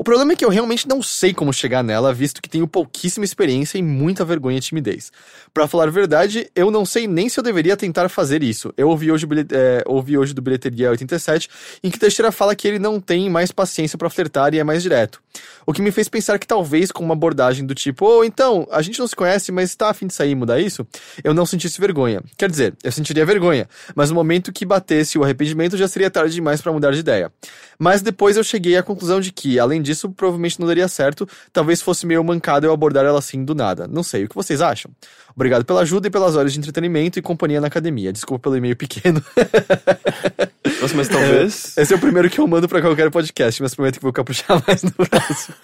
O 0.00 0.04
problema 0.04 0.32
é 0.32 0.36
que 0.36 0.44
eu 0.44 0.48
realmente 0.48 0.86
não 0.86 1.02
sei 1.02 1.34
como 1.34 1.52
chegar 1.52 1.82
nela, 1.82 2.14
visto 2.14 2.40
que 2.40 2.48
tenho 2.48 2.68
pouquíssima 2.68 3.24
experiência 3.24 3.78
e 3.78 3.82
muita 3.82 4.24
vergonha 4.24 4.58
e 4.58 4.60
timidez. 4.60 5.10
Pra 5.52 5.66
falar 5.66 5.88
a 5.88 5.90
verdade, 5.90 6.48
eu 6.54 6.70
não 6.70 6.86
sei 6.86 7.08
nem 7.08 7.28
se 7.28 7.40
eu 7.40 7.42
deveria 7.42 7.76
tentar 7.76 8.08
fazer 8.08 8.40
isso. 8.44 8.72
Eu 8.76 8.90
ouvi 8.90 9.10
hoje, 9.10 9.26
é, 9.50 9.82
ouvi 9.84 10.16
hoje 10.16 10.32
do 10.32 10.40
Bilheteria 10.40 10.90
87, 10.90 11.48
em 11.82 11.90
que 11.90 11.98
Teixeira 11.98 12.30
fala 12.30 12.54
que 12.54 12.68
ele 12.68 12.78
não 12.78 13.00
tem 13.00 13.28
mais 13.28 13.50
paciência 13.50 13.98
pra 13.98 14.08
flertar 14.08 14.54
e 14.54 14.60
é 14.60 14.62
mais 14.62 14.84
direto. 14.84 15.20
O 15.66 15.72
que 15.72 15.82
me 15.82 15.90
fez 15.90 16.08
pensar 16.08 16.38
que 16.38 16.46
talvez 16.46 16.92
com 16.92 17.02
uma 17.02 17.14
abordagem 17.14 17.66
do 17.66 17.74
tipo, 17.74 18.06
ô, 18.06 18.22
então, 18.22 18.68
a 18.70 18.80
gente 18.80 19.00
não 19.00 19.06
se 19.08 19.16
conhece, 19.16 19.50
mas 19.50 19.74
tá 19.74 19.90
afim 19.90 20.06
de 20.06 20.14
sair 20.14 20.30
e 20.30 20.34
mudar 20.36 20.60
isso? 20.60 20.86
Eu 21.24 21.34
não 21.34 21.44
sentisse 21.44 21.80
vergonha. 21.80 22.22
Quer 22.36 22.48
dizer, 22.48 22.74
eu 22.84 22.92
sentiria 22.92 23.26
vergonha, 23.26 23.68
mas 23.96 24.10
no 24.10 24.14
momento 24.14 24.52
que 24.52 24.64
batesse 24.64 25.18
o 25.18 25.24
arrependimento 25.24 25.76
já 25.76 25.88
seria 25.88 26.08
tarde 26.08 26.34
demais 26.34 26.62
pra 26.62 26.72
mudar 26.72 26.92
de 26.92 27.00
ideia. 27.00 27.32
Mas 27.78 28.00
depois 28.00 28.36
eu 28.36 28.44
cheguei 28.44 28.76
à 28.76 28.82
conclusão 28.82 29.20
de 29.20 29.32
que, 29.32 29.58
além 29.58 29.82
disso, 29.88 30.10
provavelmente 30.10 30.60
não 30.60 30.66
daria 30.66 30.86
certo, 30.88 31.28
talvez 31.52 31.80
fosse 31.82 32.06
meio 32.06 32.22
mancado 32.22 32.66
eu 32.66 32.72
abordar 32.72 33.04
ela 33.04 33.18
assim 33.18 33.44
do 33.44 33.54
nada. 33.54 33.86
Não 33.88 34.02
sei, 34.02 34.24
o 34.24 34.28
que 34.28 34.34
vocês 34.34 34.60
acham? 34.60 34.90
Obrigado 35.34 35.64
pela 35.64 35.82
ajuda 35.82 36.08
e 36.08 36.10
pelas 36.10 36.34
horas 36.34 36.52
de 36.52 36.58
entretenimento 36.58 37.18
e 37.18 37.22
companhia 37.22 37.60
na 37.60 37.68
academia. 37.68 38.12
Desculpa 38.12 38.42
pelo 38.44 38.56
e-mail 38.56 38.74
pequeno. 38.74 39.22
Nossa, 40.80 40.94
mas 40.96 41.08
talvez. 41.08 41.74
Esse 41.78 41.92
é 41.92 41.96
o 41.96 41.98
primeiro 42.00 42.28
que 42.28 42.40
eu 42.40 42.46
mando 42.46 42.68
pra 42.68 42.80
qualquer 42.80 43.10
podcast, 43.10 43.62
mas 43.62 43.74
prometo 43.74 43.96
que 43.96 44.02
vou 44.02 44.12
caprichar 44.12 44.60
mais 44.66 44.82
no 44.82 44.90
próximo. 44.92 45.54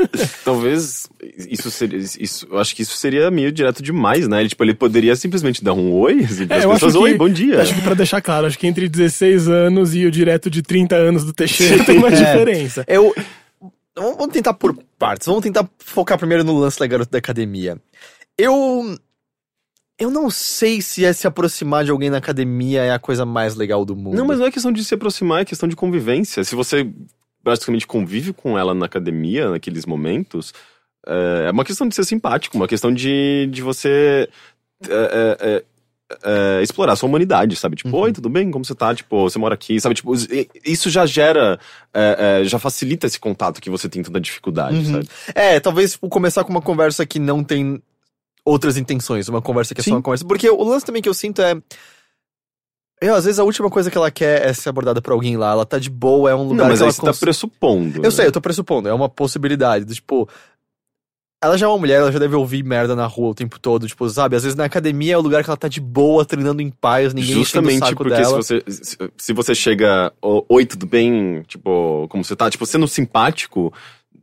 Talvez 0.44 1.08
isso 1.50 1.70
seria. 1.70 1.98
Isso, 1.98 2.46
eu 2.50 2.58
acho 2.58 2.74
que 2.74 2.82
isso 2.82 2.96
seria 2.96 3.30
meio 3.30 3.50
direto 3.50 3.82
demais, 3.82 4.28
né? 4.28 4.40
Ele, 4.40 4.48
tipo, 4.48 4.62
ele 4.62 4.74
poderia 4.74 5.16
simplesmente 5.16 5.62
dar 5.62 5.72
um 5.72 5.92
oi, 5.92 6.20
assim, 6.24 6.46
É, 6.48 6.58
as 6.58 6.64
pessoas, 6.66 6.92
que, 6.92 6.98
oi, 6.98 7.14
bom 7.14 7.28
dia. 7.28 7.60
Acho 7.60 7.74
que 7.74 7.80
pra 7.82 7.94
deixar 7.94 8.20
claro, 8.20 8.46
acho 8.46 8.58
que 8.58 8.66
entre 8.66 8.88
16 8.88 9.48
anos 9.48 9.94
e 9.94 10.06
o 10.06 10.10
direto 10.10 10.48
de 10.48 10.62
30 10.62 10.94
anos 10.94 11.24
do 11.24 11.32
Teixeira 11.32 11.82
tem 11.84 11.98
uma 11.98 12.08
É. 12.08 12.10
diferença. 12.12 12.84
Eu. 12.86 13.14
Vamos 13.96 14.28
tentar 14.28 14.54
por 14.54 14.76
partes. 14.98 15.26
Vamos 15.26 15.42
tentar 15.42 15.68
focar 15.78 16.18
primeiro 16.18 16.44
no 16.44 16.58
lance 16.58 16.78
da 16.78 16.86
garota 16.86 17.10
da 17.10 17.18
academia. 17.18 17.80
Eu. 18.36 18.96
Eu 19.96 20.10
não 20.10 20.28
sei 20.28 20.82
se 20.82 21.04
é 21.04 21.12
se 21.12 21.24
aproximar 21.24 21.84
de 21.84 21.92
alguém 21.92 22.10
na 22.10 22.18
academia 22.18 22.82
é 22.82 22.92
a 22.92 22.98
coisa 22.98 23.24
mais 23.24 23.54
legal 23.54 23.84
do 23.84 23.94
mundo. 23.94 24.16
Não, 24.16 24.26
mas 24.26 24.40
não 24.40 24.46
é 24.46 24.50
questão 24.50 24.72
de 24.72 24.84
se 24.84 24.92
aproximar, 24.92 25.42
é 25.42 25.44
questão 25.44 25.68
de 25.68 25.76
convivência. 25.76 26.42
Se 26.42 26.56
você 26.56 26.90
basicamente 27.44 27.86
convive 27.86 28.32
com 28.32 28.58
ela 28.58 28.74
na 28.74 28.86
academia, 28.86 29.50
naqueles 29.50 29.86
momentos, 29.86 30.52
é 31.06 31.44
é 31.46 31.50
uma 31.52 31.64
questão 31.64 31.86
de 31.86 31.94
ser 31.94 32.04
simpático, 32.04 32.56
uma 32.56 32.66
questão 32.66 32.92
de, 32.92 33.46
de 33.52 33.62
você 33.62 34.28
é, 34.88 35.38
é, 35.40 35.64
é, 36.22 36.58
é, 36.60 36.62
explorar 36.62 36.92
a 36.92 36.96
sua 36.96 37.08
humanidade, 37.08 37.56
sabe? 37.56 37.76
Tipo, 37.76 37.88
Uhum. 37.96 38.02
oi, 38.02 38.12
tudo 38.12 38.28
bem? 38.28 38.50
Como 38.50 38.64
você 38.64 38.74
tá? 38.74 38.94
Tipo, 38.94 39.22
você 39.28 39.38
mora 39.38 39.54
aqui, 39.54 39.80
sabe? 39.80 39.94
Tipo, 39.94 40.12
isso 40.64 40.90
já 40.90 41.06
gera, 41.06 41.58
é, 41.92 42.40
é, 42.42 42.44
já 42.44 42.58
facilita 42.58 43.06
esse 43.06 43.18
contato 43.18 43.60
que 43.60 43.70
você 43.70 43.88
tem 43.88 44.02
toda 44.02 44.18
a 44.18 44.20
dificuldade, 44.20 44.76
Uhum. 44.76 44.84
sabe? 44.92 45.08
É, 45.34 45.58
talvez 45.60 45.92
tipo, 45.92 46.08
começar 46.08 46.44
com 46.44 46.50
uma 46.50 46.62
conversa 46.62 47.06
que 47.06 47.18
não 47.18 47.42
tem 47.42 47.82
outras 48.44 48.76
intenções, 48.76 49.28
uma 49.28 49.40
conversa 49.40 49.74
que 49.74 49.80
é 49.80 49.84
Sim. 49.84 49.90
só 49.90 49.96
uma 49.96 50.02
conversa. 50.02 50.24
Porque 50.26 50.48
o 50.50 50.62
lance 50.62 50.84
também 50.84 51.00
que 51.00 51.08
eu 51.08 51.14
sinto 51.14 51.40
é. 51.40 51.54
Eu, 53.00 53.14
às 53.14 53.24
vezes 53.24 53.38
a 53.38 53.44
última 53.44 53.68
coisa 53.68 53.90
que 53.90 53.98
ela 53.98 54.10
quer 54.10 54.46
é 54.46 54.52
ser 54.52 54.68
abordada 54.68 55.02
por 55.02 55.12
alguém 55.12 55.36
lá. 55.36 55.50
Ela 55.50 55.66
tá 55.66 55.78
de 55.78 55.90
boa, 55.90 56.30
é 56.30 56.34
um 56.34 56.44
lugar 56.44 56.64
Não, 56.64 56.68
mas 56.70 56.78
que 56.78 56.84
aí 56.84 56.86
ela 56.86 56.92
você 56.92 57.00
tá 57.00 57.06
cons- 57.08 57.18
pressupondo. 57.20 57.98
Eu 57.98 58.02
né? 58.04 58.10
sei, 58.10 58.26
eu 58.26 58.32
tô 58.32 58.40
pressupondo, 58.40 58.88
é 58.88 58.94
uma 58.94 59.08
possibilidade. 59.08 59.84
do 59.84 59.94
Tipo, 59.94 60.28
ela 61.44 61.58
já 61.58 61.66
é 61.66 61.68
uma 61.68 61.78
mulher, 61.78 62.00
ela 62.00 62.10
já 62.12 62.18
deve 62.18 62.34
ouvir 62.34 62.64
merda 62.64 62.96
na 62.96 63.06
rua 63.06 63.30
o 63.30 63.34
tempo 63.34 63.58
todo. 63.58 63.86
Tipo, 63.86 64.08
sabe? 64.08 64.36
Às 64.36 64.42
vezes 64.42 64.56
na 64.56 64.64
academia 64.64 65.14
é 65.14 65.18
o 65.18 65.20
lugar 65.20 65.42
que 65.44 65.50
ela 65.50 65.56
tá 65.56 65.68
de 65.68 65.80
boa, 65.80 66.24
treinando 66.24 66.62
em 66.62 66.70
paz, 66.70 67.12
ninguém 67.14 67.34
o 67.36 67.38
Justamente 67.38 67.80
saco 67.80 67.96
porque 67.96 68.14
dela. 68.14 68.42
se 68.42 68.60
você, 68.60 68.64
se, 68.66 68.96
se 69.16 69.32
você 69.32 69.54
chega, 69.54 70.12
"Ô, 70.22 70.44
oi, 70.48 70.64
tudo 70.66 70.86
bem? 70.86 71.42
Tipo, 71.46 72.06
como 72.08 72.24
você 72.24 72.34
tá? 72.34 72.50
Tipo, 72.50 72.66
sendo 72.66 72.88
simpático, 72.88 73.72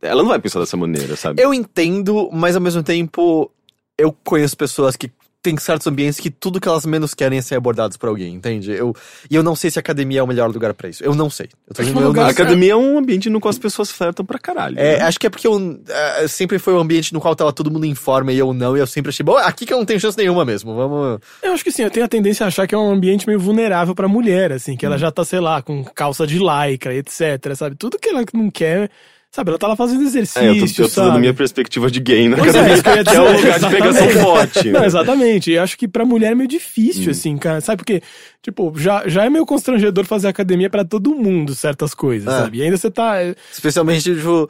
ela 0.02 0.22
não 0.24 0.30
vai 0.30 0.40
pensar 0.40 0.60
dessa 0.60 0.76
maneira, 0.78 1.16
sabe? 1.16 1.42
Eu 1.42 1.54
entendo, 1.54 2.30
mas 2.32 2.56
ao 2.56 2.62
mesmo 2.62 2.82
tempo, 2.84 3.52
eu 3.98 4.12
conheço 4.24 4.58
pessoas 4.58 4.96
que 4.96 5.12
têm 5.42 5.58
certos 5.58 5.88
ambientes 5.88 6.20
que 6.20 6.30
tudo 6.30 6.60
que 6.60 6.68
elas 6.68 6.86
menos 6.86 7.14
querem 7.14 7.40
é 7.40 7.42
ser 7.42 7.56
abordadas 7.56 7.98
por 7.98 8.10
alguém, 8.10 8.34
entende? 8.36 8.72
Eu, 8.72 8.96
e 9.30 9.36
eu 9.36 9.42
não 9.42 9.56
sei 9.56 9.72
se 9.72 9.80
a 9.80 9.82
academia 9.82 10.20
é 10.20 10.24
o 10.24 10.28
melhor 10.28 10.52
lugar 10.52 10.74
pra 10.74 10.88
isso. 10.90 11.04
Eu 11.04 11.16
não 11.16 11.30
sei. 11.30 11.50
Eu 11.68 11.76
tô 11.76 11.82
eu 11.82 11.94
lugar- 11.94 12.24
não 12.24 12.30
A 12.30 12.32
academia 12.32 12.74
é 12.74 12.76
um 12.76 12.98
ambiente 12.98 13.30
no 13.30 13.40
qual 13.40 13.50
as 13.50 13.58
pessoas 13.58 13.92
flertam 13.92 14.26
pra 14.26 14.38
caralho. 14.38 14.80
É, 14.80 14.98
né? 14.98 15.04
acho 15.04 15.20
que 15.20 15.28
é 15.28 15.30
porque 15.30 15.48
eu, 15.48 15.82
é, 15.88 16.28
sempre 16.28 16.60
foi 16.60 16.74
um 16.74 16.80
ambiente 16.80 17.14
no 17.14 17.20
qual 17.20 17.36
tava 17.36 17.52
todo 17.52 17.72
mundo 17.72 17.86
em 17.86 17.96
forma 17.96 18.32
e 18.32 18.38
eu 18.38 18.54
não, 18.54 18.78
e 18.78 18.80
eu 18.80 18.88
sempre 18.88 19.10
achei, 19.10 19.24
bom, 19.24 19.38
aqui 19.38 19.66
que 19.66 19.74
eu 19.74 19.78
não 19.78 19.86
tenho 19.86 20.00
chance 20.00 20.18
nenhuma 20.18 20.46
mesmo, 20.46 20.76
vamos... 20.76 21.20
Eu 21.42 21.54
acho 21.54 21.64
que 21.64 21.72
sim, 21.72 21.84
eu 21.84 21.92
tenho 21.92 22.06
a 22.06 22.10
tendência 22.10 22.46
a 22.46 22.48
achar 22.48 22.68
que 22.68 22.76
é 22.76 22.78
um 22.78 22.92
ambiente 22.92 23.26
meio 23.28 23.40
vulnerável 23.40 23.96
pra 23.96 24.08
mulher, 24.08 24.52
assim, 24.52 24.78
que 24.78 24.86
ela 24.86 24.98
já 24.98 25.12
tá, 25.12 25.26
sei 25.26 25.40
lá, 25.40 25.62
com 25.62 25.84
calça 25.84 26.28
de 26.28 26.38
lycra, 26.40 26.94
etc, 26.94 27.56
sabe? 27.56 27.76
Tudo 27.76 27.98
que 27.98 28.10
ela 28.10 28.24
não 28.34 28.52
quer, 28.52 28.90
sabe? 29.32 29.50
Ela 29.50 29.58
tá 29.58 29.68
lá 29.68 29.76
fazendo 29.76 30.04
exercício, 30.04 30.42
É, 30.42 30.50
eu 30.52 30.60
tô, 30.76 30.84
eu 30.84 30.90
tô 30.90 31.02
dando 31.06 31.20
minha 31.20 31.34
perspectiva 31.34 31.90
de 31.90 32.00
gay 32.00 32.28
na 32.28 32.38
Pois 32.38 32.54
é, 32.54 32.60
academia, 32.60 32.74
isso 32.76 32.84
que 32.84 32.90
eu 32.90 32.96
ia 32.96 33.04
que 33.04 33.16
é 33.16 33.22
um 33.22 33.36
lugar 33.38 33.60
de 33.60 33.70
pegação 33.70 34.10
forte. 34.10 34.70
Não, 34.72 34.80
né? 34.82 34.86
exatamente. 34.86 35.52
Eu 35.52 35.64
acho 35.64 35.78
que 35.78 35.88
pra 35.88 36.06
mulher 36.06 36.32
é 36.34 36.36
meio 36.36 36.48
difícil, 36.50 37.08
Hum. 37.08 37.12
assim, 37.12 37.38
cara. 37.38 37.62
Sabe 37.62 37.78
porque, 37.78 38.02
tipo, 38.42 38.74
já, 38.78 39.08
já 39.08 39.24
é 39.26 39.30
meio 39.30 39.46
constrangedor 39.46 40.06
fazer 40.06 40.28
academia 40.28 40.70
pra 40.70 40.84
todo 40.84 41.16
mundo, 41.16 41.56
certas 41.56 41.94
coisas, 41.94 42.32
É. 42.32 42.38
sabe? 42.40 42.58
E 42.60 42.64
ainda 42.64 42.78
você 42.78 42.92
tá. 42.92 43.16
Especialmente, 43.52 44.04
tipo, 44.16 44.50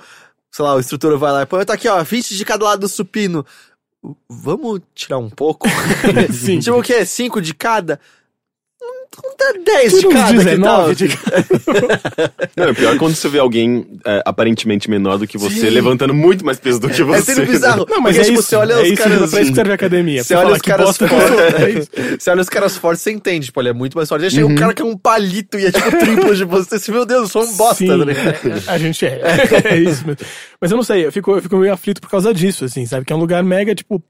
sei 0.52 0.66
lá, 0.66 0.76
o 0.76 0.80
instrutor 0.80 1.18
vai 1.18 1.32
lá 1.32 1.42
e 1.44 1.46
põe, 1.46 1.64
tá 1.64 1.74
aqui, 1.74 1.88
ó, 1.88 2.04
20 2.04 2.36
de 2.36 2.44
cada 2.44 2.66
lado 2.66 2.80
do 2.82 2.88
supino. 2.90 3.46
Vamos 4.28 4.82
tirar 4.96 5.20
um 5.20 5.30
pouco? 5.30 5.68
Sim. 6.34 6.58
tipo 6.60 6.78
o 6.80 6.82
quê? 6.82 7.06
5 7.06 7.40
de 7.40 7.54
cada? 7.54 8.00
Não 9.24 9.36
dá 9.38 9.74
10 9.74 10.00
de 10.00 10.08
cada, 10.08 10.28
que 10.46 10.62
tal? 10.62 10.88
19 10.94 10.96
de 10.96 11.08
Não, 12.56 12.64
é 12.70 12.74
pior 12.74 12.98
quando 12.98 13.14
você 13.14 13.28
vê 13.28 13.40
alguém 13.40 13.86
é, 14.06 14.22
aparentemente 14.26 14.90
menor 14.90 15.18
do 15.18 15.28
que 15.28 15.38
você, 15.38 15.56
Sim. 15.60 15.70
levantando 15.70 16.14
muito 16.14 16.46
mais 16.46 16.60
peso 16.60 16.80
do 16.80 16.90
que 16.90 17.02
É 17.02 17.04
você. 17.04 17.34
sempre 17.36 17.52
bizarro. 17.52 17.86
Não, 17.90 18.00
mas 18.00 18.16
porque, 18.16 18.20
é 18.20 18.24
tipo, 18.30 18.40
isso. 18.40 18.50
você 18.50 18.56
olha 18.56 18.74
é 18.74 18.82
os 18.82 18.88
isso, 18.88 18.96
caras... 19.04 19.30
pra 19.32 19.42
isso 19.42 19.50
que 19.52 19.56
serve 19.56 19.72
a 19.72 19.76
academia. 19.76 20.24
Você 20.24 20.34
olha 20.34 20.44
falar 20.44 20.56
os 20.56 20.62
que 20.62 20.70
caras 20.70 20.98
que 20.98 21.08
fortes. 21.08 21.90
É. 21.94 22.16
Você 22.22 22.30
olha 22.30 22.42
os 22.42 22.50
caras 22.50 22.78
fortes, 22.78 23.02
você 23.04 23.12
entende, 23.12 23.48
tipo, 23.48 23.60
ele 23.62 23.70
é 23.70 23.74
muito 23.74 23.98
mais 23.98 24.08
forte. 24.08 24.26
Aí 24.26 24.32
chega 24.32 24.46
um 24.48 24.56
cara 24.56 24.74
que 24.74 24.82
é 24.82 24.86
um 24.86 24.98
palito 24.98 25.58
e 25.60 25.66
é 25.66 25.72
tipo 25.72 25.90
triplo 25.90 26.36
de 26.36 26.44
você. 26.46 26.80
Você, 26.80 26.92
meu 26.92 27.06
Deus, 27.06 27.24
eu 27.24 27.28
sou 27.28 27.44
um 27.44 27.58
bosta, 27.58 27.76
Sim, 27.76 27.88
tá 27.88 27.96
ligado? 27.98 28.18
é, 28.18 28.72
a 28.72 28.78
gente 28.78 29.06
é. 29.06 29.22
É 29.66 29.78
isso 29.78 30.06
mesmo. 30.06 30.18
Mas 30.60 30.72
eu 30.72 30.78
não 30.78 30.84
sei, 30.84 31.06
eu 31.06 31.12
fico, 31.12 31.32
eu 31.32 31.42
fico 31.42 31.58
meio 31.58 31.74
aflito 31.74 32.00
por 32.00 32.10
causa 32.10 32.34
disso, 32.34 32.66
assim, 32.66 32.86
sabe? 32.86 33.06
Que 33.06 33.12
é 33.14 33.16
um 33.16 33.20
lugar 33.20 33.44
mega, 33.44 33.74
tipo, 33.76 34.02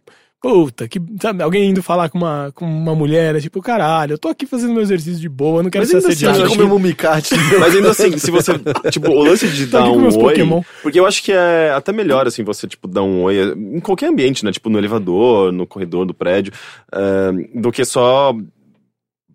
puta, 0.41 0.88
que, 0.88 0.99
sabe? 1.22 1.43
Alguém 1.43 1.69
indo 1.69 1.84
falar 1.84 2.09
com 2.09 2.18
uma, 2.18 2.51
com 2.55 2.65
uma 2.65 2.95
mulher, 2.95 3.35
é 3.35 3.39
tipo, 3.39 3.61
caralho, 3.61 4.13
eu 4.13 4.18
tô 4.18 4.27
aqui 4.27 4.47
fazendo 4.47 4.73
meu 4.73 4.81
exercício 4.81 5.22
de 5.22 5.30
boa, 5.30 5.59
eu 5.59 5.63
não 5.63 5.69
quero 5.69 5.84
Mas 5.84 5.91
ser 5.91 5.97
assim, 5.97 6.07
assediado. 6.07 6.38
eu 6.39 6.43
Acho 6.43 6.45
acho 6.45 6.51
que 6.53 6.57
comer 6.63 6.69
um 6.69 6.80
mumicate. 6.80 7.35
Mas 7.59 7.76
ainda 7.76 7.91
assim, 7.91 8.18
se 8.18 8.31
você. 8.31 8.53
Tipo, 8.89 9.11
o 9.11 9.23
lance 9.23 9.47
de 9.47 9.68
Tô 9.68 9.77
dar 9.77 9.91
um 9.91 10.05
oi. 10.05 10.11
Pokémon. 10.11 10.63
Porque 10.81 10.99
eu 10.99 11.05
acho 11.05 11.22
que 11.22 11.31
é 11.31 11.72
até 11.72 11.93
melhor, 11.93 12.26
assim, 12.26 12.43
você, 12.43 12.68
tipo, 12.68 12.88
dar 12.88 13.03
um 13.03 13.22
oi 13.22 13.53
em 13.53 13.80
qualquer 13.80 14.09
ambiente, 14.09 14.43
né? 14.43 14.51
Tipo, 14.51 14.69
no 14.69 14.80
elevador, 14.80 15.51
no 15.51 15.68
corredor 15.68 16.05
do 16.05 16.13
prédio, 16.13 16.51
eh, 16.91 17.31
do 17.53 17.72
que 17.72 17.85
só 17.85 18.35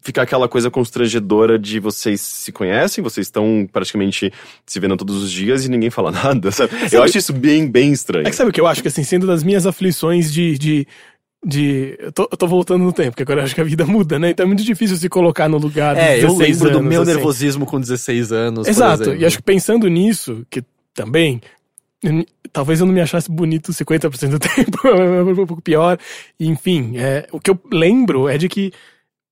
ficar 0.07 0.23
aquela 0.23 0.49
coisa 0.49 0.71
constrangedora 0.71 1.59
de 1.59 1.81
vocês 1.81 2.21
se 2.21 2.53
conhecem, 2.53 3.03
vocês 3.03 3.27
estão 3.27 3.69
praticamente 3.71 4.33
se 4.65 4.79
vendo 4.79 4.97
todos 4.97 5.21
os 5.21 5.33
dias 5.33 5.65
e 5.65 5.69
ninguém 5.69 5.91
fala 5.91 6.13
nada, 6.13 6.53
sabe? 6.53 6.73
Eu 6.93 7.03
acho 7.03 7.19
isso 7.19 7.33
bem, 7.33 7.69
bem 7.69 7.93
estranho. 7.93 8.27
É 8.27 8.31
que 8.31 8.37
sabe 8.37 8.51
o 8.51 8.53
que 8.53 8.61
eu 8.61 8.69
acho? 8.69 8.81
Que 8.81 8.89
assim, 8.89 9.03
sendo 9.03 9.27
das 9.27 9.43
minhas 9.43 9.67
aflições 9.67 10.33
de. 10.33 10.57
de 10.57 10.87
de 11.45 11.97
eu, 12.01 12.11
tô, 12.11 12.23
eu 12.23 12.37
tô 12.37 12.49
voltando 12.49 12.83
no 12.83 12.93
tempo, 12.93 13.11
porque 13.11 13.23
agora 13.23 13.41
eu 13.41 13.45
acho 13.45 13.55
que 13.55 13.61
a 13.61 13.65
vida 13.65 13.87
muda, 13.87 14.19
né? 14.19 14.31
Então 14.31 14.43
é 14.43 14.47
muito 14.47 14.65
difícil 14.65 14.97
se 14.97 15.09
colocar 15.09 15.49
no 15.49 15.59
lugar 15.59 15.97
É, 15.97 16.17
eu 16.17 16.29
16 16.29 16.39
lembro 16.39 16.71
do 16.71 16.79
anos, 16.79 16.89
meu 16.91 17.03
assim. 17.03 17.13
nervosismo 17.13 17.67
com 17.67 17.79
16 17.79 18.33
anos. 18.33 18.67
Exato, 18.67 19.15
e 19.15 19.25
acho 19.25 19.37
que 19.37 19.43
pensando 19.45 19.87
nisso, 19.87 20.45
que 20.51 20.65
também, 20.93 21.41
talvez 22.53 22.81
eu 22.81 22.87
não 22.87 22.93
me 22.93 23.01
achasse 23.01 23.31
bonito 23.31 23.71
50% 23.71 24.29
do 24.29 24.39
tempo, 24.41 24.89
é 24.89 25.23
um 25.23 25.47
pouco 25.47 25.63
pior. 25.63 25.99
Enfim, 26.41 26.95
é, 26.97 27.29
o 27.31 27.39
que 27.39 27.51
eu 27.51 27.61
lembro 27.71 28.29
é 28.29 28.37
de 28.37 28.49
que 28.49 28.73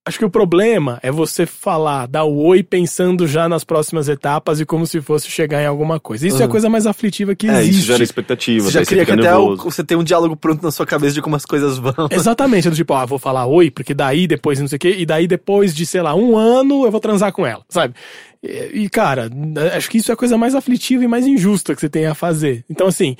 acho 0.07 0.19
que 0.19 0.25
o 0.25 0.31
problema 0.31 0.99
é 1.03 1.11
você 1.11 1.47
falar, 1.47 2.07
dar 2.07 2.25
o 2.25 2.37
oi 2.45 2.63
pensando 2.63 3.27
já 3.27 3.49
nas 3.49 3.65
próximas 3.65 4.09
etapas 4.09 4.61
e 4.61 4.67
como 4.67 4.87
se 4.87 5.01
fosse 5.01 5.31
chegar 5.31 5.63
em 5.63 5.67
alguma 5.67 5.99
coisa. 5.99 6.27
Isso 6.29 6.37
é 6.39 6.43
a 6.43 6.45
Uhum. 6.45 6.51
coisa 6.51 6.69
mais 6.69 6.87
aflitiva 6.87 7.35
que 7.35 7.49
É, 7.49 7.61
existe. 7.63 7.79
isso 7.79 7.87
gera 7.87 8.03
expectativa, 8.03 8.67
Você 8.67 8.71
já 8.73 8.85
queria 8.85 9.07
que 9.07 9.13
até 9.13 9.35
o- 9.37 9.57
você 9.57 9.83
tenha 9.83 9.99
um 9.99 10.05
diálogo 10.05 10.37
pronto 10.37 10.63
na 10.63 10.71
sua 10.71 10.85
cabeça 10.85 11.15
de 11.15 11.23
como 11.23 11.37
as 11.37 11.47
coisas 11.47 11.79
vão. 11.79 11.95
Exatamente, 12.11 12.69
do 12.69 12.77
tipo, 12.77 12.93
ah, 12.93 13.07
vou 13.07 13.19
falar 13.19 13.47
oi, 13.47 13.71
porque 13.71 13.95
daí 13.95 14.27
depois 14.27 14.61
não 14.61 14.69
sei 14.69 14.77
o 14.77 14.81
quê, 14.81 14.95
e 14.99 15.07
daí 15.07 15.27
depois 15.27 15.75
de, 15.75 15.87
sei 15.87 16.03
lá, 16.03 16.15
um 16.15 16.37
ano 16.37 16.85
eu 16.85 16.91
vou 16.91 17.01
transar 17.01 17.33
com 17.33 17.47
ela, 17.47 17.65
sabe? 17.71 17.95
E, 18.43 18.83
e, 18.85 18.89
cara, 18.91 19.31
acho 19.75 19.89
que 19.89 19.97
isso 19.99 20.11
é 20.11 20.15
a 20.15 20.17
coisa 20.17 20.37
mais 20.37 20.55
aflitiva 20.55 21.03
e 21.03 21.09
mais 21.09 21.27
injusta 21.27 21.75
que 21.75 21.81
você 21.81 21.89
tem 21.89 22.05
a 22.05 22.15
fazer. 22.15 22.63
Então, 22.69 22.87
assim, 22.89 23.17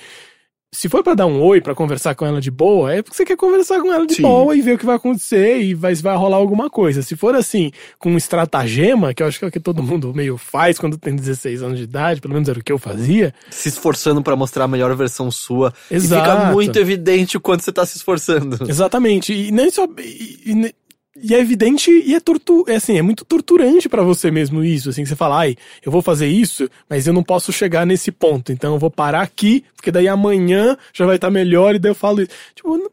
se 0.75 0.89
for 0.89 1.03
pra 1.03 1.15
dar 1.15 1.27
um 1.27 1.41
oi, 1.41 1.61
pra 1.61 1.75
conversar 1.75 2.15
com 2.15 2.27
ela 2.27 2.41
de 2.41 2.51
boa, 2.51 2.93
é 2.93 3.01
porque 3.01 3.17
você 3.17 3.25
quer 3.25 3.37
conversar 3.37 3.81
com 3.81 3.93
ela 3.93 4.07
de 4.07 4.15
Sim. 4.15 4.23
boa 4.23 4.57
e 4.57 4.61
ver 4.61 4.75
o 4.75 4.79
que 4.79 4.85
vai 4.85 4.97
acontecer 4.97 5.61
e 5.61 5.73
vai, 5.73 5.95
vai 5.95 6.17
rolar 6.17 6.37
alguma 6.37 6.69
coisa. 6.69 7.01
Se 7.01 7.15
for 7.17 7.35
assim, 7.35 7.71
com 7.99 8.11
um 8.11 8.17
estratagema, 8.17 9.15
que 9.15 9.23
eu 9.23 9.27
acho 9.27 9.39
que 9.39 9.45
é 9.45 9.49
o 9.49 9.53
que 9.53 9.61
todo 9.61 9.83
mundo 9.83 10.13
meio 10.13 10.37
faz 10.37 10.79
quando 10.79 10.99
tem 10.99 11.15
16 11.15 11.63
anos 11.63 11.79
de 11.79 11.85
idade, 11.85 12.21
pelo 12.21 12.35
menos 12.35 12.49
era 12.49 12.59
o 12.59 12.65
que 12.65 12.73
eu 12.73 12.79
fazia, 12.79 13.33
Se 13.51 13.69
esforçando 13.69 14.23
pra 14.23 14.35
mostrar 14.35 14.65
a 14.65 14.69
melhor 14.69 14.95
versão 14.97 15.31
sua. 15.31 15.73
E 15.91 15.95
Exato. 15.95 16.31
fica 16.31 16.53
muito 16.53 16.77
evidente 16.79 17.37
o 17.37 17.41
quanto 17.41 17.63
você 17.63 17.73
tá 17.73 17.87
se 17.87 17.97
esforçando. 17.97 18.59
Exatamente. 18.69 19.33
E 19.33 19.53
nem 19.53 19.71
só. 19.71 19.87
E, 19.99 20.41
e 20.47 20.75
e 21.17 21.35
é 21.35 21.39
evidente 21.39 21.91
e 21.91 22.15
é 22.15 22.21
tortu 22.21 22.65
é 22.69 22.77
assim, 22.77 22.99
é 22.99 23.03
muito 23.03 23.25
torturante 23.25 23.89
pra 23.89 24.03
você 24.03 24.31
mesmo 24.31 24.65
isso, 24.65 24.91
assim, 24.91 25.05
você 25.05 25.17
fala, 25.17 25.39
ai, 25.39 25.57
eu 25.85 25.93
vou 25.93 26.03
fazer 26.03 26.27
isso, 26.27 26.69
mas 26.89 27.07
eu 27.07 27.13
não 27.13 27.23
posso 27.23 27.53
chegar 27.53 27.87
nesse 27.87 28.11
ponto, 28.11 28.53
então 28.53 28.75
eu 28.75 28.79
vou 28.79 28.91
parar 28.91 29.23
aqui, 29.23 29.65
porque 29.77 29.91
daí 29.91 30.09
amanhã 30.09 30.77
já 30.93 31.07
vai 31.07 31.17
estar 31.17 31.31
melhor 31.31 31.75
e 31.75 31.79
daí 31.79 31.91
eu 31.91 31.95
falo 31.95 32.23
isso. 32.23 32.31
Tipo, 32.55 32.91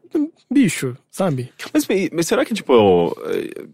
bicho, 0.50 0.96
sabe? 1.10 1.50
Mas, 1.72 1.86
mas 2.12 2.26
será 2.26 2.44
que, 2.44 2.54
tipo, 2.54 3.16
eh, 3.26 3.64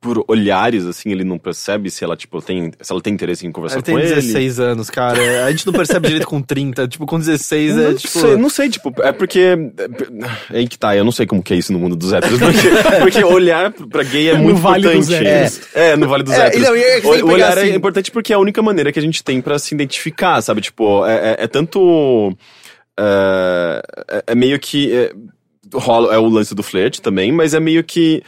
por, 0.00 0.24
olhares, 0.28 0.86
assim, 0.86 1.10
ele 1.12 1.24
não 1.24 1.36
percebe 1.38 1.90
se 1.90 2.02
ela, 2.02 2.16
tipo, 2.16 2.40
tem, 2.40 2.72
se 2.80 2.90
ela 2.90 3.02
tem 3.02 3.12
interesse 3.12 3.46
em 3.46 3.52
conversar 3.52 3.76
Ela 3.76 3.82
tem 3.82 3.94
com 3.94 4.00
ele? 4.00 4.14
16 4.14 4.58
anos, 4.58 4.88
cara. 4.88 5.44
A 5.44 5.50
gente 5.50 5.66
não 5.66 5.74
percebe 5.74 6.06
direito 6.08 6.26
com 6.26 6.40
30. 6.40 6.88
Tipo, 6.88 7.04
com 7.04 7.18
16 7.18 7.72
é 7.72 7.74
não 7.74 7.94
tipo. 7.94 8.08
sei, 8.18 8.36
não 8.36 8.48
sei, 8.48 8.68
tipo, 8.70 8.94
é 9.02 9.12
porque. 9.12 9.40
É 10.50 10.56
aí 10.58 10.66
que 10.66 10.78
tá, 10.78 10.96
eu 10.96 11.04
não 11.04 11.12
sei 11.12 11.26
como 11.26 11.42
que 11.42 11.52
é 11.52 11.56
isso 11.58 11.70
no 11.72 11.78
mundo 11.78 11.94
dos 11.96 12.12
héteros, 12.14 12.38
porque, 12.40 13.00
porque 13.02 13.24
olhar 13.24 13.70
pra 13.72 14.02
gay 14.02 14.30
é 14.30 14.38
No 14.38 14.44
muito 14.44 14.60
Vale 14.60 14.88
dos 14.88 15.08
importante. 15.10 15.60
É, 15.74 15.90
é, 15.90 15.96
no 15.96 16.08
Vale 16.08 16.22
dos 16.24 16.32
É, 16.32 16.46
héteros. 16.46 16.66
não, 16.66 16.74
é 16.74 16.98
o, 16.98 17.12
tem 17.12 17.22
olhar 17.24 17.58
assim- 17.58 17.70
é 17.70 17.74
importante 17.74 18.10
porque 18.10 18.32
é 18.32 18.36
a 18.36 18.38
única 18.38 18.62
maneira 18.62 18.90
que 18.90 18.98
a 18.98 19.02
gente 19.02 19.22
tem 19.22 19.40
pra 19.42 19.58
se 19.58 19.74
identificar, 19.74 20.40
sabe? 20.40 20.62
Tipo, 20.62 21.04
é, 21.04 21.36
é- 21.38 21.44
é 21.44 21.46
tanto. 21.46 22.34
É, 22.98 23.82
é- 24.10 24.24
é 24.28 24.34
meio 24.34 24.58
que. 24.58 24.92
É, 24.94 25.12
rola, 25.74 26.14
é 26.14 26.18
o 26.18 26.26
lance 26.28 26.54
do 26.54 26.62
flerte 26.62 27.00
também, 27.02 27.30
mas 27.32 27.54
é 27.54 27.60
meio 27.60 27.84
que. 27.84 28.22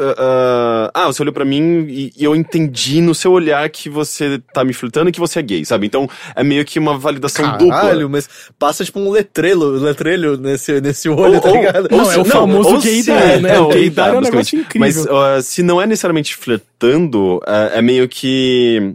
Ah, 0.00 0.14
ah, 0.18 0.90
ah, 0.94 1.06
você 1.06 1.22
olhou 1.22 1.32
pra 1.32 1.44
mim 1.44 1.86
e, 1.88 2.12
e 2.16 2.24
eu 2.24 2.34
entendi 2.34 3.00
no 3.00 3.14
seu 3.14 3.32
olhar 3.32 3.68
que 3.70 3.88
você 3.88 4.40
tá 4.52 4.64
me 4.64 4.72
flertando 4.72 5.08
e 5.10 5.12
que 5.12 5.20
você 5.20 5.38
é 5.38 5.42
gay, 5.42 5.64
sabe? 5.64 5.86
Então 5.86 6.08
é 6.34 6.42
meio 6.42 6.64
que 6.64 6.78
uma 6.78 6.96
validação 6.98 7.56
dupla. 7.58 7.80
Caralho, 7.80 8.08
mas 8.10 8.28
passa 8.58 8.84
tipo 8.84 8.98
um 9.00 9.10
letrelo, 9.10 9.70
letreiro 9.72 10.36
nesse, 10.36 10.80
nesse 10.80 11.08
olho, 11.08 11.40
tá 11.40 11.50
ligado? 11.50 11.88
Não, 11.90 12.10
é 12.10 12.18
o 12.18 12.24
famoso 12.24 12.70
ou 12.76 12.80
gaydar, 12.80 13.22
se- 13.36 13.38
né? 13.40 13.54
É, 13.54 13.60
O 13.60 13.68
gaydar 13.68 14.08
é 14.08 14.18
um 14.18 14.20
negócio 14.20 14.36
basicamente. 14.58 14.66
incrível. 14.66 15.04
Mas 15.04 15.06
ah, 15.38 15.42
se 15.42 15.62
não 15.62 15.80
é 15.80 15.86
necessariamente 15.86 16.34
flertando, 16.36 17.40
ah, 17.46 17.70
é 17.74 17.82
meio 17.82 18.08
que. 18.08 18.92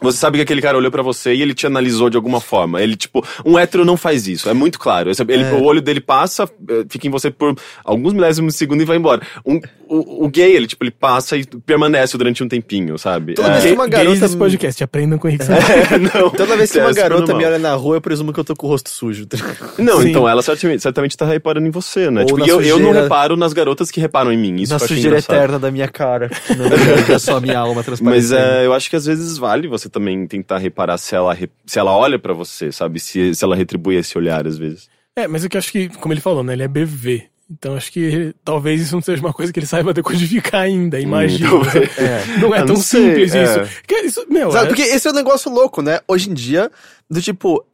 Você 0.00 0.18
sabe 0.18 0.38
que 0.38 0.42
aquele 0.42 0.62
cara 0.62 0.76
olhou 0.78 0.90
pra 0.90 1.02
você 1.02 1.34
e 1.34 1.42
ele 1.42 1.54
te 1.54 1.66
analisou 1.66 2.08
de 2.10 2.16
alguma 2.16 2.40
forma. 2.40 2.80
Ele, 2.82 2.96
tipo, 2.96 3.24
um 3.44 3.58
hétero 3.58 3.84
não 3.84 3.96
faz 3.96 4.26
isso, 4.28 4.48
é 4.48 4.54
muito 4.54 4.78
claro. 4.78 5.10
Ele, 5.28 5.44
O 5.44 5.64
olho 5.64 5.80
dele 5.82 6.00
passa, 6.00 6.44
eh, 6.68 6.84
fica 6.88 7.06
em 7.06 7.10
você 7.10 7.30
por 7.30 7.54
alguns 7.84 8.12
milésimos 8.12 8.54
de 8.54 8.58
segundo 8.58 8.82
e 8.82 8.84
vai 8.84 8.96
embora. 8.96 9.20
Um- 9.44 9.60
o, 9.90 10.26
o 10.26 10.28
gay, 10.28 10.54
ele, 10.54 10.66
tipo, 10.66 10.84
ele 10.84 10.90
passa 10.90 11.34
e 11.36 11.46
permanece 11.64 12.18
durante 12.18 12.44
um 12.44 12.48
tempinho, 12.48 12.98
sabe? 12.98 13.32
Toda 13.32 13.48
É, 13.48 13.52
vez 13.52 13.64
que 13.64 13.72
uma 13.72 13.86
Gays 13.88 14.04
garota. 14.04 14.20
desse 14.20 14.36
podcast, 14.36 14.84
aprendam 14.84 15.18
com 15.18 15.26
o 15.26 15.30
Henrique 15.30 15.46
é, 15.50 15.96
não, 16.20 16.28
Toda 16.30 16.56
vez 16.58 16.70
que 16.70 16.78
é 16.78 16.82
uma 16.82 16.92
garota 16.92 17.34
me 17.34 17.42
olha 17.46 17.58
na 17.58 17.74
rua, 17.74 17.96
eu 17.96 18.00
presumo 18.00 18.30
que 18.30 18.38
eu 18.38 18.44
tô 18.44 18.54
com 18.54 18.66
o 18.66 18.70
rosto 18.70 18.90
sujo. 18.90 19.24
tá? 19.24 19.38
Não, 19.78 20.02
Sim. 20.02 20.10
então 20.10 20.28
ela 20.28 20.42
certamente, 20.42 20.82
certamente 20.82 21.16
tá 21.16 21.24
reparando 21.24 21.66
em 21.66 21.70
você, 21.70 22.10
né? 22.10 22.20
Ou 22.20 22.26
Tipo, 22.26 22.38
na 22.40 22.46
e 22.46 22.48
eu, 22.50 22.60
eu 22.60 22.78
não 22.78 22.86
sujeira. 22.88 23.02
reparo 23.04 23.34
nas 23.34 23.54
garotas 23.54 23.90
que 23.90 23.98
reparam 23.98 24.30
em 24.30 24.36
mim. 24.36 24.56
Isso 24.60 24.74
na 24.74 24.76
eu 24.78 24.86
sujeira 24.86 25.18
eterna 25.18 25.58
da 25.58 25.70
minha 25.70 25.88
cara. 25.88 26.28
Verdade, 26.46 27.12
é 27.12 27.18
só 27.18 27.38
a 27.38 27.40
minha 27.40 27.58
alma 27.58 27.76
Mas 27.80 27.86
transparecendo. 27.86 28.40
é, 28.40 28.66
eu 28.66 28.74
acho 28.74 28.90
que 28.90 28.96
às 28.96 29.06
vezes 29.06 29.38
vale 29.38 29.66
você 29.68 29.87
também 29.88 30.26
tentar 30.26 30.58
reparar 30.58 30.98
se 30.98 31.14
ela, 31.14 31.36
se 31.66 31.78
ela 31.78 31.96
olha 31.96 32.18
pra 32.18 32.32
você, 32.32 32.70
sabe? 32.72 33.00
Se, 33.00 33.34
se 33.34 33.44
ela 33.44 33.56
retribui 33.56 33.96
esse 33.96 34.16
olhar 34.16 34.46
às 34.46 34.58
vezes. 34.58 34.88
É, 35.16 35.26
mas 35.26 35.44
o 35.44 35.48
que 35.48 35.56
eu 35.56 35.58
acho 35.58 35.72
que, 35.72 35.88
como 35.88 36.14
ele 36.14 36.20
falou, 36.20 36.44
né? 36.44 36.52
Ele 36.52 36.62
é 36.62 36.68
BV. 36.68 37.28
Então 37.50 37.74
acho 37.74 37.90
que 37.90 38.34
talvez 38.44 38.82
isso 38.82 38.94
não 38.94 39.00
seja 39.00 39.22
uma 39.22 39.32
coisa 39.32 39.50
que 39.50 39.58
ele 39.58 39.66
saiba 39.66 39.94
decodificar 39.94 40.62
ainda, 40.62 41.00
imagina. 41.00 41.54
Hum, 41.54 41.62
É. 41.96 42.38
Não 42.40 42.54
é 42.54 42.58
tão 42.58 42.74
não 42.74 42.76
sei, 42.76 43.06
simples 43.06 43.34
é. 43.34 43.42
isso. 43.42 43.82
Que 43.86 43.94
isso. 44.00 44.26
Meu, 44.28 44.52
Sabe, 44.52 44.66
é, 44.66 44.68
porque 44.68 44.82
esse 44.82 45.08
é 45.08 45.10
um 45.10 45.14
negócio 45.14 45.50
louco, 45.50 45.80
né? 45.80 46.00
Hoje 46.06 46.30
em 46.30 46.34
dia, 46.34 46.70
do 47.08 47.22
tipo. 47.22 47.64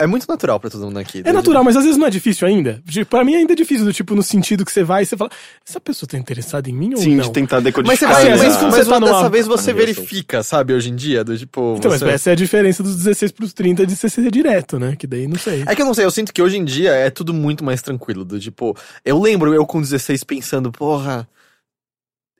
É 0.00 0.06
muito 0.06 0.28
natural 0.28 0.60
pra 0.60 0.70
todo 0.70 0.84
mundo 0.84 0.98
aqui. 0.98 1.22
é 1.24 1.32
natural, 1.32 1.64
mas 1.64 1.76
às 1.76 1.82
vezes 1.82 1.98
não 1.98 2.06
é 2.06 2.10
difícil 2.10 2.46
ainda. 2.46 2.80
Pra 3.10 3.24
mim 3.24 3.34
ainda 3.34 3.52
é 3.52 3.56
difícil, 3.56 3.84
do 3.84 3.92
tipo, 3.92 4.14
no 4.14 4.22
sentido 4.22 4.64
que 4.64 4.70
você 4.70 4.84
vai 4.84 5.02
e 5.02 5.06
você 5.06 5.16
fala, 5.16 5.28
essa 5.68 5.80
pessoa 5.80 6.08
tá 6.08 6.16
interessada 6.16 6.70
em 6.70 6.72
mim 6.72 6.92
ou 6.94 6.98
Sim, 7.00 7.16
não? 7.16 7.24
de 7.24 7.32
tentar 7.32 7.56
Mas, 7.56 7.64
decodificar. 7.64 7.98
você 7.98 8.14
Assim, 8.14 8.28
vai, 8.28 8.32
às 8.32 8.38
mas, 8.38 8.40
vezes 8.42 8.58
quando 8.58 8.70
mas 8.70 8.84
você 8.84 8.90
tá 8.90 9.00
dessa 9.00 9.28
vez 9.28 9.46
você 9.48 9.72
verifica, 9.72 10.42
sabe, 10.44 10.72
hoje 10.72 10.90
em 10.90 10.94
dia, 10.94 11.24
do 11.24 11.36
tipo. 11.36 11.74
Então, 11.78 11.90
você... 11.90 12.04
mas 12.04 12.14
essa 12.14 12.30
é 12.30 12.32
a 12.32 12.36
diferença 12.36 12.80
dos 12.80 12.94
16 12.94 13.32
pros 13.32 13.52
30 13.52 13.84
de 13.84 13.96
você 13.96 14.08
ser 14.08 14.30
direto, 14.30 14.78
né? 14.78 14.94
Que 14.96 15.04
daí 15.06 15.26
não 15.26 15.36
sei. 15.36 15.64
É 15.66 15.74
que 15.74 15.82
eu 15.82 15.86
não 15.86 15.94
sei, 15.94 16.04
eu 16.04 16.10
sinto 16.12 16.32
que 16.32 16.40
hoje 16.40 16.56
em 16.58 16.64
dia 16.64 16.90
é 16.92 17.10
tudo 17.10 17.34
muito 17.34 17.64
mais 17.64 17.82
tranquilo. 17.82 18.24
Do 18.24 18.38
tipo, 18.38 18.76
eu 19.04 19.20
lembro 19.20 19.52
eu 19.52 19.66
com 19.66 19.80
16 19.80 20.22
pensando, 20.22 20.70
porra, 20.70 21.28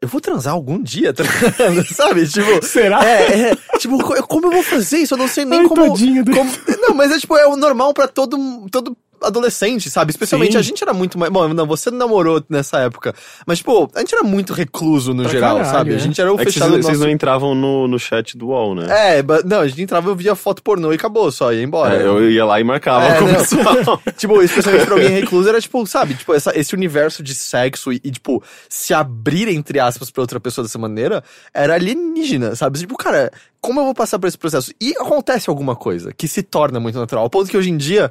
eu 0.01 0.09
vou 0.09 0.21
transar 0.21 0.55
algum 0.55 0.81
dia, 0.83 1.13
tá? 1.13 1.25
Sabe? 1.95 2.27
Tipo. 2.29 2.65
Será? 2.65 3.05
É, 3.05 3.51
é, 3.51 3.57
tipo, 3.79 3.99
co- 4.03 4.23
como 4.27 4.47
eu 4.47 4.53
vou 4.53 4.63
fazer 4.63 4.99
isso? 4.99 5.15
Eu 5.15 5.19
não 5.19 5.29
sei 5.29 5.45
nem 5.45 5.61
Ai, 5.61 5.67
como, 5.69 5.87
como- 5.89 6.51
Não, 6.81 6.95
mas 6.95 7.11
é 7.13 7.19
tipo, 7.19 7.37
é 7.37 7.47
o 7.47 7.57
normal 7.57 7.93
pra 7.93 8.07
todo, 8.09 8.39
todo 8.71 8.97
adolescente, 9.23 9.91
sabe? 9.91 10.11
Especialmente 10.11 10.53
Sim. 10.53 10.59
a 10.59 10.63
gente 10.63 10.83
era 10.83 10.93
muito 10.93 11.19
mais. 11.19 11.33
Bom, 11.33 11.49
não, 11.49 11.67
você 11.67 11.91
não 11.91 11.99
namorou 11.99 12.43
nessa 12.49 12.79
época. 12.81 13.15
Mas, 13.47 13.59
tipo, 13.59 13.91
a 13.95 14.01
gente 14.01 14.15
era 14.15 14.25
muito 14.25 14.53
recluso 14.53 15.13
no 15.15 15.23
Pra 15.23 15.33
geral, 15.33 15.57
caralho, 15.57 15.73
sabe? 15.73 15.93
A 15.93 15.97
é. 15.97 15.99
gente 15.99 16.21
era 16.21 16.33
o 16.33 16.37
É 16.37 16.39
que 16.39 16.53
fechado 16.53 16.71
vocês, 16.71 16.77
no 16.79 16.83
vocês 16.83 16.99
nosso... 16.99 17.07
não 17.07 17.15
entravam 17.15 17.55
no, 17.55 17.89
no 17.89 17.99
chat 17.99 18.37
do 18.37 18.49
UOL, 18.49 18.75
né? 18.75 18.87
É, 19.19 19.23
não, 19.45 19.61
a 19.61 19.69
gente 19.69 19.83
entrava, 19.83 20.09
eu 20.09 20.17
via 20.17 20.35
foto 20.35 20.63
pornô 20.63 20.93
e 20.93 20.97
acabou, 20.97 21.31
só 21.31 21.53
ia 21.53 21.63
embora. 21.63 21.97
É, 21.97 22.07
eu 22.07 22.31
ia 22.31 22.45
lá 22.45 22.61
e 22.61 22.65
marcava 22.65 23.07
É, 23.07 23.19
com 23.19 23.25
o 23.25 23.29
pessoal. 23.29 24.03
Tipo, 24.17 24.43
especialmente 24.43 24.87
pra 24.87 24.95
alguém 24.95 25.11
recluso, 25.11 25.49
era 25.49 25.61
tipo, 25.61 25.87
sabe, 25.87 26.15
tipo, 26.15 26.35
essa, 26.35 26.59
esse 26.59 26.75
universo 26.75 27.23
de 27.23 27.35
sexo 27.35 27.93
e, 27.93 28.01
e, 28.03 28.11
tipo, 28.11 28.43
se 28.69 28.93
abrir, 28.93 29.49
entre 29.49 29.79
aspas, 29.79 30.11
pra 30.11 30.23
outra 30.23 30.41
pessoa 30.41 30.65
dessa 30.65 30.79
maneira, 30.79 31.23
era 31.55 31.75
alienígena, 31.75 32.55
sabe? 32.57 32.79
Tipo, 32.79 32.97
cara, 32.97 33.31
como 33.61 33.81
eu 33.81 33.85
vou 33.85 33.95
passar 33.95 34.19
por 34.19 34.27
esse 34.27 34.39
processo? 34.39 34.73
E 34.81 34.95
acontece 34.99 35.51
alguma 35.51 35.77
coisa 35.77 36.13
que 36.13 36.29
se 36.29 36.43
torna 36.43 36.81
muito 36.81 36.99
natural, 36.99 37.25
ao 37.25 37.31
ponto 37.31 37.51
que 37.51 37.57
hoje 37.57 37.71
em 37.71 37.77
dia 37.77 38.11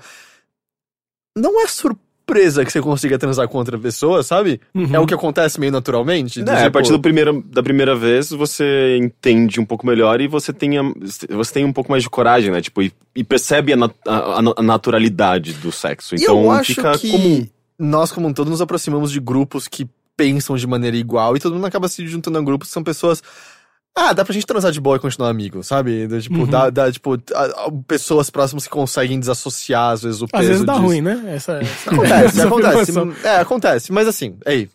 não 1.38 1.62
é 1.62 1.68
surpresa 1.68 2.66
que 2.66 2.72
você 2.72 2.82
consiga 2.82 3.18
transar 3.18 3.48
com 3.48 3.58
outra 3.58 3.78
pessoa, 3.80 4.22
sabe? 4.24 4.60
Uhum. 4.76 4.94
É 4.94 5.00
o 5.00 5.06
que 5.06 5.14
acontece 5.14 5.60
meio 5.60 5.72
naturalmente. 5.72 6.42
do 6.44 6.52
É, 6.52 6.54
a 6.56 6.58
tipo- 6.64 6.72
partir 6.74 6.92
do 6.92 7.00
primeiro, 7.00 7.42
da 7.48 7.64
primeira 7.64 7.96
vez, 7.96 8.30
você 8.32 8.98
entende 8.98 9.60
um 9.62 9.66
pouco 9.66 9.86
melhor 9.88 10.20
e 10.20 10.28
você 10.28 10.52
tem, 10.52 10.78
a- 10.78 10.94
você 11.30 11.54
tem 11.54 11.64
um 11.66 11.72
pouco 11.72 11.90
mais 11.90 12.04
de 12.04 12.10
coragem, 12.10 12.52
né? 12.52 12.62
Tipo, 12.62 12.82
e, 12.82 12.92
e 13.16 13.24
percebe 13.24 13.72
a, 13.72 13.78
nat- 13.78 13.96
a- 14.06 14.40
a 14.58 14.62
naturalidade 14.62 15.54
do 15.54 15.72
sexo. 15.72 16.16
E 16.16 16.20
Então 16.22 16.44
eu 16.44 16.52
acho 16.52 16.76
fica 16.76 16.98
que 16.98 17.12
comum. 17.12 17.48
nós, 17.80 18.12
como 18.12 18.28
um 18.28 18.34
todo, 18.34 18.50
nos 18.50 18.62
aproximamos 18.62 19.12
de 19.12 19.20
grupos 19.20 19.68
que 19.68 19.88
pensam 20.18 20.56
de 20.58 20.66
maneira 20.66 20.98
igual 20.98 21.38
e 21.38 21.40
todo 21.40 21.54
mundo 21.54 21.66
acaba 21.68 21.88
se 21.88 22.06
juntando 22.08 22.40
a 22.40 22.42
grupos 22.42 22.68
que 22.70 22.74
são 22.74 22.84
pessoas. 22.84 23.22
Ah, 24.00 24.14
dá 24.14 24.24
pra 24.24 24.32
gente 24.32 24.46
transar 24.46 24.72
de 24.72 24.80
boa 24.80 24.98
e 24.98 25.00
continuar 25.00 25.30
amigo, 25.30 25.64
sabe? 25.64 26.08
Tipo, 26.22 26.42
Uhum. 26.42 26.46
dá, 26.46 26.70
dá, 26.70 26.92
tipo, 26.92 27.16
a- 27.34 27.42
a- 27.66 27.72
pessoas 27.88 28.30
próximas 28.30 28.66
que 28.66 28.70
conseguem 28.70 29.20
desassociar, 29.20 29.94
às 29.94 30.04
vezes, 30.04 30.22
o 30.22 30.28
peso 30.28 30.44
Às 30.44 30.48
vezes 30.50 30.64
dá 30.66 30.74
disso. 30.74 30.86
ruim, 30.86 31.02
né? 31.02 31.24
Essa, 31.36 31.54
essa 31.54 31.90
Acontece, 31.90 32.42
acontece. 32.42 32.92
É, 33.28 33.36
acontece. 33.38 33.92
Mas 33.92 34.08
assim, 34.08 34.36
ei, 34.46 34.70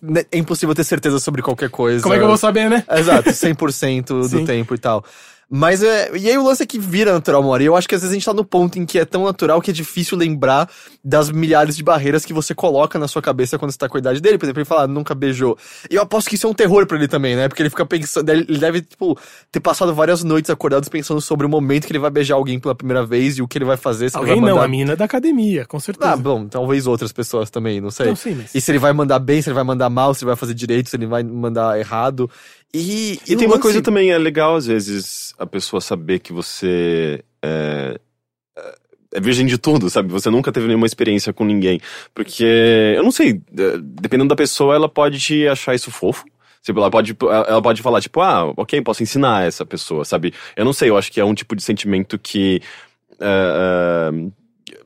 né, 0.00 0.22
é 0.30 0.38
impossível 0.38 0.72
ter 0.74 0.84
certeza 0.84 1.18
sobre 1.18 1.42
qualquer 1.42 1.68
coisa. 1.68 2.00
Como 2.02 2.14
é 2.14 2.18
que 2.18 2.22
eu 2.22 2.28
vou 2.28 2.36
saber, 2.36 2.70
né? 2.70 2.84
Exato, 2.96 3.28
100% 3.34 4.28
do 4.28 4.44
tempo 4.44 4.72
e 4.74 4.78
tal. 4.78 5.04
Mas 5.50 5.82
é. 5.82 6.10
E 6.16 6.28
aí 6.28 6.38
o 6.38 6.42
lance 6.44 6.62
é 6.62 6.66
que 6.66 6.78
vira 6.78 7.12
natural, 7.12 7.40
uma 7.42 7.50
hora. 7.50 7.62
E 7.62 7.66
eu 7.66 7.76
acho 7.76 7.88
que 7.88 7.94
às 7.94 8.00
vezes 8.00 8.12
a 8.12 8.14
gente 8.14 8.24
tá 8.24 8.32
no 8.32 8.44
ponto 8.44 8.78
em 8.78 8.86
que 8.86 8.98
é 8.98 9.04
tão 9.04 9.24
natural 9.24 9.60
que 9.60 9.70
é 9.70 9.74
difícil 9.74 10.16
lembrar 10.16 10.68
das 11.04 11.30
milhares 11.30 11.76
de 11.76 11.82
barreiras 11.82 12.24
que 12.24 12.32
você 12.32 12.54
coloca 12.54 12.98
na 12.98 13.06
sua 13.06 13.20
cabeça 13.20 13.58
quando 13.58 13.70
você 13.70 13.78
tá 13.78 13.88
com 13.88 13.96
a 13.96 14.00
idade 14.00 14.20
dele. 14.20 14.38
Por 14.38 14.46
exemplo, 14.46 14.60
ele 14.60 14.64
fala, 14.64 14.82
"Ah, 14.84 14.86
nunca 14.88 15.14
beijou. 15.14 15.56
E 15.90 15.94
eu 15.94 16.02
aposto 16.02 16.28
que 16.28 16.34
isso 16.36 16.46
é 16.46 16.50
um 16.50 16.54
terror 16.54 16.86
pra 16.86 16.96
ele 16.96 17.06
também, 17.08 17.36
né? 17.36 17.46
Porque 17.48 17.62
ele 17.62 17.70
fica 17.70 17.84
pensando. 17.86 18.28
Ele 18.30 18.58
deve, 18.58 18.80
tipo, 18.80 19.18
ter 19.52 19.60
passado 19.60 19.94
várias 19.94 20.24
noites 20.24 20.50
acordados 20.50 20.88
pensando 20.88 21.20
sobre 21.20 21.46
o 21.46 21.48
momento 21.48 21.86
que 21.86 21.92
ele 21.92 21.98
vai 21.98 22.10
beijar 22.10 22.34
alguém 22.36 22.58
pela 22.58 22.74
primeira 22.74 23.04
vez 23.04 23.36
e 23.38 23.42
o 23.42 23.46
que 23.48 23.58
ele 23.58 23.64
vai 23.64 23.76
fazer. 23.76 24.10
Se 24.10 24.16
ele 24.16 24.22
Alguém 24.22 24.40
vai 24.40 24.48
não, 24.50 24.56
mandar... 24.56 24.66
a 24.66 24.68
mina 24.68 24.96
da 24.96 25.04
academia, 25.04 25.64
com 25.66 25.78
certeza. 25.78 26.12
Ah, 26.12 26.16
bom, 26.16 26.46
talvez 26.48 26.86
outras 26.86 27.12
pessoas 27.12 27.50
também, 27.50 27.80
não 27.80 27.90
sei. 27.90 28.06
Não, 28.06 28.16
sim, 28.16 28.34
mas- 28.34 28.54
E 28.54 28.60
se 28.60 28.70
ele 28.70 28.78
vai 28.78 28.92
mandar 28.92 29.18
bem, 29.18 29.40
se 29.42 29.48
ele 29.50 29.54
vai 29.54 29.64
mandar 29.64 29.90
mal, 29.90 30.14
se 30.14 30.24
ele 30.24 30.28
vai 30.28 30.36
fazer 30.36 30.54
direito, 30.54 30.88
se 30.90 30.96
ele 30.96 31.06
vai 31.06 31.22
mandar 31.22 31.78
errado. 31.78 32.30
E, 32.76 33.20
E 33.28 33.34
o 33.34 33.38
tem 33.38 33.46
uma 33.46 33.52
lance- 33.54 33.62
coisa 33.62 33.80
também, 33.80 34.10
é 34.10 34.18
legal 34.18 34.56
às 34.56 34.66
vezes 34.66 35.32
a 35.38 35.46
pessoa 35.46 35.80
saber 35.80 36.18
que 36.18 36.32
você 36.32 37.22
é, 37.40 38.00
é- 38.58 38.74
é 39.14 39.20
virgem 39.20 39.46
de 39.46 39.56
tudo, 39.58 39.88
sabe? 39.88 40.10
Você 40.10 40.28
nunca 40.28 40.50
teve 40.50 40.66
nenhuma 40.66 40.86
experiência 40.86 41.32
com 41.32 41.44
ninguém. 41.44 41.80
Porque, 42.12 42.44
eu 42.96 43.02
não 43.04 43.12
sei, 43.12 43.40
é, 43.56 43.78
dependendo 43.80 44.28
da 44.30 44.34
pessoa, 44.36 44.74
ela 44.74 44.88
pode 44.88 45.46
achar 45.46 45.72
isso 45.74 45.90
fofo. 45.92 46.24
Tipo, 46.62 46.80
ela 46.80 46.90
pode, 46.90 47.14
ela 47.46 47.62
pode 47.62 47.80
falar, 47.82 48.00
tipo, 48.00 48.20
ah, 48.22 48.52
ok, 48.56 48.80
posso 48.80 49.02
ensinar 49.02 49.46
essa 49.46 49.64
pessoa, 49.66 50.04
sabe? 50.04 50.32
Eu 50.56 50.64
não 50.64 50.72
sei, 50.72 50.88
eu 50.90 50.96
acho 50.96 51.12
que 51.12 51.20
é 51.20 51.24
um 51.24 51.34
tipo 51.34 51.54
de 51.54 51.62
sentimento 51.62 52.18
que. 52.18 52.60
é, 53.20 54.10
é, 54.10 54.30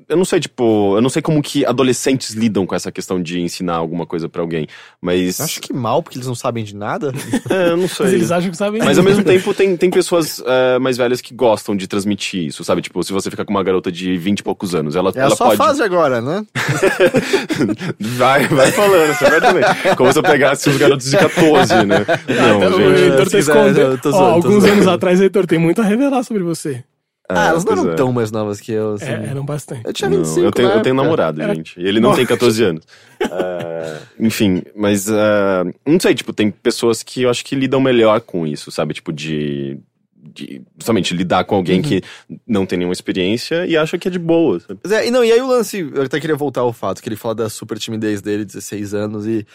eu 0.09 0.17
não 0.17 0.25
sei, 0.25 0.41
tipo, 0.41 0.97
eu 0.97 1.01
não 1.03 1.09
sei 1.09 1.21
como 1.21 1.43
que 1.43 1.65
adolescentes 1.67 2.35
lidam 2.35 2.67
com 2.67 2.75
essa 2.75 2.91
questão 2.91 3.21
de 3.23 3.41
ensinar 3.41 3.75
alguma 3.77 4.07
coisa 4.07 4.29
pra 4.29 4.41
alguém, 4.43 4.67
mas. 5.01 5.41
Acho 5.41 5.61
que 5.61 5.73
mal, 5.73 6.03
porque 6.03 6.17
eles 6.19 6.27
não 6.27 6.35
sabem 6.35 6.65
de 6.65 6.75
nada. 6.75 7.13
É, 7.51 7.71
eu 7.71 7.77
não 7.79 7.89
sei. 7.89 8.07
Mas 8.07 8.15
eles 8.15 8.31
acham 8.31 8.51
que 8.51 8.57
sabem. 8.57 8.83
Mas 8.83 8.99
ao 8.99 9.05
mesmo 9.05 9.25
tempo 9.25 9.55
tem, 9.55 9.75
tem 9.77 9.91
pessoas 9.91 10.43
é, 10.45 10.79
mais 10.79 10.97
velhas 10.99 11.21
que 11.21 11.33
gostam 11.33 11.75
de 11.77 11.87
transmitir 11.87 12.47
isso, 12.47 12.63
sabe? 12.63 12.83
Tipo, 12.83 13.03
se 13.03 13.13
você 13.13 13.31
ficar 13.31 13.45
com 13.45 13.51
uma 13.53 13.63
garota 13.63 13.91
de 13.91 14.17
20 14.19 14.41
e 14.41 14.43
poucos 14.43 14.75
anos, 14.75 14.97
ela, 14.97 15.11
É 15.15 15.21
a 15.21 15.25
ela 15.25 15.37
sua 15.37 15.47
pode. 15.47 15.57
fase 15.59 15.83
agora, 15.83 16.21
né? 16.21 16.45
vai, 17.99 18.47
vai 18.49 18.71
falando, 18.73 19.15
você 19.15 19.31
vai 19.31 19.41
também. 19.41 19.97
Como 19.97 20.13
se 20.13 20.19
eu 20.19 20.23
pegasse 20.23 20.69
os 20.69 20.77
garotos 20.77 21.11
de 21.11 21.17
14, 21.17 21.75
né? 21.87 22.05
Não, 22.29 22.57
Então, 22.59 22.79
o 22.79 22.97
gente. 22.97 23.01
Heitor 23.03 23.29
se 23.31 23.47
tá 23.47 23.65
quiser, 23.67 23.81
eu 23.83 23.93
Ó, 23.93 24.11
zoando, 24.11 24.11
tô 24.11 24.17
alguns 24.49 24.65
anos 24.65 24.87
atrás, 24.87 25.21
Heitor, 25.21 25.47
tem 25.47 25.59
muito 25.59 25.81
a 25.81 25.85
revelar 25.85 26.23
sobre 26.23 26.43
você. 26.43 26.83
Ah, 27.29 27.49
elas 27.49 27.65
não 27.65 27.73
eram 27.73 27.91
é. 27.91 27.95
tão 27.95 28.11
mais 28.13 28.31
novas 28.31 28.59
que 28.61 28.73
eu, 28.73 28.95
assim. 28.95 29.05
É, 29.05 29.27
eram 29.27 29.45
bastante. 29.45 29.83
Eu 29.85 29.93
tinha 29.93 30.09
Não, 30.09 30.19
25 30.19 30.41
eu, 30.47 30.51
tenho, 30.51 30.69
eu 30.71 30.83
tenho 30.83 30.95
namorado, 30.95 31.43
Era- 31.43 31.55
gente. 31.55 31.79
E 31.79 31.87
ele 31.87 32.01
não 32.01 32.15
tem 32.15 32.25
14 32.27 32.65
anos. 32.65 32.85
É, 33.21 33.99
enfim, 34.19 34.63
mas 34.75 35.09
é, 35.11 35.65
não 35.87 36.01
sei, 36.01 36.15
tipo, 36.15 36.33
tem 36.33 36.51
pessoas 36.51 37.03
que 37.03 37.23
eu 37.23 37.31
acho 37.31 37.45
que 37.45 37.55
lidam 37.55 37.81
melhor 37.81 38.21
com 38.23 38.47
isso, 38.47 38.71
sabe? 38.71 38.95
Tipo, 38.95 39.13
de. 39.13 39.79
de 40.17 40.63
justamente 40.79 41.13
lidar 41.15 41.45
com 41.45 41.55
alguém 41.55 41.83
que 41.83 42.03
não 42.47 42.65
tem 42.65 42.79
nenhuma 42.79 42.95
experiência 42.95 43.67
e 43.67 43.77
acha 43.77 43.99
que 43.99 44.09
é 44.09 44.11
de 44.11 44.19
boa. 44.19 44.59
sabe? 44.61 44.81
É, 44.91 45.07
e 45.07 45.11
não, 45.11 45.23
e 45.25 45.31
aí 45.31 45.41
o 45.41 45.47
lance, 45.49 45.79
eu 45.95 46.03
até 46.03 46.19
queria 46.19 46.37
voltar 46.37 46.63
ao 46.63 46.73
fato 46.73 47.03
que 47.03 47.09
ele 47.11 47.17
fala 47.17 47.35
da 47.35 47.51
super 47.51 47.79
timidez 47.79 48.23
dele, 48.23 48.45
16 48.45 48.95
anos, 48.95 49.27
e. 49.27 49.47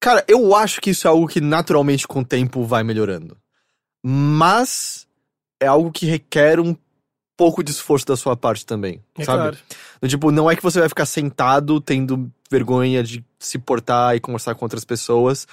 Cara, 0.00 0.24
eu 0.26 0.54
acho 0.56 0.80
que 0.80 0.90
isso 0.90 1.06
é 1.06 1.10
algo 1.10 1.28
que 1.28 1.40
naturalmente 1.40 2.08
com 2.08 2.20
o 2.20 2.24
tempo 2.24 2.64
vai 2.64 2.82
melhorando. 2.82 3.36
Mas 4.04 5.06
é 5.60 5.66
algo 5.68 5.92
que 5.92 6.06
requer 6.06 6.58
um 6.58 6.74
pouco 7.36 7.62
de 7.62 7.70
esforço 7.70 8.06
da 8.06 8.16
sua 8.16 8.36
parte 8.36 8.64
também. 8.64 9.00
É 9.16 9.24
sabe? 9.24 9.38
claro. 9.38 9.58
Tipo, 10.08 10.30
não 10.30 10.50
é 10.50 10.56
que 10.56 10.62
você 10.62 10.80
vai 10.80 10.88
ficar 10.88 11.06
sentado 11.06 11.80
tendo 11.80 12.30
vergonha 12.50 13.02
de 13.02 13.24
se 13.38 13.58
portar 13.58 14.14
e 14.14 14.20
conversar 14.20 14.54
com 14.54 14.64
outras 14.64 14.84
pessoas. 14.84 15.46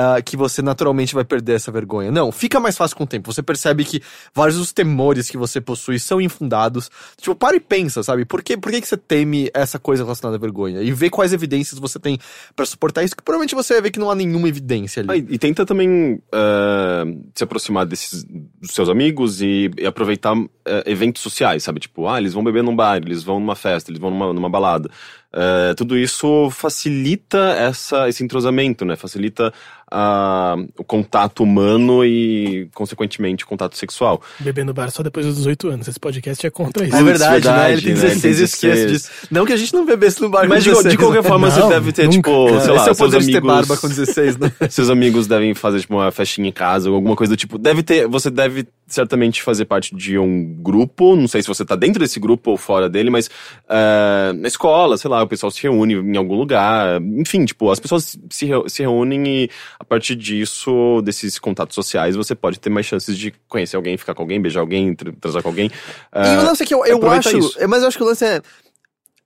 Ah, 0.00 0.22
que 0.22 0.36
você 0.36 0.62
naturalmente 0.62 1.14
vai 1.14 1.24
perder 1.24 1.56
essa 1.56 1.70
vergonha. 1.70 2.10
Não, 2.10 2.32
fica 2.32 2.58
mais 2.58 2.76
fácil 2.76 2.96
com 2.96 3.04
o 3.04 3.06
tempo. 3.06 3.30
Você 3.32 3.42
percebe 3.42 3.84
que 3.84 4.00
vários 4.34 4.56
dos 4.56 4.72
temores 4.72 5.28
que 5.28 5.36
você 5.36 5.60
possui 5.60 5.98
são 5.98 6.20
infundados. 6.20 6.90
Tipo, 7.20 7.34
para 7.34 7.56
e 7.56 7.60
pensa, 7.60 8.02
sabe? 8.02 8.24
Por 8.24 8.42
que, 8.42 8.56
por 8.56 8.72
que, 8.72 8.80
que 8.80 8.88
você 8.88 8.96
teme 8.96 9.50
essa 9.52 9.78
coisa 9.78 10.02
relacionada 10.02 10.36
à 10.36 10.40
vergonha? 10.40 10.80
E 10.80 10.90
vê 10.90 11.10
quais 11.10 11.34
evidências 11.34 11.78
você 11.78 11.98
tem 11.98 12.18
pra 12.56 12.64
suportar 12.64 13.04
isso, 13.04 13.14
que 13.14 13.22
provavelmente 13.22 13.54
você 13.54 13.74
vai 13.74 13.82
ver 13.82 13.90
que 13.90 13.98
não 13.98 14.10
há 14.10 14.14
nenhuma 14.14 14.48
evidência 14.48 15.02
ali. 15.02 15.10
Ah, 15.10 15.16
e, 15.16 15.34
e 15.34 15.38
tenta 15.38 15.66
também 15.66 16.22
é, 16.32 17.04
se 17.34 17.44
aproximar 17.44 17.84
desses 17.84 18.24
dos 18.24 18.72
seus 18.72 18.88
amigos 18.88 19.42
e, 19.42 19.70
e 19.76 19.86
aproveitar 19.86 20.34
é, 20.64 20.90
eventos 20.90 21.20
sociais, 21.22 21.62
sabe? 21.62 21.80
Tipo, 21.80 22.08
ah, 22.08 22.18
eles 22.18 22.32
vão 22.32 22.42
beber 22.42 22.62
num 22.62 22.74
bar, 22.74 22.96
eles 22.96 23.22
vão 23.22 23.38
numa 23.38 23.54
festa, 23.54 23.90
eles 23.90 24.00
vão 24.00 24.10
numa, 24.10 24.32
numa 24.32 24.48
balada. 24.48 24.90
É, 25.32 25.74
tudo 25.74 25.96
isso 25.96 26.50
facilita 26.50 27.38
essa, 27.56 28.08
esse 28.08 28.24
entrosamento, 28.24 28.84
né? 28.84 28.96
Facilita 28.96 29.52
ah, 29.92 30.56
o 30.78 30.84
contato 30.84 31.42
humano 31.42 32.04
e, 32.04 32.68
consequentemente, 32.74 33.44
o 33.44 33.46
contato 33.46 33.76
sexual. 33.76 34.20
Beber 34.38 34.64
no 34.64 34.72
bar 34.72 34.90
só 34.90 35.02
depois 35.02 35.26
dos 35.26 35.36
18 35.36 35.68
anos. 35.68 35.88
Esse 35.88 35.98
podcast 35.98 36.46
é 36.46 36.50
contra 36.50 36.84
isso. 36.84 36.96
É 36.96 37.02
verdade, 37.02 37.46
né? 37.46 37.52
verdade, 37.52 37.72
Ele 37.72 37.82
tem 37.82 37.94
né? 37.94 38.00
16 38.00 38.16
e 38.16 38.20
Tem 38.20 38.44
esquece 38.44 38.86
16. 38.86 38.92
disso. 38.92 39.10
Não 39.30 39.44
que 39.46 39.52
a 39.52 39.56
gente 39.56 39.72
não 39.72 39.84
bebesse 39.84 40.20
no 40.20 40.28
bar 40.28 40.48
Mas 40.48 40.64
com 40.64 40.70
de, 40.70 40.76
16. 40.76 40.92
de 40.92 40.98
qualquer 40.98 41.22
forma, 41.22 41.48
Não, 41.48 41.54
você 41.54 41.68
deve 41.68 41.92
ter, 41.92 42.04
nunca. 42.04 42.16
tipo, 42.16 42.48
É, 42.48 42.60
sei 42.60 42.72
lá, 42.72 42.86
é 42.86 42.90
o 42.90 42.94
seus 42.94 43.10
de 43.10 43.18
ter 43.32 43.38
amigos... 43.38 43.46
barba 43.46 43.76
com 43.76 43.88
16, 43.88 44.36
né? 44.36 44.52
Seus 44.70 44.90
amigos 44.90 45.26
devem 45.26 45.54
fazer, 45.54 45.80
tipo, 45.80 45.94
uma 45.94 46.10
festinha 46.10 46.48
em 46.48 46.52
casa 46.52 46.88
ou 46.88 46.94
alguma 46.96 47.16
coisa 47.16 47.32
do 47.34 47.36
tipo. 47.36 47.58
Deve 47.58 47.82
ter, 47.82 48.06
você 48.06 48.30
deve 48.30 48.66
certamente 48.86 49.42
fazer 49.42 49.64
parte 49.64 49.94
de 49.94 50.18
um 50.18 50.44
grupo, 50.60 51.14
não 51.14 51.28
sei 51.28 51.42
se 51.42 51.48
você 51.48 51.64
tá 51.64 51.76
dentro 51.76 52.00
desse 52.00 52.18
grupo 52.18 52.50
ou 52.52 52.56
fora 52.56 52.88
dele, 52.88 53.08
mas 53.08 53.30
eh, 53.68 54.32
na 54.34 54.48
escola, 54.48 54.96
sei 54.98 55.08
lá, 55.08 55.19
o 55.22 55.26
pessoal 55.28 55.50
se 55.50 55.62
reúne 55.62 55.94
em 55.94 56.16
algum 56.16 56.34
lugar, 56.34 57.00
enfim, 57.02 57.44
tipo, 57.44 57.70
as 57.70 57.78
pessoas 57.80 58.18
se, 58.30 58.48
se 58.68 58.82
reúnem 58.82 59.26
e 59.44 59.50
a 59.78 59.84
partir 59.84 60.14
disso, 60.16 61.00
desses 61.02 61.38
contatos 61.38 61.74
sociais, 61.74 62.16
você 62.16 62.34
pode 62.34 62.58
ter 62.60 62.70
mais 62.70 62.86
chances 62.86 63.16
de 63.16 63.32
conhecer 63.48 63.76
alguém, 63.76 63.96
ficar 63.96 64.14
com 64.14 64.22
alguém, 64.22 64.40
beijar 64.40 64.60
alguém, 64.60 64.94
tr- 64.94 65.10
transar 65.20 65.42
com 65.42 65.48
alguém. 65.48 65.70
E 66.14 66.36
o 66.38 66.42
lance 66.42 66.62
é 66.62 66.66
que 66.66 66.74
eu, 66.74 66.84
eu 66.84 67.10
acho. 67.10 67.36
isso. 67.38 67.58
é, 67.60 67.66
Mas 67.66 67.82
eu 67.82 67.88
acho 67.88 67.96
que 67.96 68.02
o 68.04 68.06
lance 68.06 68.24
é. 68.24 68.40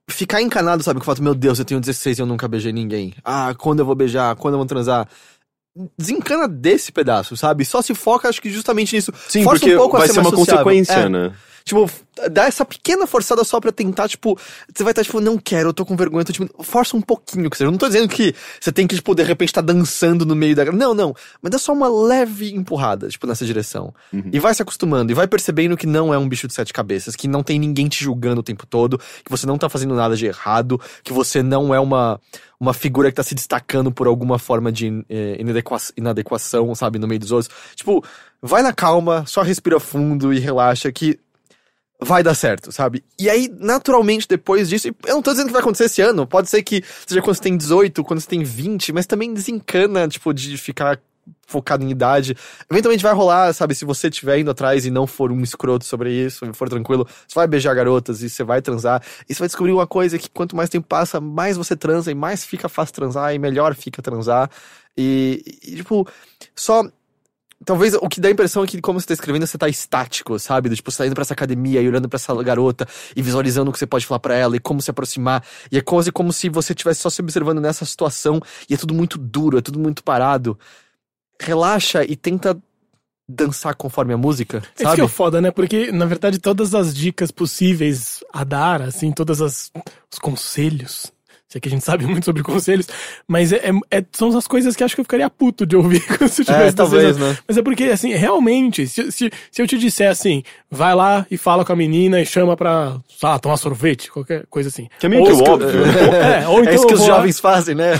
Ficar 0.07 0.39
encanado, 0.39 0.83
sabe? 0.83 0.99
Com 0.99 1.03
o 1.03 1.05
fato, 1.05 1.23
meu 1.23 1.33
Deus, 1.33 1.57
eu 1.57 1.65
tenho 1.65 1.79
16 1.79 2.19
e 2.19 2.21
eu 2.21 2.27
nunca 2.27 2.47
beijei 2.47 2.71
ninguém. 2.71 3.13
Ah, 3.23 3.55
quando 3.57 3.79
eu 3.79 3.85
vou 3.85 3.95
beijar? 3.95 4.35
Quando 4.35 4.53
eu 4.53 4.59
vou 4.59 4.67
transar? 4.67 5.07
Desencana 5.97 6.47
desse 6.47 6.91
pedaço, 6.91 7.35
sabe? 7.35 7.65
Só 7.65 7.81
se 7.81 7.93
foca, 7.95 8.29
acho 8.29 8.41
que 8.41 8.49
justamente 8.49 8.95
nisso. 8.95 9.11
Sim, 9.27 9.43
Força 9.43 9.59
porque 9.61 9.75
um 9.75 9.79
pouco 9.79 9.95
a 9.97 9.99
vai 9.99 10.07
ser 10.07 10.13
ser 10.13 10.21
mais 10.21 10.31
uma 10.33 10.37
sociável. 10.39 10.63
consequência, 10.63 10.93
É. 10.93 11.09
né? 11.09 11.33
Tipo, 11.67 11.89
dá 12.29 12.45
essa 12.45 12.63
pequena 12.63 13.07
forçada 13.07 13.43
só 13.43 13.59
pra 13.59 13.71
tentar, 13.71 14.07
tipo, 14.07 14.37
você 14.71 14.83
vai 14.83 14.91
estar, 14.91 15.03
tipo, 15.03 15.19
não 15.19 15.35
quero, 15.35 15.69
eu 15.69 15.73
tô 15.73 15.83
com 15.83 15.95
vergonha, 15.95 16.23
tô, 16.23 16.31
tipo, 16.31 16.63
força 16.63 16.95
um 16.95 17.01
pouquinho, 17.01 17.49
que 17.49 17.57
seja. 17.57 17.67
Eu 17.67 17.71
não 17.71 17.79
tô 17.79 17.87
dizendo 17.87 18.07
que 18.07 18.35
você 18.61 18.71
tem 18.71 18.85
que, 18.85 18.93
tipo, 18.93 19.15
de 19.15 19.23
repente 19.23 19.51
tá 19.51 19.61
dançando 19.61 20.27
no 20.27 20.35
meio 20.35 20.55
da. 20.55 20.63
Não, 20.65 20.93
não. 20.93 21.15
Mas 21.41 21.51
dá 21.51 21.57
só 21.57 21.73
uma 21.73 21.89
leve 21.89 22.53
empurrada, 22.53 23.07
tipo, 23.09 23.25
nessa 23.25 23.43
direção. 23.47 23.91
E 24.31 24.39
vai 24.39 24.53
se 24.53 24.61
acostumando, 24.61 25.11
e 25.11 25.15
vai 25.15 25.27
percebendo 25.27 25.75
que 25.75 25.87
não 25.87 26.13
é 26.13 26.17
um 26.19 26.29
bicho 26.29 26.47
de 26.47 26.53
sete 26.53 26.71
cabeças, 26.71 27.15
que 27.15 27.27
não 27.27 27.41
tem 27.41 27.57
ninguém 27.57 27.87
te 27.87 28.03
julgando 28.03 28.41
o 28.41 28.43
tempo 28.43 28.67
todo, 28.67 28.99
que 28.99 29.31
você 29.31 29.47
não 29.47 29.57
tá 29.57 29.67
fazendo 29.67 29.95
nada 29.95 30.15
de 30.15 30.27
errado, 30.27 30.79
que 31.03 31.11
você 31.11 31.41
não 31.41 31.73
é 31.73 31.79
uma. 31.79 32.21
Uma 32.57 32.73
figura 32.73 33.09
que 33.09 33.15
tá 33.15 33.21
se 33.21 33.35
destacando 33.35 33.91
por 33.91 34.07
alguma 34.07 34.39
forma 34.39 34.71
de 34.71 35.03
eh, 35.09 35.35
inadequa- 35.41 35.91
inadequação, 35.97 36.73
sabe, 36.73 36.97
no 36.97 37.05
meio 37.05 37.19
dos 37.19 37.29
outros. 37.31 37.53
Tipo, 37.75 38.01
vai 38.41 38.61
na 38.61 38.71
calma, 38.71 39.25
só 39.27 39.41
respira 39.41 39.77
fundo 39.77 40.33
e 40.33 40.39
relaxa, 40.39 40.89
que 40.89 41.19
vai 41.99 42.21
dar 42.21 42.35
certo, 42.35 42.71
sabe? 42.71 43.03
E 43.19 43.29
aí, 43.29 43.49
naturalmente, 43.59 44.27
depois 44.27 44.69
disso, 44.69 44.87
eu 44.87 45.15
não 45.15 45.21
tô 45.21 45.31
dizendo 45.31 45.47
que 45.47 45.53
vai 45.53 45.61
acontecer 45.61 45.85
esse 45.85 46.01
ano, 46.01 46.27
pode 46.27 46.49
ser 46.49 46.61
que 46.63 46.83
seja 47.07 47.21
quando 47.21 47.35
você 47.35 47.43
tem 47.43 47.57
18, 47.57 48.03
quando 48.03 48.19
você 48.19 48.27
tem 48.27 48.43
20, 48.43 48.93
mas 48.93 49.05
também 49.05 49.33
desencana, 49.33 50.07
tipo, 50.07 50.33
de 50.33 50.57
ficar 50.57 50.99
focado 51.47 51.83
em 51.83 51.89
idade. 51.89 52.35
Eventualmente 52.69 53.03
vai 53.03 53.13
rolar, 53.13 53.53
sabe? 53.53 53.73
Se 53.75 53.85
você 53.85 54.07
estiver 54.07 54.39
indo 54.39 54.51
atrás 54.51 54.85
e 54.85 54.91
não 54.91 55.07
for 55.07 55.31
um 55.31 55.41
escroto 55.41 55.85
sobre 55.85 56.11
isso, 56.11 56.45
for 56.53 56.69
tranquilo, 56.69 57.07
você 57.27 57.35
vai 57.35 57.47
beijar 57.47 57.73
garotas 57.73 58.21
e 58.21 58.29
você 58.29 58.43
vai 58.43 58.61
transar. 58.61 59.01
E 59.27 59.33
você 59.33 59.39
vai 59.39 59.47
descobrir 59.47 59.71
uma 59.71 59.87
coisa 59.87 60.17
que 60.17 60.29
quanto 60.29 60.55
mais 60.55 60.69
tempo 60.69 60.87
passa, 60.87 61.19
mais 61.19 61.57
você 61.57 61.75
transa 61.75 62.11
e 62.11 62.15
mais 62.15 62.43
fica 62.45 62.69
fácil 62.69 62.95
transar 62.95 63.33
e 63.33 63.39
melhor 63.39 63.75
fica 63.75 64.01
transar. 64.01 64.49
E, 64.97 65.43
e, 65.63 65.75
tipo, 65.77 66.07
só 66.55 66.83
Talvez 67.65 67.95
o 67.95 68.07
que 68.07 68.21
dá 68.21 68.27
a 68.27 68.31
impressão 68.31 68.63
é 68.63 68.67
que, 68.67 68.79
como 68.79 68.99
você 68.99 69.07
tá 69.07 69.13
escrevendo, 69.13 69.47
você 69.47 69.57
tá 69.57 69.67
estático, 69.67 70.37
sabe? 70.37 70.69
Do, 70.69 70.75
tipo, 70.75 70.91
você 70.91 70.99
tá 70.99 71.07
indo 71.07 71.15
pra 71.15 71.23
essa 71.23 71.33
academia 71.33 71.81
e 71.81 71.87
olhando 71.87 72.07
pra 72.07 72.17
essa 72.17 72.33
garota 72.43 72.87
e 73.15 73.21
visualizando 73.21 73.69
o 73.69 73.73
que 73.73 73.79
você 73.79 73.87
pode 73.87 74.05
falar 74.05 74.19
pra 74.19 74.35
ela 74.35 74.55
e 74.55 74.59
como 74.59 74.81
se 74.81 74.91
aproximar. 74.91 75.43
E 75.71 75.77
é 75.77 75.81
quase 75.81 76.11
como 76.11 76.31
se 76.31 76.47
você 76.47 76.73
estivesse 76.73 77.01
só 77.01 77.09
se 77.09 77.21
observando 77.21 77.59
nessa 77.59 77.83
situação 77.83 78.39
e 78.69 78.73
é 78.75 78.77
tudo 78.77 78.93
muito 78.93 79.17
duro, 79.17 79.57
é 79.57 79.61
tudo 79.61 79.79
muito 79.79 80.03
parado. 80.03 80.57
Relaxa 81.41 82.03
e 82.05 82.15
tenta 82.15 82.57
dançar 83.27 83.73
conforme 83.75 84.13
a 84.13 84.17
música, 84.17 84.59
Isso 84.75 84.83
sabe? 84.83 84.95
que 84.97 85.01
é 85.01 85.07
foda, 85.07 85.41
né? 85.41 85.49
Porque, 85.49 85.91
na 85.91 86.05
verdade, 86.05 86.37
todas 86.37 86.75
as 86.75 86.93
dicas 86.93 87.31
possíveis 87.31 88.23
a 88.31 88.43
dar, 88.43 88.81
assim, 88.83 89.11
todas 89.11 89.41
as 89.41 89.71
os 90.11 90.19
conselhos. 90.19 91.11
Sei 91.55 91.61
que 91.61 91.69
a 91.69 91.71
gente 91.71 91.85
sabe 91.85 92.03
muito 92.05 92.25
sobre 92.25 92.43
conselhos, 92.43 92.85
mas 93.25 93.53
é, 93.53 93.69
é- 93.91 93.99
é- 93.99 94.03
são 94.11 94.37
as 94.37 94.45
coisas 94.45 94.75
que 94.75 94.83
acho 94.83 94.93
que 94.93 94.99
eu 94.99 95.05
ficaria 95.05 95.29
puto 95.29 95.65
de 95.65 95.73
ouvir 95.77 96.01
se 96.27 96.41
eu 96.41 96.45
tivesse 96.45 96.67
É, 96.67 96.71
talvez, 96.73 97.03
16 97.03 97.17
anos. 97.21 97.37
né? 97.37 97.37
Mas 97.47 97.57
é 97.57 97.61
porque, 97.61 97.83
assim, 97.85 98.13
realmente, 98.13 98.85
se, 98.85 99.09
se, 99.09 99.31
se 99.49 99.61
eu 99.61 99.65
te 99.65 99.77
disser 99.77 100.09
assim, 100.11 100.43
vai 100.69 100.93
lá 100.93 101.25
e 101.31 101.37
fala 101.37 101.63
com 101.63 101.71
a 101.71 101.75
menina 101.77 102.19
e 102.19 102.25
chama 102.25 102.57
pra, 102.57 102.97
sei 103.07 103.29
lá, 103.29 103.39
tomar 103.39 103.55
sorvete, 103.55 104.11
qualquer 104.11 104.45
coisa 104.49 104.67
assim. 104.67 104.89
Que 104.99 105.05
é 105.05 105.09
meio 105.09 105.21
Ou 105.21 105.27
que 105.43 105.49
óbvio. 105.49 105.85
né? 105.85 106.41
É, 106.43 106.47
ou 106.49 106.59
então 106.59 106.71
é 106.73 106.75
isso 106.75 106.85
que 106.87 106.93
os 106.93 106.99
vou 106.99 107.07
lá- 107.09 107.15
jovens 107.15 107.39
fazem, 107.39 107.73
né? 107.75 107.93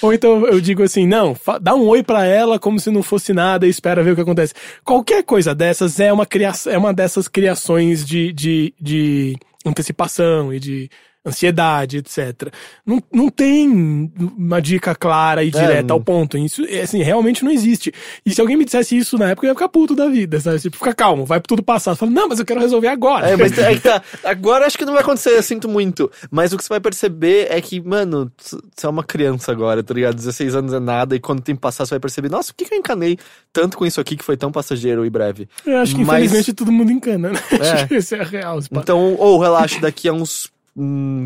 ou 0.00 0.12
então 0.12 0.46
eu 0.46 0.60
digo 0.60 0.82
assim, 0.84 1.06
não, 1.06 1.36
dá 1.60 1.74
um 1.74 1.86
oi 1.88 2.02
pra 2.04 2.24
ela 2.24 2.58
como 2.58 2.78
se 2.78 2.88
não 2.90 3.02
fosse 3.02 3.32
nada 3.32 3.66
e 3.66 3.70
espera 3.70 4.02
ver 4.02 4.12
o 4.12 4.14
que 4.14 4.20
acontece. 4.20 4.54
Qualquer 4.84 5.24
coisa 5.24 5.54
dessas 5.54 5.98
é 5.98 6.12
uma 6.12 6.24
criação, 6.26 6.72
é 6.72 6.78
uma 6.78 6.92
dessas 6.94 7.26
criações 7.28 8.04
de, 8.06 8.32
de, 8.32 8.74
de 8.80 9.36
antecipação 9.66 10.52
e 10.52 10.60
de 10.60 10.90
ansiedade, 11.26 11.98
etc. 11.98 12.52
Não, 12.84 13.02
não 13.12 13.28
tem 13.28 14.10
uma 14.36 14.60
dica 14.60 14.94
clara 14.94 15.44
e 15.44 15.50
direta 15.50 15.82
não. 15.84 15.96
ao 15.96 16.00
ponto. 16.00 16.36
Isso, 16.36 16.64
é, 16.68 16.82
assim, 16.82 17.02
realmente 17.02 17.44
não 17.44 17.50
existe. 17.50 17.92
E 18.26 18.34
se 18.34 18.40
alguém 18.40 18.56
me 18.56 18.64
dissesse 18.64 18.96
isso 18.96 19.16
na 19.16 19.30
época, 19.30 19.46
eu 19.46 19.50
ia 19.50 19.54
ficar 19.54 19.68
puto 19.68 19.94
da 19.94 20.08
vida, 20.08 20.40
sabe? 20.40 20.58
Tipo, 20.60 20.76
fica 20.76 20.94
calmo, 20.94 21.24
vai 21.24 21.40
tudo 21.40 21.62
passar. 21.62 21.94
Você 21.94 22.00
fala, 22.00 22.10
não, 22.10 22.28
mas 22.28 22.38
eu 22.38 22.44
quero 22.44 22.60
resolver 22.60 22.88
agora. 22.88 23.30
É, 23.30 23.36
mas 23.36 23.56
é 23.56 23.78
tá. 23.78 24.02
Agora 24.24 24.66
acho 24.66 24.76
que 24.76 24.84
não 24.84 24.92
vai 24.92 25.02
acontecer, 25.02 25.30
eu 25.30 25.42
sinto 25.42 25.68
muito. 25.68 26.10
Mas 26.30 26.52
o 26.52 26.56
que 26.56 26.64
você 26.64 26.68
vai 26.68 26.80
perceber 26.80 27.46
é 27.50 27.60
que, 27.60 27.80
mano, 27.80 28.30
você 28.38 28.86
é 28.86 28.88
uma 28.88 29.04
criança 29.04 29.52
agora, 29.52 29.82
tá 29.82 29.94
ligado? 29.94 30.16
16 30.16 30.56
anos 30.56 30.72
é 30.72 30.80
nada, 30.80 31.14
e 31.14 31.20
quando 31.20 31.38
o 31.38 31.42
tempo 31.42 31.60
passar, 31.60 31.86
você 31.86 31.90
vai 31.90 32.00
perceber, 32.00 32.28
nossa, 32.30 32.52
por 32.52 32.56
que, 32.56 32.64
que 32.64 32.74
eu 32.74 32.78
encanei 32.78 33.18
tanto 33.52 33.76
com 33.76 33.86
isso 33.86 34.00
aqui 34.00 34.16
que 34.16 34.24
foi 34.24 34.36
tão 34.36 34.50
passageiro 34.50 35.06
e 35.06 35.10
breve? 35.10 35.48
Eu 35.64 35.78
acho 35.78 35.94
que, 35.94 36.04
Mas- 36.04 36.24
infelizmente, 36.24 36.52
todo 36.52 36.72
mundo 36.72 36.90
encana, 36.90 37.30
né? 37.30 37.38
É. 37.62 37.70
Acho 37.72 37.88
que 37.88 37.94
esse 37.94 38.14
é 38.14 38.22
real. 38.22 38.58
Então, 38.72 39.14
ou 39.18 39.38
relaxa, 39.38 39.78
daqui 39.80 40.08
a 40.08 40.12
uns 40.12 40.50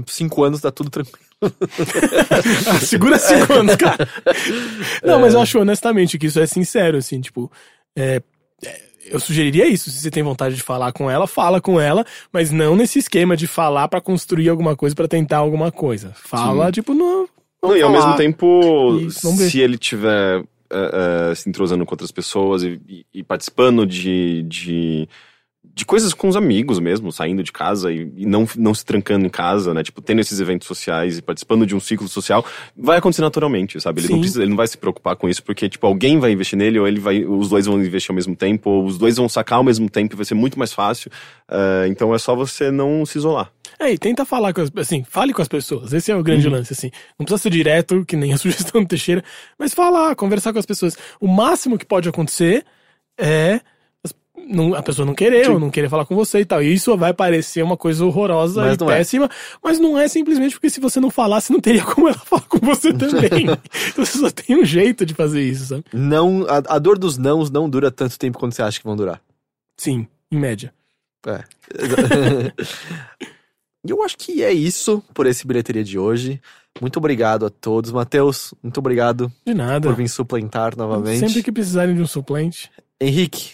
5 0.07 0.45
anos 0.45 0.61
tá 0.61 0.71
tudo 0.71 0.91
tranquilo. 0.91 1.19
Ah, 2.67 2.81
segura 2.81 3.19
cinco 3.19 3.53
anos, 3.53 3.77
cara. 3.77 4.09
Não, 5.05 5.21
mas 5.21 5.35
eu 5.35 5.41
acho 5.41 5.59
honestamente 5.61 6.19
que 6.19 6.27
isso 6.27 6.41
é 6.41 6.47
sincero, 6.47 6.97
assim, 6.97 7.21
tipo. 7.21 7.51
é, 7.95 8.23
é, 8.65 8.81
eu 9.11 9.21
sugeriria 9.21 9.67
isso. 9.69 9.91
Se 9.91 10.01
você 10.01 10.11
tem 10.11 10.23
vontade 10.23 10.57
de 10.57 10.63
falar 10.63 10.93
com 10.93 11.11
ela, 11.11 11.27
fala 11.27 11.61
com 11.61 11.81
ela, 11.81 12.05
mas 12.33 12.51
não 12.51 12.75
nesse 12.75 12.99
esquema 12.99 13.37
de 13.37 13.47
falar 13.47 13.87
pra 13.89 14.01
construir 14.01 14.49
alguma 14.49 14.75
coisa, 14.75 14.97
pra 14.97 15.07
tentar 15.07 15.37
alguma 15.39 15.71
coisa. 15.71 16.13
Fala, 16.17 16.73
tipo, 16.73 16.93
no. 16.95 17.29
Não, 17.63 17.77
e 17.77 17.83
ao 17.83 17.91
mesmo 17.91 18.17
tempo, 18.17 18.99
Isso, 19.01 19.31
se 19.37 19.61
ele 19.61 19.77
tiver 19.79 20.43
é, 20.71 21.31
é, 21.31 21.35
se 21.35 21.49
entrosando 21.49 21.85
com 21.85 21.93
outras 21.93 22.11
pessoas 22.13 22.63
e, 22.63 22.81
e- 22.89 23.07
e 23.15 23.23
participando 23.23 23.87
de, 23.87 24.43
de, 24.45 25.09
de 25.77 25.85
coisas 25.85 26.15
com 26.15 26.27
os 26.27 26.37
amigos 26.37 26.81
mesmo, 26.81 27.13
saindo 27.13 27.43
de 27.43 27.53
casa 27.53 27.93
e, 27.93 28.11
e 28.17 28.25
não, 28.25 28.49
não 28.57 28.73
se 28.73 28.83
trancando 28.83 29.27
em 29.27 29.29
casa, 29.29 29.75
né? 29.75 29.83
Tipo, 29.83 30.01
tendo 30.01 30.23
esses 30.23 30.41
eventos 30.41 30.67
sociais 30.67 31.19
e 31.19 31.23
participando 31.23 31.67
de 31.67 31.77
um 31.77 31.81
ciclo 31.81 32.09
social, 32.09 32.43
vai 32.75 32.97
acontecer 32.97 33.21
naturalmente, 33.21 33.79
sabe? 33.79 34.01
Ele 34.01 34.09
não, 34.09 34.21
precisa, 34.21 34.41
ele 34.41 34.49
não 34.49 34.57
vai 34.57 34.67
se 34.67 34.79
preocupar 34.79 35.17
com 35.17 35.29
isso, 35.29 35.43
porque, 35.45 35.69
tipo, 35.69 35.87
alguém 35.87 36.19
vai 36.19 36.33
investir 36.33 36.59
nele, 36.59 36.79
ou 36.79 36.89
ele 36.89 36.99
vai, 36.99 37.27
os 37.27 37.51
dois 37.51 37.67
vão 37.67 37.79
investir 37.79 38.11
ao 38.11 38.15
mesmo 38.15 38.35
tempo, 38.35 38.71
ou 38.71 38.87
os 38.87 38.97
dois 38.97 39.19
vão 39.19 39.29
sacar 39.29 39.59
ao 39.59 39.65
mesmo 39.65 39.91
tempo 39.91 40.15
e 40.15 40.17
vai 40.17 40.25
ser 40.25 40.35
muito 40.35 40.59
mais 40.59 40.73
fácil. 40.73 41.11
Ah, 41.47 41.85
então 41.87 42.15
é 42.15 42.19
só 42.19 42.35
você 42.35 42.71
não 42.71 43.05
se 43.05 43.19
isolar. 43.19 43.53
É, 43.79 43.93
e 43.93 43.99
tenta 43.99 44.25
falar 44.25 44.55
com 44.55 44.63
as 44.63 44.73
assim, 44.77 45.05
fale 45.05 45.35
com 45.35 45.43
as 45.43 45.49
pessoas. 45.49 45.93
Esse 45.93 46.11
é 46.11 46.17
o 46.17 46.23
grande 46.23 46.49
lance, 46.49 46.73
assim. 46.73 46.91
Não 47.19 47.27
precisa 47.27 47.43
ser 47.43 47.51
direto, 47.51 48.03
que 48.07 48.17
nem 48.17 48.33
a 48.33 48.39
sugestão 48.39 48.83
do 48.83 48.89
Teixeira, 48.89 49.23
mas 49.59 49.75
falar, 49.75 50.17
conversar 50.17 50.55
com 50.55 50.59
as 50.59 50.65
pessoas. 50.65 50.97
O 51.21 51.29
máximo 51.29 51.77
que 51.77 51.85
pode 51.85 52.09
acontecer 52.09 52.65
é 53.19 53.61
não- 54.47 54.75
a 54.75 54.83
pessoa 54.83 55.05
não 55.05 55.15
querer 55.15 55.51
ou 55.51 55.59
não 55.59 55.71
querer 55.71 55.89
falar 55.89 56.05
com 56.07 56.15
você 56.15 56.41
e 56.41 56.45
tal. 56.45 56.63
E 56.63 56.73
isso 56.73 56.97
vai 56.97 57.13
parecer 57.13 57.63
uma 57.63 57.77
coisa 57.77 58.05
horrorosa 58.05 58.63
Mas 58.63 58.79
e 58.81 58.85
é. 58.85 58.87
péssima, 58.87 59.31
mas 59.63 59.79
não 59.79 59.99
é 59.99 60.07
simplesmente 60.09 60.55
porque 60.55 60.71
se 60.71 60.81
você 60.81 61.01
não 61.01 61.11
falasse, 61.11 61.53
não 61.53 61.61
teria 61.61 61.83
como 61.85 62.09
ela 62.09 62.19
falar 62.19 62.43
com 62.43 62.59
você 62.59 62.93
também. 62.93 63.45
então 63.91 64.05
você 64.05 64.19
só 64.19 64.31
tem 64.31 64.57
um 64.57 64.65
jeito 64.65 65.05
de 65.05 65.15
fazer 65.15 65.43
isso, 65.43 65.67
sabe? 65.67 65.85
Não, 65.93 66.47
a, 66.49 66.77
a 66.77 66.79
dor 66.79 66.99
dos 66.99 67.19
nãos 67.19 67.51
não 67.51 67.69
dura 67.69 67.91
tanto 67.91 68.19
tempo 68.19 68.39
quanto 68.39 68.55
você 68.55 68.63
acha 68.63 68.79
que 68.79 68.85
vão 68.87 68.97
durar. 68.97 69.21
Sim, 69.77 70.07
em 70.31 70.39
média. 70.39 70.73
É. 71.27 71.43
E 73.85 73.91
eu 73.91 74.03
acho 74.03 74.17
que 74.17 74.43
é 74.43 74.53
isso 74.53 75.03
por 75.15 75.27
esse 75.27 75.47
bilheteria 75.47 75.85
de 75.85 75.99
hoje. 75.99 76.41
Muito 76.81 76.99
obrigado 76.99 77.47
a 77.47 77.51
todos. 77.51 77.91
Matheus, 77.91 78.53
muito 78.63 78.79
obrigado 78.79 79.33
De 79.47 79.55
nada. 79.55 79.89
por 79.89 79.97
vir 79.97 80.09
suplentar 80.09 80.77
novamente. 80.77 81.21
Sempre 81.21 81.43
que 81.43 81.51
precisarem 81.53 81.95
de 81.95 82.03
um 82.03 82.07
suplente. 82.07 82.71
Henrique, 83.01 83.53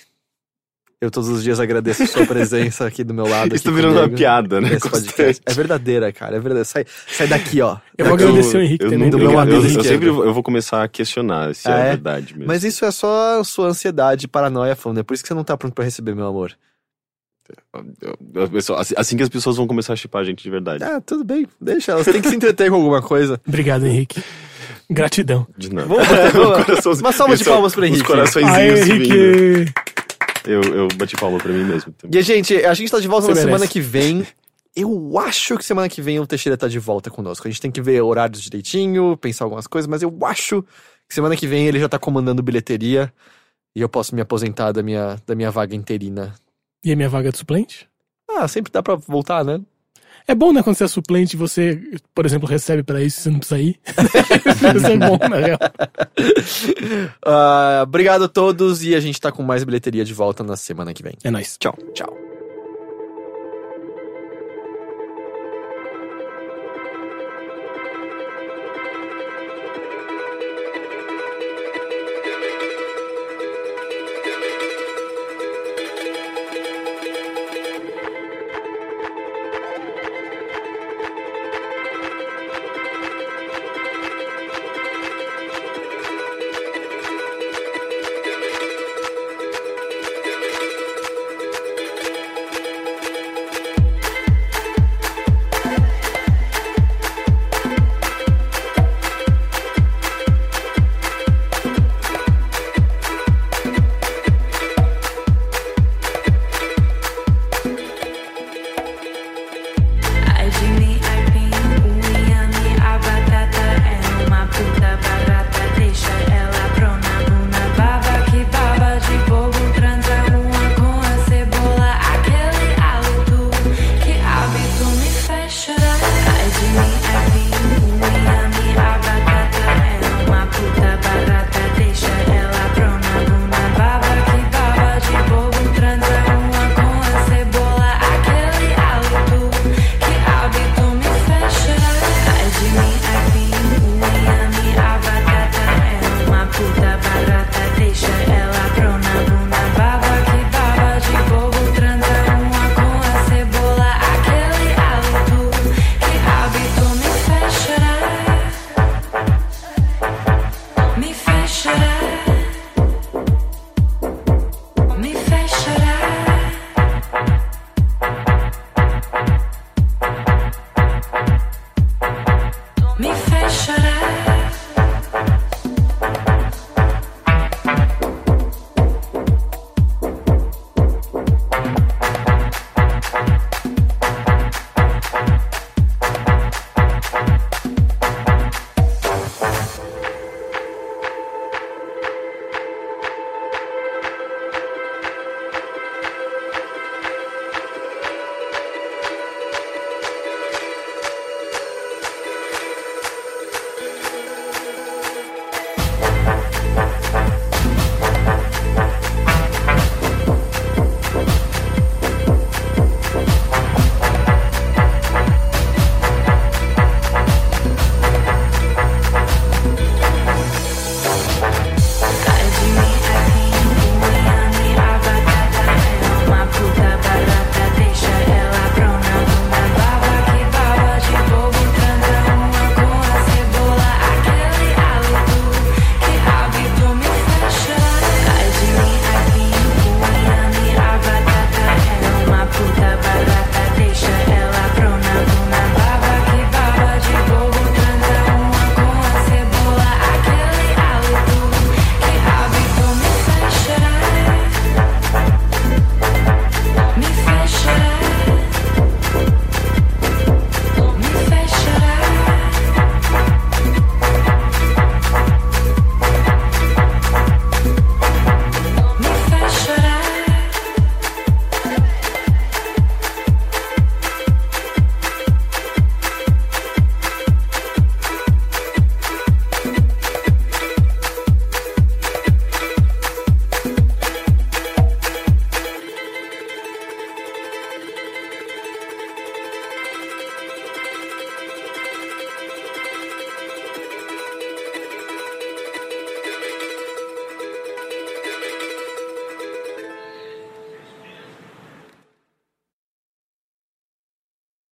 eu 1.02 1.10
todos 1.10 1.28
os 1.28 1.42
dias 1.42 1.58
agradeço 1.58 2.04
a 2.04 2.06
sua 2.06 2.24
presença 2.24 2.86
aqui 2.86 3.02
do 3.02 3.12
meu 3.12 3.26
lado. 3.26 3.54
Isso 3.54 3.64
tá 3.64 3.70
virando 3.72 3.98
uma 3.98 4.08
piada, 4.08 4.60
né? 4.60 4.70
É 5.44 5.52
verdadeira, 5.52 6.12
cara. 6.12 6.36
É 6.36 6.38
verdadeira. 6.40 6.64
Sai, 6.64 6.86
sai 7.08 7.26
daqui, 7.26 7.60
ó. 7.60 7.76
Eu 7.98 8.06
vou 8.06 8.16
Daqui. 8.16 8.28
agradecer 8.30 8.56
o 8.56 8.60
Henrique 8.62 8.84
eu 8.84 8.90
também. 8.90 9.10
não- 9.10 9.18
do 9.18 9.24
eu, 9.24 9.28
meu 9.28 9.32
eu- 9.32 9.38
amigo 9.40 9.78
eu 9.78 9.84
sempre 9.84 10.08
vou- 10.10 10.24
eu 10.24 10.32
vou 10.32 10.42
começar 10.42 10.82
a 10.84 10.88
questionar 10.88 11.54
se 11.54 11.68
é, 11.68 11.72
é? 11.72 11.82
verdade 11.90 12.32
mesmo. 12.34 12.46
Mas 12.46 12.62
isso 12.64 12.84
é 12.84 12.90
só 12.92 13.40
a 13.40 13.44
sua 13.44 13.66
ansiedade, 13.68 14.28
paranoia 14.28 14.76
falando. 14.76 14.98
É 14.98 15.02
por 15.02 15.12
isso 15.14 15.22
que 15.24 15.28
você 15.28 15.34
não 15.34 15.44
tá 15.44 15.56
pronto 15.56 15.74
pra 15.74 15.84
receber, 15.84 16.14
meu 16.14 16.26
amor. 16.26 16.52
Eu- 17.74 18.16
eu- 18.34 18.50
eu- 18.52 18.76
assim- 18.78 18.94
assim 18.96 19.16
que 19.16 19.22
as 19.24 19.28
pessoas 19.28 19.56
vão 19.56 19.66
começar 19.66 19.92
a 19.92 19.96
chipar 19.96 20.22
a 20.22 20.24
gente 20.24 20.42
de 20.42 20.48
verdade. 20.50 20.84
Ah, 20.84 21.00
tudo 21.04 21.24
bem. 21.24 21.46
Deixa, 21.60 21.92
elas 21.92 22.06
têm 22.06 22.22
que 22.22 22.28
se 22.28 22.36
entreter 22.36 22.70
com 22.70 22.76
alguma 22.76 23.02
coisa. 23.02 23.40
Obrigado, 23.46 23.84
Henrique. 23.86 24.22
Gratidão. 24.88 25.46
De 25.58 25.72
nada. 25.74 25.88
Vamos 25.88 26.06
vamos 26.84 27.00
Uma 27.00 27.12
salva 27.12 27.36
de 27.36 27.42
é 27.42 27.46
palmas 27.46 27.74
pro 27.74 27.84
Henrique. 27.84 28.02
Os 28.02 28.06
corações 28.06 28.46
Aê, 28.46 28.74
vindo. 28.84 29.72
Eu, 30.44 30.60
eu 30.62 30.88
bati 30.96 31.16
palma 31.16 31.38
pra 31.38 31.52
mim 31.52 31.64
mesmo. 31.64 31.92
também. 31.92 32.18
E, 32.20 32.22
gente, 32.22 32.56
a 32.64 32.74
gente 32.74 32.90
tá 32.90 32.98
de 33.00 33.08
volta 33.08 33.26
Você 33.26 33.32
na 33.32 33.36
semana 33.36 33.58
merece. 33.58 33.72
que 33.72 33.80
vem. 33.80 34.26
Eu 34.74 35.18
acho 35.18 35.58
que 35.58 35.64
semana 35.64 35.88
que 35.88 36.00
vem 36.00 36.18
o 36.18 36.26
Teixeira 36.26 36.56
tá 36.56 36.66
de 36.66 36.78
volta 36.78 37.10
conosco. 37.10 37.46
A 37.46 37.50
gente 37.50 37.60
tem 37.60 37.70
que 37.70 37.82
ver 37.82 38.00
horários 38.00 38.40
direitinho, 38.42 39.16
pensar 39.18 39.44
algumas 39.44 39.66
coisas, 39.66 39.86
mas 39.86 40.02
eu 40.02 40.16
acho 40.24 40.62
que 41.06 41.14
semana 41.14 41.36
que 41.36 41.46
vem 41.46 41.66
ele 41.66 41.78
já 41.78 41.88
tá 41.88 41.98
comandando 41.98 42.42
bilheteria 42.42 43.12
e 43.76 43.80
eu 43.82 43.88
posso 43.88 44.14
me 44.14 44.20
aposentar 44.22 44.72
da 44.72 44.82
minha, 44.82 45.16
da 45.26 45.34
minha 45.34 45.50
vaga 45.50 45.76
interina. 45.76 46.34
E 46.82 46.90
a 46.90 46.96
minha 46.96 47.08
vaga 47.08 47.30
de 47.30 47.36
suplente? 47.38 47.86
Ah, 48.30 48.48
sempre 48.48 48.72
dá 48.72 48.82
pra 48.82 48.94
voltar, 48.94 49.44
né? 49.44 49.60
É 50.26 50.34
bom, 50.34 50.52
né, 50.52 50.62
quando 50.62 50.76
você 50.76 50.84
é 50.84 50.88
suplente 50.88 51.34
e 51.34 51.38
você, 51.38 51.80
por 52.14 52.24
exemplo, 52.24 52.48
recebe 52.48 52.82
pra 52.82 53.02
isso 53.02 53.20
e 53.20 53.22
você 53.22 53.30
não 53.30 53.38
precisa 53.38 53.60
ir. 53.60 53.80
isso 54.76 54.86
é 54.86 54.96
bom, 54.96 55.18
na 55.28 55.36
real. 55.36 55.58
Ah, 57.24 57.80
obrigado 57.82 58.24
a 58.24 58.28
todos 58.28 58.82
e 58.82 58.94
a 58.94 59.00
gente 59.00 59.20
tá 59.20 59.32
com 59.32 59.42
mais 59.42 59.64
bilheteria 59.64 60.04
de 60.04 60.14
volta 60.14 60.42
na 60.42 60.56
semana 60.56 60.94
que 60.94 61.02
vem. 61.02 61.14
É 61.24 61.30
nóis. 61.30 61.56
Tchau, 61.58 61.76
tchau. 61.94 62.31